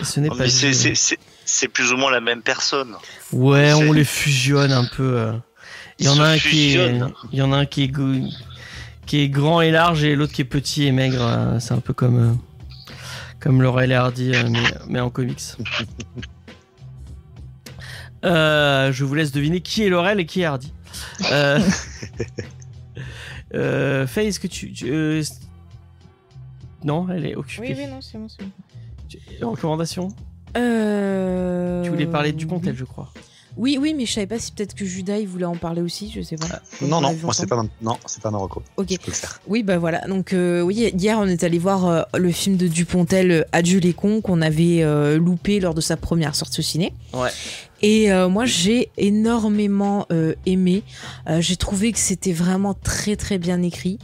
Et 0.00 0.04
ce 0.04 0.20
n'est 0.20 0.28
non, 0.28 0.36
pas 0.36 0.48
c'est- 0.48 1.68
plus 1.68 1.92
ou 1.92 1.96
moins 1.96 2.10
la 2.10 2.20
même 2.20 2.42
personne. 2.42 2.94
Ouais, 3.32 3.72
on 3.72 3.92
les 3.92 4.04
fusionne 4.04 4.72
un 4.72 4.84
peu. 4.84 5.32
Il 5.98 6.06
y 6.06 6.08
en 6.08 6.20
a 6.20 6.28
un 6.28 6.38
qui 6.38 6.46
est, 6.46 6.72
fusionne. 6.72 7.12
il 7.32 7.38
y 7.38 7.42
en 7.42 7.52
a 7.52 7.56
un 7.58 7.66
qui 7.66 7.82
est, 7.84 7.88
go- 7.88 8.28
qui 9.06 9.20
est 9.20 9.28
grand 9.28 9.60
et 9.62 9.70
large 9.70 10.04
et 10.04 10.14
l'autre 10.14 10.32
qui 10.32 10.42
est 10.42 10.46
petit 10.46 10.84
et 10.84 10.92
maigre. 10.92 11.22
euh, 11.22 11.58
C'est 11.60 11.72
un 11.74 11.80
peu 11.80 11.92
comme 11.94 12.18
euh, 12.18 12.34
comme 13.40 13.62
Laurel 13.62 13.92
et 13.92 13.94
Hardy, 13.94 14.32
mais, 14.50 14.62
mais 14.88 15.00
en 15.00 15.08
comics. 15.10 15.40
Euh, 18.24 18.92
je 18.92 19.04
vous 19.04 19.14
laisse 19.14 19.30
deviner 19.32 19.60
qui 19.60 19.82
est 19.84 19.88
Laurel 19.88 20.18
et 20.20 20.26
qui 20.26 20.40
est 20.40 20.44
Hardy. 20.46 20.72
Euh, 21.30 21.60
euh, 23.54 24.06
Faye, 24.06 24.28
est-ce 24.28 24.40
que 24.40 24.46
tu, 24.48 24.72
tu, 24.72 24.90
euh, 24.90 25.22
non, 26.84 27.06
elle 27.10 27.26
est 27.26 27.34
occupée. 27.36 27.86
non, 27.86 28.00
c'est 28.00 28.18
bon, 28.18 28.28
c'est 28.28 28.42
bon. 28.42 29.50
Recommandation? 29.50 30.08
Euh... 30.56 31.82
Tu 31.84 31.90
voulais 31.90 32.06
parler 32.06 32.32
du 32.32 32.46
Pontel, 32.46 32.74
je 32.76 32.84
crois. 32.84 33.12
Oui, 33.56 33.78
oui, 33.80 33.94
mais 33.96 34.04
je 34.06 34.12
savais 34.12 34.26
pas 34.26 34.38
si 34.38 34.52
peut-être 34.52 34.74
que 34.74 34.84
Judas 34.84 35.18
il 35.18 35.26
voulait 35.28 35.46
en 35.46 35.56
parler 35.56 35.80
aussi, 35.80 36.12
je 36.14 36.20
sais 36.20 36.36
pas. 36.36 36.60
Comme 36.78 36.88
Non, 36.88 37.00
non, 37.00 37.14
moi 37.22 37.32
c'est 37.32 37.46
pas, 37.46 37.62
non, 37.80 37.96
c'est 38.06 38.22
pas 38.22 38.30
Marocco. 38.30 38.62
Ok. 38.76 38.88
Je 38.90 38.96
peux 38.96 39.10
le 39.10 39.12
faire. 39.12 39.40
Oui, 39.46 39.62
bah 39.62 39.78
voilà. 39.78 40.06
Donc, 40.06 40.32
euh, 40.32 40.60
oui, 40.60 40.90
hier, 40.98 41.18
on 41.18 41.26
est 41.26 41.42
allé 41.42 41.58
voir 41.58 41.86
euh, 41.86 42.02
le 42.14 42.30
film 42.30 42.56
de 42.56 42.68
Dupontel, 42.68 43.30
euh, 43.30 43.42
Adieu 43.52 43.78
les 43.80 43.92
cons, 43.94 44.20
qu'on 44.20 44.42
avait 44.42 44.82
euh, 44.82 45.18
loupé 45.18 45.60
lors 45.60 45.74
de 45.74 45.80
sa 45.80 45.96
première 45.96 46.34
sortie 46.34 46.60
au 46.60 46.62
ciné. 46.62 46.92
Ouais. 47.14 47.30
Et 47.82 48.10
euh, 48.10 48.28
moi, 48.30 48.46
j'ai 48.46 48.90
énormément 48.96 50.06
euh, 50.10 50.34
aimé. 50.46 50.82
Euh, 51.28 51.40
j'ai 51.42 51.56
trouvé 51.56 51.92
que 51.92 51.98
c'était 51.98 52.32
vraiment 52.32 52.72
très, 52.74 53.16
très 53.16 53.36
bien 53.38 53.62
écrit. 53.62 53.98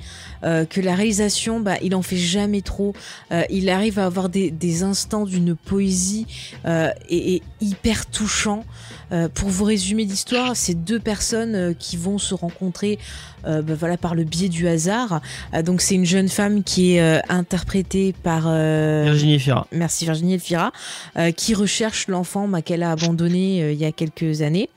Euh, 0.45 0.67
que 0.67 0.81
la 0.81 0.95
réalisation, 0.95 1.61
bah, 1.61 1.77
il 1.83 1.95
en 1.95 2.03
fait 2.03 2.17
jamais 2.17 2.61
trop. 2.61 2.95
Euh, 3.31 3.45
il 3.49 3.71
arrive 3.71 3.99
à 3.99 4.05
avoir 4.07 4.29
des, 4.29 4.51
des 4.51 4.83
instants 4.83 5.25
d'une 5.25 5.55
poésie 5.57 6.27
euh, 6.67 6.91
et, 7.09 7.37
et 7.37 7.43
hyper 7.61 8.07
touchant. 8.07 8.65
Euh, 9.13 9.29
pour 9.29 9.49
vous 9.49 9.65
résumer 9.65 10.05
l'histoire, 10.05 10.57
c'est 10.57 10.75
deux 10.75 11.01
personnes 11.01 11.55
euh, 11.55 11.73
qui 11.79 11.97
vont 11.97 12.19
se 12.19 12.35
rencontrer 12.35 12.99
euh, 13.47 13.63
bah, 13.63 13.75
voilà, 13.79 13.97
par 13.97 14.15
le 14.15 14.25
biais 14.25 14.49
du 14.49 14.69
hasard. 14.69 15.21
Euh, 15.55 15.63
donc 15.63 15.81
c'est 15.81 15.95
une 15.95 16.05
jeune 16.05 16.29
femme 16.29 16.63
qui 16.63 16.95
est 16.95 17.01
euh, 17.01 17.21
interprétée 17.29 18.15
par 18.23 18.45
euh, 18.47 19.03
Virginie 19.05 19.39
Fira. 19.39 19.67
merci 19.73 20.05
Virginie 20.05 20.35
Elfira, 20.35 20.73
euh, 21.17 21.31
qui 21.33 21.55
recherche 21.55 22.09
l'enfant 22.09 22.49
bah, 22.49 22.63
qu'elle 22.63 22.83
a 22.83 22.93
abandonné 22.93 23.63
euh, 23.63 23.73
il 23.73 23.79
y 23.79 23.85
a 23.85 23.93
quelques 23.93 24.43
années. 24.43 24.69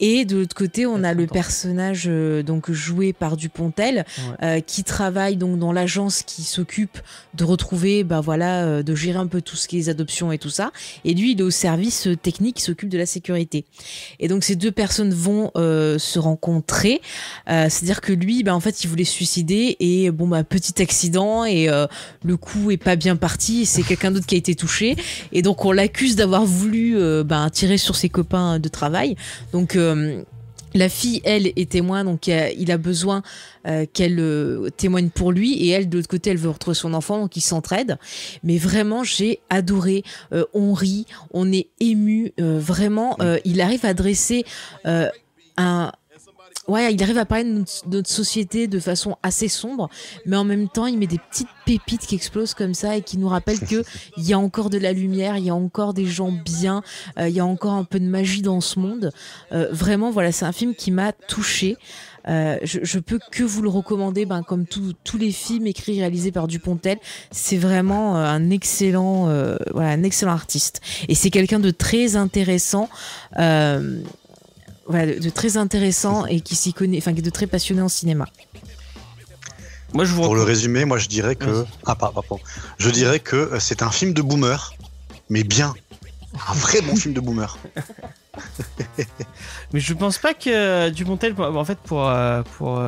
Et 0.00 0.24
de 0.24 0.38
l'autre 0.38 0.54
côté, 0.54 0.86
on 0.86 1.04
a 1.04 1.14
le 1.14 1.26
personnage 1.26 2.04
euh, 2.08 2.42
donc 2.42 2.70
joué 2.70 3.12
par 3.12 3.36
Dupontel, 3.36 4.04
euh, 4.42 4.60
qui 4.60 4.82
travaille 4.82 5.36
donc 5.36 5.58
dans 5.58 5.72
l'agence 5.72 6.22
qui 6.22 6.42
s'occupe 6.42 6.98
de 7.34 7.44
retrouver, 7.44 8.02
bah 8.02 8.20
voilà, 8.20 8.64
euh, 8.64 8.82
de 8.82 8.94
gérer 8.94 9.18
un 9.18 9.26
peu 9.26 9.40
tout 9.42 9.56
ce 9.56 9.68
qui 9.68 9.76
est 9.76 9.80
les 9.80 9.88
adoptions 9.88 10.32
et 10.32 10.38
tout 10.38 10.50
ça. 10.50 10.72
Et 11.04 11.14
lui, 11.14 11.32
il 11.32 11.40
est 11.40 11.42
au 11.42 11.50
service 11.50 12.08
technique 12.22 12.56
qui 12.56 12.62
s'occupe 12.62 12.88
de 12.88 12.98
la 12.98 13.06
sécurité. 13.06 13.64
Et 14.18 14.28
donc 14.28 14.44
ces 14.44 14.56
deux 14.56 14.72
personnes 14.72 15.12
vont 15.12 15.50
euh, 15.56 15.98
se 15.98 16.18
rencontrer. 16.18 17.00
Euh, 17.48 17.66
C'est-à-dire 17.68 18.00
que 18.00 18.12
lui, 18.12 18.42
bah 18.42 18.54
en 18.54 18.60
fait, 18.60 18.84
il 18.84 18.88
voulait 18.88 19.04
se 19.04 19.12
suicider 19.12 19.76
et 19.80 20.10
bon 20.10 20.28
bah 20.28 20.44
petit 20.44 20.80
accident 20.82 21.44
et 21.44 21.68
euh, 21.68 21.86
le 22.24 22.36
coup 22.36 22.70
est 22.70 22.76
pas 22.76 22.96
bien 22.96 23.16
parti. 23.16 23.66
C'est 23.66 23.82
quelqu'un 23.82 24.10
d'autre 24.10 24.26
qui 24.26 24.34
a 24.34 24.38
été 24.38 24.54
touché 24.54 24.96
et 25.32 25.42
donc 25.42 25.64
on 25.64 25.72
l'accuse 25.72 26.16
d'avoir 26.16 26.44
voulu 26.44 26.96
euh, 26.96 27.24
bah, 27.24 27.48
tirer 27.50 27.78
sur 27.78 27.96
ses 27.96 28.08
copains 28.08 28.58
de 28.58 28.68
travail. 28.68 29.16
Donc 29.52 29.76
euh, 29.76 29.89
la 30.74 30.88
fille, 30.88 31.20
elle, 31.24 31.46
est 31.46 31.70
témoin, 31.70 32.04
donc 32.04 32.28
euh, 32.28 32.48
il 32.56 32.70
a 32.70 32.78
besoin 32.78 33.22
euh, 33.66 33.86
qu'elle 33.92 34.20
euh, 34.20 34.68
témoigne 34.76 35.08
pour 35.08 35.32
lui, 35.32 35.54
et 35.54 35.68
elle, 35.70 35.88
de 35.88 35.96
l'autre 35.98 36.08
côté, 36.08 36.30
elle 36.30 36.36
veut 36.36 36.50
retrouver 36.50 36.74
son 36.74 36.94
enfant, 36.94 37.20
donc 37.20 37.36
ils 37.36 37.40
s'entraident. 37.40 37.98
Mais 38.44 38.58
vraiment, 38.58 39.04
j'ai 39.04 39.40
adoré. 39.50 40.04
Euh, 40.32 40.44
on 40.54 40.72
rit, 40.72 41.06
on 41.32 41.52
est 41.52 41.68
ému. 41.80 42.32
euh, 42.40 42.58
vraiment, 42.60 43.16
euh, 43.20 43.38
il 43.44 43.60
arrive 43.60 43.84
à 43.84 43.94
dresser 43.94 44.44
euh, 44.86 45.08
un. 45.56 45.92
Ouais, 46.68 46.92
il 46.92 47.02
arrive 47.02 47.18
à 47.18 47.24
parler 47.24 47.44
de 47.44 47.50
notre, 47.50 47.88
de 47.88 47.96
notre 47.96 48.10
société 48.10 48.68
de 48.68 48.78
façon 48.78 49.16
assez 49.22 49.48
sombre, 49.48 49.88
mais 50.26 50.36
en 50.36 50.44
même 50.44 50.68
temps, 50.68 50.86
il 50.86 50.98
met 50.98 51.06
des 51.06 51.18
petites 51.18 51.48
pépites 51.66 52.06
qui 52.06 52.14
explosent 52.14 52.54
comme 52.54 52.74
ça 52.74 52.96
et 52.96 53.02
qui 53.02 53.18
nous 53.18 53.28
rappellent 53.28 53.60
que 53.60 53.82
il 54.16 54.28
y 54.28 54.32
a 54.32 54.38
encore 54.38 54.70
de 54.70 54.78
la 54.78 54.92
lumière, 54.92 55.36
il 55.36 55.44
y 55.44 55.50
a 55.50 55.54
encore 55.54 55.94
des 55.94 56.06
gens 56.06 56.30
bien, 56.30 56.82
euh, 57.18 57.28
il 57.28 57.34
y 57.34 57.40
a 57.40 57.46
encore 57.46 57.72
un 57.72 57.84
peu 57.84 57.98
de 57.98 58.04
magie 58.04 58.42
dans 58.42 58.60
ce 58.60 58.78
monde. 58.78 59.10
Euh, 59.52 59.68
vraiment, 59.72 60.10
voilà, 60.10 60.32
c'est 60.32 60.44
un 60.44 60.52
film 60.52 60.74
qui 60.74 60.90
m'a 60.90 61.12
touché. 61.12 61.76
Euh, 62.28 62.58
je, 62.62 62.80
je 62.82 62.98
peux 62.98 63.18
que 63.30 63.42
vous 63.42 63.62
le 63.62 63.68
recommander, 63.68 64.26
ben, 64.26 64.42
comme 64.42 64.66
tous 64.66 64.94
tous 65.04 65.18
les 65.18 65.32
films 65.32 65.66
écrits 65.66 65.96
et 65.96 66.00
réalisés 66.00 66.32
par 66.32 66.48
Dupontel. 66.48 66.98
C'est 67.30 67.56
vraiment 67.56 68.16
euh, 68.16 68.24
un 68.24 68.50
excellent, 68.50 69.28
euh, 69.28 69.56
voilà, 69.72 69.90
un 69.90 70.02
excellent 70.02 70.32
artiste. 70.32 70.80
Et 71.08 71.14
c'est 71.14 71.30
quelqu'un 71.30 71.60
de 71.60 71.70
très 71.70 72.16
intéressant. 72.16 72.88
Voilà, 74.90 75.14
de, 75.14 75.18
de 75.20 75.30
très 75.30 75.56
intéressant 75.56 76.26
et 76.26 76.40
qui 76.40 76.54
s'y 76.56 76.72
connaît, 76.74 76.98
enfin, 76.98 77.12
qui 77.14 77.20
est 77.20 77.22
de 77.22 77.30
très 77.30 77.46
passionné 77.46 77.80
en 77.80 77.88
cinéma. 77.88 78.26
Moi, 79.92 80.04
je 80.04 80.12
vous 80.12 80.22
Pour 80.22 80.34
le 80.34 80.42
résumer, 80.42 80.84
moi 80.84 80.98
je 80.98 81.08
dirais 81.08 81.34
que. 81.36 81.64
Ah, 81.86 81.94
pas, 81.96 82.12
pardon. 82.12 82.38
Je 82.78 82.90
dirais 82.90 83.18
que 83.20 83.36
euh, 83.36 83.58
c'est 83.60 83.82
un 83.82 83.90
film 83.90 84.12
de 84.14 84.22
boomer, 84.22 84.74
mais 85.30 85.42
bien. 85.44 85.74
Un 86.48 86.52
vrai 86.54 86.80
bon 86.80 86.94
film 86.94 87.14
de 87.14 87.20
boomer. 87.20 87.58
Mais 89.72 89.80
je 89.80 89.92
pense 89.94 90.18
pas 90.18 90.34
que 90.34 90.48
euh, 90.50 90.90
Dupontel, 90.90 91.34
pour- 91.34 91.46
en 91.56 91.64
fait, 91.64 91.78
pour, 91.78 92.08
euh, 92.08 92.42
pour, 92.56 92.80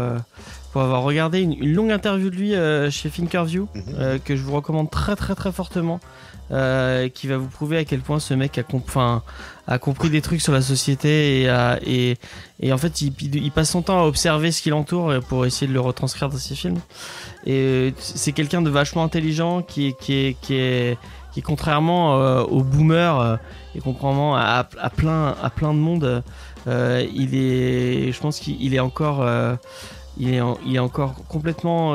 pour 0.72 0.80
avoir 0.82 1.02
regardé 1.02 1.40
une, 1.40 1.52
une 1.52 1.72
longue 1.74 1.90
interview 1.90 2.30
de 2.30 2.36
lui 2.36 2.52
chez 2.92 3.10
Thinkerview, 3.10 3.68
Mhm. 3.74 4.20
que 4.20 4.36
je 4.36 4.42
vous 4.42 4.52
recommande 4.52 4.90
très 4.90 5.16
très 5.16 5.34
très 5.34 5.50
fortement, 5.52 6.00
euh, 6.52 7.08
qui 7.08 7.28
va 7.28 7.38
vous 7.38 7.46
prouver 7.46 7.78
à 7.78 7.84
quel 7.86 8.00
point 8.00 8.20
ce 8.20 8.34
mec 8.34 8.58
a, 8.58 9.78
compris 9.78 10.10
des 10.10 10.20
trucs 10.20 10.42
sur 10.42 10.52
la 10.52 10.60
société 10.60 11.44
et, 11.46 12.16
en 12.70 12.76
fait 12.76 13.00
il, 13.00 13.50
passe 13.52 13.70
son 13.70 13.80
temps 13.80 14.02
à 14.02 14.06
observer 14.06 14.52
ce 14.52 14.60
qui 14.60 14.68
l'entoure 14.68 15.14
pour 15.28 15.46
essayer 15.46 15.66
de 15.66 15.72
le 15.72 15.80
retranscrire 15.80 16.28
dans 16.28 16.36
ses 16.36 16.54
films. 16.54 16.78
Et 17.46 17.54
euh, 17.54 17.90
c'est 17.96 18.32
quelqu'un 18.32 18.60
de 18.60 18.68
vachement 18.68 19.02
intelligent 19.02 19.62
qui 19.62 19.94
est, 20.10 20.98
contrairement 21.42 22.20
euh, 22.20 22.42
aux 22.42 22.62
boomers 22.62 23.38
et 23.74 23.80
contrairement 23.80 24.36
à, 24.36 24.64
plein, 24.94 25.34
de 25.58 25.78
monde, 25.78 26.22
il 26.66 27.34
est, 27.34 28.12
je 28.12 28.20
pense 28.20 28.40
qu'il 28.40 28.74
est 28.74 28.80
encore, 28.80 29.26
il 30.18 30.34
est, 30.34 30.42
est 30.70 30.78
encore 30.78 31.14
complètement, 31.28 31.92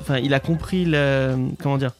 enfin, 0.00 0.18
il 0.18 0.34
a 0.34 0.40
compris 0.40 0.84
le, 0.84 1.36
comment 1.58 1.78
dire, 1.78 1.92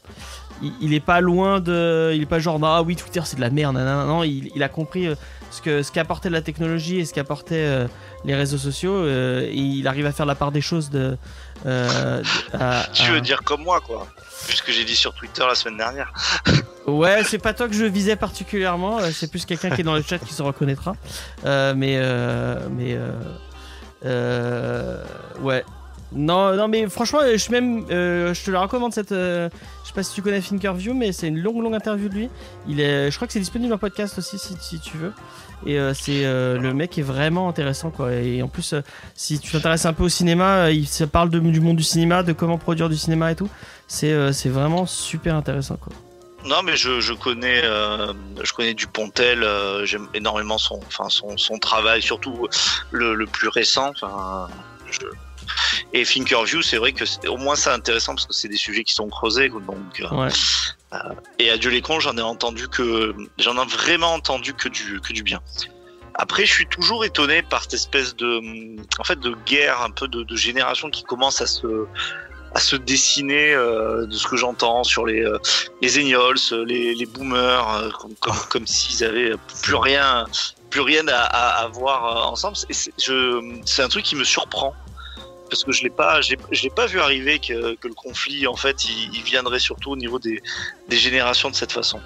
il, 0.62 0.72
il 0.80 0.94
est 0.94 1.00
pas 1.00 1.20
loin 1.20 1.60
de, 1.60 2.12
il 2.14 2.22
est 2.22 2.26
pas 2.26 2.38
genre 2.38 2.58
ah 2.64 2.82
oui 2.82 2.96
Twitter 2.96 3.20
c'est 3.24 3.36
de 3.36 3.40
la 3.40 3.50
merde, 3.50 3.74
nanana. 3.76 4.04
non, 4.04 4.22
il, 4.24 4.50
il 4.54 4.62
a 4.62 4.68
compris 4.68 5.06
euh, 5.08 5.14
ce 5.50 5.62
que 5.62 5.82
ce 5.82 5.90
qu'apportait 5.92 6.30
la 6.30 6.42
technologie 6.42 6.98
et 7.00 7.04
ce 7.04 7.14
qu'apportaient 7.14 7.54
euh, 7.66 7.86
les 8.24 8.34
réseaux 8.34 8.58
sociaux, 8.58 8.92
euh, 8.94 9.42
et 9.42 9.54
il 9.54 9.86
arrive 9.88 10.06
à 10.06 10.12
faire 10.12 10.26
la 10.26 10.34
part 10.34 10.52
des 10.52 10.60
choses 10.60 10.90
de. 10.90 11.16
euh, 11.66 12.22
à- 12.52 12.84
Tu 12.92 13.10
à- 13.10 13.12
veux 13.12 13.20
dire 13.20 13.42
comme 13.44 13.62
moi, 13.62 13.80
quoi. 13.80 14.06
Vu 14.48 14.54
ce 14.54 14.62
que 14.62 14.72
j'ai 14.72 14.84
dit 14.84 14.96
sur 14.96 15.12
Twitter 15.14 15.42
la 15.48 15.54
semaine 15.54 15.78
dernière. 15.78 16.12
Ouais, 16.86 17.22
c'est 17.22 17.36
pas 17.38 17.52
toi 17.52 17.68
que 17.68 17.74
je 17.74 17.84
visais 17.84 18.16
particulièrement, 18.16 18.98
c'est 19.12 19.30
plus 19.30 19.44
quelqu'un 19.44 19.68
qui 19.68 19.82
est 19.82 19.84
dans 19.84 19.94
le 19.94 20.00
chat 20.00 20.18
qui 20.18 20.32
se 20.32 20.42
reconnaîtra. 20.42 20.94
Mais 21.44 22.00
mais 22.70 22.98
ouais. 25.42 25.64
Non, 26.12 26.54
non, 26.56 26.68
mais 26.68 26.88
franchement, 26.88 27.20
euh, 27.22 27.36
je 27.36 28.44
te 28.44 28.50
la 28.50 28.60
recommande 28.60 28.94
cette. 28.94 29.12
euh, 29.12 29.50
je 29.82 29.88
sais 29.88 29.94
pas 29.94 30.02
si 30.02 30.14
tu 30.14 30.22
connais 30.22 30.40
Thinkerview, 30.40 30.94
mais 30.94 31.12
c'est 31.12 31.28
une 31.28 31.38
longue, 31.38 31.62
longue 31.62 31.74
interview 31.74 32.08
de 32.08 32.14
lui. 32.14 32.30
Il 32.66 32.80
est, 32.80 33.10
je 33.10 33.16
crois 33.16 33.26
que 33.26 33.32
c'est 33.34 33.40
disponible 33.40 33.72
en 33.74 33.78
podcast 33.78 34.16
aussi 34.18 34.38
si, 34.38 34.54
si 34.58 34.80
tu 34.80 34.96
veux. 34.96 35.12
Et 35.66 35.78
euh, 35.78 35.92
c'est 35.92 36.24
euh, 36.24 36.58
le 36.58 36.72
mec 36.72 36.96
est 36.98 37.02
vraiment 37.02 37.48
intéressant 37.48 37.90
quoi. 37.90 38.12
Et 38.12 38.42
en 38.42 38.48
plus, 38.48 38.74
si 39.14 39.38
tu 39.38 39.52
t'intéresses 39.52 39.84
un 39.86 39.92
peu 39.92 40.04
au 40.04 40.08
cinéma, 40.08 40.70
il 40.70 40.86
se 40.88 41.04
parle 41.04 41.28
du 41.30 41.60
monde 41.60 41.76
du 41.76 41.82
cinéma, 41.82 42.22
de 42.22 42.32
comment 42.32 42.56
produire 42.58 42.88
du 42.88 42.96
cinéma 42.96 43.32
et 43.32 43.36
tout. 43.36 43.50
C'est 43.86 44.32
c'est 44.32 44.50
vraiment 44.50 44.86
super 44.86 45.34
intéressant 45.34 45.76
quoi. 45.76 45.92
Non, 46.46 46.62
mais 46.62 46.76
je, 46.76 47.00
je 47.00 47.12
connais, 47.12 47.62
je 47.62 48.52
connais 48.54 48.72
Dupontel. 48.72 49.42
euh, 49.42 49.84
J'aime 49.84 50.06
énormément 50.14 50.56
son, 50.56 50.78
enfin 50.86 51.08
son, 51.08 51.36
son 51.36 51.58
travail, 51.58 52.00
surtout 52.00 52.46
le, 52.92 53.14
le 53.14 53.26
plus 53.26 53.48
récent. 53.48 53.90
Enfin, 53.90 54.46
je... 54.90 55.00
Et 55.92 56.04
Thinkerview, 56.04 56.62
c'est 56.62 56.76
vrai 56.76 56.92
que 56.92 57.04
c'est- 57.06 57.26
au 57.28 57.36
moins 57.36 57.56
c'est 57.56 57.70
intéressant 57.70 58.14
parce 58.14 58.26
que 58.26 58.34
c'est 58.34 58.48
des 58.48 58.56
sujets 58.56 58.84
qui 58.84 58.92
sont 58.92 59.08
creusés. 59.08 59.48
Donc, 59.48 60.00
euh, 60.00 60.08
Ouais. 60.14 60.28
et 61.38 61.50
Adieu 61.50 61.70
les 61.70 61.82
cons, 61.82 62.00
j'en 62.00 62.16
ai 62.16 62.22
entendu 62.22 62.68
que, 62.68 63.14
j'en 63.38 63.62
ai 63.62 63.66
vraiment 63.66 64.12
entendu 64.14 64.54
que 64.54 64.68
du, 64.68 65.00
que 65.00 65.12
du 65.12 65.22
bien. 65.22 65.40
Après, 66.14 66.44
je 66.46 66.52
suis 66.52 66.66
toujours 66.66 67.04
étonné 67.04 67.42
par 67.42 67.62
cette 67.62 67.74
espèce 67.74 68.16
de, 68.16 68.40
en 68.98 69.04
fait, 69.04 69.20
de 69.20 69.36
guerre 69.46 69.82
un 69.82 69.90
peu 69.90 70.08
de, 70.08 70.24
de 70.24 70.36
génération 70.36 70.90
qui 70.90 71.04
commence 71.04 71.40
à 71.40 71.46
se, 71.46 71.86
à 72.54 72.60
se 72.60 72.74
dessiner 72.76 73.52
euh, 73.54 74.04
de 74.06 74.12
ce 74.14 74.26
que 74.26 74.36
j'entends 74.36 74.82
sur 74.82 75.06
les 75.06 75.20
euh, 75.22 75.38
les 75.80 75.88
les, 75.90 76.94
les 76.94 77.06
boomers, 77.06 77.72
euh, 77.74 77.90
comme, 77.90 78.14
comme, 78.16 78.36
comme 78.50 78.66
s'ils 78.66 79.04
avaient 79.04 79.34
plus 79.62 79.76
rien 79.76 80.24
plus 80.70 80.80
rien 80.80 81.06
à, 81.08 81.16
à, 81.20 81.62
à 81.64 81.68
voir 81.68 82.04
euh, 82.04 82.30
ensemble. 82.32 82.56
C'est 82.68 83.82
un 83.82 83.88
truc 83.88 84.04
qui 84.04 84.16
me 84.16 84.24
surprend 84.24 84.74
parce 85.48 85.64
que 85.64 85.72
je 85.72 85.82
l'ai 85.82 85.90
pas 85.90 86.20
pas 86.74 86.86
vu 86.86 87.00
arriver 87.00 87.38
que, 87.38 87.76
le 87.82 87.94
conflit 87.94 88.46
en 88.46 88.56
fait 88.56 88.84
il, 88.84 89.22
viendrait 89.22 89.58
surtout 89.58 89.90
au 89.90 89.96
niveau 89.96 90.18
des, 90.18 90.40
générations 90.90 91.50
de 91.50 91.54
cette 91.54 91.72
façon. 91.72 92.00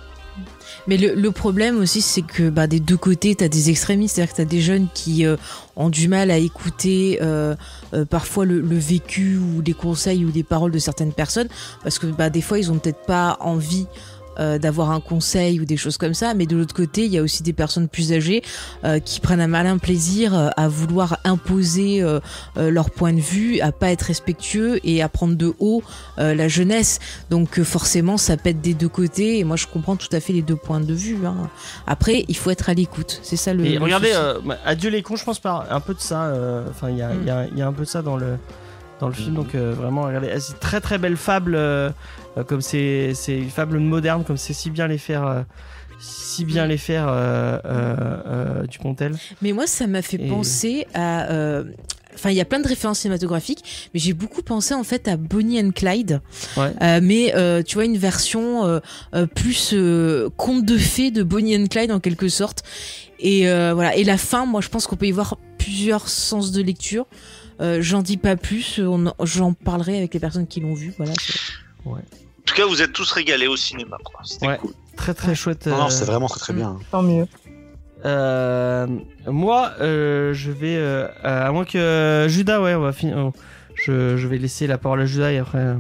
Mais 0.87 0.97
le, 0.97 1.31
problème 1.31 1.79
aussi, 1.79 2.01
c'est 2.01 2.23
que 2.23 2.49
bah, 2.51 2.67
des 2.67 2.81
deux 2.81 2.97
côtés, 2.97 3.37
t'as 3.37 3.49
des 3.49 3.71
extrémistes, 3.71 4.17
c'est-à-dire 4.17 4.33
que 4.33 4.37
t'as 4.39 4.49
des 4.49 4.61
jeunes 4.61 4.89
qui 4.93 5.25
euh, 5.25 5.37
ont 5.77 5.91
du 5.91 6.09
mal 6.09 6.31
à 6.31 6.39
écouter 6.39 7.19
euh, 7.23 7.55
euh, 7.95 8.05
parfois 8.05 8.45
le, 8.45 8.61
vécu 8.79 9.37
ou 9.37 9.63
des 9.63 9.75
conseils 9.75 10.25
ou 10.25 10.31
des 10.31 10.43
paroles 10.43 10.73
de 10.73 10.79
certaines 10.79 11.13
personnes, 11.13 11.49
parce 11.85 12.01
que 12.01 12.07
bah, 12.07 12.31
des 12.31 12.41
fois, 12.41 12.59
ils 12.59 12.73
ont 12.73 12.79
peut-être 12.79 13.05
pas 13.07 13.37
envie 13.41 13.87
euh, 14.39 14.59
d'avoir 14.59 14.91
un 14.91 15.01
conseil 15.01 15.61
ou 15.61 15.65
des 15.65 15.77
choses 15.77 15.97
comme 15.97 16.15
ça, 16.15 16.35
mais 16.35 16.47
de 16.47 16.57
l'autre 16.57 16.75
côté, 16.75 17.05
il 17.07 17.13
y 17.13 17.19
a 17.19 17.23
aussi 17.23 17.43
des 17.43 17.53
personnes 17.53 17.89
plus 17.89 18.13
âgées 18.13 18.43
euh, 18.85 18.99
qui 18.99 19.21
prennent 19.21 19.41
un 19.41 19.47
malin 19.47 19.79
plaisir 19.79 20.35
euh, 20.37 20.49
à 20.57 20.69
vouloir 20.69 21.19
imposer 21.25 22.03
euh, 22.03 22.21
euh, 22.57 22.71
leur 22.71 22.91
point 22.91 23.13
de 23.13 23.21
vue, 23.21 23.61
à 23.61 23.73
pas 23.73 23.91
être 23.91 24.03
respectueux 24.03 24.79
et 24.85 25.03
à 25.03 25.09
prendre 25.09 25.35
de 25.35 25.53
haut 25.59 25.83
euh, 26.19 26.35
la 26.35 26.49
jeunesse. 26.49 26.99
Donc 27.31 27.59
euh, 27.59 27.65
forcément, 27.65 28.17
ça 28.17 28.37
pète 28.37 28.61
des 28.61 28.75
deux 28.75 28.89
côtés. 28.89 29.39
Et 29.39 29.45
moi, 29.45 29.57
je 29.57 29.67
comprends 29.67 29.97
tout 29.97 30.09
à 30.13 30.21
fait 30.21 30.33
les 30.33 30.43
deux 30.43 30.57
points 30.57 30.81
de 30.81 30.95
vue. 30.95 31.19
hein. 31.27 31.51
Après, 31.87 32.25
il 32.29 32.37
faut 32.37 32.51
être 32.51 32.69
à 32.69 32.75
l'écoute. 32.75 33.21
C'est 33.23 33.37
ça 33.37 33.53
le. 33.55 33.65
Et 33.67 33.75
le 33.75 33.81
regardez, 33.83 34.13
euh, 34.15 34.39
bah, 34.45 34.59
Adieu 34.65 34.91
les 34.91 35.03
cons, 35.03 35.17
je 35.17 35.25
pense 35.25 35.39
pas 35.41 35.67
un 35.71 35.81
peu 35.81 35.95
de 35.95 36.01
ça. 36.01 36.25
euh, 36.25 36.65
Enfin, 36.71 36.91
il 36.91 36.97
y, 36.97 37.03
a- 37.03 37.13
Mm. 37.13 37.57
y 37.57 37.59
y 37.59 37.63
un 37.63 37.73
peu 37.73 37.83
de 37.83 37.89
ça 37.89 38.03
dans 38.03 38.17
le 38.17 38.37
dans 39.01 39.09
le 39.09 39.15
film. 39.15 39.35
Donc 39.35 39.55
euh, 39.55 39.75
vraiment, 39.77 40.03
regardez, 40.03 40.31
ah, 40.35 40.39
c'est 40.41 40.61
très 40.61 40.81
très 40.81 40.97
belle 40.97 41.17
fable, 41.17 41.55
euh, 41.57 41.91
comme 42.47 42.61
c'est 42.63 43.13
c'est 43.15 43.37
une 43.39 43.51
fable 43.51 43.79
moderne, 43.79 44.25
comme 44.25 44.37
c'est 44.37 44.53
si 44.55 44.71
bien 44.71 44.87
les 44.89 44.99
faire. 44.99 45.27
euh, 45.27 45.43
si 46.05 46.45
bien 46.45 46.67
les 46.67 46.79
faire 46.79 47.07
euh, 47.09 47.59
euh, 47.65 47.97
euh, 48.27 48.67
Dupontel. 48.67 49.15
Mais 49.41 49.53
moi, 49.53 49.69
ça 49.69 49.87
m'a 49.87 50.03
fait 50.03 50.21
Et- 50.21 50.29
penser 50.29 50.87
à. 50.95 51.31
euh, 51.31 51.65
Enfin, 52.15 52.29
il 52.29 52.37
y 52.37 52.43
a 52.43 52.45
plein 52.45 52.61
de 52.61 52.69
références 52.69 52.99
cinématographiques, 52.99 53.89
mais 53.95 53.99
j'ai 54.01 54.13
beaucoup 54.13 54.43
pensé 54.43 54.75
en 54.75 54.85
fait 54.85 55.09
à 55.09 55.17
Bonnie 55.17 55.59
and 55.63 55.71
Clyde. 55.71 56.21
Ouais. 56.59 56.71
Euh, 56.83 57.01
mais 57.03 57.35
euh, 57.35 57.63
tu 57.63 57.77
vois, 57.77 57.87
une 57.87 57.97
version 57.97 58.67
euh, 58.67 58.81
euh, 59.15 59.25
plus 59.27 59.71
euh, 59.73 60.29
conte 60.37 60.67
de 60.67 60.77
fées 60.77 61.11
de 61.11 61.23
Bonnie 61.23 61.57
and 61.57 61.69
Clyde 61.69 61.91
en 61.91 62.01
quelque 62.01 62.29
sorte. 62.29 62.65
Et 63.19 63.49
euh, 63.49 63.73
voilà. 63.73 63.97
Et 63.97 64.05
la 64.05 64.19
fin, 64.19 64.45
moi, 64.45 64.61
je 64.61 64.69
pense 64.69 64.87
qu'on 64.87 64.97
peut 64.97 65.07
y 65.07 65.11
voir 65.11 65.39
plusieurs 65.57 66.07
sens 66.11 66.53
de 66.53 66.61
lecture. 66.61 67.07
Euh, 67.63 67.79
J'en 67.81 68.03
dis 68.03 68.19
pas 68.19 68.37
plus. 68.37 68.79
J'en 69.23 69.53
parlerai 69.55 69.97
avec 69.97 70.13
les 70.13 70.21
personnes 70.21 70.47
qui 70.47 70.61
l'ont 70.61 70.75
vu. 70.75 70.93
Voilà. 70.99 71.15
En 71.87 71.97
tout 72.45 72.55
cas, 72.55 72.67
vous 72.67 72.83
êtes 72.83 72.93
tous 72.93 73.11
régalés 73.13 73.47
au 73.47 73.57
cinéma. 73.57 73.97
quoi. 74.05 74.21
C'était 74.25 74.47
Ouais. 74.49 74.59
cool. 74.59 74.73
Très 74.97 75.15
très 75.15 75.35
chouette. 75.35 75.67
Non, 75.67 75.77
non, 75.79 75.87
euh, 75.87 75.91
c'est 75.91 76.05
vraiment 76.05 76.29
très 76.29 76.41
très 76.41 76.53
bien. 76.53 76.79
Tant 76.91 77.03
mieux. 77.03 77.27
Euh, 78.05 78.87
moi, 79.27 79.73
euh, 79.81 80.35
je 80.35 80.51
vais, 80.51 80.77
euh, 80.77 81.07
à 81.23 81.51
moins 81.53 81.65
que 81.65 82.27
Judas, 82.29 82.61
ouais, 82.61 82.75
on 82.75 82.81
va 82.81 82.93
finir. 82.93 83.17
oh, 83.19 83.33
je, 83.75 84.17
je 84.17 84.27
vais 84.29 84.39
laisser 84.39 84.67
la 84.67 84.77
parole 84.79 85.01
à 85.01 85.07
Judas 85.07 85.31
et 85.33 85.39
après. 85.39 85.59
euh, 85.59 85.75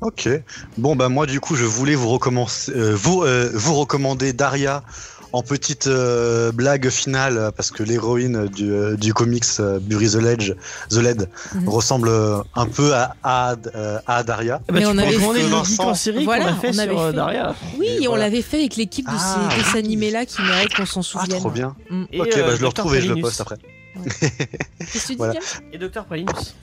Ok. 0.00 0.28
Bon 0.76 0.96
bah 0.96 1.08
moi 1.08 1.24
du 1.24 1.40
coup 1.40 1.54
je 1.54 1.64
voulais 1.64 1.94
vous 1.94 2.08
recommencer, 2.10 2.72
euh, 2.76 2.94
vous 2.94 3.22
euh, 3.22 3.48
vous 3.54 3.74
recommander 3.74 4.32
Daria 4.34 4.82
en 5.34 5.42
petite 5.42 5.88
euh, 5.88 6.52
blague 6.52 6.88
finale 6.90 7.50
parce 7.56 7.70
que 7.72 7.82
l'héroïne 7.82 8.46
du, 8.46 8.70
euh, 8.70 8.96
du 8.96 9.12
comics 9.12 9.44
euh, 9.58 9.80
Bury 9.80 10.08
the 10.10 10.14
Ledge, 10.26 10.52
The 10.90 10.96
Led 11.06 11.28
Mhm. 11.54 11.68
ressemble 11.68 12.08
euh, 12.08 12.38
un 12.54 12.66
peu 12.66 12.94
à 12.94 13.16
à, 13.24 13.56
euh, 13.74 13.98
à 14.06 14.22
Daria. 14.22 14.58
bah, 14.58 14.64
Mais 14.74 14.80
tu 14.82 14.86
on 14.86 14.96
avait 14.98 15.12
fait 15.12 15.42
le 15.42 15.48
Vincent. 15.48 15.88
en 15.90 15.94
série 15.94 16.24
Voilà, 16.24 16.44
qu'on 16.44 16.50
a 16.52 16.54
fait 16.60 16.68
on 16.68 16.72
sur 16.72 16.82
avait 16.82 16.96
fait. 17.08 17.12
Daria. 17.16 17.54
Oui, 17.78 17.86
Et 17.86 18.02
et 18.02 18.06
on 18.06 18.12
voilà. 18.12 18.24
l'avait 18.24 18.42
fait 18.42 18.58
avec 18.58 18.76
l'équipe 18.76 19.06
de 19.06 19.10
Ah, 19.12 19.48
ces 19.50 19.56
dessins 19.58 19.72
oui. 19.74 19.78
animés 19.80 20.10
là 20.12 20.24
qui 20.24 20.40
méritent 20.42 20.74
qu'on 20.74 20.86
s'en 20.86 21.00
Ah 21.00 21.22
souvienne. 21.24 21.40
trop 21.40 21.50
bien. 21.50 21.74
Mm. 21.90 22.04
Et, 22.12 22.20
ok 22.20 22.28
euh, 22.36 22.42
bah 22.46 22.54
je 22.56 22.60
le 22.60 22.66
retrouve 22.68 22.94
et 22.94 23.00
je 23.00 23.12
le 23.12 23.20
poste 23.20 23.40
après. 23.40 23.56
Qu'est-ce 24.04 24.92
que 24.92 24.98
tu 24.98 25.06
dis, 25.08 25.14
Voilà. 25.16 25.32
James 25.34 25.42
Et 25.72 25.78
Dr. 25.78 26.04
Pralinus. 26.04 26.54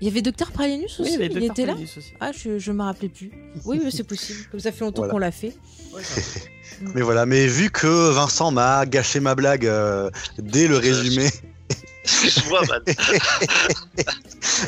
Il 0.00 0.06
y 0.06 0.10
avait 0.10 0.20
Docteur 0.22 0.50
Pralinus 0.50 0.98
aussi 0.98 1.16
Oui, 1.16 1.28
il 1.30 1.44
était 1.44 1.64
là 1.64 1.74
aussi. 1.74 2.12
Ah, 2.20 2.32
je, 2.32 2.58
je 2.58 2.72
me 2.72 2.82
rappelais 2.82 3.08
plus. 3.08 3.30
Oui, 3.64 3.80
mais 3.84 3.92
c'est 3.92 4.02
possible. 4.02 4.40
Comme 4.50 4.58
ça 4.58 4.72
fait 4.72 4.80
longtemps 4.84 5.02
Voilà. 5.02 5.12
qu'on 5.12 5.18
l'a 5.18 5.30
fait. 5.30 5.54
Ouais. 5.94 6.02
Mais 6.94 7.02
voilà, 7.02 7.26
mais 7.26 7.46
vu 7.46 7.70
que 7.70 8.10
Vincent 8.10 8.50
m'a 8.50 8.86
gâché 8.86 9.20
ma 9.20 9.34
blague 9.34 9.66
euh, 9.66 10.10
dès 10.38 10.68
le 10.68 10.76
résumé. 10.76 11.30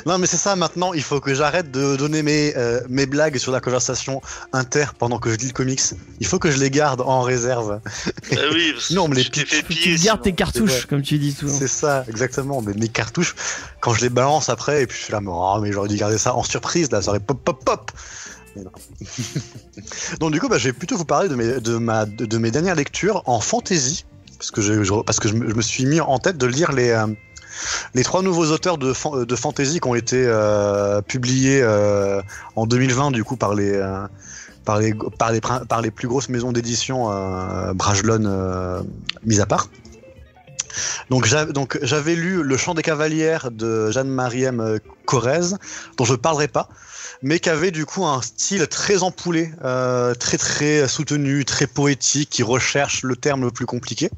Non 0.07 0.19
mais 0.19 0.27
c'est 0.27 0.37
ça 0.37 0.55
maintenant, 0.57 0.93
il 0.93 1.03
faut 1.03 1.21
que 1.21 1.35
j'arrête 1.35 1.71
de 1.71 1.97
donner 1.97 2.23
mes, 2.23 2.57
euh, 2.57 2.81
mes 2.89 3.07
blagues 3.07 3.39
sur 3.39 3.53
la 3.53 3.61
conversation 3.61 4.23
inter 4.53 4.87
pendant 4.99 5.19
que 5.19 5.31
je 5.31 5.37
lis 5.37 5.49
le 5.49 5.53
comics. 5.53 5.81
Il 6.21 6.27
faut 6.27 6.39
que 6.39 6.51
je 6.51 6.59
les 6.59 6.71
garde 6.71 7.01
en 7.01 7.23
réserve. 7.23 7.81
Euh, 8.33 8.51
oui, 8.53 8.73
parce 8.73 8.87
Sinon, 8.87 9.05
on 9.05 9.09
me 9.09 9.15
les 9.15 9.25
que 9.25 9.73
tu 9.73 9.97
gardes 9.97 10.23
tes 10.23 10.33
cartouches, 10.33 10.87
comme 10.87 11.03
tu 11.03 11.19
dis 11.19 11.33
souvent. 11.33 11.57
C'est 11.57 11.69
ça, 11.69 12.05
exactement. 12.09 12.63
Mais 12.63 12.75
mes 12.75 12.89
cartouches, 12.89 13.35
quand 13.81 13.95
je 13.95 14.03
les 14.03 14.09
balance 14.11 14.49
après, 14.49 14.83
et 14.83 14.87
puis 14.87 14.99
je 14.99 15.05
suis 15.05 15.13
là, 15.13 15.21
mais, 15.21 15.31
oh, 15.31 15.59
mais 15.61 15.73
j'aurais 15.73 15.89
dû 15.89 15.97
garder 15.97 16.19
ça 16.19 16.35
en 16.35 16.43
surprise, 16.43 16.91
là, 16.91 17.03
ça 17.03 17.11
aurait 17.11 17.21
pop 17.21 17.43
pop 17.43 17.65
pop. 17.65 17.91
Donc 20.21 20.33
du 20.33 20.41
coup, 20.41 20.49
bah, 20.49 20.59
je 20.59 20.69
vais 20.69 20.73
plutôt 20.73 20.97
vous 20.97 21.05
parler 21.05 21.29
de 21.29 22.39
mes, 22.39 22.51
dernières 22.51 22.75
lectures 22.75 23.23
en 23.27 23.41
fantasy, 23.41 24.05
parce 24.39 24.51
que, 24.51 24.61
je, 24.61 24.73
me, 25.35 25.63
suis 25.63 25.87
mis 25.87 26.01
en 26.01 26.19
tête 26.19 26.39
de 26.39 26.47
lire 26.47 26.73
les, 26.73 26.91
euh, 26.91 27.07
trois 28.03 28.23
nouveaux 28.23 28.47
auteurs 28.47 28.79
de, 28.79 28.93
fan- 28.93 29.25
de 29.25 29.37
fantasy 29.37 29.81
qui 29.81 29.89
ont 29.89 29.95
été 29.95 30.25
euh, 30.27 31.01
publiés 31.03 31.61
euh, 31.63 32.23
en 32.57 32.67
2020, 32.67 33.11
du 33.11 33.25
coup, 33.25 33.37
par 33.37 33.55
les, 33.55 33.81
plus 35.95 36.09
grosses 36.09 36.29
maisons 36.29 36.53
d'édition, 36.53 37.11
euh, 37.11 37.73
Brajlon 37.75 38.85
mis 39.25 39.41
à 39.41 39.47
part. 39.47 39.69
Donc 41.11 41.25
j'a- 41.27 41.45
donc, 41.47 41.79
j'avais 41.83 42.15
lu 42.15 42.43
Le 42.43 42.57
Chant 42.57 42.75
des 42.75 42.83
Cavalières 42.83 43.51
de 43.51 43.91
Jeanne-Marie-M. 43.91 44.61
euh, 44.61 44.79
Corrèze, 45.07 45.59
dont 45.97 46.05
je 46.05 46.15
parlerai 46.15 46.49
pas, 46.49 46.69
mais 47.23 47.39
qui 47.41 47.51
avait 47.51 47.71
du 47.71 47.85
coup 47.87 48.05
un 48.07 48.23
style 48.23 48.67
très 48.69 49.03
empoulé, 49.03 49.53
euh, 49.65 50.15
très 50.15 50.39
très 50.39 50.89
soutenu, 50.89 51.45
très 51.45 51.67
poétique, 51.67 52.31
qui 52.31 52.43
recherche 52.43 53.03
le 53.03 53.17
terme 53.17 53.43
le 53.43 53.51
plus 53.51 53.67
compliqué. 53.67 54.11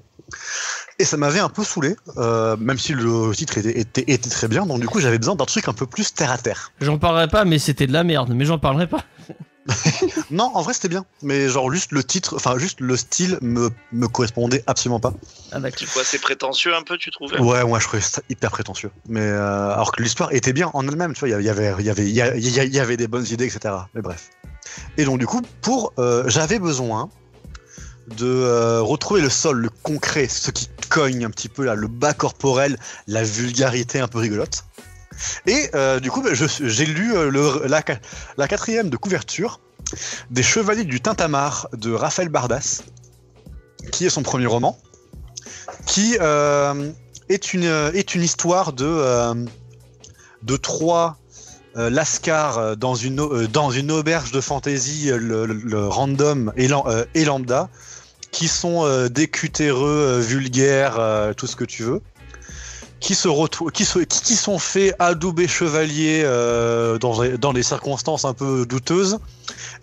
Et 0.98 1.04
ça 1.04 1.16
m'avait 1.16 1.40
un 1.40 1.48
peu 1.48 1.62
saoulé, 1.62 1.94
euh, 2.16 2.56
même 2.56 2.78
si 2.78 2.94
le 2.94 3.32
titre 3.34 3.58
était, 3.58 3.78
était, 3.78 4.04
était 4.06 4.30
très 4.30 4.48
bien, 4.48 4.64
donc 4.66 4.80
du 4.80 4.86
coup 4.88 4.98
j'avais 4.98 5.18
besoin 5.18 5.36
d'un 5.36 5.44
truc 5.44 5.68
un 5.68 5.72
peu 5.74 5.86
plus 5.86 6.14
terre 6.14 6.30
à 6.32 6.38
terre. 6.38 6.72
J'en 6.80 6.98
parlerai 6.98 7.28
pas, 7.28 7.44
mais 7.44 7.58
c'était 7.58 7.86
de 7.86 7.92
la 7.92 8.02
merde. 8.02 8.32
Mais 8.34 8.44
j'en 8.44 8.58
parlerai 8.58 8.86
pas. 8.88 9.02
Non, 10.30 10.50
en 10.54 10.62
vrai 10.62 10.72
c'était 10.74 10.88
bien, 10.88 11.04
mais 11.22 11.48
genre 11.48 11.70
juste 11.72 11.92
le 11.92 12.02
titre, 12.04 12.34
enfin 12.36 12.58
juste 12.58 12.80
le 12.80 12.96
style 12.96 13.38
me, 13.42 13.70
me 13.92 14.06
correspondait 14.08 14.62
absolument 14.66 15.00
pas. 15.00 15.14
Ah, 15.52 15.60
d'accord. 15.60 15.78
C'est 15.80 15.92
quoi, 15.92 16.04
c'est 16.04 16.18
prétentieux 16.20 16.74
un 16.74 16.82
peu, 16.82 16.96
tu 16.98 17.10
trouvais? 17.10 17.38
Ouais, 17.40 17.64
moi 17.64 17.78
je 17.78 17.86
trouvais 17.86 18.02
ça 18.02 18.22
hyper 18.28 18.50
prétentieux. 18.50 18.90
Mais 19.08 19.20
euh, 19.20 19.70
alors 19.72 19.92
que 19.92 20.02
l'histoire 20.02 20.32
était 20.32 20.52
bien 20.52 20.70
en 20.74 20.86
elle-même, 20.86 21.12
tu 21.14 21.20
vois, 21.20 21.28
il 21.28 21.44
y 21.44 21.48
avait, 21.48 21.74
il 21.78 21.84
y 21.84 21.90
avait, 21.90 22.04
il 22.04 22.14
y 22.14 22.20
avait, 22.20 22.38
il 22.40 22.48
y 22.50 22.60
a- 22.60 22.64
il 22.64 22.74
y 22.74 22.80
avait 22.80 22.96
des 22.96 23.06
bonnes 23.08 23.26
idées, 23.30 23.46
etc. 23.46 23.74
Mais 23.94 24.02
bref. 24.02 24.30
Et 24.96 25.04
donc 25.04 25.18
du 25.18 25.26
coup, 25.26 25.42
pour, 25.62 25.92
euh, 25.98 26.24
j'avais 26.26 26.58
besoin 26.58 27.08
de 28.08 28.26
euh, 28.26 28.80
retrouver 28.82 29.20
le 29.20 29.30
sol, 29.30 29.58
le 29.58 29.68
concret, 29.68 30.28
ce 30.28 30.50
qui 30.50 30.68
cogne 30.88 31.24
un 31.24 31.30
petit 31.30 31.48
peu 31.48 31.64
là, 31.64 31.74
le 31.74 31.88
bas 31.88 32.14
corporel, 32.14 32.78
la 33.06 33.22
vulgarité 33.24 33.98
un 34.00 34.08
peu 34.08 34.18
rigolote. 34.18 34.64
Et 35.46 35.70
euh, 35.74 36.00
du 36.00 36.10
coup, 36.10 36.22
bah, 36.22 36.30
j'ai 36.34 36.86
lu 36.86 37.14
euh, 37.16 37.66
la, 37.66 38.48
quatrième 38.48 38.90
de 38.90 38.96
couverture 38.96 39.60
des 40.30 40.42
Chevaliers 40.42 40.84
du 40.84 41.00
Tintamarre 41.00 41.68
de 41.72 41.92
Raphaël 41.92 42.28
Bardas, 42.28 42.82
qui 43.92 44.06
est 44.06 44.10
son 44.10 44.22
premier 44.22 44.46
roman, 44.46 44.78
qui 45.86 46.16
euh, 46.20 46.90
est 47.28 47.54
une 47.54 48.22
histoire 48.22 48.72
de 48.72 49.46
trois 50.56 51.18
euh, 51.76 51.90
lascars 51.90 52.58
euh, 52.58 52.74
dans 52.74 52.94
une 52.94 53.90
auberge 53.92 54.32
de 54.32 54.40
fantasy 54.40 55.10
euh, 55.10 55.18
le, 55.46 55.86
random 55.86 56.52
et, 56.56 56.68
lam- 56.68 57.04
et 57.14 57.24
lambda 57.26 57.68
qui 58.30 58.48
sont 58.48 59.08
des 59.08 59.28
cutéreux 59.28 60.16
euh, 60.16 60.20
vulgaires 60.20 60.98
tout 61.36 61.46
ce 61.46 61.54
que 61.54 61.64
tu 61.64 61.82
veux 61.82 62.00
qui 63.06 63.14
se 63.14 63.28
retrouvent 63.28 63.70
qui, 63.70 63.84
sont 63.84 64.58
faits 64.58 64.96
adouber 64.98 65.46
chevaliers 65.46 66.22
euh, 66.24 66.98
dans, 66.98 67.22
dans 67.38 67.52
des 67.52 67.62
circonstances 67.62 68.24
un 68.24 68.34
peu 68.34 68.66
douteuses 68.66 69.20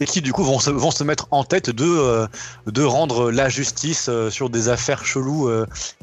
et 0.01 0.05
qui 0.05 0.19
du 0.19 0.33
coup 0.33 0.43
vont 0.43 0.59
se, 0.59 1.03
mettre 1.05 1.29
en 1.31 1.45
tête 1.45 1.69
de 1.69 1.85
euh, 1.85 2.27
rendre 2.85 3.31
la 3.31 3.47
justice 3.47 4.07
euh, 4.09 4.29
sur 4.29 4.49
des 4.49 4.67
affaires 4.67 5.05
cheloues 5.05 5.49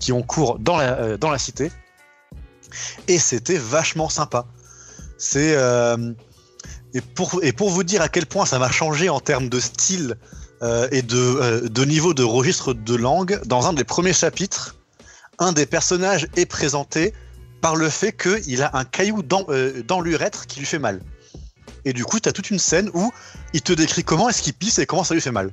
qui 0.01 0.13
ont 0.13 0.23
cours 0.23 0.59
dans 0.59 0.79
la, 0.79 1.39
cité. 1.39 1.71
Et 3.07 3.19
c'était 3.19 3.59
vachement 3.59 4.09
sympa. 4.09 4.47
Et 5.35 7.03
pour 7.13 7.69
vous 7.69 7.85
dire 7.85 8.01
à 8.01 8.09
quel 8.09 8.25
point 8.25 8.47
ça 8.47 8.59
m'a 8.59 8.71
changé 8.71 9.11
en 9.11 9.21
termes 9.21 9.51
de 9.51 9.61
style 9.61 10.17
et 10.63 11.03
de 11.03 11.85
niveau 11.85 12.15
de 12.15 12.23
registre 12.23 12.73
de 12.73 12.95
langue, 12.95 13.43
dans 13.45 13.67
un 13.67 13.75
des 13.75 13.85
premiers 13.85 14.15
chapitres, 14.15 14.77
un 15.41 15.53
des 15.53 15.67
personnages 15.67 16.29
est 16.37 16.47
présenté 16.47 17.13
par 17.61 17.75
le 17.75 17.91
fait 17.91 18.13
qu'il 18.13 18.63
a 18.63 18.71
un 18.77 18.85
caillou 18.85 19.23
dans 19.23 19.45
euh, 19.49 19.83
dans 19.83 20.01
l'urètre 20.01 20.47
qui 20.47 20.61
lui 20.61 20.67
fait 20.67 20.79
mal. 20.79 21.01
Et 21.85 21.93
du 21.93 22.05
coup, 22.05 22.21
t'as 22.21 22.33
toute 22.33 22.51
une 22.51 22.59
scène 22.59 22.91
où 22.95 23.11
il 23.55 23.63
te 23.63 23.73
décrit 23.73 24.05
comment 24.05 24.29
est-ce 24.29 24.43
qu'il 24.43 24.55
pisse 24.55 24.79
et 24.79 24.87
comment 24.87 25.03
ça 25.03 25.15
lui 25.15 25.21
fait 25.21 25.33
mal. 25.33 25.51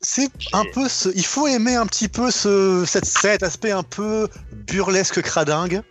C'est 0.00 0.30
un 0.52 0.64
peu 0.72 0.88
ce... 0.88 1.08
Il 1.16 1.26
faut 1.26 1.48
aimer 1.48 1.74
un 1.74 1.86
petit 1.86 2.06
peu 2.08 2.30
ce... 2.30 2.84
cette- 2.86 3.06
cet 3.06 3.42
aspect 3.42 3.72
un 3.72 3.82
peu 3.82 4.28
burlesque 4.52 5.20
cradingue. 5.20 5.82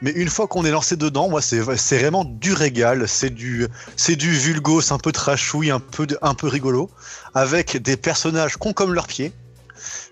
Mais 0.00 0.12
une 0.12 0.28
fois 0.28 0.46
qu'on 0.46 0.64
est 0.64 0.70
lancé 0.70 0.94
dedans, 0.94 1.28
moi, 1.28 1.42
c'est 1.42 1.60
c'est 1.76 1.98
vraiment 1.98 2.24
du 2.24 2.52
régal. 2.52 3.08
C'est 3.08 3.30
du, 3.30 3.66
c'est 3.96 4.14
du 4.14 4.30
vulgos, 4.30 4.92
un 4.92 4.98
peu 4.98 5.10
trashouille, 5.10 5.72
un 5.72 5.80
peu, 5.80 6.06
un 6.22 6.34
peu 6.34 6.46
rigolo, 6.46 6.88
avec 7.34 7.78
des 7.78 7.96
personnages 7.96 8.56
cons 8.58 8.72
comme 8.72 8.94
leurs 8.94 9.08
pieds, 9.08 9.32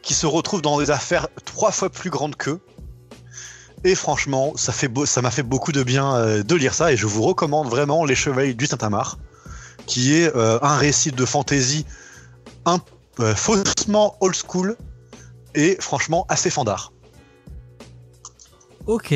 qui 0.06 0.14
se 0.14 0.24
retrouvent 0.26 0.62
dans 0.62 0.78
des 0.78 0.92
affaires 0.92 1.26
trois 1.44 1.72
fois 1.72 1.90
plus 1.90 2.10
grandes 2.10 2.36
qu'eux. 2.36 2.60
Et 3.82 3.96
franchement, 3.96 4.52
ça 4.56 4.72
fait 4.72 4.88
ça 5.04 5.20
m'a 5.20 5.32
fait 5.32 5.42
beaucoup 5.42 5.72
de 5.72 5.82
bien 5.82 6.14
euh, 6.14 6.42
de 6.44 6.54
lire 6.54 6.74
ça, 6.74 6.92
et 6.92 6.96
je 6.96 7.06
vous 7.06 7.22
recommande 7.22 7.68
vraiment 7.68 8.04
Les 8.04 8.14
Chevaliers 8.14 8.54
du 8.54 8.66
Saint-Amar, 8.66 9.18
qui 9.86 10.14
est 10.14 10.34
euh, 10.36 10.60
un 10.62 10.76
récit 10.76 11.10
de 11.10 11.24
fantasy 11.24 11.84
euh, 13.18 13.34
faussement 13.34 14.16
old 14.20 14.36
school 14.36 14.76
et 15.56 15.76
franchement 15.80 16.24
assez 16.28 16.50
fandard. 16.50 16.92
Ok. 18.86 19.12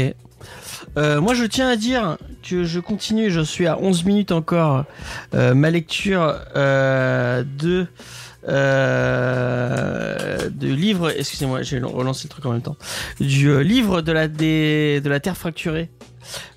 Moi, 0.97 1.35
je 1.35 1.45
tiens 1.45 1.69
à 1.69 1.77
dire 1.77 2.19
que 2.43 2.65
je 2.65 2.81
continue, 2.81 3.31
je 3.31 3.41
suis 3.41 3.69
à 3.69 3.79
11 3.79 4.05
minutes 4.05 4.33
encore, 4.33 4.85
ma 5.33 5.71
lecture 5.71 6.37
de, 6.55 7.87
euh, 8.49 10.49
de 10.51 10.69
livre, 10.69 11.11
excusez-moi, 11.11 11.63
j'ai 11.63 11.81
relancé 11.81 12.25
le 12.25 12.31
truc 12.31 12.47
en 12.47 12.53
même 12.53 12.63
temps, 12.63 12.77
du 13.21 13.51
euh, 13.51 13.63
livre 13.63 14.03
de 14.03 14.13
la, 14.13 14.29
des, 14.29 15.01
de 15.01 15.09
la 15.09 15.21
Terre 15.21 15.37
fracturée. 15.37 15.91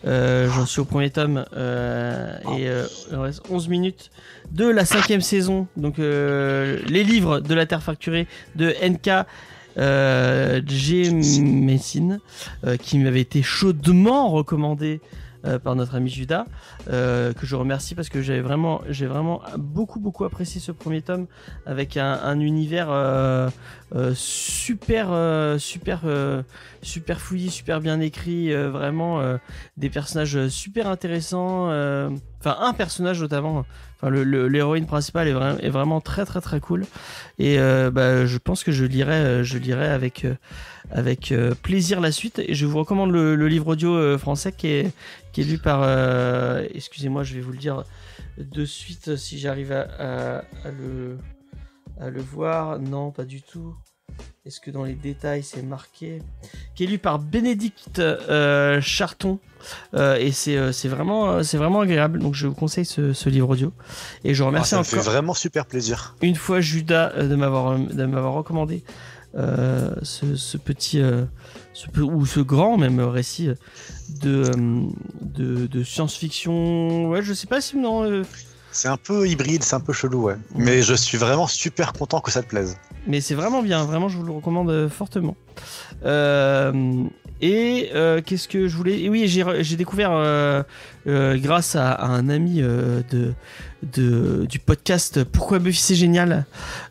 Euh, 0.06 0.50
J'en 0.50 0.66
suis 0.66 0.82
au 0.82 0.86
premier 0.86 1.10
tome 1.10 1.46
et 1.56 2.68
il 3.12 3.16
reste 3.16 3.42
11 3.50 3.70
minutes 3.70 4.12
de 4.52 4.68
la 4.68 4.86
cinquième 4.86 5.22
saison. 5.22 5.68
Donc 5.78 5.98
les 5.98 7.04
livres 7.04 7.40
de 7.40 7.54
la 7.54 7.66
Terre 7.66 7.82
fracturée 7.82 8.28
de 8.56 8.76
NK 8.84 9.26
J. 10.68 11.14
Messine, 11.42 12.20
qui 12.82 13.00
m'avait 13.00 13.22
été 13.22 13.42
chaudement 13.42 14.30
recommandé 14.30 15.00
euh, 15.46 15.60
par 15.60 15.76
notre 15.76 15.96
ami 15.96 16.10
Judas, 16.10 16.46
euh, 16.90 17.34
que 17.34 17.46
je 17.46 17.56
remercie 17.56 17.96
parce 17.96 18.08
que 18.08 18.22
j'avais 18.22 18.42
vraiment, 18.42 18.82
j'ai 18.90 19.06
vraiment 19.06 19.42
beaucoup 19.58 20.00
beaucoup 20.00 20.24
apprécié 20.24 20.62
ce 20.62 20.72
premier 20.72 21.02
tome 21.02 21.28
avec 21.66 21.98
un, 21.98 22.14
un 22.24 22.40
univers 22.40 22.88
euh, 22.90 23.50
super 24.14 25.10
super 25.60 26.02
super 26.82 27.20
fouillé, 27.20 27.50
super 27.50 27.82
bien 27.82 28.00
écrit, 28.00 28.54
vraiment 28.54 29.22
des 29.78 29.90
personnages 29.90 30.48
super 30.48 30.88
intéressants. 30.88 31.68
Enfin, 32.40 32.58
un 32.60 32.74
personnage 32.74 33.22
notamment. 33.22 33.66
Enfin, 34.02 34.10
l'héroïne 34.10 34.86
principale 34.86 35.28
est, 35.28 35.66
est 35.66 35.70
vraiment 35.70 36.02
très 36.02 36.26
très 36.26 36.42
très 36.42 36.60
cool. 36.60 36.86
Et 37.38 37.58
bah, 37.58 38.26
je 38.26 38.38
pense 38.38 38.64
que 38.64 38.72
je 38.72 38.86
lirai, 38.86 39.44
je 39.44 39.58
lirai 39.58 39.88
avec 39.88 40.26
avec 40.94 41.32
euh, 41.32 41.54
plaisir 41.62 42.00
la 42.00 42.12
suite. 42.14 42.40
Et 42.40 42.54
je 42.54 42.66
vous 42.66 42.78
recommande 42.78 43.12
le, 43.12 43.36
le 43.36 43.48
livre 43.50 43.68
audio 43.68 43.94
euh, 43.94 44.18
français 44.18 44.54
qui 44.54 44.68
est 44.68 44.92
qui 45.34 45.42
est 45.42 45.44
lu 45.44 45.58
par. 45.58 45.82
euh, 45.84 46.66
Excusez-moi, 46.74 47.24
je 47.24 47.34
vais 47.34 47.42
vous 47.42 47.52
le 47.52 47.58
dire 47.58 47.84
de 48.38 48.66
suite 48.66 49.16
si 49.18 49.38
j'arrive 49.38 49.72
à, 49.72 49.82
à, 50.00 50.38
à 50.66 50.72
le 50.72 51.18
à 52.00 52.10
le 52.10 52.22
voir. 52.22 52.80
Non, 52.80 53.12
pas 53.12 53.26
du 53.26 53.42
tout. 53.42 53.76
Est-ce 54.46 54.60
que 54.60 54.70
dans 54.70 54.84
les 54.84 54.94
détails 54.94 55.42
c'est 55.42 55.64
marqué? 55.64 56.22
Qui 56.76 56.84
est 56.84 56.88
lu 56.88 57.00
par 57.00 57.18
Bénédicte 57.18 58.00
euh, 58.00 58.80
Charton. 58.82 59.40
Euh, 59.94 60.18
et 60.18 60.32
c'est 60.32 60.58
euh, 60.58 60.72
vraiment, 60.86 61.42
c'est 61.42 61.58
vraiment 61.58 61.80
agréable. 61.80 62.20
Donc 62.20 62.36
je 62.36 62.46
vous 62.48 62.54
conseille 62.54 62.86
ce, 62.86 63.14
ce 63.14 63.30
livre 63.30 63.50
audio. 63.50 63.72
Et 64.24 64.34
je 64.34 64.44
remercie 64.44 64.72
ça 64.72 64.78
me 64.80 64.84
fait 64.84 64.98
vraiment 64.98 65.34
super 65.34 65.66
plaisir. 65.66 66.16
une 66.22 66.36
fois 66.36 66.62
Judas 66.62 67.24
de 67.24 67.36
m'avoir 67.36 67.80
de 67.80 68.06
m'avoir 68.06 68.34
recommandé 68.34 68.84
euh, 69.36 69.96
ce, 70.04 70.36
ce 70.36 70.58
petit 70.58 71.02
euh, 71.02 71.24
ce, 71.74 71.88
ou 72.02 72.26
ce 72.26 72.40
grand 72.40 72.78
même 72.78 73.00
récit 73.00 73.50
euh, 73.50 73.56
de 74.22 74.52
de, 75.22 75.68
de 75.68 75.84
science-fiction. 75.84 77.10
Ouais, 77.10 77.22
je 77.22 77.34
sais 77.34 77.48
pas 77.48 77.62
si 77.62 77.78
non. 77.78 78.04
euh, 78.04 78.24
C'est 78.72 78.88
un 78.90 78.98
peu 78.98 79.28
hybride, 79.28 79.64
c'est 79.64 79.76
un 79.76 79.80
peu 79.80 79.94
chelou, 79.94 80.24
ouais. 80.24 80.36
Mais 80.56 80.82
je 80.82 80.94
suis 80.94 81.18
vraiment 81.18 81.48
super 81.48 81.94
content 81.94 82.20
que 82.22 82.32
ça 82.32 82.42
te 82.44 82.48
plaise. 82.48 82.78
mais 83.08 83.22
c'est 83.22 83.36
vraiment 83.36 83.62
bien, 83.64 83.84
vraiment 83.86 84.08
je 84.10 84.18
vous 84.18 84.24
le 84.24 84.32
recommande 84.34 84.88
fortement. 84.90 85.36
Et 87.42 87.90
qu'est-ce 88.26 88.48
que 88.48 88.68
je 88.68 88.78
voulais 88.78 89.02
et 89.02 89.10
Oui, 89.10 89.28
j'ai 89.28 89.76
découvert 89.76 90.12
grâce 91.06 91.76
à, 91.76 91.92
à 91.92 92.08
un 92.08 92.30
ami 92.30 92.62
de, 92.62 93.34
de 93.92 94.46
du 94.50 94.60
podcast 94.60 95.24
Pourquoi 95.24 95.60
Buffy 95.60 95.82
c'est 95.82 95.96
génial. 95.96 96.46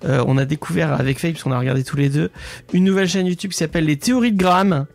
euh, 0.05 0.25
on 0.27 0.37
a 0.39 0.45
découvert 0.45 0.93
avec 0.93 1.19
Faye 1.19 1.33
parce 1.33 1.43
qu'on 1.43 1.53
a 1.53 1.59
regardé 1.59 1.85
tous 1.85 1.97
les 1.97 2.09
deux 2.09 2.31
une 2.73 2.85
nouvelle 2.85 3.09
chaîne 3.09 3.27
YouTube 3.27 3.51
qui 3.53 3.59
s'appelle 3.59 3.85
Les 3.85 3.97
Théories 3.97 4.33
de 4.33 4.37
Graham 4.37 4.87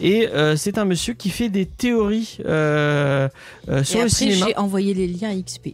et 0.00 0.28
euh, 0.28 0.56
c'est 0.56 0.78
un 0.78 0.84
monsieur 0.84 1.14
qui 1.14 1.30
fait 1.30 1.48
des 1.48 1.66
théories 1.66 2.38
euh, 2.46 3.28
Et 3.70 3.84
sur 3.84 4.02
le 4.02 4.08
cinéma. 4.08 4.46
j'ai 4.48 4.56
envoyé 4.56 4.94
les 4.94 5.06
liens 5.06 5.32
XP. 5.40 5.70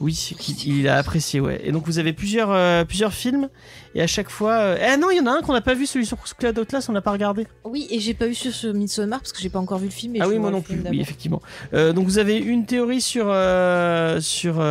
Oui, 0.00 0.34
il 0.66 0.88
a 0.88 0.96
apprécié, 0.96 1.40
ouais. 1.40 1.60
Et 1.64 1.72
donc 1.72 1.86
vous 1.86 1.98
avez 1.98 2.12
plusieurs, 2.12 2.86
plusieurs 2.86 3.12
films, 3.12 3.48
et 3.94 4.02
à 4.02 4.06
chaque 4.06 4.30
fois... 4.30 4.76
Eh 4.80 4.96
non, 4.96 5.10
il 5.10 5.18
y 5.18 5.20
en 5.20 5.26
a 5.26 5.30
un 5.30 5.42
qu'on 5.42 5.52
n'a 5.52 5.60
pas 5.60 5.74
vu, 5.74 5.86
celui 5.86 6.06
sur 6.06 6.18
Cloud 6.36 6.58
Atlas, 6.58 6.88
on 6.88 6.92
n'a 6.92 7.00
pas 7.00 7.12
regardé. 7.12 7.46
Oui, 7.64 7.86
et 7.90 8.00
j'ai 8.00 8.14
pas 8.14 8.26
vu 8.26 8.34
sur 8.34 8.52
ce 8.52 8.66
Midsommar 8.66 9.20
parce 9.20 9.32
que 9.32 9.40
j'ai 9.40 9.48
pas 9.50 9.58
encore 9.58 9.78
vu 9.78 9.86
le 9.86 9.92
film. 9.92 10.16
Et 10.16 10.20
ah 10.20 10.28
oui, 10.28 10.38
moi 10.38 10.50
non 10.50 10.60
plus, 10.60 10.80
oui, 10.90 11.00
effectivement. 11.00 11.42
Donc 11.72 12.04
vous 12.04 12.18
avez 12.18 12.36
une 12.38 12.66
théorie 12.66 13.00
sur... 13.00 13.26
sur... 14.20 14.62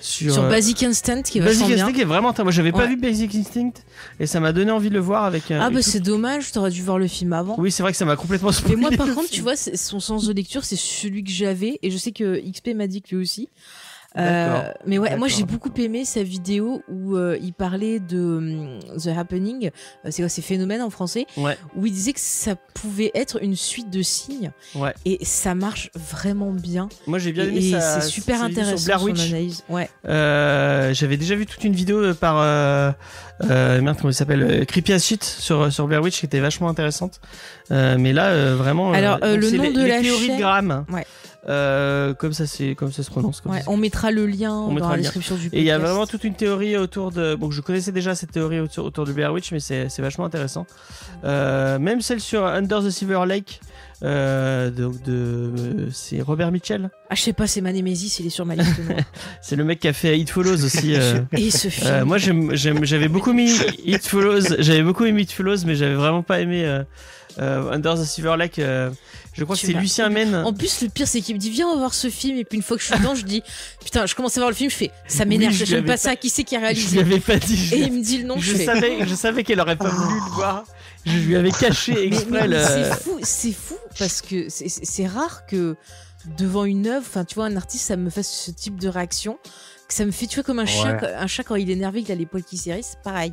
sur, 0.00 0.34
Sur 0.34 0.44
euh, 0.44 0.48
Basic 0.50 0.82
Instinct 0.82 1.22
qui 1.22 1.38
est 1.38 1.40
Basic 1.40 1.60
vachement 1.62 1.74
bien. 1.74 1.86
Instinct 1.86 2.00
est 2.00 2.04
vraiment... 2.04 2.34
Moi 2.38 2.50
j'avais 2.52 2.72
pas 2.72 2.86
vu 2.86 2.96
Basic 2.96 3.34
Instinct, 3.34 3.72
et 4.20 4.26
ça 4.26 4.38
m'a 4.40 4.52
donné 4.52 4.70
envie 4.70 4.90
de 4.90 4.94
le 4.94 5.00
voir 5.00 5.24
avec... 5.24 5.50
euh, 5.50 5.58
Ah 5.62 5.70
bah 5.70 5.80
c'est 5.82 6.00
dommage, 6.00 6.52
t'aurais 6.52 6.70
dû 6.70 6.82
voir 6.82 6.98
le 6.98 7.06
film 7.08 7.32
avant. 7.32 7.54
Oui, 7.58 7.70
c'est 7.70 7.82
vrai 7.82 7.92
que 7.92 7.98
ça 7.98 8.04
m'a 8.04 8.16
complètement 8.16 8.50
Mais 8.50 8.54
spoilé 8.54 8.76
moi 8.76 8.90
par 8.90 9.06
contre, 9.06 9.28
film. 9.28 9.30
tu 9.30 9.40
vois, 9.40 9.56
son 9.56 10.00
sens 10.00 10.26
de 10.26 10.32
lecture, 10.34 10.64
c'est 10.64 10.76
celui 10.76 11.24
que 11.24 11.30
j'avais, 11.30 11.78
et 11.82 11.90
je 11.90 11.96
sais 11.96 12.12
que 12.12 12.38
XP 12.50 12.74
m'a 12.74 12.86
dit 12.86 13.00
que 13.00 13.14
lui 13.14 13.22
aussi. 13.22 13.48
Euh, 14.16 14.62
mais 14.86 14.98
ouais, 14.98 15.16
moi 15.16 15.26
j'ai 15.26 15.42
beaucoup 15.42 15.70
aimé 15.76 16.04
sa 16.04 16.22
vidéo 16.22 16.82
où 16.88 17.16
euh, 17.16 17.36
il 17.42 17.52
parlait 17.52 17.98
de 17.98 18.18
hum, 18.18 18.78
The 18.96 19.08
Happening, 19.08 19.70
euh, 20.04 20.08
c'est 20.10 20.22
quoi, 20.22 20.28
c'est 20.28 20.40
phénomène 20.42 20.82
en 20.82 20.90
français, 20.90 21.26
Ouais. 21.36 21.58
où 21.74 21.84
il 21.86 21.92
disait 21.92 22.12
que 22.12 22.20
ça 22.20 22.54
pouvait 22.54 23.10
être 23.14 23.42
une 23.42 23.56
suite 23.56 23.90
de 23.90 24.02
signes, 24.02 24.52
Ouais. 24.76 24.94
et 25.04 25.18
ça 25.24 25.54
marche 25.56 25.90
vraiment 25.94 26.52
bien. 26.52 26.88
Moi 27.08 27.18
j'ai 27.18 27.32
bien 27.32 27.44
aimé 27.44 27.56
et 27.58 27.70
c'est 27.80 28.00
super 28.02 28.38
sa 28.38 28.46
vidéo 28.48 28.62
sur 28.62 28.62
intéressant 28.64 28.84
Blair 28.84 28.98
son 29.00 29.04
Witch. 29.06 29.28
analyse. 29.30 29.64
Ouais. 29.68 29.90
J'avais 30.94 31.16
déjà 31.16 31.34
vu 31.34 31.46
toute 31.46 31.64
une 31.64 31.74
vidéo 31.74 32.14
par 32.14 32.36
merde 33.42 33.96
comment 33.98 34.10
il 34.10 34.14
s'appelle 34.14 34.64
Creepy 34.66 34.92
as 34.92 35.04
Shit 35.04 35.24
sur 35.24 35.72
sur 35.72 35.86
Blair 35.88 36.02
Witch 36.02 36.20
qui 36.20 36.26
était 36.26 36.40
vachement 36.40 36.68
intéressante. 36.68 37.20
Mais 37.70 38.12
là 38.12 38.54
vraiment. 38.54 38.92
Alors, 38.92 39.18
le 39.22 39.50
nom 39.56 39.62
les, 39.64 39.72
de 39.72 39.80
les 39.82 39.88
la 39.88 40.02
chaîne- 40.02 40.36
de 40.36 40.38
Graham. 40.40 40.84
Ouais. 40.92 41.04
Euh, 41.48 42.14
comme 42.14 42.32
ça 42.32 42.46
c'est 42.46 42.74
comme 42.74 42.90
ça 42.92 43.02
se 43.02 43.10
prononce. 43.10 43.40
Comme 43.42 43.52
Ouais, 43.52 43.60
ça. 43.60 43.70
on 43.70 43.76
mettra 43.76 44.10
le 44.10 44.26
lien 44.26 44.52
On 44.52 44.74
dans 44.74 44.88
la 44.88 44.96
description 44.96 45.34
du 45.34 45.42
podcast. 45.42 45.54
Et 45.58 45.60
il 45.60 45.66
y 45.66 45.70
a 45.70 45.78
vraiment 45.78 46.06
toute 46.06 46.24
une 46.24 46.34
théorie 46.34 46.76
autour 46.76 47.12
de. 47.12 47.34
Bon, 47.34 47.50
je 47.50 47.60
connaissais 47.60 47.92
déjà 47.92 48.14
cette 48.14 48.32
théorie 48.32 48.60
autour, 48.60 48.86
autour 48.86 49.04
de 49.04 49.12
Blair 49.12 49.32
Witch, 49.32 49.52
mais 49.52 49.60
c'est 49.60 49.88
c'est 49.90 50.00
vachement 50.02 50.24
intéressant. 50.24 50.66
Euh, 51.24 51.78
même 51.78 52.00
celle 52.00 52.20
sur 52.20 52.46
Under 52.46 52.82
the 52.82 52.90
Silver 52.90 53.24
Lake. 53.26 53.60
Euh, 54.02 54.70
donc 54.70 55.02
de, 55.02 55.88
c'est 55.92 56.20
Robert 56.20 56.50
Mitchell. 56.50 56.90
Ah, 57.08 57.14
je 57.14 57.22
sais 57.22 57.32
pas, 57.32 57.46
c'est 57.46 57.60
ma 57.60 57.72
némésis, 57.72 58.18
il 58.18 58.26
est 58.26 58.30
sur 58.30 58.44
ma 58.44 58.54
liste. 58.54 58.74
C'est 59.40 59.56
le 59.56 59.64
mec 59.64 59.78
qui 59.80 59.88
a 59.88 59.92
fait 59.94 60.18
It 60.18 60.28
Follows 60.28 60.62
aussi. 60.64 60.94
euh. 60.94 61.20
Et 61.32 61.50
ce 61.50 61.68
film. 61.68 61.90
Euh, 61.90 62.04
moi, 62.04 62.18
j'avais 62.18 63.08
beaucoup 63.08 63.32
mis 63.32 63.50
It 63.84 64.06
Follows, 64.06 64.56
j'avais 64.58 64.82
beaucoup 64.82 65.04
aimé 65.04 65.22
It 65.22 65.32
Follows, 65.32 65.58
mais 65.64 65.74
j'avais 65.74 65.94
vraiment 65.94 66.22
pas 66.22 66.40
aimé 66.40 66.66
Under 67.38 67.94
the 67.94 68.04
Silver 68.04 68.36
Lake. 68.36 68.60
Je 69.36 69.44
crois 69.44 69.56
que 69.56 69.62
c'est 69.66 69.72
Lucien 69.72 70.08
Men. 70.08 70.34
En 70.36 70.52
plus, 70.52 70.80
le 70.82 70.88
pire, 70.88 71.06
c'est 71.08 71.20
qu'il 71.20 71.34
me 71.34 71.40
dit 71.40 71.50
Viens, 71.50 71.66
on 71.68 71.72
va 71.74 71.78
voir 71.80 71.94
ce 71.94 72.08
film. 72.08 72.38
Et 72.38 72.44
puis, 72.44 72.56
une 72.56 72.62
fois 72.62 72.76
que 72.76 72.82
je 72.82 72.88
suis 72.88 72.98
dedans, 72.98 73.14
je 73.14 73.24
dis 73.24 73.42
Putain, 73.84 74.06
je 74.06 74.14
commence 74.14 74.36
à 74.36 74.40
voir 74.40 74.50
le 74.50 74.56
film, 74.56 74.70
je 74.70 74.76
fais 74.76 74.90
Ça 75.08 75.24
m'énerve, 75.24 75.52
Oui, 75.52 75.58
je 75.58 75.64
j'aime 75.64 75.84
pas 75.84 75.92
pas- 75.92 75.96
ça. 75.98 76.16
Qui 76.16 76.30
c'est 76.30 76.44
qui 76.44 76.54
a 76.56 76.60
Je 76.60 76.64
réalisé 76.64 77.02
lui 77.02 77.12
avais 77.12 77.20
pas 77.20 77.36
dit. 77.36 77.56
Je, 77.56 77.74
Et 77.74 77.78
il 77.80 77.92
me 77.92 78.02
dit 78.02 78.18
le 78.18 78.24
nom, 78.24 78.36
je 78.38 78.52
je 78.52 78.56
fais 78.56 78.64
savais, 78.64 79.06
je 79.06 79.14
savais 79.14 79.42
qu'elle 79.44 79.60
aurait 79.60 79.76
pas 79.76 79.88
voulu 79.90 80.14
le 80.14 80.30
voir. 80.32 80.64
Je 81.04 81.18
lui 81.18 81.36
avais 81.36 81.50
caché 81.50 82.06
exprès. 82.06 82.48
le- 82.48 82.62
c'est 82.64 82.94
fou, 83.02 83.18
c'est 83.22 83.52
fou 83.52 83.76
parce 83.98 84.22
que 84.22 84.46
c'est 84.48 85.06
rare 85.06 85.44
que 85.46 85.76
devant 86.38 86.64
une 86.64 86.86
œuvre, 86.86 87.04
enfin, 87.06 87.24
tu 87.26 87.34
vois, 87.34 87.44
un 87.46 87.56
artiste, 87.56 87.86
ça 87.86 87.96
me 87.96 88.08
fasse 88.08 88.30
ce 88.30 88.50
type 88.50 88.80
de 88.80 88.88
réaction. 88.88 89.38
Que 89.86 89.92
ça 89.92 90.06
me 90.06 90.12
fait, 90.12 90.26
tu 90.26 90.36
vois, 90.36 90.44
comme 90.44 90.60
un 90.60 90.66
chat, 90.66 90.98
un 91.18 91.26
chat 91.26 91.42
quand 91.42 91.56
il 91.56 91.68
est 91.68 91.74
énervé, 91.74 92.02
qu'il 92.02 92.12
a 92.12 92.14
les 92.14 92.24
poils 92.24 92.42
qui 92.42 92.56
s'érissent, 92.56 92.92
c'est 92.92 93.02
pareil. 93.02 93.32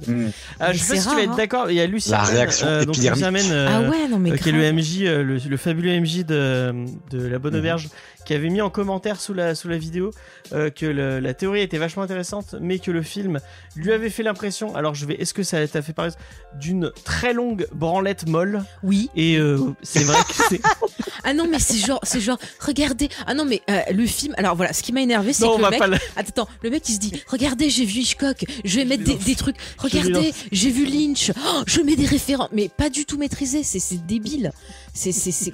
Ah, 0.59 0.73
je 0.73 0.77
sais 0.79 0.95
pas 0.95 0.99
si 1.01 1.07
tu 1.07 1.15
vas 1.15 1.21
être 1.23 1.31
hein. 1.31 1.35
d'accord. 1.37 1.71
Il 1.71 1.75
y 1.77 1.79
a 1.79 1.87
Lucien 1.87 2.17
La 2.17 2.23
réaction 2.23 2.67
euh, 2.67 2.83
donc. 2.83 2.97
Lucien 2.97 3.31
Men, 3.31 3.45
euh, 3.51 3.67
ah 3.69 3.89
ouais, 3.89 4.07
non, 4.09 4.19
mais 4.19 4.31
euh, 4.33 4.35
qui 4.35 4.49
est 4.49 4.51
le. 4.51 4.71
MJ, 4.73 4.97
euh, 5.03 5.23
le, 5.23 5.37
le 5.37 5.57
fabuleux 5.57 5.97
MJ 6.01 6.25
de, 6.25 6.73
de 7.09 7.25
La 7.25 7.39
Bonne 7.39 7.53
Mhm. 7.53 7.59
Auberge, 7.59 7.89
qui 8.31 8.37
avait 8.37 8.49
mis 8.49 8.61
en 8.61 8.69
commentaire 8.69 9.19
sous 9.19 9.33
la, 9.33 9.55
sous 9.55 9.67
la 9.67 9.77
vidéo 9.77 10.11
euh, 10.53 10.69
que 10.69 10.85
le- 10.85 11.19
la 11.19 11.33
théorie 11.33 11.59
était 11.59 11.77
vachement 11.77 12.03
intéressante, 12.03 12.55
mais 12.61 12.79
que 12.79 12.89
le 12.89 13.01
film 13.01 13.41
lui 13.75 13.91
avait 13.91 14.09
fait 14.09 14.23
l'impression, 14.23 14.73
alors 14.73 14.95
je 14.95 15.05
vais, 15.05 15.15
est-ce 15.15 15.33
que 15.33 15.43
ça 15.43 15.67
t'a 15.67 15.81
fait 15.81 15.91
pareil, 15.91 16.13
d'une 16.57 16.91
très 17.03 17.33
longue 17.33 17.67
branlette 17.73 18.29
molle? 18.29 18.63
Oui. 18.83 19.09
Et 19.17 19.35
euh, 19.37 19.59
c'est 19.83 20.05
vrai 20.05 20.17
que 20.25 20.33
c'est. 20.47 20.61
Ah 21.23 21.33
non, 21.35 21.45
mais 21.47 21.59
c'est 21.59 21.77
genre, 21.77 21.99
c'est 22.01 22.19
genre, 22.19 22.39
regardez. 22.59 23.07
Ah 23.27 23.35
non, 23.35 23.45
mais 23.45 23.61
euh, 23.69 23.79
le 23.93 24.07
film. 24.07 24.33
Alors 24.37 24.55
voilà, 24.55 24.73
ce 24.73 24.81
qui 24.81 24.91
m'a 24.91 25.01
énervé, 25.01 25.33
c'est 25.33 25.45
que 25.45 25.61
le 25.61 25.69
mec. 25.69 25.77
pas 25.79 25.87
Attends, 26.15 26.47
le 26.63 26.71
mec 26.71 26.87
il 26.89 26.95
se 26.95 26.99
dit, 26.99 27.11
regardez, 27.27 27.69
j'ai 27.69 27.85
vu 27.85 27.99
Hitchcock, 27.99 28.43
je 28.65 28.77
vais 28.77 28.85
mettre 28.85 29.03
des, 29.03 29.15
des 29.15 29.35
trucs. 29.35 29.57
Regardez, 29.77 30.33
j'ai 30.51 30.71
vu 30.71 30.85
Lynch, 30.85 31.31
oh, 31.37 31.61
je 31.67 31.81
mets 31.81 31.95
des 31.95 32.07
référents, 32.07 32.49
mais 32.53 32.69
pas 32.69 32.89
du 32.89 33.05
tout 33.05 33.19
maîtrisé. 33.19 33.61
C'est 33.61 34.03
débile. 34.07 34.51
C'est 34.93 35.11
c'est 35.11 35.31
c'est 35.31 35.53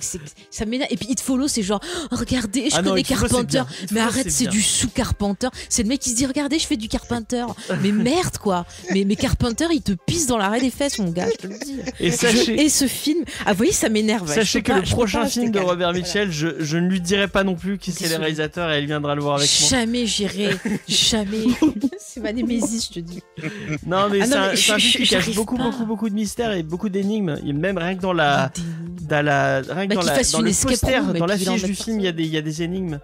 ça 0.50 0.66
m'énerve. 0.66 0.90
Et 0.92 0.98
puis 0.98 1.08
It 1.10 1.20
Follow, 1.22 1.48
c'est 1.48 1.62
genre, 1.64 1.80
oh, 2.12 2.16
regardez, 2.16 2.70
je 2.70 2.76
Ah 2.76 2.82
non, 2.82 2.92
connais 2.92 3.04
c'est 3.04 3.14
Carpenter, 3.16 3.62
mais 3.92 4.00
Follow, 4.00 4.02
arrête, 4.02 4.32
c'est 4.32 4.48
du 4.48 4.62
sous 4.62 4.90
Carpenter. 4.90 5.48
C'est 5.70 5.84
le 5.84 5.90
mec 5.90 6.00
qui 6.00 6.10
se 6.10 6.16
dit, 6.16 6.26
regardez, 6.26 6.58
je 6.60 6.66
fais 6.68 6.78
du 6.78 6.88
Carpenter. 6.88 7.46
Mais 7.82 7.92
merde 7.92 8.38
quoi. 8.38 8.66
Mais 8.94 9.04
mais 9.06 9.16
Carpenter, 9.16 9.68
il 9.72 9.82
te 9.82 9.92
pisse 9.92 10.28
dans 10.28 10.38
l'arrêt 10.38 10.60
des 10.62 10.72
fesses, 10.72 10.98
mon 11.00 11.12
gars. 11.12 11.28
Je 11.32 11.38
te 11.38 11.48
le 11.48 11.60
dis. 11.60 11.78
Et 12.00 12.12
sachez, 12.12 12.60
Et 12.62 12.70
ce 12.70 12.88
film, 12.88 13.24
ah 13.46 13.52
vous 13.52 13.58
voyez, 13.58 13.72
ça 13.72 13.90
m'énerve. 13.90 14.32
sachez 14.34 14.62
que 14.62 14.72
le 14.72 14.82
prochain 14.82 15.26
film 15.28 15.52
de. 15.52 15.60
Robert 15.60 15.90
Voilà. 15.90 15.94
Mitchell, 15.94 16.32
je, 16.32 16.48
je 16.60 16.78
ne 16.78 16.88
lui 16.90 17.02
dirai 17.02 17.28
pas 17.28 17.44
non 17.44 17.56
plus 17.56 17.78
qui 17.78 17.92
c'est 17.92 18.02
les 18.02 18.06
Désolé. 18.08 18.22
réalisateurs 18.24 18.72
et 18.72 18.78
elle 18.78 18.86
viendra 18.86 19.16
le 19.16 19.22
voir 19.22 19.38
avec 19.38 19.50
moi. 19.62 19.70
Jamais 19.70 20.06
j'irai, 20.06 20.50
jamais. 20.88 21.46
c'est 22.00 22.20
ma 22.22 22.32
némésis, 22.34 22.88
je 22.90 22.94
te 22.96 23.00
dis. 23.00 23.22
Non, 23.86 24.10
mais 24.10 24.22
Ah 24.22 24.26
c'est 24.26 24.36
non, 24.36 24.76
un, 24.76 24.80
film 24.80 25.04
qui 25.04 25.10
cache 25.10 25.34
beaucoup, 25.36 25.58
beaucoup, 25.58 25.86
beaucoup 25.86 26.10
de 26.10 26.16
mystères 26.16 26.52
et 26.54 26.64
beaucoup 26.64 26.90
d'énigmes. 26.90 27.38
Même 27.44 27.78
rien 27.78 27.96
que 27.96 28.02
dans 28.02 28.14
la, 28.14 28.52
dans 29.02 29.26
la, 29.28 29.62
rien 29.62 29.88
que 29.88 29.94
Bah, 29.94 30.02
dans, 30.02 30.08
la, 30.08 30.14
fasse 30.16 30.32
dans 30.32 30.40
une 30.40 30.46
le 30.46 30.52
poster, 30.68 31.00
room 31.00 31.18
dans 31.18 31.26
l'affiche 31.28 31.64
du 31.64 31.76
film, 31.76 32.00
il 32.00 32.06
y 32.06 32.08
a 32.08 32.12
des, 32.12 32.24
il 32.24 32.30
y 32.34 32.38
a 32.38 32.42
des 32.42 32.64
énigmes. 32.64 33.00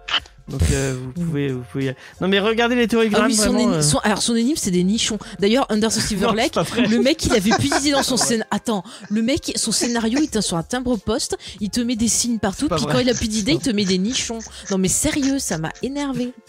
Donc 0.46 0.60
euh, 0.72 0.94
vous 1.16 1.22
Mm. 1.22 1.26
pouvez, 1.26 1.48
vous 1.52 1.62
pouvez. 1.72 1.96
Non, 2.20 2.28
mais 2.28 2.38
regardez 2.38 2.74
les 2.74 2.86
théories 2.86 3.08
Ah 3.14 3.22
oui, 3.26 3.34
son 3.34 3.52
vraiment. 3.52 3.70
éni- 3.70 3.74
euh, 3.76 3.82
son- 3.82 3.98
alors 4.00 4.20
son 4.20 4.34
énigme, 4.36 4.56
c'est 4.58 4.70
des 4.70 4.84
nichons. 4.84 5.18
D'ailleurs, 5.38 5.64
Under 5.70 5.88
the 5.88 5.92
Silver 6.00 6.26
Non, 6.26 6.32
Lake, 6.34 6.54
le 6.90 6.98
mec, 6.98 7.24
il 7.24 7.32
avait 7.32 7.50
plus 7.58 7.70
d'idées 7.70 7.92
dans 7.92 8.02
son 8.02 8.18
scénario. 8.18 8.44
Attends, 8.50 8.84
le 9.08 9.22
mec, 9.22 9.52
son 9.56 9.72
scénario, 9.72 10.18
il 10.20 10.24
était 10.24 10.42
sur 10.42 10.58
un 10.58 10.62
timbre 10.62 10.96
poste, 10.98 11.38
il 11.60 11.70
te 11.70 11.80
met 11.80 11.96
des 11.96 12.08
signes 12.08 12.38
partout, 12.38 12.68
puis 12.68 12.82
vrai. 12.82 12.92
quand 12.92 12.98
il 12.98 13.08
a 13.08 13.14
plus 13.14 13.28
d'idées, 13.28 13.52
il 13.52 13.58
te 13.60 13.70
met 13.70 13.86
des 13.86 13.96
nichons. 13.96 14.40
Non 14.70 14.76
mais 14.76 14.88
sérieux, 14.88 15.38
ça 15.38 15.56
m'a 15.56 15.70
énervé. 15.82 16.32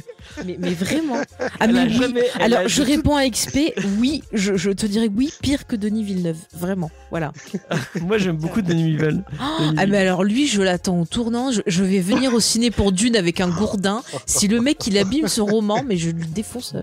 Mais, 0.46 0.58
mais 0.60 0.72
vraiment. 0.74 1.22
Ah 1.60 1.68
mais 1.68 1.84
oui. 1.84 1.94
jamais- 1.94 2.24
Alors 2.40 2.68
je 2.68 2.82
réponds 2.82 3.16
à 3.16 3.28
XP, 3.30 3.74
oui, 4.00 4.24
je, 4.34 4.56
je 4.58 4.72
te 4.72 4.86
dirais 4.86 5.10
oui, 5.16 5.32
pire 5.42 5.66
que 5.68 5.76
Denis 5.76 6.04
Villeneuve, 6.04 6.38
vraiment. 6.54 6.92
Voilà. 7.12 7.32
Moi, 8.02 8.18
j'aime 8.18 8.36
beaucoup 8.36 8.62
Denis 8.62 8.84
Villeneuve. 8.96 9.22
Ah 9.40 9.86
mais 9.86 9.98
alors 10.00 10.24
lui 10.24 10.48
je 10.48 10.62
l'attends 10.62 11.00
au 11.02 11.06
tournant, 11.06 11.52
je, 11.52 11.62
je 11.66 11.84
vais 11.84 12.00
venir 12.00 12.34
au 12.34 12.40
ciné 12.40 12.72
pour 12.72 12.92
Dune 12.92 13.16
avec 13.16 13.40
un 13.42 13.48
gourdin. 13.50 14.02
Si 14.26 14.48
le 14.48 14.60
mec 14.60 14.86
il 14.88 14.98
abîme 14.98 15.28
ce 15.28 15.42
roman, 15.42 15.84
mais 15.88 15.98
je 15.98 16.08
le 16.08 16.14
défonce. 16.26 16.74
euh. 16.76 16.82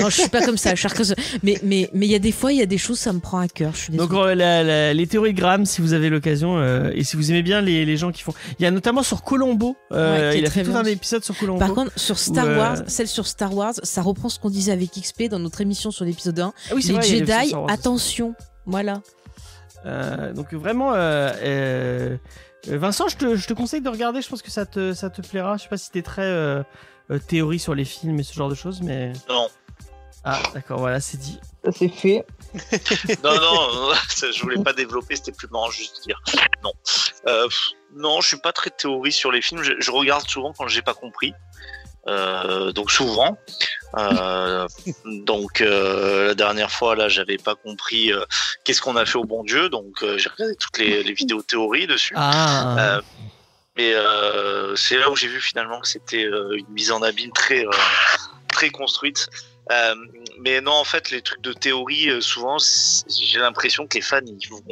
Non 0.00 0.08
je 0.10 0.20
suis 0.20 0.28
pas 0.30 0.42
comme 0.44 0.56
ça, 0.58 0.74
charqueuse. 0.76 1.14
Mais 1.42 1.58
mais 1.62 1.90
mais 1.92 2.06
il 2.06 2.12
y 2.12 2.14
a 2.14 2.18
des 2.20 2.32
fois 2.32 2.52
il 2.52 2.58
y 2.58 2.62
a 2.62 2.66
des 2.66 2.78
choses 2.78 2.98
ça 2.98 3.12
me 3.12 3.20
prend 3.20 3.38
à 3.38 3.48
cœur. 3.48 3.72
Je 3.74 3.80
suis 3.80 3.92
Donc 3.96 4.12
euh, 4.12 4.34
la- 4.34 4.62
la- 4.62 4.94
les 4.94 5.06
théories 5.06 5.34
Graham, 5.34 5.66
si 5.66 5.80
vous 5.80 5.92
avez 5.92 6.08
l'occasion 6.10 6.56
euh, 6.58 6.90
et 6.94 7.02
si 7.04 7.16
vous 7.16 7.30
aimez 7.30 7.42
bien 7.42 7.60
les, 7.60 7.84
les 7.84 7.96
gens 7.96 8.12
qui 8.12 8.22
font, 8.22 8.34
il 8.58 8.62
y 8.62 8.66
a 8.66 8.70
notamment 8.70 9.02
sur 9.02 9.22
Colombo. 9.22 9.76
Ouais, 9.90 10.38
il 10.38 10.46
a 10.46 10.50
fait 10.50 10.62
tout 10.62 10.70
bien. 10.70 10.80
un 10.80 10.84
épisode 10.84 11.24
sur 11.24 11.36
Colombo. 11.36 11.58
Par 11.58 11.74
contre 11.74 11.90
sur 11.96 12.18
Star 12.18 12.46
Wars, 12.56 12.82
celle 12.86 13.08
sur 13.08 13.26
Star 13.26 13.54
Wars, 13.54 13.74
ça 13.82 14.02
reprend 14.02 14.28
ce 14.28 14.38
qu'on 14.38 14.50
disait 14.50 14.72
avec 14.72 14.90
XP 14.92 15.24
dans 15.24 15.38
notre 15.38 15.60
émission 15.60 15.90
sur 15.90 16.04
l'épisode 16.04 16.38
1. 16.38 16.52
Ah 16.70 16.74
oui, 16.74 16.82
c'est 16.82 16.88
Les 16.88 16.94
vrai, 16.94 17.06
Jedi, 17.06 17.54
attention. 17.68 18.34
Voilà. 18.66 19.02
Euh, 19.86 20.32
donc 20.32 20.52
vraiment, 20.54 20.92
euh, 20.94 21.30
euh, 21.42 22.16
Vincent, 22.66 23.08
je 23.08 23.16
te, 23.16 23.36
je 23.36 23.46
te 23.46 23.52
conseille 23.52 23.82
de 23.82 23.90
regarder. 23.90 24.22
Je 24.22 24.28
pense 24.28 24.42
que 24.42 24.50
ça 24.50 24.64
te, 24.66 24.94
ça 24.94 25.10
te 25.10 25.20
plaira. 25.20 25.56
Je 25.56 25.64
sais 25.64 25.68
pas 25.68 25.76
si 25.76 25.90
t'es 25.90 26.02
très 26.02 26.64
théorie 27.28 27.58
sur 27.58 27.74
les 27.74 27.84
films 27.84 28.18
et 28.18 28.22
ce 28.22 28.32
genre 28.34 28.48
de 28.48 28.54
choses, 28.54 28.80
mais 28.80 29.12
Non. 29.28 29.48
ah 30.24 30.40
d'accord, 30.54 30.78
voilà, 30.78 31.00
c'est 31.00 31.18
dit. 31.18 31.38
Ça 31.64 31.70
c'est 31.72 31.88
fait. 31.88 32.24
Non, 33.24 33.34
non, 33.34 33.92
je 34.32 34.40
voulais 34.42 34.62
pas 34.62 34.72
développer, 34.72 35.16
c'était 35.16 35.32
plus 35.32 35.48
marrant 35.48 35.70
juste 35.70 35.98
de 35.98 36.02
dire. 36.02 36.22
Non. 36.62 36.72
Euh, 37.26 37.48
non, 37.96 38.20
je 38.20 38.28
suis 38.28 38.38
pas 38.38 38.52
très 38.52 38.70
théorie 38.70 39.12
sur 39.12 39.30
les 39.32 39.42
films. 39.42 39.62
Je, 39.62 39.72
je 39.78 39.90
regarde 39.90 40.26
souvent 40.28 40.52
quand 40.56 40.68
j'ai 40.68 40.82
pas 40.82 40.94
compris. 40.94 41.34
Euh, 42.06 42.72
donc 42.72 42.90
souvent. 42.90 43.38
Euh, 43.96 44.66
donc 45.04 45.60
euh, 45.60 46.28
la 46.28 46.34
dernière 46.34 46.70
fois 46.70 46.96
là, 46.96 47.08
j'avais 47.08 47.38
pas 47.38 47.54
compris 47.54 48.12
qu'est-ce 48.64 48.80
qu'on 48.80 48.96
a 48.96 49.06
fait 49.06 49.18
au 49.18 49.24
bon 49.24 49.44
Dieu. 49.44 49.68
Donc 49.68 50.04
j'ai 50.16 50.28
regardé 50.28 50.56
toutes 50.56 50.78
les, 50.78 51.02
les 51.02 51.12
vidéos 51.12 51.42
théories 51.42 51.86
dessus. 51.86 52.14
Ah, 52.16 53.00
mais 53.76 53.94
c'est 54.76 54.98
là 54.98 55.10
où 55.10 55.16
j'ai 55.16 55.28
vu 55.28 55.40
finalement 55.40 55.80
que 55.80 55.88
c'était 55.88 56.22
une 56.22 56.68
mise 56.70 56.92
en 56.92 57.02
abîme 57.02 57.32
très 57.32 57.64
très 58.52 58.70
construite. 58.70 59.28
Euh, 59.72 59.94
mais 60.40 60.60
non, 60.60 60.72
en 60.72 60.84
fait, 60.84 61.10
les 61.10 61.22
trucs 61.22 61.40
de 61.40 61.52
théorie, 61.54 62.10
euh, 62.10 62.20
souvent, 62.20 62.58
j'ai 63.08 63.38
l'impression 63.38 63.86
que 63.86 63.94
les 63.96 64.02
fans 64.02 64.20
ils 64.26 64.48
vont 64.50 64.62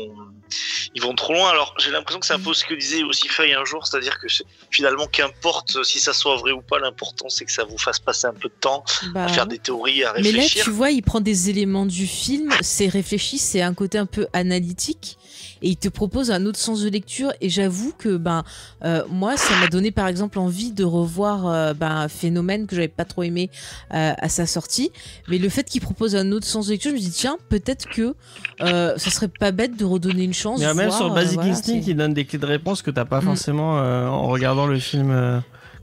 ils 0.94 1.00
vont 1.00 1.14
trop 1.14 1.32
loin. 1.32 1.48
Alors 1.48 1.74
j'ai 1.78 1.90
l'impression 1.90 2.20
que 2.20 2.26
c'est 2.26 2.34
un 2.34 2.38
peu 2.40 2.52
ce 2.52 2.64
que 2.66 2.74
disait 2.74 3.02
aussi 3.02 3.26
Feuille 3.28 3.54
un 3.54 3.64
jour, 3.64 3.86
c'est-à-dire 3.86 4.18
que 4.18 4.26
finalement, 4.70 5.06
qu'importe 5.06 5.82
si 5.82 5.98
ça 5.98 6.12
soit 6.12 6.36
vrai 6.36 6.52
ou 6.52 6.60
pas, 6.60 6.78
l'important 6.78 7.30
c'est 7.30 7.46
que 7.46 7.52
ça 7.52 7.64
vous 7.64 7.78
fasse 7.78 8.00
passer 8.00 8.26
un 8.26 8.34
peu 8.34 8.48
de 8.48 8.54
temps 8.60 8.84
Bah, 9.14 9.24
à 9.24 9.28
faire 9.28 9.46
des 9.46 9.58
théories, 9.58 10.04
à 10.04 10.12
Mais 10.14 10.24
là, 10.24 10.28
réfléchir. 10.42 10.64
tu 10.64 10.70
vois, 10.70 10.90
il 10.90 11.02
prend 11.02 11.20
des 11.20 11.48
éléments 11.48 11.86
du 11.86 12.06
film, 12.06 12.52
c'est 12.60 12.88
réfléchi, 12.88 13.38
c'est 13.38 13.62
un 13.62 13.72
côté 13.72 13.96
un 13.96 14.04
peu 14.06 14.26
analytique, 14.34 15.16
et 15.62 15.70
il 15.70 15.76
te 15.76 15.88
propose 15.88 16.30
un 16.30 16.44
autre 16.46 16.58
sens 16.58 16.82
de 16.82 16.88
lecture. 16.88 17.32
Et 17.40 17.48
j'avoue 17.48 17.92
que 17.96 18.16
ben 18.16 18.44
euh, 18.84 19.02
moi, 19.08 19.36
ça 19.36 19.54
m'a 19.60 19.68
donné 19.68 19.90
par 19.90 20.08
exemple 20.08 20.38
envie 20.38 20.72
de 20.72 20.84
revoir 20.84 21.46
euh, 21.46 21.74
ben, 21.74 21.90
un 21.90 22.08
phénomène 22.08 22.66
que 22.66 22.74
j'avais 22.74 22.88
pas 22.88 23.04
trop 23.04 23.22
aimé 23.22 23.50
euh, 23.94 24.12
à 24.16 24.28
sa 24.28 24.46
sortie. 24.46 24.90
Mais 25.28 25.38
le 25.38 25.48
fait 25.48 25.64
qu'il 25.64 25.80
propose 25.80 26.16
un 26.16 26.32
autre 26.32 26.46
sens 26.46 26.66
de 26.66 26.72
lecture, 26.72 26.90
je 26.90 26.96
me 26.96 27.00
dis 27.00 27.10
tiens, 27.10 27.38
peut-être 27.48 27.88
que 27.88 28.14
ça 28.60 28.98
serait 29.10 29.28
pas 29.28 29.52
bête 29.52 29.76
de 29.78 29.84
redonner 29.84 30.24
une 30.24 30.34
chance. 30.34 30.60
mais 30.60 30.66
même 30.74 30.88
voir, 30.88 30.98
sur 30.98 31.12
euh, 31.12 31.14
Basic 31.14 31.34
voilà, 31.36 31.52
Instinct, 31.52 31.80
il 31.86 31.96
donne 31.96 32.14
des 32.14 32.24
clés 32.24 32.38
de 32.38 32.46
réponse 32.46 32.82
que 32.82 32.90
t'as 32.90 33.04
pas 33.04 33.20
Mm. 33.20 33.24
forcément 33.24 33.72
en 33.74 34.26
regardant 34.28 34.66
le 34.66 34.78
film. 34.78 35.42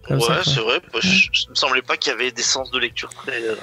Comme 0.10 0.18
ouais, 0.20 0.42
c'est 0.44 0.60
vrai. 0.60 0.82
Bah, 0.92 1.00
je, 1.02 1.08
je- 1.08 1.44
il 1.46 1.50
me 1.52 1.56
semblait 1.56 1.82
pas 1.82 1.96
qu'il 1.98 2.12
y 2.12 2.14
avait 2.16 2.32
des 2.32 2.42
sens 2.44 2.70
de 2.72 2.80
lecture 2.80 3.10
très. 3.14 3.42
euh, 3.42 3.56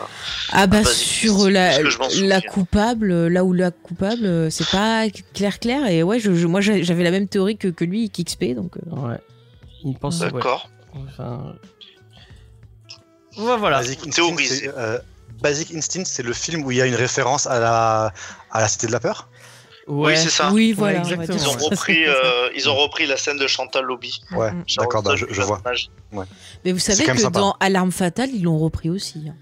Ah 0.52 0.66
bah 0.66 0.82
sur 0.84 1.50
la, 1.50 1.78
la 2.22 2.40
coupable, 2.40 3.10
euh, 3.12 3.28
là 3.28 3.44
où 3.44 3.52
la 3.52 3.70
coupable, 3.70 4.24
euh, 4.24 4.48
c'est 4.50 4.68
pas 4.70 5.04
clair 5.34 5.58
clair 5.60 5.86
et 5.88 6.02
ouais, 6.02 6.18
je, 6.20 6.32
je- 6.34 6.46
moi 6.46 6.60
j'avais 6.60 7.04
la 7.04 7.10
même 7.10 7.28
théorie 7.28 7.56
que, 7.58 7.68
que 7.68 7.84
lui, 7.84 8.08
qu'XP 8.10 8.54
donc. 8.54 8.76
euh, 8.78 8.96
Ouais. 8.96 9.18
Il 9.84 9.94
pense. 9.98 10.20
ouais. 10.20 10.30
D'accord. 10.30 10.70
Enfin. 10.94 11.54
Ouais, 13.38 13.56
voilà. 13.58 13.78
Basic 13.78 14.06
Instinct, 14.06 14.36
euh, 14.78 14.98
Basic 15.42 15.74
Instinct, 15.74 16.04
c'est 16.06 16.22
le 16.22 16.32
film 16.32 16.64
où 16.64 16.70
il 16.70 16.78
y 16.78 16.82
a 16.82 16.86
une 16.86 16.94
référence 16.94 17.46
à 17.46 17.60
la, 17.60 18.12
à 18.50 18.60
la 18.60 18.68
Cité 18.68 18.86
de 18.86 18.92
la 18.92 19.00
Peur? 19.00 19.28
Oui, 19.88 20.12
c'est 20.16 20.30
ça. 20.30 20.50
Oui, 20.52 20.72
voilà. 20.72 20.98
exactement. 20.98 21.38
Ils 21.38 21.46
ont 21.48 21.68
repris, 21.68 22.04
euh, 22.06 22.48
ils 22.56 22.68
ont 22.68 22.74
repris 22.74 23.06
la 23.06 23.16
scène 23.16 23.38
de 23.38 23.46
Chantal 23.46 23.84
Lobby. 23.84 24.20
Ouais, 24.32 24.50
Mm. 24.50 24.64
d'accord, 24.78 25.02
bah, 25.02 25.14
je, 25.14 25.24
vois. 25.42 25.60
Mais 26.64 26.72
vous 26.72 26.78
savez 26.80 27.04
que 27.04 27.28
dans 27.28 27.54
Alarme 27.60 27.92
fatale, 27.92 28.30
ils 28.32 28.42
l'ont 28.42 28.58
repris 28.58 28.90
aussi. 28.90 29.22
hein. 29.28 29.34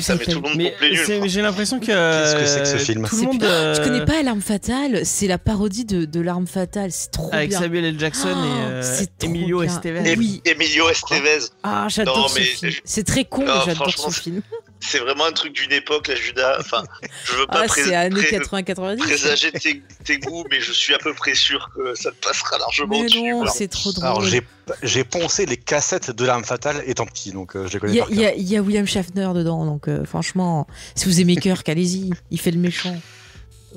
Ça 0.00 0.16
met 0.16 0.24
tout 0.24 0.40
le 0.40 0.40
monde 0.40 0.56
Mais 0.56 0.74
nul. 0.80 1.28
j'ai 1.28 1.40
l'impression 1.42 1.78
que. 1.78 1.86
Qu'est-ce 1.86 2.34
que 2.36 2.46
c'est 2.46 2.58
que 2.60 2.66
ce 2.66 2.74
euh, 2.74 2.78
film 2.78 3.06
Tout 3.06 3.16
le 3.16 3.22
monde. 3.22 3.44
euh, 3.44 3.76
Tu 3.76 3.82
connais 3.82 4.04
pas 4.04 4.18
Alarme 4.18 4.40
fatale? 4.40 5.06
C'est 5.06 5.28
la 5.28 5.38
parodie 5.38 5.84
de, 5.84 6.04
de 6.04 6.20
l'arme 6.20 6.48
fatale. 6.48 6.90
C'est 6.90 7.10
trop 7.12 7.28
Avec 7.32 7.50
bien. 7.50 7.60
Samuel 7.60 7.84
L. 7.84 8.00
Jackson 8.00 8.28
Oh, 8.34 8.44
et 8.44 8.64
euh, 8.64 8.82
c'est 8.82 9.16
trop 9.18 9.28
Emilio. 9.30 9.62
Estevez. 9.62 10.10
Et- 10.10 10.16
Oui. 10.18 10.42
Emilio 10.46 10.88
Estevez, 10.88 11.38
Ah, 11.62 11.86
j'adore 11.88 12.28
ce 12.28 12.38
mais- 12.38 12.44
film. 12.44 12.72
C'est 12.84 13.04
très 13.06 13.24
con, 13.24 13.42
mais 13.42 13.52
j'adore 13.66 13.74
franchement, 13.74 14.10
ce 14.10 14.20
film. 14.20 14.42
C'est 14.86 14.98
vraiment 14.98 15.24
un 15.26 15.32
truc 15.32 15.52
d'une 15.52 15.72
époque, 15.72 16.08
la 16.08 16.14
Judas. 16.14 16.56
Enfin, 16.60 16.84
je 17.24 17.34
veux 17.34 17.46
pas 17.46 17.62
Ah, 17.62 17.66
pré- 17.66 17.82
c'est 17.84 17.94
années 17.94 18.22
pré- 18.22 18.38
80-90. 18.38 18.98
présager 18.98 19.52
tes, 19.52 19.82
tes 20.04 20.18
goûts, 20.18 20.44
mais 20.50 20.60
je 20.60 20.72
suis 20.72 20.94
à 20.94 20.98
peu 20.98 21.14
près 21.14 21.34
sûr 21.34 21.70
que 21.74 21.94
ça 21.94 22.10
te 22.10 22.26
passera 22.26 22.58
largement 22.58 23.00
Mais 23.02 23.08
non, 23.08 23.46
c'est 23.46 23.68
trop 23.68 23.92
drôle. 23.92 24.04
Alors, 24.04 24.22
j'ai, 24.22 24.42
j'ai 24.82 25.04
poncé 25.04 25.46
les 25.46 25.56
cassettes 25.56 26.10
de 26.10 26.24
l'arme 26.24 26.44
fatale 26.44 26.82
étant 26.86 27.06
petit, 27.06 27.32
donc 27.32 27.56
euh, 27.56 27.66
je 27.66 27.74
les 27.74 27.80
connais 27.80 27.92
Il 28.10 28.16
y, 28.18 28.24
a, 28.26 28.34
y 28.34 28.54
y 28.54 28.58
William 28.60 28.86
Shatner 28.86 29.30
dedans, 29.34 29.64
donc 29.64 29.88
euh, 29.88 30.04
franchement, 30.04 30.66
si 30.94 31.06
vous 31.06 31.20
aimez 31.20 31.36
Kirk, 31.36 31.68
allez-y, 31.68 32.10
il 32.30 32.40
fait 32.40 32.50
le 32.50 32.58
méchant. 32.58 32.96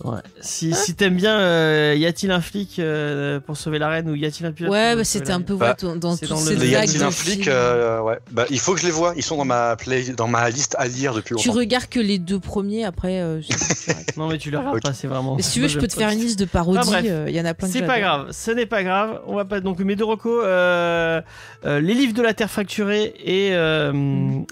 Ouais. 0.03 0.19
Si, 0.41 0.73
si 0.73 0.93
t'aimes 0.95 1.15
bien, 1.15 1.39
euh, 1.39 1.95
y 1.97 2.05
a-t-il 2.05 2.31
un 2.31 2.41
flic 2.41 2.77
euh, 2.79 3.39
pour 3.39 3.57
sauver 3.57 3.79
la 3.79 3.89
reine 3.89 4.09
ou 4.09 4.15
y 4.15 4.25
a-t-il 4.25 4.45
un 4.45 4.51
pilote 4.51 4.71
Ouais, 4.71 4.95
bah, 4.95 5.03
c'était 5.03 5.31
un 5.31 5.41
peu 5.41 5.55
Bah, 5.55 5.75
dans, 5.81 5.95
dans 5.95 6.15
c'est 6.15 6.27
toutes 6.27 6.35
dans 6.35 6.41
ces 6.41 6.55
le- 6.55 6.61
Les 6.61 6.69
y 6.69 6.75
a-t-il 6.75 7.01
un 7.03 7.11
flic 7.11 7.47
euh, 7.47 7.99
ouais. 8.01 8.19
Bah, 8.31 8.45
il 8.49 8.59
faut 8.59 8.73
que 8.73 8.79
je 8.79 8.85
les 8.85 8.91
vois. 8.91 9.13
Ils 9.15 9.23
sont 9.23 9.37
dans 9.37 9.45
ma 9.45 9.75
play, 9.75 10.03
dans 10.15 10.27
ma 10.27 10.49
liste 10.49 10.75
à 10.77 10.87
lire 10.87 11.13
depuis 11.13 11.35
Tu 11.35 11.47
longtemps. 11.47 11.57
regardes 11.59 11.87
que 11.87 11.99
les 11.99 12.19
deux 12.19 12.39
premiers, 12.39 12.85
après, 12.85 13.19
euh, 13.21 13.39
tu. 13.41 13.53
Non 14.17 14.27
mais 14.27 14.37
tu 14.37 14.49
le 14.51 14.57
regardes 14.57 14.81
pas, 14.81 14.93
c'est 14.93 15.07
vraiment. 15.07 15.35
Mais 15.35 15.41
si 15.43 15.51
tu 15.53 15.61
veux, 15.61 15.67
je 15.67 15.77
peux 15.79 15.87
te 15.87 15.93
faire 15.93 16.09
une 16.09 16.19
liste 16.19 16.39
de 16.39 16.45
Ah, 16.45 16.49
parodies, 16.53 16.79
bref. 16.85 17.05
euh, 17.07 17.25
il 17.29 17.35
y 17.35 17.41
en 17.41 17.45
a 17.45 17.53
plein 17.53 17.67
C'est 17.67 17.81
pas 17.83 17.99
grave, 17.99 18.27
ce 18.31 18.51
n'est 18.51 18.65
pas 18.65 18.83
grave. 18.83 19.21
On 19.27 19.35
va 19.35 19.45
pas 19.45 19.59
donc 19.59 19.79
mes 19.79 19.95
deux 19.95 20.05
recos, 20.05 20.41
euh, 20.45 21.21
euh, 21.65 21.79
les 21.79 21.93
livres 21.93 22.13
de 22.13 22.21
la 22.21 22.33
Terre 22.33 22.49
fracturée 22.49 23.13
et 23.23 23.49
euh, 23.53 23.91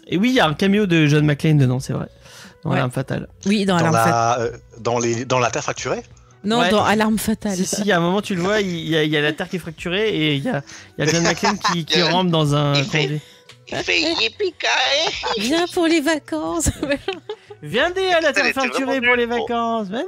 et 0.08 0.18
oui, 0.18 0.30
il 0.30 0.36
y 0.36 0.40
a 0.40 0.48
un 0.48 0.54
cameo 0.54 0.86
de 0.86 1.06
John 1.08 1.26
McClane 1.26 1.58
dedans, 1.58 1.80
c'est 1.80 1.94
vrai. 1.94 2.08
Dans 2.66 2.72
Ouais. 2.72 2.78
l'arme 2.78 2.92
fatale. 2.92 3.28
Oui, 3.46 3.64
dans 3.66 3.76
Dans 3.78 3.80
Alarme 3.86 3.96
fatale. 3.96 4.12
la, 4.12 4.40
euh, 4.42 4.58
dans, 4.80 5.00
les, 5.00 5.24
dans 5.24 5.40
la 5.40 5.50
Terre 5.52 5.64
fracturée 5.64 6.04
Non, 6.44 6.60
Ouais. 6.60 6.70
dans 6.70 6.84
Alarme 6.84 7.18
Fatale. 7.18 7.56
Si, 7.56 7.66
si, 7.66 7.82
il 7.82 7.88
y 7.88 7.92
a 7.94 7.98
un 7.98 8.02
moment, 8.02 8.22
tu 8.22 8.36
le 8.36 8.42
vois, 8.42 8.60
il 8.62 8.88
y 8.90 8.96
a, 8.98 9.04
il 9.04 9.10
y 9.12 9.16
a 9.18 9.22
la 9.22 9.32
terre 9.34 9.48
qui 9.50 9.56
est 9.56 9.60
fracturée 9.60 10.10
et 10.10 10.36
il 10.36 10.44
y 10.44 10.50
a, 10.50 10.62
il 10.98 11.06
y 11.06 11.08
a 11.08 11.12
John 11.12 11.24
McClane 11.28 11.58
qui, 11.58 11.86
qui 11.86 12.02
rentre 12.02 12.30
dans 12.32 12.54
un 12.56 12.74
Il 12.74 12.84
fait-. 12.86 13.22
Il 13.68 13.78
fait 13.78 14.02
Viens 15.40 15.66
pour 15.74 15.88
les 15.88 16.02
vacances. 16.02 16.70
Viendez 17.64 18.08
à 18.10 18.22
la 18.22 18.32
terre 18.34 18.52
fracturée 18.54 19.02
pour 19.02 19.16
les 19.16 19.26
bon. 19.26 19.40
vacances. 19.40 19.90
Moi, 19.90 20.04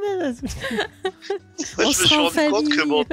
On 1.78 1.82
je 1.84 1.88
me 1.88 1.92
sera 1.94 2.08
suis 2.08 2.16
en 2.16 2.24
rendu 2.28 2.50
compte 2.52 2.70
que 2.70 2.84
mon, 2.84 3.04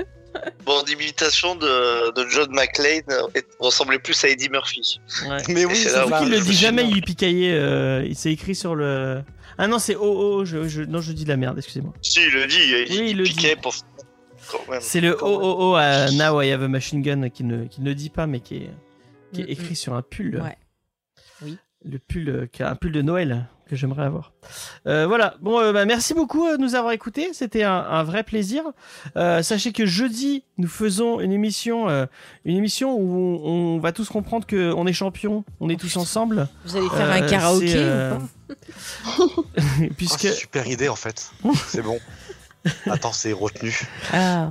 mon 0.66 0.82
imitation 0.84 1.54
de, 1.54 2.12
de 2.12 2.28
John 2.28 2.48
McClane 2.50 3.02
est- 3.34 3.46
ressemblait 3.58 3.98
plus 3.98 4.22
à 4.24 4.28
Eddie 4.28 4.50
Murphy. 4.50 5.00
Ouais. 5.28 5.38
Mais 5.48 5.64
oui, 5.64 5.76
c'est 5.76 5.88
c'est 5.90 5.96
là 5.96 6.06
où 6.06 6.10
ça. 6.10 6.20
Il 6.24 6.30
le 6.30 6.40
dit 6.40 6.48
me 6.48 6.52
jamais, 6.52 6.84
il 6.84 7.00
picaillé. 7.02 7.52
Euh, 7.54 8.04
il 8.06 8.16
s'est 8.16 8.32
écrit 8.32 8.54
sur 8.54 8.74
le. 8.74 9.22
Ah 9.59 9.66
non, 9.68 9.78
c'est 9.78 9.97
oh 9.97 10.02
oh. 10.40 10.44
Je, 10.44 10.68
je- 10.68 10.82
non, 10.82 11.01
je 11.01 11.12
dis 11.12 11.24
de 11.24 11.28
la 11.28 11.36
merde. 11.36 11.59
Excusez-moi. 11.59 11.93
Si, 12.02 12.20
il 12.22 12.32
le 12.32 12.47
dit, 12.47 12.56
il, 12.59 12.74
Oui, 12.74 12.86
il 12.90 13.06
il 13.10 13.16
le 13.18 13.24
piquait 13.24 13.56
pour. 13.56 13.74
C'est 14.81 15.01
le 15.01 15.14
Quand 15.14 15.26
oh 15.28 15.39
oh 15.43 15.56
oh 15.70 15.74
à 15.76 16.10
Now 16.10 16.40
I 16.43 16.51
have 16.51 16.62
a 16.62 16.68
machine 16.68 17.01
gun 17.02 17.28
qui 17.31 17.44
ne, 17.44 17.64
qui 17.64 17.81
ne 17.81 17.93
dit 17.93 18.10
pas, 18.10 18.26
mais 18.26 18.40
qui 18.40 18.56
est, 18.56 18.70
qui 19.32 19.40
est 19.40 19.44
Mm, 19.44 19.51
écrit 19.51 19.76
sur 19.76 19.94
un 19.94 20.02
pull. 20.02 20.40
Ouais. 20.43 20.59
Oui. 21.43 21.56
Le 21.85 21.98
pull, 21.98 22.28
euh, 22.28 22.47
qui 22.47 22.62
a 22.62 22.70
un 22.70 22.74
pull 22.76 22.93
de 22.93 23.01
Noël 23.02 23.47
que 23.74 23.80
j'aimerais 23.80 24.05
avoir. 24.05 24.32
Euh, 24.86 25.06
voilà. 25.06 25.34
Bon, 25.40 25.59
euh, 25.60 25.72
bah, 25.72 25.84
merci 25.84 26.14
beaucoup 26.14 26.46
euh, 26.46 26.56
de 26.56 26.62
nous 26.62 26.74
avoir 26.74 26.92
écoutés. 26.92 27.30
C'était 27.32 27.62
un, 27.64 27.72
un 27.74 28.02
vrai 28.02 28.22
plaisir. 28.22 28.62
Euh, 29.16 29.42
sachez 29.42 29.72
que 29.72 29.84
jeudi, 29.86 30.44
nous 30.59 30.68
faisons 30.68 31.20
une 31.20 31.32
émission, 31.32 31.88
euh, 31.88 32.06
une 32.44 32.56
émission 32.56 32.94
où 32.94 33.40
on, 33.44 33.76
on 33.76 33.78
va 33.80 33.92
tous 33.92 34.09
comprendre 34.09 34.46
que 34.46 34.72
on 34.72 34.86
est 34.86 34.92
champion, 34.92 35.44
on 35.60 35.68
est 35.68 35.78
tous 35.80 35.96
ensemble. 35.96 36.48
Vous 36.64 36.76
allez 36.76 36.88
faire 36.88 37.10
Euh, 37.10 37.12
un 37.12 37.26
karaoké 37.26 37.68
c'est, 37.68 37.74
euh, 37.78 38.16
ou 38.16 38.18
pas 38.18 38.55
Ah, 39.56 39.62
Puisque 39.96 40.28
super 40.32 40.66
idée 40.66 40.88
en 40.88 40.96
fait. 40.96 41.30
C'est 41.68 41.82
bon. 41.82 41.98
Attends, 42.90 43.12
c'est 43.12 43.32
retenu. 43.34 43.78
Ah. 44.12 44.48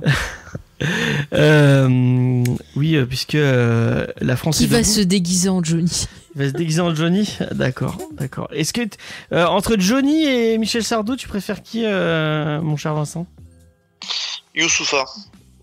euh, 1.32 2.44
oui, 2.76 2.96
puisque 3.06 3.34
euh, 3.34 4.06
la 4.20 4.36
France 4.36 4.58
Qui 4.58 4.64
est 4.64 4.68
va 4.68 4.78
debout. 4.78 4.88
se 4.88 5.00
déguiser 5.00 5.48
en 5.48 5.62
Johnny? 5.62 6.06
Il 6.34 6.42
va 6.42 6.48
se 6.48 6.54
déguiser 6.54 6.80
en 6.80 6.94
Johnny 6.94 7.38
D'accord, 7.52 7.96
d'accord. 8.12 8.48
Est-ce 8.52 8.72
que 8.72 8.80
euh, 9.32 9.46
entre 9.46 9.76
Johnny 9.78 10.24
et 10.24 10.58
Michel 10.58 10.82
Sardou, 10.82 11.16
tu 11.16 11.28
préfères 11.28 11.62
qui, 11.62 11.84
euh, 11.84 12.60
mon 12.60 12.76
cher 12.76 12.94
Vincent? 12.94 13.26
Youssoufa. 14.54 15.04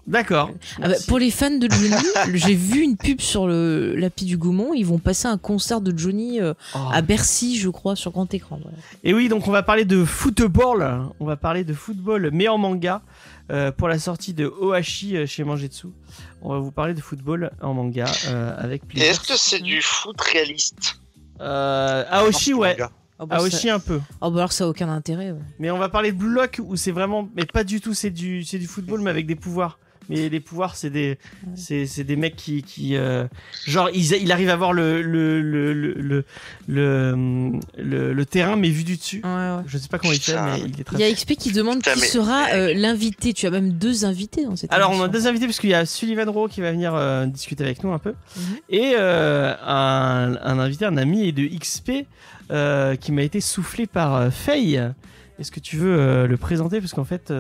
D'accord. 0.07 0.49
Ah 0.81 0.89
bah. 0.89 0.95
Pour 1.07 1.19
les 1.19 1.29
fans 1.31 1.51
de 1.57 1.69
Johnny, 1.69 2.03
j'ai 2.33 2.55
vu 2.55 2.81
une 2.81 2.97
pub 2.97 3.21
sur 3.21 3.47
le 3.47 3.95
l'appli 3.95 4.25
du 4.25 4.37
Gaumont. 4.37 4.73
Ils 4.73 4.85
vont 4.85 4.97
passer 4.97 5.27
un 5.27 5.37
concert 5.37 5.79
de 5.81 5.95
Johnny 5.97 6.41
euh, 6.41 6.53
Oh. 6.75 6.79
à 6.91 7.01
Bercy, 7.01 7.57
je 7.57 7.69
crois, 7.69 7.95
sur 7.95 8.11
grand 8.11 8.33
écran. 8.33 8.59
voilà. 8.61 8.77
Et 9.03 9.13
oui, 9.13 9.29
donc 9.29 9.47
on 9.47 9.51
va 9.51 9.61
parler 9.63 9.85
de 9.85 10.03
football. 10.05 11.09
On 11.19 11.25
va 11.25 11.35
parler 11.37 11.63
de 11.63 11.73
football, 11.73 12.29
mais 12.33 12.47
en 12.47 12.57
manga, 12.57 13.01
euh, 13.51 13.71
pour 13.71 13.87
la 13.87 13.99
sortie 13.99 14.33
de 14.33 14.45
Ohashi 14.47 15.17
euh, 15.17 15.25
chez 15.25 15.43
Mangetsu. 15.43 15.87
On 16.41 16.49
va 16.49 16.59
vous 16.59 16.71
parler 16.71 16.93
de 16.93 17.01
football 17.01 17.51
en 17.61 17.73
manga 17.73 18.05
euh, 18.27 18.55
avec 18.57 18.87
plaisir. 18.87 19.09
est-ce 19.09 19.19
que 19.19 19.37
c'est 19.37 19.59
du 19.59 19.81
foot 19.81 20.19
réaliste? 20.19 20.99
Euh, 21.39 22.03
Aoshi, 22.09 22.53
ouais. 22.53 22.77
Oh 23.19 23.27
bah, 23.27 23.37
ça... 23.49 23.75
un 23.75 23.79
peu. 23.79 23.99
oh 24.21 24.31
bah 24.31 24.39
alors 24.39 24.51
ça 24.51 24.63
a 24.63 24.67
aucun 24.67 24.89
intérêt. 24.89 25.31
ouais. 25.31 25.39
Mais 25.59 25.69
on 25.69 25.77
va 25.77 25.89
parler 25.89 26.11
de 26.11 26.17
Blue 26.17 26.31
Lock 26.33 26.59
où 26.63 26.75
c'est 26.75 26.91
vraiment, 26.91 27.29
mais 27.35 27.45
pas 27.45 27.63
du 27.63 27.79
tout, 27.79 27.93
c'est 27.93 28.09
du, 28.09 28.43
c'est 28.43 28.57
du 28.57 28.65
football 28.65 29.01
mais 29.01 29.11
avec 29.11 29.27
des 29.27 29.35
pouvoirs. 29.35 29.77
Mais 30.09 30.27
les 30.29 30.39
pouvoirs, 30.41 30.75
c'est 30.75 30.89
des, 30.89 31.17
c'est, 31.55 31.85
c'est 31.85 32.03
des 32.03 32.15
mecs 32.17 32.35
qui, 32.35 32.63
qui 32.63 32.97
euh, 32.97 33.25
genre, 33.65 33.89
ils, 33.93 34.11
ils 34.13 34.31
arrivent 34.31 34.49
à 34.49 34.55
voir 34.57 34.73
le, 34.73 35.01
le, 35.01 35.41
le, 35.41 35.73
le, 35.73 35.93
le, 35.93 36.25
le, 36.67 37.51
le- 37.77 38.13
le 38.13 38.25
terrain 38.25 38.55
mais 38.55 38.69
vu 38.69 38.83
du 38.83 38.97
dessus. 38.97 39.21
Ouais, 39.23 39.29
ouais. 39.29 39.63
Je 39.67 39.77
sais 39.77 39.87
pas 39.87 39.99
comment 39.99 40.11
il 40.13 40.19
fait, 40.19 40.35
mais 40.41 40.59
il 40.67 40.81
est 40.81 40.83
très 40.83 40.97
Il 40.97 41.01
y 41.01 41.03
a 41.09 41.13
XP 41.13 41.33
qui 41.37 41.51
demande 41.51 41.77
Putain, 41.77 41.93
qui 41.93 42.01
mais- 42.01 42.07
sera 42.07 42.47
euh, 42.53 42.73
l'invité. 42.73 43.33
Tu 43.33 43.45
as 43.47 43.51
même 43.51 43.71
deux 43.73 44.03
invités 44.05 44.43
dans 44.43 44.55
cette 44.55 44.73
Alors 44.73 44.91
on 44.91 45.01
a 45.01 45.07
deux 45.07 45.27
invités 45.27 45.45
parce 45.45 45.59
qu'il 45.59 45.69
y 45.69 45.73
a 45.73 45.85
Sullivan 45.85 46.29
Rowe 46.29 46.49
qui 46.49 46.61
va 46.61 46.71
venir 46.71 46.93
euh, 46.95 47.25
discuter 47.25 47.63
avec 47.63 47.83
nous 47.83 47.91
un 47.93 47.99
peu 47.99 48.13
Mhm. 48.35 48.43
et 48.69 48.93
euh, 48.99 49.53
un, 49.65 50.35
un 50.41 50.59
invité, 50.59 50.85
un 50.85 50.97
ami 50.97 51.31
de 51.31 51.43
XP 51.57 52.05
euh, 52.51 52.95
qui 52.95 53.11
m'a 53.11 53.23
été 53.23 53.39
soufflé 53.39 53.87
par 53.87 54.15
euh, 54.15 54.29
Faye. 54.29 54.81
Est-ce 55.39 55.51
que 55.51 55.59
tu 55.59 55.77
veux 55.77 55.97
euh, 55.97 56.27
le 56.27 56.37
présenter? 56.37 56.79
Parce 56.81 56.91
qu'en 56.93 57.05
fait 57.05 57.31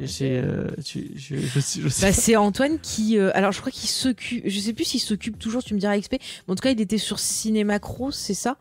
euh, 0.00 0.04
j'ai, 0.06 0.42
tu- 0.84 1.10
je, 1.16 1.36
je, 1.36 1.60
sais- 1.60 1.80
je 1.80 1.88
sais 1.88 2.06
Bah, 2.06 2.12
c'est 2.12 2.36
Antoine 2.36 2.78
qui. 2.80 3.18
euh, 3.18 3.30
alors, 3.34 3.52
je 3.52 3.60
crois 3.60 3.72
qu'il 3.72 3.88
s'occupe. 3.88 4.42
Je 4.46 4.58
sais 4.60 4.72
plus 4.72 4.84
s'il 4.84 5.00
s'occupe 5.00 5.38
toujours, 5.38 5.62
tu 5.62 5.74
me 5.74 5.78
diras 5.80 5.98
XP. 5.98 6.12
Mais 6.12 6.52
en 6.52 6.54
tout 6.54 6.62
cas, 6.62 6.70
il 6.70 6.80
était 6.80 6.98
sur 6.98 7.18
Cinéma 7.18 7.78
Cross, 7.78 8.16
c'est 8.16 8.34
ça? 8.34 8.56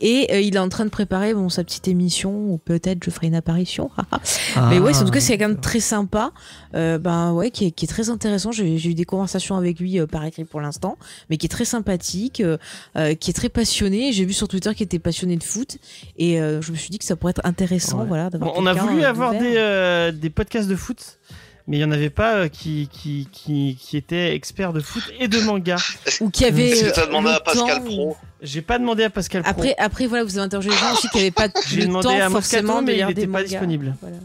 Et 0.00 0.28
euh, 0.32 0.40
il 0.40 0.54
est 0.56 0.58
en 0.60 0.68
train 0.68 0.84
de 0.84 0.90
préparer 0.90 1.34
bon, 1.34 1.48
sa 1.48 1.64
petite 1.64 1.88
émission, 1.88 2.32
ou 2.52 2.58
peut-être 2.58 3.04
je 3.04 3.10
ferai 3.10 3.26
une 3.28 3.34
apparition. 3.34 3.90
Mais 4.70 4.78
ouais, 4.78 4.96
en 4.96 5.04
tout 5.04 5.10
cas, 5.10 5.20
c'est 5.20 5.36
quelqu'un 5.38 5.54
de 5.54 5.60
très 5.60 5.80
sympa. 5.80 6.32
Euh, 6.74 6.98
ben 6.98 7.32
ouais, 7.32 7.50
qui 7.50 7.66
est, 7.66 7.70
qui 7.70 7.84
est 7.86 7.88
très 7.88 8.10
intéressant. 8.10 8.52
J'ai 8.52 8.74
eu 8.90 8.94
des 8.94 9.04
conversations 9.04 9.56
avec 9.56 9.80
lui 9.80 9.98
euh, 9.98 10.06
par 10.06 10.24
écrit 10.24 10.44
pour 10.44 10.60
l'instant, 10.60 10.98
mais 11.30 11.36
qui 11.38 11.46
est 11.46 11.50
très 11.50 11.64
sympathique, 11.64 12.40
euh, 12.40 12.58
euh, 12.96 13.14
qui 13.14 13.30
est 13.30 13.34
très 13.34 13.48
passionné. 13.48 14.12
J'ai 14.12 14.24
vu 14.24 14.32
sur 14.32 14.46
Twitter 14.48 14.74
qu'il 14.74 14.84
était 14.84 14.98
passionné 14.98 15.36
de 15.36 15.44
foot. 15.44 15.78
Et 16.18 16.40
euh, 16.40 16.60
je 16.60 16.72
me 16.72 16.76
suis 16.76 16.90
dit 16.90 16.98
que 16.98 17.04
ça 17.04 17.16
pourrait 17.16 17.30
être 17.30 17.40
intéressant 17.44 18.00
Ouais. 18.00 18.06
voilà, 18.06 18.30
d'avoir 18.30 18.52
Bon, 18.52 18.60
on 18.60 18.66
a 18.66 18.74
voulu 18.74 19.02
avoir 19.04 19.32
des, 19.32 19.54
euh, 19.56 20.12
des 20.12 20.28
podcasts 20.30 20.65
de 20.68 20.76
foot, 20.76 21.18
mais 21.66 21.76
il 21.76 21.80
n'y 21.80 21.84
en 21.84 21.90
avait 21.90 22.10
pas 22.10 22.34
euh, 22.36 22.48
qui, 22.48 22.88
qui, 22.92 23.28
qui, 23.32 23.76
qui 23.80 23.96
étaient 23.96 24.34
experts 24.34 24.72
de 24.72 24.80
foot 24.80 25.02
et 25.18 25.28
de 25.28 25.40
manga. 25.40 25.76
Ou 26.20 26.30
qui 26.30 26.44
avait. 26.44 26.70
Est-ce 26.70 26.84
que 26.90 26.94
t'as 26.94 27.06
demandé 27.06 27.28
le 27.28 27.34
à 27.34 27.40
Pascal 27.40 27.78
temps- 27.78 27.84
Pro 27.84 28.16
J'ai 28.42 28.62
pas 28.62 28.78
demandé 28.78 29.02
à 29.04 29.10
Pascal 29.10 29.42
Pro. 29.42 29.50
Après, 29.50 29.74
après, 29.78 30.06
voilà, 30.06 30.24
vous 30.24 30.36
avez 30.36 30.46
interrogé 30.46 30.70
les 30.70 30.76
gens 30.76 30.92
aussi 30.92 31.08
qui 31.08 31.16
n'avaient 31.18 31.30
pas 31.30 31.48
J'ai 31.68 31.86
demandé 31.86 32.08
temps 32.08 32.20
à 32.20 32.28
Moscato, 32.28 32.80
mais 32.82 32.98
il 32.98 33.06
n'était 33.06 33.26
pas 33.26 33.42
disponible. 33.42 33.96
Voilà. 34.00 34.16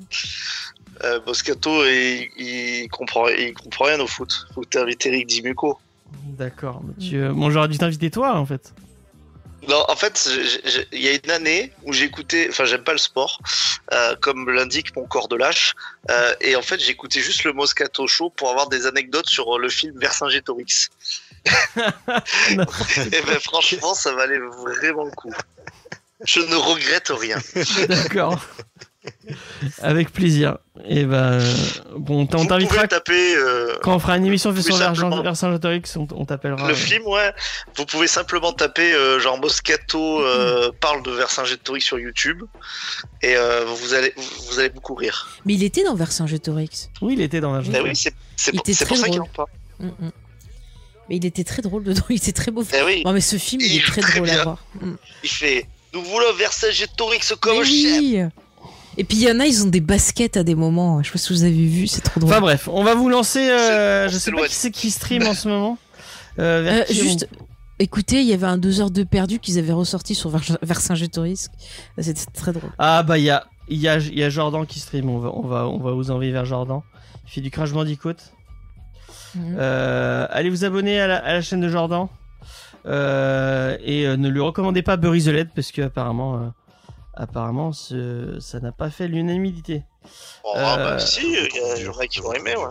euh, 1.03 1.19
Boscato, 1.26 1.84
il, 1.85 2.27
il, 2.38 2.88
comprend, 2.89 3.27
il 3.27 3.53
comprend 3.53 3.85
rien 3.85 3.99
au 3.99 4.07
foot. 4.07 4.47
Faut 4.53 4.61
que 4.61 4.68
t'invites 4.69 5.05
Eric 5.05 5.27
Dimuco. 5.27 5.80
D'accord. 6.38 6.81
Tu, 6.99 7.18
euh, 7.18 7.31
bon, 7.34 7.49
j'aurais 7.49 7.68
dû 7.69 7.77
t'inviter 7.77 8.11
toi, 8.11 8.38
en 8.38 8.45
fait. 8.45 8.73
Non, 9.68 9.86
en 9.88 9.96
fait, 9.96 10.28
j'ai- 10.34 10.62
j'ai- 10.70 10.88
il 10.92 11.02
y 11.02 11.08
a 11.08 11.14
une 11.24 11.32
année 11.32 11.72
où 11.84 11.94
j'écoutais, 11.94 12.48
enfin, 12.50 12.66
j'aime 12.66 12.84
pas 12.84 12.94
le 12.94 12.98
sport, 12.98 13.40
euh, 13.94 14.16
comme 14.20 14.50
l'indique 14.50 14.96
mon 14.96 15.06
corps 15.06 15.28
de 15.28 15.36
lâche, 15.36 15.76
euh, 16.10 16.34
et 16.42 16.56
en 16.56 16.62
fait, 16.62 16.80
j'écoutais 16.80 17.20
juste 17.22 17.44
le 17.44 17.54
Moscato 17.54 18.08
Show 18.08 18.32
pour 18.32 18.50
avoir 18.50 18.70
des 18.70 18.88
anecdotes 18.88 19.30
sur 19.30 19.60
le 19.60 19.70
film 19.70 19.98
Vercingétorix. 20.00 20.90
Et 21.76 23.22
ben, 23.22 23.40
franchement, 23.40 23.94
ça 23.94 24.14
valait 24.14 24.40
vraiment 24.40 25.06
le 25.06 25.12
coup. 25.12 25.34
Je 26.26 26.40
ne 26.40 26.56
regrette 26.56 27.10
rien. 27.10 27.38
D'accord. 27.88 28.40
Avec 29.82 30.11
plaisir. 30.11 30.57
Et 30.86 31.06
ben, 31.06 31.34
euh, 31.34 31.53
bon, 31.98 32.28
on 32.34 32.45
t'invitera 32.45 32.88
taper 32.88 33.36
euh, 33.36 33.76
quand 33.82 33.95
on 33.95 33.99
fera 33.99 34.18
une 34.18 34.26
émission 34.26 34.52
Oui, 34.52 34.64
sur. 34.64 34.78
Vercingétorix, 35.23 35.95
on, 35.98 36.07
on 36.15 36.26
t'appellera. 36.26 36.68
le 36.68 36.73
film, 36.76 37.06
ouais. 37.07 37.34
Vous 37.76 37.86
pouvez 37.86 38.07
simplement 38.07 38.53
taper 38.53 38.94
euh, 38.94 39.19
genre 39.19 39.40
Moscato 39.40 40.22
euh, 40.22 40.72
parle 40.80 41.03
de 41.03 41.11
Vercingétorix 41.11 41.82
sur 41.82 41.99
YouTube, 41.99 42.44
et 43.22 43.36
euh, 43.36 43.65
vous 43.65 43.94
allez 43.94 44.14
vous 44.49 44.60
allez 44.60 44.69
beaucoup 44.69 44.95
rire. 44.95 45.30
Mais 45.45 45.53
il 45.53 45.64
était 45.64 45.84
dans 45.84 45.95
Vercingétorix. 45.95 46.90
Oui, 47.02 47.14
il 47.14 47.22
était 47.22 47.41
dans 47.41 47.53
la 47.53 47.61
Eh 47.73 47.82
oui, 47.82 47.95
c'est 47.95 48.52
pour, 48.52 48.64
pour 48.64 48.76
très 48.76 48.95
ça 48.95 49.07
qu'il 49.07 49.18
drôle. 49.18 49.22
en 49.22 49.26
parle. 49.28 49.49
Mm, 49.80 49.88
mm. 49.88 50.11
Mais 51.10 51.15
il 51.18 51.26
était 51.26 51.44
très 51.44 51.61
drôle 51.61 51.84
dedans. 51.84 52.03
Il 52.10 52.18
était 52.18 52.32
très 52.32 52.52
beau. 52.52 52.64
Eh 52.73 52.84
oui. 52.84 53.02
Non, 53.03 53.11
mais 53.11 53.22
ce 53.22 53.36
film, 53.38 53.61
il 53.61 53.73
Il 53.73 53.78
est 53.80 53.86
très 53.86 54.02
très 54.02 54.19
drôle 54.19 54.30
à 54.30 54.44
voir. 54.44 54.64
Mm. 54.80 54.94
Il 55.23 55.30
fait 55.30 55.68
Nous 55.94 56.02
voulons 56.03 56.32
Vercingétorix 56.38 57.34
comme 57.41 57.60
Mais 57.60 57.65
chef. 57.65 58.32
Et 58.97 59.03
puis 59.03 59.18
il 59.18 59.23
y 59.23 59.31
en 59.31 59.39
a, 59.39 59.45
ils 59.45 59.63
ont 59.63 59.68
des 59.69 59.80
baskets 59.81 60.38
à 60.38 60.43
des 60.43 60.55
moments. 60.55 61.01
Je 61.01 61.07
sais 61.07 61.13
pas 61.13 61.18
si 61.19 61.34
vous 61.34 61.43
avez 61.43 61.65
vu, 61.68 61.88
c'est 61.88 62.01
trop 62.01 62.19
drôle. 62.19 62.31
Enfin 62.34 62.41
bref, 62.41 62.68
on 62.72 62.84
va 62.84 62.93
vous 62.95 63.09
lancer. 63.09 63.49
euh, 63.49 64.09
je 64.09 64.18
sais 64.18 64.31
pas 64.31 64.39
c'est 64.43 64.47
qui 64.49 64.55
c'est 64.55 64.72
qui 64.72 64.91
stream 64.91 65.23
en 65.27 65.34
ce 65.34 65.47
moment. 65.47 65.77
Euh, 66.39 66.61
vers 66.63 66.73
Euh, 66.81 66.84
qui 66.84 66.99
on- 66.99 67.03
juste, 67.03 67.30
écoutez, 67.80 68.22
il 68.22 68.27
y 68.27 68.34
avait 68.34 68.47
un 68.47 68.57
2 68.57 68.81
heures 68.81 68.91
de 68.91 69.03
perdu 69.03 69.39
qu'ils 69.39 69.57
avaient 69.59 69.72
ressorti 69.73 70.13
sur 70.15 70.30
Ver- 70.30 70.57
Vercingétorix. 70.61 71.49
C'était 71.99 72.21
très 72.34 72.52
drôle. 72.53 72.71
Ah 72.79 73.03
bah 73.03 73.18
il 73.18 73.23
y 73.23 73.29
a, 73.29 73.45
il 73.70 73.79
y, 73.79 73.87
a, 73.87 73.97
il 73.97 74.18
y 74.20 74.23
a 74.23 74.29
Jordan 74.29 74.65
qui 74.65 74.79
stream. 74.79 75.10
On 75.10 75.20
va, 75.20 75.29
on 75.34 75.47
va, 75.47 75.68
on 75.68 75.78
va 75.79 75.91
vous 75.91 76.11
envoyer 76.11 76.31
vers 76.31 76.45
Jordan. 76.45 76.81
Il 77.28 77.31
fait 77.31 77.41
du 77.41 77.49
Crash 77.52 77.71
Bandicoot. 77.71 78.15
Mhm. 79.36 79.55
Euh, 79.57 80.28
allez 80.29 80.49
vous 80.49 80.65
abonner 80.65 80.99
à 80.99 81.07
la, 81.07 81.18
à 81.18 81.34
la 81.34 81.41
chaîne 81.41 81.61
de 81.61 81.70
Jordan. 81.70 82.07
Euh, 82.86 83.78
et 83.84 84.07
euh, 84.07 84.18
ne 84.18 84.28
lui 84.28 84.41
recommandez 84.41 84.81
pas 84.81 84.97
Burry 84.97 85.23
the 85.23 85.28
Led 85.28 85.49
parce 85.55 85.71
que 85.71 85.84
apparemment, 85.84 86.36
euh, 86.36 86.39
apparemment, 87.14 87.72
ce- 87.73 88.40
ça 88.40 88.60
n'a 88.60 88.72
pas 88.72 88.90
fait 88.90 89.07
l'unanimité. 89.07 89.84
Oh, 90.44 90.54
ah, 90.56 90.76
Euh, 90.80 90.96
bah 90.96 90.99
si, 90.99 91.22
il 91.23 91.31
y 91.34 91.38
a- 91.38 91.78
il 91.78 91.84
y 91.84 91.88
en 91.88 91.98
a 91.98 92.07
qui 92.07 92.20
vont 92.20 92.34
aimer, 92.34 92.56
ouais. 92.56 92.70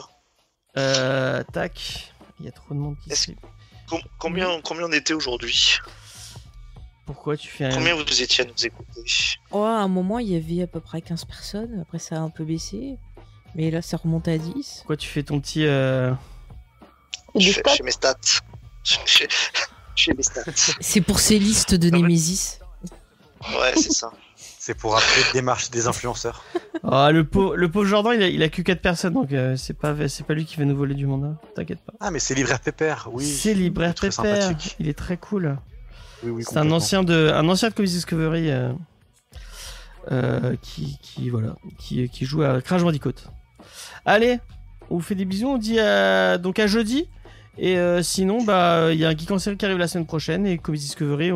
Euh, 0.77 1.43
tac, 1.53 2.13
il 2.39 2.47
y 2.47 2.49
a 2.49 2.53
trop 2.53 2.75
de 2.75 2.79
monde 2.79 2.97
qui. 3.03 3.37
Com- 3.89 4.01
combien, 4.19 4.61
combien 4.63 4.85
on 4.87 4.93
était 4.93 5.15
aujourd'hui? 5.15 5.77
Pourquoi 7.07 7.37
tu 7.37 7.49
fais 7.49 7.65
un... 7.65 7.71
Combien 7.75 7.95
vous 7.97 8.03
étiez 8.23 8.45
à 8.45 8.47
nous 8.47 8.65
écouter? 8.67 9.03
Oh, 9.51 9.63
à 9.65 9.79
un 9.81 9.89
moment, 9.89 10.21
il 10.21 10.29
y 10.31 10.37
avait 10.37 10.63
à 10.63 10.69
peu 10.69 10.79
près 10.79 11.01
15 11.03 11.25
personnes. 11.25 11.81
Après, 11.83 11.99
ça 11.99 12.17
a 12.17 12.19
un 12.21 12.31
peu 12.31 12.45
baissé. 12.45 12.99
Mais 13.57 13.69
là, 13.73 13.83
ça 13.83 13.97
remonte 13.97 14.29
à 14.29 14.39
10. 14.39 14.77
Pourquoi 14.79 14.97
tu 14.97 15.09
fais 15.09 15.25
ton 15.25 15.41
petit... 15.41 15.67
euh, 15.67 16.13
stats 17.37 17.75
chez 17.75 17.83
mes 17.83 17.91
stats. 17.91 18.15
Chez, 18.85 19.27
chez 19.97 20.15
mes 20.15 20.23
stats. 20.23 20.45
C'est 20.81 21.01
pour 21.01 21.19
ces 21.19 21.41
listes 21.41 21.75
de 21.75 21.89
Ah. 21.89 21.97
Némésis. 21.97 22.61
Ouais, 23.59 23.73
c'est 23.75 23.93
ça. 23.93 24.13
C'est 24.63 24.75
pour 24.75 24.95
appeler 24.95 25.25
démarche 25.33 25.71
des 25.71 25.87
influenceurs. 25.87 26.45
Ah, 26.85 27.11
le, 27.13 27.25
pauvre, 27.25 27.57
le 27.57 27.71
pauvre 27.71 27.87
Jordan, 27.87 28.13
il 28.15 28.23
a, 28.23 28.29
il 28.29 28.43
a 28.43 28.51
que 28.51 28.61
4 28.61 28.83
personnes, 28.83 29.15
donc 29.15 29.33
euh, 29.33 29.57
c'est 29.57 29.73
pas, 29.73 30.07
c'est 30.07 30.27
pas 30.27 30.35
lui 30.35 30.45
qui 30.45 30.57
va 30.57 30.67
nous 30.67 30.77
voler 30.77 30.95
du 30.95 31.07
mandat. 31.07 31.35
T'inquiète 31.55 31.79
pas. 31.81 31.95
Ah, 31.99 32.11
mais 32.11 32.19
c'est 32.19 32.35
libraire 32.35 32.61
Pépère, 32.61 33.09
oui. 33.11 33.25
c'est 33.25 33.55
Libraire 33.55 33.95
Pépère. 33.95 34.13
sympathique. 34.13 34.77
Il 34.79 34.87
est 34.87 34.99
très 34.99 35.17
cool. 35.17 35.57
Oui, 36.23 36.31
oui, 36.31 36.45
C'est 36.47 36.59
un 36.59 36.71
ancien 36.73 37.03
de, 37.03 37.31
un 37.33 37.49
ancien 37.49 37.71
de 37.71 37.75
Comics 37.75 37.91
Discovery 37.91 38.51
euh, 38.51 38.73
euh, 40.13 40.55
qui, 40.61 40.99
qui, 41.01 41.31
voilà, 41.31 41.57
qui, 41.79 42.07
qui 42.11 42.27
joue 42.27 42.43
à 42.43 42.61
Crash 42.61 42.83
Bandicoot. 42.83 43.15
Allez, 44.05 44.41
on 44.91 44.97
vous 44.97 45.03
fait 45.03 45.15
des 45.15 45.25
bisous. 45.25 45.49
On 45.49 45.57
dit 45.57 45.81
à, 45.81 46.37
donc 46.37 46.59
à 46.59 46.67
jeudi. 46.67 47.09
Et 47.57 47.79
euh, 47.79 48.03
sinon, 48.03 48.45
bah, 48.45 48.93
il 48.93 48.99
y 48.99 49.07
a 49.07 49.09
un 49.09 49.17
Geek 49.17 49.31
en 49.31 49.39
série 49.39 49.57
qui 49.57 49.65
arrive 49.65 49.79
la 49.79 49.89
semaine 49.89 50.07
prochaine 50.07 50.47
et 50.47 50.59
Comics 50.59 50.81
Discovery 50.83 51.31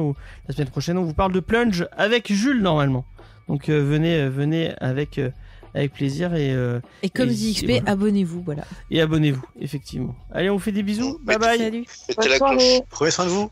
la 0.47 0.55
semaine 0.55 0.69
prochaine 0.69 0.99
on 0.99 1.05
vous 1.05 1.15
parle 1.15 1.33
de 1.33 1.41
Plunge 1.41 1.87
avec 1.97 2.31
Jules 2.31 2.61
normalement. 2.61 3.05
Donc 3.49 3.69
euh, 3.69 3.83
venez, 3.85 4.17
euh, 4.23 4.31
venez 4.31 4.73
avec, 4.81 5.19
euh, 5.19 5.31
avec 5.75 5.93
plaisir 5.93 6.35
et, 6.35 6.53
euh, 6.55 6.81
Et 7.03 7.11
comme 7.11 7.29
Et 7.29 7.33
dit 7.35 7.53
XP, 7.55 7.65
voilà. 7.71 7.91
abonnez-vous, 7.91 8.43
voilà. 8.43 8.65
et 8.91 9.01
abonnez-vous 9.01 9.45
effectivement. 9.61 10.15
Allez, 10.33 10.49
on 10.51 10.55
vous 10.55 10.61
fait 10.63 10.73
des 10.73 10.83
bisous. 10.83 11.19
Bye 11.23 11.39
bye. 11.39 11.59
Salut. 11.59 11.85
Mettez 12.09 12.29
la 12.29 12.39
Bonne 12.39 12.49
cloche. 12.49 12.63
soirée. 12.63 12.83
Prenez 12.91 13.11
soin 13.11 13.25
de 13.27 13.31
vous. 13.31 13.51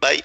Bye. 0.00 0.22